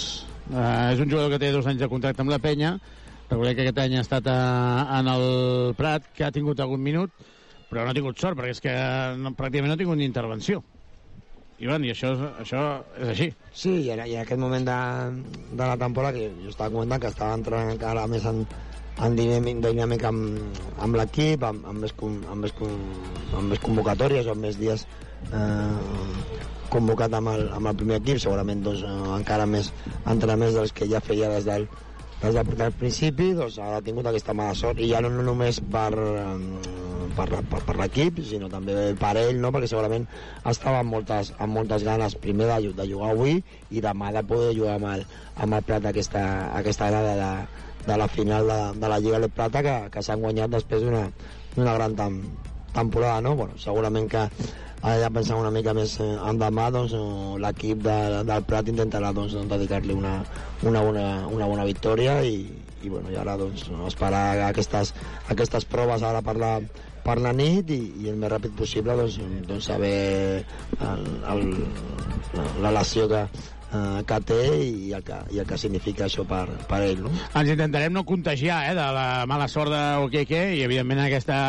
eh, 0.50 0.94
és 0.94 1.00
un 1.02 1.10
jugador 1.10 1.30
que 1.30 1.38
té 1.38 1.52
dos 1.52 1.66
anys 1.70 1.80
de 1.82 1.88
contracte 1.92 2.24
amb 2.24 2.32
la 2.32 2.40
penya, 2.42 2.78
recordem 3.30 3.54
que 3.56 3.66
aquest 3.66 3.78
any 3.78 3.96
ha 3.96 4.02
estat 4.04 4.26
a, 4.30 4.38
en 4.98 5.08
el 5.14 5.24
Prat, 5.78 6.10
que 6.16 6.26
ha 6.26 6.34
tingut 6.34 6.60
algun 6.60 6.82
minut, 6.82 7.14
però 7.70 7.84
no 7.84 7.92
ha 7.92 7.96
tingut 7.96 8.18
sort, 8.18 8.38
perquè 8.38 8.56
és 8.56 8.62
que 8.64 8.74
no, 9.22 9.32
pràcticament 9.38 9.70
no 9.70 9.78
ha 9.78 9.80
tingut 9.80 9.98
ni 10.00 10.08
intervenció. 10.08 10.62
Ivan, 11.60 11.84
i 11.84 11.92
això, 11.92 12.14
això 12.40 12.60
és 12.96 13.10
així. 13.12 13.28
Sí, 13.52 13.74
i 13.84 13.90
en, 13.92 14.00
i 14.08 14.16
en 14.16 14.24
aquest 14.24 14.40
moment 14.40 14.64
de, 14.66 14.78
de 15.52 15.60
la 15.60 15.76
temporada, 15.78 16.16
que 16.16 16.30
jo 16.42 16.50
estava 16.50 16.72
comentant 16.72 17.02
que 17.02 17.10
estava 17.12 17.36
entrant 17.36 17.74
encara 17.74 18.06
més 18.10 18.24
en, 18.26 18.40
en 19.04 19.18
dinàmic, 19.18 19.60
dinàmic 19.66 20.06
amb, 20.08 20.56
amb 20.80 20.98
l'equip, 20.98 21.44
amb, 21.46 21.68
amb, 21.68 21.84
més, 21.84 21.94
amb, 22.00 22.46
més, 22.46 22.56
amb 23.36 23.52
més 23.52 23.60
convocatòries 23.66 24.30
amb 24.32 24.48
més 24.48 24.56
dies 24.60 24.86
eh, 25.36 26.48
convocat 26.72 27.14
amb 27.18 27.34
el, 27.34 27.46
amb 27.58 27.70
el 27.70 27.78
primer 27.82 28.00
equip, 28.00 28.22
segurament 28.24 28.64
doncs, 28.64 28.82
eh, 28.88 29.12
encara 29.18 29.46
més 29.46 29.70
entrenaments 30.00 30.56
dels 30.56 30.74
que 30.76 30.88
ja 30.88 31.04
feia 31.04 31.28
des 31.36 31.46
del, 31.48 31.68
des 32.20 32.34
del, 32.36 32.50
del 32.56 32.72
principi, 32.76 33.30
doncs 33.36 33.56
ha 33.62 33.80
tingut 33.84 34.06
aquesta 34.10 34.34
mala 34.36 34.54
sort, 34.58 34.80
i 34.80 34.90
ja 34.90 35.00
no, 35.00 35.08
no 35.12 35.24
només 35.24 35.60
per, 35.72 35.88
per, 37.16 37.28
per, 37.48 37.62
per 37.68 37.76
l'equip, 37.78 38.20
sinó 38.28 38.50
també 38.52 38.74
per 39.00 39.14
ell, 39.20 39.40
no? 39.40 39.52
perquè 39.54 39.70
segurament 39.70 40.04
estava 40.50 40.82
amb 40.82 40.92
moltes, 40.96 41.32
amb 41.38 41.56
moltes 41.56 41.86
ganes 41.86 42.18
primer 42.20 42.50
de, 42.50 42.74
de 42.76 42.88
jugar 42.90 43.14
avui 43.14 43.40
i 43.70 43.84
demà 43.84 44.12
de 44.16 44.24
poder 44.28 44.52
jugar 44.58 44.76
amb 44.76 44.90
el, 44.92 45.06
amb 45.40 45.56
el 45.56 45.66
Prat 45.70 45.88
aquesta, 45.90 46.22
aquesta 46.60 46.90
grada 46.92 47.16
de, 47.22 47.32
de 47.86 47.98
la 48.02 48.08
final 48.12 48.52
de, 48.52 48.60
de 48.80 48.92
la 48.92 49.00
Lliga 49.00 49.20
de 49.24 49.32
Plata 49.32 49.64
que, 49.64 49.76
que 49.94 50.04
s'han 50.04 50.20
guanyat 50.20 50.52
després 50.58 50.84
d'una 50.84 51.76
gran 51.78 51.96
tem, 51.96 52.20
temporada, 52.74 53.20
no? 53.24 53.34
Bueno, 53.36 53.56
segurament 53.58 54.08
que 54.10 54.28
ara 54.80 54.96
ja 55.02 55.10
pensant 55.12 55.40
una 55.40 55.52
mica 55.52 55.74
més 55.76 55.98
endemà 56.00 56.70
doncs, 56.72 56.94
eh, 56.96 57.38
l'equip 57.44 57.82
de, 57.84 57.96
del 58.28 58.44
Prat 58.48 58.70
intentarà 58.72 59.12
doncs, 59.16 59.34
doncs, 59.36 59.50
dedicar-li 59.52 59.96
una, 59.96 60.14
una, 60.64 60.84
bona, 60.86 61.06
una 61.28 61.48
bona 61.50 61.66
victòria 61.68 62.20
i, 62.24 62.38
i, 62.80 62.88
bueno, 62.88 63.12
i 63.12 63.18
ara 63.20 63.36
doncs, 63.40 63.68
esperar 63.90 64.24
aquestes, 64.48 64.94
aquestes 65.28 65.68
proves 65.68 66.04
ara 66.06 66.24
per 66.24 66.36
la, 66.40 66.54
per 67.04 67.18
la 67.20 67.32
nit 67.36 67.70
i, 67.76 67.80
i 68.04 68.10
el 68.12 68.18
més 68.20 68.32
ràpid 68.32 68.56
possible 68.56 68.96
doncs, 68.96 69.20
doncs 69.48 69.68
saber 69.68 69.94
el, 70.80 71.06
el, 71.34 71.46
la 72.64 72.72
lesió 72.80 73.08
que, 73.10 73.26
eh, 73.72 74.02
que 74.06 74.18
té 74.26 74.40
i 74.58 74.92
el 74.96 75.04
que, 75.06 75.18
i 75.34 75.40
el 75.42 75.48
que 75.48 75.58
significa 75.60 76.06
això 76.06 76.24
per, 76.28 76.44
per 76.70 76.82
ell. 76.86 77.02
No? 77.06 77.12
Ens 77.38 77.52
intentarem 77.54 77.94
no 77.94 78.04
contagiar 78.08 78.60
eh, 78.70 78.76
de 78.78 78.86
la 78.96 79.08
mala 79.30 79.48
sort 79.52 79.72
d'Oqueque 79.72 80.42
i, 80.56 80.62
evidentment, 80.66 81.02
aquesta, 81.06 81.40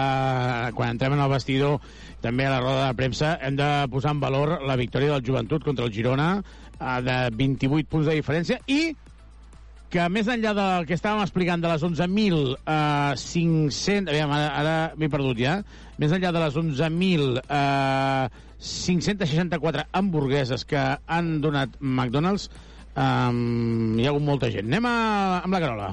quan 0.77 0.95
entrem 0.95 1.17
en 1.17 1.23
el 1.25 1.31
vestidor, 1.31 1.79
també 2.21 2.47
a 2.47 2.55
la 2.55 2.63
roda 2.63 2.89
de 2.89 2.97
premsa, 2.99 3.35
hem 3.41 3.57
de 3.59 3.69
posar 3.93 4.15
en 4.15 4.23
valor 4.23 4.59
la 4.67 4.77
victòria 4.79 5.15
del 5.15 5.25
Joventut 5.25 5.65
contra 5.65 5.87
el 5.87 5.93
Girona 5.95 6.33
eh, 6.41 6.99
de 7.07 7.17
28 7.37 7.89
punts 7.89 8.11
de 8.11 8.19
diferència 8.19 8.61
i 8.67 8.91
que 9.91 10.05
més 10.09 10.29
enllà 10.31 10.53
del 10.57 10.87
que 10.87 10.95
estàvem 10.95 11.23
explicant 11.25 11.63
de 11.63 11.71
les 11.71 11.83
11.500... 11.83 12.61
Eh, 12.65 13.97
aviam, 14.07 14.31
ara, 14.37 14.77
m'he 14.95 15.11
perdut 15.11 15.41
ja. 15.43 15.59
Més 15.99 16.15
enllà 16.15 16.31
de 16.31 16.45
les 16.45 16.61
11.000... 16.63 17.43
Eh, 17.45 18.47
564 18.61 19.87
hamburgueses 19.91 20.65
que 20.69 20.77
han 21.07 21.41
donat 21.41 21.79
McDonald's, 21.79 22.47
um, 22.93 23.97
hi 23.97 24.05
ha 24.05 24.13
hagut 24.13 24.25
molta 24.25 24.51
gent. 24.53 24.69
Anem 24.69 24.85
a, 24.85 24.95
amb 25.41 25.57
la 25.57 25.61
Carola. 25.63 25.91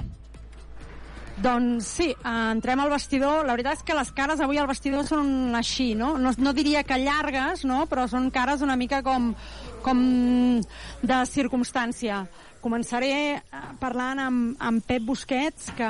Doncs 1.39 1.87
sí, 1.87 2.09
entrem 2.27 2.81
al 2.83 2.91
vestidor. 2.91 3.45
La 3.47 3.55
veritat 3.55 3.79
és 3.79 3.85
que 3.87 3.95
les 3.95 4.11
cares 4.11 4.41
avui 4.43 4.59
al 4.59 4.67
vestidor 4.67 5.05
són 5.07 5.55
així, 5.55 5.93
no? 5.95 6.17
No, 6.19 6.33
no 6.35 6.53
diria 6.53 6.83
que 6.83 6.99
llargues, 6.99 7.63
no? 7.65 7.85
però 7.87 8.09
són 8.11 8.27
cares 8.35 8.61
una 8.65 8.75
mica 8.79 8.99
com, 9.05 9.31
com 9.85 10.03
de 11.01 11.19
circumstància. 11.31 12.25
Començaré 12.59 13.13
eh, 13.37 13.41
parlant 13.79 14.19
amb, 14.19 14.55
amb 14.59 14.85
Pep 14.85 15.05
Busquets, 15.07 15.69
que 15.77 15.89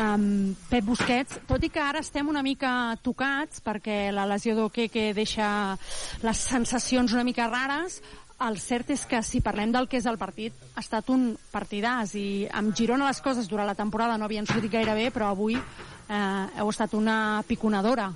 um, 0.00 0.54
Pep 0.70 0.84
Busquets, 0.84 1.40
tot 1.48 1.64
i 1.64 1.70
que 1.72 1.82
ara 1.82 2.02
estem 2.04 2.28
una 2.28 2.42
mica 2.44 2.96
tocats 3.04 3.62
perquè 3.64 4.10
la 4.12 4.26
lesió 4.28 4.56
d'Oque 4.56 4.88
deixa 5.16 5.76
les 6.22 6.42
sensacions 6.52 7.14
una 7.16 7.24
mica 7.24 7.48
rares, 7.48 8.00
el 8.40 8.56
cert 8.56 8.88
és 8.94 9.02
que 9.04 9.20
si 9.22 9.42
parlem 9.44 9.72
del 9.72 9.86
que 9.88 9.98
és 10.00 10.06
el 10.08 10.16
partit, 10.20 10.56
ha 10.74 10.80
estat 10.80 11.10
un 11.12 11.34
partidàs 11.52 12.14
i 12.16 12.46
amb 12.56 12.72
Girona 12.76 13.10
les 13.10 13.20
coses 13.20 13.48
durant 13.50 13.68
la 13.68 13.76
temporada 13.76 14.16
no 14.16 14.24
havien 14.24 14.48
sortit 14.48 14.72
gaire 14.72 14.94
bé, 14.96 15.10
però 15.12 15.28
avui 15.34 15.58
eh, 15.58 16.46
heu 16.56 16.72
estat 16.72 16.96
una 16.96 17.42
piconadora. 17.46 18.08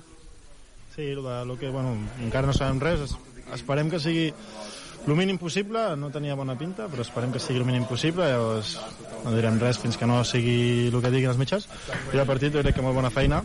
Sí, 0.95 1.11
el, 1.11 1.25
el 1.25 1.57
que, 1.59 1.69
bueno, 1.69 1.93
encara 2.23 2.47
no 2.47 2.55
sabem 2.57 2.81
res, 2.81 3.13
esperem 3.53 3.91
que 3.91 3.99
sigui 4.01 4.31
el 5.07 5.15
mínim 5.15 5.37
possible, 5.37 5.83
no 5.97 6.09
tenia 6.13 6.35
bona 6.37 6.57
pinta, 6.57 6.89
però 6.91 7.03
esperem 7.05 7.31
que 7.33 7.41
sigui 7.41 7.61
el 7.61 7.67
mínim 7.67 7.85
possible, 7.89 8.25
llavors 8.31 8.75
no 9.23 9.35
direm 9.35 9.59
res 9.61 9.79
fins 9.81 9.97
que 9.97 10.09
no 10.09 10.23
sigui 10.25 10.89
el 10.89 11.01
que 11.01 11.13
diguin 11.13 11.31
els 11.33 11.41
mitjans. 11.41 11.69
I 12.13 12.21
el 12.21 12.27
partit 12.29 12.53
jo 12.53 12.63
crec 12.65 12.77
que 12.77 12.85
molt 12.85 12.97
bona 12.97 13.13
feina. 13.13 13.43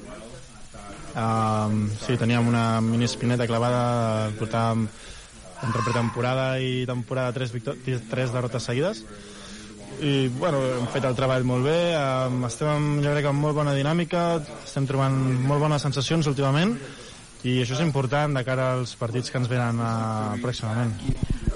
Um, 1.11 1.89
sí, 2.05 2.15
teníem 2.17 2.47
una 2.47 2.81
mini 2.81 3.09
espineta 3.09 3.49
clavada, 3.51 4.31
portàvem 4.39 4.87
entre 5.67 5.83
pretemporada 5.85 6.55
i 6.63 6.87
temporada 6.89 7.35
tres, 7.37 7.53
tres 8.09 8.33
derrotes 8.33 8.65
seguides 8.65 9.05
i 10.01 10.29
bueno, 10.33 10.61
hem 10.79 10.87
fet 10.95 11.05
el 11.05 11.17
treball 11.19 11.45
molt 11.45 11.67
bé 11.67 11.79
um, 11.99 12.45
estem 12.49 13.01
jo 13.05 13.13
crec 13.13 13.29
amb 13.29 13.45
molt 13.45 13.59
bona 13.59 13.75
dinàmica 13.77 14.23
estem 14.41 14.87
trobant 14.89 15.17
molt 15.45 15.61
bones 15.61 15.85
sensacions 15.85 16.31
últimament 16.31 16.73
i 17.45 17.61
això 17.63 17.79
és 17.79 17.85
important 17.85 18.35
de 18.37 18.45
cara 18.45 18.73
als 18.79 18.97
partits 19.01 19.31
que 19.31 19.41
ens 19.41 19.49
venen 19.49 19.81
uh, 19.81 20.41
pròximament 20.43 20.97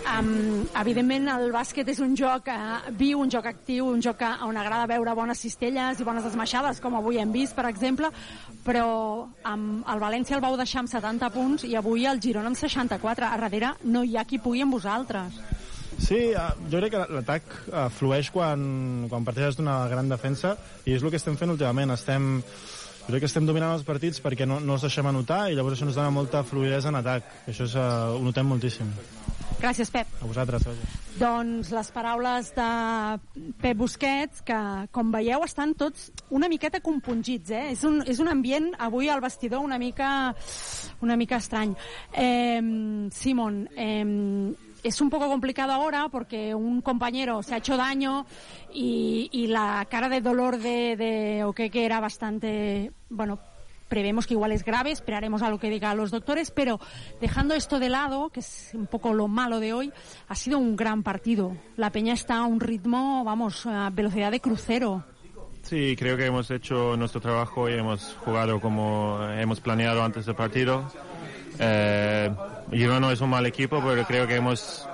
Um, 0.04 0.66
evidentment 0.76 1.30
el 1.32 1.48
bàsquet 1.50 1.88
és 1.88 1.98
un 2.04 2.12
joc 2.18 2.50
uh, 2.52 2.90
viu, 2.98 3.22
un 3.24 3.30
joc 3.32 3.46
actiu, 3.48 3.86
un 3.88 4.02
joc 4.04 4.20
on 4.44 4.58
agrada 4.60 4.84
veure 4.90 5.14
bones 5.16 5.40
cistelles 5.40 5.98
i 5.98 6.04
bones 6.04 6.26
esmaixades, 6.28 6.78
com 6.84 6.98
avui 6.98 7.16
hem 7.22 7.32
vist, 7.32 7.56
per 7.56 7.64
exemple, 7.70 8.10
però 8.66 8.84
um, 9.24 9.64
el 9.80 10.02
València 10.02 10.36
el 10.36 10.44
vau 10.44 10.58
deixar 10.60 10.82
amb 10.82 10.92
70 10.92 11.32
punts 11.32 11.64
i 11.64 11.72
avui 11.80 12.04
el 12.10 12.20
Girona 12.20 12.52
amb 12.52 12.60
64. 12.60 13.30
A 13.30 13.40
darrere 13.40 13.72
no 13.88 14.04
hi 14.04 14.18
ha 14.18 14.26
qui 14.28 14.38
pugui 14.38 14.60
amb 14.62 14.76
vosaltres. 14.76 15.40
Sí, 15.96 16.20
uh, 16.36 16.52
jo 16.68 16.82
crec 16.82 16.92
que 16.92 17.06
l'atac 17.16 17.58
flueix 17.96 18.28
quan, 18.34 19.08
quan 19.08 19.24
parteixes 19.24 19.56
d'una 19.56 19.86
gran 19.88 20.12
defensa 20.12 20.52
i 20.84 20.98
és 20.98 21.02
el 21.02 21.08
que 21.08 21.22
estem 21.22 21.40
fent 21.40 21.56
últimament. 21.56 21.96
Estem, 21.96 22.42
crec 23.06 23.24
que 23.24 23.30
estem 23.30 23.46
dominant 23.46 23.74
els 23.76 23.84
partits 23.86 24.22
perquè 24.24 24.46
no, 24.48 24.60
no 24.60 24.78
els 24.78 24.86
deixem 24.86 25.06
anotar 25.06 25.46
i 25.50 25.58
llavors 25.58 25.76
això 25.76 25.88
ens 25.88 25.98
dona 25.98 26.12
molta 26.14 26.44
fluidesa 26.46 26.90
en 26.92 27.00
atac. 27.02 27.28
Això 27.50 27.68
és, 27.68 27.76
uh, 27.76 28.16
ho 28.16 28.22
notem 28.24 28.48
moltíssim. 28.48 28.90
Gràcies, 29.60 29.88
Pep. 29.88 30.08
A 30.20 30.26
vosaltres. 30.28 30.66
Doncs 31.16 31.70
les 31.72 31.90
paraules 31.94 32.50
de 32.56 32.68
Pep 33.62 33.78
Busquets, 33.80 34.42
que, 34.44 34.58
com 34.92 35.12
veieu, 35.14 35.44
estan 35.46 35.72
tots 35.78 36.10
una 36.34 36.50
miqueta 36.52 36.82
compungits, 36.84 37.54
eh? 37.54 37.62
És 37.72 37.84
un, 37.88 38.02
és 38.04 38.20
un 38.20 38.28
ambient, 38.28 38.72
avui 38.82 39.08
al 39.08 39.22
vestidor, 39.24 39.64
una 39.64 39.78
mica, 39.80 40.34
una 41.06 41.16
mica 41.16 41.40
estrany. 41.40 41.72
Eh, 42.12 42.60
Simon, 43.14 43.62
eh, 43.76 44.04
es 44.84 45.00
un 45.00 45.10
poco 45.10 45.28
complicado 45.28 45.72
ahora 45.72 46.08
porque 46.10 46.54
un 46.54 46.80
compañero 46.82 47.42
se 47.42 47.54
ha 47.54 47.58
hecho 47.58 47.76
daño 47.76 48.26
y, 48.72 49.46
la 49.48 49.86
cara 49.90 50.08
de 50.08 50.20
dolor 50.20 50.58
de, 50.58 50.96
de 50.96 51.44
Okeke 51.44 51.84
era 51.84 52.00
bastante, 52.00 52.92
bueno, 53.08 53.38
prevemos 53.88 54.26
que 54.26 54.34
igual 54.34 54.52
es 54.52 54.64
grave, 54.64 54.90
esperaremos 54.90 55.42
a 55.42 55.50
lo 55.50 55.58
que 55.58 55.70
digan 55.70 55.96
los 55.96 56.10
doctores, 56.10 56.50
pero 56.50 56.80
dejando 57.20 57.54
esto 57.54 57.78
de 57.78 57.88
lado, 57.88 58.30
que 58.30 58.40
es 58.40 58.70
un 58.74 58.86
poco 58.86 59.14
lo 59.14 59.28
malo 59.28 59.60
de 59.60 59.72
hoy, 59.72 59.92
ha 60.28 60.34
sido 60.34 60.58
un 60.58 60.76
gran 60.76 61.02
partido. 61.02 61.56
La 61.76 61.90
Peña 61.90 62.12
está 62.12 62.38
a 62.38 62.44
un 62.44 62.60
ritmo, 62.60 63.22
vamos, 63.24 63.66
a 63.66 63.90
velocidad 63.90 64.30
de 64.30 64.40
crucero. 64.40 65.04
Sí, 65.62 65.96
creo 65.96 66.16
que 66.16 66.26
hemos 66.26 66.50
hecho 66.50 66.96
nuestro 66.96 67.20
trabajo 67.20 67.70
y 67.70 67.74
hemos 67.74 68.16
jugado 68.24 68.60
como 68.60 69.18
hemos 69.38 69.60
planeado 69.60 70.02
antes 70.02 70.26
del 70.26 70.34
partido. 70.34 70.90
Eh, 71.58 72.30
Girona 72.70 73.12
es 73.12 73.20
un 73.20 73.30
mal 73.30 73.46
equipo, 73.46 73.82
pero 73.84 74.04
creo 74.04 74.26
que 74.26 74.36
hemos 74.36 74.86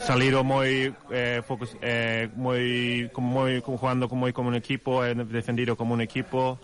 salido 0.00 0.44
muy, 0.44 0.94
eh, 1.10 1.42
focus, 1.46 1.76
eh, 1.80 2.28
muy, 2.36 3.10
muy, 3.16 3.60
jugando 3.60 4.08
muy 4.08 4.32
como 4.32 4.48
un 4.48 4.54
equipo, 4.54 5.04
eh, 5.04 5.14
defendido 5.14 5.76
como 5.76 5.94
un 5.94 6.00
equipo 6.00 6.58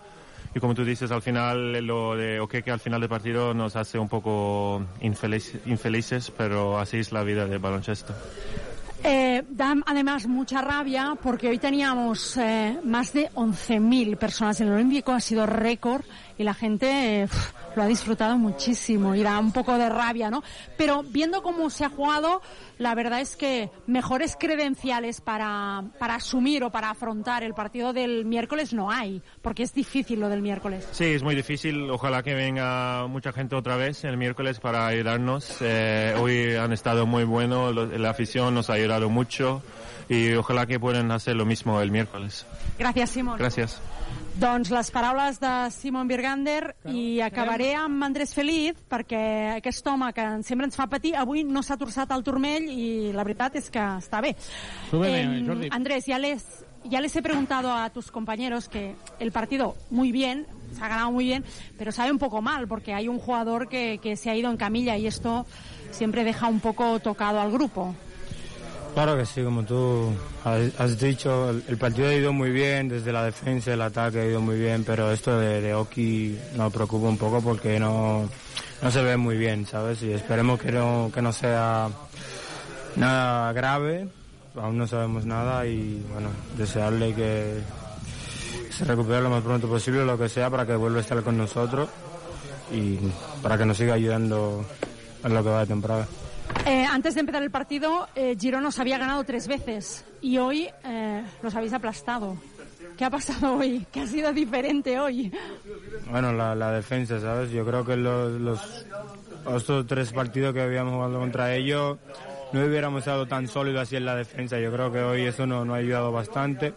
y 0.53 0.59
como 0.59 0.75
tú 0.75 0.83
dices, 0.83 1.11
al 1.11 1.21
final 1.21 1.85
lo 1.85 2.15
de 2.15 2.39
Okeke 2.39 2.71
al 2.71 2.79
final 2.79 2.99
del 2.99 3.09
partido 3.09 3.53
nos 3.53 3.75
hace 3.75 3.97
un 3.97 4.09
poco 4.09 4.83
infeliz, 5.01 5.55
infelices, 5.65 6.31
pero 6.35 6.77
así 6.77 6.97
es 6.97 7.11
la 7.11 7.23
vida 7.23 7.45
del 7.45 7.59
baloncesto. 7.59 8.13
Eh, 9.03 9.43
da 9.49 9.75
además 9.87 10.27
mucha 10.27 10.61
rabia 10.61 11.17
porque 11.21 11.49
hoy 11.49 11.57
teníamos 11.57 12.37
eh, 12.37 12.77
más 12.83 13.13
de 13.13 13.31
11.000 13.31 14.15
personas 14.17 14.61
en 14.61 14.67
el 14.67 14.73
Olímpico, 14.73 15.11
ha 15.11 15.19
sido 15.19 15.47
récord 15.47 16.03
y 16.37 16.43
la 16.43 16.53
gente 16.53 17.23
eh, 17.23 17.27
lo 17.75 17.83
ha 17.83 17.87
disfrutado 17.87 18.37
muchísimo 18.37 19.15
y 19.15 19.23
da 19.23 19.39
un 19.39 19.51
poco 19.51 19.77
de 19.77 19.89
rabia, 19.89 20.29
¿no? 20.29 20.43
Pero 20.77 21.03
viendo 21.03 21.41
cómo 21.41 21.69
se 21.69 21.85
ha 21.85 21.89
jugado, 21.89 22.41
la 22.77 22.95
verdad 22.95 23.21
es 23.21 23.35
que 23.35 23.69
mejores 23.87 24.35
credenciales 24.39 25.21
para, 25.21 25.83
para 25.99 26.15
asumir 26.15 26.63
o 26.63 26.71
para 26.71 26.89
afrontar 26.89 27.43
el 27.43 27.53
partido 27.53 27.93
del 27.93 28.25
miércoles 28.25 28.73
no 28.73 28.91
hay, 28.91 29.21
porque 29.41 29.63
es 29.63 29.73
difícil 29.73 30.19
lo 30.19 30.29
del 30.29 30.41
miércoles. 30.41 30.87
Sí, 30.91 31.05
es 31.05 31.23
muy 31.23 31.35
difícil. 31.35 31.89
Ojalá 31.89 32.23
que 32.23 32.33
venga 32.33 33.07
mucha 33.07 33.31
gente 33.31 33.55
otra 33.55 33.75
vez 33.75 34.03
el 34.03 34.17
miércoles 34.17 34.59
para 34.59 34.87
ayudarnos. 34.87 35.57
Eh, 35.61 36.15
hoy 36.19 36.55
han 36.55 36.73
estado 36.73 37.05
muy 37.05 37.23
buenos, 37.23 37.75
la 37.75 38.09
afición 38.09 38.53
nos 38.53 38.69
ha 38.69 38.73
ayudado 38.73 39.09
mucho 39.09 39.61
y 40.09 40.33
ojalá 40.33 40.65
que 40.65 40.79
puedan 40.79 41.11
hacer 41.11 41.35
lo 41.35 41.45
mismo 41.45 41.79
el 41.81 41.91
miércoles. 41.91 42.45
Gracias, 42.77 43.11
Simón. 43.11 43.37
Gracias. 43.37 43.79
Doncs 44.39 44.69
les 44.71 44.89
paraules 44.91 45.39
de 45.41 45.51
Simon 45.75 46.07
Birgander 46.07 46.75
i 46.87 47.19
acabaré 47.21 47.73
amb 47.75 48.03
Andrés 48.05 48.31
Feliz 48.33 48.79
perquè 48.89 49.57
aquest 49.57 49.87
home 49.91 50.07
que 50.15 50.25
sempre 50.47 50.67
ens 50.69 50.77
fa 50.79 50.87
patir 50.91 51.13
avui 51.19 51.43
no 51.43 51.63
s'ha 51.63 51.77
torçat 51.77 52.11
al 52.15 52.23
turmell 52.23 52.69
i 52.71 53.11
la 53.11 53.25
veritat 53.27 53.57
és 53.59 53.67
que 53.73 53.81
està 53.99 54.21
bé. 54.23 54.31
Eh. 54.93 55.67
Andrés, 55.71 56.07
ya 56.07 56.17
les, 56.17 56.45
ya 56.85 57.01
les 57.01 57.15
he 57.15 57.21
preguntado 57.21 57.73
a 57.73 57.89
tus 57.89 58.11
compañeros 58.11 58.69
que 58.69 58.95
el 59.19 59.31
partido 59.31 59.75
muy 59.89 60.11
bien, 60.11 60.45
se 60.71 60.83
ha 60.83 60.87
ganado 60.87 61.11
muy 61.11 61.25
bien, 61.25 61.43
pero 61.77 61.91
sabe 61.91 62.11
un 62.11 62.19
poco 62.19 62.41
mal 62.41 62.67
porque 62.67 62.93
hay 62.93 63.09
un 63.09 63.19
jugador 63.19 63.67
que, 63.67 63.99
que 64.01 64.15
se 64.15 64.29
ha 64.29 64.35
ido 64.35 64.49
en 64.49 64.57
camilla 64.57 64.97
y 64.97 65.07
esto 65.07 65.45
siempre 65.91 66.23
deja 66.23 66.47
un 66.47 66.61
poco 66.61 66.99
tocado 66.99 67.41
al 67.41 67.51
grupo. 67.51 67.93
Claro 68.93 69.15
que 69.15 69.25
sí, 69.25 69.41
como 69.41 69.63
tú 69.63 70.13
has 70.43 70.99
dicho, 70.99 71.49
el, 71.49 71.77
partido 71.77 72.09
ha 72.09 72.13
ido 72.13 72.33
muy 72.33 72.51
bien, 72.51 72.89
desde 72.89 73.13
la 73.13 73.23
defensa, 73.23 73.73
el 73.73 73.81
ataque 73.81 74.19
ha 74.19 74.25
ido 74.25 74.41
muy 74.41 74.59
bien, 74.59 74.83
pero 74.83 75.11
esto 75.11 75.39
de, 75.39 75.61
de 75.61 75.73
Oki 75.73 76.37
nos 76.55 76.73
preocupa 76.73 77.07
un 77.07 77.17
poco 77.17 77.41
porque 77.41 77.79
no, 77.79 78.29
no 78.81 78.91
se 78.91 79.01
ve 79.01 79.15
muy 79.15 79.37
bien, 79.37 79.65
¿sabes? 79.65 80.03
Y 80.03 80.11
esperemos 80.11 80.59
que 80.59 80.73
no, 80.73 81.09
que 81.13 81.21
no 81.21 81.31
sea 81.31 81.89
nada 82.97 83.53
grave, 83.53 84.09
aún 84.55 84.77
no 84.77 84.87
sabemos 84.87 85.25
nada 85.25 85.65
y 85.65 86.05
bueno, 86.11 86.29
desearle 86.57 87.13
que 87.13 87.61
se 88.71 88.83
recupere 88.83 89.21
lo 89.21 89.29
más 89.29 89.41
pronto 89.41 89.69
posible, 89.69 90.05
lo 90.05 90.17
que 90.17 90.27
sea, 90.27 90.49
para 90.49 90.65
que 90.65 90.75
vuelva 90.75 90.97
a 90.97 91.01
estar 91.01 91.23
con 91.23 91.37
nosotros 91.37 91.89
y 92.73 92.97
para 93.41 93.57
que 93.57 93.65
nos 93.65 93.77
siga 93.77 93.93
ayudando 93.93 94.65
en 95.23 95.33
lo 95.33 95.43
que 95.43 95.49
va 95.49 95.59
de 95.61 95.67
temporada. 95.67 96.07
Eh, 96.65 96.85
antes 96.85 97.15
de 97.15 97.21
empezar 97.21 97.41
el 97.43 97.51
partido, 97.51 98.07
eh, 98.15 98.35
Girona 98.39 98.69
os 98.69 98.79
había 98.79 98.97
ganado 98.97 99.23
tres 99.23 99.47
veces 99.47 100.05
y 100.21 100.37
hoy 100.37 100.69
eh, 100.83 101.23
los 101.41 101.55
habéis 101.55 101.73
aplastado. 101.73 102.37
¿Qué 102.97 103.05
ha 103.05 103.09
pasado 103.09 103.57
hoy? 103.57 103.85
¿Qué 103.91 104.01
ha 104.01 104.07
sido 104.07 104.31
diferente 104.31 104.99
hoy? 104.99 105.31
Bueno, 106.09 106.33
la, 106.33 106.53
la 106.53 106.71
defensa, 106.71 107.19
¿sabes? 107.19 107.51
Yo 107.51 107.65
creo 107.65 107.83
que 107.83 107.95
los, 107.95 108.33
los 108.39 108.85
estos 109.55 109.87
tres 109.87 110.11
partidos 110.11 110.53
que 110.53 110.61
habíamos 110.61 110.93
jugado 110.93 111.19
contra 111.19 111.55
ellos 111.55 111.97
no 112.53 112.63
hubiéramos 112.63 112.99
estado 112.99 113.25
tan 113.27 113.47
sólidos 113.47 113.81
así 113.81 113.95
en 113.95 114.05
la 114.05 114.15
defensa. 114.15 114.59
Yo 114.59 114.71
creo 114.71 114.91
que 114.91 114.99
hoy 115.01 115.21
eso 115.23 115.47
nos 115.47 115.65
no 115.65 115.73
ha 115.73 115.77
ayudado 115.77 116.11
bastante. 116.11 116.73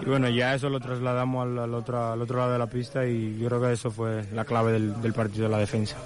Y 0.00 0.04
bueno, 0.04 0.28
ya 0.28 0.54
eso 0.54 0.68
lo 0.68 0.78
trasladamos 0.80 1.46
al, 1.46 1.58
al, 1.58 1.74
otro, 1.74 2.12
al 2.12 2.20
otro 2.22 2.38
lado 2.38 2.52
de 2.52 2.58
la 2.58 2.66
pista 2.68 3.06
y 3.06 3.38
yo 3.38 3.48
creo 3.48 3.60
que 3.62 3.72
eso 3.72 3.90
fue 3.90 4.24
la 4.32 4.44
clave 4.44 4.72
del, 4.72 5.00
del 5.00 5.12
partido 5.12 5.44
de 5.44 5.50
la 5.50 5.58
defensa. 5.58 5.96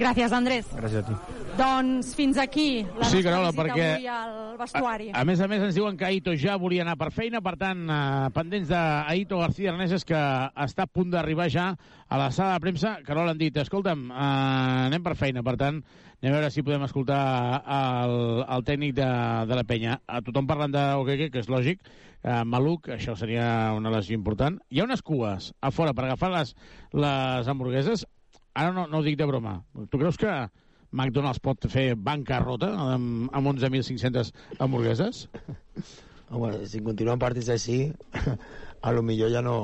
Gràcies, 0.00 0.32
Andrés. 0.32 0.64
Gràcies 0.72 1.02
a 1.02 1.04
tu. 1.04 1.12
Doncs 1.58 2.14
fins 2.16 2.38
aquí 2.40 2.86
la 2.96 3.04
Sí, 3.04 3.16
nostra 3.20 3.22
Carola, 3.32 3.50
visita 3.50 3.62
perquè- 3.66 3.88
avui 3.96 4.06
al 4.08 4.56
vestuari. 4.56 5.10
A 5.12 5.24
més 5.28 5.40
a 5.44 5.48
més, 5.50 5.60
ens 5.60 5.74
diuen 5.76 5.98
que 5.98 6.06
Aito 6.06 6.32
ja 6.40 6.54
volia 6.56 6.86
anar 6.86 6.96
per 6.96 7.10
feina, 7.12 7.42
per 7.44 7.52
tant, 7.60 7.82
eh, 7.90 8.30
pendents 8.32 8.70
d'Aito 8.70 9.38
García 9.42 9.74
Arneses, 9.74 10.06
que 10.08 10.16
està 10.16 10.86
a 10.86 10.88
punt 10.88 11.10
d'arribar 11.12 11.50
ja 11.52 11.74
a 12.08 12.16
la 12.16 12.30
sala 12.32 12.54
de 12.54 12.60
premsa. 12.64 12.94
Carola, 13.04 13.32
han 13.32 13.42
dit, 13.42 13.54
escolta'm, 13.60 14.06
eh, 14.10 14.14
anem 14.86 15.02
per 15.04 15.16
feina, 15.20 15.42
per 15.44 15.58
tant, 15.60 15.82
anem 16.22 16.32
a 16.32 16.38
veure 16.38 16.50
si 16.50 16.62
podem 16.64 16.82
escoltar 16.88 17.60
el, 17.68 18.44
el 18.48 18.64
tècnic 18.64 18.94
de, 18.94 19.10
de 19.52 19.54
la 19.60 19.64
penya. 19.68 20.00
A 20.08 20.22
tothom 20.24 20.46
parlant 20.48 20.72
d'Okeke, 20.72 21.28
que 21.30 21.44
és 21.44 21.48
lògic, 21.52 21.84
eh, 22.22 22.42
Maluc, 22.44 22.88
això 22.96 23.16
seria 23.16 23.72
una 23.76 23.90
lesió 23.94 24.14
important. 24.16 24.58
Hi 24.70 24.80
ha 24.80 24.86
unes 24.88 25.02
cues 25.02 25.52
a 25.60 25.70
fora 25.70 25.94
per 25.94 26.04
agafar 26.08 26.30
les, 26.34 26.54
les 26.92 27.48
hamburgueses. 27.48 28.06
Ara 28.54 28.72
no, 28.74 28.86
no 28.90 28.98
ho 28.98 29.06
dic 29.06 29.16
de 29.18 29.26
broma. 29.30 29.60
Tu 29.90 29.98
creus 29.98 30.18
que 30.18 30.30
McDonald's 30.90 31.38
pot 31.38 31.68
fer 31.70 31.94
bancarrota 31.94 32.72
amb, 32.96 33.28
amb 33.32 33.52
11.500 33.52 34.32
hamburgueses? 34.58 35.28
Home, 36.30 36.52
si 36.70 36.78
continuen 36.82 37.18
partits 37.18 37.48
així, 37.50 37.76
a 38.86 38.92
lo 38.94 39.02
millor 39.02 39.30
ja 39.34 39.40
no, 39.42 39.54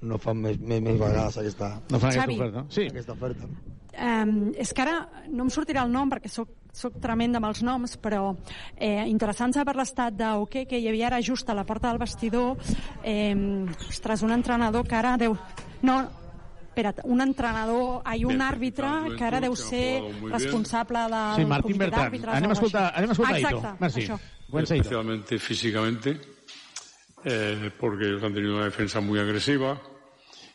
no 0.00 0.18
fan 0.18 0.38
més, 0.40 0.56
més, 0.60 0.80
més 0.84 0.96
vegades 1.00 1.36
aquesta, 1.40 1.74
No 1.92 2.00
fan 2.00 2.10
aquesta 2.14 2.26
Xavi. 2.26 2.36
oferta. 2.40 2.62
Sí. 2.72 2.86
aquesta 2.88 3.12
oferta. 3.16 3.48
Um, 3.94 4.32
és 4.58 4.72
que 4.74 4.82
ara 4.82 4.94
no 5.30 5.44
em 5.46 5.50
sortirà 5.54 5.84
el 5.86 5.92
nom 5.92 6.08
perquè 6.10 6.32
sóc, 6.32 6.48
sóc 6.74 6.96
tremenda 7.00 7.38
amb 7.38 7.46
els 7.52 7.62
noms, 7.62 7.94
però 8.02 8.32
eh, 8.76 9.04
interessant 9.06 9.54
saber 9.54 9.76
l'estat 9.78 10.16
d'Oque, 10.18 10.64
que 10.66 10.80
hi 10.82 10.88
havia 10.90 11.06
ara 11.12 11.20
just 11.22 11.48
a 11.48 11.54
la 11.54 11.62
porta 11.64 11.88
del 11.92 12.00
vestidor 12.02 12.58
eh, 13.04 13.32
ostres, 13.88 14.22
un 14.26 14.34
entrenador 14.34 14.86
que 14.86 14.98
ara 14.98 15.14
deu... 15.20 15.36
No, 15.86 16.00
espera't, 16.74 17.04
un 17.06 17.20
entrenador, 17.22 18.00
ai, 18.04 18.24
un 18.26 18.40
àrbitre 18.42 18.88
que 19.14 19.22
ara 19.22 19.38
deu 19.44 19.54
ser 19.54 20.02
responsable 20.32 21.04
del 21.06 21.36
Sí, 21.38 21.44
Martín 21.46 21.62
comitè 21.76 21.84
Bertran. 21.84 22.00
d'àrbitres 22.08 22.34
Anem 22.34 22.50
a 22.50 22.56
escoltar- 22.58 22.88
anem 22.98 23.10
a 23.10 23.12
escoltar. 23.14 23.36
Aito. 23.36 23.76
Merci. 23.78 24.00
això. 24.08 24.18
Especialmente 24.54 25.38
físicamente, 25.38 26.16
eh, 27.24 27.70
porque 27.78 28.06
ellos 28.06 28.22
han 28.24 28.34
tenido 28.34 28.56
una 28.56 28.64
defensa 28.64 29.00
muy 29.00 29.18
agresiva 29.20 29.80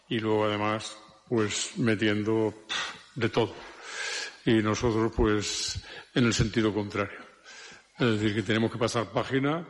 y 0.10 0.20
luego 0.20 0.46
además, 0.46 0.98
pues 1.30 1.72
metiendo 1.78 2.54
de 3.16 3.30
todo. 3.30 3.54
Y 4.46 4.62
nosotros, 4.64 5.12
pues, 5.16 5.80
en 6.14 6.26
el 6.26 6.34
sentido 6.34 6.74
contrario. 6.74 7.20
Es 7.98 8.20
decir, 8.20 8.36
que 8.36 8.44
tenemos 8.44 8.72
que 8.72 8.78
pasar 8.78 9.12
página 9.12 9.68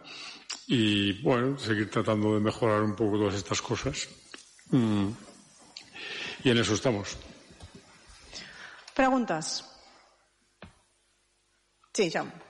y, 0.68 1.22
bueno, 1.22 1.58
seguir 1.58 1.90
tratando 1.90 2.36
de 2.36 2.40
mejorar 2.40 2.84
un 2.84 2.96
poco 2.96 3.18
todas 3.18 3.36
estas 3.36 3.62
cosas. 3.62 4.08
Mm. 4.70 5.10
Y 6.44 6.50
en 6.50 6.58
eso 6.58 6.74
estamos. 6.74 7.18
Preguntes? 8.94 9.66
Sí, 11.94 12.12
Jaume. 12.12 12.49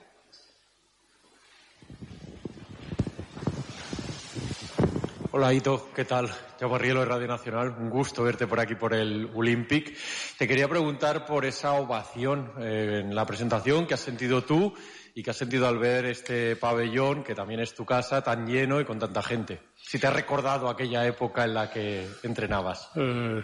Hola 5.32 5.54
Ito, 5.54 5.90
¿qué 5.94 6.04
tal? 6.04 6.28
Llamo 6.60 6.76
Rielo 6.76 7.00
de 7.00 7.06
Radio 7.06 7.28
Nacional, 7.28 7.76
un 7.78 7.88
gusto 7.88 8.24
verte 8.24 8.48
por 8.48 8.58
aquí 8.58 8.74
por 8.74 8.92
el 8.92 9.30
Olympic. 9.32 9.96
Te 10.36 10.48
quería 10.48 10.68
preguntar 10.68 11.24
por 11.24 11.44
esa 11.44 11.74
ovación 11.74 12.50
eh, 12.58 13.02
en 13.04 13.14
la 13.14 13.24
presentación 13.24 13.86
que 13.86 13.94
has 13.94 14.00
sentido 14.00 14.42
tú 14.42 14.74
y 15.14 15.22
que 15.22 15.30
has 15.30 15.36
sentido 15.36 15.68
al 15.68 15.78
ver 15.78 16.06
este 16.06 16.56
pabellón, 16.56 17.22
que 17.22 17.36
también 17.36 17.60
es 17.60 17.74
tu 17.74 17.84
casa, 17.86 18.22
tan 18.22 18.44
lleno 18.44 18.80
y 18.80 18.84
con 18.84 18.98
tanta 18.98 19.22
gente. 19.22 19.60
Si 19.76 20.00
te 20.00 20.08
has 20.08 20.14
recordado 20.14 20.68
aquella 20.68 21.06
época 21.06 21.44
en 21.44 21.54
la 21.54 21.70
que 21.70 22.08
entrenabas. 22.24 22.90
Eh, 22.96 23.40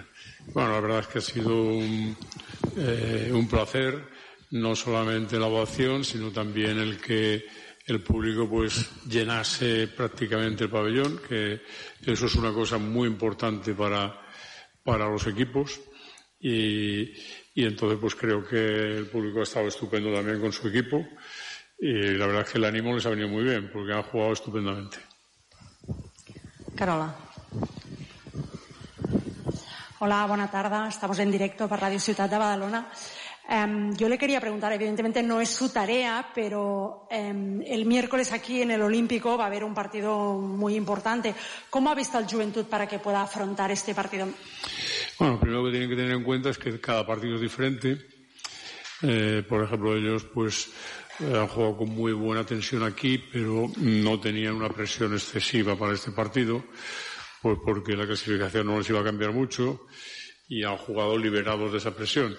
bueno, 0.55 0.73
la 0.73 0.81
verdad 0.81 0.99
es 0.99 1.07
que 1.07 1.19
ha 1.19 1.23
sido 1.23 1.71
eh, 2.79 3.31
un 3.33 3.47
placer, 3.47 4.09
no 4.51 4.75
solamente 4.75 5.39
la 5.39 5.47
ovación, 5.47 6.03
sino 6.03 6.33
también 6.33 6.81
el 6.81 7.01
que 7.01 7.45
el 7.87 8.03
público 8.03 8.49
pues 8.49 8.91
llenase 9.07 9.87
prácticamente 9.89 10.65
el 10.65 10.71
pabellón, 10.71 11.21
que 11.29 11.63
eso 12.05 12.27
es 12.27 12.35
una 12.35 12.53
cosa 12.53 12.79
muy 12.79 13.07
importante 13.09 13.75
para, 13.75 14.21
para 14.83 15.09
los 15.09 15.27
equipos. 15.27 15.81
Y, 16.41 17.13
y 17.55 17.65
entonces 17.65 17.99
pues 18.01 18.15
creo 18.17 18.47
que 18.47 18.99
el 18.99 19.07
público 19.07 19.41
ha 19.41 19.45
estado 19.45 19.69
estupendo 19.69 20.13
también 20.13 20.41
con 20.41 20.53
su 20.53 20.69
equipo. 20.69 21.07
Y 21.79 21.93
la 21.93 22.27
verdad 22.27 22.43
es 22.43 22.53
que 22.53 22.59
el 22.59 22.65
ánimo 22.65 22.95
les 22.95 23.07
ha 23.07 23.11
venido 23.11 23.29
muy 23.29 23.45
bien, 23.45 23.71
porque 23.73 23.93
han 23.93 24.03
jugado 24.03 24.33
estupendamente. 24.33 24.99
Carola. 26.75 27.15
Hola, 30.01 30.27
buena 30.27 30.51
tarde. 30.51 30.89
Estamos 30.89 31.19
en 31.21 31.31
directo 31.31 31.69
para 31.69 31.83
Radio 31.83 32.01
Ciudad 32.01 32.29
de 32.29 32.37
Badalona. 32.37 32.91
Em, 33.49 33.95
yo 33.95 34.09
le 34.09 34.19
quería 34.19 34.41
preguntar, 34.41 34.73
evidentemente 34.73 35.23
no 35.23 35.41
es 35.41 35.51
su 35.51 35.69
tarea, 35.69 36.31
pero 36.35 37.07
em, 37.11 37.63
el 37.63 37.87
miércoles 37.87 38.33
aquí 38.33 38.61
en 38.61 38.73
el 38.73 38.83
Olímpico 38.83 39.39
va 39.39 39.45
a 39.45 39.47
haber 39.47 39.63
un 39.63 39.75
partido 39.75 40.35
muy 40.35 40.75
importante. 40.75 41.35
¿Cómo 41.71 41.91
ha 41.91 41.95
visto 41.95 42.19
el 42.19 42.27
Juventud 42.27 42.65
para 42.67 42.89
que 42.89 42.99
pueda 42.99 43.23
afrontar 43.23 43.71
este 43.71 43.95
partido? 43.95 44.29
Bueno, 45.19 45.35
lo 45.35 45.41
primero 45.41 45.65
que 45.65 45.71
tienen 45.71 45.89
que 45.89 45.97
tener 45.97 46.13
en 46.13 46.25
cuenta 46.25 46.51
es 46.51 46.59
que 46.59 46.81
cada 46.81 47.07
partido 47.07 47.37
es 47.37 47.41
diferente. 47.41 47.99
Eh, 49.03 49.45
por 49.49 49.63
ejemplo, 49.63 49.95
ellos 49.95 50.25
pues 50.25 50.69
eh, 51.21 51.33
han 51.37 51.47
jugado 51.47 51.77
con 51.77 51.91
muy 51.91 52.13
buena 52.13 52.45
tensión 52.45 52.83
aquí, 52.83 53.19
pero 53.19 53.71
no 53.77 54.19
tenían 54.19 54.55
una 54.55 54.71
presión 54.71 55.13
excesiva 55.13 55.77
para 55.77 55.95
este 55.95 56.11
partido, 56.11 56.65
pues 57.41 57.59
porque 57.65 57.97
la 57.97 58.07
clasificación 58.07 58.67
no 58.67 58.79
les 58.79 58.91
iba 58.91 59.01
a 59.01 59.05
cambiar 59.05 59.33
mucho 59.33 59.87
y 60.49 60.65
han 60.65 60.77
jugado 60.77 61.17
liberados 61.17 61.71
de 61.71 61.79
esa 61.79 61.95
presión. 61.95 62.37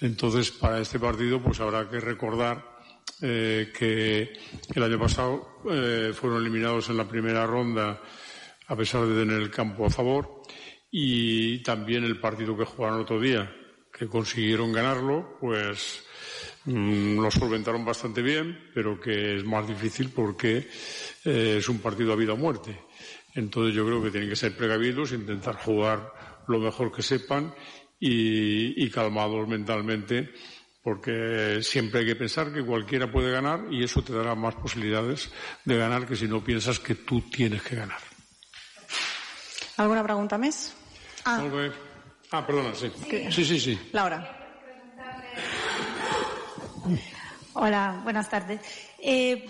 Entonces, 0.00 0.50
para 0.50 0.80
este 0.80 0.98
partido, 0.98 1.42
pues 1.42 1.60
habrá 1.60 1.88
que 1.88 2.00
recordar 2.00 2.78
eh, 3.20 3.72
que 3.76 4.32
el 4.74 4.82
año 4.82 4.98
pasado 4.98 5.60
eh, 5.70 6.12
fueron 6.14 6.40
eliminados 6.40 6.88
en 6.88 6.96
la 6.96 7.08
primera 7.08 7.46
ronda 7.46 8.00
a 8.68 8.76
pesar 8.76 9.06
de 9.06 9.20
tener 9.20 9.40
el 9.40 9.50
campo 9.50 9.86
a 9.86 9.90
favor 9.90 10.42
y 10.90 11.62
también 11.62 12.04
el 12.04 12.20
partido 12.20 12.56
que 12.56 12.64
jugaron 12.64 13.00
otro 13.00 13.20
día, 13.20 13.50
que 13.92 14.06
consiguieron 14.06 14.72
ganarlo, 14.72 15.36
pues 15.40 16.04
mm, 16.66 17.18
lo 17.18 17.30
solventaron 17.30 17.84
bastante 17.84 18.22
bien, 18.22 18.70
pero 18.74 19.00
que 19.00 19.36
es 19.36 19.44
más 19.44 19.66
difícil 19.66 20.10
porque 20.10 20.68
eh, 21.24 21.56
es 21.58 21.68
un 21.68 21.78
partido 21.78 22.12
a 22.12 22.16
vida 22.16 22.34
o 22.34 22.36
muerte. 22.36 22.78
Entonces 23.34 23.74
yo 23.74 23.84
creo 23.84 24.02
que 24.02 24.10
tienen 24.10 24.28
que 24.28 24.36
ser 24.36 24.56
precavidos, 24.56 25.12
intentar 25.12 25.56
jugar 25.56 26.12
lo 26.46 26.58
mejor 26.58 26.92
que 26.92 27.02
sepan 27.02 27.54
y, 27.98 28.84
y 28.84 28.90
calmados 28.90 29.46
mentalmente, 29.48 30.30
porque 30.82 31.60
siempre 31.62 32.00
hay 32.00 32.06
que 32.06 32.16
pensar 32.16 32.52
que 32.52 32.64
cualquiera 32.64 33.10
puede 33.10 33.30
ganar 33.30 33.66
y 33.70 33.84
eso 33.84 34.02
te 34.02 34.12
dará 34.12 34.34
más 34.34 34.54
posibilidades 34.54 35.30
de 35.64 35.76
ganar 35.76 36.06
que 36.06 36.16
si 36.16 36.26
no 36.26 36.42
piensas 36.42 36.78
que 36.78 36.94
tú 36.94 37.20
tienes 37.30 37.62
que 37.62 37.76
ganar. 37.76 37.98
Alguna 39.78 40.02
pregunta 40.02 40.38
més? 40.42 40.74
Ah. 41.24 41.38
Ah, 42.30 42.42
perdona, 42.44 42.74
sí. 42.74 42.90
Sí, 43.30 43.44
sí, 43.44 43.60
sí. 43.60 43.78
Laura. 43.92 44.18
Hola, 47.54 48.00
buenas 48.02 48.28
tardes. 48.28 48.60
Eh, 48.98 49.46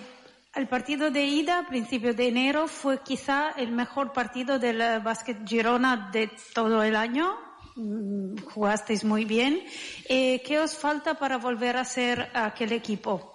el 0.55 0.69
partido 0.69 1.11
de 1.11 1.25
ida, 1.25 1.61
a 1.61 1.67
principios 1.67 2.15
de 2.15 2.29
enero, 2.29 2.69
fue 2.69 3.03
quizá 3.03 3.51
el 3.57 3.73
mejor 3.73 4.13
partido 4.13 4.59
del 4.59 4.81
eh, 4.81 4.99
Básquet 4.99 5.49
Girona 5.49 6.11
de 6.13 6.31
todo 6.55 6.83
el 6.83 6.95
año. 6.95 7.48
Mm, 7.79 8.37
Jugasteis 8.43 9.05
muy 9.05 9.25
bien. 9.25 9.63
Eh, 10.09 10.43
¿Qué 10.45 10.59
os 10.59 10.77
falta 10.77 11.15
para 11.15 11.39
volver 11.39 11.77
a 11.77 11.85
ser 11.85 12.29
aquel 12.35 12.73
equipo? 12.73 13.33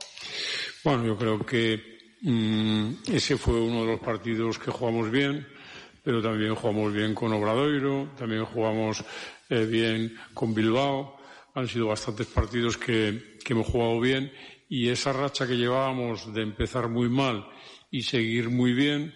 Bueno, 0.84 1.06
yo 1.06 1.18
creo 1.18 1.46
que 1.46 2.10
mm, 2.22 3.10
ese 3.14 3.38
fue 3.38 3.62
uno 3.62 3.86
de 3.86 3.92
los 3.94 4.02
partidos 4.02 4.60
que 4.60 4.70
jugamos 4.70 5.10
bien, 5.10 5.48
pero 6.04 6.22
también 6.22 6.56
jugamos 6.56 6.92
bien 6.92 7.16
con 7.16 7.32
Obradoiro, 7.32 8.10
también 8.18 8.44
jugamos 8.44 9.04
eh, 9.50 9.66
bien 9.66 10.14
con 10.34 10.54
Bilbao. 10.54 11.18
Han 11.56 11.68
sido 11.70 11.88
bastantes 11.88 12.28
partidos 12.28 12.78
que, 12.78 13.38
que 13.46 13.54
hemos 13.54 13.68
jugado 13.68 14.02
bien 14.02 14.30
y 14.68 14.90
esa 14.90 15.14
racha 15.14 15.48
que 15.48 15.56
llevábamos 15.56 16.34
de 16.34 16.42
empezar 16.42 16.90
muy 16.90 17.08
mal 17.08 17.48
y 17.92 18.02
seguir 18.02 18.50
muy 18.50 18.74
bien, 18.74 19.14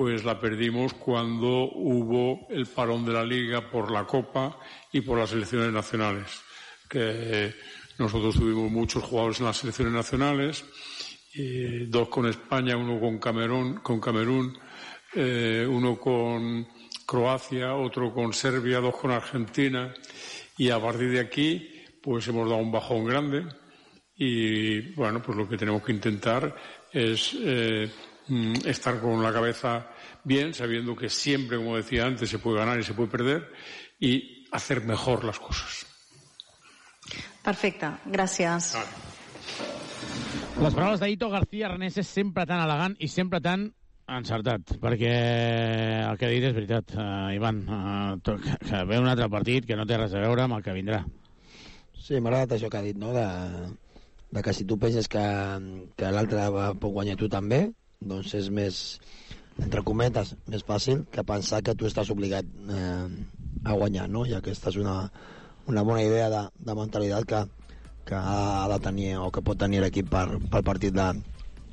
pues 0.00 0.24
la 0.24 0.40
perdimos 0.40 0.94
cuando 0.94 1.70
hubo 1.74 2.46
el 2.48 2.64
parón 2.64 3.04
de 3.04 3.12
la 3.12 3.22
liga 3.22 3.70
por 3.70 3.90
la 3.90 4.06
Copa 4.06 4.58
y 4.90 5.02
por 5.02 5.18
las 5.18 5.30
elecciones 5.32 5.70
nacionales. 5.70 6.40
que 6.88 7.54
nosotros 7.98 8.34
tuvimos 8.36 8.70
muchos 8.70 9.04
jugadores 9.04 9.40
en 9.40 9.44
las 9.44 9.58
selecciones 9.58 9.92
nacionales, 9.92 10.64
dos 11.88 12.08
con 12.08 12.26
España, 12.26 12.78
uno 12.78 12.98
con 12.98 13.18
Camerún, 13.18 13.74
con 13.80 14.00
Camerún 14.00 14.58
eh, 15.14 15.66
uno 15.68 16.00
con 16.00 16.66
Croacia, 17.04 17.74
otro 17.74 18.14
con 18.14 18.32
Serbia, 18.32 18.80
dos 18.80 18.96
con 18.96 19.10
Argentina, 19.10 19.92
y 20.56 20.70
a 20.70 20.80
partir 20.80 21.10
de 21.10 21.20
aquí, 21.20 21.84
pues 22.02 22.26
hemos 22.28 22.48
dado 22.48 22.62
un 22.62 22.72
bajón 22.72 23.04
grande 23.04 23.44
y 24.16 24.80
bueno, 24.94 25.20
pues 25.20 25.36
lo 25.36 25.46
que 25.46 25.58
tenemos 25.58 25.82
que 25.82 25.92
intentar 25.92 26.56
es 26.90 27.36
eh, 27.38 27.90
mm, 28.28 28.54
estar 28.64 28.98
con 28.98 29.22
la 29.22 29.30
cabeza 29.30 29.89
bien, 30.24 30.54
sabiendo 30.54 30.96
que 30.96 31.08
siempre, 31.08 31.56
como 31.56 31.76
decía 31.76 32.06
antes, 32.06 32.30
se 32.30 32.38
puede 32.38 32.58
ganar 32.58 32.78
y 32.78 32.84
se 32.84 32.94
puede 32.94 33.10
perder 33.10 33.52
y 33.98 34.46
hacer 34.52 34.84
mejor 34.84 35.24
las 35.24 35.38
cosas. 35.38 35.86
Perfecte, 37.42 37.88
gràcies. 38.06 38.74
Ah. 38.76 38.84
Les 40.60 40.74
paraules 40.76 41.00
d'Ito 41.00 41.30
García 41.32 41.70
Arnés 41.70 41.96
és 42.02 42.08
sempre 42.08 42.44
tan 42.46 42.60
elegant 42.60 42.96
i 43.00 43.08
sempre 43.08 43.40
tan 43.40 43.70
encertat, 44.10 44.74
perquè 44.82 45.12
el 46.04 46.18
que 46.18 46.26
ha 46.26 46.32
dit 46.32 46.44
és 46.44 46.54
veritat, 46.56 46.92
uh, 46.98 47.30
Ivan, 47.32 47.62
uh, 47.64 48.18
que, 48.26 48.56
que 48.66 48.82
ve 48.90 48.98
un 49.00 49.08
altre 49.08 49.30
partit 49.32 49.68
que 49.68 49.78
no 49.78 49.86
té 49.88 49.96
res 49.96 50.14
a 50.14 50.24
veure 50.24 50.44
amb 50.44 50.58
el 50.58 50.64
que 50.66 50.74
vindrà. 50.76 51.04
Sí, 51.94 52.18
m'ha 52.18 52.32
agradat 52.32 52.56
això 52.58 52.68
que 52.72 52.80
ha 52.80 52.84
dit, 52.84 52.98
no?, 52.98 53.14
de, 53.14 53.24
de 54.34 54.42
que 54.42 54.54
si 54.56 54.66
tu 54.66 54.76
penses 54.82 55.08
que, 55.08 55.24
que 55.96 56.12
l'altre 56.12 56.48
pot 56.82 56.92
guanyar 56.92 57.16
tu 57.20 57.30
també, 57.30 57.62
doncs 58.00 58.34
és 58.36 58.50
més, 58.52 58.82
entre 59.60 59.82
cometes, 59.86 60.34
més 60.50 60.64
fàcil 60.66 61.04
que 61.12 61.24
pensar 61.26 61.62
que 61.64 61.74
tu 61.76 61.88
estàs 61.88 62.10
obligat 62.12 62.46
eh, 62.46 63.06
a 63.64 63.76
guanyar, 63.76 64.08
no? 64.08 64.24
I 64.26 64.36
aquesta 64.38 64.70
és 64.72 64.78
una, 64.80 64.96
una 65.68 65.84
bona 65.86 66.04
idea 66.04 66.30
de, 66.32 66.44
de 66.66 66.76
mentalitat 66.76 67.26
que, 67.28 67.42
que 68.08 68.16
ha 68.18 68.68
de 68.72 68.78
tenir 68.82 69.10
o 69.20 69.30
que 69.30 69.44
pot 69.44 69.60
tenir 69.60 69.82
l'equip 69.84 70.10
per, 70.10 70.26
pel 70.52 70.66
partit 70.66 70.96
de, 70.96 71.10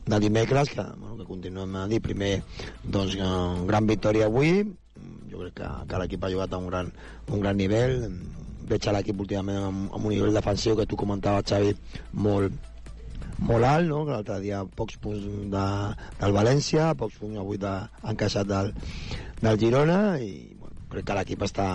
de 0.07 0.19
dimecres, 0.23 0.73
que, 0.75 0.83
bueno, 0.97 1.17
que 1.17 1.29
continuem 1.29 1.75
a 1.75 1.87
dir, 1.87 2.01
primer, 2.03 2.33
doncs, 2.83 3.17
gran 3.67 3.87
victòria 3.89 4.27
avui, 4.27 4.63
jo 5.31 5.43
crec 5.43 5.59
que, 5.61 5.71
que 5.89 6.01
l'equip 6.01 6.23
ha 6.23 6.33
jugat 6.33 6.53
a 6.53 6.61
un 6.61 6.69
gran, 6.71 6.91
un 7.31 7.43
gran 7.43 7.57
nivell, 7.59 7.99
veig 8.67 8.87
l'equip 8.91 9.23
últimament 9.23 9.69
amb, 9.69 9.83
amb 9.95 10.05
un 10.05 10.13
nivell 10.15 10.35
defensiu 10.35 10.75
que 10.75 10.87
tu 10.87 10.99
comentaves, 10.99 11.47
Xavi, 11.47 11.75
molt, 12.13 12.55
molt 13.39 13.67
alt, 13.67 13.87
no? 13.89 14.03
l'altre 14.07 14.39
dia 14.43 14.63
pocs 14.77 14.97
punts 15.01 15.23
de, 15.53 15.65
del 16.21 16.35
València, 16.35 16.93
pocs 16.97 17.19
punts 17.21 17.39
avui 17.41 17.59
de, 17.61 17.73
encaixat 18.13 18.49
del, 18.49 18.73
del 19.41 19.59
Girona 19.61 19.99
i 20.23 20.31
bueno, 20.57 20.75
crec 20.91 21.07
que 21.07 21.17
l'equip 21.19 21.45
està 21.47 21.67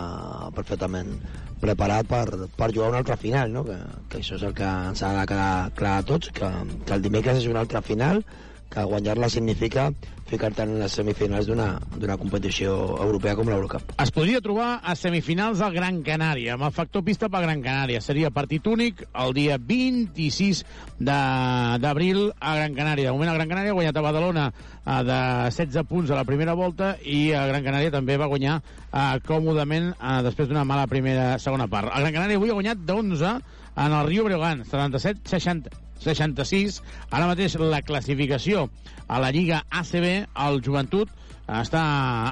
perfectament 0.57 1.15
preparat 1.63 2.09
per, 2.11 2.25
per 2.59 2.71
jugar 2.75 2.91
una 2.91 3.03
altra 3.05 3.17
final, 3.17 3.53
no? 3.55 3.63
que, 3.69 3.79
que 4.11 4.23
això 4.23 4.39
és 4.39 4.47
el 4.49 4.55
que 4.59 4.67
ens 4.67 5.03
ha 5.07 5.13
de 5.21 5.27
quedar 5.31 5.53
clar 5.79 5.99
a 6.01 6.07
tots, 6.07 6.33
que, 6.35 6.49
que 6.87 6.97
el 6.97 7.05
dimecres 7.05 7.39
és 7.39 7.51
una 7.51 7.63
altra 7.63 7.85
final, 7.87 8.25
que 8.73 8.85
guanyar-la 8.89 9.29
significa 9.29 9.91
ficar-te 10.33 10.65
en 10.65 10.79
les 10.81 10.95
semifinals 10.97 11.49
d'una 11.49 12.17
competició 12.17 12.73
europea 13.05 13.35
com 13.37 13.51
l'Eurocup. 13.51 13.93
Es 14.01 14.13
podria 14.15 14.41
trobar 14.45 14.79
a 14.81 14.95
semifinals 14.97 15.61
al 15.61 15.75
Gran 15.77 16.01
Canària, 16.07 16.55
amb 16.57 16.65
el 16.69 16.73
factor 16.73 17.05
pista 17.05 17.29
per 17.29 17.43
Gran 17.45 17.61
Canària. 17.65 18.01
Seria 18.01 18.33
partit 18.33 18.67
únic 18.71 19.05
el 19.13 19.35
dia 19.37 19.59
26 19.61 20.65
d'abril 20.99 22.31
a 22.41 22.55
Gran 22.57 22.79
Canària. 22.79 23.11
De 23.11 23.13
moment, 23.13 23.35
a 23.35 23.37
Gran 23.37 23.53
Canària 23.53 23.75
ha 23.75 23.79
guanyat 23.79 24.01
a 24.01 24.07
Badalona 24.09 24.49
eh, 24.49 24.99
de 25.11 25.21
16 25.53 25.85
punts 25.91 26.11
a 26.11 26.21
la 26.23 26.25
primera 26.29 26.57
volta 26.57 26.95
i 27.05 27.35
a 27.37 27.45
Gran 27.53 27.69
Canària 27.69 27.93
també 27.93 28.17
va 28.17 28.31
guanyar 28.33 28.61
eh, 28.63 29.21
còmodament 29.29 29.93
eh, 29.93 30.19
després 30.25 30.49
d'una 30.49 30.65
mala 30.65 30.89
primera 30.89 31.37
segona 31.43 31.69
part. 31.69 31.93
A 31.93 32.01
Gran 32.01 32.17
Canària 32.17 32.41
avui 32.41 32.55
ha 32.55 32.61
guanyat 32.61 32.89
d'11 32.89 33.39
en 33.73 34.01
el 34.01 34.07
Rio 34.09 34.25
Breogán, 34.25 34.65
77-60 34.69 35.92
66. 36.05 36.81
Ara 37.11 37.29
mateix 37.31 37.57
la 37.61 37.83
classificació 37.87 38.69
a 39.09 39.21
la 39.23 39.33
Lliga 39.35 39.63
ACB, 39.71 40.07
el 40.47 40.63
Joventut 40.65 41.11
està 41.53 41.83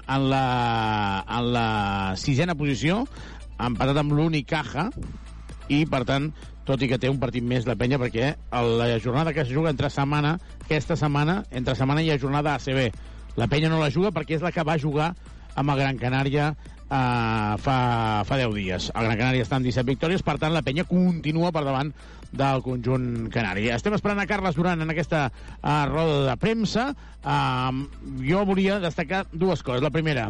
en 0.06 0.28
la, 0.30 0.44
en 1.26 1.50
la 1.54 1.68
sisena 2.20 2.56
posició, 2.56 3.04
empatat 3.60 4.00
amb 4.00 4.14
l'Unicaja, 4.16 4.88
i, 5.70 5.84
per 5.86 6.02
tant, 6.08 6.30
tot 6.66 6.82
i 6.82 6.88
que 6.90 6.98
té 7.02 7.10
un 7.10 7.18
partit 7.22 7.44
més 7.46 7.66
la 7.66 7.76
penya, 7.78 7.98
perquè 7.98 8.34
la 8.50 8.90
jornada 9.02 9.32
que 9.34 9.44
es 9.44 9.50
juga 9.50 9.72
entre 9.72 9.90
setmana, 9.90 10.36
aquesta 10.64 10.96
setmana, 10.98 11.40
entre 11.50 11.76
setmana 11.78 12.02
hi 12.02 12.10
ha 12.12 12.18
jornada 12.22 12.54
ACB. 12.58 12.90
La 13.38 13.48
penya 13.50 13.70
no 13.70 13.80
la 13.80 13.90
juga 13.94 14.12
perquè 14.14 14.38
és 14.38 14.44
la 14.44 14.52
que 14.54 14.66
va 14.66 14.78
jugar 14.78 15.12
amb 15.58 15.72
el 15.72 15.80
Gran 15.80 15.98
Canària 15.98 16.50
uh, 16.52 17.56
fa, 17.58 17.76
fa 18.26 18.38
10 18.38 18.54
dies. 18.54 18.90
El 18.94 19.08
Gran 19.08 19.18
Canària 19.18 19.46
està 19.46 19.58
amb 19.58 19.66
17 19.66 19.86
victòries, 19.88 20.24
per 20.26 20.36
tant, 20.42 20.54
la 20.54 20.64
penya 20.66 20.86
continua 20.88 21.52
per 21.54 21.64
davant 21.66 21.92
del 22.32 22.62
conjunt 22.62 23.28
canari. 23.32 23.68
Estem 23.74 23.96
esperant 23.96 24.22
a 24.22 24.28
Carles 24.30 24.56
Duran 24.58 24.82
en 24.84 24.92
aquesta 24.92 25.26
uh, 25.30 25.84
roda 25.90 26.22
de 26.28 26.36
premsa. 26.40 26.90
Uh, 27.24 27.84
jo 28.24 28.44
volia 28.48 28.78
destacar 28.82 29.24
dues 29.32 29.64
coses. 29.66 29.82
La 29.82 29.92
primera, 29.94 30.28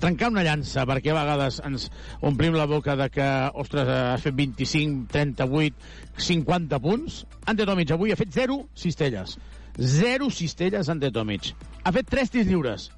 trencar 0.00 0.32
una 0.32 0.44
llança, 0.46 0.86
perquè 0.88 1.12
a 1.12 1.18
vegades 1.20 1.60
ens 1.66 1.88
omplim 2.24 2.56
la 2.58 2.66
boca 2.70 2.96
de 2.98 3.08
que, 3.12 3.28
ostres, 3.62 3.88
has 3.88 4.24
fet 4.24 4.36
25, 4.38 5.06
38, 5.12 5.92
50 6.30 6.82
punts. 6.82 7.22
Ante 7.46 7.66
Tomic 7.68 7.94
avui 7.94 8.12
ha 8.12 8.18
fet 8.18 8.32
0 8.34 8.64
cistelles. 8.74 9.38
0 9.78 10.28
cistelles 10.30 10.90
Ante 10.92 11.12
Tomic. 11.14 11.52
Ha 11.82 11.94
fet 11.94 12.10
3 12.10 12.34
tirs 12.34 12.50
lliures. 12.50 12.90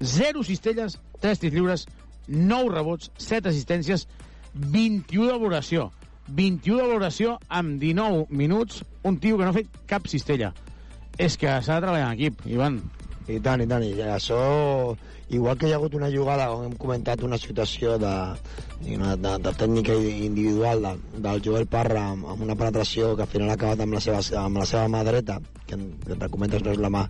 0 0.00 0.42
cistelles, 0.44 0.98
3 1.22 1.38
tirs 1.40 1.54
lliures, 1.54 1.86
9 2.28 2.72
rebots, 2.72 3.10
7 3.16 3.48
assistències, 3.48 4.06
21 4.54 5.30
de 5.30 5.38
valoració. 5.38 5.90
21 6.28 6.76
de 6.80 6.86
valoració 6.88 7.36
amb 7.48 7.80
19 7.82 8.26
minuts, 8.30 8.82
un 9.06 9.18
tio 9.22 9.38
que 9.38 9.44
no 9.44 9.52
ha 9.52 9.56
fet 9.56 9.82
cap 9.86 10.08
cistella. 10.10 10.52
És 11.18 11.38
que 11.40 11.48
s'ha 11.62 11.78
de 11.78 11.86
treballar 11.86 12.10
en 12.10 12.18
equip, 12.18 12.42
Ivan. 12.50 12.80
I 13.26 13.38
tant, 13.42 13.62
i 13.62 13.68
tant. 13.70 13.84
I 13.86 13.94
això, 14.14 14.40
igual 15.28 15.58
que 15.58 15.66
hi 15.66 15.72
ha 15.72 15.76
hagut 15.80 15.94
una 15.98 16.10
jugada 16.10 16.52
on 16.54 16.68
hem 16.68 16.76
comentat 16.78 17.22
una 17.26 17.38
situació 17.38 17.96
de, 17.98 18.14
de, 18.80 18.96
de, 18.96 19.32
de 19.42 19.52
tècnica 19.58 19.94
individual 19.98 20.82
de, 20.84 20.92
del 21.24 21.42
Joel 21.42 21.66
Parra 21.66 22.04
amb, 22.12 22.28
amb 22.30 22.44
una 22.46 22.54
penetració 22.54 23.16
que 23.16 23.26
al 23.26 23.32
final 23.32 23.50
ha 23.50 23.56
acabat 23.58 23.82
amb 23.82 23.96
la 23.98 24.02
seva, 24.04 24.22
amb 24.44 24.60
la 24.62 24.66
seva 24.70 24.86
mà 24.92 25.02
dreta, 25.06 25.40
que 25.66 25.74
entre 25.74 26.28
comentes 26.30 26.62
no 26.62 26.70
és 26.76 26.78
la 26.78 26.92
mà, 26.94 27.02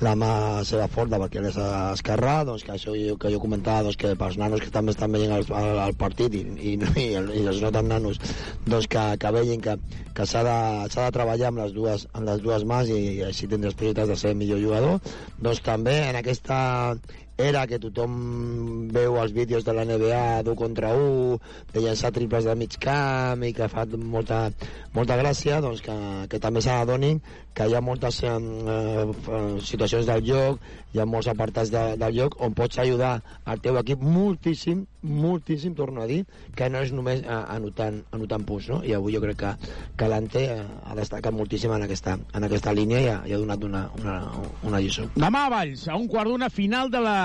la 0.00 0.14
mà 0.16 0.30
seva 0.64 0.88
forta 0.88 1.20
perquè 1.20 1.44
és 1.50 1.60
esquerrà, 1.60 2.38
doncs 2.48 2.64
que 2.64 2.72
això 2.72 2.96
jo, 2.96 3.18
que 3.20 3.34
jo 3.34 3.42
comentava 3.42 3.84
doncs 3.84 4.00
que 4.00 4.14
pels 4.16 4.40
nanos 4.40 4.64
que 4.64 4.72
també 4.72 4.96
estan 4.96 5.12
veient 5.12 5.36
el, 5.36 5.44
el, 5.60 5.70
el 5.84 5.96
partit 6.00 6.40
i, 6.40 6.42
i, 6.72 6.74
i, 6.88 7.06
i 7.12 7.44
els 7.44 7.60
no 7.60 7.74
tan 7.74 7.92
nanos 7.92 8.22
doncs 8.64 8.88
que, 8.88 9.04
que 9.20 9.36
vegin 9.36 9.60
que, 9.60 9.76
que 10.16 10.26
s'ha 10.26 10.46
de, 10.48 10.58
de 10.96 11.12
treballar 11.20 11.52
amb 11.52 11.66
les 11.66 11.76
dues, 11.76 12.08
amb 12.14 12.32
les 12.32 12.40
dues 12.40 12.64
mans 12.64 12.88
i, 12.88 12.98
i 13.18 13.24
així 13.28 13.44
tindràs 13.44 13.76
possibilitats 13.76 14.14
de 14.14 14.16
ser 14.16 14.36
millor 14.38 14.64
jugador. 14.64 15.16
Doncs 15.36 15.60
també 15.66 16.00
en 16.08 16.16
aquesta 16.16 16.58
era 17.38 17.68
que 17.70 17.78
tothom 17.78 18.14
veu 18.90 19.16
els 19.22 19.32
vídeos 19.32 19.62
de 19.64 19.72
la 19.72 19.84
NBA 19.86 20.42
d'un 20.42 20.56
contra 20.58 20.90
un, 20.98 21.38
de 21.72 21.82
llançar 21.84 22.10
triples 22.12 22.48
de 22.48 22.54
mig 22.58 22.74
camp 22.82 23.44
i 23.46 23.52
que 23.54 23.68
fa 23.70 23.84
molta, 23.86 24.48
molta 24.96 25.16
gràcia, 25.20 25.60
doncs 25.62 25.84
que, 25.86 25.94
que 26.32 26.40
també 26.42 26.64
s'adonin 26.64 27.22
que 27.54 27.68
hi 27.70 27.74
ha 27.78 27.82
moltes 27.82 28.20
eh, 28.26 28.34
eh, 28.34 29.38
situacions 29.66 30.10
del 30.10 30.26
joc, 30.26 30.58
hi 30.92 31.00
ha 31.00 31.06
molts 31.08 31.28
apartats 31.28 31.70
de, 31.72 31.82
del 32.00 32.14
joc 32.16 32.38
on 32.44 32.54
pots 32.56 32.78
ajudar 32.80 33.18
al 33.44 33.60
teu 33.64 33.76
equip 33.80 34.00
moltíssim, 34.00 34.86
moltíssim, 35.02 35.74
torno 35.76 36.02
a 36.02 36.06
dir, 36.08 36.22
que 36.56 36.68
no 36.72 36.80
és 36.84 36.92
només 36.96 37.20
eh, 37.20 37.40
anotant, 37.54 38.00
anotant 38.16 38.46
punts, 38.48 38.68
no? 38.72 38.80
I 38.84 38.94
avui 38.96 39.14
jo 39.14 39.20
crec 39.22 39.38
que, 39.42 39.52
que 40.00 40.08
l'Ante 40.10 40.44
eh, 40.54 40.62
ha 40.88 40.96
destacat 40.98 41.34
moltíssim 41.34 41.74
en 41.76 41.84
aquesta, 41.84 42.16
en 42.16 42.48
aquesta 42.48 42.72
línia 42.76 43.02
i 43.02 43.10
ha, 43.12 43.18
i 43.28 43.36
ha 43.36 43.40
donat 43.40 43.66
una, 43.68 43.84
una, 44.00 44.16
una 44.68 44.80
lliçó. 44.82 45.06
Demà 45.18 45.44
a 45.46 45.52
Valls, 45.52 45.86
a 45.88 45.98
un 46.00 46.08
quart 46.10 46.32
d'una 46.32 46.48
final 46.52 46.90
de 46.94 47.04
la 47.04 47.18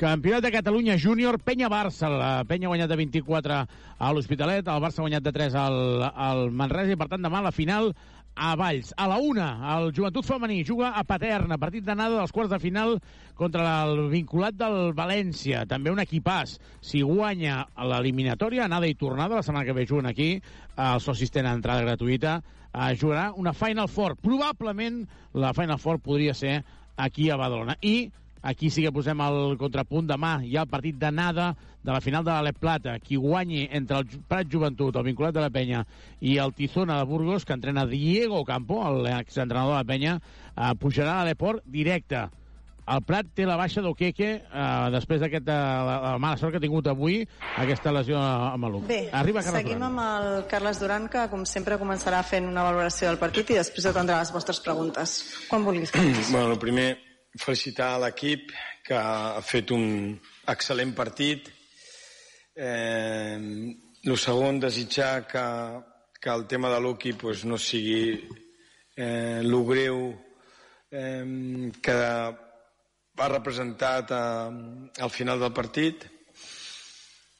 Campionat 0.00 0.46
de 0.46 0.54
Catalunya 0.54 0.96
Júnior, 0.98 1.38
Penya-Barça. 1.44 2.10
La 2.12 2.32
Penya 2.48 2.70
ha 2.70 2.72
guanyat 2.72 2.90
de 2.92 3.00
24 3.04 3.60
a 4.02 4.14
l'Hospitalet, 4.16 4.66
el 4.66 4.82
Barça 4.82 5.02
ha 5.02 5.06
guanyat 5.06 5.28
de 5.28 5.36
3 5.36 5.60
al, 5.60 5.78
al 6.08 6.48
Manresa 6.50 6.96
i, 6.96 6.98
per 6.98 7.10
tant, 7.12 7.22
demà 7.22 7.44
la 7.44 7.54
final 7.54 7.92
a 8.34 8.54
Valls. 8.56 8.92
A 8.96 9.06
la 9.08 9.18
una, 9.18 9.48
el 9.76 9.92
Joventut 9.94 10.26
Femení 10.26 10.62
juga 10.64 10.92
a 10.96 11.04
Paterna, 11.04 11.58
partit 11.60 11.84
d'anada 11.84 12.18
dels 12.18 12.32
quarts 12.32 12.50
de 12.52 12.58
final 12.62 12.96
contra 13.38 13.82
el 13.86 14.08
vinculat 14.12 14.56
del 14.58 14.92
València. 14.96 15.66
També 15.68 15.92
un 15.92 16.02
equipàs. 16.02 16.56
Si 16.80 17.02
guanya 17.02 17.62
l'eliminatòria, 17.76 18.66
anada 18.66 18.88
i 18.88 18.96
tornada, 18.98 19.38
la 19.38 19.46
setmana 19.46 19.66
que 19.68 19.76
ve 19.76 19.86
juguen 19.88 20.08
aquí, 20.10 20.34
els 20.76 21.04
socis 21.08 21.32
tenen 21.32 21.60
entrada 21.60 21.84
gratuïta, 21.84 22.40
eh, 22.72 22.94
jugarà 22.96 23.32
una 23.36 23.52
Final 23.52 23.88
Four. 23.88 24.16
Probablement 24.16 25.04
la 25.34 25.52
Final 25.52 25.78
Four 25.78 26.00
podria 26.00 26.34
ser 26.34 26.62
aquí 26.96 27.30
a 27.30 27.36
Badalona. 27.36 27.76
I 27.80 28.10
Aquí 28.42 28.70
sí 28.74 28.82
que 28.82 28.90
posem 28.92 29.20
el 29.22 29.56
contrapunt 29.60 30.08
demà. 30.10 30.40
Hi 30.42 30.56
ha 30.56 30.64
el 30.66 30.70
partit 30.70 30.96
d'anada 30.98 31.52
de 31.82 31.92
la 31.92 32.00
final 32.02 32.24
de 32.26 32.32
l'Alep 32.34 32.58
Plata. 32.58 32.96
Qui 32.98 33.16
guanyi 33.16 33.68
entre 33.70 34.00
el 34.02 34.06
Prat 34.28 34.50
Joventut, 34.50 34.96
el 34.98 35.06
vinculat 35.06 35.34
de 35.34 35.40
la 35.44 35.50
penya, 35.54 35.84
i 36.20 36.36
el 36.42 36.52
Tizona 36.54 36.98
de 36.98 37.06
Burgos, 37.06 37.44
que 37.46 37.54
entrena 37.54 37.86
Diego 37.86 38.44
Campo, 38.44 38.82
l'exentrenador 39.02 39.76
de 39.76 39.80
la 39.80 39.84
penya, 39.92 40.14
eh, 40.56 40.72
pujarà 40.78 41.20
a 41.20 41.24
l'Eport 41.28 41.62
directe. 41.66 42.28
el 42.92 42.98
Prat 43.06 43.28
té 43.32 43.44
la 43.46 43.54
baixa 43.56 43.80
d'Oqueque 43.80 44.28
eh, 44.42 44.88
després 44.90 45.20
d'aquesta 45.22 45.54
la, 45.86 45.92
la 46.02 46.18
mala 46.18 46.36
sort 46.36 46.50
que 46.50 46.58
ha 46.58 46.60
tingut 46.64 46.88
avui, 46.90 47.20
aquesta 47.62 47.92
lesió 47.94 48.18
a 48.18 48.56
Maluc. 48.58 48.88
Bé, 48.88 49.08
Arriba 49.14 49.40
Carles 49.40 49.62
seguim 49.62 49.78
Duran. 49.78 50.00
amb 50.00 50.02
el 50.02 50.46
Carles 50.50 50.80
Duran, 50.82 51.06
que 51.08 51.28
com 51.30 51.44
sempre 51.46 51.78
començarà 51.78 52.24
fent 52.26 52.48
una 52.50 52.64
valoració 52.66 53.06
del 53.12 53.20
partit 53.22 53.54
i 53.54 53.60
després 53.60 53.86
atendrà 53.86 54.18
les 54.18 54.32
vostres 54.34 54.58
preguntes. 54.60 55.14
Quan 55.48 55.62
vulguis, 55.62 55.94
Carles. 55.94 56.32
Bueno, 56.34 56.58
primer, 56.58 56.98
felicitar 57.38 57.96
l'equip 58.00 58.52
que 58.84 58.98
ha 58.98 59.40
fet 59.44 59.70
un 59.72 60.12
excel·lent 60.52 60.92
partit. 60.94 61.48
Eh, 62.54 63.38
el 64.02 64.18
segon, 64.18 64.60
desitjar 64.60 65.26
que, 65.30 65.44
que 66.20 66.30
el 66.30 66.46
tema 66.46 66.70
de 66.72 66.80
l'Uki 66.80 67.14
pues, 67.14 67.44
no 67.44 67.58
sigui 67.58 68.18
eh, 68.96 69.40
lo 69.42 69.64
greu 69.64 70.10
eh, 70.90 71.70
que 71.80 71.92
ha 71.92 73.28
representat 73.28 74.10
eh, 74.10 75.04
al 75.06 75.10
final 75.10 75.40
del 75.40 75.52
partit. 75.52 76.08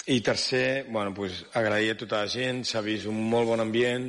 I 0.06 0.20
tercer, 0.20 0.86
bueno, 0.90 1.14
pues, 1.14 1.44
agrair 1.54 1.92
a 1.92 1.96
tota 1.96 2.24
la 2.24 2.30
gent, 2.30 2.64
s'ha 2.66 2.80
vist 2.82 3.06
un 3.06 3.20
molt 3.30 3.46
bon 3.52 3.60
ambient, 3.62 4.08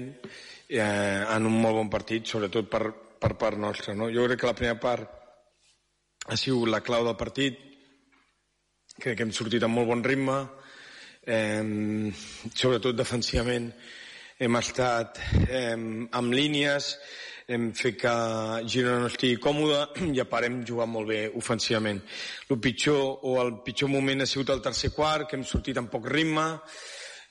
eh, 0.70 0.82
en 0.82 1.46
un 1.46 1.60
molt 1.62 1.78
bon 1.78 1.90
partit, 1.90 2.26
sobretot 2.26 2.70
per, 2.70 2.88
per 3.22 3.36
part 3.38 3.60
nostra. 3.62 3.94
No? 3.94 4.10
Jo 4.10 4.26
crec 4.26 4.42
que 4.42 4.50
la 4.50 4.58
primera 4.58 4.80
part 4.82 5.23
ha 6.28 6.38
sigut 6.40 6.70
la 6.72 6.82
clau 6.84 7.04
del 7.04 7.18
partit, 7.20 7.58
crec 9.00 9.18
que 9.18 9.26
hem 9.26 9.34
sortit 9.36 9.64
amb 9.66 9.76
molt 9.76 9.90
bon 9.90 10.04
ritme, 10.06 10.38
eh, 11.28 12.12
sobretot 12.54 12.96
defensivament 12.96 13.72
hem 14.40 14.58
estat 14.60 15.20
eh, 15.48 15.76
amb 15.76 16.34
línies, 16.34 16.94
hem 17.48 17.72
fet 17.76 17.98
que 18.00 18.14
Girona 18.72 19.02
no 19.04 19.10
estigui 19.12 19.40
còmode 19.44 19.82
i 20.16 20.22
a 20.24 20.28
part 20.30 20.48
hem 20.48 20.62
jugat 20.68 20.90
molt 20.90 21.12
bé 21.12 21.20
ofensivament. 21.40 22.00
El 22.50 22.60
pitjor 22.64 23.28
o 23.28 23.36
el 23.44 23.58
pitjor 23.66 23.92
moment 23.92 24.24
ha 24.24 24.30
sigut 24.30 24.54
el 24.56 24.64
tercer 24.64 24.94
quart, 24.96 25.28
que 25.28 25.38
hem 25.40 25.46
sortit 25.48 25.80
amb 25.80 25.92
poc 25.92 26.08
ritme 26.12 26.48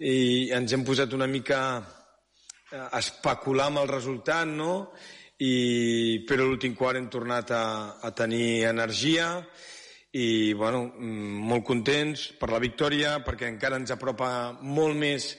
i 0.05 0.51
ens 0.53 0.73
hem 0.75 0.85
posat 0.85 1.17
una 1.17 1.31
mica 1.31 1.63
a 2.73 2.99
especular 2.99 3.69
amb 3.71 3.83
el 3.83 3.91
resultat, 3.91 4.49
no? 4.49 4.93
I, 5.43 6.23
però 6.29 6.47
l'últim 6.47 6.77
quart 6.79 7.01
hem 7.01 7.09
tornat 7.11 7.51
a, 7.57 7.65
a 7.99 8.13
tenir 8.15 8.65
energia 8.69 9.41
i 10.13 10.53
bueno, 10.53 10.85
mm, 10.93 11.43
molt 11.49 11.65
contents 11.65 12.29
per 12.39 12.51
la 12.53 12.61
victòria 12.63 13.17
perquè 13.25 13.49
encara 13.49 13.81
ens 13.81 13.95
apropa 13.95 14.53
molt 14.61 14.99
més 14.99 15.33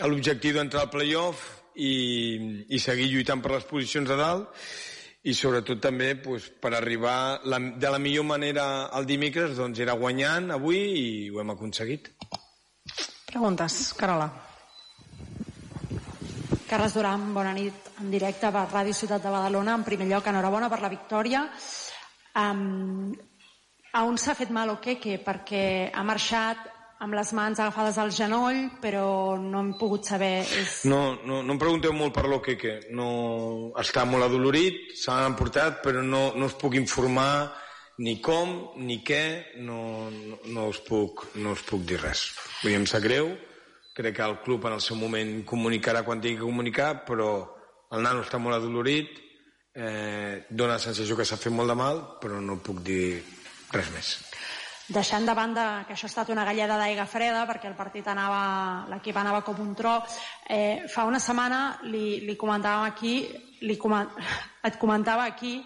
a 0.00 0.08
l'objectiu 0.08 0.56
d'entrar 0.56 0.86
al 0.86 0.92
playoff 0.92 1.44
i, 1.76 2.64
i 2.72 2.80
seguir 2.82 3.10
lluitant 3.12 3.44
per 3.44 3.52
les 3.54 3.68
posicions 3.68 4.08
de 4.08 4.16
dalt 4.18 4.48
i 5.28 5.34
sobretot 5.36 5.80
també 5.82 6.14
pues, 6.16 6.48
per 6.48 6.72
arribar 6.74 7.40
la, 7.44 7.60
de 7.60 7.92
la 7.92 8.00
millor 8.00 8.24
manera 8.24 8.88
al 8.94 9.06
dimecres 9.06 9.56
doncs 9.58 9.82
era 9.84 9.98
guanyant 9.98 10.54
avui 10.56 10.78
i 10.80 11.08
ho 11.30 11.42
hem 11.42 11.52
aconseguit. 11.52 12.12
Preguntes, 13.28 13.92
Carola. 13.98 14.47
Carles 16.68 16.92
Duran, 16.92 17.30
bona 17.32 17.54
nit 17.56 17.86
en 18.02 18.10
directe 18.12 18.50
per 18.52 18.66
Ràdio 18.68 18.92
Ciutat 18.92 19.22
de 19.24 19.30
Badalona. 19.32 19.78
En 19.78 19.84
primer 19.86 20.04
lloc, 20.10 20.26
enhorabona 20.28 20.68
per 20.68 20.82
la 20.82 20.90
victòria. 20.92 21.46
Um, 22.36 23.14
a 23.96 24.02
on 24.04 24.18
s'ha 24.20 24.34
fet 24.36 24.52
mal 24.52 24.74
o 24.74 24.76
què? 24.76 24.98
Perquè 25.24 25.62
ha 25.88 26.04
marxat 26.04 26.66
amb 27.00 27.16
les 27.16 27.32
mans 27.32 27.62
agafades 27.62 27.96
al 28.02 28.12
genoll, 28.12 28.60
però 28.82 29.38
no 29.40 29.62
hem 29.62 29.72
pogut 29.80 30.04
saber... 30.12 30.42
És... 30.60 30.82
No, 30.90 31.16
no, 31.24 31.40
no 31.40 31.56
em 31.56 31.62
pregunteu 31.62 31.96
molt 31.96 32.12
per 32.12 32.26
lo 32.28 32.42
que, 32.44 32.58
que 32.60 32.76
no 32.92 33.08
està 33.80 34.04
molt 34.04 34.28
adolorit, 34.28 34.92
se 34.98 35.08
l'han 35.08 35.32
emportat, 35.32 35.80
però 35.80 36.04
no, 36.04 36.34
no 36.36 36.52
us 36.52 36.58
puc 36.58 36.76
informar 36.76 37.48
ni 38.04 38.18
com, 38.20 38.58
ni 38.84 39.00
què, 39.06 39.24
no, 39.64 40.10
no, 40.12 40.42
no, 40.52 40.68
us 40.68 40.84
puc, 40.84 41.30
no 41.40 41.56
us 41.56 41.64
puc 41.64 41.88
dir 41.88 42.02
res. 42.02 42.28
Vull 42.60 42.74
dir, 42.74 42.80
em 42.82 42.90
sap 42.90 43.06
greu, 43.08 43.32
crec 43.98 44.14
que 44.16 44.22
el 44.22 44.38
club 44.44 44.66
en 44.68 44.76
el 44.78 44.84
seu 44.84 44.96
moment 44.96 45.40
comunicarà 45.46 46.04
quan 46.06 46.22
tingui 46.22 46.38
que 46.38 46.46
comunicar, 46.46 46.92
però 47.08 47.32
el 47.90 48.04
nano 48.04 48.22
està 48.22 48.38
molt 48.38 48.54
adolorit, 48.60 49.10
eh, 49.74 50.46
dona 50.50 50.76
la 50.76 50.82
sensació 50.82 51.16
que 51.18 51.26
s'ha 51.26 51.40
fet 51.40 51.54
molt 51.54 51.70
de 51.72 51.76
mal, 51.78 52.02
però 52.22 52.38
no 52.40 52.60
puc 52.62 52.82
dir 52.86 53.18
res 53.74 53.90
més. 53.94 54.12
Deixant 54.88 55.26
de 55.28 55.34
banda 55.36 55.64
que 55.84 55.92
això 55.92 56.06
ha 56.06 56.12
estat 56.12 56.30
una 56.32 56.46
galleda 56.48 56.78
d'aigua 56.80 57.04
freda 57.10 57.42
perquè 57.48 57.68
el 57.68 57.76
partit 57.76 58.06
anava, 58.08 58.86
l'equip 58.88 59.18
anava 59.20 59.42
com 59.44 59.58
un 59.60 59.74
tro, 59.76 59.98
eh, 60.48 60.86
fa 60.88 61.04
una 61.04 61.20
setmana 61.20 61.80
li, 61.90 62.22
li 62.24 62.38
comentàvem 62.40 62.86
aquí, 62.86 63.18
li 63.68 63.76
coment, 63.76 64.14
et 64.68 64.78
comentava 64.80 65.26
aquí 65.28 65.58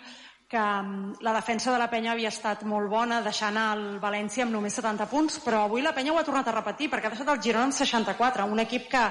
que 0.52 0.60
mm, 0.60 1.22
la 1.24 1.32
defensa 1.32 1.72
de 1.72 1.78
la 1.80 1.88
penya 1.88 2.12
havia 2.12 2.28
estat 2.28 2.66
molt 2.68 2.90
bona, 2.92 3.22
deixant 3.24 3.56
el 3.56 3.84
València 4.02 4.44
amb 4.44 4.52
només 4.52 4.74
70 4.76 5.06
punts, 5.08 5.38
però 5.40 5.62
avui 5.64 5.80
la 5.80 5.94
penya 5.96 6.12
ho 6.12 6.18
ha 6.20 6.26
tornat 6.26 6.50
a 6.50 6.56
repetir, 6.58 6.90
perquè 6.92 7.08
ha 7.08 7.12
deixat 7.14 7.30
el 7.32 7.40
Girona 7.40 7.70
amb 7.70 7.76
64, 7.78 8.44
un 8.44 8.60
equip 8.60 8.90
que 8.92 9.04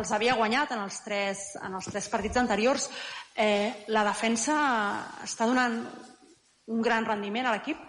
els 0.00 0.12
havia 0.16 0.38
guanyat 0.38 0.72
en 0.72 0.86
els 0.86 1.02
tres, 1.04 1.42
en 1.60 1.76
els 1.76 1.90
tres 1.92 2.08
partits 2.08 2.40
anteriors. 2.40 2.88
Eh, 3.36 3.84
la 3.92 4.06
defensa 4.08 4.56
està 5.26 5.44
donant 5.50 5.76
un 6.72 6.80
gran 6.82 7.04
rendiment 7.04 7.50
a 7.50 7.52
l'equip? 7.58 7.82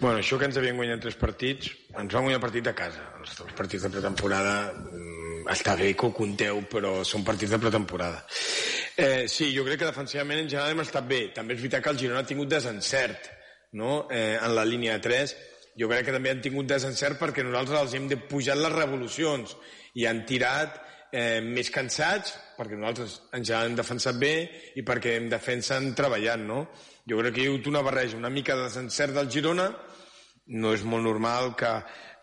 Bueno, 0.00 0.16
això 0.18 0.38
que 0.40 0.48
ens 0.48 0.56
havien 0.56 0.80
guanyat 0.80 1.04
tres 1.04 1.20
partits, 1.20 1.68
ens 1.92 2.16
van 2.16 2.24
guanyar 2.24 2.40
partit 2.40 2.72
a 2.72 2.74
casa. 2.76 3.10
Els, 3.20 3.36
els 3.44 3.52
partits 3.60 3.84
de 3.84 3.92
pretemporada 3.92 4.56
mm, 4.72 5.44
està 5.52 5.76
bé 5.76 5.92
que 5.92 6.08
ho 6.08 6.16
compteu, 6.16 6.64
però 6.72 6.96
són 7.04 7.28
partits 7.28 7.52
de 7.52 7.60
pretemporada. 7.60 8.24
Eh, 8.96 9.26
sí, 9.26 9.50
jo 9.56 9.64
crec 9.66 9.80
que 9.80 9.88
defensivament 9.90 10.44
en 10.44 10.48
general 10.50 10.70
hem 10.74 10.84
estat 10.84 11.06
bé. 11.08 11.24
També 11.34 11.56
és 11.56 11.62
veritat 11.64 11.82
que 11.82 11.90
el 11.90 11.98
Girona 11.98 12.22
ha 12.22 12.28
tingut 12.28 12.52
desencert 12.52 13.26
no? 13.74 14.06
eh, 14.10 14.38
en 14.38 14.54
la 14.54 14.64
línia 14.64 14.98
de 14.98 15.04
3. 15.08 15.34
Jo 15.80 15.88
crec 15.90 16.06
que 16.06 16.14
també 16.14 16.30
han 16.30 16.42
tingut 16.44 16.70
desencert 16.70 17.18
perquè 17.18 17.42
nosaltres 17.42 17.80
els 17.80 17.96
hem 17.98 18.06
de 18.10 18.20
pujar 18.30 18.54
les 18.60 18.72
revolucions 18.72 19.56
i 19.98 20.06
han 20.06 20.22
tirat 20.28 20.78
eh, 21.10 21.40
més 21.42 21.70
cansats, 21.74 22.36
perquè 22.54 22.78
nosaltres 22.78 23.18
en 23.34 23.42
general 23.42 23.72
hem 23.72 23.76
defensat 23.82 24.18
bé 24.18 24.34
i 24.78 24.86
perquè 24.86 25.18
en 25.18 25.28
defensa 25.32 25.76
han 25.78 25.92
treballat, 25.98 26.42
no? 26.42 26.68
Jo 27.10 27.18
crec 27.18 27.34
que 27.34 27.42
hi 27.42 27.48
ha 27.48 27.52
hagut 27.52 27.68
una 27.70 27.82
barreja, 27.82 28.16
una 28.16 28.30
mica 28.30 28.54
de 28.56 28.68
desencert 28.68 29.14
del 29.18 29.30
Girona, 29.30 29.68
no 30.54 30.74
és 30.76 30.84
molt 30.86 31.02
normal 31.02 31.54
que 31.58 31.70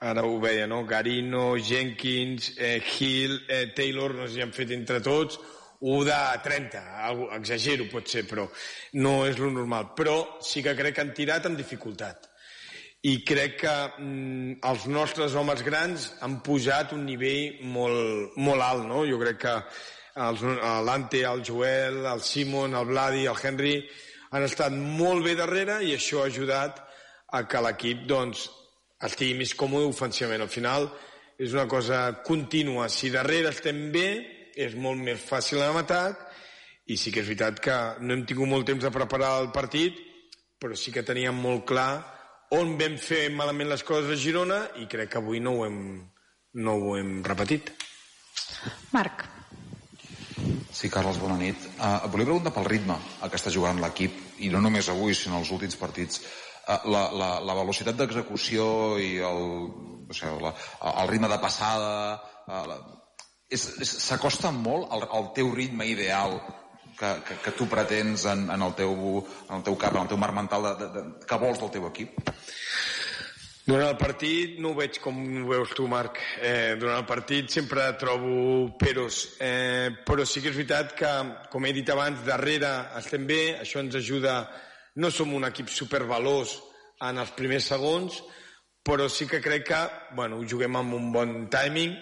ara 0.01 0.23
ho 0.25 0.39
veia, 0.41 0.65
no? 0.71 0.85
Garino, 0.87 1.57
Jenkins, 1.59 2.53
eh, 2.57 2.79
Hill, 2.79 3.41
eh, 3.47 3.67
Taylor, 3.75 4.15
no 4.15 4.27
sé 4.27 4.39
si 4.39 4.41
han 4.41 4.55
fet 4.55 4.71
entre 4.71 4.99
tots, 5.03 5.39
1 5.81 6.03
de 6.05 6.17
30, 6.43 6.81
algo, 7.07 7.31
exagero 7.33 7.87
potser, 7.89 8.21
però 8.29 8.45
no 9.01 9.13
és 9.25 9.39
lo 9.41 9.49
normal. 9.49 9.95
Però 9.97 10.37
sí 10.45 10.61
que 10.61 10.75
crec 10.77 10.95
que 10.95 11.01
han 11.01 11.15
tirat 11.17 11.47
amb 11.49 11.57
dificultat. 11.57 12.27
I 13.09 13.15
crec 13.25 13.55
que 13.63 13.73
mm, 13.97 14.59
els 14.69 14.85
nostres 14.93 15.33
homes 15.33 15.63
grans 15.65 16.11
han 16.21 16.37
pujat 16.45 16.93
un 16.93 17.01
nivell 17.07 17.63
molt, 17.73 18.37
molt 18.37 18.61
alt, 18.61 18.85
no? 18.85 19.01
Jo 19.09 19.17
crec 19.23 19.41
que 19.41 19.55
l'Ante, 20.21 21.23
el 21.25 21.41
Joel, 21.47 22.05
el 22.05 22.21
Simon, 22.21 22.75
el 22.77 22.85
Vladi, 22.85 23.25
el 23.25 23.41
Henry 23.41 23.75
han 24.31 24.45
estat 24.45 24.75
molt 24.75 25.25
bé 25.25 25.33
darrere 25.39 25.79
i 25.81 25.95
això 25.95 26.21
ha 26.21 26.29
ajudat 26.29 26.77
a 27.33 27.41
que 27.47 27.61
l'equip 27.63 28.05
doncs, 28.05 28.49
estigui 29.01 29.33
més 29.39 29.55
còmode 29.57 29.89
ofensivament. 29.89 30.45
Al 30.45 30.51
final 30.51 30.85
és 31.41 31.55
una 31.57 31.65
cosa 31.65 32.21
contínua. 32.21 32.85
Si 32.89 33.09
darrere 33.09 33.49
estem 33.49 33.87
bé, 33.91 34.07
és 34.67 34.77
molt 34.77 35.01
més 35.01 35.21
fàcil 35.25 35.61
anar 35.61 35.83
atac 35.85 36.27
i 36.91 36.97
sí 36.97 37.11
que 37.13 37.21
és 37.21 37.29
veritat 37.29 37.59
que 37.63 37.75
no 38.01 38.15
hem 38.15 38.25
tingut 38.27 38.49
molt 38.49 38.67
temps 38.67 38.83
de 38.83 38.91
preparar 38.93 39.35
el 39.41 39.51
partit, 39.55 39.99
però 40.59 40.75
sí 40.77 40.91
que 40.93 41.05
teníem 41.07 41.37
molt 41.37 41.65
clar 41.69 41.91
on 42.57 42.75
vam 42.79 42.97
fer 42.99 43.29
malament 43.31 43.69
les 43.71 43.83
coses 43.87 44.11
a 44.11 44.19
Girona 44.19 44.63
i 44.81 44.87
crec 44.91 45.13
que 45.13 45.21
avui 45.21 45.39
no 45.39 45.55
ho 45.55 45.65
hem, 45.67 45.77
no 46.65 46.73
ho 46.75 46.97
hem 46.99 47.21
repetit. 47.23 47.71
Marc. 48.91 49.23
Sí, 50.71 50.89
Carles, 50.89 51.19
bona 51.21 51.37
nit. 51.39 51.67
Uh, 51.77 52.07
volia 52.11 52.27
preguntar 52.27 52.53
pel 52.55 52.67
ritme 52.67 52.95
a 52.95 53.29
què 53.29 53.39
està 53.39 53.51
jugant 53.53 53.79
l'equip, 53.79 54.15
i 54.43 54.49
no 54.51 54.61
només 54.63 54.89
avui, 54.91 55.15
sinó 55.15 55.39
els 55.39 55.51
últims 55.53 55.77
partits. 55.79 56.23
Uh, 56.65 56.79
la, 56.91 57.03
la, 57.15 57.29
la 57.45 57.55
velocitat 57.61 57.99
d'execució 57.99 58.65
i 58.99 59.13
el, 59.27 59.45
o 60.07 60.15
sigui, 60.15 60.41
la, 60.43 60.55
el 60.95 61.13
ritme 61.13 61.31
de 61.31 61.39
passada... 61.43 61.93
Uh, 62.47 62.65
la, 62.67 62.81
s'acosta 63.57 64.51
molt 64.55 64.91
al, 64.91 65.07
al 65.11 65.31
teu 65.35 65.51
ritme 65.55 65.87
ideal 65.89 66.39
que, 66.97 67.11
que, 67.27 67.37
que 67.43 67.51
tu 67.57 67.67
pretens 67.67 68.25
en, 68.29 68.47
en, 68.49 68.61
el 68.61 68.75
teu, 68.77 68.93
en 69.49 69.55
el 69.57 69.63
teu 69.65 69.77
cap, 69.77 69.95
en 69.95 70.05
el 70.05 70.11
teu 70.11 70.19
marc 70.21 70.35
mental 70.37 70.67
de, 70.69 70.73
de, 70.79 70.89
de, 70.95 71.25
que 71.27 71.39
vols 71.41 71.59
del 71.59 71.73
teu 71.73 71.87
equip? 71.89 72.19
Durant 73.61 73.91
el 73.91 73.97
partit 73.99 74.57
no 74.59 74.71
ho 74.71 74.77
veig 74.77 74.97
com 75.03 75.17
ho 75.43 75.45
veus 75.51 75.71
tu, 75.77 75.85
Marc. 75.87 76.17
Eh, 76.41 76.73
durant 76.81 76.97
el 76.97 77.05
partit 77.09 77.51
sempre 77.53 77.85
trobo 78.01 78.71
peros, 78.81 79.21
eh, 79.39 79.91
però 80.05 80.25
sí 80.25 80.41
que 80.41 80.49
és 80.49 80.57
veritat 80.57 80.95
que, 80.97 81.11
com 81.53 81.65
he 81.65 81.73
dit 81.77 81.89
abans, 81.93 82.23
darrere 82.25 82.71
estem 82.99 83.27
bé, 83.29 83.41
això 83.61 83.83
ens 83.83 83.97
ajuda... 84.01 84.43
No 84.99 85.07
som 85.07 85.29
un 85.31 85.45
equip 85.47 85.69
supervalós 85.71 86.57
en 87.07 87.21
els 87.21 87.29
primers 87.31 87.69
segons, 87.71 88.17
però 88.83 89.05
sí 89.07 89.23
que 89.23 89.39
crec 89.39 89.63
que 89.69 89.77
bueno, 90.17 90.41
juguem 90.43 90.75
amb 90.75 90.97
un 90.97 91.05
bon 91.13 91.31
timing 91.53 91.93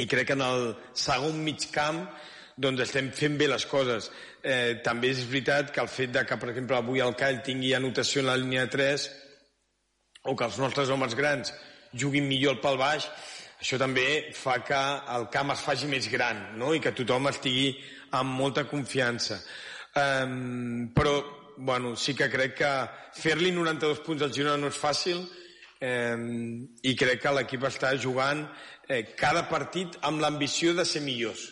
i 0.00 0.06
crec 0.08 0.30
que 0.30 0.36
en 0.38 0.44
el 0.46 0.70
segon 0.96 1.42
mig 1.44 1.66
camp 1.74 2.06
doncs 2.62 2.84
estem 2.84 3.10
fent 3.16 3.36
bé 3.40 3.48
les 3.48 3.64
coses. 3.66 4.08
Eh, 4.42 4.80
també 4.84 5.12
és 5.12 5.24
veritat 5.28 5.72
que 5.72 5.82
el 5.82 5.90
fet 5.90 6.12
de 6.14 6.24
que, 6.28 6.36
per 6.36 6.50
exemple, 6.52 6.76
avui 6.76 7.02
el 7.04 7.14
Call 7.18 7.42
tingui 7.44 7.74
anotació 7.74 8.22
en 8.22 8.30
la 8.30 8.38
línia 8.40 8.66
3 8.70 9.08
o 10.28 10.36
que 10.36 10.46
els 10.46 10.58
nostres 10.62 10.90
homes 10.90 11.16
grans 11.18 11.52
juguin 11.98 12.28
millor 12.28 12.56
el 12.56 12.62
pal 12.62 12.78
baix, 12.80 13.08
això 13.62 13.78
també 13.78 14.32
fa 14.34 14.58
que 14.66 14.80
el 15.16 15.28
camp 15.34 15.52
es 15.54 15.62
faci 15.62 15.90
més 15.90 16.08
gran 16.10 16.56
no? 16.58 16.72
i 16.74 16.80
que 16.82 16.94
tothom 16.96 17.28
estigui 17.30 17.72
amb 18.18 18.34
molta 18.38 18.64
confiança. 18.70 19.38
Um, 19.94 20.88
però 20.96 21.20
bueno, 21.58 21.94
sí 21.96 22.14
que 22.16 22.30
crec 22.32 22.56
que 22.62 22.72
fer-li 23.20 23.52
92 23.52 24.00
punts 24.06 24.24
al 24.24 24.32
Girona 24.32 24.56
no 24.58 24.70
és 24.72 24.78
fàcil 24.80 25.20
um, 25.20 26.24
i 26.82 26.94
crec 26.98 27.20
que 27.22 27.34
l'equip 27.36 27.66
està 27.68 27.92
jugant 28.00 28.46
eh, 28.88 29.14
cada 29.18 29.46
partit 29.50 29.98
amb 30.08 30.22
l'ambició 30.22 30.74
de 30.74 30.84
ser 30.88 31.02
millors. 31.04 31.48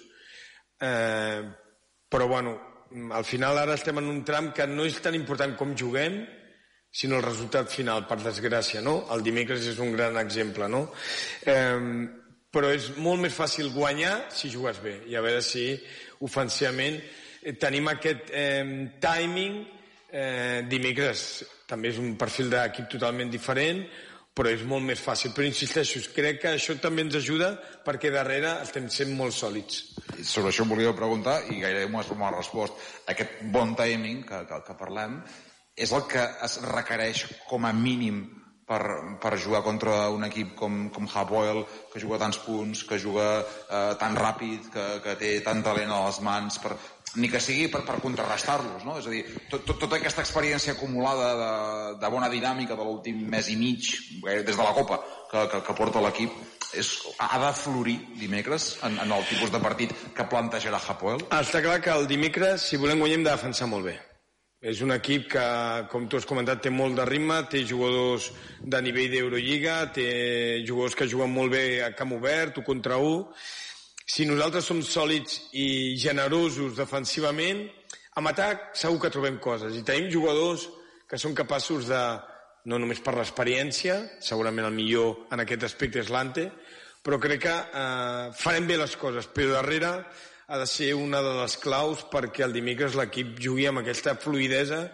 Eh, 0.81 1.43
però 2.11 2.27
bueno, 2.27 2.57
al 3.15 3.25
final 3.25 3.59
ara 3.59 3.77
estem 3.79 3.99
en 4.01 4.09
un 4.11 4.23
tram 4.27 4.53
que 4.53 4.67
no 4.67 4.87
és 4.89 4.99
tan 5.03 5.15
important 5.15 5.57
com 5.59 5.77
juguem, 5.79 6.23
sinó 6.91 7.21
el 7.21 7.27
resultat 7.27 7.71
final, 7.71 8.07
per 8.09 8.19
desgràcia, 8.19 8.83
no? 8.83 9.05
El 9.15 9.23
dimecres 9.23 9.69
és 9.71 9.79
un 9.79 9.93
gran 9.95 10.19
exemple, 10.19 10.67
no? 10.69 10.89
Eh, 11.47 12.09
però 12.51 12.73
és 12.75 12.91
molt 12.99 13.23
més 13.23 13.35
fàcil 13.35 13.71
guanyar 13.75 14.15
si 14.35 14.51
jugues 14.51 14.81
bé 14.83 14.97
i 15.07 15.15
a 15.15 15.23
veure 15.23 15.43
si 15.45 15.71
ofensivament 16.27 16.99
eh, 16.99 17.55
tenim 17.63 17.89
aquest 17.93 18.33
eh, 18.35 18.91
timing 19.03 19.61
eh, 20.11 20.67
dimecres 20.67 21.45
també 21.71 21.93
és 21.93 22.01
un 22.03 22.17
perfil 22.19 22.51
d'equip 22.51 22.91
totalment 22.91 23.31
diferent 23.31 23.85
però 24.41 24.55
és 24.57 24.65
molt 24.65 24.87
més 24.89 25.01
fàcil. 25.05 25.35
Però 25.37 25.45
insisteixo, 25.45 26.01
crec 26.17 26.41
que 26.41 26.55
això 26.55 26.77
també 26.81 27.05
ens 27.05 27.19
ajuda 27.21 27.53
perquè 27.85 28.09
darrere 28.15 28.55
estem 28.65 28.89
sent 28.89 29.13
molt 29.19 29.37
sòlids. 29.37 29.83
Sobre 30.25 30.49
això 30.49 30.65
em 30.65 30.73
volia 30.73 30.97
preguntar 30.97 31.43
i 31.53 31.61
gairebé 31.61 31.91
m'ho 31.93 32.01
has 32.01 32.37
respost 32.39 32.81
aquest 33.13 33.43
bon 33.53 33.77
timing 33.77 34.25
que, 34.25 34.45
que, 34.49 34.63
que 34.65 34.77
parlem 34.81 35.21
és 35.77 35.93
el 35.97 36.07
que 36.09 36.25
es 36.45 36.59
requereix 36.65 37.27
com 37.49 37.69
a 37.69 37.73
mínim 37.77 38.25
per, 38.71 38.81
per 39.21 39.35
jugar 39.43 39.61
contra 39.67 40.09
un 40.15 40.25
equip 40.29 40.55
com, 40.59 40.89
com 40.95 41.09
Hapoel, 41.11 41.65
que 41.93 42.01
juga 42.03 42.21
tants 42.23 42.39
punts, 42.45 42.85
que 42.87 43.01
juga 43.03 43.27
eh, 43.43 43.95
tan 44.01 44.17
ràpid, 44.17 44.69
que, 44.73 44.87
que 45.05 45.17
té 45.19 45.31
tant 45.47 45.63
talent 45.67 45.91
a 45.91 46.05
les 46.07 46.21
mans, 46.27 46.61
per, 46.63 46.77
ni 47.17 47.31
que 47.31 47.41
sigui 47.43 47.67
per, 47.73 47.83
per 47.87 47.99
contrarrestar-los, 48.03 48.85
no? 48.87 48.99
És 49.01 49.09
a 49.09 49.15
dir, 49.15 49.25
tot, 49.51 49.65
tot, 49.67 49.79
tota 49.83 49.99
aquesta 49.99 50.23
experiència 50.23 50.77
acumulada 50.77 51.31
de, 51.41 51.53
de 52.03 52.11
bona 52.13 52.29
dinàmica 52.31 52.77
de 52.79 52.87
l'últim 52.87 53.25
mes 53.33 53.49
i 53.51 53.57
mig, 53.59 53.91
des 54.23 54.55
de 54.55 54.63
la 54.63 54.75
Copa, 54.77 55.01
que, 55.31 55.47
que, 55.51 55.63
que 55.67 55.77
porta 55.79 56.03
l'equip, 56.05 56.37
és, 56.79 56.93
ha 57.19 57.41
de 57.43 57.51
florir 57.59 57.97
dimecres 58.21 58.77
en, 58.87 59.01
en 59.03 59.17
el 59.17 59.27
tipus 59.31 59.51
de 59.51 59.63
partit 59.63 59.97
que 60.15 60.29
plantejarà 60.31 60.79
Hapoel? 60.79 61.27
Està 61.41 61.65
clar 61.65 61.81
que 61.83 61.97
el 61.97 62.07
dimecres, 62.11 62.69
si 62.71 62.79
volem 62.79 63.03
guanyar, 63.03 63.19
hem 63.19 63.27
de 63.27 63.35
defensar 63.35 63.69
molt 63.71 63.91
bé. 63.91 63.97
És 64.61 64.83
un 64.85 64.93
equip 64.93 65.31
que, 65.33 65.43
com 65.89 66.05
tu 66.05 66.19
has 66.19 66.27
comentat, 66.29 66.61
té 66.61 66.71
molt 66.71 66.99
de 66.99 67.07
ritme, 67.09 67.39
té 67.49 67.63
jugadors 67.65 68.27
de 68.61 68.81
nivell 68.85 69.09
d'Eurolliga, 69.09 69.77
té 69.97 70.07
jugadors 70.69 70.99
que 70.99 71.09
juguen 71.09 71.33
molt 71.33 71.55
bé 71.55 71.63
a 71.87 71.95
camp 71.97 72.13
obert, 72.19 72.61
un 72.61 72.67
contra 72.67 72.99
un. 73.01 73.25
Si 74.11 74.25
nosaltres 74.27 74.67
som 74.67 74.81
sòlids 74.83 75.37
i 75.55 75.95
generosos 76.01 76.75
defensivament, 76.75 77.61
amb 78.19 78.31
atac 78.33 78.73
segur 78.75 78.99
que 79.05 79.11
trobem 79.15 79.37
coses. 79.39 79.77
I 79.77 79.85
tenim 79.87 80.11
jugadors 80.11 80.67
que 81.07 81.19
són 81.19 81.37
capaços 81.39 81.87
de, 81.87 82.01
no 82.67 82.81
només 82.83 82.99
per 83.05 83.15
l'experiència, 83.15 84.01
segurament 84.25 84.67
el 84.67 84.75
millor 84.75 85.31
en 85.31 85.45
aquest 85.45 85.69
aspecte 85.69 86.03
és 86.03 86.11
l'Ante, 86.11 86.49
però 87.07 87.21
crec 87.23 87.45
que 87.47 87.55
eh, 87.55 88.27
farem 88.37 88.67
bé 88.67 88.81
les 88.81 88.99
coses, 88.99 89.31
però 89.31 89.55
darrere 89.55 89.93
ha 90.51 90.59
de 90.59 90.67
ser 90.67 90.91
una 90.99 91.23
de 91.23 91.37
les 91.39 91.55
claus 91.63 92.03
perquè 92.11 92.43
el 92.49 92.57
dimecres 92.57 92.99
l'equip 92.99 93.39
jugui 93.39 93.69
amb 93.71 93.85
aquesta 93.85 94.17
fluidesa 94.19 94.89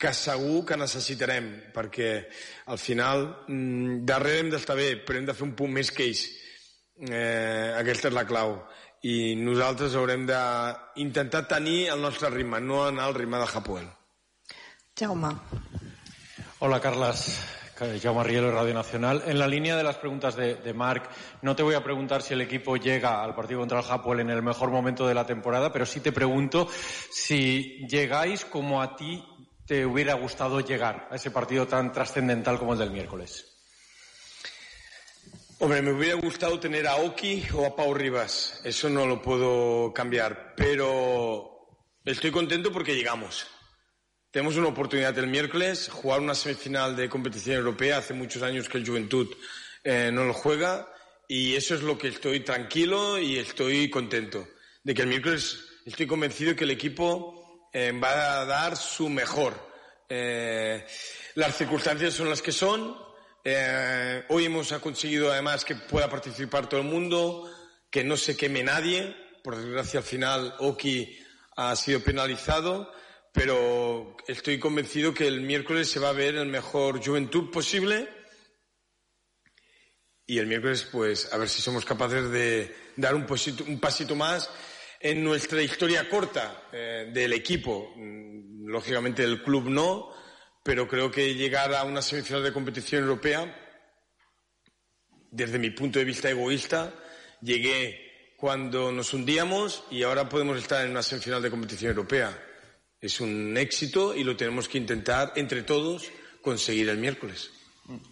que 0.00 0.10
segur 0.16 0.64
que 0.66 0.80
necessitarem, 0.80 1.52
perquè 1.70 2.12
al 2.72 2.82
final 2.82 3.26
mm, 3.46 4.02
darrere 4.08 4.42
hem 4.42 4.54
d'estar 4.56 4.74
bé, 4.74 4.94
però 5.06 5.20
hem 5.20 5.30
de 5.30 5.38
fer 5.38 5.46
un 5.46 5.54
punt 5.54 5.78
més 5.78 5.94
que 5.94 6.08
ells. 6.08 6.26
Eh, 7.00 7.72
aquesta 7.78 8.08
és 8.10 8.14
la 8.14 8.26
clau. 8.28 8.58
I 9.08 9.34
nosaltres 9.40 9.94
haurem 9.96 10.26
d'intentar 10.28 11.46
tenir 11.48 11.88
el 11.88 12.02
nostre 12.02 12.28
ritme, 12.28 12.60
no 12.60 12.84
anar 12.84 13.08
al 13.08 13.16
ritme 13.16 13.38
de 13.40 13.46
Japuel. 13.46 13.88
Jaume. 14.98 15.32
Hola, 16.58 16.80
Carles. 16.80 17.24
Jaume 18.02 18.22
Rielo, 18.24 18.52
Radio 18.52 18.74
Nacional. 18.74 19.22
En 19.24 19.38
la 19.38 19.48
línea 19.48 19.74
de 19.74 19.82
las 19.82 19.96
preguntas 19.96 20.36
de, 20.36 20.56
de 20.56 20.74
Marc, 20.74 21.08
no 21.40 21.56
te 21.56 21.62
voy 21.62 21.74
a 21.74 21.82
preguntar 21.82 22.20
si 22.20 22.34
el 22.34 22.42
equipo 22.42 22.76
llega 22.76 23.24
al 23.24 23.34
partido 23.34 23.60
contra 23.60 23.80
el 23.80 23.86
Hapoel 23.88 24.20
en 24.20 24.28
el 24.28 24.42
mejor 24.42 24.70
momento 24.70 25.06
de 25.06 25.14
la 25.14 25.24
temporada, 25.24 25.72
pero 25.72 25.86
sí 25.86 26.00
te 26.00 26.12
pregunto 26.12 26.68
si 27.10 27.86
llegáis 27.88 28.44
como 28.44 28.82
a 28.82 28.94
ti 28.96 29.24
te 29.64 29.86
hubiera 29.86 30.12
gustado 30.14 30.60
llegar 30.60 31.08
a 31.10 31.14
ese 31.14 31.30
partido 31.30 31.66
tan 31.66 31.90
trascendental 31.90 32.58
como 32.58 32.74
el 32.74 32.80
del 32.80 32.90
miércoles. 32.90 33.49
Hombre, 35.62 35.82
me 35.82 35.92
hubiera 35.92 36.14
gustado 36.14 36.58
tener 36.58 36.86
a 36.86 36.96
Oki 36.96 37.44
o 37.52 37.66
a 37.66 37.76
Pau 37.76 37.92
Rivas. 37.92 38.62
Eso 38.64 38.88
no 38.88 39.04
lo 39.04 39.20
puedo 39.20 39.92
cambiar, 39.92 40.54
pero 40.56 41.84
estoy 42.02 42.30
contento 42.30 42.72
porque 42.72 42.96
llegamos. 42.96 43.46
Tenemos 44.30 44.56
una 44.56 44.68
oportunidad 44.68 45.18
el 45.18 45.26
miércoles, 45.26 45.90
jugar 45.92 46.20
una 46.20 46.34
semifinal 46.34 46.96
de 46.96 47.10
competición 47.10 47.56
europea. 47.56 47.98
Hace 47.98 48.14
muchos 48.14 48.42
años 48.42 48.70
que 48.70 48.78
el 48.78 48.86
Juventud 48.86 49.28
eh, 49.84 50.08
no 50.10 50.24
lo 50.24 50.32
juega 50.32 50.90
y 51.28 51.54
eso 51.54 51.74
es 51.74 51.82
lo 51.82 51.98
que 51.98 52.08
estoy 52.08 52.40
tranquilo 52.40 53.18
y 53.18 53.36
estoy 53.36 53.90
contento. 53.90 54.48
De 54.82 54.94
que 54.94 55.02
el 55.02 55.08
miércoles 55.08 55.62
estoy 55.84 56.06
convencido 56.06 56.56
que 56.56 56.64
el 56.64 56.70
equipo 56.70 57.68
eh, 57.74 57.92
va 57.92 58.40
a 58.40 58.46
dar 58.46 58.78
su 58.78 59.10
mejor. 59.10 59.52
Eh, 60.08 60.86
las 61.34 61.54
circunstancias 61.54 62.14
son 62.14 62.30
las 62.30 62.40
que 62.40 62.50
son. 62.50 63.09
Eh, 63.44 64.24
hoy 64.28 64.44
hemos 64.44 64.72
conseguido 64.74 65.32
además 65.32 65.64
que 65.64 65.74
pueda 65.74 66.08
participar 66.10 66.68
todo 66.68 66.80
el 66.80 66.86
mundo, 66.86 67.50
que 67.90 68.04
no 68.04 68.16
se 68.16 68.36
queme 68.36 68.62
nadie. 68.62 69.16
Por 69.42 69.56
desgracia 69.56 70.00
al 70.00 70.04
final 70.04 70.54
Oki 70.58 71.18
ha 71.56 71.74
sido 71.76 72.00
penalizado 72.00 72.92
pero 73.32 74.16
estoy 74.26 74.58
convencido 74.58 75.14
que 75.14 75.28
el 75.28 75.40
miércoles 75.40 75.88
se 75.88 76.00
va 76.00 76.08
a 76.08 76.14
ver 76.14 76.34
el 76.34 76.46
mejor 76.46 77.04
Juventud 77.04 77.50
posible 77.50 78.08
y 80.26 80.38
el 80.38 80.46
miércoles 80.46 80.88
pues 80.90 81.32
a 81.32 81.38
ver 81.38 81.48
si 81.48 81.62
somos 81.62 81.84
capaces 81.84 82.30
de 82.30 82.74
dar 82.96 83.14
un, 83.14 83.26
un 83.66 83.80
pasito 83.80 84.16
más 84.16 84.50
en 84.98 85.22
nuestra 85.22 85.62
historia 85.62 86.08
corta 86.08 86.68
eh, 86.72 87.10
del 87.12 87.32
equipo. 87.32 87.92
Mm, 87.96 88.66
lógicamente 88.66 89.22
el 89.22 89.42
club 89.42 89.68
no, 89.68 90.12
pero 90.62 90.86
creo 90.86 91.10
que 91.10 91.34
llegar 91.34 91.74
a 91.74 91.84
una 91.84 92.02
semifinal 92.02 92.42
de 92.42 92.52
competición 92.52 93.02
europea, 93.02 93.56
desde 95.30 95.58
mi 95.58 95.70
punto 95.70 95.98
de 95.98 96.04
vista 96.04 96.30
egoísta, 96.30 96.92
llegué 97.40 98.34
cuando 98.36 98.90
nos 98.92 99.12
hundíamos 99.12 99.84
y 99.90 100.02
ahora 100.02 100.28
podemos 100.28 100.58
estar 100.58 100.84
en 100.84 100.90
una 100.92 101.02
semifinal 101.02 101.42
de 101.42 101.50
competición 101.50 101.90
europea 101.90 102.46
es 103.00 103.20
un 103.20 103.56
éxito 103.56 104.14
y 104.14 104.24
lo 104.24 104.36
tenemos 104.36 104.68
que 104.68 104.78
intentar 104.78 105.32
entre 105.36 105.62
todos 105.62 106.10
conseguir 106.42 106.88
el 106.88 106.98
miércoles. 106.98 107.50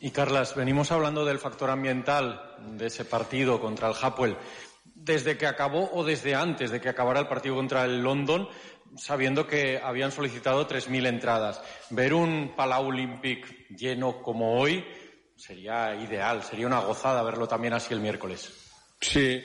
Y 0.01 0.11
Carlas, 0.11 0.55
venimos 0.57 0.91
hablando 0.91 1.25
del 1.25 1.39
factor 1.39 1.71
ambiental 1.71 2.57
de 2.77 2.87
ese 2.87 3.05
partido 3.05 3.61
contra 3.61 3.89
el 3.89 3.95
Hapoel. 4.01 4.37
Desde 4.85 5.37
que 5.37 5.47
acabó 5.47 5.91
o 5.93 6.05
desde 6.05 6.35
antes 6.35 6.71
de 6.71 6.81
que 6.81 6.89
acabara 6.89 7.21
el 7.21 7.29
partido 7.29 7.55
contra 7.55 7.85
el 7.85 8.03
London, 8.03 8.49
sabiendo 8.97 9.47
que 9.47 9.81
habían 9.83 10.13
solicitado 10.13 10.67
3.000 10.67 11.07
entradas. 11.07 11.61
Ver 11.91 12.15
un 12.15 12.55
Palau 12.57 12.87
Olympic 12.87 13.69
lleno 13.71 14.23
como 14.23 14.59
hoy 14.59 14.85
sería 15.37 15.95
ideal, 15.95 16.43
sería 16.43 16.67
una 16.67 16.81
gozada 16.81 17.23
verlo 17.23 17.47
también 17.47 17.75
así 17.75 17.95
el 17.95 18.01
miércoles. 18.01 18.51
Sí, 19.01 19.43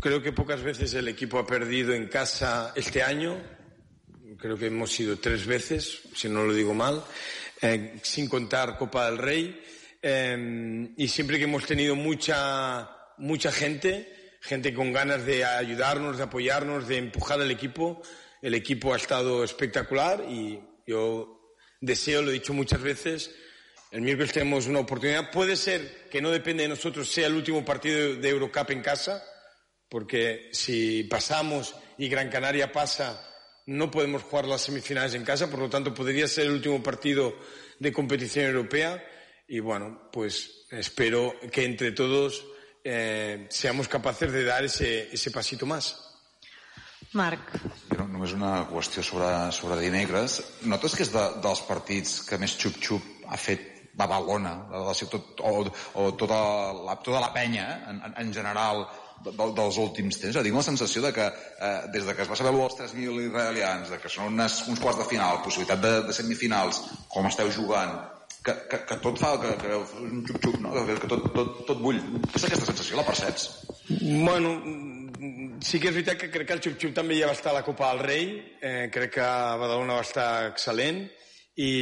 creo 0.00 0.22
que 0.22 0.32
pocas 0.32 0.62
veces 0.62 0.94
el 0.94 1.08
equipo 1.08 1.38
ha 1.38 1.46
perdido 1.46 1.94
en 1.94 2.08
casa 2.08 2.72
este 2.74 3.02
año 3.02 3.36
creo 4.36 4.56
que 4.56 4.66
hemos 4.66 4.98
ido 5.00 5.18
tres 5.18 5.46
veces, 5.46 6.00
si 6.14 6.28
no 6.28 6.44
lo 6.44 6.52
digo 6.52 6.74
mal, 6.74 7.02
eh, 7.62 7.98
sin 8.02 8.28
contar 8.28 8.76
Copa 8.76 9.06
del 9.06 9.18
Rey, 9.18 9.62
eh, 10.02 10.88
y 10.96 11.08
siempre 11.08 11.38
que 11.38 11.44
hemos 11.44 11.66
tenido 11.66 11.96
mucha, 11.96 12.90
mucha 13.18 13.50
gente, 13.50 14.36
gente 14.40 14.74
con 14.74 14.92
ganas 14.92 15.24
de 15.24 15.44
ayudarnos, 15.44 16.18
de 16.18 16.24
apoyarnos, 16.24 16.86
de 16.86 16.98
empujar 16.98 17.40
al 17.40 17.50
equipo, 17.50 18.02
el 18.46 18.54
equipo 18.54 18.94
ha 18.94 18.96
estado 18.96 19.42
espectacular 19.42 20.24
y 20.30 20.60
yo 20.86 21.56
deseo, 21.80 22.22
lo 22.22 22.30
he 22.30 22.34
dicho 22.34 22.54
muchas 22.54 22.80
veces, 22.80 23.34
el 23.90 24.02
miércoles 24.02 24.32
tenemos 24.32 24.68
una 24.68 24.78
oportunidad. 24.78 25.32
Puede 25.32 25.56
ser 25.56 26.08
que 26.08 26.22
no 26.22 26.30
depende 26.30 26.62
de 26.62 26.68
nosotros, 26.68 27.10
sea 27.10 27.26
el 27.26 27.34
último 27.34 27.64
partido 27.64 28.14
de 28.14 28.28
Eurocup 28.28 28.70
en 28.70 28.82
casa, 28.82 29.20
porque 29.88 30.48
si 30.52 31.02
pasamos 31.10 31.74
y 31.98 32.08
Gran 32.08 32.30
Canaria 32.30 32.70
pasa, 32.70 33.20
no 33.66 33.90
podemos 33.90 34.22
jugar 34.22 34.44
las 34.44 34.62
semifinales 34.62 35.14
en 35.14 35.24
casa, 35.24 35.50
por 35.50 35.58
lo 35.58 35.68
tanto 35.68 35.92
podría 35.92 36.28
ser 36.28 36.46
el 36.46 36.52
último 36.52 36.80
partido 36.84 37.36
de 37.80 37.92
competición 37.92 38.44
europea 38.44 39.04
y 39.48 39.58
bueno, 39.58 40.08
pues 40.12 40.68
espero 40.70 41.34
que 41.50 41.64
entre 41.64 41.90
todos 41.90 42.46
eh, 42.84 43.48
seamos 43.50 43.88
capaces 43.88 44.30
de 44.30 44.44
dar 44.44 44.64
ese, 44.64 45.12
ese 45.12 45.32
pasito 45.32 45.66
más. 45.66 46.05
Marc. 47.18 47.54
Però 47.90 48.06
només 48.10 48.34
una 48.36 48.66
qüestió 48.70 49.04
sobre, 49.06 49.30
sobre 49.56 49.80
dimecres. 49.80 50.40
Notes 50.68 50.96
que 50.96 51.06
és 51.06 51.14
de, 51.14 51.24
dels 51.44 51.64
partits 51.68 52.20
que 52.28 52.38
més 52.42 52.56
xup-xup 52.60 53.26
ha 53.26 53.40
fet 53.40 53.72
Badalona, 53.96 54.52
de 54.70 54.84
la 54.84 54.94
ciutat, 54.94 55.40
o, 55.40 55.64
o 55.96 56.06
tota, 56.20 56.38
la, 56.84 56.98
tota 57.00 57.22
la 57.22 57.32
penya, 57.32 57.64
eh, 57.64 57.94
en, 57.94 58.02
en 58.26 58.32
general, 58.34 58.84
de, 59.24 59.32
de, 59.32 59.46
dels 59.56 59.78
últims 59.80 60.18
temps. 60.20 60.36
Tinc 60.44 60.58
la 60.58 60.64
sensació 60.66 61.02
de 61.06 61.12
que 61.16 61.26
eh, 61.30 61.78
des 61.94 62.04
de 62.04 62.14
que 62.16 62.26
es 62.26 62.30
va 62.30 62.36
saber 62.36 62.52
els 62.52 62.76
3.000 62.80 63.22
israelians, 63.30 63.88
de 63.92 64.00
que 64.02 64.12
són 64.12 64.34
unes, 64.34 64.60
uns 64.68 64.82
quarts 64.82 65.00
de 65.00 65.08
final, 65.08 65.40
possibilitat 65.46 65.80
de, 65.80 65.94
de 66.10 66.16
semifinals, 66.18 66.82
com 67.12 67.30
esteu 67.30 67.50
jugant, 67.56 67.96
que, 68.46 68.54
que, 68.70 68.82
que 68.90 68.98
tot 69.02 69.18
fa 69.18 69.32
que, 69.42 69.54
que 69.62 69.80
un 70.04 70.20
xup-xup, 70.28 70.60
no? 70.62 70.74
que, 70.76 71.00
que 71.00 71.10
tot, 71.10 71.24
tot, 71.34 71.56
tot 71.70 71.80
bull. 71.82 71.98
És 72.34 72.44
aquesta 72.44 72.68
sensació, 72.68 73.00
la 73.00 73.06
perceps? 73.08 73.48
Bueno, 73.88 74.52
sí 75.60 75.78
que 75.80 75.88
és 75.90 75.94
veritat 75.94 76.18
que 76.20 76.30
crec 76.32 76.48
que 76.48 76.56
el 76.56 76.62
xup-xup 76.64 76.94
també 76.96 77.16
ja 77.18 77.30
va 77.30 77.36
estar 77.36 77.52
a 77.52 77.58
la 77.58 77.64
Copa 77.64 77.92
del 77.92 78.04
Rei, 78.04 78.28
eh, 78.60 78.88
crec 78.92 79.14
que 79.16 79.26
Badalona 79.62 79.98
va 79.98 80.04
estar 80.04 80.28
excel·lent, 80.50 81.04
i 81.56 81.72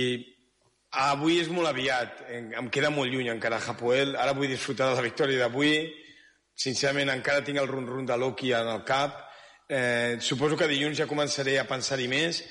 avui 1.04 1.40
és 1.42 1.50
molt 1.50 1.68
aviat, 1.68 2.22
em 2.30 2.68
queda 2.70 2.90
molt 2.94 3.10
lluny 3.10 3.30
encara 3.32 3.58
Hapoel, 3.58 4.14
ara 4.16 4.34
vull 4.34 4.48
disfrutar 4.48 4.90
de 4.90 5.00
la 5.00 5.06
victòria 5.06 5.38
d'avui, 5.42 5.88
sincerament 6.54 7.10
encara 7.10 7.42
tinc 7.42 7.58
el 7.58 7.68
run-run 7.68 8.06
de 8.06 8.16
Loki 8.16 8.52
en 8.54 8.70
el 8.76 8.84
cap, 8.84 9.18
eh, 9.68 10.16
suposo 10.20 10.56
que 10.56 10.68
dilluns 10.70 10.98
ja 10.98 11.10
començaré 11.10 11.58
a 11.58 11.66
pensar-hi 11.66 12.06
més, 12.08 12.44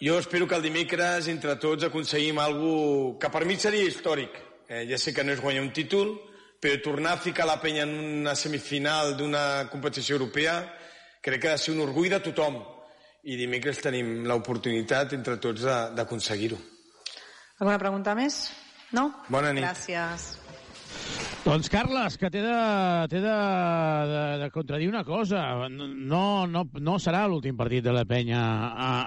jo 0.00 0.18
espero 0.18 0.46
que 0.46 0.54
el 0.54 0.62
dimecres 0.62 1.26
entre 1.26 1.56
tots 1.56 1.88
aconseguim 1.88 2.38
alguna 2.38 3.18
que 3.18 3.30
per 3.34 3.44
mi 3.44 3.56
seria 3.56 3.88
històric. 3.88 4.36
Eh, 4.68 4.84
ja 4.86 4.98
sé 4.98 5.14
que 5.14 5.24
no 5.24 5.32
és 5.32 5.40
guanyar 5.40 5.64
un 5.64 5.72
títol, 5.72 6.12
però 6.60 6.80
tornar 6.82 7.14
a 7.14 7.22
ficar 7.22 7.46
la 7.46 7.60
penya 7.62 7.84
en 7.86 7.94
una 8.22 8.34
semifinal 8.34 9.14
d'una 9.18 9.68
competició 9.70 10.18
europea 10.18 10.58
crec 11.22 11.42
que 11.42 11.52
ha 11.52 11.56
de 11.56 11.62
ser 11.62 11.74
un 11.74 11.84
orgull 11.84 12.10
de 12.10 12.20
tothom. 12.24 12.58
I 13.28 13.36
dimecres 13.36 13.82
tenim 13.82 14.24
l'oportunitat 14.26 15.12
entre 15.16 15.36
tots 15.42 15.66
d'aconseguir-ho. 15.96 16.58
Alguna 17.58 17.78
pregunta 17.78 18.14
més? 18.14 18.46
No? 18.94 19.10
Bona 19.28 19.52
nit. 19.52 19.66
Gràcies. 19.66 20.36
Doncs, 21.44 21.68
Carles, 21.72 22.16
que 22.20 22.28
t'he 22.32 22.40
de, 22.44 22.54
de, 23.08 23.20
de, 23.22 24.16
de 24.42 24.48
contradir 24.52 24.88
una 24.88 25.04
cosa. 25.04 25.42
No, 25.68 26.46
no, 26.46 26.64
no 26.80 26.96
serà 27.00 27.22
l'últim 27.28 27.56
partit 27.56 27.84
de 27.84 27.94
la 27.94 28.04
penya 28.08 28.40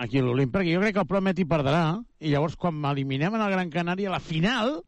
aquí 0.01 0.21
a 0.21 0.25
l'Olimp, 0.25 0.53
perquè 0.53 0.75
jo 0.75 0.81
crec 0.83 0.95
que 0.95 1.03
el 1.03 1.09
Promet 1.09 1.41
hi 1.41 1.47
perdrà, 1.49 1.83
i 2.19 2.31
llavors 2.33 2.57
quan 2.57 2.79
eliminem 2.91 3.37
en 3.37 3.45
el 3.45 3.53
Gran 3.55 3.73
Canària, 3.73 4.13
la 4.13 4.21
final, 4.23 4.79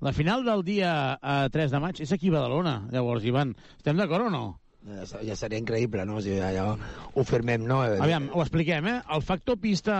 la 0.00 0.12
final 0.12 0.44
del 0.44 0.62
dia 0.64 0.92
eh, 1.16 1.48
3 1.52 1.72
de 1.72 1.80
maig, 1.80 2.00
és 2.04 2.12
aquí 2.12 2.30
a 2.30 2.36
Badalona. 2.38 2.76
Llavors, 2.92 3.24
Ivan, 3.24 3.54
estem 3.78 3.96
d'acord 3.98 4.28
o 4.28 4.32
no? 4.32 4.44
Ja, 4.86 5.02
ja 5.26 5.34
seria 5.34 5.58
increïble, 5.58 6.04
no? 6.06 6.20
O 6.20 6.22
sigui, 6.22 6.38
allò 6.46 6.76
ho 6.76 7.24
firmem, 7.26 7.64
no? 7.66 7.80
Aviam, 7.82 8.28
ho 8.32 8.42
expliquem, 8.44 8.86
eh? 8.86 8.98
El 9.16 9.24
factor 9.26 9.58
pista, 9.62 9.96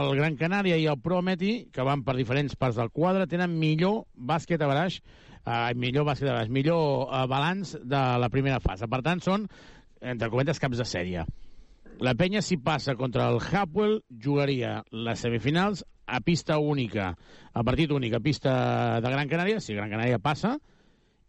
el 0.00 0.14
Gran 0.16 0.38
Canària 0.40 0.78
i 0.80 0.86
el 0.88 1.00
Prometi, 1.02 1.52
que 1.74 1.84
van 1.84 2.04
per 2.06 2.16
diferents 2.16 2.56
parts 2.56 2.78
del 2.80 2.92
quadre, 2.94 3.28
tenen 3.28 3.58
millor 3.60 4.06
bàsquet 4.16 4.62
a 4.64 4.70
baraix, 4.70 5.00
eh, 5.44 5.74
millor 5.76 6.08
bàsquet 6.08 6.30
a 6.30 6.38
baraix, 6.38 6.52
millor 6.56 7.10
eh, 7.10 7.26
balanç 7.28 7.76
de 7.82 8.02
la 8.24 8.32
primera 8.32 8.62
fase. 8.64 8.88
Per 8.88 9.02
tant, 9.04 9.20
són, 9.20 9.44
entre 10.00 10.32
cometes, 10.32 10.62
caps 10.62 10.80
de 10.80 10.88
sèrie. 10.88 11.26
La 12.00 12.14
penya, 12.16 12.40
si 12.40 12.56
passa 12.56 12.94
contra 12.96 13.26
el 13.28 13.42
Hapwell, 13.44 13.98
jugaria 14.24 14.78
les 14.90 15.20
semifinals 15.20 15.82
a 16.08 16.22
pista 16.24 16.56
única, 16.56 17.10
a 17.52 17.62
partit 17.62 17.90
únic, 17.92 18.14
a 18.16 18.22
pista 18.24 18.52
de 19.04 19.10
Gran 19.12 19.28
Canària, 19.28 19.58
si 19.60 19.76
Gran 19.76 19.92
Canària 19.92 20.16
passa, 20.18 20.54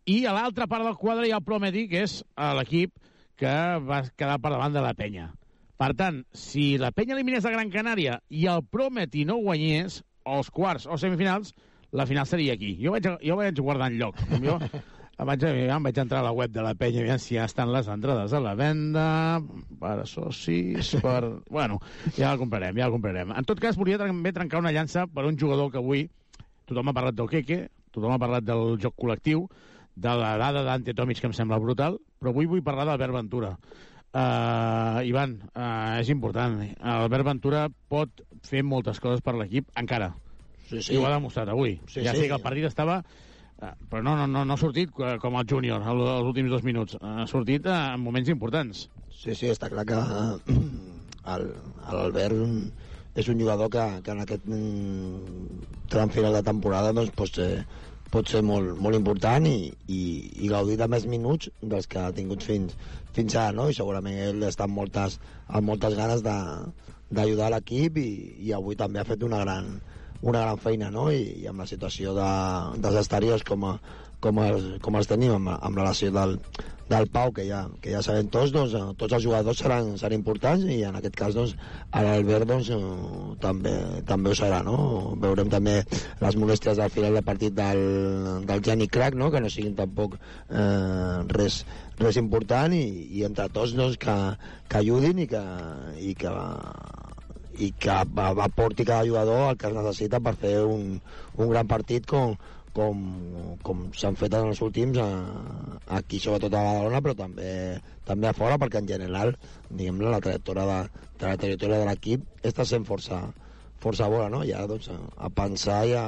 i 0.08 0.22
a 0.24 0.32
l'altra 0.32 0.70
part 0.72 0.88
del 0.88 0.96
quadre 0.96 1.28
hi 1.28 1.34
ha 1.36 1.42
el 1.42 1.44
Prometi, 1.44 1.90
que 1.92 2.06
és 2.08 2.22
l'equip 2.56 2.96
que 3.36 3.52
va 3.84 4.00
quedar 4.16 4.40
per 4.40 4.54
davant 4.54 4.72
de 4.72 4.86
la 4.86 4.96
penya. 4.96 5.28
Per 5.76 5.92
tant, 6.00 6.24
si 6.32 6.78
la 6.80 6.94
penya 6.96 7.18
eliminés 7.18 7.44
a 7.44 7.52
Gran 7.52 7.74
Canària 7.74 8.22
i 8.32 8.48
el 8.48 8.64
Prometi 8.64 9.28
no 9.28 9.42
guanyés, 9.44 10.00
els 10.24 10.56
quarts 10.56 10.88
o 10.88 10.96
semifinals, 10.96 11.52
la 11.92 12.08
final 12.08 12.32
seria 12.32 12.56
aquí. 12.56 12.78
Jo 12.80 12.96
vaig, 12.96 13.12
jo 13.20 13.42
vaig 13.44 13.60
guardant 13.60 14.00
lloc. 14.00 14.24
Jo 14.40 14.56
vaig, 15.28 15.44
em 15.46 15.84
vaig 15.86 16.00
entrar 16.02 16.22
a 16.22 16.28
la 16.28 16.34
web 16.36 16.54
de 16.54 16.64
la 16.66 16.74
penya, 16.78 17.04
aviam 17.04 17.20
si 17.22 17.36
ja 17.38 17.46
estan 17.50 17.72
les 17.74 17.90
entrades 17.92 18.34
a 18.34 18.42
la 18.42 18.56
venda, 18.58 19.06
per 19.82 20.08
socis, 20.10 20.96
per... 21.04 21.22
Bueno, 21.58 21.80
ja 22.16 22.32
la 22.32 22.40
comprarem, 22.42 22.78
ja 22.78 22.88
la 22.90 22.96
comprarem. 22.96 23.36
En 23.38 23.46
tot 23.46 23.62
cas, 23.62 23.78
volia 23.78 24.00
també 24.02 24.34
trencar 24.34 24.62
una 24.64 24.74
llança 24.74 25.06
per 25.08 25.28
un 25.30 25.38
jugador 25.38 25.72
que 25.72 25.82
avui 25.82 26.08
tothom 26.70 26.90
ha 26.90 26.96
parlat 26.96 27.18
del 27.18 27.30
Keke, 27.30 27.62
tothom 27.92 28.16
ha 28.16 28.22
parlat 28.22 28.48
del 28.48 28.78
joc 28.82 28.96
col·lectiu, 29.00 29.46
de 30.02 30.12
la 30.16 30.36
dada 30.40 30.64
d'Ante 30.64 30.96
Tomic, 30.96 31.20
que 31.20 31.28
em 31.30 31.36
sembla 31.36 31.60
brutal, 31.60 31.98
però 32.20 32.32
avui 32.32 32.48
vull 32.50 32.64
parlar 32.64 32.88
d'Albert 32.88 33.18
Ventura. 33.18 33.56
Uh, 34.12 35.00
Ivan, 35.08 35.38
uh, 35.54 36.00
és 36.02 36.10
important. 36.12 36.58
Albert 36.96 37.28
Ventura 37.28 37.66
pot 37.92 38.24
fer 38.48 38.64
moltes 38.64 39.00
coses 39.04 39.24
per 39.24 39.36
l'equip, 39.38 39.70
encara. 39.80 40.12
Sí, 40.68 40.80
sí. 40.80 40.96
I 40.96 41.00
ho 41.00 41.06
ha 41.08 41.14
demostrat 41.14 41.52
avui. 41.52 41.78
Sí, 41.88 42.02
ja 42.04 42.16
sí. 42.16 42.24
sé 42.24 42.32
que 42.32 42.40
el 42.40 42.44
partit 42.44 42.68
estava... 42.72 43.02
Uh, 43.62 43.76
però 43.92 44.02
no, 44.02 44.16
no, 44.18 44.26
no, 44.26 44.42
no 44.42 44.56
ha 44.56 44.58
sortit 44.58 44.90
uh, 44.98 45.20
com 45.22 45.36
el 45.38 45.46
júnior 45.46 45.84
als 45.86 46.26
últims 46.26 46.50
dos 46.50 46.64
minuts. 46.66 46.98
Ha 46.98 47.28
sortit 47.30 47.68
en 47.70 48.02
moments 48.02 48.32
importants. 48.34 48.88
Sí, 49.14 49.36
sí, 49.38 49.52
està 49.54 49.70
clar 49.70 49.86
que 49.86 50.00
l'Albert 51.94 52.34
és 53.22 53.28
un 53.30 53.38
jugador 53.38 53.70
que, 53.70 53.84
que 54.02 54.16
en 54.16 54.24
aquest 54.24 54.48
mm, 54.48 55.62
tram 55.94 56.10
final 56.10 56.34
de 56.34 56.44
temporada 56.48 56.94
doncs, 56.96 57.12
pot 57.14 57.30
ser, 57.38 57.66
pot 58.10 58.28
ser 58.34 58.42
molt, 58.48 58.74
molt 58.82 58.98
important 58.98 59.46
i, 59.46 59.70
i, 59.88 60.02
i 60.42 60.50
gaudir 60.50 60.80
de 60.80 60.88
més 60.90 61.06
minuts 61.12 61.52
dels 61.62 61.90
que 61.92 62.02
ha 62.02 62.16
tingut 62.18 62.42
fins, 62.48 62.74
fins 63.14 63.36
ara, 63.36 63.54
no? 63.60 63.70
I 63.70 63.78
segurament 63.78 64.18
ell 64.26 64.48
està 64.48 64.66
amb 64.66 64.80
moltes, 64.80 65.20
amb 65.48 65.70
moltes 65.70 66.00
ganes 66.00 66.26
d'ajudar 66.26 67.52
l'equip 67.54 68.00
i, 68.02 68.10
i 68.48 68.56
avui 68.58 68.80
també 68.80 69.04
ha 69.04 69.08
fet 69.08 69.28
una 69.28 69.44
gran, 69.44 69.76
una 70.22 70.44
gran 70.46 70.62
feina, 70.62 70.92
no? 70.94 71.10
I, 71.12 71.24
i 71.44 71.50
amb 71.50 71.64
la 71.64 71.70
situació 71.70 72.16
de, 72.18 72.30
dels 72.84 73.00
exteriors 73.02 73.46
com, 73.48 73.66
a, 73.66 73.78
com, 74.22 74.42
els, 74.46 74.68
com 74.86 75.00
els 75.00 75.10
tenim 75.10 75.34
amb, 75.38 75.56
amb 75.58 75.82
relació 75.82 76.12
del, 76.14 76.38
del 76.92 77.08
Pau, 77.10 77.32
que 77.34 77.46
ja, 77.48 77.62
que 77.82 77.94
ja 77.94 78.02
sabem 78.06 78.30
tots, 78.34 78.52
doncs, 78.54 78.76
eh, 78.78 78.94
tots 79.00 79.16
els 79.18 79.24
jugadors 79.26 79.62
seran, 79.64 79.94
seran 80.00 80.20
importants 80.20 80.68
i 80.68 80.82
en 80.88 80.98
aquest 81.00 81.16
cas 81.18 81.38
doncs, 81.38 81.56
l'Albert 81.96 82.50
doncs, 82.52 82.70
eh, 82.76 82.80
també, 83.44 83.76
també 84.10 84.32
ho 84.32 84.38
serà. 84.38 84.62
No? 84.68 84.78
Veurem 85.24 85.50
també 85.54 85.80
les 86.22 86.40
molèsties 86.40 86.82
del 86.82 86.94
final 86.94 87.18
del 87.18 87.28
partit 87.28 87.56
del, 87.58 87.82
del 88.50 88.66
Jenny 88.68 88.90
Crack, 88.92 89.18
no? 89.18 89.32
que 89.34 89.42
no 89.44 89.50
siguin 89.54 89.78
tampoc 89.80 90.20
eh, 90.20 91.24
res, 91.38 91.64
res 92.02 92.20
important 92.22 92.76
i, 92.78 92.84
i 93.18 93.26
entre 93.30 93.48
tots 93.56 93.74
doncs, 93.78 93.98
que, 94.02 94.18
que 94.70 94.84
ajudin 94.84 95.26
i 95.26 95.30
que, 95.32 95.46
i 96.12 96.14
que 96.20 96.36
i 97.60 97.72
que 97.80 97.92
aporti 97.92 98.86
cada 98.86 99.06
jugador 99.08 99.50
el 99.50 99.58
que 99.60 99.68
es 99.68 99.76
necessita 99.76 100.20
per 100.24 100.36
fer 100.40 100.56
un, 100.64 100.98
un 101.36 101.50
gran 101.52 101.68
partit 101.68 102.08
com, 102.08 102.36
com, 102.76 103.02
com 103.66 103.84
s'han 103.98 104.18
fet 104.20 104.36
en 104.38 104.52
els 104.52 104.62
últims 104.64 105.00
eh, 105.02 105.78
aquí 105.98 106.20
sobretot 106.24 106.56
a 106.56 106.64
Badalona 106.64 107.02
però 107.04 107.16
també, 107.26 107.52
també 108.08 108.30
a 108.30 108.36
fora 108.38 108.60
perquè 108.62 108.82
en 108.82 108.90
general 108.94 109.36
diguem 109.70 110.00
la 110.06 110.22
trajectòria 110.24 110.68
de, 110.70 110.80
de 111.20 111.28
la 111.28 111.40
trajectòria 111.44 111.82
de 111.82 111.90
l'equip 111.90 112.48
està 112.48 112.66
sent 112.68 112.88
força, 112.88 113.22
força 113.84 114.10
bona 114.12 114.30
no? 114.32 114.46
ja 114.48 114.64
doncs, 114.70 114.90
a 114.92 115.30
pensar 115.36 115.84
i 115.90 115.98
a, 116.00 116.06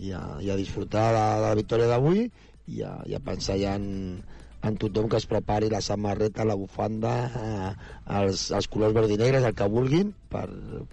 i 0.00 0.14
a, 0.16 0.24
i 0.40 0.50
a 0.50 0.58
disfrutar 0.60 1.10
de, 1.12 1.26
de 1.42 1.48
la 1.48 1.58
victòria 1.60 1.90
d'avui 1.92 2.24
i, 2.24 2.80
a, 2.80 2.96
i 3.04 3.16
a 3.16 3.20
pensar 3.20 3.60
ja 3.60 3.76
en, 3.76 4.24
en 4.64 4.76
tothom 4.80 5.08
que 5.12 5.18
es 5.20 5.26
prepari 5.28 5.68
la 5.72 5.82
samarreta, 5.84 6.46
la 6.48 6.56
bufanda, 6.56 7.14
eh, 7.28 7.70
els, 8.18 8.48
els 8.56 8.68
colors 8.72 8.94
verd 8.96 9.12
i 9.12 9.18
negres, 9.20 9.44
el 9.44 9.56
que 9.56 9.68
vulguin, 9.70 10.14
per, 10.32 10.46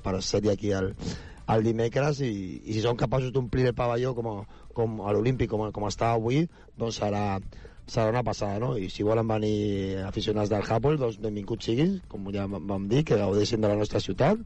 per 0.03 0.17
ser-hi 0.25 0.51
aquí 0.51 0.73
el, 0.75 0.91
el 1.55 1.65
dimecres 1.65 2.21
i, 2.25 2.31
i 2.65 2.75
si 2.75 2.83
són 2.83 2.99
capaços 2.99 3.33
d'omplir 3.35 3.69
el 3.69 3.77
pavelló 3.77 4.13
com, 4.17 4.31
a, 4.31 4.63
com 4.75 5.01
a 5.05 5.15
l'Olímpic, 5.15 5.51
com, 5.51 5.65
a, 5.67 5.71
com 5.75 5.87
està 5.87 6.11
avui, 6.17 6.43
doncs 6.79 6.99
serà, 7.01 7.25
serà 7.87 8.11
una 8.11 8.25
passada, 8.27 8.59
no? 8.63 8.73
I 8.77 8.89
si 8.91 9.07
volen 9.07 9.29
venir 9.31 10.01
aficionats 10.07 10.51
del 10.51 10.67
Hapoel, 10.67 10.99
doncs 11.01 11.21
benvinguts 11.23 11.71
siguin, 11.71 11.99
com 12.11 12.27
ja 12.35 12.47
vam 12.51 12.89
dir, 12.91 13.05
que 13.07 13.19
gaudeixin 13.19 13.63
de 13.63 13.71
la 13.71 13.79
nostra 13.79 14.03
ciutat 14.03 14.43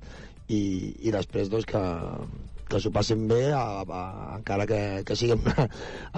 i, 0.48 0.62
i 1.02 1.14
després 1.16 1.50
doncs 1.50 1.66
que, 1.70 1.82
que 2.70 2.80
s'ho 2.82 2.92
passin 2.94 3.28
bé 3.30 3.52
a, 3.54 3.84
a, 3.84 4.04
encara 4.38 4.66
que, 4.70 4.80
que 5.06 5.18
sigui 5.18 5.38
una, 5.38 5.68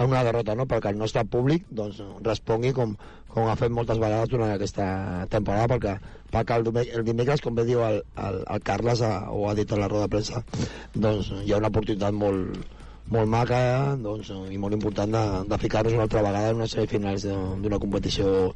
una 0.06 0.24
derrota 0.26 0.56
no? 0.58 0.66
perquè 0.70 0.92
el 0.92 1.00
nostre 1.00 1.24
públic 1.28 1.66
doncs, 1.70 2.00
respongui 2.26 2.72
com, 2.76 2.94
com 3.32 3.48
ha 3.48 3.58
fet 3.60 3.74
moltes 3.74 4.00
vegades 4.00 4.32
durant 4.32 4.54
aquesta 4.54 4.88
temporada 5.32 5.68
perquè, 5.74 5.94
perquè 6.32 6.58
el, 6.58 6.72
el 6.86 7.06
dimecres 7.06 7.44
com 7.44 7.58
bé 7.58 7.66
diu 7.68 7.84
el, 7.84 8.02
el, 8.24 8.42
el 8.46 8.64
Carles 8.64 9.04
ha, 9.04 9.14
ho 9.32 9.48
ha 9.50 9.54
dit 9.58 9.72
a 9.72 9.80
la 9.80 9.90
roda 9.92 10.08
de 10.08 10.14
premsa 10.16 10.44
doncs 10.94 11.32
hi 11.44 11.52
ha 11.52 11.60
una 11.60 11.72
oportunitat 11.72 12.16
molt, 12.16 12.64
molt 13.14 13.30
maca 13.32 13.60
doncs, 14.02 14.30
i 14.52 14.58
molt 14.60 14.76
important 14.76 15.14
de, 15.14 15.22
de 15.48 15.58
ficar-nos 15.62 15.96
una 15.96 16.04
altra 16.06 16.22
vegada 16.26 16.50
en 16.52 16.60
unes 16.60 16.74
semifinals 16.76 17.24
d'una 17.24 17.80
competició 17.80 18.52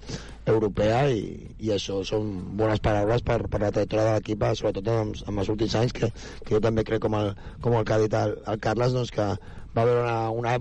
europea 0.53 1.07
i, 1.09 1.23
i 1.63 1.73
això 1.73 2.03
són 2.05 2.29
bones 2.59 2.83
paraules 2.85 3.25
per, 3.25 3.39
per 3.49 3.63
la 3.63 3.73
trajectòria 3.73 4.11
de 4.11 4.19
l'equip 4.19 4.45
sobretot 4.59 4.93
en, 4.93 5.15
en 5.29 5.41
els 5.45 5.51
últims 5.55 5.79
anys 5.81 5.97
que, 5.97 6.13
que 6.45 6.55
jo 6.57 6.61
també 6.61 6.85
crec 6.85 7.05
com 7.07 7.17
el, 7.17 7.33
com 7.65 7.79
el 7.79 7.89
que 7.89 7.97
ha 7.97 8.01
dit 8.05 8.17
el, 8.19 8.37
el 8.53 8.61
Carles 8.61 8.97
doncs 8.97 9.15
que 9.15 9.29
va 9.73 9.83
haver 9.83 9.97
una, 10.03 10.31
una, 10.31 10.57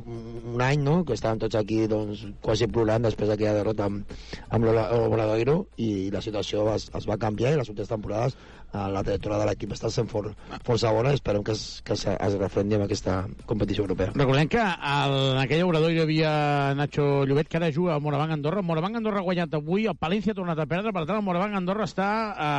un 0.54 0.62
any 0.64 0.80
no? 0.86 1.02
que 1.04 1.18
estàvem 1.18 1.42
tots 1.42 1.58
aquí 1.60 1.82
doncs, 1.92 2.24
quasi 2.46 2.70
plorant 2.72 3.04
després 3.04 3.28
d'aquella 3.28 3.58
derrota 3.60 3.90
amb, 3.90 4.16
amb 4.50 4.68
l'Obradoiro 4.70 5.58
i 5.84 6.10
la 6.14 6.24
situació 6.24 6.70
es, 6.76 6.88
es 6.96 7.08
va 7.10 7.20
canviar 7.20 7.52
i 7.52 7.60
les 7.60 7.72
últimes 7.74 7.92
temporades 7.92 8.38
la 8.74 9.04
trajectòria 9.04 9.40
de 9.42 9.48
l'equip 9.50 9.74
està 9.76 9.90
sent 9.92 10.08
for, 10.12 10.30
força 10.66 10.92
bona 10.96 11.12
esperem 11.16 11.44
que 11.44 11.56
es, 11.56 11.82
que 11.86 11.96
es, 11.98 12.06
es 12.08 12.38
refrendi 12.40 12.78
amb 12.78 12.86
aquesta 12.86 13.18
competició 13.50 13.84
europea. 13.84 14.14
Recordem 14.16 14.52
que 14.52 14.62
al, 14.62 15.16
en 15.34 15.42
aquell 15.44 15.66
obrador 15.66 15.92
hi 15.92 16.00
havia 16.04 16.32
Nacho 16.80 17.26
Llobet, 17.28 17.50
que 17.52 17.60
ara 17.60 17.72
juga 17.76 17.96
al 17.96 18.06
Morabanc 18.06 18.38
Andorra. 18.38 18.64
Morabanc 18.64 19.02
Andorra 19.02 19.20
ha 19.22 19.28
guanyat 19.28 19.60
avui, 19.60 19.88
el 19.92 20.00
Palència 20.00 20.36
ha 20.36 20.40
tornat 20.40 20.60
a 20.60 20.68
perdre, 20.70 20.96
per 20.96 21.06
tant 21.06 21.20
el 21.20 21.28
Morabanc 21.28 21.58
Andorra 21.60 21.90
està 21.90 22.08
a, 22.32 22.52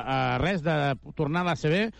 a 0.00 0.18
res 0.40 0.64
de 0.64 0.78
tornar 1.18 1.44
a 1.44 1.52
la 1.52 1.58
CB 1.60 1.90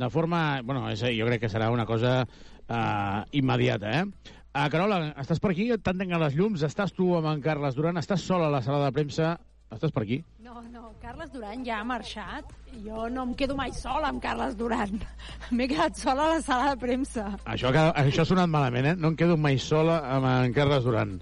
de 0.00 0.10
forma... 0.10 0.60
Bueno, 0.64 0.86
és, 0.90 1.02
jo 1.16 1.28
crec 1.28 1.44
que 1.44 1.52
serà 1.52 1.70
una 1.74 1.86
cosa 1.86 2.22
uh, 2.24 3.22
immediata, 3.36 4.00
eh? 4.00 4.36
Uh, 4.50 4.66
Carola, 4.72 5.12
estàs 5.22 5.38
per 5.42 5.52
aquí? 5.52 5.68
Et 5.74 5.82
tanquen 5.84 6.16
les 6.22 6.34
llums? 6.38 6.64
Estàs 6.66 6.94
tu 6.96 7.12
amb 7.18 7.28
en 7.30 7.44
Carles 7.44 7.76
Duran? 7.76 8.00
Estàs 8.00 8.24
sola 8.26 8.48
a 8.48 8.54
la 8.56 8.64
sala 8.66 8.86
de 8.86 8.94
premsa? 8.96 9.36
Estàs 9.70 9.92
per 9.94 10.02
aquí? 10.02 10.18
No, 10.42 10.60
no, 10.72 10.88
Carles 11.02 11.30
Duran 11.30 11.62
ja 11.66 11.78
ha 11.78 11.86
marxat. 11.86 12.48
Jo 12.84 13.06
no 13.12 13.24
em 13.28 13.34
quedo 13.38 13.54
mai 13.58 13.70
sola 13.76 14.10
amb 14.10 14.22
Carles 14.22 14.56
Duran. 14.58 14.96
M'he 15.56 15.68
quedat 15.70 15.98
sola 15.98 16.26
a 16.26 16.36
la 16.36 16.40
sala 16.46 16.72
de 16.72 16.80
premsa. 16.82 17.26
Això, 17.46 17.70
això 17.70 18.24
ha 18.24 18.30
sonat 18.32 18.50
malament, 18.50 18.92
eh? 18.92 18.96
No 18.98 19.12
em 19.12 19.18
quedo 19.20 19.38
mai 19.38 19.60
sola 19.62 20.00
amb 20.10 20.26
en 20.30 20.56
Carles 20.56 20.86
Duran. 20.86 21.20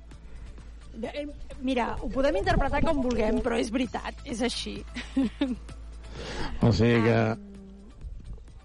Mira, 1.62 1.92
ho 2.00 2.08
podem 2.10 2.40
interpretar 2.40 2.80
com 2.86 3.02
vulguem, 3.04 3.42
però 3.44 3.58
és 3.60 3.70
veritat, 3.74 4.24
és 4.24 4.42
així. 4.46 4.78
O 6.66 6.72
sigui 6.74 7.04
que... 7.04 7.18
Um, 7.30 7.44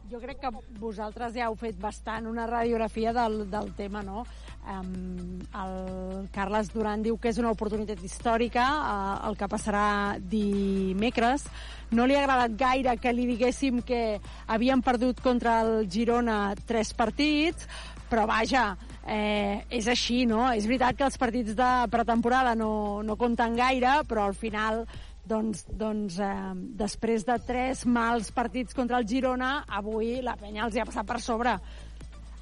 jo 0.09 0.19
crec 0.21 0.39
que 0.41 0.49
vosaltres 0.81 1.35
ja 1.37 1.47
heu 1.49 1.55
fet 1.57 1.77
bastant 1.81 2.25
una 2.29 2.47
radiografia 2.49 3.13
del, 3.13 3.43
del 3.49 3.71
tema, 3.77 4.01
no? 4.05 4.23
Um, 4.63 5.41
el 5.59 6.27
Carles 6.31 6.69
Duran 6.71 7.01
diu 7.03 7.17
que 7.19 7.27
és 7.33 7.39
una 7.41 7.51
oportunitat 7.51 7.99
històrica 7.99 8.63
uh, 8.63 9.17
el 9.27 9.35
que 9.35 9.49
passarà 9.51 10.15
dimecres 10.15 11.43
no 11.91 12.05
li 12.07 12.15
ha 12.15 12.21
agradat 12.23 12.55
gaire 12.55 12.93
que 12.95 13.11
li 13.11 13.25
diguéssim 13.27 13.81
que 13.83 14.21
havien 14.47 14.79
perdut 14.79 15.19
contra 15.19 15.57
el 15.65 15.89
Girona 15.91 16.53
tres 16.63 16.93
partits 16.95 17.67
però 18.13 18.27
vaja, 18.29 18.75
eh, 19.09 19.63
és 19.73 19.87
així, 19.89 20.23
no? 20.29 20.45
És 20.53 20.67
veritat 20.69 20.99
que 20.99 21.07
els 21.07 21.17
partits 21.17 21.55
de 21.57 21.69
pretemporada 21.89 22.53
no, 22.53 23.01
no 23.01 23.17
compten 23.17 23.57
gaire, 23.57 24.03
però 24.05 24.27
al 24.27 24.37
final 24.37 24.83
doncs, 25.25 25.63
doncs 25.79 26.19
eh, 26.21 26.51
després 26.77 27.25
de 27.25 27.39
tres 27.47 27.85
mals 27.89 28.29
partits 28.35 28.75
contra 28.77 28.99
el 28.99 29.07
Girona, 29.09 29.63
avui 29.65 30.19
la 30.21 30.35
penya 30.37 30.67
els 30.67 30.77
hi 30.77 30.83
ha 30.83 30.87
passat 30.89 31.09
per 31.09 31.19
sobre. 31.23 31.55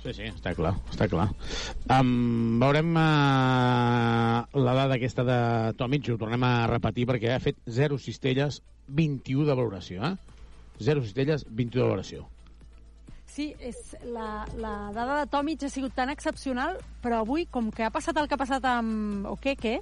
Sí, 0.01 0.13
sí, 0.17 0.27
està 0.31 0.55
clar, 0.57 0.73
està 0.89 1.05
clar. 1.09 1.27
Um, 1.93 2.57
veurem 2.61 2.95
uh, 2.97 4.41
la 4.57 4.73
dada 4.73 4.97
aquesta 4.97 5.25
de 5.27 5.37
Tomic, 5.77 6.09
ho 6.09 6.17
tornem 6.17 6.41
a 6.47 6.65
repetir 6.71 7.05
perquè 7.09 7.35
ha 7.35 7.41
fet 7.43 7.59
0 7.69 7.99
cistelles, 8.01 8.63
21 8.89 9.45
de 9.45 9.57
valoració, 9.57 10.09
eh? 10.09 10.39
0 10.81 11.05
cistelles, 11.05 11.45
21 11.45 11.83
de 11.83 11.85
valoració. 11.85 12.25
Sí, 13.31 13.51
és 13.63 13.93
la, 14.11 14.47
la 14.59 14.73
dada 14.91 15.21
de 15.21 15.29
Tomic 15.31 15.61
ha 15.63 15.69
sigut 15.71 15.93
tan 15.95 16.09
excepcional, 16.11 16.81
però 17.03 17.21
avui, 17.21 17.45
com 17.45 17.69
que 17.71 17.85
ha 17.85 17.93
passat 17.93 18.17
el 18.17 18.27
que 18.27 18.35
ha 18.35 18.41
passat 18.41 18.65
amb 18.67 19.29
Okeke, 19.29 19.77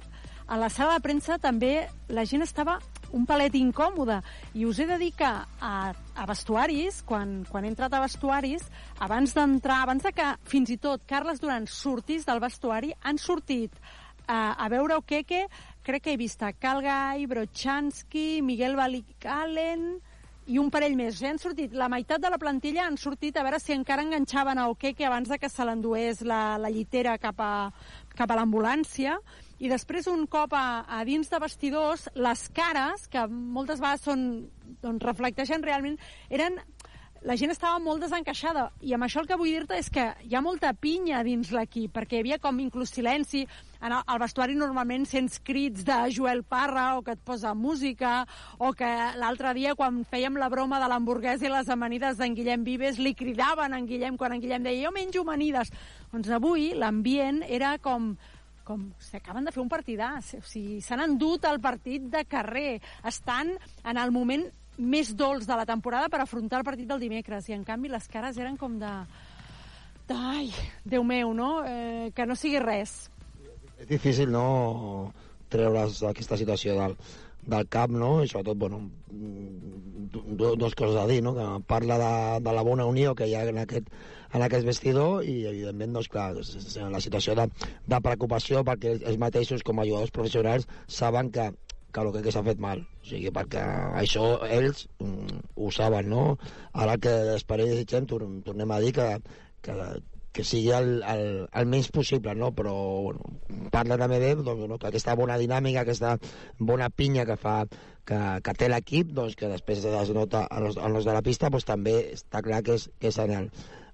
a 0.50 0.58
la 0.60 0.68
sala 0.68 0.98
de 0.98 1.06
premsa 1.06 1.40
també 1.40 1.86
la 2.12 2.26
gent 2.28 2.44
estava 2.44 2.76
un 3.16 3.26
palet 3.26 3.54
incòmode. 3.58 4.20
I 4.54 4.66
us 4.68 4.80
he 4.80 4.86
de 4.88 4.98
dir 5.00 5.12
que 5.18 5.28
a, 5.28 5.72
a 5.92 6.26
vestuaris, 6.28 7.02
quan, 7.06 7.40
quan 7.50 7.64
he 7.64 7.72
entrat 7.72 7.94
a 7.94 8.02
vestuaris, 8.04 8.66
abans 8.98 9.34
d'entrar, 9.36 9.82
abans 9.84 10.04
de 10.06 10.12
que 10.14 10.28
fins 10.50 10.70
i 10.70 10.78
tot 10.78 11.06
Carles 11.08 11.40
Duran 11.42 11.66
sortís 11.70 12.26
del 12.28 12.42
vestuari, 12.42 12.94
han 13.02 13.18
sortit 13.18 13.74
a, 14.26 14.54
a 14.54 14.68
veure 14.70 15.00
o 15.00 15.02
què, 15.06 15.24
crec 15.82 16.04
que 16.04 16.14
he 16.14 16.20
vist 16.20 16.42
a 16.42 16.52
Calgai, 16.52 17.26
Brochanski, 17.26 18.40
Miguel 18.46 18.76
Balicalen 18.78 19.90
i 20.50 20.58
un 20.58 20.70
parell 20.70 20.96
més. 20.98 21.18
Ja 21.20 21.30
han 21.30 21.38
sortit, 21.38 21.74
la 21.76 21.88
meitat 21.90 22.22
de 22.22 22.30
la 22.30 22.38
plantilla 22.38 22.86
han 22.86 22.98
sortit 22.98 23.36
a 23.36 23.44
veure 23.46 23.60
si 23.62 23.74
encara 23.74 24.04
enganxaven 24.06 24.58
a 24.58 24.68
Okeke 24.72 25.06
abans 25.06 25.30
de 25.30 25.38
que 25.38 25.50
se 25.50 25.66
l'endués 25.66 26.24
la, 26.26 26.58
la 26.58 26.70
llitera 26.70 27.18
cap 27.22 27.38
a, 27.42 27.70
cap 28.16 28.30
a 28.30 28.38
l'ambulància 28.38 29.18
i 29.60 29.68
després 29.68 30.08
un 30.08 30.26
cop 30.30 30.54
a, 30.56 30.84
a 30.88 31.02
dins 31.04 31.28
de 31.28 31.40
vestidors, 31.42 32.08
les 32.16 32.46
cares, 32.56 33.06
que 33.12 33.26
moltes 33.28 33.80
vegades 33.80 34.06
són, 34.08 34.22
doncs, 34.80 35.04
reflecteixen 35.04 35.64
realment, 35.66 35.98
eren 36.32 36.56
la 37.20 37.36
gent 37.36 37.52
estava 37.52 37.76
molt 37.82 38.00
desencaixada. 38.00 38.70
I 38.80 38.94
amb 38.96 39.04
això 39.04 39.20
el 39.20 39.26
que 39.28 39.36
vull 39.36 39.50
dir-te 39.52 39.76
és 39.76 39.90
que 39.92 40.06
hi 40.24 40.34
ha 40.34 40.40
molta 40.40 40.70
pinya 40.72 41.20
dins 41.26 41.50
l'equip 41.52 41.92
perquè 41.92 42.16
hi 42.16 42.22
havia 42.24 42.38
com 42.40 42.60
inclús 42.62 42.94
silenci. 42.96 43.42
En 43.80 43.92
el, 43.92 44.00
el 44.00 44.20
vestuari 44.22 44.56
normalment 44.56 45.04
sents 45.08 45.36
crits 45.44 45.84
de 45.84 45.98
Joel 46.16 46.42
Parra 46.48 46.94
o 46.96 47.04
que 47.04 47.12
et 47.18 47.22
posa 47.24 47.52
música 47.52 48.24
o 48.58 48.72
que 48.76 48.88
l'altre 49.20 49.52
dia 49.56 49.76
quan 49.76 50.00
fèiem 50.08 50.40
la 50.40 50.48
broma 50.52 50.80
de 50.80 50.88
l'hamburguesa 50.88 51.44
i 51.44 51.52
les 51.52 51.68
amanides 51.68 52.16
d'en 52.16 52.36
Guillem 52.36 52.64
Vives 52.64 53.00
li 53.00 53.12
cridaven 53.16 53.76
en 53.76 53.88
Guillem 53.88 54.16
quan 54.16 54.36
en 54.36 54.40
Guillem 54.40 54.64
deia 54.64 54.88
jo 54.88 54.96
menjo 54.96 55.24
amanides 55.24 55.72
doncs 56.12 56.32
avui 56.32 56.70
l'ambient 56.76 57.44
era 57.48 57.76
com 57.78 58.14
com 58.70 58.86
s'acaben 59.02 59.46
de 59.46 59.52
fer 59.54 59.62
un 59.64 59.70
partidàs, 59.72 60.34
o 60.38 60.44
sigui, 60.46 60.78
s'han 60.84 61.02
endut 61.02 61.46
el 61.50 61.58
partit 61.62 62.06
de 62.12 62.22
carrer, 62.30 62.78
estan 63.08 63.56
en 63.82 63.98
el 63.98 64.14
moment 64.14 64.46
més 64.80 65.10
dolç 65.18 65.48
de 65.48 65.56
la 65.58 65.66
temporada 65.68 66.08
per 66.12 66.22
afrontar 66.22 66.60
el 66.60 66.68
partit 66.68 66.88
del 66.88 67.02
dimecres, 67.02 67.50
i 67.50 67.56
en 67.56 67.66
canvi 67.66 67.90
les 67.90 68.06
cares 68.08 68.38
eren 68.38 68.56
com 68.60 68.78
de... 68.80 68.92
Ai, 70.10 70.48
Déu 70.82 71.04
meu, 71.06 71.30
no? 71.34 71.60
Eh, 71.62 72.10
que 72.14 72.24
no 72.26 72.34
sigui 72.34 72.58
res. 72.62 73.10
És 73.78 73.90
difícil, 73.90 74.30
no?, 74.34 75.10
treure's 75.50 76.00
d'aquesta 76.02 76.38
situació 76.38 76.74
del, 76.78 76.96
del 77.54 77.68
cap, 77.70 77.90
no? 77.90 78.16
I 78.24 78.30
sobretot, 78.30 78.58
bueno, 78.58 78.80
dues 80.38 80.74
coses 80.78 80.98
a 80.98 81.06
dir, 81.10 81.20
no? 81.26 81.34
Que 81.34 81.46
parla 81.66 81.98
de, 81.98 82.12
de 82.46 82.54
la 82.54 82.66
bona 82.66 82.86
unió 82.90 83.14
que 83.18 83.26
hi 83.30 83.36
ha 83.38 83.44
en 83.50 83.62
aquest, 83.62 83.90
en 84.32 84.44
aquest 84.46 84.66
vestidor 84.66 85.24
i, 85.24 85.40
evidentment, 85.50 85.96
doncs, 85.96 86.10
clar, 86.12 86.28
la 86.92 87.02
situació 87.02 87.34
de, 87.38 87.48
de 87.90 88.00
preocupació 88.04 88.64
perquè 88.66 88.96
ells 88.98 89.18
mateixos, 89.22 89.64
com 89.66 89.80
a 89.80 89.88
jugadors 89.88 90.14
professionals, 90.14 90.68
saben 90.86 91.32
que, 91.34 91.50
que 91.90 92.04
el 92.04 92.22
que 92.22 92.34
s'ha 92.34 92.44
fet 92.46 92.62
mal. 92.62 92.84
O 93.02 93.10
sigui, 93.10 93.32
perquè 93.34 93.64
això 94.02 94.36
ells 94.46 94.86
mm, 95.02 95.42
ho 95.56 95.72
saben, 95.74 96.10
no? 96.12 96.24
Ara 96.72 96.96
que 97.02 97.16
esperem 97.34 97.70
i 97.70 97.76
desitgem, 97.76 98.08
tornem 98.10 98.70
a 98.70 98.80
dir 98.84 98.94
que, 98.96 99.08
que, 99.66 99.76
que 100.32 100.44
sigui 100.46 100.70
el, 100.76 101.00
el, 101.02 101.24
el 101.50 101.66
menys 101.66 101.90
possible, 101.94 102.34
no? 102.38 102.52
però 102.54 102.74
bueno, 103.08 103.32
parla 103.74 103.98
també 103.98 104.20
bé 104.22 104.34
doncs, 104.38 104.66
no? 104.70 104.78
que 104.78 104.90
aquesta 104.90 105.16
bona 105.18 105.38
dinàmica, 105.40 105.82
aquesta 105.82 106.14
bona 106.58 106.90
pinya 106.94 107.26
que 107.26 107.36
fa 107.40 107.64
que, 108.06 108.20
que 108.44 108.54
té 108.58 108.70
l'equip, 108.70 109.10
doncs, 109.16 109.34
que 109.38 109.50
després 109.50 109.82
es 109.84 110.14
nota 110.14 110.44
a 110.46 110.62
los, 110.62 110.78
a 110.78 110.88
los 110.88 111.06
de 111.08 111.16
la 111.16 111.22
pista, 111.26 111.50
doncs, 111.50 111.66
també 111.66 111.96
està 112.14 112.42
clar 112.46 112.62
que 112.66 112.78
és, 112.78 112.86
que 113.02 113.10
és 113.10 113.18
en 113.22 113.34
el, 113.36 113.50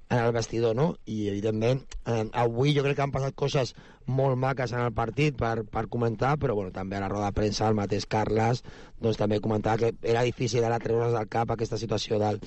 en 0.09 0.19
el 0.19 0.33
vestidor, 0.33 0.77
no? 0.77 0.87
I, 1.05 1.29
evidentment, 1.33 1.83
eh, 2.07 2.25
avui 2.33 2.75
jo 2.77 2.85
crec 2.87 2.97
que 2.99 3.05
han 3.07 3.15
passat 3.15 3.35
coses 3.35 3.75
molt 4.07 4.39
maques 4.39 4.73
en 4.73 4.85
el 4.85 4.93
partit 4.95 5.37
per, 5.39 5.65
per 5.67 5.87
comentar, 5.91 6.37
però 6.39 6.55
bueno, 6.55 6.73
també 6.75 6.97
a 6.97 7.03
la 7.03 7.11
roda 7.11 7.31
de 7.31 7.39
premsa 7.41 7.69
el 7.69 7.79
mateix 7.79 8.07
Carles 8.07 8.63
doncs, 9.03 9.19
també 9.19 9.41
comentava 9.43 9.81
que 9.83 9.95
era 10.03 10.23
difícil 10.27 10.65
ara 10.65 10.79
treure's 10.83 11.17
del 11.17 11.31
cap 11.33 11.51
aquesta 11.51 11.79
situació 11.81 12.21
del, 12.23 12.39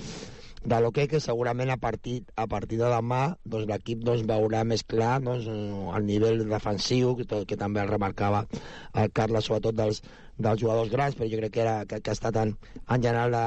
de 0.62 0.78
l'hoquei 0.80 1.06
que 1.08 1.20
segurament 1.24 1.70
a 1.72 1.78
partir, 1.80 2.18
a 2.36 2.46
partir 2.46 2.78
de 2.80 2.88
demà 2.92 3.20
doncs, 3.44 3.66
l'equip 3.70 4.02
doncs, 4.04 4.26
veurà 4.28 4.60
més 4.68 4.84
clar 4.84 5.14
doncs, 5.24 5.46
el 5.48 6.08
nivell 6.08 6.44
defensiu 6.48 7.14
que, 7.16 7.44
que 7.48 7.56
també 7.60 7.80
el 7.80 7.88
remarcava 7.88 8.44
el 8.92 9.12
Carles 9.16 9.48
sobretot 9.48 9.78
dels, 9.78 10.02
dels 10.36 10.60
jugadors 10.60 10.92
grans, 10.92 11.16
però 11.16 11.28
jo 11.30 11.40
crec 11.40 11.54
que, 11.54 11.64
era, 11.64 11.76
que, 11.88 12.00
que 12.04 12.12
ha 12.12 12.16
estat 12.16 12.36
en, 12.42 12.54
en 12.88 13.02
general 13.02 13.32
de, 13.36 13.44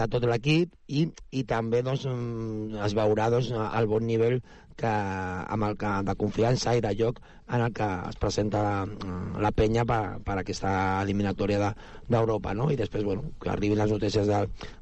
de 0.00 0.08
tot 0.12 0.24
l'equip 0.30 0.72
i, 0.88 1.06
i 1.32 1.44
també 1.48 1.82
doncs, 1.84 2.06
mm, 2.08 2.80
es 2.88 2.96
veurà 2.96 3.28
doncs, 3.32 3.52
el 3.52 3.90
bon 3.90 4.08
nivell 4.08 4.40
que, 4.76 4.90
amb 5.56 5.68
el 5.68 5.76
que, 5.80 5.92
de 6.08 6.14
confiança 6.20 6.74
i 6.76 6.82
de 6.84 6.92
joc 6.98 7.20
en 7.54 7.60
el 7.60 7.72
que 7.76 7.86
es 8.08 8.16
presenta 8.20 8.62
la, 8.64 8.76
la 9.44 9.52
penya 9.52 9.84
per, 9.88 10.00
per 10.24 10.38
aquesta 10.40 10.72
eliminatòria 11.02 11.72
d'Europa, 12.08 12.52
de, 12.54 12.58
no? 12.60 12.70
I 12.72 12.78
després, 12.80 13.04
bueno, 13.04 13.30
que 13.40 13.52
arribin 13.52 13.80
les 13.80 13.92
notícies 13.92 14.30
de, 14.30 14.40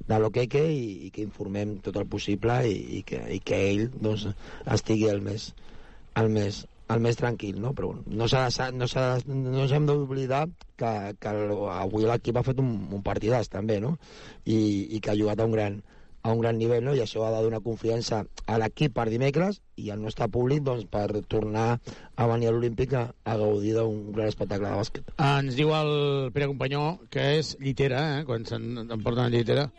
de 0.08 0.20
l'Oqueque 0.22 0.62
i, 0.70 1.08
i 1.08 1.12
que 1.14 1.24
informem 1.26 1.78
tot 1.84 1.98
el 2.00 2.06
possible 2.10 2.60
i, 2.68 2.76
i, 2.98 3.02
que, 3.06 3.22
i 3.36 3.40
que 3.44 3.62
ell 3.70 3.88
doncs, 3.94 4.28
estigui 4.76 5.10
el 5.10 5.22
més, 5.24 5.50
el 6.20 6.30
més, 6.32 6.64
el 6.92 7.00
més 7.00 7.18
tranquil, 7.18 7.58
no? 7.62 7.72
Però 7.76 7.92
bueno, 7.92 8.04
no 8.06 8.28
s'ha 8.28 8.70
no 8.72 8.88
no 9.26 9.66
hem 9.66 9.88
d'oblidar 9.88 10.44
que, 10.78 10.92
que 11.18 11.34
avui 11.74 12.06
l'equip 12.06 12.38
ha 12.38 12.46
fet 12.46 12.60
un, 12.62 12.72
un 12.92 13.02
partidàs 13.06 13.50
també, 13.52 13.80
no? 13.80 13.96
I, 14.44 14.58
I 14.96 15.00
que 15.00 15.12
ha 15.12 15.18
jugat 15.18 15.40
a 15.40 15.48
un 15.48 15.56
gran, 15.56 15.82
a 16.22 16.32
un 16.32 16.40
gran 16.40 16.58
nivell, 16.58 16.84
no? 16.86 16.94
I 16.94 17.02
això 17.02 17.24
ha 17.26 17.32
de 17.34 17.42
donar 17.42 17.60
confiança 17.64 18.22
a 18.46 18.58
l'equip 18.62 18.94
per 18.94 19.08
dimecres 19.10 19.60
i 19.76 19.90
al 19.90 20.02
nostre 20.02 20.28
públic 20.30 20.62
doncs, 20.62 20.86
per 20.90 21.08
tornar 21.26 21.80
a 22.16 22.26
venir 22.30 22.48
a 22.48 22.52
l'Olímpic 22.54 22.94
a, 22.94 23.08
a 23.24 23.36
gaudir 23.36 23.74
d'un 23.74 24.12
gran 24.12 24.30
espectacle 24.30 24.68
de 24.70 24.76
bàsquet. 24.78 25.14
Ens 25.18 25.58
diu 25.58 25.74
el 25.74 25.94
Pere 26.32 26.46
Companyó 26.52 27.00
que 27.10 27.32
és 27.40 27.56
llitera, 27.60 28.04
eh? 28.20 28.26
Quan 28.28 28.46
se'n 28.46 28.86
porten 29.02 29.30
llitera 29.34 29.70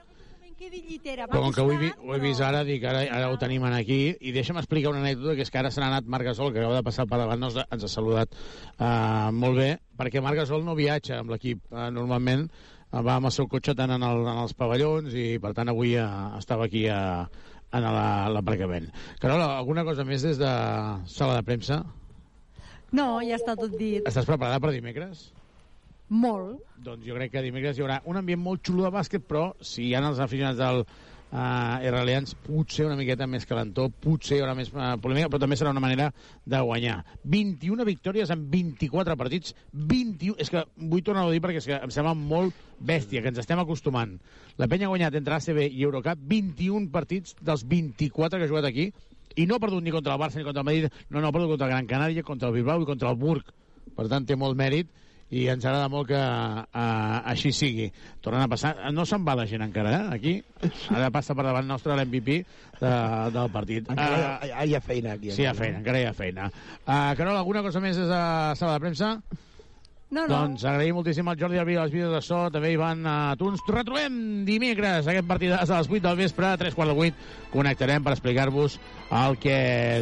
quedi 0.64 0.80
llitera. 0.88 1.26
Però 1.28 1.42
com 1.44 1.52
que 1.52 1.60
ho 1.62 1.72
he, 1.74 1.78
vi- 1.78 1.94
ho 2.08 2.14
he 2.16 2.20
vist 2.24 2.40
ara, 2.40 2.62
dic, 2.64 2.84
ara, 2.88 3.02
ara 3.12 3.28
ho 3.34 3.38
tenim 3.42 3.66
en 3.68 3.74
aquí, 3.76 4.14
i 4.22 4.32
deixa'm 4.32 4.62
explicar 4.62 4.94
una 4.94 5.02
anècdota, 5.02 5.36
que 5.36 5.44
és 5.44 5.52
que 5.52 5.60
ara 5.60 5.72
se 5.74 5.82
n'ha 5.82 5.90
anat 5.92 6.06
Marc 6.08 6.24
Gasol, 6.30 6.54
que 6.54 6.62
acaba 6.62 6.78
de 6.78 6.86
passar 6.88 7.04
per 7.10 7.20
davant, 7.20 7.42
nos, 7.42 7.58
ens 7.58 7.84
ha 7.84 7.90
saludat 7.92 8.32
uh, 8.78 9.28
molt 9.36 9.58
bé, 9.60 9.68
perquè 10.00 10.22
Marc 10.24 10.40
Gasol 10.40 10.64
no 10.64 10.76
viatja 10.78 11.20
amb 11.20 11.34
l'equip. 11.36 11.60
Uh, 11.68 11.90
normalment 11.92 12.46
va 13.02 13.16
amb 13.18 13.26
el 13.30 13.34
seu 13.34 13.48
cotxe 13.50 13.74
tant 13.76 13.92
en, 13.96 14.04
el, 14.06 14.22
en 14.28 14.40
els 14.44 14.54
pavellons, 14.54 15.14
i 15.18 15.40
per 15.42 15.54
tant 15.58 15.72
avui 15.72 15.96
uh, 15.98 16.38
estava 16.38 16.68
aquí 16.70 16.86
a, 16.94 17.00
en 17.74 17.82
la- 17.88 18.30
l'aparcament. 18.30 18.92
Carola, 19.20 19.58
alguna 19.58 19.84
cosa 19.88 20.06
més 20.06 20.22
des 20.22 20.38
de 20.38 20.52
sala 21.10 21.40
de 21.40 21.46
premsa? 21.48 21.80
No, 22.94 23.08
ja 23.26 23.40
està 23.40 23.56
tot 23.58 23.74
dit. 23.80 24.04
Estàs 24.06 24.28
preparada 24.30 24.60
per 24.62 24.70
dimecres? 24.76 25.32
Molt. 26.14 26.60
Doncs 26.84 27.08
jo 27.08 27.16
crec 27.18 27.32
que 27.34 27.42
dimecres 27.42 27.80
hi 27.80 27.82
haurà 27.82 28.02
un 28.06 28.20
ambient 28.20 28.42
molt 28.44 28.62
xulo 28.68 28.84
de 28.86 28.92
bàsquet, 28.94 29.24
però 29.26 29.48
si 29.66 29.88
hi 29.88 29.96
ha 29.96 30.04
els 30.06 30.20
aficionats 30.22 30.60
del 30.60 30.84
uh, 31.34 31.82
Erralians, 31.84 32.36
potser 32.46 32.86
una 32.88 32.98
miqueta 33.00 33.28
més 33.30 33.48
calentor, 33.50 33.90
potser 34.04 34.38
hi 34.38 34.44
haurà 34.44 34.54
més 34.58 34.70
uh, 34.72 34.94
polèmica, 35.02 35.32
però 35.32 35.42
també 35.42 35.58
serà 35.60 35.74
una 35.74 35.84
manera 35.84 36.12
de 36.46 36.62
guanyar. 36.62 37.00
21 37.34 37.88
victòries 37.90 38.34
en 38.34 38.46
24 38.52 39.18
partits, 39.20 39.56
21... 39.74 40.38
És 40.44 40.54
que 40.54 40.64
vull 40.78 41.04
tornar 41.06 41.26
a 41.26 41.34
dir 41.34 41.42
perquè 41.44 41.64
és 41.64 41.70
que 41.70 41.80
em 41.80 41.94
sembla 41.94 42.14
molt 42.18 42.58
bèstia, 42.80 43.24
que 43.24 43.34
ens 43.34 43.42
estem 43.42 43.62
acostumant. 43.62 44.16
La 44.62 44.70
penya 44.70 44.88
ha 44.88 44.94
guanyat 44.94 45.18
entre 45.20 45.40
ACB 45.40 45.66
i 45.66 45.84
Eurocup 45.88 46.22
21 46.30 46.92
partits 46.94 47.38
dels 47.42 47.66
24 47.68 48.38
que 48.38 48.48
ha 48.48 48.52
jugat 48.52 48.70
aquí, 48.70 48.92
i 49.34 49.48
no 49.50 49.58
ha 49.58 49.64
perdut 49.64 49.82
ni 49.82 49.94
contra 49.94 50.14
el 50.14 50.22
Barça 50.22 50.38
ni 50.38 50.46
contra 50.46 50.62
el 50.62 50.68
Madrid, 50.68 50.92
no, 51.10 51.20
no, 51.20 51.28
ha 51.28 51.34
perdut 51.34 51.56
contra 51.56 51.66
el 51.68 51.74
Gran 51.74 51.90
Canària, 51.90 52.26
contra 52.26 52.52
el 52.52 52.60
Bilbao 52.60 52.84
i 52.84 52.90
contra 52.90 53.10
el 53.10 53.18
Burg. 53.18 53.50
Per 53.94 54.06
tant, 54.10 54.26
té 54.30 54.38
molt 54.38 54.58
mèrit 54.58 54.92
i 55.34 55.48
ens 55.50 55.66
agrada 55.66 55.88
molt 55.90 56.08
que 56.12 56.20
uh, 56.20 57.22
així 57.34 57.52
sigui. 57.56 57.88
Tornen 58.22 58.44
a 58.46 58.50
passar... 58.52 58.76
No 58.94 59.06
se'n 59.10 59.24
va 59.26 59.34
la 59.40 59.48
gent 59.50 59.64
encara, 59.66 59.94
eh, 59.98 60.18
aquí. 60.18 60.34
Ara 60.94 61.10
passa 61.16 61.34
per 61.34 61.46
davant 61.48 61.66
nostre 61.68 61.96
l'MVP 61.98 62.36
de, 62.82 62.92
del 63.34 63.50
partit. 63.54 63.90
Encara 63.90 64.20
hi 64.20 64.28
ha- 64.28 64.62
Uh, 64.64 64.68
hi 64.70 64.76
ha 64.78 64.82
feina 64.84 65.16
aquí, 65.18 65.32
Sí, 65.34 65.42
hi 65.44 65.50
ha 65.50 65.56
feina, 65.58 65.80
encara 65.82 66.04
hi 66.04 66.06
ha 66.10 66.14
feina. 66.14 66.52
Uh, 66.86 67.14
Carol, 67.18 67.38
alguna 67.40 67.64
cosa 67.66 67.82
més 67.84 67.98
des 67.98 68.08
de 68.12 68.22
sala 68.60 68.76
de 68.78 68.84
premsa? 68.86 69.16
No, 70.14 70.28
no. 70.28 70.44
Doncs 70.44 70.62
agraïm 70.70 70.94
moltíssim 70.94 71.26
al 71.32 71.40
Jordi 71.42 71.58
Albi, 71.58 71.74
als 71.82 71.90
vídeos 71.90 72.12
de 72.14 72.20
so, 72.22 72.44
també 72.54 72.70
hi 72.70 72.76
van 72.78 73.00
a 73.10 73.16
Tuns. 73.40 73.64
Retrobem 73.66 74.44
dimecres 74.46 75.08
aquest 75.10 75.26
partit 75.26 75.56
a 75.56 75.64
les 75.66 75.90
8 75.90 76.04
del 76.04 76.20
vespre, 76.20 76.52
a 76.52 76.60
3 76.62 76.76
quarts 76.78 76.94
de 76.94 77.00
8. 77.08 77.32
Connectarem 77.56 78.04
per 78.06 78.14
explicar-vos 78.14 78.76
el 79.24 79.40
que 79.42 79.56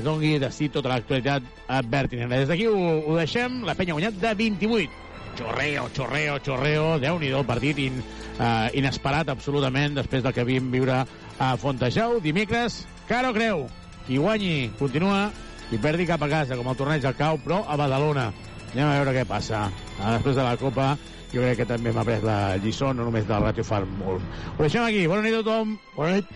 dongui 0.04 0.34
destí 0.44 0.68
tota 0.74 0.92
l'actualitat 0.92 1.48
a 1.72 1.80
Bertinera. 1.88 2.42
Des 2.44 2.52
d'aquí 2.52 2.68
ho, 2.68 2.76
ho 3.08 3.16
deixem, 3.22 3.62
la 3.64 3.78
penya 3.80 3.96
guanyat 3.96 4.20
de 4.20 4.34
28. 4.44 5.00
Xorreo, 5.38 5.88
xorreo, 5.96 6.38
xorreo, 6.44 6.88
déu-n'hi-do 7.02 7.40
el 7.42 7.48
partit 7.48 7.80
in, 7.80 8.02
uh, 8.38 8.68
inesperat 8.78 9.32
absolutament 9.32 9.96
després 9.98 10.24
del 10.26 10.36
que 10.36 10.44
havíem 10.44 10.72
viure 10.74 11.02
a 11.02 11.52
Fontejau. 11.58 12.20
Dimecres, 12.24 12.84
Caro 13.08 13.34
Creu, 13.34 13.66
qui 14.08 14.20
guanyi 14.20 14.72
continua, 14.80 15.30
qui 15.70 15.80
perdi 15.82 16.08
cap 16.10 16.24
a 16.24 16.30
casa, 16.32 16.58
com 16.60 16.68
el 16.68 16.78
torneig 16.80 17.04
del 17.06 17.16
Cau, 17.16 17.40
però 17.42 17.64
a 17.68 17.80
Badalona. 17.80 18.30
Anem 18.74 18.88
a 18.88 18.98
veure 19.00 19.16
què 19.16 19.26
passa. 19.28 19.66
Ah, 20.00 20.14
després 20.18 20.38
de 20.38 20.44
la 20.44 20.58
Copa, 20.60 20.94
jo 21.32 21.44
crec 21.44 21.62
que 21.62 21.70
també 21.70 21.94
m'ha 21.96 22.06
pres 22.08 22.24
la 22.28 22.58
lliçó, 22.64 22.92
no 22.96 23.08
només 23.08 23.28
del 23.28 23.44
Ratio 23.44 23.68
Farm 23.68 23.96
molt. 24.00 24.24
Ho 24.58 24.60
deixem 24.64 24.84
aquí. 24.84 25.08
Bona 25.08 25.28
nit 25.28 25.40
a 25.40 25.44
tothom. 25.44 25.78
Bona 25.96 26.20
nit. 26.20 26.36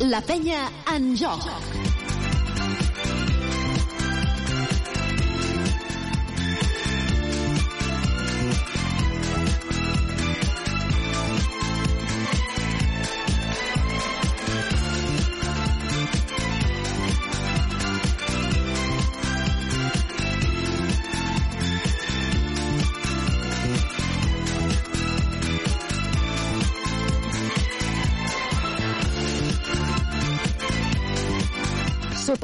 La 0.00 0.24
penya 0.24 0.64
en 0.92 1.14
joc. 1.16 2.03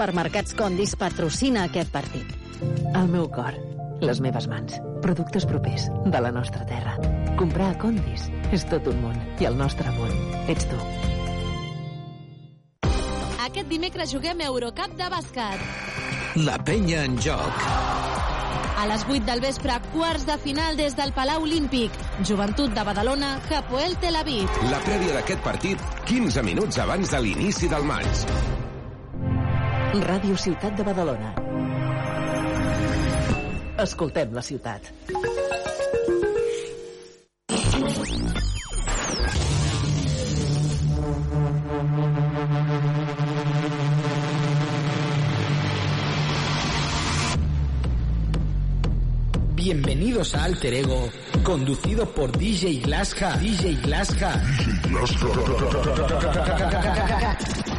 Supermercats 0.01 0.55
Condis 0.57 0.95
patrocina 0.97 1.67
aquest 1.69 1.91
partit. 1.93 2.29
El 2.97 3.11
meu 3.13 3.27
cor, 3.29 3.53
les 4.01 4.23
meves 4.25 4.47
mans, 4.49 4.79
productes 5.05 5.45
propers 5.45 5.91
de 6.07 6.23
la 6.25 6.31
nostra 6.33 6.65
terra. 6.65 6.95
Comprar 7.37 7.67
a 7.75 7.77
Condis 7.83 8.31
és 8.49 8.65
tot 8.71 8.89
un 8.89 8.97
món 9.03 9.19
i 9.45 9.45
el 9.45 9.59
nostre 9.59 9.93
món 9.99 10.15
ets 10.49 10.65
tu. 10.71 10.79
Aquest 13.45 13.69
dimecres 13.69 14.15
juguem 14.17 14.41
Eurocup 14.47 14.95
de 14.97 15.11
bàsquet. 15.13 15.69
La 16.49 16.57
penya 16.65 17.05
en 17.05 17.21
joc. 17.21 17.61
A 18.81 18.89
les 18.89 19.05
8 19.05 19.21
del 19.29 19.45
vespre, 19.45 19.77
quarts 19.93 20.25
de 20.25 20.39
final 20.41 20.81
des 20.81 20.97
del 20.97 21.13
Palau 21.13 21.45
Olímpic. 21.45 22.01
Joventut 22.25 22.73
de 22.73 22.89
Badalona, 22.89 23.35
Hapoel 23.51 24.01
Tel 24.01 24.17
Aviv. 24.17 24.49
La 24.73 24.81
prèvia 24.81 25.21
d'aquest 25.21 25.45
partit, 25.45 25.87
15 26.09 26.49
minuts 26.49 26.81
abans 26.89 27.13
de 27.13 27.21
l'inici 27.21 27.69
del 27.69 27.85
maig. 27.85 28.27
Ràdio 29.91 30.37
Ciutat 30.39 30.77
de 30.79 30.85
Badalona. 30.87 31.33
Escoltem 33.83 34.33
la 34.33 34.41
ciutat. 34.41 34.87
Bienvenidos 49.57 50.37
a 50.37 50.45
Alter 50.45 50.75
Ego, 50.75 51.09
conducido 51.43 52.07
por 52.07 52.31
DJ 52.31 52.81
Glassja. 52.85 53.37
DJ 53.39 53.75
Glassja. 53.83 54.41
mezclando 54.91 57.70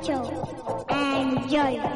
Crack 0.00 0.16
Hot. 0.16 0.38
Esto 0.90 1.87